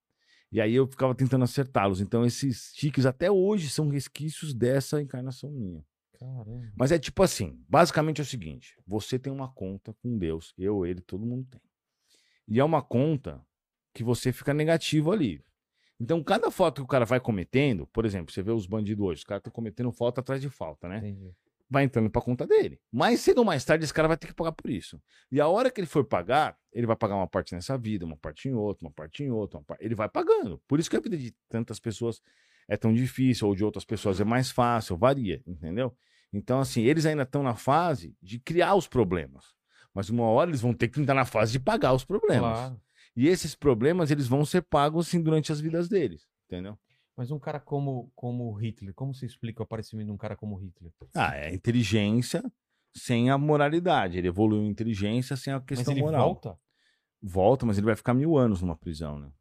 E 0.52 0.60
aí 0.60 0.74
eu 0.74 0.88
ficava 0.88 1.16
tentando 1.16 1.44
acertá-los. 1.44 2.02
Então 2.02 2.26
esses 2.26 2.74
tiques 2.74 3.06
até 3.06 3.32
hoje 3.32 3.70
são 3.70 3.88
resquícios 3.88 4.54
dessa 4.54 5.02
encarnação 5.02 5.52
minha. 5.52 5.86
Caramba. 6.20 6.72
Mas 6.76 6.92
é 6.92 7.00
tipo 7.00 7.22
assim, 7.24 7.64
basicamente 7.70 8.20
é 8.20 8.24
o 8.24 8.28
seguinte, 8.28 8.76
você 8.86 9.18
tem 9.18 9.32
uma 9.34 9.52
conta 9.52 9.94
com 10.02 10.18
Deus, 10.20 10.54
eu, 10.56 10.86
ele, 10.86 11.02
todo 11.02 11.26
mundo 11.26 11.48
tem. 11.50 11.62
E 12.48 12.60
é 12.60 12.64
uma 12.64 12.82
conta 12.82 13.42
que 13.94 14.04
você 14.04 14.32
fica 14.32 14.54
negativo 14.54 15.12
ali. 15.12 15.44
Então 16.02 16.24
cada 16.24 16.50
falta 16.50 16.82
que 16.82 16.86
o 16.86 16.88
cara 16.88 17.06
vai 17.06 17.20
cometendo, 17.20 17.86
por 17.88 18.06
exemplo, 18.06 18.34
você 18.34 18.42
vê 18.42 18.52
os 18.52 18.66
bandidos 18.66 19.06
hoje, 19.06 19.20
os 19.20 19.24
caras 19.24 19.42
estão 19.42 19.52
cometendo 19.54 19.92
falta 19.92 20.22
atrás 20.22 20.42
de 20.42 20.50
falta, 20.50 20.88
né? 20.88 20.98
Entendi. 20.98 21.32
vai 21.70 21.84
entrando 21.84 22.10
pra 22.10 22.22
conta 22.22 22.46
dele. 22.48 22.80
Mais 22.92 23.22
cedo 23.22 23.38
ou 23.40 23.46
mais 23.46 23.64
tarde, 23.64 23.84
esse 23.86 23.94
cara 23.94 24.08
vai 24.08 24.18
ter 24.18 24.28
que 24.28 24.34
pagar 24.34 24.52
por 24.52 24.70
isso. 24.70 25.00
E 25.32 25.40
a 25.40 25.48
hora 25.48 25.70
que 25.72 25.80
ele 25.80 25.88
for 25.88 26.04
pagar, 26.04 26.58
ele 26.74 26.86
vai 26.88 26.96
pagar 26.96 27.16
uma 27.16 27.28
parte 27.28 27.54
nessa 27.54 27.78
vida, 27.78 28.04
uma 28.06 28.18
parte 28.18 28.50
em 28.50 28.54
outra, 28.54 28.86
uma 28.88 28.92
parte 28.92 29.24
em 29.24 29.30
outra. 29.32 29.60
uma 29.60 29.64
par- 29.64 29.78
Ele 29.80 29.96
vai 29.96 30.10
pagando. 30.10 30.62
Por 30.68 30.80
isso 30.80 30.90
que 30.90 30.98
a 30.98 31.00
vida 31.00 31.16
de 31.18 31.34
tantas 31.48 31.80
pessoas 31.80 32.22
é 32.68 32.76
tão 32.76 32.94
difícil, 32.94 33.48
ou 33.48 33.56
de 33.56 33.64
outras 33.64 33.86
pessoas 33.86 34.20
é 34.20 34.24
mais 34.26 34.50
fácil, 34.52 34.98
varia, 34.98 35.42
entendeu? 35.48 35.96
Então, 36.34 36.60
assim, 36.60 36.82
eles 36.84 37.06
ainda 37.06 37.24
estão 37.24 37.44
na 37.44 37.56
fase 37.56 38.16
de 38.22 38.40
criar 38.40 38.76
os 38.76 38.88
problemas. 38.88 39.54
Mas 39.94 40.10
uma 40.10 40.24
hora 40.24 40.50
eles 40.50 40.62
vão 40.62 40.74
ter 40.74 40.88
que 40.88 41.00
entrar 41.00 41.14
na 41.16 41.26
fase 41.26 41.52
de 41.54 41.60
pagar 41.60 41.94
os 41.94 42.04
problemas. 42.06 42.58
Claro. 42.58 42.82
E 43.16 43.28
esses 43.28 43.56
problemas, 43.56 44.10
eles 44.12 44.28
vão 44.28 44.46
ser 44.46 44.62
pagos, 44.62 45.08
assim, 45.08 45.22
durante 45.22 45.52
as 45.52 45.60
vidas 45.60 45.90
deles, 45.90 46.28
entendeu? 46.46 46.78
Mas 47.16 47.30
um 47.30 47.38
cara 47.40 47.60
como, 47.60 48.12
como 48.16 48.46
o 48.50 48.54
Hitler, 48.54 48.94
como 48.94 49.14
você 49.14 49.26
explica 49.26 49.62
o 49.62 49.64
aparecimento 49.64 50.08
de 50.08 50.12
um 50.14 50.18
cara 50.18 50.36
como 50.36 50.56
Hitler? 50.56 50.92
Ah, 51.14 51.36
é 51.36 51.54
inteligência 51.54 52.42
sem 52.96 53.30
a 53.30 53.38
moralidade. 53.38 54.18
Ele 54.18 54.28
evoluiu 54.30 54.64
em 54.64 54.70
inteligência 54.70 55.36
sem 55.36 55.52
a 55.54 55.58
Mas 55.60 55.66
questão 55.66 55.94
ele 55.94 56.02
moral. 56.02 56.30
volta 56.30 56.58
Volta, 57.22 57.66
mas 57.68 57.78
ele 57.78 57.86
vai 57.86 57.96
ficar 57.96 58.16
mil 58.16 58.36
anos 58.38 58.62
numa 58.62 58.76
prisão, 58.76 59.20
né? 59.20 59.32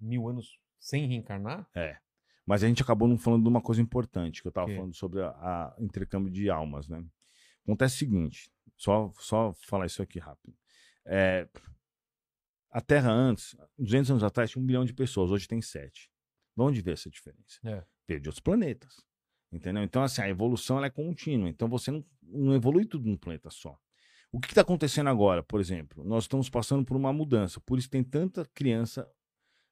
mil 0.00 0.26
anos 0.28 0.58
sem 0.78 1.06
reencarnar? 1.06 1.68
É. 1.74 1.98
Mas 2.46 2.62
a 2.62 2.68
gente 2.68 2.80
acabou 2.80 3.06
não 3.08 3.18
falando 3.18 3.42
de 3.42 3.48
uma 3.48 3.60
coisa 3.60 3.82
importante, 3.82 4.40
que 4.40 4.48
eu 4.48 4.52
tava 4.52 4.68
Que? 4.68 4.76
falando 4.76 4.94
sobre 4.94 5.20
a 5.22 5.74
intercâmbio 5.78 6.32
de 6.32 6.48
almas, 6.48 6.88
né? 6.88 7.04
Acontece 7.64 7.96
o 7.96 7.98
seguinte, 7.98 8.50
só, 8.76 9.12
só 9.18 9.52
falar 9.66 9.84
isso 9.86 10.00
aqui 10.00 10.18
rápido. 10.18 10.54
É, 11.04 11.46
a 12.70 12.80
Terra 12.80 13.10
antes, 13.10 13.56
200 13.78 14.10
anos 14.10 14.24
atrás, 14.24 14.50
tinha 14.50 14.62
um 14.62 14.66
bilhão 14.66 14.84
de 14.84 14.92
pessoas, 14.92 15.30
hoje 15.30 15.48
tem 15.48 15.62
sete. 15.62 16.10
De 16.56 16.62
onde 16.62 16.80
veio 16.80 16.94
essa 16.94 17.10
diferença? 17.10 17.58
É. 17.64 17.84
Veio 18.08 18.20
de 18.20 18.28
outros 18.28 18.40
planetas. 18.40 19.04
Entendeu? 19.52 19.82
Então, 19.82 20.02
assim, 20.02 20.22
a 20.22 20.28
evolução 20.28 20.84
é 20.84 20.90
contínua. 20.90 21.48
Então, 21.48 21.68
você 21.68 21.90
não, 21.90 22.04
não 22.22 22.54
evolui 22.54 22.84
tudo 22.84 23.08
num 23.08 23.16
planeta 23.16 23.50
só. 23.50 23.78
O 24.32 24.40
que 24.40 24.48
está 24.48 24.60
acontecendo 24.60 25.08
agora, 25.08 25.42
por 25.42 25.60
exemplo? 25.60 26.04
Nós 26.04 26.24
estamos 26.24 26.50
passando 26.50 26.84
por 26.84 26.96
uma 26.96 27.12
mudança. 27.12 27.60
Por 27.60 27.78
isso 27.78 27.88
tem 27.88 28.02
tanta 28.02 28.44
criança 28.54 29.08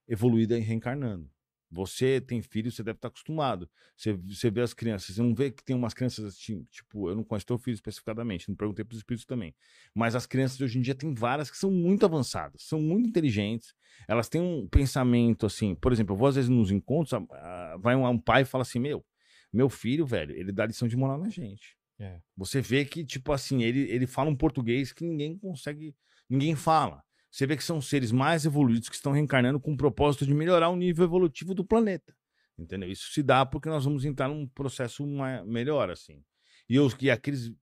evoluída 0.07 0.57
e 0.57 0.61
reencarnando. 0.61 1.31
Você 1.75 2.21
tem 2.21 2.41
filho, 2.41 2.71
você 2.71 2.83
deve 2.83 2.97
estar 2.97 3.09
acostumado. 3.09 3.69
Você, 3.97 4.13
você 4.13 4.51
vê 4.51 4.61
as 4.61 4.73
crianças, 4.73 5.15
você 5.15 5.21
não 5.21 5.35
vê 5.35 5.51
que 5.51 5.63
tem 5.65 5.75
umas 5.75 5.93
crianças 5.93 6.25
assim, 6.25 6.65
tipo, 6.71 7.11
eu 7.11 7.17
não 7.17 7.25
conheço 7.25 7.47
teu 7.47 7.59
filho 7.59 7.75
especificadamente, 7.75 8.49
não 8.49 8.55
perguntei 8.57 8.85
para 8.85 8.93
os 8.95 8.99
espíritos 8.99 9.27
também. 9.27 9.55
Mas 9.95 10.15
as 10.15 10.25
crianças 10.25 10.57
de 10.57 10.65
hoje 10.65 10.79
em 10.79 10.83
dia 10.83 10.95
tem 10.95 11.13
várias 11.13 11.51
que 11.51 11.57
são 11.59 11.71
muito 11.71 12.07
avançadas, 12.07 12.63
são 12.63 12.81
muito 12.81 13.09
inteligentes, 13.09 13.75
elas 14.07 14.29
têm 14.29 14.41
um 14.41 14.67
pensamento 14.69 15.47
assim, 15.47 15.75
por 15.75 15.93
exemplo, 15.93 16.15
eu 16.15 16.19
vou 16.19 16.29
às 16.29 16.37
vezes 16.37 16.49
nos 16.49 16.71
encontros, 16.71 17.13
a- 17.15 17.19
a- 17.31 17.77
vai 17.81 17.97
um, 17.97 18.07
um 18.09 18.19
pai 18.19 18.43
e 18.43 18.45
fala 18.47 18.63
assim: 18.63 18.79
Meu, 18.79 19.05
meu 19.53 19.69
filho, 19.69 20.07
velho, 20.07 20.35
ele 20.37 20.53
dá 20.53 20.67
lição 20.67 20.87
de 20.87 20.97
moral 20.97 21.19
na 21.19 21.29
gente. 21.29 21.77
É. 21.99 22.21
Você 22.37 22.61
vê 22.61 22.85
que, 22.85 23.05
tipo 23.05 23.33
assim, 23.33 23.63
ele, 23.63 23.81
ele 23.91 24.07
fala 24.07 24.29
um 24.31 24.37
português 24.37 24.93
que 24.93 25.05
ninguém 25.05 25.37
consegue, 25.39 25.95
ninguém 26.29 26.55
fala. 26.57 27.03
Você 27.35 27.49
vê 27.49 27.57
que 27.57 27.65
são 27.65 27.81
seres 27.81 28.13
mais 28.13 28.47
evoluídos 28.47 28.89
que 28.89 28.95
estão 28.95 29.11
reencarnando 29.11 29.59
com 29.59 29.73
o 29.73 29.77
propósito 29.77 30.25
de 30.25 30.33
melhorar 30.33 30.69
o 30.69 30.77
nível 30.77 31.05
evolutivo 31.05 31.53
do 31.53 31.65
planeta. 31.65 32.15
Entendeu? 32.57 32.89
Isso 32.89 33.11
se 33.13 33.25
dá 33.25 33.45
porque 33.45 33.69
nós 33.69 33.85
vamos 33.85 34.05
entrar 34.05 34.29
num 34.29 34.47
processo 34.47 35.05
melhor, 35.45 35.91
assim. 35.91 36.23
E 36.69 36.79
os 36.79 36.95
que 36.95 37.11
aqueles 37.11 37.53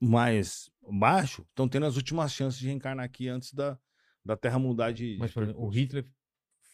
mais 0.00 0.70
baixo 0.90 1.42
estão 1.50 1.68
tendo 1.68 1.84
as 1.84 1.96
últimas 1.96 2.32
chances 2.32 2.58
de 2.58 2.66
reencarnar 2.66 3.04
aqui 3.04 3.28
antes 3.28 3.52
da, 3.52 3.78
da 4.24 4.38
Terra 4.38 4.58
mudar 4.58 4.90
de. 4.90 5.18
Mas, 5.20 5.32
por 5.32 5.42
exemplo, 5.42 5.62
o. 5.62 5.68
Hitler, 5.68 6.08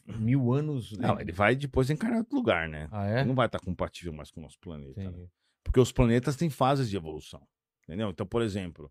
mil 0.06 0.52
anos. 0.52 0.96
Não, 0.98 1.18
ele 1.18 1.32
vai 1.32 1.56
depois 1.56 1.88
reencarnar 1.88 2.18
em 2.18 2.20
outro 2.20 2.36
lugar, 2.36 2.68
né? 2.68 2.88
Ah, 2.92 3.08
é? 3.08 3.18
Ele 3.18 3.28
não 3.28 3.34
vai 3.34 3.46
estar 3.46 3.58
compatível 3.58 4.12
mais 4.12 4.30
com 4.30 4.38
o 4.38 4.44
nosso 4.44 4.58
planeta. 4.60 5.10
né? 5.10 5.26
Porque 5.64 5.80
os 5.80 5.90
planetas 5.90 6.36
têm 6.36 6.48
fases 6.48 6.88
de 6.88 6.96
evolução. 6.96 7.44
Entendeu? 7.82 8.08
Então, 8.08 8.24
por 8.24 8.40
exemplo, 8.40 8.88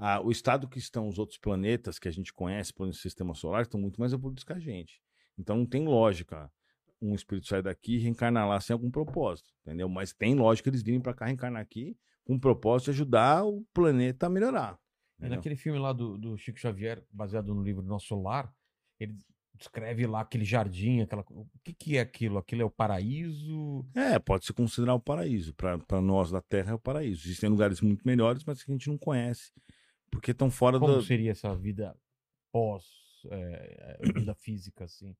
a- 0.00 0.20
o 0.20 0.30
estado 0.30 0.68
que 0.68 0.78
estão 0.78 1.08
os 1.08 1.18
outros 1.18 1.38
planetas 1.38 1.98
que 1.98 2.08
a 2.08 2.10
gente 2.10 2.32
conhece 2.32 2.72
pelo 2.72 2.92
sistema 2.92 3.34
solar 3.34 3.62
estão 3.62 3.80
muito 3.80 4.00
mais 4.00 4.12
evoluídos 4.12 4.44
que 4.44 4.52
a 4.52 4.58
gente. 4.58 5.00
Então 5.38 5.56
não 5.56 5.66
tem 5.66 5.84
lógica 5.86 6.50
um 7.02 7.14
espírito 7.14 7.46
sair 7.46 7.62
daqui 7.62 7.94
e 7.94 7.98
reencarnar 7.98 8.46
lá 8.48 8.60
sem 8.60 8.74
algum 8.74 8.90
propósito. 8.90 9.52
Entendeu? 9.64 9.88
Mas 9.88 10.12
tem 10.12 10.34
lógica 10.34 10.68
eles 10.68 10.82
virem 10.82 11.00
para 11.00 11.14
cá 11.14 11.26
reencarnar 11.26 11.62
aqui 11.62 11.96
com 12.24 12.34
o 12.34 12.40
propósito 12.40 12.86
de 12.86 12.90
ajudar 12.92 13.44
o 13.44 13.64
planeta 13.72 14.26
a 14.26 14.30
melhorar. 14.30 14.78
Entendeu? 15.18 15.36
naquele 15.36 15.56
filme 15.56 15.78
lá 15.78 15.92
do, 15.92 16.16
do 16.16 16.36
Chico 16.36 16.58
Xavier, 16.58 17.04
baseado 17.10 17.54
no 17.54 17.62
livro 17.62 17.82
Nosso 17.82 18.20
Lar, 18.20 18.50
ele 18.98 19.16
descreve 19.54 20.06
lá 20.06 20.20
aquele 20.22 20.44
jardim, 20.44 21.00
aquela. 21.00 21.22
O 21.28 21.46
que, 21.62 21.72
que 21.74 21.96
é 21.98 22.00
aquilo? 22.00 22.38
Aquilo 22.38 22.62
é 22.62 22.64
o 22.64 22.70
paraíso? 22.70 23.84
É, 23.94 24.18
pode 24.18 24.46
se 24.46 24.52
considerar 24.52 24.94
o 24.94 25.00
paraíso. 25.00 25.54
Para 25.54 26.00
nós 26.00 26.30
da 26.30 26.40
Terra 26.40 26.72
é 26.72 26.74
o 26.74 26.78
paraíso. 26.78 27.26
Existem 27.26 27.50
lugares 27.50 27.80
muito 27.80 28.02
melhores, 28.06 28.42
mas 28.44 28.62
que 28.62 28.70
a 28.70 28.74
gente 28.74 28.88
não 28.88 28.96
conhece. 28.96 29.52
Porque 30.10 30.32
estão 30.32 30.50
fora 30.50 30.78
Como 30.78 30.94
do. 30.94 31.02
seria 31.02 31.30
essa 31.30 31.54
vida 31.54 31.96
pós 32.52 32.84
é, 33.30 33.98
vida 34.14 34.34
física, 34.34 34.84
assim? 34.84 35.14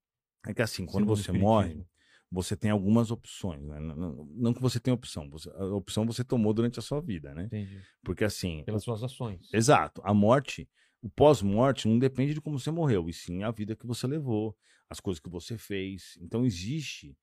É 0.47 0.55
que 0.55 0.63
assim, 0.63 0.87
quando 0.87 1.05
segundo 1.05 1.17
você 1.17 1.33
morre, 1.33 1.87
você 2.31 2.57
tem 2.57 2.71
algumas 2.71 3.11
opções, 3.11 3.63
né? 3.63 3.79
Não, 3.79 3.95
não- 3.95 4.25
não 4.25 4.55
que 4.55 4.61
você 4.63 4.81
tenha 4.81 4.95
opção, 4.95 5.29
você- 5.29 5.51
a 5.51 5.65
opção 5.67 6.07
você 6.07 6.25
tomou 6.25 6.53
durante 6.55 6.79
a 6.79 6.83
sua 6.83 7.01
vida, 7.01 7.35
né? 7.35 7.45
Entendi. 7.45 7.83
Porque 8.03 8.25
assim, 8.25 8.63
Pelas 8.65 8.83
suas 8.83 9.03
ações. 9.03 9.53
exato, 9.53 10.01
a 10.05 10.15
morte, 10.15 10.69
o 11.03 11.11
pós-morte 11.11 11.87
não 11.89 11.99
depende 11.99 12.33
de 12.35 12.41
como 12.41 12.59
você 12.59 12.71
morreu, 12.71 13.09
e 13.09 13.13
sim 13.13 13.43
a 13.43 13.51
vida 13.51 13.77
que 13.77 13.87
você 13.87 14.07
levou, 14.07 14.57
as 14.89 14.99
coisas 14.99 15.21
que 15.21 15.29
você 15.29 15.59
fez. 15.59 16.17
Então 16.23 16.45
existe, 16.47 17.15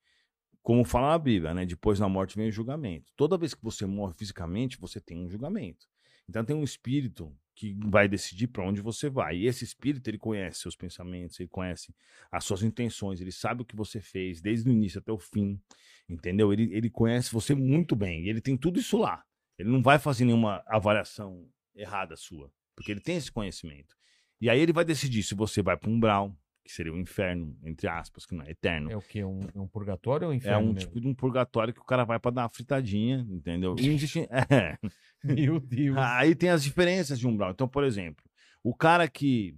como 0.62 0.84
fala 0.84 1.08
na 1.10 1.18
Bíblia, 1.18 1.52
né? 1.54 1.66
Depois 1.66 1.98
da 1.98 2.08
morte 2.08 2.36
vem 2.36 2.48
o 2.48 2.52
julgamento. 2.52 3.10
Toda 3.16 3.36
vez 3.36 3.52
que 3.54 3.62
você 3.62 3.84
morre 3.84 4.14
fisicamente, 4.14 4.78
você 4.78 5.00
tem 5.00 5.18
um 5.18 5.28
julgamento. 5.28 5.86
Então 6.28 6.44
tem 6.44 6.54
um 6.54 6.62
espírito 6.64 7.34
que 7.58 7.76
vai 7.86 8.06
decidir 8.06 8.46
para 8.46 8.62
onde 8.62 8.80
você 8.80 9.10
vai. 9.10 9.36
E 9.36 9.46
esse 9.48 9.64
espírito, 9.64 10.06
ele 10.08 10.16
conhece 10.16 10.60
seus 10.60 10.76
pensamentos, 10.76 11.40
ele 11.40 11.48
conhece 11.48 11.92
as 12.30 12.44
suas 12.44 12.62
intenções, 12.62 13.20
ele 13.20 13.32
sabe 13.32 13.62
o 13.62 13.64
que 13.64 13.74
você 13.74 14.00
fez 14.00 14.40
desde 14.40 14.70
o 14.70 14.72
início 14.72 15.00
até 15.00 15.10
o 15.10 15.18
fim, 15.18 15.60
entendeu? 16.08 16.52
Ele, 16.52 16.72
ele 16.72 16.88
conhece 16.88 17.32
você 17.32 17.56
muito 17.56 17.96
bem, 17.96 18.28
ele 18.28 18.40
tem 18.40 18.56
tudo 18.56 18.78
isso 18.78 18.96
lá. 18.96 19.24
Ele 19.58 19.68
não 19.68 19.82
vai 19.82 19.98
fazer 19.98 20.24
nenhuma 20.24 20.62
avaliação 20.68 21.50
errada 21.74 22.16
sua, 22.16 22.48
porque 22.76 22.92
ele 22.92 23.00
tem 23.00 23.16
esse 23.16 23.32
conhecimento. 23.32 23.96
E 24.40 24.48
aí 24.48 24.60
ele 24.60 24.72
vai 24.72 24.84
decidir 24.84 25.24
se 25.24 25.34
você 25.34 25.60
vai 25.60 25.76
para 25.76 25.90
um 25.90 25.94
umbral, 25.94 26.32
que 26.68 26.74
seria 26.74 26.92
o 26.92 26.98
inferno, 26.98 27.56
entre 27.64 27.88
aspas, 27.88 28.26
que 28.26 28.34
não 28.34 28.44
é 28.44 28.50
eterno. 28.50 28.90
É 28.90 28.96
o 28.96 29.00
quê? 29.00 29.24
Um, 29.24 29.40
é 29.54 29.58
um 29.58 29.66
purgatório 29.66 30.26
ou 30.26 30.30
um 30.30 30.34
É 30.34 30.36
inferno? 30.36 30.58
um 30.68 30.72
mesmo? 30.74 30.80
tipo 30.80 31.00
de 31.00 31.08
um 31.08 31.14
purgatório 31.14 31.72
que 31.72 31.80
o 31.80 31.84
cara 31.84 32.04
vai 32.04 32.18
para 32.20 32.30
dar 32.30 32.42
uma 32.42 32.48
fritadinha, 32.50 33.26
entendeu? 33.30 33.74
E 33.78 33.88
existe... 33.88 34.28
É. 34.52 34.76
Meu 35.24 35.58
Deus. 35.58 35.96
Aí 35.96 36.34
tem 36.34 36.50
as 36.50 36.62
diferenças 36.62 37.18
de 37.18 37.26
umbral. 37.26 37.52
Então, 37.52 37.66
por 37.66 37.84
exemplo, 37.84 38.22
o 38.62 38.74
cara 38.74 39.08
que 39.08 39.56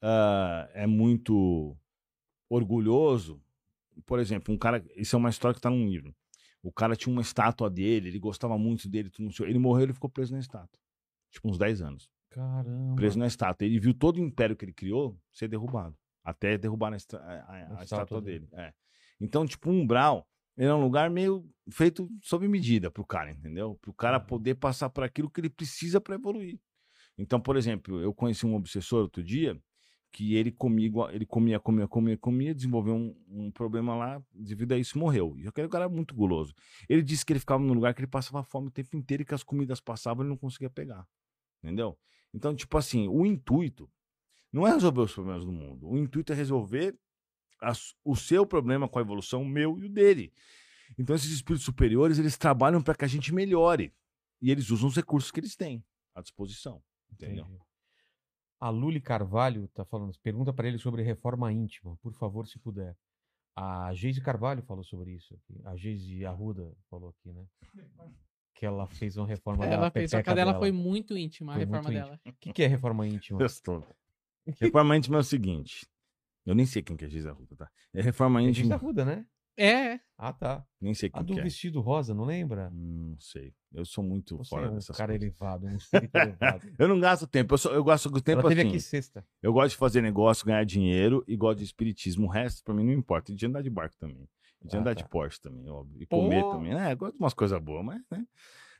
ah, 0.00 0.70
é 0.74 0.86
muito 0.86 1.76
orgulhoso, 2.48 3.42
por 4.06 4.20
exemplo, 4.20 4.54
um 4.54 4.56
cara. 4.58 4.84
Isso 4.96 5.16
é 5.16 5.18
uma 5.18 5.30
história 5.30 5.54
que 5.54 5.60
tá 5.60 5.70
num 5.70 5.88
livro. 5.88 6.14
O 6.62 6.72
cara 6.72 6.94
tinha 6.94 7.12
uma 7.12 7.20
estátua 7.20 7.68
dele, 7.68 8.08
ele 8.08 8.18
gostava 8.20 8.56
muito 8.56 8.88
dele, 8.88 9.10
tudo, 9.10 9.24
não 9.24 9.32
sei- 9.32 9.48
ele 9.48 9.58
morreu, 9.58 9.82
ele 9.84 9.92
ficou 9.92 10.08
preso 10.08 10.32
na 10.32 10.38
estátua. 10.38 10.80
Tipo, 11.30 11.50
uns 11.50 11.58
10 11.58 11.82
anos. 11.82 12.08
Caramba. 12.30 12.94
Preso 12.94 13.18
na 13.18 13.26
estátua. 13.26 13.66
Ele 13.66 13.78
viu 13.80 13.92
todo 13.92 14.16
o 14.16 14.20
império 14.20 14.56
que 14.56 14.64
ele 14.64 14.72
criou 14.72 15.18
ser 15.32 15.48
derrubado. 15.48 15.96
Até 16.24 16.56
derrubar 16.56 16.92
a, 16.92 16.96
estra- 16.96 17.20
a- 17.20 17.52
a- 17.52 17.60
estátua, 17.62 17.82
estátua 17.84 18.20
dele. 18.22 18.48
É. 18.52 18.72
Então, 19.20 19.46
tipo, 19.46 19.70
um 19.70 19.80
umbral 19.82 20.26
ele 20.56 20.68
é 20.68 20.74
um 20.74 20.80
lugar 20.82 21.10
meio 21.10 21.44
feito 21.70 22.08
sob 22.22 22.46
medida 22.46 22.88
pro 22.90 23.04
cara, 23.04 23.32
entendeu? 23.32 23.76
Pro 23.82 23.92
cara 23.92 24.18
Uhum. 24.18 24.24
poder 24.26 24.54
passar 24.54 24.88
por 24.88 25.02
aquilo 25.02 25.28
que 25.28 25.40
ele 25.40 25.50
precisa 25.50 26.00
para 26.00 26.14
evoluir. 26.14 26.60
Então, 27.18 27.40
por 27.40 27.56
exemplo, 27.56 28.00
eu 28.00 28.14
conheci 28.14 28.46
um 28.46 28.54
obsessor 28.54 29.02
outro 29.02 29.22
dia 29.22 29.60
que 30.12 30.36
ele 30.36 30.52
comigo, 30.52 31.08
ele 31.10 31.26
comia, 31.26 31.58
comia, 31.58 31.88
comia, 31.88 32.16
comia, 32.16 32.54
desenvolveu 32.54 32.94
um, 32.94 33.16
um 33.28 33.50
problema 33.50 33.96
lá, 33.96 34.22
devido 34.32 34.70
a 34.72 34.78
isso 34.78 34.96
morreu. 34.96 35.34
E 35.36 35.48
aquele 35.48 35.68
cara 35.68 35.86
era 35.86 35.92
muito 35.92 36.14
guloso. 36.14 36.54
Ele 36.88 37.02
disse 37.02 37.26
que 37.26 37.32
ele 37.32 37.40
ficava 37.40 37.60
num 37.60 37.74
lugar 37.74 37.92
que 37.92 38.00
ele 38.00 38.06
passava 38.06 38.44
fome 38.44 38.68
o 38.68 38.70
tempo 38.70 38.96
inteiro 38.96 39.24
e 39.24 39.26
que 39.26 39.34
as 39.34 39.42
comidas 39.42 39.80
passavam 39.80 40.22
e 40.22 40.26
ele 40.26 40.30
não 40.30 40.36
conseguia 40.36 40.70
pegar. 40.70 41.04
Entendeu? 41.60 41.98
Então, 42.32 42.54
tipo 42.54 42.78
assim, 42.78 43.08
o 43.08 43.26
intuito 43.26 43.90
não 44.54 44.66
é 44.66 44.72
resolver 44.72 45.00
os 45.00 45.12
problemas 45.12 45.44
do 45.44 45.52
mundo. 45.52 45.88
O 45.88 45.98
intuito 45.98 46.32
é 46.32 46.36
resolver 46.36 46.96
as- 47.60 47.94
o 48.04 48.14
seu 48.14 48.46
problema 48.46 48.88
com 48.88 48.98
a 48.98 49.02
evolução, 49.02 49.42
o 49.42 49.48
meu 49.48 49.78
e 49.78 49.86
o 49.86 49.88
dele. 49.88 50.32
Então, 50.98 51.16
esses 51.16 51.30
espíritos 51.32 51.64
superiores, 51.64 52.18
eles 52.18 52.36
trabalham 52.38 52.82
para 52.82 52.94
que 52.94 53.04
a 53.04 53.08
gente 53.08 53.32
melhore. 53.34 53.92
E 54.40 54.50
eles 54.50 54.70
usam 54.70 54.88
os 54.88 54.96
recursos 54.96 55.30
que 55.30 55.40
eles 55.40 55.56
têm 55.56 55.84
à 56.14 56.20
disposição. 56.20 56.82
Entendeu? 57.12 57.44
Entendi. 57.46 57.58
A 58.60 58.70
Luli 58.70 59.00
Carvalho 59.00 59.66
tá 59.68 59.84
falando, 59.84 60.12
pergunta 60.22 60.52
para 60.52 60.68
ele 60.68 60.78
sobre 60.78 61.02
reforma 61.02 61.52
íntima, 61.52 61.96
por 62.02 62.12
favor, 62.14 62.46
se 62.46 62.58
puder. 62.58 62.96
A 63.56 63.92
Geise 63.94 64.20
Carvalho 64.20 64.62
falou 64.62 64.82
sobre 64.84 65.12
isso. 65.12 65.38
A 65.64 65.76
Geise 65.76 66.24
Arruda 66.24 66.72
falou 66.90 67.10
aqui, 67.10 67.32
né? 67.32 67.44
Que 68.56 68.64
ela 68.64 68.86
fez 68.86 69.16
uma 69.16 69.26
reforma 69.26 69.64
dela. 69.64 69.74
Ela 69.82 69.90
fez, 69.90 70.12
só 70.12 70.22
que 70.22 70.30
a 70.30 70.34
dela 70.34 70.56
foi 70.60 70.70
muito 70.70 71.18
íntima, 71.18 71.52
a 71.52 71.54
Foi 71.56 71.64
reforma 71.64 71.90
dela. 71.90 72.20
O 72.24 72.32
que, 72.34 72.52
que 72.52 72.62
é 72.62 72.68
reforma 72.68 73.04
íntima? 73.06 73.38
Gostou. 73.40 73.84
Reforma 74.60 74.96
íntima 74.96 75.16
é 75.16 75.20
o 75.20 75.24
seguinte. 75.24 75.86
Eu 76.46 76.54
nem 76.54 76.66
sei 76.66 76.82
quem 76.82 76.96
que 76.96 77.04
é 77.04 77.08
Giza 77.08 77.32
Ruta, 77.32 77.56
tá? 77.56 77.70
É 77.94 78.02
reforma 78.02 78.40
É 78.40 78.44
íntima. 78.44 78.74
Arruda, 78.74 79.04
né? 79.04 79.26
É, 79.56 80.00
Ah, 80.18 80.32
tá. 80.32 80.66
Nem 80.80 80.92
sei 80.94 81.08
A 81.12 81.18
quem 81.18 81.24
do 81.26 81.34
que 81.34 81.40
é. 81.40 81.42
vestido 81.44 81.80
rosa, 81.80 82.12
não 82.12 82.24
lembra? 82.24 82.70
Hum, 82.74 83.10
Não 83.12 83.20
sei. 83.20 83.54
Eu 83.72 83.84
sou 83.84 84.02
muito 84.02 84.36
Você 84.38 84.50
fora 84.50 84.66
é 84.66 84.70
um 84.70 84.74
dessas 84.74 84.96
cara 84.96 85.12
coisas. 85.12 85.22
elevado, 85.28 85.66
um 85.66 85.76
espírito 85.76 86.16
elevado. 86.16 86.66
Eu 86.78 86.88
não 86.88 86.98
gasto 87.00 87.26
tempo. 87.26 87.54
Eu, 87.54 87.58
só, 87.58 87.70
eu 87.72 87.84
gasto 87.84 88.10
tempo 88.20 88.40
Ela 88.40 88.48
teve 88.48 88.60
assim. 88.62 88.70
aqui 88.70 88.80
sexta. 88.80 89.24
Eu 89.40 89.52
gosto 89.52 89.70
de 89.70 89.76
fazer 89.76 90.02
negócio, 90.02 90.44
ganhar 90.44 90.64
dinheiro 90.64 91.24
e 91.28 91.36
gosto 91.36 91.58
de 91.60 91.64
espiritismo. 91.64 92.26
O 92.26 92.30
resto, 92.30 92.62
pra 92.64 92.74
mim, 92.74 92.84
não 92.84 92.92
importa. 92.92 93.30
E 93.30 93.34
de 93.34 93.46
andar 93.46 93.62
de 93.62 93.70
barco 93.70 93.96
também. 93.96 94.28
E 94.60 94.66
de 94.68 94.76
Ah, 94.76 94.80
andar 94.80 94.94
tá. 94.96 95.02
de 95.02 95.08
Porsche 95.08 95.40
também, 95.40 95.68
óbvio. 95.70 96.02
E 96.02 96.06
Pô. 96.06 96.20
comer 96.22 96.42
também. 96.50 96.74
É, 96.76 96.92
eu 96.92 96.96
gosto 96.96 97.12
de 97.16 97.22
umas 97.22 97.34
coisas 97.34 97.60
boas, 97.62 97.84
mas, 97.84 98.02
né? 98.10 98.26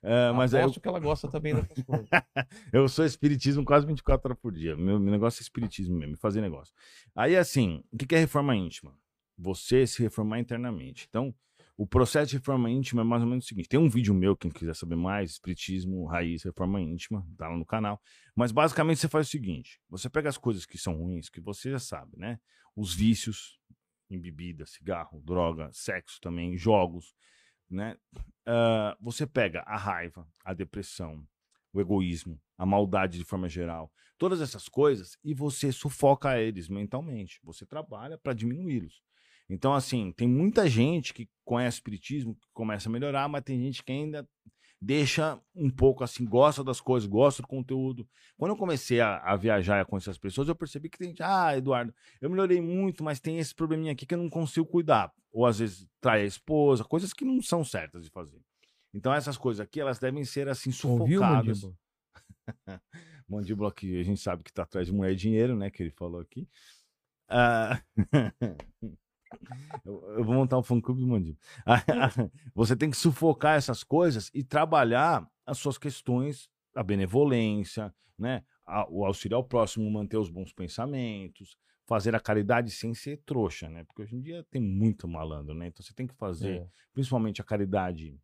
É, 0.06 0.31
mas 0.32 0.52
eu, 0.52 0.60
Aposto 0.60 0.81
que 0.81 0.89
ela 0.89 1.01
gosta 1.01 1.28
também 1.28 1.55
dessas 1.55 1.81
coisas. 1.82 2.09
eu 2.70 2.86
sou 2.89 3.06
espiritismo 3.06 3.64
quase 3.64 3.86
24 3.86 4.28
horas 4.28 4.39
por 4.39 4.52
dia. 4.52 4.76
Meu, 4.76 5.01
meu 5.01 5.10
negócio 5.10 5.40
é 5.40 5.43
espiritismo 5.43 5.97
mesmo, 5.97 6.16
fazer 6.18 6.43
negócio. 6.43 6.74
Aí, 7.16 7.35
assim, 7.36 7.82
o 7.90 7.97
que 7.97 8.06
que 8.06 8.14
é 8.14 8.18
reforma 8.18 8.55
íntima? 8.55 8.94
Você 9.39 9.86
se 9.86 10.02
reformar 10.02 10.39
internamente. 10.39 11.06
Então, 11.09 11.35
o 11.76 11.86
processo 11.86 12.31
de 12.31 12.36
reforma 12.36 12.70
íntima 12.70 13.01
é 13.01 13.05
mais 13.05 13.22
ou 13.22 13.28
menos 13.28 13.47
o 13.47 13.48
seguinte: 13.48 13.68
tem 13.68 13.81
um 13.81 13.89
vídeo 13.89 14.14
meu, 14.14 14.36
quem 14.36 14.51
quiser 14.51 14.76
saber 14.76 14.94
mais, 14.94 15.32
Espiritismo, 15.32 16.05
Raiz, 16.05 16.43
Reforma 16.44 16.81
Íntima, 16.81 17.26
tá 17.36 17.48
lá 17.48 17.56
no 17.56 17.64
canal. 17.64 18.01
Mas 18.36 18.52
basicamente 18.52 19.01
você 19.01 19.09
faz 19.09 19.26
o 19.26 19.31
seguinte: 19.31 19.81
você 19.89 20.10
pega 20.10 20.28
as 20.28 20.36
coisas 20.36 20.66
que 20.66 20.78
são 20.78 20.94
ruins, 20.97 21.28
que 21.28 21.40
você 21.40 21.70
já 21.70 21.78
sabe, 21.78 22.16
né? 22.16 22.39
Os 22.76 22.94
vícios 22.94 23.59
em 24.09 24.20
bebida, 24.20 24.66
cigarro, 24.66 25.20
droga, 25.24 25.68
sexo 25.72 26.20
também, 26.20 26.56
jogos, 26.56 27.14
né? 27.70 27.97
Ah, 28.47 28.97
você 29.01 29.27
pega 29.27 29.61
a 29.61 29.77
raiva, 29.77 30.27
a 30.45 30.53
depressão, 30.53 31.27
o 31.73 31.81
egoísmo, 31.81 32.41
a 32.57 32.65
maldade 32.65 33.19
de 33.19 33.24
forma 33.24 33.49
geral, 33.49 33.93
todas 34.19 34.41
essas 34.41 34.69
coisas 34.69 35.19
e 35.24 35.35
você 35.35 35.73
sufoca 35.73 36.41
eles 36.41 36.69
mentalmente. 36.69 37.41
Você 37.43 37.66
trabalha 37.66 38.16
para 38.16 38.32
diminuí-los. 38.32 39.03
Então, 39.49 39.74
assim, 39.74 40.12
tem 40.12 40.27
muita 40.27 40.69
gente 40.69 41.12
que 41.12 41.28
conhece 41.45 41.77
espiritismo, 41.77 42.35
que 42.35 42.47
começa 42.53 42.89
a 42.89 42.93
melhorar, 42.93 43.28
mas 43.28 43.43
tem 43.43 43.61
gente 43.61 43.82
que 43.82 43.93
ainda 43.93 44.27
deixa 44.85 45.40
um 45.55 45.70
pouco 45.70 46.05
assim, 46.05 46.27
gosta 46.27 46.62
das 46.62 46.78
coisas, 46.78 47.09
gosta 47.09 47.40
do 47.40 47.48
conteúdo. 47.48 48.06
Quando 48.36 48.51
eu 48.51 48.56
comecei 48.56 49.01
a, 49.01 49.16
a 49.19 49.35
viajar 49.35 49.78
e 49.78 49.81
a 49.81 49.85
conhecer 49.85 50.11
as 50.11 50.19
pessoas, 50.19 50.47
eu 50.47 50.55
percebi 50.55 50.90
que 50.90 50.98
tem 50.98 51.09
gente, 51.09 51.23
ah, 51.23 51.56
Eduardo, 51.56 51.94
eu 52.20 52.28
melhorei 52.28 52.61
muito, 52.61 53.02
mas 53.02 53.19
tem 53.19 53.39
esse 53.39 53.55
probleminha 53.55 53.93
aqui 53.93 54.05
que 54.05 54.15
eu 54.15 54.19
não 54.19 54.28
consigo 54.28 54.66
cuidar. 54.66 55.11
Ou 55.32 55.47
às 55.47 55.59
vezes 55.59 55.89
trai 56.01 56.23
a 56.23 56.27
esposa, 56.27 56.85
coisas 56.85 57.15
que 57.15 57.24
não 57.24 57.40
são 57.40 57.65
certas 57.65 58.05
de 58.05 58.11
fazer. 58.11 58.39
Então 58.93 59.12
essas 59.12 59.39
coisas 59.39 59.61
aqui, 59.61 59.81
elas 59.81 59.98
devem 59.98 60.24
ser 60.24 60.48
assim 60.48 60.70
Ouviu, 60.85 61.20
sufocadas. 61.20 61.62
Mandíbula? 61.62 61.74
Mandíbula 63.27 63.73
que 63.73 63.98
a 63.98 64.02
gente 64.02 64.20
sabe 64.20 64.44
que 64.44 64.52
tá 64.52 64.65
atrás 64.65 64.86
de 64.86 64.93
mulher 64.93 65.12
e 65.12 65.16
dinheiro, 65.16 65.56
né? 65.56 65.70
Que 65.70 65.82
ele 65.82 65.90
falou 65.90 66.20
aqui. 66.20 66.47
Ah, 67.27 67.82
eu, 69.85 70.15
eu 70.19 70.24
vou 70.24 70.35
montar 70.35 70.59
um 70.59 70.62
fã 70.62 70.81
clube 70.81 71.01
do 71.01 71.06
Mandíbula. 71.06 71.39
Você 72.55 72.77
tem 72.77 72.90
que 72.90 72.97
sufocar 72.97 73.56
essas 73.56 73.82
coisas 73.85 74.31
e 74.35 74.43
trabalhar 74.43 75.28
as 75.47 75.59
suas 75.59 75.77
questões, 75.78 76.48
a 76.74 76.82
benevolência, 76.82 77.94
né? 78.19 78.43
a- 78.66 78.86
o 78.89 79.05
auxílio 79.05 79.36
ao 79.36 79.44
próximo, 79.44 79.90
manter 79.90 80.16
os 80.16 80.31
bons 80.31 80.52
pensamentos, 80.52 81.56
fazer 81.86 82.15
a 82.15 82.20
caridade 82.20 82.70
sem 82.70 82.94
ser 82.94 83.20
trouxa, 83.27 83.69
né? 83.69 83.85
Porque 83.85 84.02
hoje 84.02 84.16
em 84.16 84.20
dia 84.23 84.43
tem 84.51 84.61
muito 84.62 85.06
malandro, 85.06 85.55
né? 85.55 85.66
Então 85.66 85.85
você 85.85 85.93
tem 85.93 86.06
que 86.06 86.15
fazer 86.15 86.62
É. 86.62 86.66
principalmente 86.94 87.40
a 87.43 87.44
caridade 87.44 88.19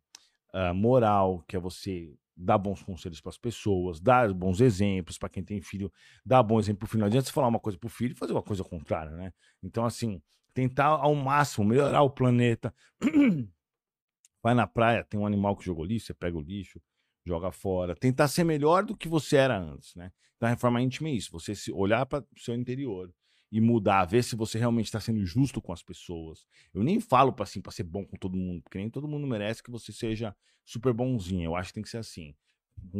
ah, 0.53 0.73
moral, 0.73 1.43
que 1.47 1.55
é 1.55 1.59
você 1.59 2.13
dar 2.35 2.57
bons 2.57 2.81
conselhos 2.81 3.21
para 3.21 3.29
as 3.29 3.37
pessoas, 3.37 3.99
dar 3.99 4.33
bons 4.33 4.59
exemplos 4.61 5.17
para 5.17 5.29
quem 5.29 5.43
tem 5.43 5.61
filho, 5.61 5.91
dar 6.25 6.41
bom 6.41 6.59
exemplo 6.59 6.79
pro 6.79 6.87
filho. 6.87 7.01
Não 7.01 7.07
adianta 7.07 7.27
você 7.27 7.31
falar 7.31 7.47
uma 7.47 7.59
coisa 7.59 7.77
pro 7.77 7.87
filho 7.87 8.13
e 8.13 8.15
fazer 8.15 8.33
uma 8.33 8.41
coisa 8.41 8.63
contrária, 8.63 9.11
né? 9.11 9.31
Então, 9.61 9.85
assim, 9.85 10.19
tentar 10.53 10.87
ao 10.87 11.15
máximo 11.15 11.65
melhorar 11.65 12.01
o 12.01 12.09
planeta. 12.09 12.73
Vai 14.43 14.53
na 14.53 14.65
praia, 14.65 15.03
tem 15.03 15.19
um 15.19 15.25
animal 15.25 15.55
que 15.55 15.65
jogou 15.65 15.85
lixo, 15.85 16.07
você 16.07 16.13
pega 16.13 16.37
o 16.37 16.41
lixo, 16.41 16.81
joga 17.25 17.51
fora. 17.51 17.95
Tentar 17.95 18.27
ser 18.27 18.43
melhor 18.43 18.83
do 18.83 18.95
que 18.97 19.07
você 19.07 19.37
era 19.37 19.57
antes, 19.57 19.95
né? 19.95 20.11
Então, 20.35 20.47
a 20.47 20.49
reforma 20.49 20.81
íntima 20.81 21.09
é 21.09 21.11
isso, 21.11 21.31
você 21.31 21.53
se 21.53 21.71
olhar 21.71 22.05
para 22.07 22.25
o 22.35 22.39
seu 22.39 22.55
interior 22.55 23.13
e 23.51 23.59
mudar, 23.61 24.05
ver 24.05 24.23
se 24.23 24.35
você 24.35 24.57
realmente 24.57 24.85
está 24.85 24.99
sendo 24.99 25.23
justo 25.25 25.61
com 25.61 25.73
as 25.73 25.83
pessoas. 25.83 26.47
Eu 26.73 26.83
nem 26.83 26.99
falo 26.99 27.33
para 27.33 27.43
assim, 27.43 27.61
ser 27.69 27.83
bom 27.83 28.05
com 28.05 28.17
todo 28.17 28.37
mundo, 28.37 28.63
porque 28.63 28.77
nem 28.77 28.89
todo 28.89 29.07
mundo 29.07 29.27
merece 29.27 29.61
que 29.61 29.69
você 29.69 29.91
seja 29.91 30.35
super 30.63 30.93
bonzinho. 30.93 31.43
Eu 31.43 31.55
acho 31.55 31.69
que 31.69 31.75
tem 31.75 31.83
que 31.83 31.89
ser 31.89 31.97
assim. 31.97 32.33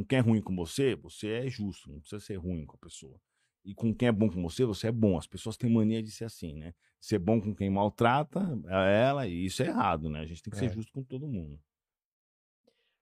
Quem 0.08 0.20
é 0.20 0.22
ruim 0.22 0.42
com 0.42 0.56
você, 0.56 0.96
você 0.96 1.46
é 1.46 1.50
justo, 1.50 1.90
não 1.90 2.00
precisa 2.00 2.20
ser 2.20 2.36
ruim 2.36 2.66
com 2.66 2.76
a 2.76 2.80
pessoa. 2.80 3.20
E 3.64 3.74
com 3.76 3.94
quem 3.94 4.08
é 4.08 4.12
bom 4.12 4.30
com 4.30 4.42
você, 4.42 4.66
você 4.66 4.88
é 4.88 4.92
bom. 4.92 5.18
As 5.18 5.28
pessoas 5.28 5.56
têm 5.58 5.72
mania 5.72 6.02
de 6.02 6.10
ser 6.12 6.26
assim, 6.26 6.56
né? 6.56 6.74
Ser 7.00 7.20
bom 7.20 7.40
com 7.40 7.54
quem 7.54 7.70
maltrata 7.70 8.40
ela, 8.70 9.28
e 9.28 9.46
isso 9.46 9.62
é 9.64 9.68
errado, 9.68 10.10
né? 10.10 10.20
A 10.22 10.26
gente 10.26 10.42
tem 10.42 10.52
que 10.52 10.58
É. 10.58 10.68
ser 10.70 10.74
justo 10.76 10.92
com 10.92 11.04
todo 11.04 11.28
mundo. 11.28 11.60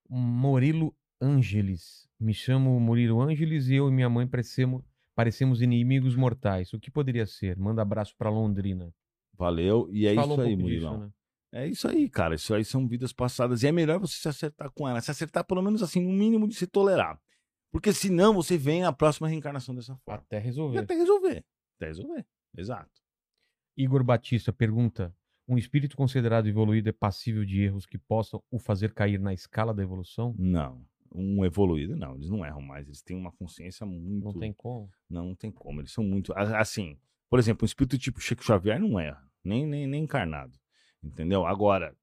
Murilo 0.10 0.96
Ângeles. 1.22 2.08
Me 2.20 2.34
chamo 2.34 2.80
Murilo 2.80 3.22
Ângeles 3.22 3.68
e 3.68 3.76
eu 3.76 3.90
e 3.90 3.92
minha 3.92 4.10
mãe 4.10 4.28
parecemos, 4.28 4.84
parecemos 5.16 5.62
inimigos 5.62 6.16
mortais. 6.16 6.74
O 6.74 6.80
que 6.80 6.90
poderia 6.92 7.26
ser? 7.26 7.58
Manda 7.58 7.82
abraço 7.82 8.16
pra 8.18 8.30
Londrina. 8.30 8.94
Valeu. 9.34 9.88
E 9.92 10.08
é 10.08 10.16
Falou 10.16 10.36
isso 10.38 10.42
um 10.42 10.46
aí, 10.46 10.56
disso, 10.56 10.62
Murilão. 10.64 10.98
né? 11.00 11.10
É 11.52 11.68
isso 11.68 11.88
aí, 11.88 12.10
cara. 12.10 12.36
Isso 12.36 12.54
aí 12.54 12.64
são 12.66 12.88
vidas 12.88 13.12
passadas. 13.14 13.64
E 13.64 13.68
é 13.68 13.72
melhor 13.72 14.00
você 14.00 14.16
se 14.16 14.28
acertar 14.28 14.70
com 14.72 14.88
ela. 14.88 15.02
Se 15.02 15.12
acertar, 15.12 15.44
pelo 15.46 15.62
menos 15.62 15.82
assim, 15.82 16.02
no 16.02 16.12
mínimo 16.12 16.48
de 16.48 16.56
se 16.56 16.68
tolerar. 16.68 17.20
Porque 17.72 17.94
senão 17.94 18.34
você 18.34 18.58
vem 18.58 18.84
a 18.84 18.92
próxima 18.92 19.28
reencarnação 19.28 19.76
dessa 19.76 19.96
forma. 19.98 20.22
Até 20.22 20.40
resolver. 20.40 20.80
até 20.80 20.96
resolver. 20.96 21.46
Até 21.78 21.88
resolver. 21.88 22.26
Exato. 22.58 23.02
Igor 23.78 24.04
Batista 24.04 24.52
pergunta: 24.52 25.16
um 25.48 25.58
espírito 25.58 25.96
considerado 25.96 26.48
evoluído 26.48 26.90
é 26.90 26.92
passível 26.92 27.46
de 27.46 27.62
erros 27.62 27.86
que 27.86 27.98
possam 27.98 28.44
o 28.52 28.60
fazer 28.60 28.94
cair 28.94 29.20
na 29.20 29.34
escala 29.34 29.74
da 29.74 29.84
evolução? 29.84 30.36
Não. 30.38 30.86
Um 31.12 31.44
evoluído, 31.44 31.96
não. 31.96 32.16
Eles 32.16 32.30
não 32.30 32.46
erram 32.46 32.62
mais. 32.62 32.88
Eles 32.88 33.02
têm 33.02 33.18
uma 33.18 33.32
consciência 33.32 33.86
muito. 33.86 34.26
Não 34.26 34.34
tem 34.34 34.54
como. 34.54 34.90
Não, 35.10 35.26
não 35.28 35.36
tem 35.36 35.52
como. 35.52 35.82
Eles 35.82 35.92
são 35.92 36.04
muito. 36.04 36.34
Assim, 36.36 37.00
por 37.30 37.40
exemplo, 37.40 37.64
um 37.64 37.66
espírito 37.66 37.98
tipo 37.98 38.20
Chico 38.20 38.44
Xavier 38.44 38.80
não 38.80 39.00
erra. 39.00 39.24
Nem, 39.44 39.66
nem, 39.66 39.88
nem 39.88 40.04
encarnado. 40.04 40.58
Entendeu? 41.02 41.46
Agora, 41.46 41.96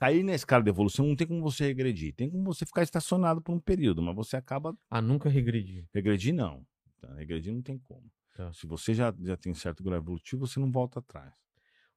cair 0.00 0.22
na 0.24 0.32
escala 0.34 0.64
de 0.64 0.70
evolução 0.70 1.06
não 1.06 1.14
tem 1.14 1.26
como 1.26 1.42
você 1.42 1.66
regredir. 1.66 2.14
Tem 2.14 2.30
como 2.30 2.42
você 2.44 2.64
ficar 2.64 2.82
estacionado 2.82 3.42
por 3.42 3.52
um 3.54 3.60
período, 3.60 4.00
mas 4.00 4.16
você 4.16 4.34
acaba. 4.34 4.74
Ah, 4.90 5.02
nunca 5.02 5.28
regredi. 5.28 5.86
Regredir, 5.92 6.34
não. 6.34 6.66
Tá? 6.98 7.14
Regredir 7.14 7.52
não 7.52 7.60
tem 7.60 7.78
como. 7.78 8.10
Tá. 8.34 8.50
Se 8.54 8.66
você 8.66 8.94
já, 8.94 9.14
já 9.20 9.36
tem 9.36 9.52
certo 9.52 9.84
grau 9.84 9.98
evolutivo, 9.98 10.46
você 10.46 10.58
não 10.58 10.72
volta 10.72 11.00
atrás. 11.00 11.34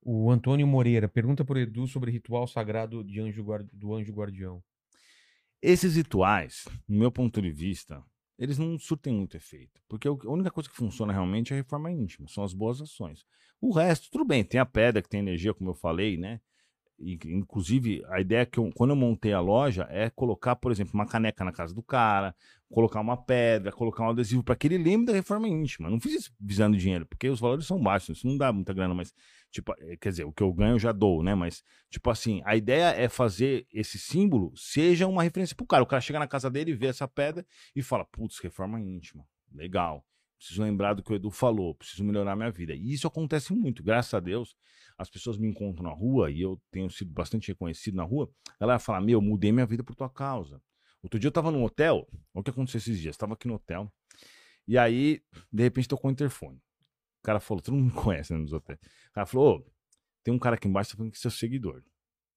O 0.02 0.30
Antônio 0.30 0.68
Moreira 0.68 1.08
pergunta 1.08 1.46
por 1.46 1.56
Edu 1.56 1.88
sobre 1.88 2.12
ritual 2.12 2.46
sagrado 2.46 3.06
de 3.06 3.22
anjo 3.22 3.42
guar- 3.42 3.64
do 3.72 3.96
anjo 3.96 4.12
guardião. 4.12 4.62
Esses 5.62 5.96
rituais, 5.96 6.68
no 6.86 7.00
meu 7.00 7.10
ponto 7.10 7.42
de 7.42 7.50
vista, 7.50 8.04
eles 8.38 8.58
não 8.58 8.78
surtem 8.78 9.14
muito 9.14 9.38
efeito. 9.38 9.82
Porque 9.88 10.10
o- 10.10 10.20
a 10.26 10.30
única 10.32 10.52
coisa 10.52 10.70
que 10.70 10.76
funciona 10.76 11.14
realmente 11.14 11.54
é 11.54 11.56
a 11.56 11.60
reforma 11.60 11.90
íntima, 11.90 12.28
são 12.28 12.44
as 12.44 12.54
boas 12.54 12.82
ações. 12.82 13.24
O 13.62 13.72
resto, 13.72 14.12
tudo 14.12 14.26
bem, 14.26 14.44
tem 14.44 14.60
a 14.60 14.66
pedra 14.66 15.02
que 15.02 15.08
tem 15.08 15.22
energia, 15.22 15.54
como 15.54 15.70
eu 15.70 15.74
falei, 15.74 16.18
né? 16.18 16.42
Inclusive, 16.99 18.03
a 18.07 18.22
ideia 18.22 18.45
que 18.45 18.60
eu, 18.60 18.72
quando 18.76 18.91
eu 18.91 18.95
montei 18.95 19.34
a 19.34 19.40
loja 19.40 19.88
é 19.90 20.10
colocar, 20.10 20.56
por 20.56 20.72
exemplo, 20.72 20.94
uma 20.94 21.06
caneca 21.06 21.44
na 21.44 21.52
casa 21.52 21.74
do 21.74 21.84
cara, 21.84 22.36
colocar 22.72 22.99
uma 22.99 23.18
pedra, 23.18 23.72
colocar 23.72 24.03
um 24.03 24.10
adesivo 24.10 24.44
para 24.44 24.56
que 24.56 24.68
ele 24.68 24.78
lembre 24.78 25.07
da 25.07 25.14
reforma 25.14 25.48
íntima. 25.48 25.90
Não 25.90 25.99
fiz 25.99 26.14
isso 26.14 26.34
visando 26.40 26.78
dinheiro, 26.78 27.06
porque 27.06 27.30
os 27.30 27.40
valores 27.40 27.65
são 27.65 27.82
baixos, 27.82 28.18
isso 28.18 28.28
não 28.28 28.38
dá 28.38 28.52
muita 28.52 28.74
grana, 28.74 28.94
mas, 28.94 29.14
tipo, 29.52 29.74
eh, 29.80 29.98
quer 29.98 30.10
dizer, 30.10 30.24
o 30.26 30.32
que 30.32 30.41
eu 30.41 30.53
ganho 30.53 30.76
eu 30.76 30.80
já 30.80 30.91
dou, 30.91 31.22
né? 31.24 31.36
Mas, 31.36 31.64
tipo 31.90 32.10
assim, 32.10 32.41
a 32.45 32.56
ideia 32.56 32.90
é 32.95 33.10
fazer 33.10 33.68
esse 33.72 33.99
símbolo 33.99 34.53
seja 34.56 35.07
uma 35.07 35.24
referência 35.24 35.56
pro 35.56 35.68
cara. 35.68 35.84
O 35.84 35.88
cara 35.88 36.02
chega 36.02 36.20
na 36.20 36.28
casa 36.28 36.49
dele, 36.49 36.74
vê 36.74 36.88
essa 36.88 37.07
pedra 37.07 37.45
e 37.76 37.82
fala, 37.82 38.06
putz, 38.06 38.40
reforma 38.40 38.80
íntima, 38.80 39.26
legal. 39.52 40.03
Preciso 40.44 40.61
lembrar 40.61 40.94
do 40.94 41.02
que 41.02 41.10
o 41.10 41.15
Edu 41.15 41.32
falou, 41.32 41.74
preciso 41.74 42.03
melhorar 42.03 42.36
minha 42.36 42.52
vida. 42.52 42.76
E 42.76 42.91
isso 42.91 43.07
acontece 43.07 43.53
muito, 43.53 43.82
graças 43.82 44.14
a 44.14 44.20
Deus. 44.20 44.57
As 44.98 45.10
pessoas 45.10 45.38
me 45.38 45.48
encontram 45.48 45.86
na 45.86 45.95
rua 45.95 46.30
e 46.30 46.41
eu 46.41 46.61
tenho 46.70 46.90
sido 46.90 47.14
bastante 47.14 47.48
reconhecido 47.48 47.95
na 47.95 48.03
rua. 48.03 48.30
Ela 48.60 48.78
fala: 48.78 48.99
Meu, 48.99 49.22
mudei 49.22 49.53
minha 49.53 49.65
vida 49.65 49.86
por 49.86 49.95
tua 49.95 50.10
causa. 50.10 50.61
Outro 51.02 51.18
dia 51.18 51.30
eu 51.30 51.32
tava 51.32 51.49
num 51.49 51.64
hotel, 51.64 52.06
olha 52.11 52.41
o 52.41 52.44
que 52.44 52.49
aconteceu 52.49 52.78
esses 52.78 52.99
dias. 52.99 53.15
Tava 53.15 53.36
aqui 53.36 53.48
no 53.48 53.53
hotel, 53.53 53.90
e 54.68 54.78
aí, 54.78 55.22
de 55.49 55.64
repente, 55.64 55.88
tocou 55.88 56.10
o 56.10 56.11
interfone. 56.11 56.57
O 56.57 57.24
cara 57.24 57.40
falou: 57.40 57.64
Todo 57.64 57.76
mundo 57.76 57.86
me 57.86 57.91
conhece 58.03 58.34
né, 58.34 58.40
nos 58.40 58.52
hotéis. 58.52 58.80
O 58.82 59.14
cara 59.14 59.26
falou: 59.26 59.65
tem 60.26 60.34
um 60.34 60.40
cara 60.40 60.56
aqui 60.56 60.68
embaixo 60.68 60.91
tá 60.91 60.98
falando 60.98 61.11
que 61.14 61.18
é 61.18 61.22
seu 61.22 61.32
seguidor. 61.32 61.82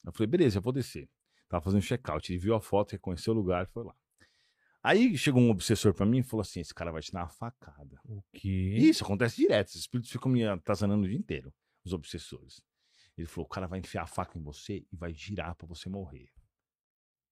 Eu 0.05 0.13
falei: 0.13 0.29
Beleza, 0.29 0.59
eu 0.59 0.63
vou 0.63 0.73
descer. 0.73 1.11
Tava 1.49 1.65
fazendo 1.65 1.83
check-out. 1.83 2.33
Ele 2.33 2.39
viu 2.39 2.55
a 2.55 2.61
foto, 2.61 2.93
reconheceu 2.93 3.35
o 3.35 3.37
lugar 3.37 3.65
e 3.65 3.73
foi 3.73 3.83
lá. 3.83 3.97
Aí 4.87 5.19
chegou 5.19 5.43
um 5.43 5.51
obsessor 5.51 5.93
pra 5.93 6.07
mim 6.07 6.19
e 6.19 6.23
falou 6.23 6.43
assim: 6.43 6.61
Esse 6.61 6.73
cara 6.73 6.93
vai 6.93 7.03
te 7.03 7.11
dar 7.11 7.23
uma 7.23 7.29
facada. 7.29 8.01
O 8.05 8.23
quê? 8.33 8.77
Isso 8.79 9.03
acontece 9.03 9.35
direto. 9.35 9.67
Os 9.67 9.75
espíritos 9.75 10.13
ficam 10.13 10.31
me 10.31 10.47
atazanando 10.47 11.05
o 11.05 11.09
dia 11.09 11.19
inteiro, 11.19 11.53
os 11.85 11.93
obsessores. 11.93 12.63
Ele 13.19 13.27
falou: 13.27 13.47
o 13.47 13.49
cara 13.49 13.67
vai 13.67 13.81
enfiar 13.81 14.05
a 14.05 14.07
faca 14.07 14.39
em 14.39 14.43
você 14.43 14.85
e 14.93 14.97
vai 14.97 15.13
girar 15.13 15.57
pra 15.57 15.67
você 15.67 15.89
morrer. 15.89 16.29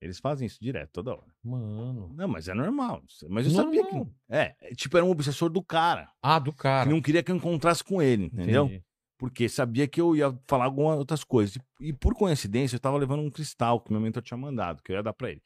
Eles 0.00 0.18
fazem 0.18 0.46
isso 0.46 0.58
direto, 0.60 0.90
toda 0.94 1.12
hora. 1.12 1.32
Mano. 1.44 2.12
Não, 2.16 2.26
mas 2.26 2.48
é 2.48 2.54
normal. 2.54 3.04
Mas 3.28 3.46
eu 3.46 3.52
sabia 3.52 3.86
que. 3.86 3.92
Normal. 3.92 4.12
É, 4.28 4.56
é, 4.60 4.74
tipo, 4.74 4.96
era 4.96 5.06
um 5.06 5.10
obsessor 5.10 5.48
do 5.48 5.62
cara. 5.62 6.10
Ah, 6.20 6.40
do 6.40 6.52
cara. 6.52 6.88
Que 6.88 6.92
não 6.92 7.00
queria 7.00 7.22
que 7.22 7.30
eu 7.30 7.36
encontrasse 7.36 7.84
com 7.84 8.02
ele, 8.02 8.24
entendeu? 8.24 8.64
Entendi. 8.64 8.84
Porque 9.16 9.48
sabia 9.48 9.86
que 9.86 10.00
eu 10.00 10.16
ia 10.16 10.36
falar 10.48 10.64
algumas 10.64 10.98
outras 10.98 11.22
coisas. 11.22 11.54
E, 11.80 11.90
e 11.90 11.92
por 11.92 12.16
coincidência, 12.16 12.74
eu 12.74 12.80
tava 12.80 12.96
levando 12.96 13.20
um 13.20 13.30
cristal 13.30 13.80
que 13.80 13.92
meu 13.92 14.00
mentor 14.00 14.24
tinha 14.24 14.36
mandado, 14.36 14.82
que 14.82 14.90
eu 14.90 14.96
ia 14.96 15.04
dar 15.04 15.12
pra 15.12 15.30
ele. 15.30 15.40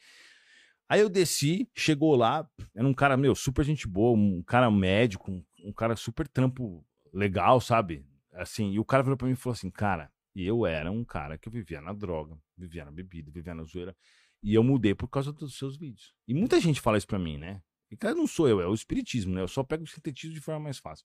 Aí 0.89 1.01
eu 1.01 1.09
desci, 1.09 1.69
chegou 1.75 2.17
lá, 2.17 2.49
era 2.75 2.87
um 2.87 2.95
cara, 2.95 3.17
meu, 3.17 3.35
super 3.35 3.65
gente 3.65 3.87
boa, 3.87 4.17
um 4.17 4.43
cara 4.43 4.71
médico, 4.71 5.31
um, 5.31 5.45
um 5.65 5.73
cara 5.73 5.95
super 5.95 6.27
trampo 6.27 6.85
legal, 7.13 7.61
sabe? 7.61 8.07
Assim, 8.33 8.73
e 8.73 8.79
o 8.79 8.85
cara 8.85 9.03
virou 9.03 9.17
pra 9.17 9.27
mim 9.27 9.35
e 9.35 9.37
falou 9.37 9.53
assim, 9.53 9.71
cara, 9.71 10.11
e 10.35 10.47
eu 10.47 10.65
era 10.65 10.91
um 10.91 11.05
cara 11.05 11.37
que 11.37 11.51
vivia 11.51 11.81
na 11.81 11.93
droga, 11.93 12.39
vivia 12.57 12.85
na 12.85 12.91
bebida, 12.91 13.31
vivia 13.31 13.55
na 13.55 13.65
zoeira, 13.65 13.95
e 14.43 14.55
eu 14.55 14.63
mudei 14.63 14.95
por 14.95 15.09
causa 15.09 15.33
dos 15.33 15.59
seus 15.59 15.77
vídeos. 15.77 16.15
E 16.27 16.33
muita 16.33 16.59
gente 16.61 16.81
fala 16.81 16.97
isso 16.97 17.07
pra 17.07 17.19
mim, 17.19 17.37
né? 17.37 17.61
E 17.91 17.97
cara, 17.97 18.15
não 18.15 18.27
sou 18.27 18.49
eu, 18.49 18.61
é 18.61 18.67
o 18.67 18.75
espiritismo, 18.75 19.35
né? 19.35 19.43
Eu 19.43 19.49
só 19.49 19.63
pego 19.63 19.85
o 19.85 19.87
sintetismo 19.87 20.35
de 20.35 20.41
forma 20.41 20.61
mais 20.61 20.79
fácil. 20.79 21.05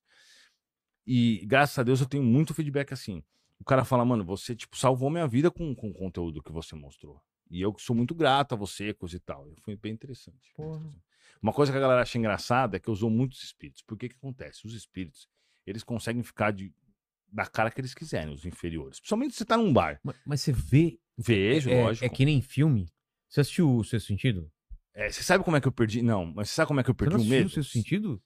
E 1.06 1.46
graças 1.46 1.78
a 1.78 1.84
Deus 1.84 2.00
eu 2.00 2.08
tenho 2.08 2.24
muito 2.24 2.54
feedback 2.54 2.94
assim. 2.94 3.22
O 3.60 3.66
cara 3.66 3.84
fala, 3.84 4.06
mano, 4.06 4.24
você, 4.24 4.56
tipo, 4.56 4.78
salvou 4.78 5.10
minha 5.10 5.28
vida 5.28 5.52
com, 5.52 5.74
com 5.76 5.90
o 5.90 5.94
conteúdo 5.94 6.42
que 6.42 6.52
você 6.52 6.76
mostrou. 6.76 7.22
E 7.54 7.62
eu 7.62 7.76
sou 7.78 7.96
muito 7.96 8.16
grato 8.16 8.54
a 8.54 8.58
você, 8.58 8.94
coisa 8.96 9.16
e 9.16 9.20
tal. 9.20 9.48
Foi 9.62 9.76
bem 9.76 9.94
interessante. 9.94 10.52
Porra. 10.56 10.84
Uma 11.40 11.54
coisa 11.54 11.72
que 11.72 11.78
a 11.78 11.82
galera 11.82 12.02
acha 12.02 12.18
engraçada 12.18 12.78
é 12.78 12.80
que 12.80 12.90
eu 12.90 12.94
usou 12.94 13.10
muitos 13.12 13.44
espíritos. 13.44 13.84
Por 13.84 13.96
que 13.98 14.10
que 14.10 14.16
acontece? 14.16 14.66
Os 14.66 14.74
espíritos, 14.74 15.28
eles 15.66 15.84
conseguem 15.84 16.24
ficar 16.24 16.52
de, 16.52 16.74
da 17.28 17.46
cara 17.46 17.70
que 17.70 17.80
eles 17.80 17.94
quiserem, 17.94 18.34
os 18.34 18.44
inferiores. 18.44 19.00
Principalmente 19.00 19.34
se 19.34 19.38
você 19.40 19.46
tá 19.46 19.56
num 19.56 19.72
bar. 19.72 20.00
Mas, 20.04 20.16
mas 20.26 20.42
você 20.42 20.52
vê. 20.52 21.00
Vejo, 21.16 21.70
é, 21.70 21.84
lógico. 21.84 22.06
é 22.06 22.10
que 22.10 22.26
nem 22.26 22.42
filme. 22.42 22.90
Você 23.30 23.42
assistiu 23.42 23.76
o 23.76 23.84
Sexto 23.84 24.08
Sentido? 24.08 24.52
É, 24.96 25.10
você 25.12 25.22
sabe 25.22 25.44
como 25.44 25.56
é 25.56 25.62
que 25.62 25.68
eu 25.68 25.72
perdi? 25.72 26.02
Não, 26.02 26.26
mas 26.26 26.50
você 26.50 26.56
sabe 26.56 26.68
como 26.70 26.80
é 26.80 26.84
que 26.84 26.90
eu 26.90 26.96
Você 26.96 27.06
perdi 27.06 27.14
não 27.14 27.20
o 27.20 27.22
assistiu 27.22 27.38
medo? 27.38 27.48
o 27.48 27.52
Sexto 27.52 27.72
Sentido? 27.72 28.24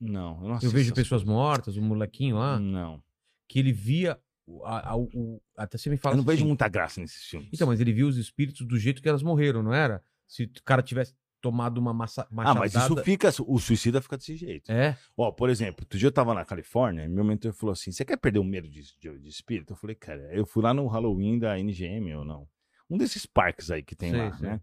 Não, 0.00 0.42
eu 0.42 0.48
não 0.48 0.58
Eu 0.60 0.70
vejo 0.70 0.92
pessoas 0.94 1.22
mortas, 1.22 1.76
o 1.76 1.82
molequinho 1.82 2.36
lá, 2.36 2.58
Não. 2.58 3.02
que 3.48 3.58
ele 3.60 3.72
via. 3.72 4.20
A- 4.64 4.90
a- 4.90 4.96
o- 4.96 5.40
até 5.56 5.76
você 5.78 5.90
me 5.90 5.96
fala 5.96 6.14
Eu 6.14 6.18
não 6.18 6.24
vejo 6.24 6.38
assim, 6.42 6.48
muita 6.48 6.68
graça 6.68 7.00
nesses 7.00 7.24
filmes. 7.24 7.48
Então, 7.52 7.66
mas 7.66 7.80
ele 7.80 7.92
viu 7.92 8.06
os 8.08 8.16
espíritos 8.16 8.66
do 8.66 8.78
jeito 8.78 9.02
que 9.02 9.08
elas 9.08 9.22
morreram, 9.22 9.62
não 9.62 9.72
era? 9.74 10.02
Se 10.26 10.44
o 10.44 10.62
cara 10.64 10.82
tivesse 10.82 11.14
tomado 11.40 11.78
uma 11.78 11.92
massa, 11.94 12.22
Ah, 12.22 12.54
mas 12.54 12.72
isso 12.72 12.78
machadada... 12.80 13.04
fica. 13.04 13.30
O 13.46 13.58
suicida 13.58 14.00
fica 14.02 14.16
desse 14.16 14.34
jeito. 14.36 14.70
É? 14.72 14.98
Ó, 15.16 15.30
por 15.30 15.48
exemplo, 15.48 15.82
outro 15.84 15.98
dia 15.98 16.08
eu 16.08 16.12
tava 16.12 16.34
na 16.34 16.44
Califórnia 16.44 17.04
e 17.04 17.08
meu 17.08 17.24
mentor 17.24 17.52
falou 17.52 17.72
assim: 17.72 17.92
você 17.92 18.04
quer 18.04 18.16
perder 18.16 18.38
o 18.40 18.44
medo 18.44 18.68
de, 18.68 18.82
de, 18.98 19.18
de 19.18 19.28
espírito? 19.28 19.72
Eu 19.72 19.76
falei, 19.76 19.94
cara, 19.96 20.20
eu 20.34 20.44
fui 20.44 20.62
lá 20.62 20.74
no 20.74 20.86
Halloween 20.88 21.38
da 21.38 21.58
NGM 21.58 22.14
ou 22.16 22.24
não? 22.24 22.48
Um 22.90 22.96
desses 22.98 23.24
parques 23.26 23.70
aí 23.70 23.82
que 23.82 23.94
tem 23.94 24.10
Sei, 24.10 24.18
lá, 24.20 24.36
sei. 24.36 24.48
né? 24.48 24.60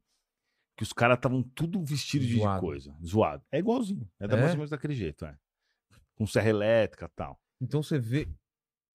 Que 0.75 0.83
os 0.83 0.91
caras 0.91 1.15
estavam 1.17 1.41
tudo 1.41 1.81
vestidos 1.81 2.27
de 2.27 2.39
coisa. 2.59 2.93
Zoado. 3.05 3.41
É 3.51 3.59
igualzinho. 3.59 4.09
É, 4.19 4.27
da 4.27 4.35
É? 4.35 4.39
mais 4.41 4.51
ou 4.51 4.57
menos 4.57 4.69
daquele 4.71 4.93
jeito, 4.93 5.23
é. 5.25 5.33
Com 6.15 6.27
serra 6.27 6.49
elétrica 6.49 7.05
e 7.05 7.15
tal. 7.15 7.39
Então 7.61 7.81
você 7.81 7.97
vê... 7.97 8.27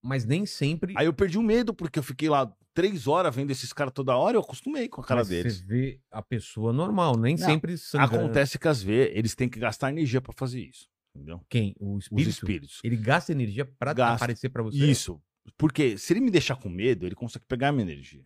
Mas 0.03 0.25
nem 0.25 0.47
sempre... 0.47 0.95
Aí 0.97 1.07
eu 1.07 1.13
perdi 1.13 1.37
o 1.39 1.43
medo, 1.43 1.75
porque 1.75 1.99
eu 1.99 2.03
fiquei 2.03 2.29
lá 2.29 2.51
três 2.73 3.07
horas 3.07 3.35
vendo 3.35 3.51
esses 3.51 3.73
caras 3.73 3.93
toda 3.93 4.17
hora, 4.17 4.37
eu 4.37 4.41
acostumei 4.41 4.89
com 4.89 5.01
a 5.01 5.05
cara 5.05 5.21
mas 5.21 5.29
deles. 5.29 5.59
Você 5.59 5.67
vê 5.67 6.01
a 6.11 6.23
pessoa 6.23 6.73
normal, 6.73 7.17
nem 7.19 7.37
Não, 7.37 7.45
sempre 7.47 7.77
sangrando. 7.77 8.17
Acontece 8.25 8.59
que 8.59 8.69
às 8.69 8.83
vezes 8.83 9.13
eles 9.15 9.35
têm 9.35 9.49
que 9.49 9.59
gastar 9.59 9.91
energia 9.91 10.21
pra 10.21 10.33
fazer 10.37 10.61
isso. 10.63 10.89
Entendeu? 11.15 11.45
Quem? 11.49 11.75
O 11.79 11.97
Os 11.97 12.05
espírito? 12.05 12.29
espíritos. 12.31 12.81
Ele 12.85 12.97
gasta 12.97 13.33
energia 13.33 13.65
pra 13.79 13.93
Gasta. 13.93 14.15
aparecer 14.25 14.49
pra 14.49 14.63
você? 14.63 14.79
Isso. 14.79 15.21
Porque 15.59 15.99
se 15.99 16.13
ele 16.13 16.21
me 16.21 16.31
deixar 16.31 16.57
com 16.57 16.69
medo, 16.69 17.05
ele 17.05 17.15
consegue 17.15 17.45
pegar 17.47 17.69
a 17.69 17.73
minha 17.73 17.83
energia. 17.91 18.25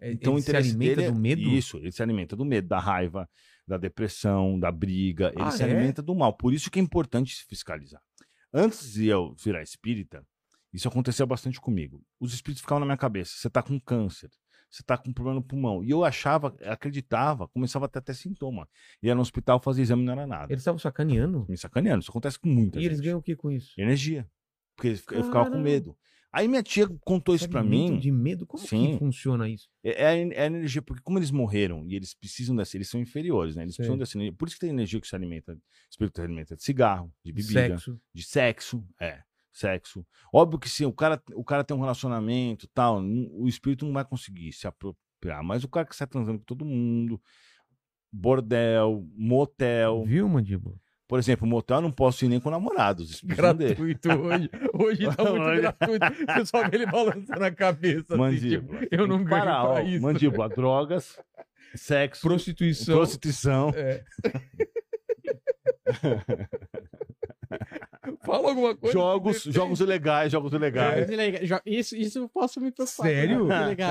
É, 0.00 0.10
Então 0.12 0.34
o 0.34 0.36
ele 0.36 0.42
se 0.42 0.50
interesse 0.50 0.68
alimenta 0.70 0.96
dele 0.96 1.08
é- 1.08 1.10
do 1.12 1.18
medo? 1.18 1.40
Isso, 1.42 1.76
ele 1.78 1.92
se 1.92 2.02
alimenta 2.02 2.36
do 2.36 2.44
medo, 2.44 2.66
da 2.68 2.78
raiva, 2.80 3.26
da 3.66 3.78
depressão, 3.78 4.58
da 4.58 4.70
briga. 4.72 5.28
Ele 5.34 5.42
Ah, 5.42 5.50
se 5.50 5.62
é? 5.62 5.66
alimenta 5.66 6.02
do 6.02 6.14
mal. 6.14 6.36
Por 6.36 6.52
isso 6.52 6.70
que 6.70 6.78
é 6.78 6.82
importante 6.82 7.34
se 7.36 7.44
fiscalizar. 7.46 8.02
Antes 8.52 8.92
de 8.92 9.06
eu 9.06 9.34
virar 9.42 9.62
espírita, 9.62 10.26
isso 10.72 10.88
acontecia 10.88 11.24
bastante 11.26 11.60
comigo. 11.60 12.02
Os 12.20 12.34
espíritos 12.34 12.60
ficavam 12.60 12.80
na 12.80 12.86
minha 12.86 12.96
cabeça. 12.96 13.32
Você 13.36 13.48
tá 13.50 13.62
com 13.62 13.78
câncer. 13.80 14.30
Você 14.70 14.82
tá 14.82 14.98
com 14.98 15.12
problema 15.12 15.40
no 15.40 15.44
pulmão. 15.46 15.82
E 15.82 15.90
eu 15.90 16.04
achava, 16.04 16.54
acreditava, 16.64 17.48
começava 17.48 17.86
a 17.86 17.88
ter 17.88 18.00
até 18.00 18.12
sintoma. 18.12 18.68
Ia 19.02 19.14
no 19.14 19.20
hospital 19.20 19.60
fazer 19.60 19.82
exame 19.82 20.02
e 20.02 20.04
não 20.06 20.12
era 20.12 20.26
nada. 20.26 20.52
Eles 20.52 20.60
estavam 20.60 20.78
sacaneando? 20.78 21.46
Me 21.48 21.56
sacaneando. 21.56 22.00
Isso 22.02 22.10
acontece 22.10 22.38
com 22.38 22.48
muita 22.48 22.78
E 22.78 22.82
gente. 22.82 22.90
eles 22.90 23.00
ganham 23.00 23.18
o 23.18 23.22
que 23.22 23.36
com 23.36 23.50
isso? 23.50 23.72
Energia. 23.78 24.28
Porque 24.76 24.88
eu 24.88 24.96
ficava 24.96 25.44
com 25.46 25.52
Caramba. 25.52 25.58
medo. 25.60 25.96
Aí 26.32 26.46
minha 26.48 26.62
tia 26.62 26.86
contou 27.00 27.34
isso 27.34 27.44
alimentam 27.56 27.94
mim. 27.94 27.98
de 28.00 28.10
medo? 28.12 28.46
Como 28.46 28.62
Sim. 28.66 28.92
que 28.92 28.98
funciona 28.98 29.48
isso? 29.48 29.70
É, 29.82 30.12
é 30.12 30.28
é 30.34 30.42
a 30.42 30.46
energia, 30.46 30.82
porque 30.82 31.02
como 31.02 31.18
eles 31.18 31.30
morreram 31.30 31.86
e 31.86 31.94
eles 31.94 32.12
precisam 32.12 32.54
dessa, 32.54 32.76
eles 32.76 32.90
são 32.90 33.00
inferiores, 33.00 33.56
né? 33.56 33.62
Eles 33.62 33.74
precisam 33.74 33.96
dessa 33.96 34.18
energia. 34.18 34.36
Por 34.36 34.46
isso 34.46 34.56
que 34.56 34.60
tem 34.60 34.68
energia 34.70 35.00
que 35.00 35.06
se 35.08 35.16
alimenta, 35.16 35.56
espírito 35.90 36.16
se 36.16 36.22
alimenta 36.22 36.54
de 36.54 36.62
cigarro, 36.62 37.10
de 37.24 37.32
bebida, 37.32 37.52
Sexo. 37.68 37.98
de 38.12 38.22
sexo, 38.22 38.84
é, 39.00 39.22
sexo. 39.56 40.06
Óbvio 40.32 40.58
que 40.58 40.68
se 40.68 40.84
o 40.84 40.92
cara, 40.92 41.20
o 41.34 41.42
cara 41.42 41.64
tem 41.64 41.76
um 41.76 41.80
relacionamento 41.80 42.68
tal, 42.74 43.00
o 43.32 43.48
espírito 43.48 43.86
não 43.86 43.92
vai 43.92 44.04
conseguir 44.04 44.52
se 44.52 44.66
apropriar, 44.66 45.42
mas 45.42 45.64
o 45.64 45.68
cara 45.68 45.86
que 45.86 45.96
sai 45.96 46.06
transando 46.06 46.38
com 46.38 46.44
todo 46.44 46.64
mundo, 46.64 47.20
bordel, 48.12 49.06
motel, 49.16 50.04
Viu, 50.04 50.28
mandíbula? 50.28 50.76
por 51.08 51.18
exemplo, 51.18 51.46
motel 51.46 51.78
eu 51.78 51.82
não 51.82 51.92
posso 51.92 52.24
ir 52.24 52.28
nem 52.28 52.38
com 52.40 52.50
namorados. 52.50 53.22
Gratuito 53.22 54.10
hoje. 54.10 54.50
Hoje 54.74 55.16
tá 55.16 55.24
muito 55.32 55.60
gratuito. 55.60 56.06
Você 56.34 56.46
só 56.46 56.68
vê 56.68 56.76
ele 56.76 56.86
balançando 56.86 57.44
a 57.44 57.50
cabeça. 57.50 58.06
assim, 58.12 58.16
Mandíbula. 58.18 58.80
tipo, 58.80 58.94
eu 58.94 59.06
não 59.06 59.18
ganho 59.24 59.30
parar, 59.30 59.62
pra 59.62 59.70
ó, 59.70 59.80
isso. 59.80 60.02
Mandíbula, 60.02 60.48
drogas, 60.50 61.18
sexo, 61.74 62.20
Prostituição. 62.22 62.96
prostituição. 62.96 63.70
É. 63.74 64.04
Fala 68.24 68.48
alguma 68.48 68.74
coisa. 68.76 68.92
Jogos, 68.92 69.42
jogos 69.44 69.80
ilegais, 69.80 70.32
jogos 70.32 70.52
ilegais. 70.52 71.08
Jo- 71.48 71.60
Isso, 71.64 71.96
isso 71.96 72.18
eu 72.18 72.28
posso 72.28 72.60
me 72.60 72.70
preocupar. 72.70 73.06
Sério? 73.06 73.46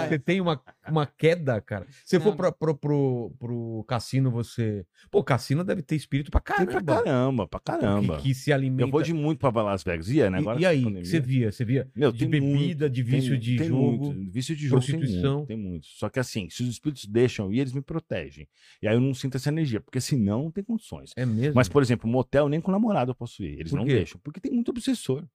Você 0.10 0.20
tem 0.20 0.42
uma, 0.42 0.62
uma 0.90 1.06
queda, 1.06 1.60
cara. 1.62 1.86
Se 2.04 2.20
for 2.20 2.36
pra, 2.36 2.52
pro, 2.52 2.76
pro, 2.76 3.32
pro 3.40 3.86
cassino, 3.88 4.32
você. 4.32 4.86
Pô, 5.12 5.24
cassino 5.24 5.64
deve 5.64 5.82
ter 5.82 5.96
espírito 5.96 6.32
pra 6.32 6.40
Tem 6.42 6.56
caramba. 6.66 6.72
pra 6.84 7.04
caramba, 7.04 7.48
pra 7.48 7.60
caramba. 7.60 8.18
Que, 8.18 8.24
que 8.30 8.34
se 8.36 8.52
alimenta. 8.52 8.84
Eu 8.84 8.92
vou 8.92 9.02
de 9.02 9.14
muito 9.14 9.40
pra 9.40 9.62
Las 9.64 9.84
Vegas. 9.84 10.10
Ia, 10.10 10.30
né? 10.30 10.40
Agora 10.40 10.60
e, 10.60 10.64
e 10.64 10.66
aí, 10.66 10.84
você 11.04 11.20
via? 11.20 11.52
Você 11.52 11.66
via? 11.66 11.88
Meu, 11.96 12.12
de 12.12 12.20
tem 12.20 12.30
bebida, 12.30 12.90
de 12.90 13.04
Tem- 13.04 13.12
vício 13.20 13.38
de 13.38 13.58
tem 13.58 13.68
jogo. 13.68 14.06
muito. 14.14 14.32
Vício 14.32 14.56
de 14.56 14.68
jogo 14.68 14.82
prostituição. 14.82 15.22
Tem 15.22 15.32
muito, 15.32 15.48
tem 15.48 15.58
muito. 15.58 15.88
Só 15.88 16.10
que 16.10 16.20
assim, 16.20 16.50
se 16.50 16.64
os 16.64 16.70
espíritos 16.70 17.06
deixam 17.06 17.52
ir, 17.52 17.60
eles 17.60 17.74
me 17.74 17.82
protegem. 17.82 18.48
E 18.82 18.88
aí 18.88 18.96
eu 18.96 19.02
não 19.02 19.14
sinto 19.14 19.36
essa 19.38 19.50
energia, 19.50 19.80
porque 19.82 20.00
senão 20.02 20.44
não 20.44 20.52
tem 20.52 20.64
condições. 20.64 21.12
É 21.16 21.26
mesmo? 21.26 21.54
Mas, 21.56 21.68
por 21.70 21.82
exemplo, 21.82 22.10
motel 22.10 22.50
nem 22.50 22.60
com 22.62 22.72
namorado 22.72 23.12
eu 23.12 23.16
posso 23.16 23.44
ir. 23.44 23.60
Eles 23.60 23.72
Por 23.72 23.78
não 23.78 23.86
quê? 23.86 23.94
deixam. 23.94 24.05
Porque 24.24 24.40
tem 24.40 24.52
muito 24.52 24.70
obsessor. 24.70 25.26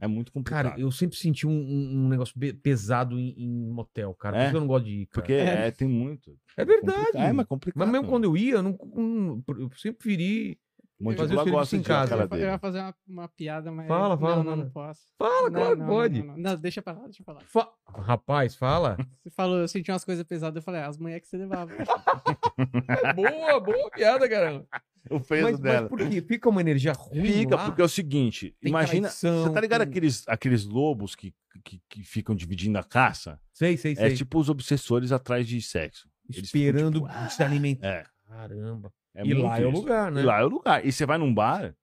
É 0.00 0.06
muito 0.06 0.30
complicado. 0.30 0.66
Cara, 0.70 0.80
eu 0.80 0.92
sempre 0.92 1.16
senti 1.18 1.44
um, 1.44 1.50
um- 1.50 2.08
negócio 2.08 2.32
pesado 2.62 3.18
em, 3.18 3.34
em 3.36 3.48
motel, 3.68 4.14
cara. 4.14 4.36
Por 4.36 4.40
É? 4.40 4.42
isso 4.44 4.50
que 4.52 4.56
eu 4.56 4.60
não 4.60 4.68
gosto 4.68 4.84
de 4.84 4.90
ir, 4.92 5.06
cara. 5.06 5.12
Porque 5.14 5.32
É. 5.32 5.66
é, 5.66 5.70
tem 5.72 5.88
muito. 5.88 6.38
É 6.56 6.64
verdade. 6.64 6.98
Complicado. 6.98 7.24
É, 7.28 7.32
mas 7.32 7.46
complicado. 7.46 7.78
Mas 7.80 7.90
mesmo 7.90 8.06
quando 8.06 8.24
eu 8.24 8.36
ia, 8.36 8.54
eu, 8.54 8.62
não, 8.62 8.78
não- 8.94 9.44
eu 9.58 9.70
sempre 9.76 9.98
preferi. 9.98 10.58
Mandíbula 11.00 11.44
gosta 11.44 11.76
em 11.76 11.82
casa. 11.82 12.10
cara 12.10 12.22
Eu 12.24 12.28
dele. 12.28 12.42
ia 12.42 12.58
fazer 12.58 12.80
uma, 12.80 12.94
uma 13.06 13.28
piada, 13.28 13.70
mas. 13.70 13.86
Fala, 13.86 14.18
fala, 14.18 14.36
Não, 14.36 14.42
não, 14.42 14.50
fala. 14.52 14.64
não 14.64 14.70
posso. 14.70 15.00
Fala, 15.16 15.42
Não, 15.50 15.60
claro 15.60 15.74
que 15.76 15.80
não, 15.82 15.86
pode. 15.88 16.22
Não, 16.22 16.36
não, 16.36 16.42
não, 16.50 16.56
deixa 16.56 16.82
pra 16.82 16.92
lá, 16.92 17.04
deixa 17.04 17.22
pra 17.24 17.34
lá. 17.34 17.40
Fa- 17.46 17.70
Rapaz, 17.86 18.56
fala. 18.56 18.96
Você 19.22 19.30
falou, 19.30 19.58
eu 19.58 19.68
senti 19.68 19.90
umas 19.92 20.04
coisas 20.04 20.24
pesadas, 20.24 20.56
eu 20.56 20.62
falei, 20.62 20.80
ah, 20.80 20.88
as 20.88 20.98
mulheres 20.98 21.22
que 21.22 21.28
você 21.28 21.36
levava. 21.36 21.70
boa, 23.14 23.60
boa 23.60 23.90
piada, 23.90 24.28
caramba. 24.28 24.66
O 25.10 25.20
peso 25.20 25.42
Mas, 25.44 25.52
mas 25.52 25.60
dela. 25.60 25.88
por 25.88 25.98
quê? 26.00 26.20
Fica 26.20 26.50
uma 26.50 26.60
energia 26.60 26.92
ruim 26.92 27.24
Fica, 27.24 27.56
lá? 27.56 27.64
porque 27.66 27.80
é 27.80 27.84
o 27.84 27.88
seguinte, 27.88 28.54
Tem 28.60 28.68
imagina, 28.68 29.08
traição, 29.08 29.44
você 29.44 29.54
tá 29.54 29.60
ligado 29.60 29.80
tem- 29.80 29.88
aqueles, 29.88 30.28
aqueles 30.28 30.64
lobos 30.66 31.14
que, 31.14 31.32
que, 31.64 31.80
que 31.88 32.02
ficam 32.04 32.34
dividindo 32.34 32.76
a 32.76 32.82
caça? 32.84 33.40
Sei, 33.54 33.78
sei, 33.78 33.96
sei. 33.96 34.04
É 34.04 34.14
tipo 34.14 34.38
os 34.38 34.50
obsessores 34.50 35.10
atrás 35.10 35.46
de 35.48 35.62
sexo. 35.62 36.06
Eles 36.28 36.50
ficam, 36.50 36.60
Esperando 36.60 36.94
tipo, 37.00 37.06
ah, 37.10 37.26
se 37.30 37.42
alimentar. 37.42 37.86
É. 37.86 38.04
Caramba. 38.28 38.92
É 39.14 39.24
e 39.24 39.34
lá 39.34 39.58
é 39.60 39.66
o 39.66 39.70
lugar, 39.70 40.10
né? 40.12 40.20
E 40.20 40.24
lá 40.24 40.40
é 40.40 40.44
o 40.44 40.48
lugar. 40.48 40.84
E 40.86 40.92
você 40.92 41.04
vai 41.06 41.18
num 41.18 41.32
bar, 41.32 41.74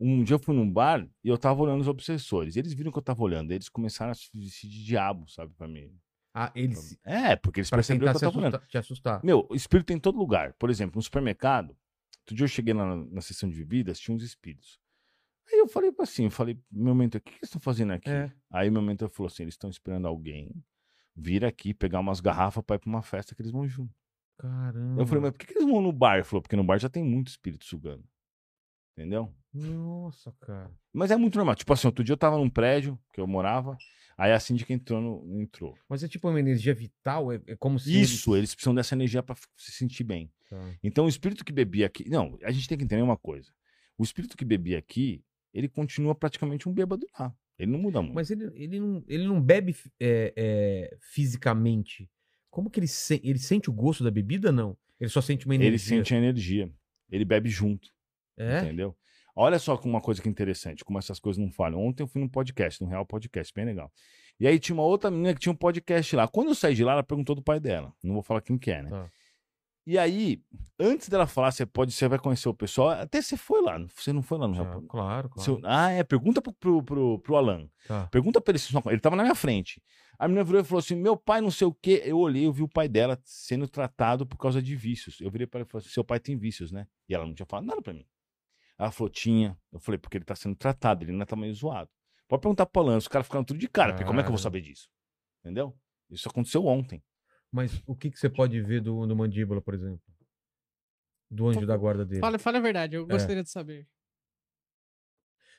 um 0.00 0.22
dia 0.22 0.34
eu 0.34 0.38
fui 0.38 0.54
num 0.54 0.70
bar 0.70 1.06
e 1.24 1.28
eu 1.28 1.36
tava 1.38 1.60
olhando 1.62 1.80
os 1.80 1.88
obsessores. 1.88 2.56
Eles 2.56 2.72
viram 2.72 2.92
que 2.92 2.98
eu 2.98 3.02
tava 3.02 3.22
olhando, 3.22 3.50
eles 3.52 3.68
começaram 3.68 4.12
a 4.12 4.14
se 4.14 4.28
vestir 4.34 4.68
de 4.70 4.84
diabo, 4.84 5.28
sabe, 5.28 5.52
pra 5.54 5.66
mim. 5.68 5.92
Ah, 6.34 6.52
eles. 6.54 6.96
É, 7.04 7.34
porque 7.34 7.60
eles 7.60 7.70
Pra 7.70 7.78
perceberam 7.78 8.12
que 8.12 8.16
eu 8.16 8.20
tava 8.20 8.38
olhando. 8.38 8.58
te 8.68 8.78
assustar. 8.78 9.24
Meu, 9.24 9.48
espírito 9.52 9.86
tem 9.86 9.96
em 9.96 10.00
todo 10.00 10.16
lugar. 10.18 10.52
Por 10.54 10.70
exemplo, 10.70 10.96
no 10.96 11.02
supermercado, 11.02 11.76
outro 12.20 12.36
dia 12.36 12.44
eu 12.44 12.48
cheguei 12.48 12.72
lá 12.74 12.86
na, 12.86 13.04
na 13.06 13.20
seção 13.20 13.48
de 13.48 13.56
bebidas, 13.56 13.98
tinha 13.98 14.14
uns 14.14 14.22
espíritos. 14.22 14.78
Aí 15.50 15.58
eu 15.58 15.66
falei 15.66 15.90
assim, 15.98 16.24
eu 16.24 16.30
falei, 16.30 16.60
meu 16.70 16.94
mentor, 16.94 17.20
o 17.20 17.24
que, 17.24 17.30
que 17.32 17.38
eles 17.38 17.48
estão 17.48 17.60
fazendo 17.60 17.92
aqui? 17.94 18.10
É. 18.10 18.30
Aí 18.50 18.70
meu 18.70 18.82
mentor 18.82 19.08
falou 19.08 19.28
assim, 19.28 19.42
eles 19.44 19.54
estão 19.54 19.70
esperando 19.70 20.06
alguém 20.06 20.52
vir 21.16 21.44
aqui 21.44 21.72
pegar 21.74 21.98
umas 21.98 22.20
garrafas 22.20 22.62
pra 22.64 22.76
ir 22.76 22.78
pra 22.78 22.88
uma 22.90 23.02
festa 23.02 23.34
que 23.34 23.40
eles 23.42 23.50
vão 23.50 23.66
junto. 23.66 23.92
Caramba. 24.38 25.02
Eu 25.02 25.06
falei, 25.06 25.22
mas 25.22 25.32
por 25.32 25.38
que, 25.46 25.52
eles 25.52 25.68
vão 25.68 25.82
no 25.82 25.92
bar? 25.92 26.14
Ele 26.16 26.24
falou, 26.24 26.40
porque 26.42 26.56
no 26.56 26.64
bar 26.64 26.78
já 26.78 26.88
tem 26.88 27.02
muito 27.04 27.28
espírito 27.28 27.64
sugando. 27.64 28.04
Entendeu? 28.96 29.32
Nossa, 29.52 30.32
cara. 30.40 30.70
Mas 30.92 31.10
é 31.10 31.16
muito 31.16 31.36
normal. 31.36 31.54
Tipo 31.54 31.72
assim, 31.72 31.86
outro 31.86 32.02
dia 32.04 32.12
eu 32.12 32.16
tava 32.16 32.36
num 32.36 32.50
prédio 32.50 32.98
que 33.12 33.20
eu 33.20 33.26
morava, 33.26 33.76
aí 34.16 34.32
a 34.32 34.40
síndica 34.40 34.72
entrou, 34.72 35.00
no, 35.00 35.40
entrou. 35.40 35.76
Mas 35.88 36.02
é 36.02 36.08
tipo 36.08 36.28
uma 36.28 36.38
energia 36.40 36.74
vital? 36.74 37.32
É, 37.32 37.40
é 37.46 37.56
como 37.56 37.78
se. 37.78 38.00
Isso, 38.00 38.36
eles 38.36 38.54
precisam 38.54 38.74
dessa 38.74 38.94
energia 38.94 39.22
pra 39.22 39.34
f- 39.36 39.46
se 39.56 39.72
sentir 39.72 40.04
bem. 40.04 40.30
Tá. 40.50 40.56
Então 40.82 41.04
o 41.06 41.08
espírito 41.08 41.44
que 41.44 41.52
bebia 41.52 41.86
aqui. 41.86 42.08
Não, 42.08 42.36
a 42.42 42.50
gente 42.50 42.68
tem 42.68 42.76
que 42.78 42.84
entender 42.84 43.02
uma 43.02 43.16
coisa. 43.16 43.52
O 43.96 44.02
espírito 44.02 44.36
que 44.36 44.44
bebia 44.44 44.78
aqui, 44.78 45.24
ele 45.54 45.68
continua 45.68 46.14
praticamente 46.14 46.68
um 46.68 46.72
bêbado 46.72 47.06
lá. 47.18 47.32
Ele 47.58 47.70
não 47.72 47.78
muda 47.78 48.00
muito. 48.00 48.14
Mas 48.14 48.30
ele, 48.30 48.50
ele, 48.54 48.78
não, 48.78 49.04
ele 49.08 49.26
não 49.26 49.40
bebe 49.40 49.74
é, 50.00 50.32
é, 50.36 50.96
fisicamente. 51.00 52.08
Como 52.58 52.68
que 52.68 52.80
ele, 52.80 52.88
se- 52.88 53.20
ele 53.22 53.38
sente 53.38 53.70
o 53.70 53.72
gosto 53.72 54.02
da 54.02 54.10
bebida, 54.10 54.50
não? 54.50 54.76
Ele 54.98 55.08
só 55.08 55.20
sente 55.20 55.46
uma 55.46 55.54
energia. 55.54 55.70
ele 55.70 55.78
sente 55.78 56.12
a 56.12 56.18
energia. 56.18 56.68
Ele 57.08 57.24
bebe 57.24 57.48
junto. 57.48 57.88
É? 58.36 58.58
Entendeu? 58.62 58.96
Olha 59.32 59.60
só 59.60 59.76
uma 59.84 60.00
coisa 60.00 60.20
que 60.20 60.28
é 60.28 60.30
interessante, 60.32 60.84
como 60.84 60.98
essas 60.98 61.20
coisas 61.20 61.40
não 61.40 61.52
falham. 61.52 61.78
Ontem 61.80 62.02
eu 62.02 62.08
fui 62.08 62.20
num 62.20 62.28
podcast, 62.28 62.82
num 62.82 62.88
real 62.88 63.06
podcast, 63.06 63.54
bem 63.54 63.64
legal. 63.64 63.92
E 64.40 64.46
aí 64.48 64.58
tinha 64.58 64.74
uma 64.74 64.82
outra 64.82 65.08
menina 65.08 65.32
que 65.34 65.38
tinha 65.38 65.52
um 65.52 65.56
podcast 65.56 66.16
lá. 66.16 66.26
Quando 66.26 66.48
eu 66.48 66.54
saí 66.56 66.74
de 66.74 66.82
lá, 66.82 66.94
ela 66.94 67.04
perguntou 67.04 67.36
do 67.36 67.42
pai 67.42 67.60
dela. 67.60 67.92
Não 68.02 68.14
vou 68.14 68.24
falar 68.24 68.40
quem 68.40 68.58
que 68.58 68.72
é, 68.72 68.82
né? 68.82 68.90
Tá. 68.90 69.08
E 69.90 69.96
aí, 69.96 70.42
antes 70.78 71.08
dela 71.08 71.26
falar, 71.26 71.50
você 71.50 71.64
pode, 71.64 71.92
você 71.92 72.06
vai 72.08 72.18
conhecer 72.18 72.46
o 72.46 72.52
pessoal, 72.52 72.90
até 72.90 73.22
você 73.22 73.38
foi 73.38 73.62
lá. 73.62 73.78
Você 73.96 74.12
não 74.12 74.20
foi 74.20 74.36
lá 74.36 74.46
no 74.46 74.54
Tá, 74.54 74.62
Japão. 74.64 74.86
claro, 74.86 75.30
claro. 75.30 75.42
Seu- 75.42 75.60
ah, 75.64 75.90
é. 75.90 76.04
Pergunta 76.04 76.42
pro, 76.42 76.52
pro, 76.52 76.82
pro, 76.82 77.18
pro 77.20 77.36
Alan. 77.36 77.70
Tá. 77.86 78.06
Pergunta 78.08 78.38
pra 78.38 78.52
ele 78.52 78.58
se 78.58 78.70
ele 78.76 79.00
tava 79.00 79.16
na 79.16 79.22
minha 79.22 79.34
frente. 79.34 79.82
A 80.18 80.28
menina 80.28 80.44
virou 80.44 80.60
e 80.60 80.64
falou 80.64 80.80
assim: 80.80 80.94
meu 80.94 81.16
pai 81.16 81.40
não 81.40 81.50
sei 81.50 81.66
o 81.66 81.72
quê. 81.72 82.02
Eu 82.04 82.18
olhei, 82.18 82.44
eu 82.44 82.52
vi 82.52 82.62
o 82.62 82.68
pai 82.68 82.86
dela 82.86 83.18
sendo 83.24 83.66
tratado 83.66 84.26
por 84.26 84.36
causa 84.36 84.60
de 84.60 84.76
vícios. 84.76 85.20
Eu 85.22 85.30
virei 85.30 85.46
para 85.46 85.60
ela 85.60 85.66
e 85.66 85.70
falei 85.70 85.82
assim: 85.86 85.94
seu 85.94 86.04
pai 86.04 86.20
tem 86.20 86.36
vícios, 86.36 86.70
né? 86.70 86.86
E 87.08 87.14
ela 87.14 87.24
não 87.24 87.32
tinha 87.34 87.46
falado 87.46 87.64
nada 87.64 87.80
pra 87.80 87.94
mim. 87.94 88.04
Ela 88.78 88.90
falou: 88.90 89.08
tinha. 89.08 89.56
Eu 89.72 89.78
falei: 89.80 89.96
porque 89.98 90.18
ele 90.18 90.24
tá 90.26 90.34
sendo 90.34 90.54
tratado, 90.54 91.02
ele 91.02 91.12
não 91.12 91.24
tá 91.24 91.34
meio 91.34 91.54
zoado. 91.54 91.88
Pode 92.28 92.42
perguntar 92.42 92.66
pro 92.66 92.82
Alan, 92.82 92.98
os 92.98 93.08
caras 93.08 93.26
ficaram 93.26 93.42
tudo 93.42 93.58
de 93.58 93.66
cara, 93.68 93.92
porque 93.94 94.04
como 94.04 94.20
é 94.20 94.22
que 94.22 94.28
eu 94.28 94.32
vou 94.32 94.38
saber 94.38 94.60
disso? 94.60 94.86
Entendeu? 95.40 95.74
Isso 96.10 96.28
aconteceu 96.28 96.66
ontem. 96.66 97.02
Mas 97.50 97.82
o 97.86 97.94
que, 97.96 98.10
que 98.10 98.18
você 98.18 98.28
pode 98.28 98.60
ver 98.60 98.80
do, 98.80 99.06
do 99.06 99.16
mandíbula, 99.16 99.60
por 99.60 99.74
exemplo? 99.74 100.02
Do 101.30 101.48
anjo 101.48 101.66
da 101.66 101.76
guarda 101.76 102.04
dele. 102.04 102.20
Fala, 102.20 102.38
fala 102.38 102.58
a 102.58 102.60
verdade, 102.60 102.96
eu 102.96 103.06
gostaria 103.06 103.42
de 103.42 103.50
saber. 103.50 103.86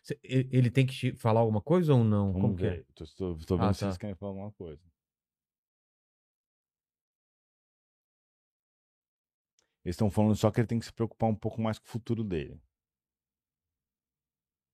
Cê- 0.04 0.20
ele, 0.24 0.50
ele 0.52 0.72
tem 0.72 0.86
que 0.86 0.94
te 0.94 1.16
falar 1.16 1.42
alguma 1.42 1.62
coisa 1.62 1.94
ou 1.94 2.04
não? 2.04 2.32
Vamos 2.34 2.42
Como 2.42 2.58
que 2.58 2.66
é? 2.66 2.72
ver. 2.72 2.86
Tô, 2.96 3.06
tô- 3.06 3.38
tô 3.46 3.58
vendo 3.58 3.70
Ah, 3.70 3.74
se 3.74 3.80
tá. 3.82 3.86
eles 3.88 3.98
querem 3.98 4.16
falar 4.16 4.32
alguma 4.32 4.52
coisa. 4.52 4.82
Eles 9.84 9.96
estão 9.96 10.10
falando 10.12 10.36
só 10.36 10.52
que 10.52 10.60
ele 10.60 10.68
tem 10.68 10.80
que 10.80 10.86
se 10.86 10.94
preocupar 10.94 11.30
um 11.30 11.36
pouco 11.36 11.62
mais 11.62 11.80
com 11.80 11.86
o 11.86 11.90
futuro 11.90 12.24
dele. 12.24 12.60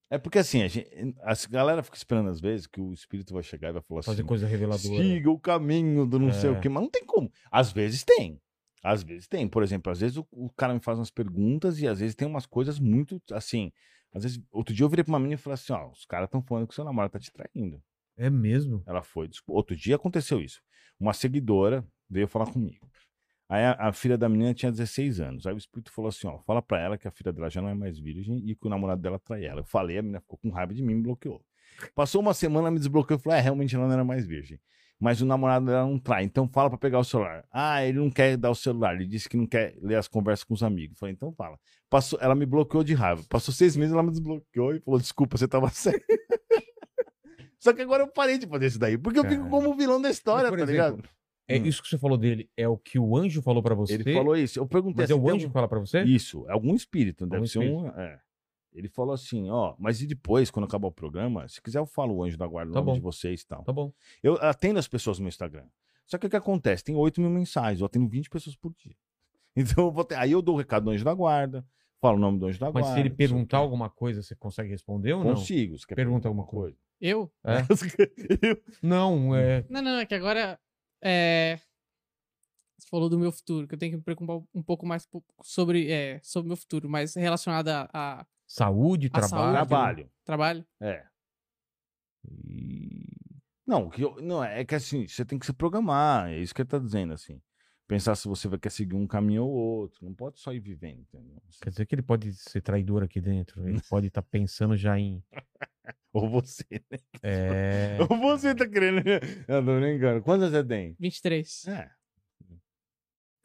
É 0.10 0.18
porque 0.18 0.38
assim, 0.40 0.62
a, 0.62 0.68
gente, 0.68 0.88
a 1.22 1.34
galera 1.50 1.82
fica 1.82 1.98
esperando 1.98 2.30
às 2.30 2.40
vezes 2.40 2.68
que 2.68 2.80
o 2.80 2.94
espírito 2.94 3.34
vai 3.34 3.42
chegar 3.42 3.70
e 3.70 3.74
vai 3.74 3.82
falar 3.82 4.04
Fazer 4.04 4.22
assim: 4.22 4.28
coisa 4.28 4.46
reveladora. 4.48 5.04
siga 5.04 5.32
o 5.32 5.40
caminho 5.40 6.06
do 6.06 6.20
não 6.20 6.32
sei 6.32 6.50
É. 6.50 6.54
o 6.54 6.60
quê, 6.62 6.70
mas 6.70 6.84
não 6.84 6.90
tem 6.90 7.04
como. 7.06 7.32
Às 7.52 7.72
vezes 7.72 8.04
tem. 8.04 8.40
Às 8.84 9.02
vezes 9.02 9.28
tem. 9.28 9.48
Por 9.48 9.64
exemplo, 9.64 9.92
às 9.92 10.00
vezes 10.00 10.18
o, 10.18 10.28
o 10.32 10.50
cara 10.52 10.74
me 10.76 10.80
faz 10.80 11.00
umas 11.00 11.10
perguntas 11.10 11.80
e 11.80 11.88
às 11.88 12.00
vezes 12.00 12.14
tem 12.16 12.28
umas 12.28 12.46
coisas 12.46 12.80
muito 12.80 13.20
assim. 13.32 13.72
Às 14.14 14.24
vezes, 14.24 14.40
outro 14.52 14.74
dia 14.76 14.84
eu 14.86 14.90
virei 14.90 15.04
pra 15.04 15.12
uma 15.12 15.20
menina 15.20 15.34
e 15.36 15.42
falei 15.42 15.56
assim: 15.56 15.74
ó, 15.74 15.90
os 15.90 16.06
caras 16.06 16.28
estão 16.28 16.42
falando 16.44 16.68
que 16.68 16.74
o 16.74 16.76
seu 16.76 16.86
namorado 16.86 17.12
tá 17.14 17.20
te 17.20 17.32
traindo. 17.32 17.82
É 18.16 18.30
mesmo? 18.30 18.84
Ela 18.86 19.02
foi. 19.02 19.28
Outro 19.48 19.76
dia 19.76 19.96
aconteceu 19.96 20.40
isso. 20.40 20.62
Uma 21.00 21.14
seguidora 21.14 21.84
veio 22.10 22.28
falar 22.28 22.46
comigo. 22.46 22.88
Aí 23.48 23.64
a, 23.64 23.90
a 23.90 23.94
filha 23.94 24.18
da 24.18 24.28
menina 24.28 24.54
tinha 24.54 24.72
16 24.72 25.20
anos. 25.20 25.46
Aí 25.46 25.54
o 25.54 25.58
espírito 25.58 25.92
falou 25.92 26.10
assim: 26.10 26.28
ó, 26.28 26.40
fala 26.40 26.62
pra 26.62 26.80
ela 26.80 26.98
que 26.98 27.08
a 27.08 27.12
filha 27.12 27.32
dela 27.32 27.50
já 27.50 27.62
não 27.62 27.70
é 27.70 27.76
mais 27.76 28.00
virgem 28.00 28.42
e 28.46 28.56
que 28.56 28.66
o 28.66 28.70
namorado 28.70 29.02
dela 29.02 29.20
trai 29.20 29.46
ela. 29.46 29.62
Eu 29.62 29.66
falei, 29.66 29.98
a 29.98 30.02
menina 30.02 30.20
ficou 30.20 30.38
com 30.40 30.50
raiva 30.50 30.74
de 30.74 30.82
mim 30.82 30.94
e 30.94 30.96
me 30.96 31.04
bloqueou. 31.04 31.44
Passou 31.94 32.22
uma 32.22 32.34
semana, 32.34 32.68
ela 32.68 32.72
me 32.72 32.80
desbloqueou 32.80 33.20
e 33.20 33.22
falou: 33.22 33.38
é, 33.38 33.42
realmente 33.42 33.76
ela 33.76 33.86
não 33.86 33.94
era 33.94 34.04
mais 34.04 34.26
virgem. 34.26 34.60
Mas 35.00 35.22
o 35.22 35.26
namorado 35.26 35.66
dela 35.66 35.86
não 35.86 36.00
trai, 36.00 36.24
então 36.24 36.48
fala 36.48 36.70
pra 36.70 36.78
pegar 36.78 37.00
o 37.00 37.04
celular. 37.04 37.46
Ah, 37.52 37.84
ele 37.84 38.00
não 38.00 38.10
quer 38.10 38.38
dar 38.38 38.50
o 38.50 38.56
celular, 38.56 38.96
ele 38.96 39.06
disse 39.06 39.28
que 39.28 39.36
não 39.36 39.46
quer 39.46 39.76
ler 39.82 39.96
as 39.96 40.08
conversas 40.08 40.46
com 40.46 40.54
os 40.54 40.64
amigos. 40.64 40.96
Eu 40.96 41.00
falei, 41.00 41.14
então 41.14 41.34
fala. 41.34 41.60
Passou, 41.90 42.18
ela 42.22 42.34
me 42.34 42.46
bloqueou 42.46 42.84
de 42.84 42.94
raiva. 42.94 43.22
Passou 43.30 43.54
seis 43.54 43.76
meses, 43.76 43.94
ela 43.94 44.02
me 44.02 44.12
desbloqueou 44.12 44.74
e 44.74 44.80
falou: 44.80 45.00
desculpa, 45.00 45.38
você 45.38 45.48
tava 45.48 45.70
certo. 45.76 46.04
Só 47.60 47.74
que 47.74 47.82
agora 47.82 48.04
eu 48.04 48.08
parei 48.08 48.38
de 48.38 48.48
fazer 48.48 48.68
isso 48.68 48.80
daí, 48.80 48.98
porque 48.98 49.20
eu 49.20 49.24
fico 49.24 49.38
Cara. 49.38 49.50
como 49.50 49.70
o 49.70 49.76
vilão 49.76 50.02
da 50.02 50.10
história, 50.10 50.50
Mas, 50.50 50.60
tá 50.60 50.66
por 50.66 50.72
ligado? 50.72 51.04
É 51.48 51.60
Hum. 51.60 51.66
isso 51.66 51.82
que 51.84 51.88
você 51.90 51.98
falou 51.98 52.18
dele, 52.18 52.50
é 52.58 52.68
o 52.68 52.78
que 52.78 52.98
o 52.98 53.16
anjo 53.16 53.42
falou 53.42 53.62
pra 53.62 53.76
você? 53.76 53.94
Ele 53.94 54.14
falou 54.14 54.36
isso. 54.36 54.58
Eu 54.60 54.68
perguntei 54.68 55.04
Mas 55.04 55.10
é 55.12 55.14
assim, 55.14 55.22
o 55.22 55.30
anjo 55.30 55.48
que 55.48 55.54
fala 55.54 55.68
pra 55.68 55.80
você? 55.80 56.02
Isso, 56.04 56.44
é 56.50 56.54
algum 56.54 56.74
espírito, 56.74 57.26
deve 57.26 57.36
Algum 57.38 57.48
ser 57.48 57.60
um. 57.60 57.88
é. 57.90 58.20
Ele 58.74 58.90
falou 58.90 59.14
assim, 59.14 59.50
ó, 59.50 59.74
mas 59.80 60.02
e 60.02 60.08
depois, 60.08 60.52
quando 60.52 60.66
acabar 60.66 60.88
o 60.88 60.92
programa, 60.92 61.48
se 61.48 61.62
quiser 61.62 61.80
eu 61.80 61.86
falo 61.86 62.16
o 62.16 62.24
anjo 62.24 62.38
da 62.38 62.46
guarda, 62.46 62.72
o 62.72 62.74
Tá 62.74 62.80
nome 62.82 62.92
bom. 62.92 62.96
de 62.96 63.00
vocês 63.02 63.42
e 63.42 63.48
tal. 63.48 63.64
Tá 63.64 63.72
bom. 63.72 63.94
Eu 64.22 64.34
atendo 64.42 64.80
as 64.80 64.88
pessoas 64.88 65.18
no 65.18 65.24
meu 65.24 65.30
Instagram. 65.30 65.66
Só 66.06 66.18
que 66.18 66.28
o 66.28 66.30
que 66.30 66.36
acontece? 66.36 66.84
Tem 66.84 66.96
8 66.96 67.22
mil 67.22 67.30
mensagens, 67.30 67.80
eu 67.80 67.86
atendo 67.86 68.08
20 68.10 68.30
pessoas 68.30 68.56
por 68.56 68.74
dia. 68.78 68.96
Então, 69.80 69.86
eu 69.86 69.92
vou 69.92 70.04
ter- 70.04 70.16
aí 70.16 70.34
eu 70.34 70.42
dou 70.42 70.56
o 70.56 70.58
recado 70.58 70.84
do 70.84 70.90
anjo 70.92 71.06
da 71.06 71.14
guarda, 71.14 71.66
falo 72.02 72.18
o 72.18 72.20
nome 72.20 72.38
do 72.38 72.48
anjo 72.48 72.60
da 72.60 72.66
Mas 72.72 72.84
guarda. 72.84 72.94
se 72.94 73.00
ele 73.00 73.10
não 73.10 73.16
perguntar 73.16 73.58
alguma 73.60 73.90
coisa, 73.90 74.22
você 74.22 74.36
consegue 74.36 74.70
responder 74.70 75.14
ou 75.14 75.24
não? 75.24 75.36
Consigo. 75.36 75.78
Você 75.80 75.86
quer 75.88 75.96
Pergunta 75.96 76.24
perguntar 76.24 76.28
alguma 76.30 76.46
coisa. 76.46 76.78
Eu? 77.00 77.32
É? 77.46 77.60
Eu- 78.42 78.62
Não, 78.84 79.34
é. 79.34 79.64
Não, 79.70 79.82
não, 79.82 79.98
é 80.00 80.06
que 80.06 80.14
agora. 80.14 80.60
É... 81.06 81.60
Você 82.78 82.88
falou 82.90 83.10
do 83.10 83.18
meu 83.20 83.32
futuro, 83.32 83.68
que 83.68 83.76
eu 83.76 83.80
tenho 83.80 83.92
que 83.94 83.98
me 83.98 84.04
preocupar 84.04 84.38
um 84.54 84.62
pouco 84.64 84.86
mais 84.86 85.08
sobre, 85.44 85.90
é, 85.92 86.20
sobre 86.24 86.48
o 86.48 86.50
meu 86.50 86.58
futuro, 86.58 86.90
mas 86.90 87.16
relacionado 87.16 87.70
a, 87.70 87.90
a 87.94 88.26
Saúde, 88.48 89.08
A 89.08 89.10
trabalho. 89.12 89.30
saúde. 89.30 89.68
Trabalho. 89.68 90.10
trabalho. 90.26 90.66
É. 90.82 91.06
E- 92.28 93.06
Não, 93.66 93.90
que 93.90 94.04
eu- 94.04 94.22
não, 94.22 94.44
é 94.44 94.64
que 94.64 94.76
assim, 94.76 95.08
você 95.08 95.26
tem 95.26 95.40
que 95.40 95.46
se 95.46 95.54
programar, 95.54 96.30
é 96.30 96.38
isso 96.40 96.54
que 96.54 96.62
ele 96.62 96.70
tá 96.70 96.78
dizendo, 96.78 97.14
assim. 97.14 97.42
Pensar 97.88 98.16
se 98.16 98.28
você 98.28 98.48
vai 98.48 98.58
quer 98.60 98.72
seguir 98.72 98.96
um 98.96 99.06
caminho 99.08 99.44
ou 99.46 99.52
outro. 99.52 100.04
Não 100.06 100.14
pode 100.14 100.40
só 100.40 100.52
ir 100.52 100.60
vivendo, 100.60 101.02
entendeu? 101.02 101.40
Quer 101.62 101.70
dizer 101.70 101.86
que 101.86 101.94
ele 101.96 102.02
pode 102.02 102.34
ser 102.34 102.62
traidor 102.62 103.04
aqui 103.04 103.22
dentro. 103.22 103.68
Ele 103.68 103.80
pode 103.90 104.08
estar 104.08 104.24
pensando 104.24 104.76
já 104.76 104.98
em. 105.00 105.24
Ou 106.16 106.30
você, 106.30 106.64
né? 106.90 106.98
É. 107.22 107.98
Ou 108.10 108.18
você 108.20 108.56
tá 108.56 108.68
querendo. 108.68 109.02
Eu 109.48 109.66
tô 109.66 109.80
brincando. 109.80 110.22
Quantas 110.24 110.52
você 110.52 110.64
tem? 110.64 110.96
23. 110.98 111.68
É. 111.68 111.92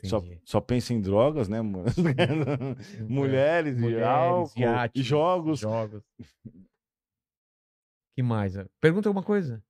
Só, 0.05 0.23
só 0.45 0.61
pensa 0.61 0.95
em 0.95 1.01
drogas, 1.01 1.49
né, 1.49 1.61
mano? 1.61 1.85
Mulheres, 3.09 3.77
e 3.77 3.81
Mulheres, 3.81 4.07
álcool, 4.07 4.91
e 4.95 5.03
jogos. 5.03 5.59
Jogos. 5.59 6.03
que 8.17 8.23
mais? 8.23 8.55
Pergunta 8.81 9.09
alguma 9.09 9.23
coisa. 9.25 9.63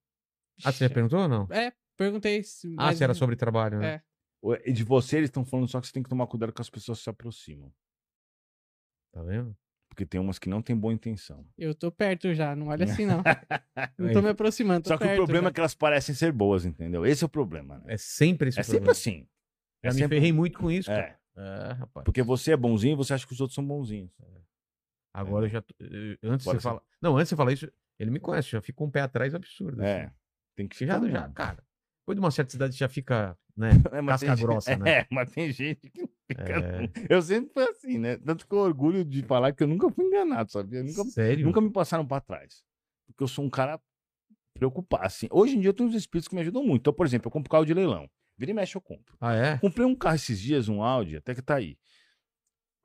Ah, 0.65 0.71
você 0.71 0.87
já 0.87 0.95
perguntou 0.95 1.21
ou 1.21 1.29
não? 1.29 1.49
É, 1.51 1.73
perguntei. 1.97 2.43
se- 2.45 2.69
Ah, 2.79 2.87
mas- 2.87 2.99
se 2.99 3.05
era 3.05 3.15
sobre 3.15 3.35
trabalho, 3.35 3.79
né? 3.81 3.95
É. 3.95 4.69
E 4.71 4.73
de 4.73 4.85
você 4.85 5.17
eles 5.17 5.29
estão 5.29 5.45
falando 5.45 5.67
só 5.69 5.81
que 5.81 5.87
você 5.87 5.93
tem 5.93 6.03
que 6.03 6.09
tomar 6.09 6.27
cuidado 6.27 6.53
com 6.53 6.63
as 6.63 6.71
pessoas 6.71 6.99
que 6.99 7.05
se 7.05 7.11
aproximam. 7.11 7.73
Tá 9.13 9.23
vendo? 9.23 9.57
Porque 9.91 10.07
tem 10.07 10.19
umas 10.21 10.39
que 10.39 10.49
não 10.49 10.63
têm 10.63 10.75
boa 10.77 10.95
intenção. 10.95 11.45
Eu 11.59 11.75
tô 11.75 11.91
perto 11.93 12.33
já, 12.33 12.55
não 12.57 12.69
olha 12.69 12.85
assim 12.85 13.05
não. 13.05 13.23
não 13.99 14.13
tô 14.13 14.23
me 14.23 14.29
aproximando, 14.31 14.85
tô 14.85 14.89
Só 14.89 14.97
que 14.97 15.05
o 15.05 15.15
problema 15.17 15.47
já. 15.47 15.51
é 15.51 15.53
que 15.53 15.61
elas 15.61 15.75
parecem 15.75 16.15
ser 16.15 16.33
boas, 16.33 16.65
entendeu? 16.65 17.05
Esse 17.05 17.25
é 17.25 17.27
o 17.27 17.29
problema, 17.29 17.79
né? 17.81 17.95
É 17.95 17.97
sempre 17.99 18.49
esse 18.49 18.61
É 18.61 18.63
sempre 18.63 18.77
problema. 18.79 18.93
assim. 18.93 19.27
Já 19.85 19.91
É 19.91 19.93
me 19.93 19.99
sempre- 19.99 20.17
ferrei 20.17 20.33
muito 20.33 20.59
com 20.59 20.71
isso, 20.71 20.89
cara. 20.89 21.19
É. 21.37 21.41
É, 21.43 21.73
rapaz. 21.73 22.05
Porque 22.05 22.23
você 22.23 22.53
é 22.53 22.57
bonzinho 22.57 22.93
e 22.93 22.97
você 22.97 23.13
acha 23.15 23.27
que 23.27 23.33
os 23.33 23.41
outros 23.41 23.55
são 23.55 23.65
bonzinhos. 23.67 24.11
Agora 25.13 25.47
eu 25.47 25.51
já. 25.51 25.61
tô- 25.61 25.75
eu- 25.81 26.17
Antes 26.23 26.23
Agora 26.23 26.41
você 26.45 26.51
você- 26.53 26.61
fala. 26.61 26.83
Não, 27.03 27.17
antes 27.17 27.29
você 27.31 27.37
fala 27.37 27.53
isso, 27.53 27.71
ele 27.99 28.11
me 28.11 28.21
conhece, 28.21 28.51
já 28.51 28.61
fica 28.61 28.83
um 28.85 28.91
pé 28.91 29.01
atrás 29.01 29.35
absurdo. 29.35 29.83
É. 29.83 30.05
assim. 30.05 30.15
Tem 30.57 30.69
que 30.69 30.87
já, 30.87 30.95
ficar 30.95 31.09
já, 31.11 31.21
mesmo. 31.21 31.35
cara. 31.35 31.65
Depois 32.11 32.17
de 32.17 32.21
uma 32.25 32.31
certa 32.31 32.57
idade 32.57 32.77
já 32.77 32.89
fica, 32.89 33.37
né? 33.57 33.71
É, 33.93 34.05
casca 34.07 34.27
gente- 34.35 34.41
grossa, 34.45 34.77
né? 34.77 34.91
É, 34.91 35.07
mas 35.11 35.31
tem 35.31 35.53
gente 35.53 35.77
que 35.91 36.09
fica. 36.29 36.43
É. 36.59 36.91
Eu 37.09 37.23
sempre 37.23 37.53
fui 37.53 37.63
assim, 37.65 37.99
né? 37.99 38.17
Tanto 38.19 38.47
que 38.47 38.53
eu 38.55 38.59
orgulho 38.59 39.05
de 39.05 39.23
falar 39.23 39.53
que 39.53 39.63
eu 39.63 39.69
nunca 39.69 39.89
fui 39.91 40.05
enganado, 40.07 40.51
sabia? 40.51 40.83
Nunca, 40.83 41.05
Sério? 41.05 41.47
nunca 41.47 41.61
me 41.61 41.71
passaram 41.71 42.05
pra 42.07 42.21
trás. 42.21 42.63
Porque 43.07 43.23
eu 43.23 43.29
sou 43.29 43.45
um 43.45 43.51
cara 43.51 43.81
preocupado. 44.55 45.05
Assim. 45.07 45.29
Hoje 45.31 45.57
em 45.57 45.61
dia 45.61 45.69
eu 45.71 45.75
tenho 45.75 45.89
uns 45.89 45.95
espíritos 45.95 46.27
que 46.29 46.35
me 46.35 46.41
ajudam 46.41 46.65
muito. 46.65 46.81
Então, 46.83 46.93
por 46.93 47.07
exemplo, 47.07 47.29
eu 47.29 47.31
compro 47.33 47.51
carro 47.51 47.65
de 47.65 47.75
leilão. 47.75 48.09
Vira 48.37 48.51
e 48.51 48.55
mexe, 48.55 48.77
eu 48.77 48.81
compro. 48.81 49.17
Ah, 49.21 49.35
é? 49.35 49.59
Comprei 49.59 49.87
um 49.87 49.95
carro 49.95 50.17
esses 50.17 50.41
dias, 50.41 50.69
um 50.69 50.83
Audi, 50.83 51.17
até 51.17 51.35
que 51.35 51.43
tá 51.43 51.57
aí. 51.57 51.77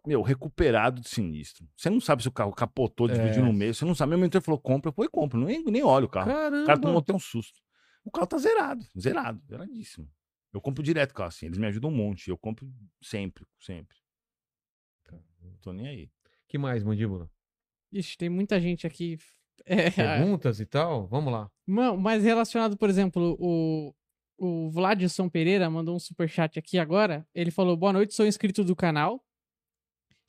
Meu, 0.05 0.21
recuperado 0.21 1.01
de 1.01 1.09
sinistro. 1.09 1.65
Você 1.75 1.89
não 1.89 1.99
sabe 1.99 2.21
se 2.21 2.27
o 2.27 2.31
carro 2.31 2.51
capotou, 2.53 3.07
dividiu 3.07 3.41
É. 3.41 3.45
no 3.45 3.51
meio. 3.51 3.73
Você 3.73 3.85
não 3.85 3.95
sabe. 3.95 4.11
Meu 4.11 4.19
mentor 4.19 4.39
falou, 4.41 4.59
compra. 4.59 4.89
Eu 4.89 4.93
falei, 4.93 5.09
compra. 5.09 5.39
Nem, 5.39 5.63
nem 5.63 5.81
olho 5.83 6.05
o 6.05 6.09
carro. 6.09 6.29
O 6.29 6.33
Caramba. 6.33 6.65
cara 6.67 6.79
tomou 6.79 6.99
até 6.99 7.11
um 7.13 7.17
susto. 7.19 7.59
O 8.05 8.11
carro 8.11 8.27
tá 8.27 8.37
zerado, 8.37 8.85
zerado, 8.97 9.41
zeradíssimo. 9.49 10.07
Eu 10.53 10.61
compro 10.61 10.81
direto 10.81 11.13
carro 11.13 11.27
assim, 11.27 11.47
eles 11.47 11.57
me 11.57 11.67
ajudam 11.67 11.89
um 11.89 11.93
monte. 11.93 12.29
Eu 12.29 12.37
compro 12.37 12.71
sempre, 13.01 13.45
sempre. 13.59 13.97
Não 15.41 15.57
tô 15.61 15.73
nem 15.73 15.87
aí. 15.87 16.09
que 16.47 16.57
mais, 16.57 16.83
mandíbula? 16.83 17.29
Ixi, 17.91 18.17
tem 18.17 18.29
muita 18.29 18.59
gente 18.59 18.85
aqui. 18.87 19.17
É, 19.67 19.89
Perguntas 19.89 20.59
e 20.59 20.65
tal? 20.65 21.07
Vamos 21.07 21.33
lá. 21.33 21.49
Mano, 21.65 21.97
mas 21.97 22.23
relacionado, 22.23 22.77
por 22.77 22.87
exemplo, 22.87 23.35
o, 23.39 23.95
o 24.37 24.69
Vladson 24.69 25.27
Pereira 25.27 25.67
mandou 25.71 25.95
um 25.95 25.99
superchat 25.99 26.59
aqui 26.59 26.77
agora. 26.77 27.27
Ele 27.33 27.49
falou: 27.49 27.75
Boa 27.75 27.91
noite, 27.91 28.13
sou 28.13 28.27
inscrito 28.27 28.63
do 28.63 28.75
canal. 28.75 29.25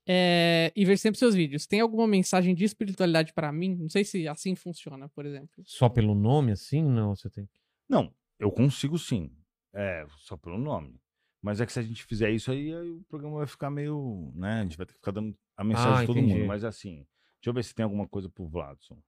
É, 0.09 0.73
e 0.75 0.87
vejo 0.87 1.03
sempre 1.03 1.19
seus 1.19 1.35
vídeos. 1.35 1.67
Tem 1.67 1.81
alguma 1.81 2.07
mensagem 2.07 2.55
de 2.55 2.65
espiritualidade 2.65 3.35
pra 3.35 3.53
mim? 3.53 3.75
Não 3.75 3.91
sei 3.91 4.05
se 4.05 4.27
assim 4.27 4.55
funciona, 4.55 5.09
por 5.11 5.27
exemplo. 5.27 5.63
Só 5.67 5.89
pelo 5.89 6.15
nome 6.15 6.53
assim? 6.53 6.83
Não, 6.83 7.15
você 7.15 7.29
tem. 7.29 7.47
Não, 7.89 8.15
eu 8.39 8.51
consigo 8.51 8.99
sim. 8.99 9.31
É, 9.73 10.07
só 10.19 10.37
pelo 10.37 10.59
nome. 10.59 11.01
Mas 11.43 11.61
é 11.61 11.67
que 11.67 11.73
se 11.73 11.79
a 11.79 11.83
gente 11.83 12.05
fizer 12.05 12.31
isso 12.31 12.51
aí, 12.51 12.75
aí 12.75 12.91
o 12.91 13.05
programa 13.05 13.37
vai 13.39 13.47
ficar 13.47 13.71
meio. 13.71 14.33
né? 14.35 14.61
A 14.61 14.63
gente 14.63 14.77
vai 14.77 14.87
ter 14.87 14.93
que 14.95 14.99
ficar 14.99 15.13
dando 15.13 15.37
a 15.57 15.63
mensagem 15.63 15.93
Ah, 15.93 16.01
de 16.01 16.07
todo 16.07 16.19
entendi. 16.19 16.35
mundo. 16.35 16.47
Mas 16.49 16.65
assim, 16.65 17.07
deixa 17.37 17.49
eu 17.51 17.53
ver 17.55 17.63
se 17.63 17.75
tem 17.75 17.85
alguma 17.85 18.09
coisa 18.09 18.29
pro 18.29 18.49
Vladson. 18.49 19.01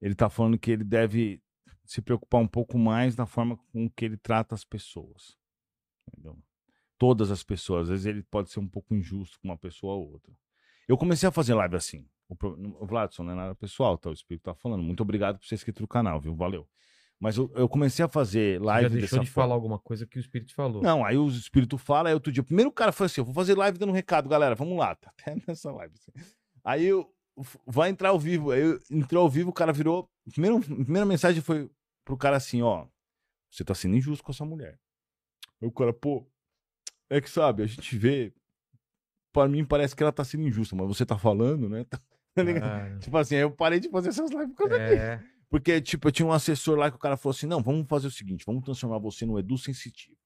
Ele 0.00 0.14
tá 0.14 0.30
falando 0.30 0.58
que 0.58 0.70
ele 0.70 0.84
deve 0.84 1.42
se 1.84 2.00
preocupar 2.00 2.40
um 2.40 2.46
pouco 2.48 2.78
mais 2.78 3.16
na 3.16 3.26
forma 3.26 3.56
com 3.72 3.88
que 3.90 4.04
ele 4.04 4.16
trata 4.16 4.54
as 4.54 4.64
pessoas. 4.64 5.36
Entendeu? 6.08 6.38
Todas 6.96 7.30
as 7.30 7.42
pessoas. 7.42 7.82
Às 7.84 7.88
vezes 7.88 8.06
ele 8.06 8.22
pode 8.22 8.50
ser 8.50 8.60
um 8.60 8.68
pouco 8.68 8.94
injusto 8.94 9.38
com 9.40 9.48
uma 9.48 9.58
pessoa 9.58 9.94
ou 9.94 10.12
outra. 10.12 10.32
Eu 10.88 10.96
comecei 10.96 11.28
a 11.28 11.32
fazer 11.32 11.54
live 11.54 11.76
assim. 11.76 12.08
O, 12.30 12.84
o 12.84 12.86
Vladson 12.86 13.24
não 13.24 13.32
é 13.32 13.34
nada 13.34 13.54
pessoal, 13.54 13.98
tá? 13.98 14.08
O 14.08 14.12
Espírito 14.12 14.44
tá 14.44 14.54
falando. 14.54 14.82
Muito 14.82 15.02
obrigado 15.02 15.38
por 15.38 15.46
ser 15.46 15.56
inscrito 15.56 15.82
no 15.82 15.88
canal, 15.88 16.20
viu? 16.20 16.34
Valeu. 16.34 16.66
Mas 17.18 17.36
eu, 17.36 17.52
eu 17.54 17.68
comecei 17.68 18.02
a 18.02 18.08
fazer 18.08 18.58
Você 18.58 18.64
live 18.64 18.94
já 18.94 19.00
deixou 19.00 19.18
de 19.18 19.30
forma. 19.30 19.48
falar 19.48 19.54
alguma 19.54 19.78
coisa 19.78 20.06
que 20.06 20.16
o 20.16 20.20
espírito 20.20 20.54
falou. 20.54 20.82
Não, 20.82 21.04
aí 21.04 21.18
o 21.18 21.28
espírito 21.28 21.76
fala, 21.76 22.08
aí 22.08 22.14
outro 22.14 22.32
dia. 22.32 22.42
Primeiro 22.42 22.70
o 22.70 22.72
cara 22.72 22.92
falou 22.92 23.06
assim: 23.06 23.20
eu 23.20 23.26
vou 23.26 23.34
fazer 23.34 23.54
live 23.58 23.76
dando 23.76 23.90
um 23.90 23.94
recado, 23.94 24.26
galera, 24.26 24.54
vamos 24.54 24.78
lá. 24.78 24.94
Tá 24.94 25.10
até 25.10 25.36
nessa 25.46 25.70
live. 25.70 25.92
assim. 25.94 26.12
Aí 26.64 26.86
eu, 26.86 27.12
vai 27.66 27.90
entrar 27.90 28.08
ao 28.10 28.18
vivo. 28.18 28.52
Aí 28.52 28.62
eu, 28.62 28.80
entrou 28.90 29.22
ao 29.22 29.28
vivo, 29.28 29.50
o 29.50 29.52
cara 29.52 29.70
virou. 29.70 30.08
Primeiro, 30.30 30.56
a 30.56 30.60
primeira 30.60 31.04
mensagem 31.04 31.42
foi 31.42 31.70
pro 32.06 32.16
cara 32.16 32.36
assim: 32.36 32.62
ó, 32.62 32.86
você 33.50 33.64
tá 33.64 33.74
sendo 33.74 33.96
injusto 33.96 34.24
com 34.24 34.32
essa 34.32 34.44
mulher. 34.46 34.78
Aí 35.60 35.68
o 35.68 35.72
cara, 35.72 35.92
pô, 35.92 36.26
é 37.10 37.20
que 37.20 37.28
sabe, 37.28 37.62
a 37.64 37.66
gente 37.66 37.98
vê. 37.98 38.32
Pra 39.32 39.46
mim 39.46 39.64
parece 39.64 39.94
que 39.94 40.02
ela 40.02 40.10
tá 40.10 40.24
sendo 40.24 40.42
injusta, 40.48 40.74
mas 40.74 40.88
você 40.88 41.04
tá 41.04 41.16
falando, 41.18 41.68
né? 41.68 41.84
Tá 41.90 41.98
ligado? 42.36 42.64
Ah, 42.64 42.98
Tipo 42.98 43.16
assim, 43.16 43.36
aí 43.36 43.42
eu 43.42 43.50
parei 43.50 43.80
de 43.80 43.88
fazer 43.88 44.10
essas 44.10 44.30
lives 44.30 44.48
por 44.54 44.68
causa 44.68 44.78
disso. 44.78 45.02
é. 45.02 45.22
Porque, 45.48 45.80
tipo, 45.80 46.06
eu 46.06 46.12
tinha 46.12 46.26
um 46.26 46.32
assessor 46.32 46.78
lá 46.78 46.88
que 46.90 46.96
o 46.96 47.00
cara 47.00 47.16
falou 47.16 47.34
assim: 47.34 47.46
não, 47.46 47.60
vamos 47.60 47.86
fazer 47.88 48.06
o 48.06 48.10
seguinte, 48.10 48.44
vamos 48.46 48.62
transformar 48.62 48.98
você 48.98 49.26
no 49.26 49.36
Edu 49.38 49.58
sensitivo. 49.58 50.16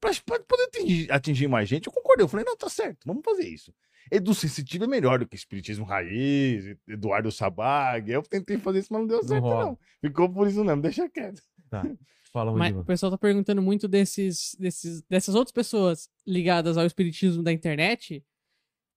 Pra, 0.00 0.10
pra 0.26 0.38
poder 0.40 0.64
atingir, 0.64 1.10
atingir 1.10 1.48
mais 1.48 1.68
gente, 1.68 1.86
eu 1.86 1.92
concordei. 1.92 2.22
Eu 2.22 2.28
falei, 2.28 2.44
não, 2.44 2.56
tá 2.56 2.68
certo, 2.68 2.98
vamos 3.06 3.22
fazer 3.24 3.48
isso. 3.48 3.72
Edu 4.12 4.34
sensitivo 4.34 4.84
é 4.84 4.86
melhor 4.86 5.18
do 5.18 5.26
que 5.26 5.34
Espiritismo 5.36 5.84
Raiz, 5.86 6.76
Eduardo 6.86 7.32
Sabag. 7.32 8.10
Eu 8.10 8.22
tentei 8.22 8.58
fazer 8.58 8.80
isso, 8.80 8.92
mas 8.92 9.00
não 9.00 9.08
deu 9.08 9.22
certo, 9.24 9.42
rola. 9.42 9.64
não. 9.64 9.78
Ficou 10.02 10.28
por 10.32 10.46
isso 10.46 10.62
mesmo, 10.62 10.82
deixa 10.82 11.08
quieto. 11.08 11.42
Tá. 11.70 11.84
Fala, 12.30 12.52
Mas 12.52 12.76
o 12.76 12.84
pessoal 12.84 13.10
tá 13.10 13.16
perguntando 13.18 13.62
muito 13.62 13.88
desses, 13.88 14.54
desses, 14.60 15.00
dessas 15.02 15.34
outras 15.34 15.52
pessoas 15.52 16.10
ligadas 16.26 16.76
ao 16.76 16.84
espiritismo 16.86 17.42
da 17.42 17.50
internet. 17.52 18.22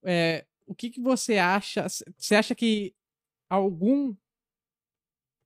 É, 0.03 0.45
o 0.71 0.75
que, 0.75 0.89
que 0.89 1.01
você 1.01 1.37
acha? 1.37 1.85
Você 2.17 2.33
acha 2.35 2.55
que 2.55 2.93
algum 3.49 4.15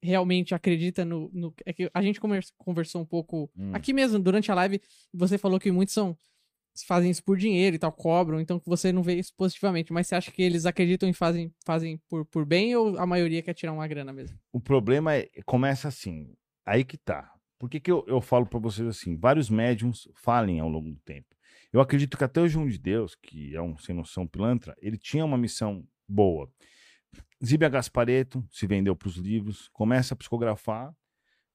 realmente 0.02 0.54
acredita 0.54 1.04
no. 1.04 1.30
no- 1.34 1.54
é 1.66 1.74
que 1.74 1.90
a 1.94 2.02
gente 2.02 2.20
conver- 2.20 2.46
conversou 2.58 3.02
um 3.02 3.06
pouco 3.06 3.50
Hum. 3.58 3.72
aqui 3.74 3.92
mesmo, 3.92 4.20
durante 4.20 4.52
a 4.52 4.56
live, 4.56 4.80
você 5.14 5.38
falou 5.38 5.60
que 5.60 5.72
muitos 5.72 5.94
são. 5.94 6.18
fazem 6.88 7.10
isso 7.10 7.24
por 7.24 7.38
dinheiro 7.38 7.78
e 7.78 7.80
tal, 7.80 7.90
cobram, 7.90 8.38
então 8.42 8.62
você 8.66 8.92
não 8.92 9.02
vê 9.02 9.16
isso 9.16 9.34
positivamente. 9.38 9.94
Mas 9.94 10.08
você 10.08 10.16
acha 10.16 10.30
que 10.30 10.44
eles 10.44 10.66
acreditam 10.66 11.08
e 11.08 11.14
fazem, 11.14 11.50
fazem 11.66 11.98
por, 12.10 12.26
por 12.26 12.46
bem 12.46 12.76
ou 12.76 13.00
a 13.00 13.06
maioria 13.06 13.42
quer 13.42 13.54
tirar 13.54 13.72
uma 13.72 13.88
grana 13.88 14.12
mesmo? 14.12 14.38
O 14.52 14.60
problema 14.60 15.16
é, 15.16 15.30
começa 15.46 15.88
assim, 15.88 16.36
aí 16.66 16.84
que 16.84 16.98
tá. 16.98 17.32
Por 17.58 17.70
que, 17.70 17.80
que 17.80 17.90
eu, 17.90 18.04
eu 18.08 18.20
falo 18.20 18.46
pra 18.46 18.60
vocês 18.60 18.86
assim? 18.90 19.16
Vários 19.16 19.50
médiums 19.50 20.06
falem 20.16 20.60
ao 20.60 20.68
longo 20.68 20.92
do 20.92 21.00
tempo. 21.00 21.34
Eu 21.76 21.82
acredito 21.82 22.18
que 22.18 22.24
até 22.24 22.40
o 22.40 22.48
João 22.48 22.70
de 22.70 22.78
Deus, 22.78 23.16
que 23.16 23.54
é 23.54 23.62
um 23.62 23.78
sem 23.78 23.94
noção 23.94 24.26
pilantra, 24.26 24.74
ele 24.82 24.98
tinha 24.98 25.26
uma 25.26 25.38
missão 25.38 25.86
boa. 26.08 26.50
Zíbia 27.46 27.68
Gaspareto 27.68 28.48
se 28.50 28.66
vendeu 28.66 28.96
para 28.96 29.10
os 29.10 29.18
livros, 29.18 29.68
começa 29.74 30.14
a 30.14 30.18
psicografar, 30.18 30.96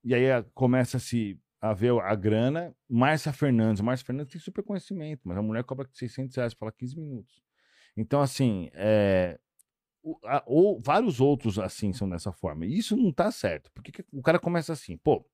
e 0.05 0.15
aí 0.15 0.31
a- 0.31 0.45
começa-se 0.53 1.41
a 1.59 1.73
ver 1.73 1.99
a 2.03 2.15
grana. 2.15 2.77
Márcia 2.87 3.33
Fernandes. 3.33 3.81
Márcia 3.81 4.05
Fernandes 4.05 4.31
tem 4.33 4.39
super 4.43 4.63
conhecimento, 4.63 5.23
mas 5.25 5.39
a 5.39 5.43
mulher 5.43 5.65
cobra 5.65 5.89
600 5.91 6.37
reais 6.37 6.53
para 6.53 6.67
falar 6.67 6.73
15 6.73 6.99
minutos. 7.01 7.41
Então, 7.97 8.21
assim, 8.21 8.69
é, 8.75 9.41
o- 10.03 10.19
a- 10.27 10.45
ou 10.47 10.79
vários 10.79 11.19
outros 11.19 11.59
assim 11.59 11.95
são 11.95 12.07
dessa 12.11 12.31
forma. 12.31 12.67
E 12.67 12.77
isso 12.77 12.95
não 12.95 13.11
tá 13.11 13.33
certo. 13.33 13.71
Porque 13.73 13.91
que 13.91 14.05
o 14.13 14.21
cara 14.21 14.39
começa 14.39 14.71
assim, 14.71 14.99
pô, 14.99 15.27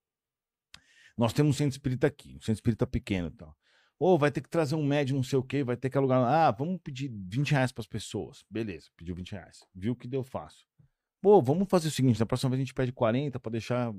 nós 1.19 1.33
temos 1.33 1.57
um 1.57 1.59
centro 1.59 1.73
espírita 1.73 2.07
aqui, 2.07 2.37
um 2.37 2.41
centro 2.41 2.53
espírita 2.55 2.87
pequeno 2.87 3.27
e 3.27 3.33
tal. 3.33 3.57
Ou 3.98 4.18
vai 4.18 4.31
ter 4.31 4.43
que 4.43 4.48
trazer 4.48 4.74
um 4.74 4.85
médium, 4.85 5.16
não 5.16 5.23
sei 5.23 5.39
o 5.39 5.43
quê, 5.43 5.64
vai 5.64 5.77
ter 5.77 5.89
que 5.89 5.97
alugar. 5.97 6.23
Ah, 6.23 6.51
vamos 6.51 6.78
pedir 6.82 7.09
20 7.09 7.52
reais 7.52 7.73
para 7.73 7.81
as 7.81 7.86
pessoas. 7.86 8.44
Beleza, 8.51 8.89
pediu 8.97 9.14
20 9.14 9.32
reais. 9.32 9.64
Viu 9.74 9.94
o 9.94 9.97
que 9.97 10.06
deu 10.06 10.23
fácil. 10.23 10.66
Pô, 11.23 11.40
vamos 11.40 11.66
fazer 11.68 11.89
o 11.89 11.90
seguinte: 11.90 12.20
na 12.20 12.27
próxima 12.27 12.51
vez 12.51 12.60
a 12.60 12.64
gente 12.64 12.74
pede 12.74 12.93
40 12.93 13.40
para 13.40 13.52
deixar. 13.52 13.93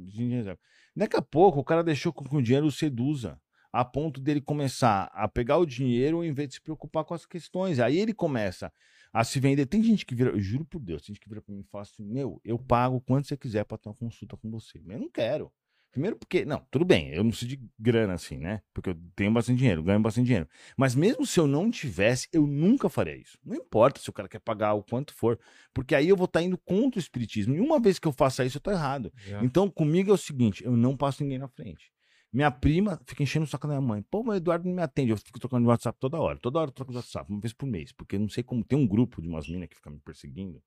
Daqui 0.96 1.18
a 1.18 1.22
pouco 1.22 1.60
o 1.60 1.64
cara 1.64 1.84
deixou 1.84 2.14
com 2.14 2.24
que 2.24 2.36
o 2.36 2.42
dinheiro 2.42 2.68
o 2.68 2.72
seduza, 2.72 3.40
a 3.74 3.84
ponto 3.84 4.22
dele 4.22 4.40
começar 4.40 5.10
a 5.14 5.28
pegar 5.28 5.58
o 5.58 5.66
dinheiro 5.66 6.24
em 6.24 6.32
vez 6.32 6.50
de 6.50 6.56
se 6.56 6.62
preocupar 6.62 7.04
com 7.04 7.14
as 7.14 7.26
questões. 7.26 7.80
Aí 7.80 7.98
ele 7.98 8.14
começa 8.14 8.72
a 9.12 9.24
se 9.24 9.40
vender. 9.40 9.66
Tem 9.66 9.84
gente 9.84 10.06
que 10.06 10.16
vira, 10.16 10.30
eu 10.30 10.40
juro 10.40 10.64
por 10.64 10.80
Deus, 10.80 11.02
tem 11.02 11.14
gente 11.14 11.22
que 11.22 11.28
vira 11.28 11.42
pra 11.42 11.54
mim 11.54 11.62
e 11.62 11.70
fala 11.72 11.82
assim: 11.82 12.04
Meu, 12.04 12.40
eu 12.44 12.60
pago 12.60 13.02
quanto 13.02 13.28
você 13.28 13.36
quiser 13.36 13.66
pra 13.66 13.78
ter 13.78 13.90
uma 13.90 13.96
consulta 13.96 14.38
com 14.38 14.50
você. 14.50 14.80
Mas 14.86 14.96
eu 14.96 15.02
não 15.02 15.10
quero. 15.10 15.52
Primeiro 15.92 16.16
porque, 16.16 16.46
não, 16.46 16.66
tudo 16.70 16.86
bem, 16.86 17.10
eu 17.10 17.24
não 17.24 17.32
preciso 17.32 17.50
de 17.50 17.60
grana 17.80 18.14
assim, 18.14 18.38
né? 18.38 18.62
Porque 18.74 18.92
eu 18.92 18.98
tenho 19.16 19.32
bastante 19.32 19.58
dinheiro, 19.58 19.82
ganho 19.84 20.00
bastante 20.00 20.26
dinheiro. 20.26 20.48
Mas 20.78 20.94
mesmo 20.94 21.26
se 21.26 21.40
eu 21.40 21.48
não 21.48 21.72
tivesse, 21.72 22.28
eu 22.32 22.46
nunca 22.46 22.88
faria 22.90 23.16
isso. 23.16 23.38
Não 23.44 23.56
importa 23.56 24.00
se 24.00 24.10
o 24.10 24.14
cara 24.14 24.28
quer 24.30 24.40
pagar 24.40 24.74
o 24.74 24.84
quanto 24.84 25.14
for, 25.14 25.40
porque 25.74 25.96
aí 25.96 26.08
eu 26.08 26.16
vou 26.16 26.26
estar 26.26 26.42
indo 26.44 26.58
contra 26.58 27.00
o 27.00 27.02
espiritismo. 27.02 27.56
E 27.56 27.60
uma 27.60 27.80
vez 27.80 27.98
que 27.98 28.08
eu 28.08 28.12
faça 28.12 28.46
isso, 28.46 28.58
eu 28.58 28.62
tô 28.62 28.70
errado. 28.72 29.12
Então, 29.44 29.70
comigo 29.70 30.12
é 30.12 30.14
o 30.14 30.18
seguinte: 30.18 30.64
eu 30.64 30.76
não 30.78 30.96
passo 30.96 31.24
ninguém 31.24 31.40
na 31.40 31.48
frente. 31.48 31.92
Minha 32.32 32.52
prima 32.52 33.02
fica 33.08 33.24
enchendo 33.24 33.46
o 33.46 33.48
saco 33.48 33.66
da 33.68 33.74
minha 33.76 33.88
mãe. 33.88 34.04
Pô, 34.12 34.22
mas 34.22 34.36
o 34.36 34.38
Eduardo 34.38 34.68
não 34.68 34.76
me 34.76 34.82
atende. 34.82 35.12
Eu 35.12 35.18
fico 35.18 35.40
trocando 35.40 35.64
de 35.64 35.70
WhatsApp 35.70 35.98
toda 36.00 36.20
hora. 36.20 36.38
Toda 36.38 36.60
hora 36.60 36.70
eu 36.70 36.74
troco 36.74 36.92
de 36.92 36.98
WhatsApp, 36.98 37.32
uma 37.32 37.40
vez 37.40 37.54
por 37.54 37.66
mês. 37.66 37.92
Porque 37.94 38.18
eu 38.18 38.20
não 38.20 38.30
sei 38.30 38.44
como. 38.44 38.64
Tem 38.64 38.78
um 38.78 38.86
grupo 38.86 39.22
de 39.22 39.28
umas 39.28 39.48
minas 39.48 39.70
que 39.70 39.76
ficam 39.76 39.94
me 39.94 40.00
perseguindo. 40.00 40.62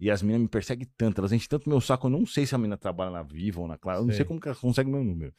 E 0.00 0.10
as 0.10 0.22
minas 0.22 0.40
me 0.40 0.48
perseguem 0.48 0.88
tanto. 0.96 1.20
Elas 1.20 1.32
enchem 1.32 1.48
tanto 1.48 1.68
meu 1.68 1.80
saco. 1.80 2.06
Eu 2.06 2.10
não 2.10 2.24
sei 2.24 2.46
se 2.46 2.54
a 2.54 2.58
mina 2.58 2.76
trabalha 2.76 3.10
na 3.10 3.22
Viva 3.22 3.60
ou 3.60 3.68
na 3.68 3.76
Clara. 3.76 4.00
Eu 4.00 4.06
não 4.06 4.14
sei 4.14 4.24
como 4.24 4.40
que 4.40 4.48
ela 4.48 4.56
consegue 4.56 4.90
meu 4.90 5.04
número. 5.04 5.34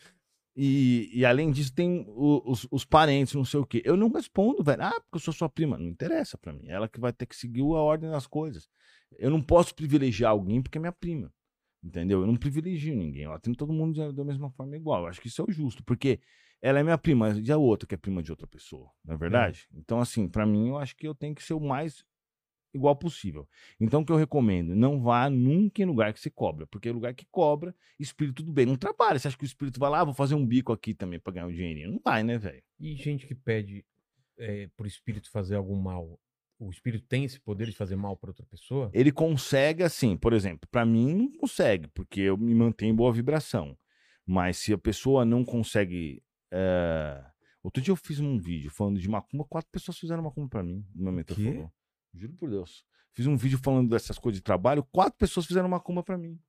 E, 0.55 1.09
e 1.13 1.25
além 1.25 1.49
disso, 1.51 1.73
tem 1.73 2.05
os, 2.07 2.67
os 2.69 2.85
parentes, 2.85 3.33
não 3.33 3.43
sei 3.43 3.59
o 3.59 3.65
quê. 3.65 3.81
Eu 3.83 3.97
não 3.97 4.11
respondo, 4.11 4.63
velho. 4.63 4.83
Ah, 4.83 4.91
porque 4.91 5.15
eu 5.15 5.19
sou 5.19 5.33
sua 5.33 5.49
prima. 5.49 5.77
Não 5.77 5.88
interessa 5.88 6.38
pra 6.38 6.53
mim. 6.53 6.67
Ela 6.67 6.88
que 6.88 6.99
vai 6.99 7.11
ter 7.11 7.25
que 7.25 7.35
seguir 7.35 7.61
a 7.61 7.81
ordem 7.81 8.11
das 8.11 8.27
coisas. 8.27 8.69
Eu 9.17 9.31
não 9.31 9.41
posso 9.41 9.73
privilegiar 9.73 10.31
alguém 10.31 10.61
porque 10.61 10.77
é 10.77 10.81
minha 10.81 10.91
prima. 10.91 11.33
Entendeu? 11.83 12.21
Eu 12.21 12.27
não 12.27 12.35
privilegio 12.35 12.95
ninguém. 12.95 13.23
Eu 13.23 13.33
atendo 13.33 13.57
todo 13.57 13.73
mundo 13.73 14.13
da 14.13 14.23
mesma 14.23 14.51
forma 14.51 14.75
igual. 14.75 15.03
Eu 15.03 15.07
acho 15.07 15.19
que 15.19 15.27
isso 15.27 15.41
é 15.41 15.45
o 15.45 15.51
justo, 15.51 15.83
porque 15.83 16.19
ela 16.61 16.79
é 16.79 16.83
minha 16.83 16.97
prima 16.97 17.29
e 17.31 17.51
a 17.51 17.57
outra 17.57 17.88
que 17.88 17.95
é 17.95 17.97
prima 17.97 18.21
de 18.21 18.29
outra 18.29 18.45
pessoa, 18.45 18.88
não 19.03 19.15
é 19.15 19.17
verdade? 19.17 19.67
Então, 19.73 19.99
assim, 19.99 20.27
pra 20.27 20.45
mim, 20.45 20.69
eu 20.69 20.77
acho 20.77 20.95
que 20.95 21.07
eu 21.07 21.15
tenho 21.15 21.33
que 21.33 21.43
ser 21.43 21.55
o 21.55 21.59
mais 21.59 22.05
igual 22.73 22.95
possível. 22.95 23.48
Então, 23.80 24.02
o 24.02 24.06
que 24.06 24.11
eu 24.11 24.18
recomendo? 24.18 24.76
Não 24.76 25.02
vá 25.02 25.30
nunca 25.30 25.81
em 25.81 25.85
lugar 25.85 26.14
que 26.14 26.19
se 26.19 26.30
cobra, 26.30 26.65
porque 26.68 26.91
lugar 26.91 27.14
que 27.14 27.26
cobra, 27.31 27.76
espírito 27.99 28.35
tudo 28.38 28.52
bem. 28.52 28.65
Não 28.65 28.76
trabalha. 28.76 29.19
Você 29.19 29.27
acha 29.27 29.38
que 29.38 29.43
o 29.43 29.45
espírito 29.45 29.80
vai 29.80 29.89
lá, 29.89 30.02
ah, 30.02 30.06
vou 30.06 30.14
fazer 30.14 30.35
um 30.35 30.45
bico 30.45 30.72
aqui 30.72 30.93
também 30.93 31.19
pra 31.19 31.34
ganhar 31.34 31.48
um 31.48 31.52
dinheirinho? 31.52 31.91
Não 31.91 32.02
vai, 32.03 32.23
né, 32.23 32.38
velho? 32.38 32.64
E 32.80 32.95
gente 32.95 33.27
que 33.27 33.35
pede 33.35 33.85
é, 34.38 34.69
pro 34.76 34.88
espírito 34.88 35.30
fazer 35.30 35.56
algum 35.56 35.76
mal. 35.76 36.19
O 36.60 36.69
espírito 36.69 37.06
tem 37.07 37.26
esse 37.26 37.39
poder 37.39 37.65
de 37.65 37.76
fazer 37.76 37.95
mal 37.95 38.15
pra 38.15 38.30
outra 38.30 38.45
pessoa? 38.45 38.91
Ele 38.93 39.11
consegue, 39.11 39.84
assim, 39.84 40.15
por 40.15 40.31
exemplo, 40.31 40.68
pra 40.69 40.85
mim 40.85 41.14
não 41.14 41.31
consegue, 41.31 41.88
porque 41.88 42.22
eu 42.22 42.38
me 42.38 42.53
mantenho 42.53 42.93
em 42.93 42.95
boa 42.95 43.11
vibração. 43.11 43.76
Mas 44.26 44.57
se 44.57 44.72
a 44.72 44.77
pessoa 44.77 45.26
não 45.26 45.43
consegue. 45.43 46.23
é, 46.52 47.23
Outro 47.64 47.81
dia 47.81 47.91
eu 47.91 47.95
fiz 47.95 48.19
um 48.19 48.39
vídeo 48.39 48.72
falando 48.72 48.99
de 48.99 49.07
macumba, 49.07 49.45
quatro 49.45 49.69
pessoas 49.72 49.98
fizeram 49.98 50.23
macumba 50.23 50.49
pra 50.49 50.64
mim. 50.64 50.84
O 50.95 51.03
meu 51.03 51.11
mentor 51.11 51.38
falou. 51.53 51.72
Juro 52.13 52.33
por 52.33 52.49
Deus. 52.49 52.85
Fiz 53.13 53.27
um 53.27 53.35
vídeo 53.35 53.59
falando 53.61 53.89
dessas 53.89 54.17
coisas 54.17 54.39
de 54.39 54.43
trabalho, 54.43 54.83
quatro 54.91 55.17
pessoas 55.17 55.45
fizeram 55.45 55.67
macumba 55.69 56.01
pra 56.03 56.17
mim. 56.17 56.39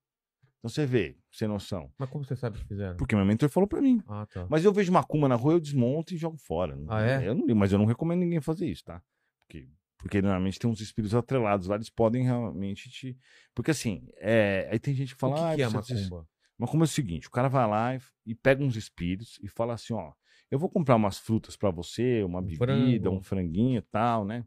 Então 0.59 0.69
você 0.71 0.87
vê, 0.87 1.19
sem 1.31 1.49
noção. 1.49 1.93
Mas 1.99 2.09
como 2.09 2.25
você 2.25 2.37
sabe 2.37 2.59
que 2.59 2.65
fizeram? 2.67 2.97
Porque 2.97 3.17
meu 3.17 3.25
mentor 3.25 3.49
falou 3.49 3.67
pra 3.67 3.81
mim. 3.81 4.01
Ah, 4.07 4.27
tá. 4.27 4.47
Mas 4.49 4.65
eu 4.65 4.73
vejo 4.73 4.93
macumba 4.93 5.29
na 5.29 5.35
rua, 5.35 5.55
eu 5.55 5.61
desmonto 5.61 6.15
e 6.15 6.17
jogo 6.17 6.37
fora. 6.37 6.79
Ah, 6.89 7.03
é? 7.03 7.27
Eu 7.29 7.35
não, 7.35 7.53
mas 7.57 7.73
eu 7.73 7.79
não 7.79 7.85
recomendo 7.85 8.21
ninguém 8.21 8.41
fazer 8.41 8.69
isso, 8.71 8.85
tá? 8.85 9.03
Porque, 9.45 9.69
porque 9.99 10.23
normalmente 10.23 10.61
tem 10.61 10.71
uns 10.71 10.81
espíritos 10.81 11.17
atrelados 11.17 11.67
lá, 11.67 11.75
eles 11.75 11.91
podem 11.91 12.23
realmente 12.23 12.89
te. 12.91 13.19
Porque 13.55 13.73
assim, 13.73 14.07
é... 14.19 14.69
aí 14.71 14.79
tem 14.79 14.95
gente 14.95 15.15
que 15.15 15.21
fala. 15.21 15.33
o 15.35 15.37
que, 15.37 15.43
ah, 15.43 15.57
que 15.57 15.63
é 15.63 15.69
você- 15.69 15.95
macumba? 15.95 16.29
Macumba 16.59 16.85
é 16.85 16.87
o 16.87 16.89
seguinte: 16.89 17.27
o 17.27 17.31
cara 17.33 17.49
vai 17.49 17.69
lá 17.69 17.97
e, 17.97 18.01
e 18.27 18.35
pega 18.37 18.63
uns 18.63 18.77
espíritos 18.77 19.41
e 19.43 19.49
fala 19.49 19.75
assim: 19.75 19.95
ó, 19.95 20.13
eu 20.49 20.61
vou 20.61 20.69
comprar 20.71 20.95
umas 20.95 21.19
frutas 21.19 21.57
pra 21.57 21.73
você, 21.73 22.23
uma 22.23 22.39
Um 22.39 22.43
bebida, 22.43 22.67
frango. 22.67 23.11
um 23.19 23.23
franguinho 23.23 23.79
e 23.79 23.83
tal, 23.83 24.25
né? 24.25 24.45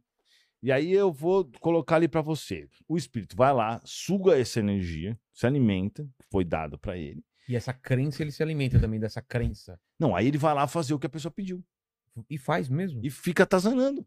E 0.65 0.71
aí 0.71 0.91
eu 0.91 1.13
vou 1.13 1.47
colocar 1.59 1.97
ali 1.97 2.07
pra 2.07 2.23
você. 2.23 2.67
O 2.87 2.97
espírito 2.97 3.35
vai 3.35 3.53
lá, 3.53 3.79
suga 3.85 4.35
essa 4.35 4.59
energia, 4.59 5.15
se 5.31 5.45
alimenta, 5.45 6.03
que 6.17 6.25
foi 6.31 6.43
dado 6.43 6.75
pra 6.79 6.97
ele. 6.97 7.23
E 7.47 7.55
essa 7.55 7.71
crença, 7.71 8.23
ele 8.23 8.31
se 8.31 8.41
alimenta 8.41 8.79
também 8.79 8.99
dessa 8.99 9.21
crença. 9.21 9.79
Não, 9.99 10.15
aí 10.15 10.27
ele 10.27 10.39
vai 10.39 10.55
lá 10.55 10.67
fazer 10.67 10.95
o 10.95 10.97
que 10.97 11.05
a 11.05 11.09
pessoa 11.09 11.31
pediu. 11.31 11.63
E 12.27 12.35
faz 12.39 12.67
mesmo. 12.67 12.99
e 13.05 13.11
fica 13.11 13.43
atazanando. 13.43 14.03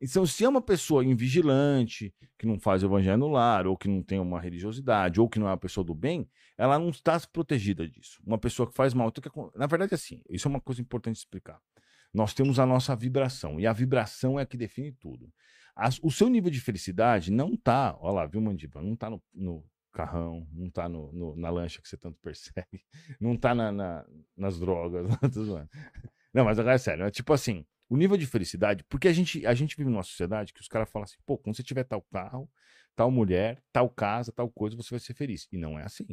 Então, 0.00 0.24
se 0.24 0.44
é 0.44 0.48
uma 0.48 0.62
pessoa 0.62 1.04
invigilante, 1.04 2.14
que 2.38 2.46
não 2.46 2.60
faz 2.60 2.84
o 2.84 2.86
evangelho 2.86 3.18
no 3.18 3.28
lar, 3.28 3.66
ou 3.66 3.76
que 3.76 3.88
não 3.88 4.00
tem 4.00 4.20
uma 4.20 4.40
religiosidade, 4.40 5.20
ou 5.20 5.28
que 5.28 5.40
não 5.40 5.48
é 5.48 5.50
uma 5.50 5.56
pessoa 5.56 5.84
do 5.84 5.92
bem, 5.92 6.30
ela 6.56 6.78
não 6.78 6.90
está 6.90 7.18
protegida 7.32 7.88
disso. 7.88 8.22
Uma 8.24 8.38
pessoa 8.38 8.70
que 8.70 8.76
faz 8.76 8.94
mal. 8.94 9.08
Então, 9.08 9.50
na 9.56 9.66
verdade, 9.66 9.92
assim, 9.92 10.22
isso 10.30 10.46
é 10.46 10.50
uma 10.50 10.60
coisa 10.60 10.80
importante 10.80 11.14
de 11.14 11.18
explicar. 11.22 11.60
Nós 12.14 12.32
temos 12.32 12.60
a 12.60 12.64
nossa 12.64 12.94
vibração, 12.94 13.58
e 13.58 13.66
a 13.66 13.72
vibração 13.72 14.38
é 14.38 14.44
a 14.44 14.46
que 14.46 14.56
define 14.56 14.92
tudo. 14.92 15.32
O 16.02 16.10
seu 16.10 16.28
nível 16.28 16.50
de 16.50 16.60
felicidade 16.60 17.30
não 17.30 17.56
tá, 17.56 17.96
olha 18.00 18.14
lá, 18.14 18.26
viu, 18.26 18.40
Mandiba? 18.40 18.80
Não 18.82 18.96
tá 18.96 19.10
no, 19.10 19.22
no 19.34 19.64
carrão, 19.92 20.46
não 20.52 20.70
tá 20.70 20.88
no, 20.88 21.12
no- 21.12 21.36
na 21.36 21.50
lancha 21.50 21.80
que 21.82 21.88
você 21.88 21.96
tanto 21.96 22.18
persegue, 22.22 22.84
não 23.20 23.36
tá 23.36 23.54
na, 23.54 23.70
na- 23.72 24.06
nas 24.36 24.58
drogas. 24.58 25.06
Não, 26.32 26.44
mas 26.44 26.58
agora 26.58 26.74
é 26.74 26.78
sério. 26.78 27.04
É 27.06 27.10
tipo 27.10 27.32
assim, 27.32 27.64
o 27.88 27.96
nível 27.96 28.16
de 28.16 28.26
felicidade, 28.26 28.84
porque 28.88 29.08
a 29.08 29.12
gente, 29.12 29.46
a 29.46 29.54
gente 29.54 29.76
vive 29.76 29.90
numa 29.90 30.02
sociedade 30.02 30.52
que 30.52 30.60
os 30.60 30.68
caras 30.68 30.90
falam 30.90 31.04
assim, 31.04 31.16
pô, 31.24 31.38
quando 31.38 31.56
você 31.56 31.62
tiver 31.62 31.84
tal 31.84 32.02
carro, 32.12 32.50
tal 32.94 33.10
mulher, 33.10 33.62
tal 33.72 33.88
casa, 33.88 34.32
tal 34.32 34.50
coisa, 34.50 34.76
você 34.76 34.90
vai 34.90 35.00
ser 35.00 35.14
feliz. 35.14 35.48
E 35.52 35.56
não 35.56 35.78
é 35.78 35.84
assim. 35.84 36.06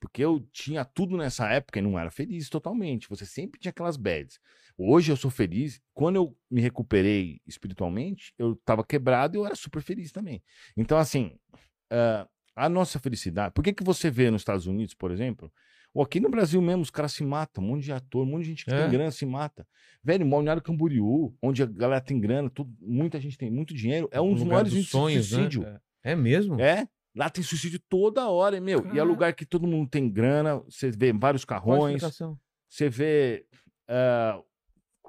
Porque 0.00 0.24
eu 0.24 0.40
tinha 0.52 0.84
tudo 0.84 1.16
nessa 1.16 1.48
época 1.48 1.78
e 1.78 1.82
não 1.82 1.98
era 1.98 2.10
feliz 2.10 2.48
totalmente. 2.48 3.08
Você 3.08 3.26
sempre 3.26 3.58
tinha 3.58 3.70
aquelas 3.70 3.96
bads. 3.96 4.38
Hoje 4.76 5.10
eu 5.10 5.16
sou 5.16 5.30
feliz. 5.30 5.80
Quando 5.92 6.16
eu 6.16 6.36
me 6.50 6.60
recuperei 6.60 7.40
espiritualmente, 7.46 8.32
eu 8.38 8.54
tava 8.64 8.84
quebrado 8.84 9.36
e 9.36 9.38
eu 9.38 9.44
era 9.46 9.56
super 9.56 9.82
feliz 9.82 10.12
também. 10.12 10.40
Então, 10.76 10.96
assim, 10.98 11.32
ah, 11.90 12.28
a 12.54 12.68
nossa 12.68 12.98
felicidade. 12.98 13.52
Por 13.54 13.62
que, 13.64 13.72
que 13.72 13.82
você 13.84 14.10
vê 14.10 14.30
nos 14.30 14.42
Estados 14.42 14.66
Unidos, 14.66 14.94
por 14.94 15.10
exemplo, 15.10 15.52
ou 15.94 16.02
aqui 16.02 16.20
no 16.20 16.28
Brasil 16.28 16.60
mesmo, 16.60 16.82
os 16.82 16.90
caras 16.90 17.12
se 17.12 17.24
matam, 17.24 17.64
um 17.64 17.68
monte 17.68 17.84
de 17.84 17.92
ator, 17.92 18.22
um 18.24 18.30
monte 18.30 18.42
de 18.42 18.48
gente 18.50 18.64
que 18.64 18.70
É? 18.70 18.82
tem 18.82 18.90
grana 18.90 19.10
se 19.10 19.26
mata. 19.26 19.66
Velho, 20.04 20.28
Balneário 20.28 20.62
Camboriú, 20.62 21.34
onde 21.42 21.62
a 21.62 21.66
galera 21.66 22.00
tem 22.00 22.20
grana, 22.20 22.48
tudo, 22.50 22.72
muita 22.80 23.18
gente 23.20 23.36
tem 23.36 23.50
muito 23.50 23.74
dinheiro, 23.74 24.08
é 24.12 24.20
um 24.20 24.32
dos 24.34 24.44
maiores 24.44 24.72
índices 24.72 24.86
de 24.86 24.90
sonhos, 24.92 25.26
suicídio. 25.26 25.62
né? 25.62 25.80
É 26.04 26.12
é 26.12 26.16
mesmo? 26.16 26.60
É, 26.60 26.88
lá 27.14 27.28
tem 27.30 27.42
suicídio 27.42 27.80
toda 27.88 28.28
hora, 28.28 28.60
meu. 28.60 28.86
E 28.94 28.98
é 28.98 29.02
lugar 29.02 29.32
que 29.34 29.44
todo 29.46 29.66
mundo 29.66 29.88
tem 29.88 30.08
grana, 30.10 30.58
você 30.60 30.90
vê 30.90 31.12
vários 31.12 31.44
carrões, 31.44 32.02
você 32.68 32.88
vê 32.88 33.46
ah, 33.88 34.40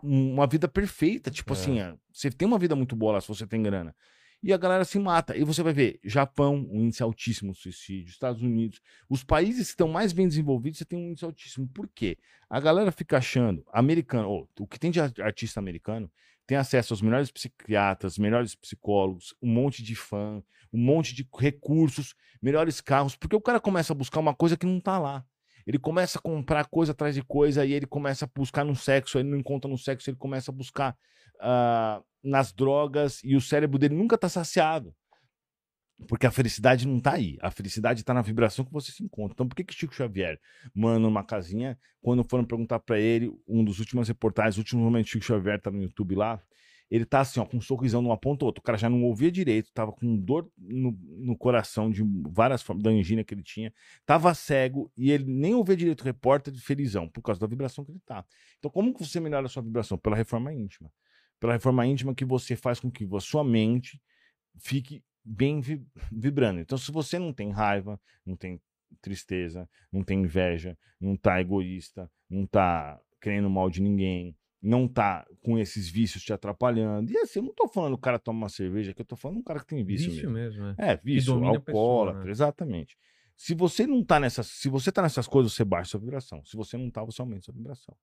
uma 0.01 0.47
vida 0.47 0.67
perfeita. 0.67 1.29
Tipo 1.29 1.53
É. 1.53 1.55
assim, 1.55 1.77
você 2.11 2.29
tem 2.31 2.47
uma 2.47 2.59
vida 2.59 2.75
muito 2.75 2.95
boa 2.95 3.13
lá 3.13 3.21
se 3.21 3.27
você 3.27 3.45
tem 3.45 3.61
grana. 3.61 3.95
E 4.41 4.53
a 4.53 4.57
galera 4.57 4.85
se 4.85 4.97
mata. 4.97 5.35
E 5.35 5.43
você 5.43 5.61
vai 5.61 5.73
ver, 5.73 5.99
Japão, 6.01 6.65
um 6.71 6.85
índice 6.85 7.03
altíssimo 7.03 7.51
de 7.51 7.59
suicídio, 7.59 8.09
Estados 8.09 8.41
Unidos, 8.41 8.79
os 9.09 9.21
países 9.21 9.67
que 9.67 9.71
estão 9.71 9.89
mais 9.89 10.13
bem 10.13 10.29
desenvolvidos, 10.29 10.79
você 10.79 10.85
tem 10.85 10.97
um 10.97 11.09
índice 11.09 11.25
altíssimo. 11.25 11.67
Por 11.67 11.89
quê? 11.93 12.17
A 12.49 12.57
galera 12.59 12.89
fica 12.89 13.17
achando, 13.17 13.65
americano, 13.73 14.29
ou, 14.29 14.49
o 14.57 14.65
que 14.65 14.79
tem 14.79 14.91
de 14.91 15.01
ar- 15.01 15.11
artista 15.19 15.59
americano, 15.59 16.09
tem 16.47 16.57
acesso 16.57 16.93
aos 16.93 17.01
melhores 17.01 17.29
psiquiatras, 17.29 18.17
melhores 18.17 18.55
psicólogos, 18.55 19.35
um 19.41 19.51
monte 19.51 19.83
de 19.83 19.93
fã, 19.93 20.41
um 20.71 20.79
monte 20.79 21.13
de 21.13 21.27
recursos, 21.37 22.13
melhores 22.41 22.81
carros, 22.81 23.15
porque 23.15 23.35
o 23.35 23.41
cara 23.41 23.59
começa 23.59 23.93
a 23.93 23.95
buscar 23.95 24.19
uma 24.19 24.33
coisa 24.33 24.57
que 24.57 24.65
não 24.65 24.79
tá 24.79 24.97
lá. 24.97 25.25
Ele 25.65 25.77
começa 25.77 26.17
a 26.17 26.21
comprar 26.21 26.65
coisa 26.65 26.93
atrás 26.93 27.13
de 27.13 27.21
coisa 27.21 27.65
e 27.65 27.73
ele 27.73 27.85
começa 27.85 28.25
a 28.25 28.29
buscar 28.33 28.63
no 28.63 28.75
sexo, 28.75 29.19
ele 29.19 29.29
não 29.29 29.37
encontra 29.37 29.69
no 29.69 29.77
sexo, 29.77 30.09
ele 30.09 30.17
começa 30.17 30.51
a 30.51 30.53
buscar 30.53 30.97
ah, 31.39 32.01
nas 32.23 32.51
drogas 32.51 33.21
e 33.23 33.35
o 33.35 33.41
cérebro 33.41 33.77
dele 33.77 33.95
nunca 33.95 34.17
tá 34.17 34.27
saciado. 34.27 34.93
Porque 36.07 36.25
a 36.25 36.31
felicidade 36.31 36.87
não 36.87 36.99
tá 36.99 37.13
aí. 37.13 37.37
A 37.41 37.51
felicidade 37.51 38.03
tá 38.03 38.13
na 38.13 38.21
vibração 38.21 38.63
que 38.63 38.71
você 38.71 38.91
se 38.91 39.03
encontra. 39.03 39.33
Então, 39.33 39.47
por 39.47 39.55
que 39.55 39.63
que 39.63 39.73
Chico 39.73 39.93
Xavier 39.93 40.39
manda 40.73 41.05
uma 41.05 41.23
casinha? 41.23 41.77
Quando 42.01 42.23
foram 42.23 42.45
perguntar 42.45 42.79
pra 42.79 42.97
ele, 42.97 43.29
um 43.47 43.63
dos 43.63 43.79
últimos 43.79 44.07
reportagens, 44.07 44.55
o 44.57 44.61
último 44.61 44.81
momento 44.81 45.09
Chico 45.09 45.25
Xavier 45.25 45.61
tá 45.61 45.69
no 45.69 45.81
YouTube 45.81 46.15
lá, 46.15 46.41
ele 46.89 47.05
tá 47.05 47.19
assim, 47.19 47.39
ó, 47.39 47.45
com 47.45 47.57
um 47.57 47.61
sorrisão 47.61 48.01
numa 48.01 48.17
ponta 48.17 48.43
ou 48.43 48.47
outra. 48.47 48.59
O 48.59 48.63
cara 48.63 48.77
já 48.77 48.89
não 48.89 49.03
ouvia 49.03 49.31
direito, 49.31 49.71
tava 49.73 49.91
com 49.91 50.17
dor 50.17 50.49
no, 50.57 50.91
no 50.91 51.37
coração 51.37 51.89
de 51.89 52.03
várias 52.29 52.61
formas, 52.63 52.83
da 52.83 52.89
angina 52.89 53.23
que 53.23 53.33
ele 53.33 53.43
tinha, 53.43 53.73
tava 54.05 54.33
cego 54.33 54.91
e 54.97 55.11
ele 55.11 55.25
nem 55.25 55.53
ouvia 55.53 55.75
direito 55.75 56.01
o 56.01 56.03
repórter 56.03 56.53
de 56.53 56.61
felizão, 56.61 57.07
por 57.07 57.21
causa 57.21 57.39
da 57.39 57.47
vibração 57.47 57.85
que 57.85 57.91
ele 57.91 58.01
tá. 58.05 58.25
Então, 58.57 58.71
como 58.71 58.93
que 58.93 59.05
você 59.05 59.19
melhora 59.19 59.45
a 59.45 59.49
sua 59.49 59.61
vibração? 59.61 59.97
Pela 59.97 60.15
reforma 60.15 60.53
íntima. 60.53 60.91
Pela 61.39 61.53
reforma 61.53 61.85
íntima 61.85 62.15
que 62.15 62.25
você 62.25 62.55
faz 62.55 62.79
com 62.79 62.89
que 62.89 63.07
a 63.15 63.19
sua 63.19 63.43
mente 63.43 64.01
fique 64.57 65.03
bem 65.23 65.61
vi- 65.61 65.85
vibrando. 66.11 66.59
Então, 66.59 66.77
se 66.77 66.91
você 66.91 67.19
não 67.19 67.31
tem 67.31 67.51
raiva, 67.51 67.99
não 68.25 68.35
tem 68.35 68.59
tristeza, 69.01 69.69
não 69.91 70.03
tem 70.03 70.21
inveja, 70.21 70.77
não 70.99 71.15
tá 71.15 71.39
egoísta, 71.39 72.11
não 72.29 72.45
tá 72.45 72.99
querendo 73.21 73.49
mal 73.49 73.69
de 73.69 73.81
ninguém, 73.81 74.35
não 74.61 74.87
tá 74.87 75.25
com 75.41 75.57
esses 75.57 75.89
vícios 75.89 76.23
te 76.23 76.33
atrapalhando. 76.33 77.11
E 77.11 77.17
assim, 77.17 77.39
eu 77.39 77.43
não 77.43 77.53
tô 77.53 77.67
falando 77.67 77.93
o 77.93 77.97
cara 77.97 78.19
toma 78.19 78.39
uma 78.39 78.49
cerveja, 78.49 78.93
que 78.93 79.01
eu 79.01 79.05
tô 79.05 79.15
falando 79.15 79.37
um 79.37 79.43
cara 79.43 79.59
que 79.59 79.67
tem 79.67 79.83
vício, 79.83 80.11
Vício 80.11 80.29
mesmo. 80.29 80.59
mesmo, 80.59 80.75
é. 80.79 80.91
É, 80.93 80.97
vício, 80.97 81.43
alcoólatra, 81.45 82.25
né? 82.25 82.31
exatamente. 82.31 82.97
Se 83.35 83.53
você 83.53 83.87
não 83.87 84.03
tá 84.03 84.19
nessas, 84.19 84.47
se 84.47 84.67
você 84.67 84.91
tá 84.91 85.01
nessas 85.01 85.25
coisas, 85.27 85.53
você 85.53 85.63
baixa 85.63 85.91
sua 85.91 85.99
vibração. 85.99 86.43
Se 86.43 86.57
você 86.57 86.77
não 86.77 86.89
tá, 86.89 87.03
você 87.03 87.21
aumenta 87.21 87.43
sua 87.43 87.53
vibração. 87.53 87.95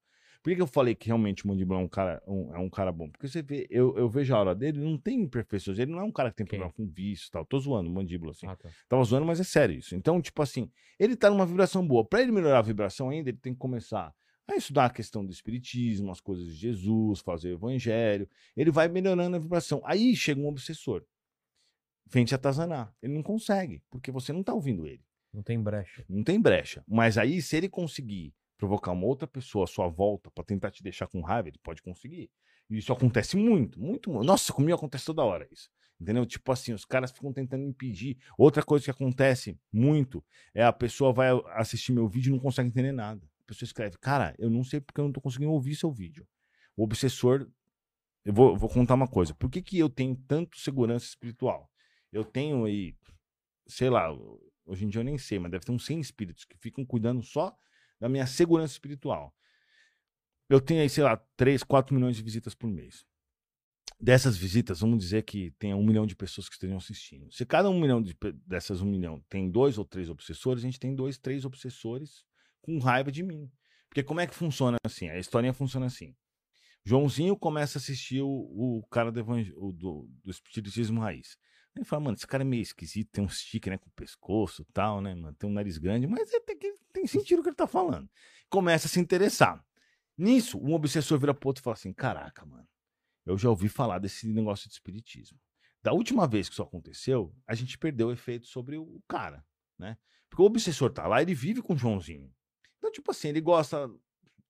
Por 0.42 0.54
que, 0.54 0.62
eu 0.62 0.66
falei 0.66 0.94
que 0.94 1.08
realmente 1.08 1.44
o 1.44 1.48
Mandíbula 1.48 1.80
é 1.80 1.82
um 1.82 1.88
cara, 1.88 2.22
um- 2.26 2.54
é 2.54 2.58
um 2.58 2.70
cara 2.70 2.92
bom? 2.92 3.10
Porque 3.10 3.26
você 3.26 3.42
vê, 3.42 3.66
eu, 3.68 3.96
eu 3.98 4.08
vejo 4.08 4.32
a 4.34 4.38
aura 4.38 4.54
dele, 4.54 4.78
não 4.78 4.96
tem 4.96 5.20
imperfeições. 5.20 5.78
Ele 5.78 5.90
não 5.90 5.98
é 5.98 6.04
um 6.04 6.12
cara 6.12 6.30
que 6.30 6.36
tem 6.36 6.46
Quem? 6.46 6.58
problema 6.60 6.72
com 6.72 6.86
vício 6.86 7.26
e 7.28 7.30
tal. 7.32 7.44
Tô 7.44 7.58
zoando 7.58 7.90
o 7.90 7.92
Mandíbula, 7.92 8.30
assim. 8.30 8.46
Ah, 8.46 8.54
tá. 8.56 8.68
Tava 8.88 9.02
zoando, 9.04 9.26
mas 9.26 9.40
é 9.40 9.44
sério 9.44 9.76
isso. 9.76 9.94
Então, 9.96 10.22
tipo 10.22 10.40
assim, 10.40 10.70
ele 10.98 11.16
tá 11.16 11.28
numa 11.28 11.44
vibração 11.44 11.86
boa. 11.86 12.04
Pra 12.04 12.22
ele 12.22 12.30
melhorar 12.32 12.60
a 12.60 12.62
vibração 12.62 13.10
ainda, 13.10 13.28
ele 13.28 13.38
tem 13.38 13.52
que 13.52 13.58
começar 13.58 14.14
a 14.54 14.58
estudar 14.58 14.86
a 14.86 14.90
questão 14.90 15.24
do 15.24 15.32
espiritismo, 15.32 16.10
as 16.10 16.20
coisas 16.20 16.46
de 16.46 16.54
Jesus, 16.54 17.20
fazer 17.20 17.50
o 17.50 17.54
evangelho. 17.54 18.28
Ele 18.56 18.70
vai 18.70 18.88
melhorando 18.88 19.36
a 19.36 19.40
vibração. 19.40 19.82
Aí 19.84 20.14
chega 20.14 20.40
um 20.40 20.46
obsessor. 20.46 21.04
Vem 22.06 22.24
te 22.24 22.34
atazanar. 22.34 22.94
Ele 23.02 23.14
não 23.14 23.22
consegue, 23.22 23.82
porque 23.90 24.12
você 24.12 24.32
não 24.32 24.42
tá 24.42 24.54
ouvindo 24.54 24.86
ele. 24.86 25.04
Não 25.32 25.42
tem 25.42 25.60
brecha. 25.60 26.04
Não 26.08 26.22
tem 26.22 26.40
brecha. 26.40 26.84
Mas 26.86 27.18
aí, 27.18 27.42
se 27.42 27.56
ele 27.56 27.68
conseguir 27.68 28.32
provocar 28.56 28.92
uma 28.92 29.06
outra 29.06 29.26
pessoa 29.26 29.64
à 29.64 29.66
sua 29.66 29.88
volta 29.88 30.30
pra 30.30 30.44
tentar 30.44 30.70
te 30.70 30.82
deixar 30.82 31.06
com 31.06 31.20
raiva, 31.20 31.48
ele 31.48 31.58
pode 31.62 31.82
conseguir. 31.82 32.30
E 32.70 32.78
isso 32.78 32.92
acontece 32.92 33.36
muito, 33.36 33.80
muito, 33.80 34.10
muito. 34.10 34.24
Nossa, 34.24 34.52
comigo 34.52 34.74
acontece 34.74 35.04
toda 35.04 35.24
hora 35.24 35.46
isso. 35.52 35.68
Entendeu? 36.00 36.26
Tipo 36.26 36.52
assim, 36.52 36.72
os 36.72 36.84
caras 36.84 37.10
ficam 37.10 37.32
tentando 37.32 37.64
impedir. 37.64 38.18
Outra 38.38 38.62
coisa 38.62 38.84
que 38.84 38.90
acontece 38.90 39.58
muito 39.72 40.24
é 40.54 40.62
a 40.62 40.72
pessoa 40.72 41.12
vai 41.12 41.28
assistir 41.54 41.92
meu 41.92 42.08
vídeo 42.08 42.30
e 42.30 42.32
não 42.32 42.40
consegue 42.40 42.68
entender 42.68 42.92
nada. 42.92 43.22
A 43.46 43.54
pessoa 43.54 43.64
escreve, 43.66 43.96
cara, 43.98 44.34
eu 44.38 44.50
não 44.50 44.64
sei 44.64 44.80
porque 44.80 45.00
eu 45.00 45.04
não 45.04 45.12
tô 45.12 45.20
conseguindo 45.20 45.52
ouvir 45.52 45.76
seu 45.76 45.90
vídeo. 45.90 46.26
O 46.76 46.82
obsessor. 46.82 47.48
Eu 48.24 48.34
vou, 48.34 48.56
vou 48.56 48.68
contar 48.68 48.94
uma 48.94 49.06
coisa. 49.06 49.32
Por 49.32 49.48
que, 49.48 49.62
que 49.62 49.78
eu 49.78 49.88
tenho 49.88 50.16
tanto 50.26 50.58
segurança 50.58 51.06
espiritual? 51.06 51.70
Eu 52.12 52.24
tenho 52.24 52.64
aí, 52.64 52.96
sei 53.68 53.88
lá, 53.88 54.12
hoje 54.64 54.84
em 54.84 54.88
dia 54.88 55.00
eu 55.00 55.04
nem 55.04 55.16
sei, 55.16 55.38
mas 55.38 55.52
deve 55.52 55.64
ter 55.64 55.70
uns 55.70 55.86
100 55.86 56.00
espíritos 56.00 56.44
que 56.44 56.58
ficam 56.58 56.84
cuidando 56.84 57.22
só 57.22 57.56
da 58.00 58.08
minha 58.08 58.26
segurança 58.26 58.72
espiritual. 58.72 59.32
Eu 60.48 60.60
tenho 60.60 60.82
aí, 60.82 60.88
sei 60.88 61.04
lá, 61.04 61.16
3, 61.36 61.62
4 61.62 61.94
milhões 61.94 62.16
de 62.16 62.22
visitas 62.24 62.52
por 62.52 62.68
mês. 62.68 63.06
Dessas 64.00 64.36
visitas, 64.36 64.80
vamos 64.80 64.98
dizer 64.98 65.22
que 65.22 65.52
tenha 65.52 65.76
um 65.76 65.86
milhão 65.86 66.04
de 66.04 66.16
pessoas 66.16 66.48
que 66.48 66.54
estejam 66.54 66.78
assistindo. 66.78 67.32
Se 67.32 67.46
cada 67.46 67.70
um 67.70 67.80
milhão 67.80 68.02
de, 68.02 68.16
dessas 68.44 68.80
um 68.80 68.90
milhão 68.90 69.24
tem 69.28 69.48
dois 69.48 69.78
ou 69.78 69.84
três 69.84 70.10
obsessores, 70.10 70.64
a 70.64 70.66
gente 70.66 70.80
tem 70.80 70.96
dois, 70.96 71.16
três 71.16 71.44
obsessores 71.44 72.24
com 72.66 72.78
raiva 72.78 73.10
de 73.12 73.22
mim. 73.22 73.50
Porque 73.88 74.02
como 74.02 74.20
é 74.20 74.26
que 74.26 74.34
funciona 74.34 74.76
assim? 74.84 75.08
A 75.08 75.18
historinha 75.18 75.54
funciona 75.54 75.86
assim. 75.86 76.14
Joãozinho 76.84 77.36
começa 77.36 77.78
a 77.78 77.80
assistir 77.80 78.20
o, 78.20 78.28
o 78.28 78.86
cara 78.90 79.10
do, 79.10 79.20
o 79.56 79.72
do, 79.72 80.10
do 80.22 80.30
espiritismo 80.30 81.00
raiz. 81.00 81.38
Ele 81.74 81.84
fala, 81.84 82.04
mano, 82.04 82.16
esse 82.16 82.26
cara 82.26 82.42
é 82.42 82.44
meio 82.44 82.62
esquisito, 82.62 83.10
tem 83.12 83.24
um 83.24 83.28
stick, 83.28 83.66
né, 83.66 83.76
com 83.76 83.88
o 83.88 83.92
pescoço 83.92 84.62
e 84.62 84.72
tal, 84.72 85.00
né, 85.00 85.14
mano, 85.14 85.34
tem 85.34 85.48
um 85.48 85.52
nariz 85.52 85.78
grande, 85.78 86.06
mas 86.06 86.32
é, 86.32 86.40
tem, 86.40 86.56
tem 86.92 87.06
sentido 87.08 87.40
o 87.40 87.42
que 87.42 87.50
ele 87.50 87.56
tá 87.56 87.66
falando. 87.66 88.08
Começa 88.48 88.86
a 88.86 88.90
se 88.90 88.98
interessar. 88.98 89.62
Nisso, 90.16 90.58
um 90.58 90.72
obsessor 90.72 91.18
vira 91.18 91.34
pro 91.34 91.48
outro 91.48 91.60
e 91.60 91.64
fala 91.64 91.74
assim, 91.74 91.92
caraca, 91.92 92.46
mano, 92.46 92.66
eu 93.26 93.36
já 93.36 93.50
ouvi 93.50 93.68
falar 93.68 93.98
desse 93.98 94.26
negócio 94.28 94.68
de 94.68 94.74
espiritismo. 94.74 95.38
Da 95.82 95.92
última 95.92 96.26
vez 96.26 96.48
que 96.48 96.54
isso 96.54 96.62
aconteceu, 96.62 97.34
a 97.46 97.54
gente 97.54 97.76
perdeu 97.76 98.08
o 98.08 98.12
efeito 98.12 98.46
sobre 98.46 98.76
o 98.78 99.02
cara, 99.06 99.44
né? 99.78 99.98
Porque 100.28 100.42
o 100.42 100.46
obsessor 100.46 100.90
tá 100.90 101.06
lá, 101.06 101.20
ele 101.20 101.34
vive 101.34 101.62
com 101.62 101.74
o 101.74 101.76
Joãozinho. 101.78 102.32
Tipo 102.96 103.10
assim, 103.10 103.28
ele 103.28 103.42
gosta 103.42 103.90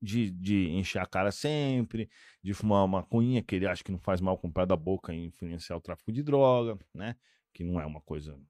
de, 0.01 0.31
de 0.31 0.69
encher 0.69 1.03
a 1.03 1.07
cara 1.07 1.33
sempre, 1.33 2.09
de 2.41 2.55
fumar 2.55 2.85
uma 2.85 3.01
maconhinha 3.01 3.43
que 3.43 3.57
ele 3.57 3.67
acha 3.67 3.83
que 3.83 3.91
não 3.91 3.99
faz 3.99 4.21
mal 4.21 4.39
comprar 4.39 4.65
da 4.65 4.77
boca 4.77 5.13
e 5.13 5.25
influenciar 5.25 5.77
o 5.77 5.81
tráfico 5.81 6.13
de 6.13 6.23
droga, 6.23 6.79
né? 6.95 7.17
Que 7.53 7.65
não 7.65 7.81
é 7.81 7.85
uma 7.85 8.01
coisa. 8.01 8.41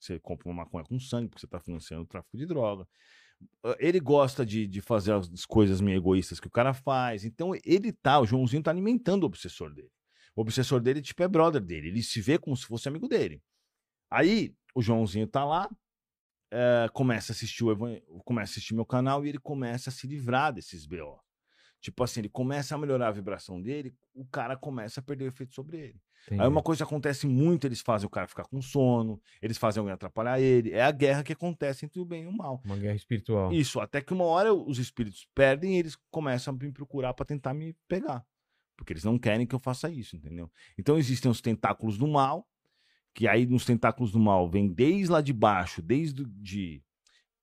Você 0.00 0.18
compra 0.18 0.48
uma 0.48 0.64
maconha 0.64 0.84
com 0.84 0.98
sangue 0.98 1.28
porque 1.28 1.38
você 1.38 1.46
está 1.46 1.60
financiando 1.60 2.02
o 2.02 2.06
tráfico 2.06 2.36
de 2.36 2.44
droga. 2.44 2.88
Ele 3.78 4.00
gosta 4.00 4.44
de, 4.44 4.66
de 4.66 4.80
fazer 4.80 5.12
as 5.12 5.46
coisas 5.46 5.80
meio 5.80 5.98
egoístas 5.98 6.40
que 6.40 6.48
o 6.48 6.50
cara 6.50 6.74
faz. 6.74 7.24
Então, 7.24 7.52
ele 7.64 7.92
tá, 7.92 8.18
o 8.18 8.26
Joãozinho 8.26 8.64
tá 8.64 8.72
alimentando 8.72 9.22
o 9.22 9.26
obsessor 9.26 9.72
dele. 9.72 9.92
O 10.34 10.40
obsessor 10.40 10.80
dele, 10.80 11.00
tipo, 11.00 11.22
é 11.22 11.28
brother 11.28 11.62
dele. 11.62 11.86
Ele 11.86 12.02
se 12.02 12.20
vê 12.20 12.36
como 12.36 12.56
se 12.56 12.66
fosse 12.66 12.88
amigo 12.88 13.06
dele. 13.06 13.40
Aí, 14.10 14.56
o 14.74 14.82
Joãozinho 14.82 15.28
tá 15.28 15.44
lá, 15.44 15.70
eh, 16.50 16.88
começa 16.92 17.32
a 17.32 17.34
assistir 17.34 17.64
o 17.64 17.76
começa 18.24 18.50
a 18.50 18.52
assistir 18.52 18.74
meu 18.74 18.86
canal 18.86 19.24
e 19.24 19.28
ele 19.28 19.38
começa 19.38 19.90
a 19.90 19.92
se 19.92 20.06
livrar 20.06 20.52
desses 20.52 20.86
BO. 20.86 21.20
Tipo 21.80 22.02
assim, 22.02 22.20
ele 22.20 22.28
começa 22.28 22.74
a 22.74 22.78
melhorar 22.78 23.08
a 23.08 23.12
vibração 23.12 23.60
dele, 23.60 23.94
o 24.14 24.24
cara 24.24 24.56
começa 24.56 25.00
a 25.00 25.02
perder 25.02 25.24
o 25.24 25.28
efeito 25.28 25.54
sobre 25.54 25.78
ele. 25.78 26.00
Entendi. 26.26 26.42
Aí 26.42 26.48
uma 26.48 26.62
coisa 26.62 26.78
que 26.78 26.88
acontece 26.88 27.26
muito, 27.26 27.66
eles 27.66 27.80
fazem 27.80 28.06
o 28.06 28.10
cara 28.10 28.26
ficar 28.26 28.44
com 28.44 28.60
sono, 28.60 29.20
eles 29.40 29.56
fazem 29.56 29.80
alguém 29.80 29.94
atrapalhar 29.94 30.40
ele. 30.40 30.72
É 30.72 30.82
a 30.82 30.90
guerra 30.90 31.22
que 31.22 31.32
acontece 31.32 31.84
entre 31.84 32.00
o 32.00 32.04
bem 32.04 32.24
e 32.24 32.26
o 32.26 32.32
mal. 32.32 32.60
Uma 32.64 32.76
guerra 32.76 32.96
espiritual. 32.96 33.52
Isso, 33.52 33.78
até 33.78 34.00
que 34.00 34.12
uma 34.12 34.24
hora 34.24 34.52
os 34.52 34.78
espíritos 34.78 35.28
perdem 35.34 35.76
e 35.76 35.78
eles 35.78 35.96
começam 36.10 36.52
a 36.52 36.56
me 36.56 36.72
procurar 36.72 37.14
para 37.14 37.26
tentar 37.26 37.54
me 37.54 37.76
pegar. 37.86 38.26
Porque 38.76 38.92
eles 38.92 39.04
não 39.04 39.18
querem 39.18 39.46
que 39.46 39.54
eu 39.54 39.60
faça 39.60 39.88
isso, 39.88 40.16
entendeu? 40.16 40.50
Então 40.76 40.98
existem 40.98 41.30
os 41.30 41.40
tentáculos 41.40 41.96
do 41.96 42.08
mal, 42.08 42.46
que 43.16 43.26
aí 43.26 43.46
nos 43.46 43.64
tentáculos 43.64 44.12
do 44.12 44.20
mal 44.20 44.46
vem 44.46 44.68
desde 44.68 45.10
lá 45.10 45.22
de 45.22 45.32
baixo, 45.32 45.80
desde 45.80 46.22
de 46.26 46.82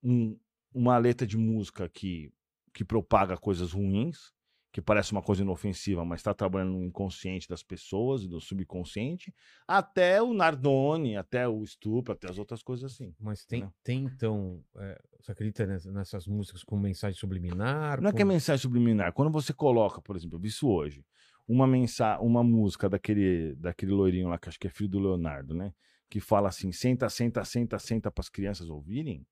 um- 0.04 0.38
uma 0.72 1.00
letra 1.00 1.26
de 1.26 1.36
música 1.36 1.90
que, 1.90 2.32
que 2.72 2.86
propaga 2.86 3.36
coisas 3.36 3.72
ruins, 3.72 4.32
que 4.72 4.80
parece 4.82 5.12
uma 5.12 5.22
coisa 5.22 5.42
inofensiva, 5.42 6.06
mas 6.06 6.20
está 6.20 6.32
trabalhando 6.32 6.74
no 6.74 6.84
inconsciente 6.84 7.48
das 7.50 7.64
pessoas, 7.64 8.28
do 8.28 8.40
subconsciente, 8.40 9.34
até 9.68 10.22
o 10.22 10.32
Nardone, 10.34 11.18
até 11.18 11.48
o 11.48 11.64
estupro, 11.64 12.14
até 12.14 12.30
as 12.30 12.38
outras 12.38 12.62
coisas 12.62 12.92
assim. 12.94 13.14
Mas 13.20 13.44
tem, 13.44 13.62
Não. 13.62 13.74
tem 13.84 14.04
então. 14.06 14.64
é, 14.78 15.02
você 15.20 15.32
acredita 15.32 15.66
ness- 15.66 15.86
nessas 15.86 16.28
músicas 16.28 16.64
com 16.64 16.78
mensagem 16.78 17.20
subliminar? 17.20 18.00
Não 18.00 18.10
é 18.10 18.14
que 18.14 18.22
é 18.22 18.26
mensagem 18.26 18.62
subliminar. 18.62 19.12
Quando 19.14 19.32
você 19.32 19.54
coloca, 19.54 20.00
por 20.02 20.16
exemplo, 20.16 20.38
eu 20.38 20.42
vi 20.42 20.50
isso 20.50 20.68
hoje, 20.68 21.04
uma 21.48 21.68
mensagem, 21.68 22.26
uma 22.26 22.44
música 22.44 22.90
daquele, 22.90 23.56
daquele 23.56 23.92
loirinho 23.92 24.30
lá, 24.30 24.38
que 24.38 24.50
acho 24.50 24.60
que 24.60 24.68
é 24.68 24.70
filho 24.70 24.90
do 24.90 25.00
Leonardo, 25.00 25.54
né? 25.54 25.74
Que 26.10 26.20
fala 26.20 26.50
assim: 26.50 26.72
senta, 26.72 27.10
senta, 27.10 27.44
senta, 27.44 27.80
senta 27.80 28.12
para 28.12 28.22
as 28.22 28.30
crianças 28.30 28.70
ouvirem. 28.70 29.26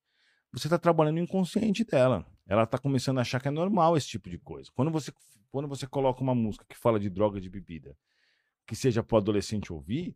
Você 0.51 0.67
está 0.67 0.77
trabalhando 0.77 1.15
no 1.15 1.21
inconsciente 1.23 1.85
dela. 1.85 2.25
Ela 2.45 2.63
está 2.63 2.77
começando 2.77 3.19
a 3.19 3.21
achar 3.21 3.39
que 3.41 3.47
é 3.47 3.51
normal 3.51 3.95
esse 3.95 4.07
tipo 4.07 4.29
de 4.29 4.37
coisa. 4.37 4.69
Quando 4.73 4.91
você, 4.91 5.13
quando 5.49 5.67
você 5.67 5.87
coloca 5.87 6.21
uma 6.21 6.35
música 6.35 6.65
que 6.67 6.77
fala 6.77 6.99
de 6.99 7.09
droga 7.09 7.39
de 7.39 7.49
bebida, 7.49 7.95
que 8.67 8.75
seja 8.75 9.01
para 9.01 9.15
o 9.15 9.17
adolescente 9.17 9.71
ouvir, 9.71 10.15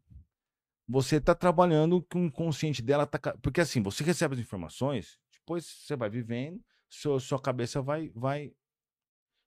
você 0.87 1.17
está 1.17 1.33
trabalhando 1.33 2.01
com 2.11 2.21
o 2.21 2.25
inconsciente 2.25 2.81
dela. 2.81 3.05
Tá, 3.07 3.17
ca- 3.17 3.37
porque 3.41 3.61
assim, 3.61 3.81
você 3.81 4.03
recebe 4.03 4.35
as 4.35 4.41
informações, 4.41 5.17
depois 5.31 5.65
você 5.65 5.95
vai 5.95 6.09
vivendo, 6.09 6.61
seu, 6.89 7.19
sua 7.19 7.39
cabeça 7.39 7.81
vai, 7.81 8.09
vai 8.13 8.51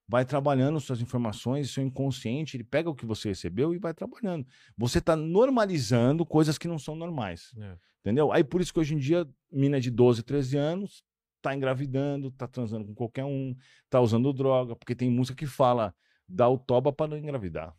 vai 0.09 0.25
trabalhando 0.25 0.79
suas 0.79 1.01
informações, 1.01 1.69
seu 1.69 1.83
inconsciente, 1.83 2.57
ele 2.57 2.63
pega 2.63 2.89
o 2.89 2.95
que 2.95 3.05
você 3.05 3.29
recebeu 3.29 3.75
e 3.75 3.77
vai 3.77 3.93
trabalhando. 3.93 4.43
Você 4.75 4.97
está 4.97 5.15
normalizando 5.15 6.25
coisas 6.25 6.57
que 6.57 6.67
não 6.67 6.79
são 6.79 6.95
normais. 6.95 7.53
É. 7.59 7.77
Entendeu? 7.99 8.31
Aí 8.31 8.43
por 8.43 8.59
isso 8.59 8.73
que 8.73 8.79
hoje 8.79 8.95
em 8.95 8.97
dia, 8.97 9.29
mina 9.51 9.79
de 9.79 9.91
12, 9.91 10.23
13 10.23 10.57
anos, 10.57 11.03
tá 11.43 11.53
engravidando, 11.53 12.31
tá 12.31 12.47
transando 12.47 12.87
com 12.87 12.95
qualquer 12.95 13.23
um, 13.23 13.55
tá 13.87 14.01
usando 14.01 14.33
droga, 14.33 14.75
porque 14.75 14.95
tem 14.95 15.11
música 15.11 15.37
que 15.37 15.45
fala, 15.45 15.93
dá 16.27 16.49
o 16.49 16.57
toba 16.57 16.91
para 16.91 17.11
não 17.11 17.17
engravidar. 17.17 17.75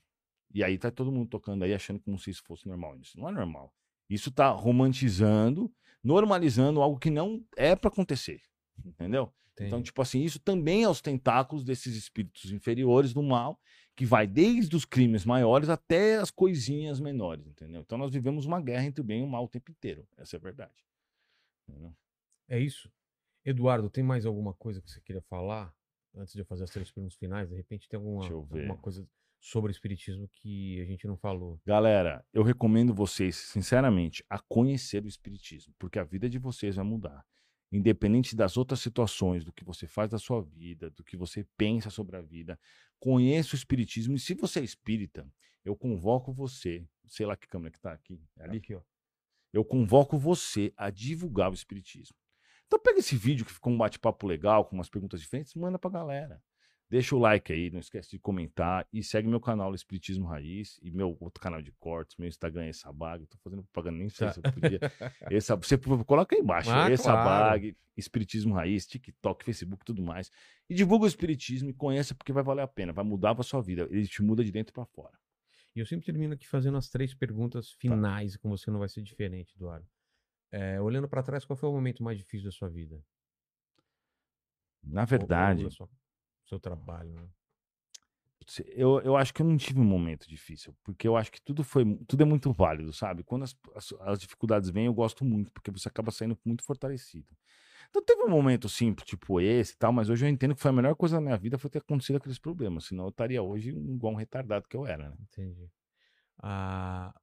E 0.54 0.62
aí 0.62 0.78
tá 0.78 0.88
todo 0.88 1.10
mundo 1.10 1.28
tocando 1.28 1.64
aí, 1.64 1.74
achando 1.74 1.98
como 1.98 2.16
se 2.16 2.30
isso 2.30 2.44
fosse 2.46 2.68
normal. 2.68 2.96
Isso 3.00 3.18
não 3.18 3.28
é 3.28 3.32
normal. 3.32 3.74
Isso 4.08 4.30
tá 4.30 4.50
romantizando, 4.50 5.68
normalizando 6.02 6.80
algo 6.80 6.96
que 6.96 7.10
não 7.10 7.44
é 7.56 7.74
para 7.74 7.88
acontecer. 7.88 8.40
Entendeu? 8.84 9.32
Então, 9.66 9.82
tipo 9.82 10.00
assim, 10.00 10.22
isso 10.22 10.38
também 10.38 10.82
é 10.82 10.88
os 10.88 11.00
tentáculos 11.00 11.64
desses 11.64 11.96
espíritos 11.96 12.50
inferiores 12.52 13.12
do 13.12 13.22
mal, 13.22 13.60
que 13.94 14.06
vai 14.06 14.26
desde 14.26 14.74
os 14.74 14.84
crimes 14.84 15.24
maiores 15.24 15.68
até 15.68 16.16
as 16.16 16.30
coisinhas 16.30 17.00
menores, 17.00 17.46
entendeu? 17.46 17.82
Então 17.82 17.98
nós 17.98 18.10
vivemos 18.10 18.46
uma 18.46 18.60
guerra 18.60 18.84
entre 18.84 19.00
o 19.00 19.04
bem 19.04 19.20
e 19.20 19.24
o 19.24 19.28
mal 19.28 19.44
o 19.44 19.48
tempo 19.48 19.70
inteiro. 19.70 20.06
Essa 20.16 20.36
é 20.36 20.38
a 20.38 20.40
verdade. 20.40 20.86
Entendeu? 21.68 21.94
É 22.48 22.58
isso. 22.58 22.90
Eduardo, 23.44 23.90
tem 23.90 24.02
mais 24.02 24.26
alguma 24.26 24.54
coisa 24.54 24.80
que 24.80 24.90
você 24.90 25.00
queria 25.00 25.22
falar? 25.22 25.74
Antes 26.14 26.34
de 26.34 26.40
eu 26.40 26.44
fazer 26.44 26.64
as 26.64 26.70
três 26.70 26.90
perguntas 26.90 27.16
finais, 27.16 27.48
de 27.48 27.54
repente 27.54 27.88
tem 27.88 27.96
alguma, 27.96 28.24
alguma 28.26 28.76
coisa 28.76 29.06
sobre 29.40 29.70
o 29.70 29.72
espiritismo 29.72 30.28
que 30.28 30.80
a 30.80 30.84
gente 30.84 31.06
não 31.06 31.16
falou. 31.16 31.58
Galera, 31.64 32.24
eu 32.32 32.42
recomendo 32.42 32.92
vocês, 32.92 33.36
sinceramente, 33.36 34.24
a 34.28 34.38
conhecer 34.38 35.04
o 35.04 35.08
Espiritismo, 35.08 35.74
porque 35.78 35.98
a 35.98 36.04
vida 36.04 36.28
de 36.28 36.38
vocês 36.38 36.76
vai 36.76 36.84
mudar. 36.84 37.24
Independente 37.72 38.34
das 38.34 38.56
outras 38.56 38.80
situações, 38.80 39.44
do 39.44 39.52
que 39.52 39.64
você 39.64 39.86
faz 39.86 40.10
da 40.10 40.18
sua 40.18 40.42
vida, 40.42 40.90
do 40.90 41.04
que 41.04 41.16
você 41.16 41.46
pensa 41.56 41.88
sobre 41.88 42.16
a 42.16 42.20
vida, 42.20 42.58
conheça 42.98 43.54
o 43.54 43.56
Espiritismo. 43.56 44.16
E 44.16 44.18
se 44.18 44.34
você 44.34 44.60
é 44.60 44.64
espírita, 44.64 45.26
eu 45.64 45.76
convoco 45.76 46.32
você, 46.32 46.84
sei 47.06 47.26
lá 47.26 47.36
que 47.36 47.46
câmera 47.46 47.70
que 47.70 47.80
tá 47.80 47.92
aqui, 47.92 48.20
é 48.38 48.44
ali, 48.44 48.58
Aqui, 48.58 48.74
ó. 48.74 48.80
eu 49.52 49.64
convoco 49.64 50.18
você 50.18 50.72
a 50.76 50.90
divulgar 50.90 51.50
o 51.50 51.54
Espiritismo. 51.54 52.16
Então 52.66 52.78
pega 52.78 52.98
esse 52.98 53.16
vídeo 53.16 53.44
que 53.44 53.52
ficou 53.52 53.72
um 53.72 53.78
bate-papo 53.78 54.26
legal, 54.26 54.64
com 54.64 54.76
umas 54.76 54.88
perguntas 54.88 55.20
diferentes, 55.20 55.54
manda 55.54 55.78
pra 55.78 55.90
galera. 55.90 56.42
Deixa 56.90 57.14
o 57.14 57.20
like 57.20 57.52
aí, 57.52 57.70
não 57.70 57.78
esquece 57.78 58.10
de 58.10 58.18
comentar 58.18 58.84
e 58.92 59.00
segue 59.00 59.28
meu 59.28 59.40
canal 59.40 59.72
Espiritismo 59.76 60.26
Raiz 60.26 60.76
e 60.82 60.90
meu 60.90 61.16
outro 61.20 61.40
canal 61.40 61.62
de 61.62 61.70
cortes, 61.72 62.16
meu 62.16 62.26
Instagram 62.26 62.64
é 62.64 62.72
Sabag, 62.72 63.24
tô 63.26 63.38
fazendo 63.38 63.62
propaganda, 63.62 63.96
nem 63.98 64.08
sei 64.08 64.26
Tá. 64.26 64.32
se 64.32 64.40
eu 64.40 64.52
podia. 64.52 64.80
Essa, 65.30 65.54
você 65.54 65.78
coloca 65.78 66.34
aí 66.34 66.42
embaixo, 66.42 66.68
Ah, 66.68 66.90
essa 66.90 67.12
claro. 67.12 67.50
bag, 67.52 67.76
Espiritismo 67.96 68.54
Raiz, 68.54 68.86
TikTok, 68.88 69.44
Facebook, 69.44 69.84
tudo 69.84 70.02
mais. 70.02 70.32
E 70.68 70.74
divulga 70.74 71.04
o 71.04 71.08
Espiritismo 71.08 71.70
e 71.70 71.72
conheça 71.74 72.12
porque 72.12 72.32
vai 72.32 72.42
valer 72.42 72.62
a 72.62 72.66
pena, 72.68 72.92
vai 72.92 73.04
mudar 73.04 73.38
a 73.38 73.42
sua 73.44 73.62
vida, 73.62 73.86
ele 73.88 74.08
te 74.08 74.20
muda 74.20 74.42
de 74.42 74.50
dentro 74.50 74.72
pra 74.74 74.84
fora. 74.84 75.16
E 75.76 75.78
eu 75.78 75.86
sempre 75.86 76.04
termino 76.04 76.34
aqui 76.34 76.48
fazendo 76.48 76.76
as 76.76 76.88
três 76.90 77.14
perguntas 77.14 77.70
finais, 77.70 78.36
com 78.36 78.48
você 78.50 78.68
não 78.68 78.80
vai 78.80 78.88
ser 78.88 79.02
diferente, 79.02 79.54
Eduardo. 79.54 79.86
É, 80.50 80.80
olhando 80.80 81.08
pra 81.08 81.22
trás, 81.22 81.44
qual 81.44 81.56
foi 81.56 81.68
o 81.68 81.72
momento 81.72 82.02
mais 82.02 82.18
difícil 82.18 82.46
da 82.46 82.50
sua 82.50 82.68
vida? 82.68 83.00
Na 84.82 85.04
verdade, 85.04 85.70
sua- 85.70 85.88
seu 86.50 86.60
trabalho, 86.60 87.12
né? 87.12 87.28
Eu, 88.74 89.00
eu 89.02 89.16
acho 89.16 89.32
que 89.32 89.42
eu 89.42 89.46
não 89.46 89.56
tive 89.56 89.78
um 89.78 89.84
momento 89.84 90.28
difícil, 90.28 90.74
porque 90.82 91.06
eu 91.06 91.16
acho 91.16 91.30
que 91.30 91.40
tudo 91.40 91.62
foi 91.62 91.84
tudo 92.08 92.22
é 92.22 92.26
muito 92.26 92.52
válido, 92.52 92.92
sabe? 92.92 93.22
Quando 93.22 93.44
as, 93.44 93.56
as, 93.76 93.92
as 94.00 94.18
dificuldades 94.18 94.70
vêm, 94.70 94.86
eu 94.86 94.94
gosto 94.94 95.24
muito, 95.24 95.52
porque 95.52 95.70
você 95.70 95.88
acaba 95.88 96.10
saindo 96.10 96.36
muito 96.44 96.64
fortalecido. 96.64 97.28
Então 97.88 98.02
teve 98.02 98.22
um 98.24 98.28
momento 98.28 98.66
assim, 98.66 98.92
tipo 98.92 99.40
esse 99.40 99.74
e 99.74 99.76
tal, 99.76 99.92
mas 99.92 100.10
hoje 100.10 100.24
eu 100.26 100.28
entendo 100.28 100.54
que 100.54 100.60
foi 100.60 100.70
a 100.70 100.74
melhor 100.74 100.96
coisa 100.96 101.16
da 101.16 101.20
minha 101.20 101.36
vida 101.36 101.58
foi 101.58 101.70
ter 101.70 101.78
acontecido 101.78 102.16
aqueles 102.16 102.38
problemas, 102.38 102.86
senão 102.86 103.04
eu 103.04 103.10
estaria 103.10 103.40
hoje 103.42 103.70
igual 103.70 104.14
um 104.14 104.16
retardado 104.16 104.66
que 104.68 104.76
eu 104.76 104.84
era, 104.86 105.10
né? 105.10 105.16
Entendi. 105.20 105.70
Ah, 106.42 107.14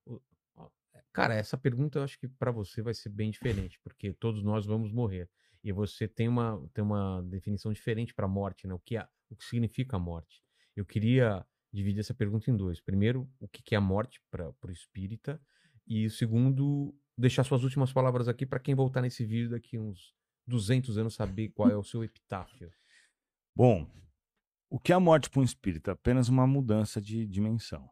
cara, 1.12 1.34
essa 1.34 1.58
pergunta 1.58 2.00
eu 2.00 2.04
acho 2.04 2.18
que 2.20 2.28
pra 2.28 2.52
você 2.52 2.82
vai 2.82 2.94
ser 2.94 3.10
bem 3.10 3.32
diferente, 3.32 3.80
porque 3.84 4.14
todos 4.14 4.44
nós 4.44 4.66
vamos 4.66 4.94
morrer. 4.94 5.30
E 5.68 5.72
você 5.74 6.08
tem 6.08 6.30
uma, 6.30 6.66
tem 6.74 6.82
uma 6.82 7.22
definição 7.24 7.74
diferente 7.74 8.14
para 8.14 8.26
morte, 8.26 8.66
né? 8.66 8.74
O 8.74 8.80
que, 8.80 8.96
é, 8.96 9.06
o 9.30 9.36
que 9.36 9.44
significa 9.44 9.98
a 9.98 10.00
morte? 10.00 10.42
Eu 10.74 10.86
queria 10.86 11.46
dividir 11.74 12.00
essa 12.00 12.14
pergunta 12.14 12.50
em 12.50 12.56
dois. 12.56 12.80
Primeiro, 12.80 13.30
o 13.38 13.50
que 13.50 13.62
que 13.62 13.76
é 13.76 13.78
a 13.78 13.82
morte 13.82 14.22
para 14.32 14.48
o 14.64 14.72
espírita? 14.72 15.42
E 15.86 16.10
segundo, 16.10 16.96
deixar 17.18 17.44
suas 17.44 17.66
últimas 17.66 17.92
palavras 17.92 18.30
aqui 18.30 18.46
para 18.46 18.62
quem 18.62 18.76
voltar 18.76 19.02
nesse 19.02 19.26
vídeo 19.26 19.50
daqui 19.50 19.78
uns 19.78 20.16
200 20.48 20.98
anos 20.98 21.16
saber 21.16 21.50
qual 21.50 21.70
é 21.70 21.76
o 21.76 21.84
seu 21.84 22.02
epitáfio. 22.02 22.72
Bom, 23.54 23.92
o 24.70 24.80
que 24.80 24.94
é 24.94 24.96
a 24.96 25.02
morte 25.02 25.30
para 25.30 25.42
um 25.42 25.44
espírito? 25.44 25.90
É 25.90 25.94
apenas 25.94 26.30
uma 26.30 26.48
mudança 26.48 27.02
de 27.02 27.28
dimensão. 27.28 27.90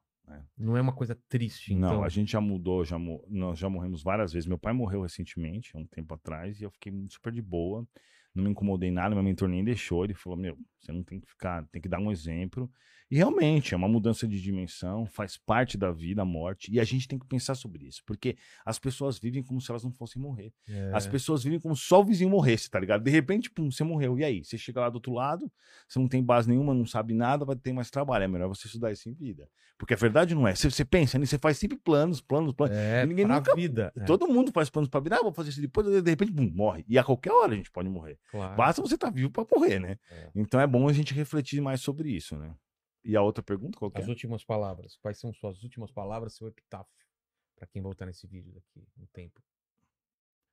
Não 0.58 0.76
é 0.76 0.82
uma 0.82 0.94
coisa 0.94 1.16
triste, 1.30 1.74
então. 1.74 1.96
Não, 1.96 2.04
a 2.04 2.10
gente 2.10 2.32
já 2.32 2.42
mudou, 2.42 2.84
já 2.84 2.98
nós 3.28 3.60
já 3.60 3.70
morremos 3.70 4.02
várias 4.02 4.34
vezes. 4.34 4.48
Meu 4.48 4.58
pai 4.58 4.74
morreu 4.74 5.02
recentemente, 5.02 5.72
há 5.76 5.80
um 5.80 5.86
tempo 5.86 6.14
atrás, 6.14 6.60
e 6.60 6.64
eu 6.64 6.72
fiquei 6.72 6.92
super 7.10 7.32
de 7.32 7.42
boa. 7.42 7.88
Não 8.36 8.44
me 8.44 8.50
incomodei 8.52 8.92
nada, 8.92 9.16
meu 9.16 9.24
mentor 9.24 9.48
nem 9.48 9.64
deixou. 9.64 10.04
Ele 10.04 10.14
falou: 10.14 10.38
Meu, 10.38 10.58
você 10.80 10.92
não 10.92 11.02
tem 11.04 11.20
que 11.20 11.28
ficar, 11.28 11.66
tem 11.72 11.82
que 11.82 11.88
dar 11.90 12.00
um 12.00 12.12
exemplo. 12.12 12.70
E 13.10 13.18
realmente, 13.18 13.72
é 13.72 13.78
uma 13.78 13.88
mudança 13.88 14.28
de 14.28 14.42
dimensão, 14.42 15.06
faz 15.06 15.38
parte 15.38 15.78
da 15.78 15.92
vida, 15.92 16.24
a 16.24 16.26
morte, 16.26 16.74
e 16.74 16.80
a 16.80 16.84
gente 16.84 17.08
tem 17.08 17.20
que 17.20 17.28
pensar 17.28 17.54
sobre 17.54 17.86
isso, 17.86 18.02
porque 18.04 18.36
as 18.66 18.80
pessoas 18.80 19.20
vivem 19.20 19.44
como 19.44 19.62
se 19.62 19.70
elas 19.70 19.84
não 19.84 19.92
fossem 19.92 20.20
morrer. 20.20 20.52
É, 20.68 20.90
As 20.92 21.06
pessoas 21.06 21.44
vivem 21.44 21.60
como 21.60 21.76
se 21.76 21.84
só 21.84 22.02
o 22.02 22.04
vizinho 22.04 22.32
morresse, 22.32 22.68
tá 22.68 22.80
ligado? 22.80 23.04
De 23.04 23.12
repente, 23.12 23.52
pum, 23.52 23.70
você 23.70 23.84
morreu. 23.84 24.18
E 24.18 24.24
aí? 24.24 24.44
Você 24.44 24.58
chega 24.58 24.82
lá 24.82 24.90
do 24.90 24.96
outro 24.96 25.14
lado, 25.14 25.50
você 25.88 26.00
não 26.00 26.08
tem 26.08 26.24
base 26.24 26.50
nenhuma, 26.50 26.74
não 26.74 26.86
sabe 26.86 27.14
nada, 27.14 27.46
vai 27.46 27.56
ter 27.56 27.72
mais 27.74 27.92
trabalho. 27.92 28.24
É 28.24 28.28
melhor 28.28 28.48
você 28.48 28.66
estudar 28.66 28.92
isso 28.92 29.08
em 29.08 29.14
vida. 29.14 29.48
Porque 29.78 29.94
a 29.94 29.98
verdade 29.98 30.34
não 30.34 30.48
é. 30.48 30.56
Você, 30.56 30.72
você 30.72 30.84
pensa 30.84 31.20
nisso, 31.20 31.30
você 31.30 31.38
faz 31.38 31.60
sempre 31.60 31.78
planos, 31.78 32.22
planos, 32.22 32.54
planos. 32.54 32.76
é 32.76 33.06
ninguém 33.06 33.28
pra 33.28 33.36
nunca- 33.36 33.56
vida. 33.56 33.94
é, 33.96 34.04
Todo 34.06 34.28
mundo 34.28 34.52
faz 34.52 34.68
planos 34.72 34.90
pra 34.90 35.00
vida. 35.00 35.18
Ah, 35.18 35.22
vou 35.22 35.32
fazer 35.32 35.50
isso 35.52 35.62
depois, 35.62 35.86
de 35.86 36.10
repente, 36.10 36.32
pum, 36.32 36.50
morre. 36.56 36.84
E 36.88 36.98
a 36.98 37.04
qualquer 37.04 37.32
hora 37.32 37.54
a 37.54 37.56
gente 37.56 37.70
pode 37.70 37.88
morrer. 37.88 38.18
Claro. 38.28 38.56
Basta 38.56 38.82
você 38.82 38.96
estar 38.96 39.10
vivo 39.10 39.32
pra 39.32 39.46
morrer, 39.52 39.80
né? 39.80 39.98
É. 40.10 40.32
Então 40.36 40.60
é 40.60 40.68
bom 40.68 40.88
a 40.88 40.94
gente 40.94 41.14
refletir 41.14 41.62
mais 41.62 41.82
sobre 41.82 42.10
isso, 42.10 42.38
né? 42.38 42.56
E 43.04 43.16
a 43.16 43.22
outra 43.22 43.44
pergunta, 43.44 43.78
qual 43.78 43.92
que 43.92 44.00
é? 44.00 44.02
As 44.02 44.10
últimas 44.10 44.44
palavras. 44.44 44.98
Quais 44.98 45.20
são 45.20 45.32
suas 45.32 45.62
últimas 45.64 45.92
palavras, 45.92 46.36
seu 46.36 46.48
epitáfio? 46.48 46.92
Pra 47.56 47.68
quem 47.68 47.82
voltar 47.82 48.06
nesse 48.08 48.26
vídeo 48.28 48.52
daqui 48.52 48.88
um 48.98 49.06
tempo. 49.14 49.42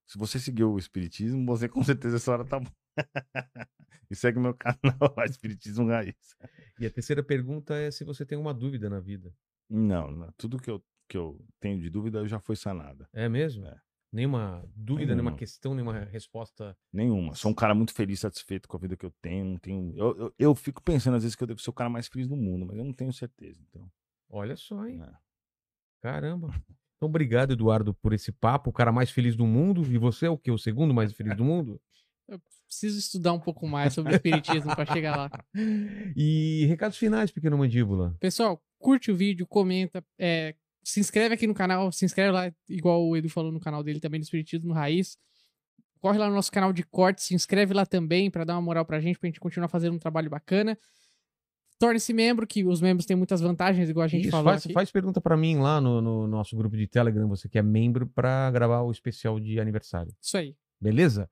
Se 0.06 0.18
você 0.18 0.38
seguiu 0.38 0.72
o 0.72 0.78
Espiritismo, 0.78 1.46
você 1.46 1.68
com 1.68 1.82
certeza 1.82 2.16
essa 2.16 2.30
hora 2.30 2.44
tá 2.44 2.60
bom. 2.60 2.70
e 4.10 4.14
segue 4.14 4.38
meu 4.38 4.54
canal 4.54 4.76
Espiritismo 5.26 5.88
Raiz. 5.88 6.36
E 6.78 6.84
a 6.84 6.90
terceira 6.90 7.22
pergunta 7.22 7.74
é 7.74 7.90
se 7.90 8.04
você 8.04 8.26
tem 8.26 8.36
alguma 8.36 8.52
dúvida 8.52 8.90
na 8.90 9.00
vida. 9.00 9.34
Não, 9.70 10.10
não, 10.10 10.30
tudo 10.36 10.58
que 10.58 10.70
eu, 10.70 10.84
que 11.08 11.16
eu 11.16 11.42
tenho 11.58 11.80
de 11.80 11.88
dúvida 11.88 12.28
já 12.28 12.38
foi 12.38 12.56
sanada. 12.56 13.08
É 13.14 13.28
mesmo? 13.28 13.66
É. 13.66 13.80
Nenhuma 14.12 14.62
dúvida, 14.76 15.14
nenhuma 15.14 15.30
Nenhuma. 15.30 15.38
questão, 15.38 15.74
nenhuma 15.74 16.00
resposta. 16.04 16.76
Nenhuma. 16.92 17.34
Sou 17.34 17.50
um 17.50 17.54
cara 17.54 17.74
muito 17.74 17.94
feliz, 17.94 18.20
satisfeito 18.20 18.68
com 18.68 18.76
a 18.76 18.80
vida 18.80 18.96
que 18.96 19.06
eu 19.06 19.10
tenho. 19.22 19.44
Não 19.46 19.56
tenho 19.58 19.92
eu, 19.96 20.16
eu, 20.18 20.34
eu 20.38 20.54
fico 20.54 20.82
pensando 20.82 21.16
às 21.16 21.22
vezes 21.22 21.34
que 21.34 21.42
eu 21.42 21.46
devo 21.46 21.60
ser 21.60 21.70
o 21.70 21.72
cara 21.72 21.88
mais 21.88 22.08
feliz 22.08 22.28
do 22.28 22.36
mundo, 22.36 22.66
mas 22.66 22.76
eu 22.76 22.84
não 22.84 22.92
tenho 22.92 23.12
certeza. 23.12 23.60
Então, 23.70 23.90
Olha 24.28 24.56
só, 24.56 24.86
hein? 24.86 25.00
É. 25.02 25.12
Caramba. 26.02 26.48
Então, 26.96 27.08
obrigado, 27.08 27.52
Eduardo, 27.52 27.92
por 27.94 28.12
esse 28.12 28.30
papo. 28.32 28.70
O 28.70 28.72
cara 28.72 28.92
mais 28.92 29.10
feliz 29.10 29.34
do 29.34 29.46
mundo. 29.46 29.82
E 29.92 29.98
você 29.98 30.26
é 30.26 30.30
o 30.30 30.38
quê? 30.38 30.50
O 30.50 30.58
segundo 30.58 30.92
mais 30.94 31.12
feliz 31.12 31.36
do 31.36 31.44
mundo? 31.44 31.80
Preciso 32.66 32.98
estudar 32.98 33.32
um 33.34 33.40
pouco 33.40 33.66
mais 33.68 33.92
sobre 33.92 34.12
o 34.12 34.16
espiritismo 34.16 34.74
pra 34.74 34.86
chegar 34.86 35.16
lá. 35.16 35.30
E 36.16 36.64
recados 36.66 36.96
finais, 36.96 37.30
pequeno 37.30 37.58
mandíbula. 37.58 38.16
Pessoal, 38.18 38.62
curte 38.78 39.10
o 39.10 39.16
vídeo, 39.16 39.46
comenta, 39.46 40.02
é, 40.18 40.54
se 40.82 41.00
inscreve 41.00 41.34
aqui 41.34 41.46
no 41.46 41.54
canal, 41.54 41.90
se 41.92 42.04
inscreve 42.04 42.32
lá, 42.32 42.52
igual 42.68 43.06
o 43.06 43.16
Edu 43.16 43.28
falou 43.28 43.52
no 43.52 43.60
canal 43.60 43.82
dele 43.82 44.00
também, 44.00 44.20
do 44.20 44.24
Espiritismo 44.24 44.72
Raiz. 44.72 45.16
Corre 46.00 46.18
lá 46.18 46.28
no 46.28 46.34
nosso 46.34 46.50
canal 46.50 46.72
de 46.72 46.82
cortes, 46.82 47.24
se 47.24 47.34
inscreve 47.34 47.72
lá 47.72 47.86
também 47.86 48.30
pra 48.30 48.44
dar 48.44 48.54
uma 48.54 48.62
moral 48.62 48.84
pra 48.84 49.00
gente, 49.00 49.18
pra 49.18 49.28
gente 49.28 49.38
continuar 49.38 49.68
fazendo 49.68 49.94
um 49.94 49.98
trabalho 49.98 50.28
bacana. 50.28 50.76
Torne-se 51.78 52.12
membro, 52.12 52.46
que 52.46 52.64
os 52.64 52.80
membros 52.80 53.06
têm 53.06 53.16
muitas 53.16 53.40
vantagens, 53.40 53.88
igual 53.88 54.04
a 54.04 54.08
gente 54.08 54.22
Isso, 54.22 54.30
falou 54.30 54.52
faz, 54.52 54.64
aqui. 54.64 54.72
faz 54.72 54.90
pergunta 54.90 55.20
pra 55.20 55.36
mim 55.36 55.58
lá 55.58 55.80
no, 55.80 56.00
no 56.00 56.26
nosso 56.26 56.56
grupo 56.56 56.76
de 56.76 56.86
Telegram, 56.86 57.28
você 57.28 57.48
que 57.48 57.58
é 57.58 57.62
membro, 57.62 58.06
pra 58.06 58.50
gravar 58.50 58.82
o 58.82 58.90
especial 58.90 59.38
de 59.38 59.58
aniversário. 59.60 60.14
Isso 60.20 60.36
aí. 60.36 60.56
Beleza? 60.80 61.30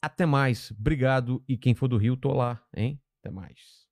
Até 0.00 0.26
mais. 0.26 0.70
Obrigado. 0.70 1.42
E 1.48 1.56
quem 1.56 1.74
for 1.74 1.88
do 1.88 1.96
Rio, 1.96 2.16
tô 2.16 2.32
lá, 2.32 2.62
hein? 2.74 3.00
Até 3.20 3.30
mais. 3.30 3.85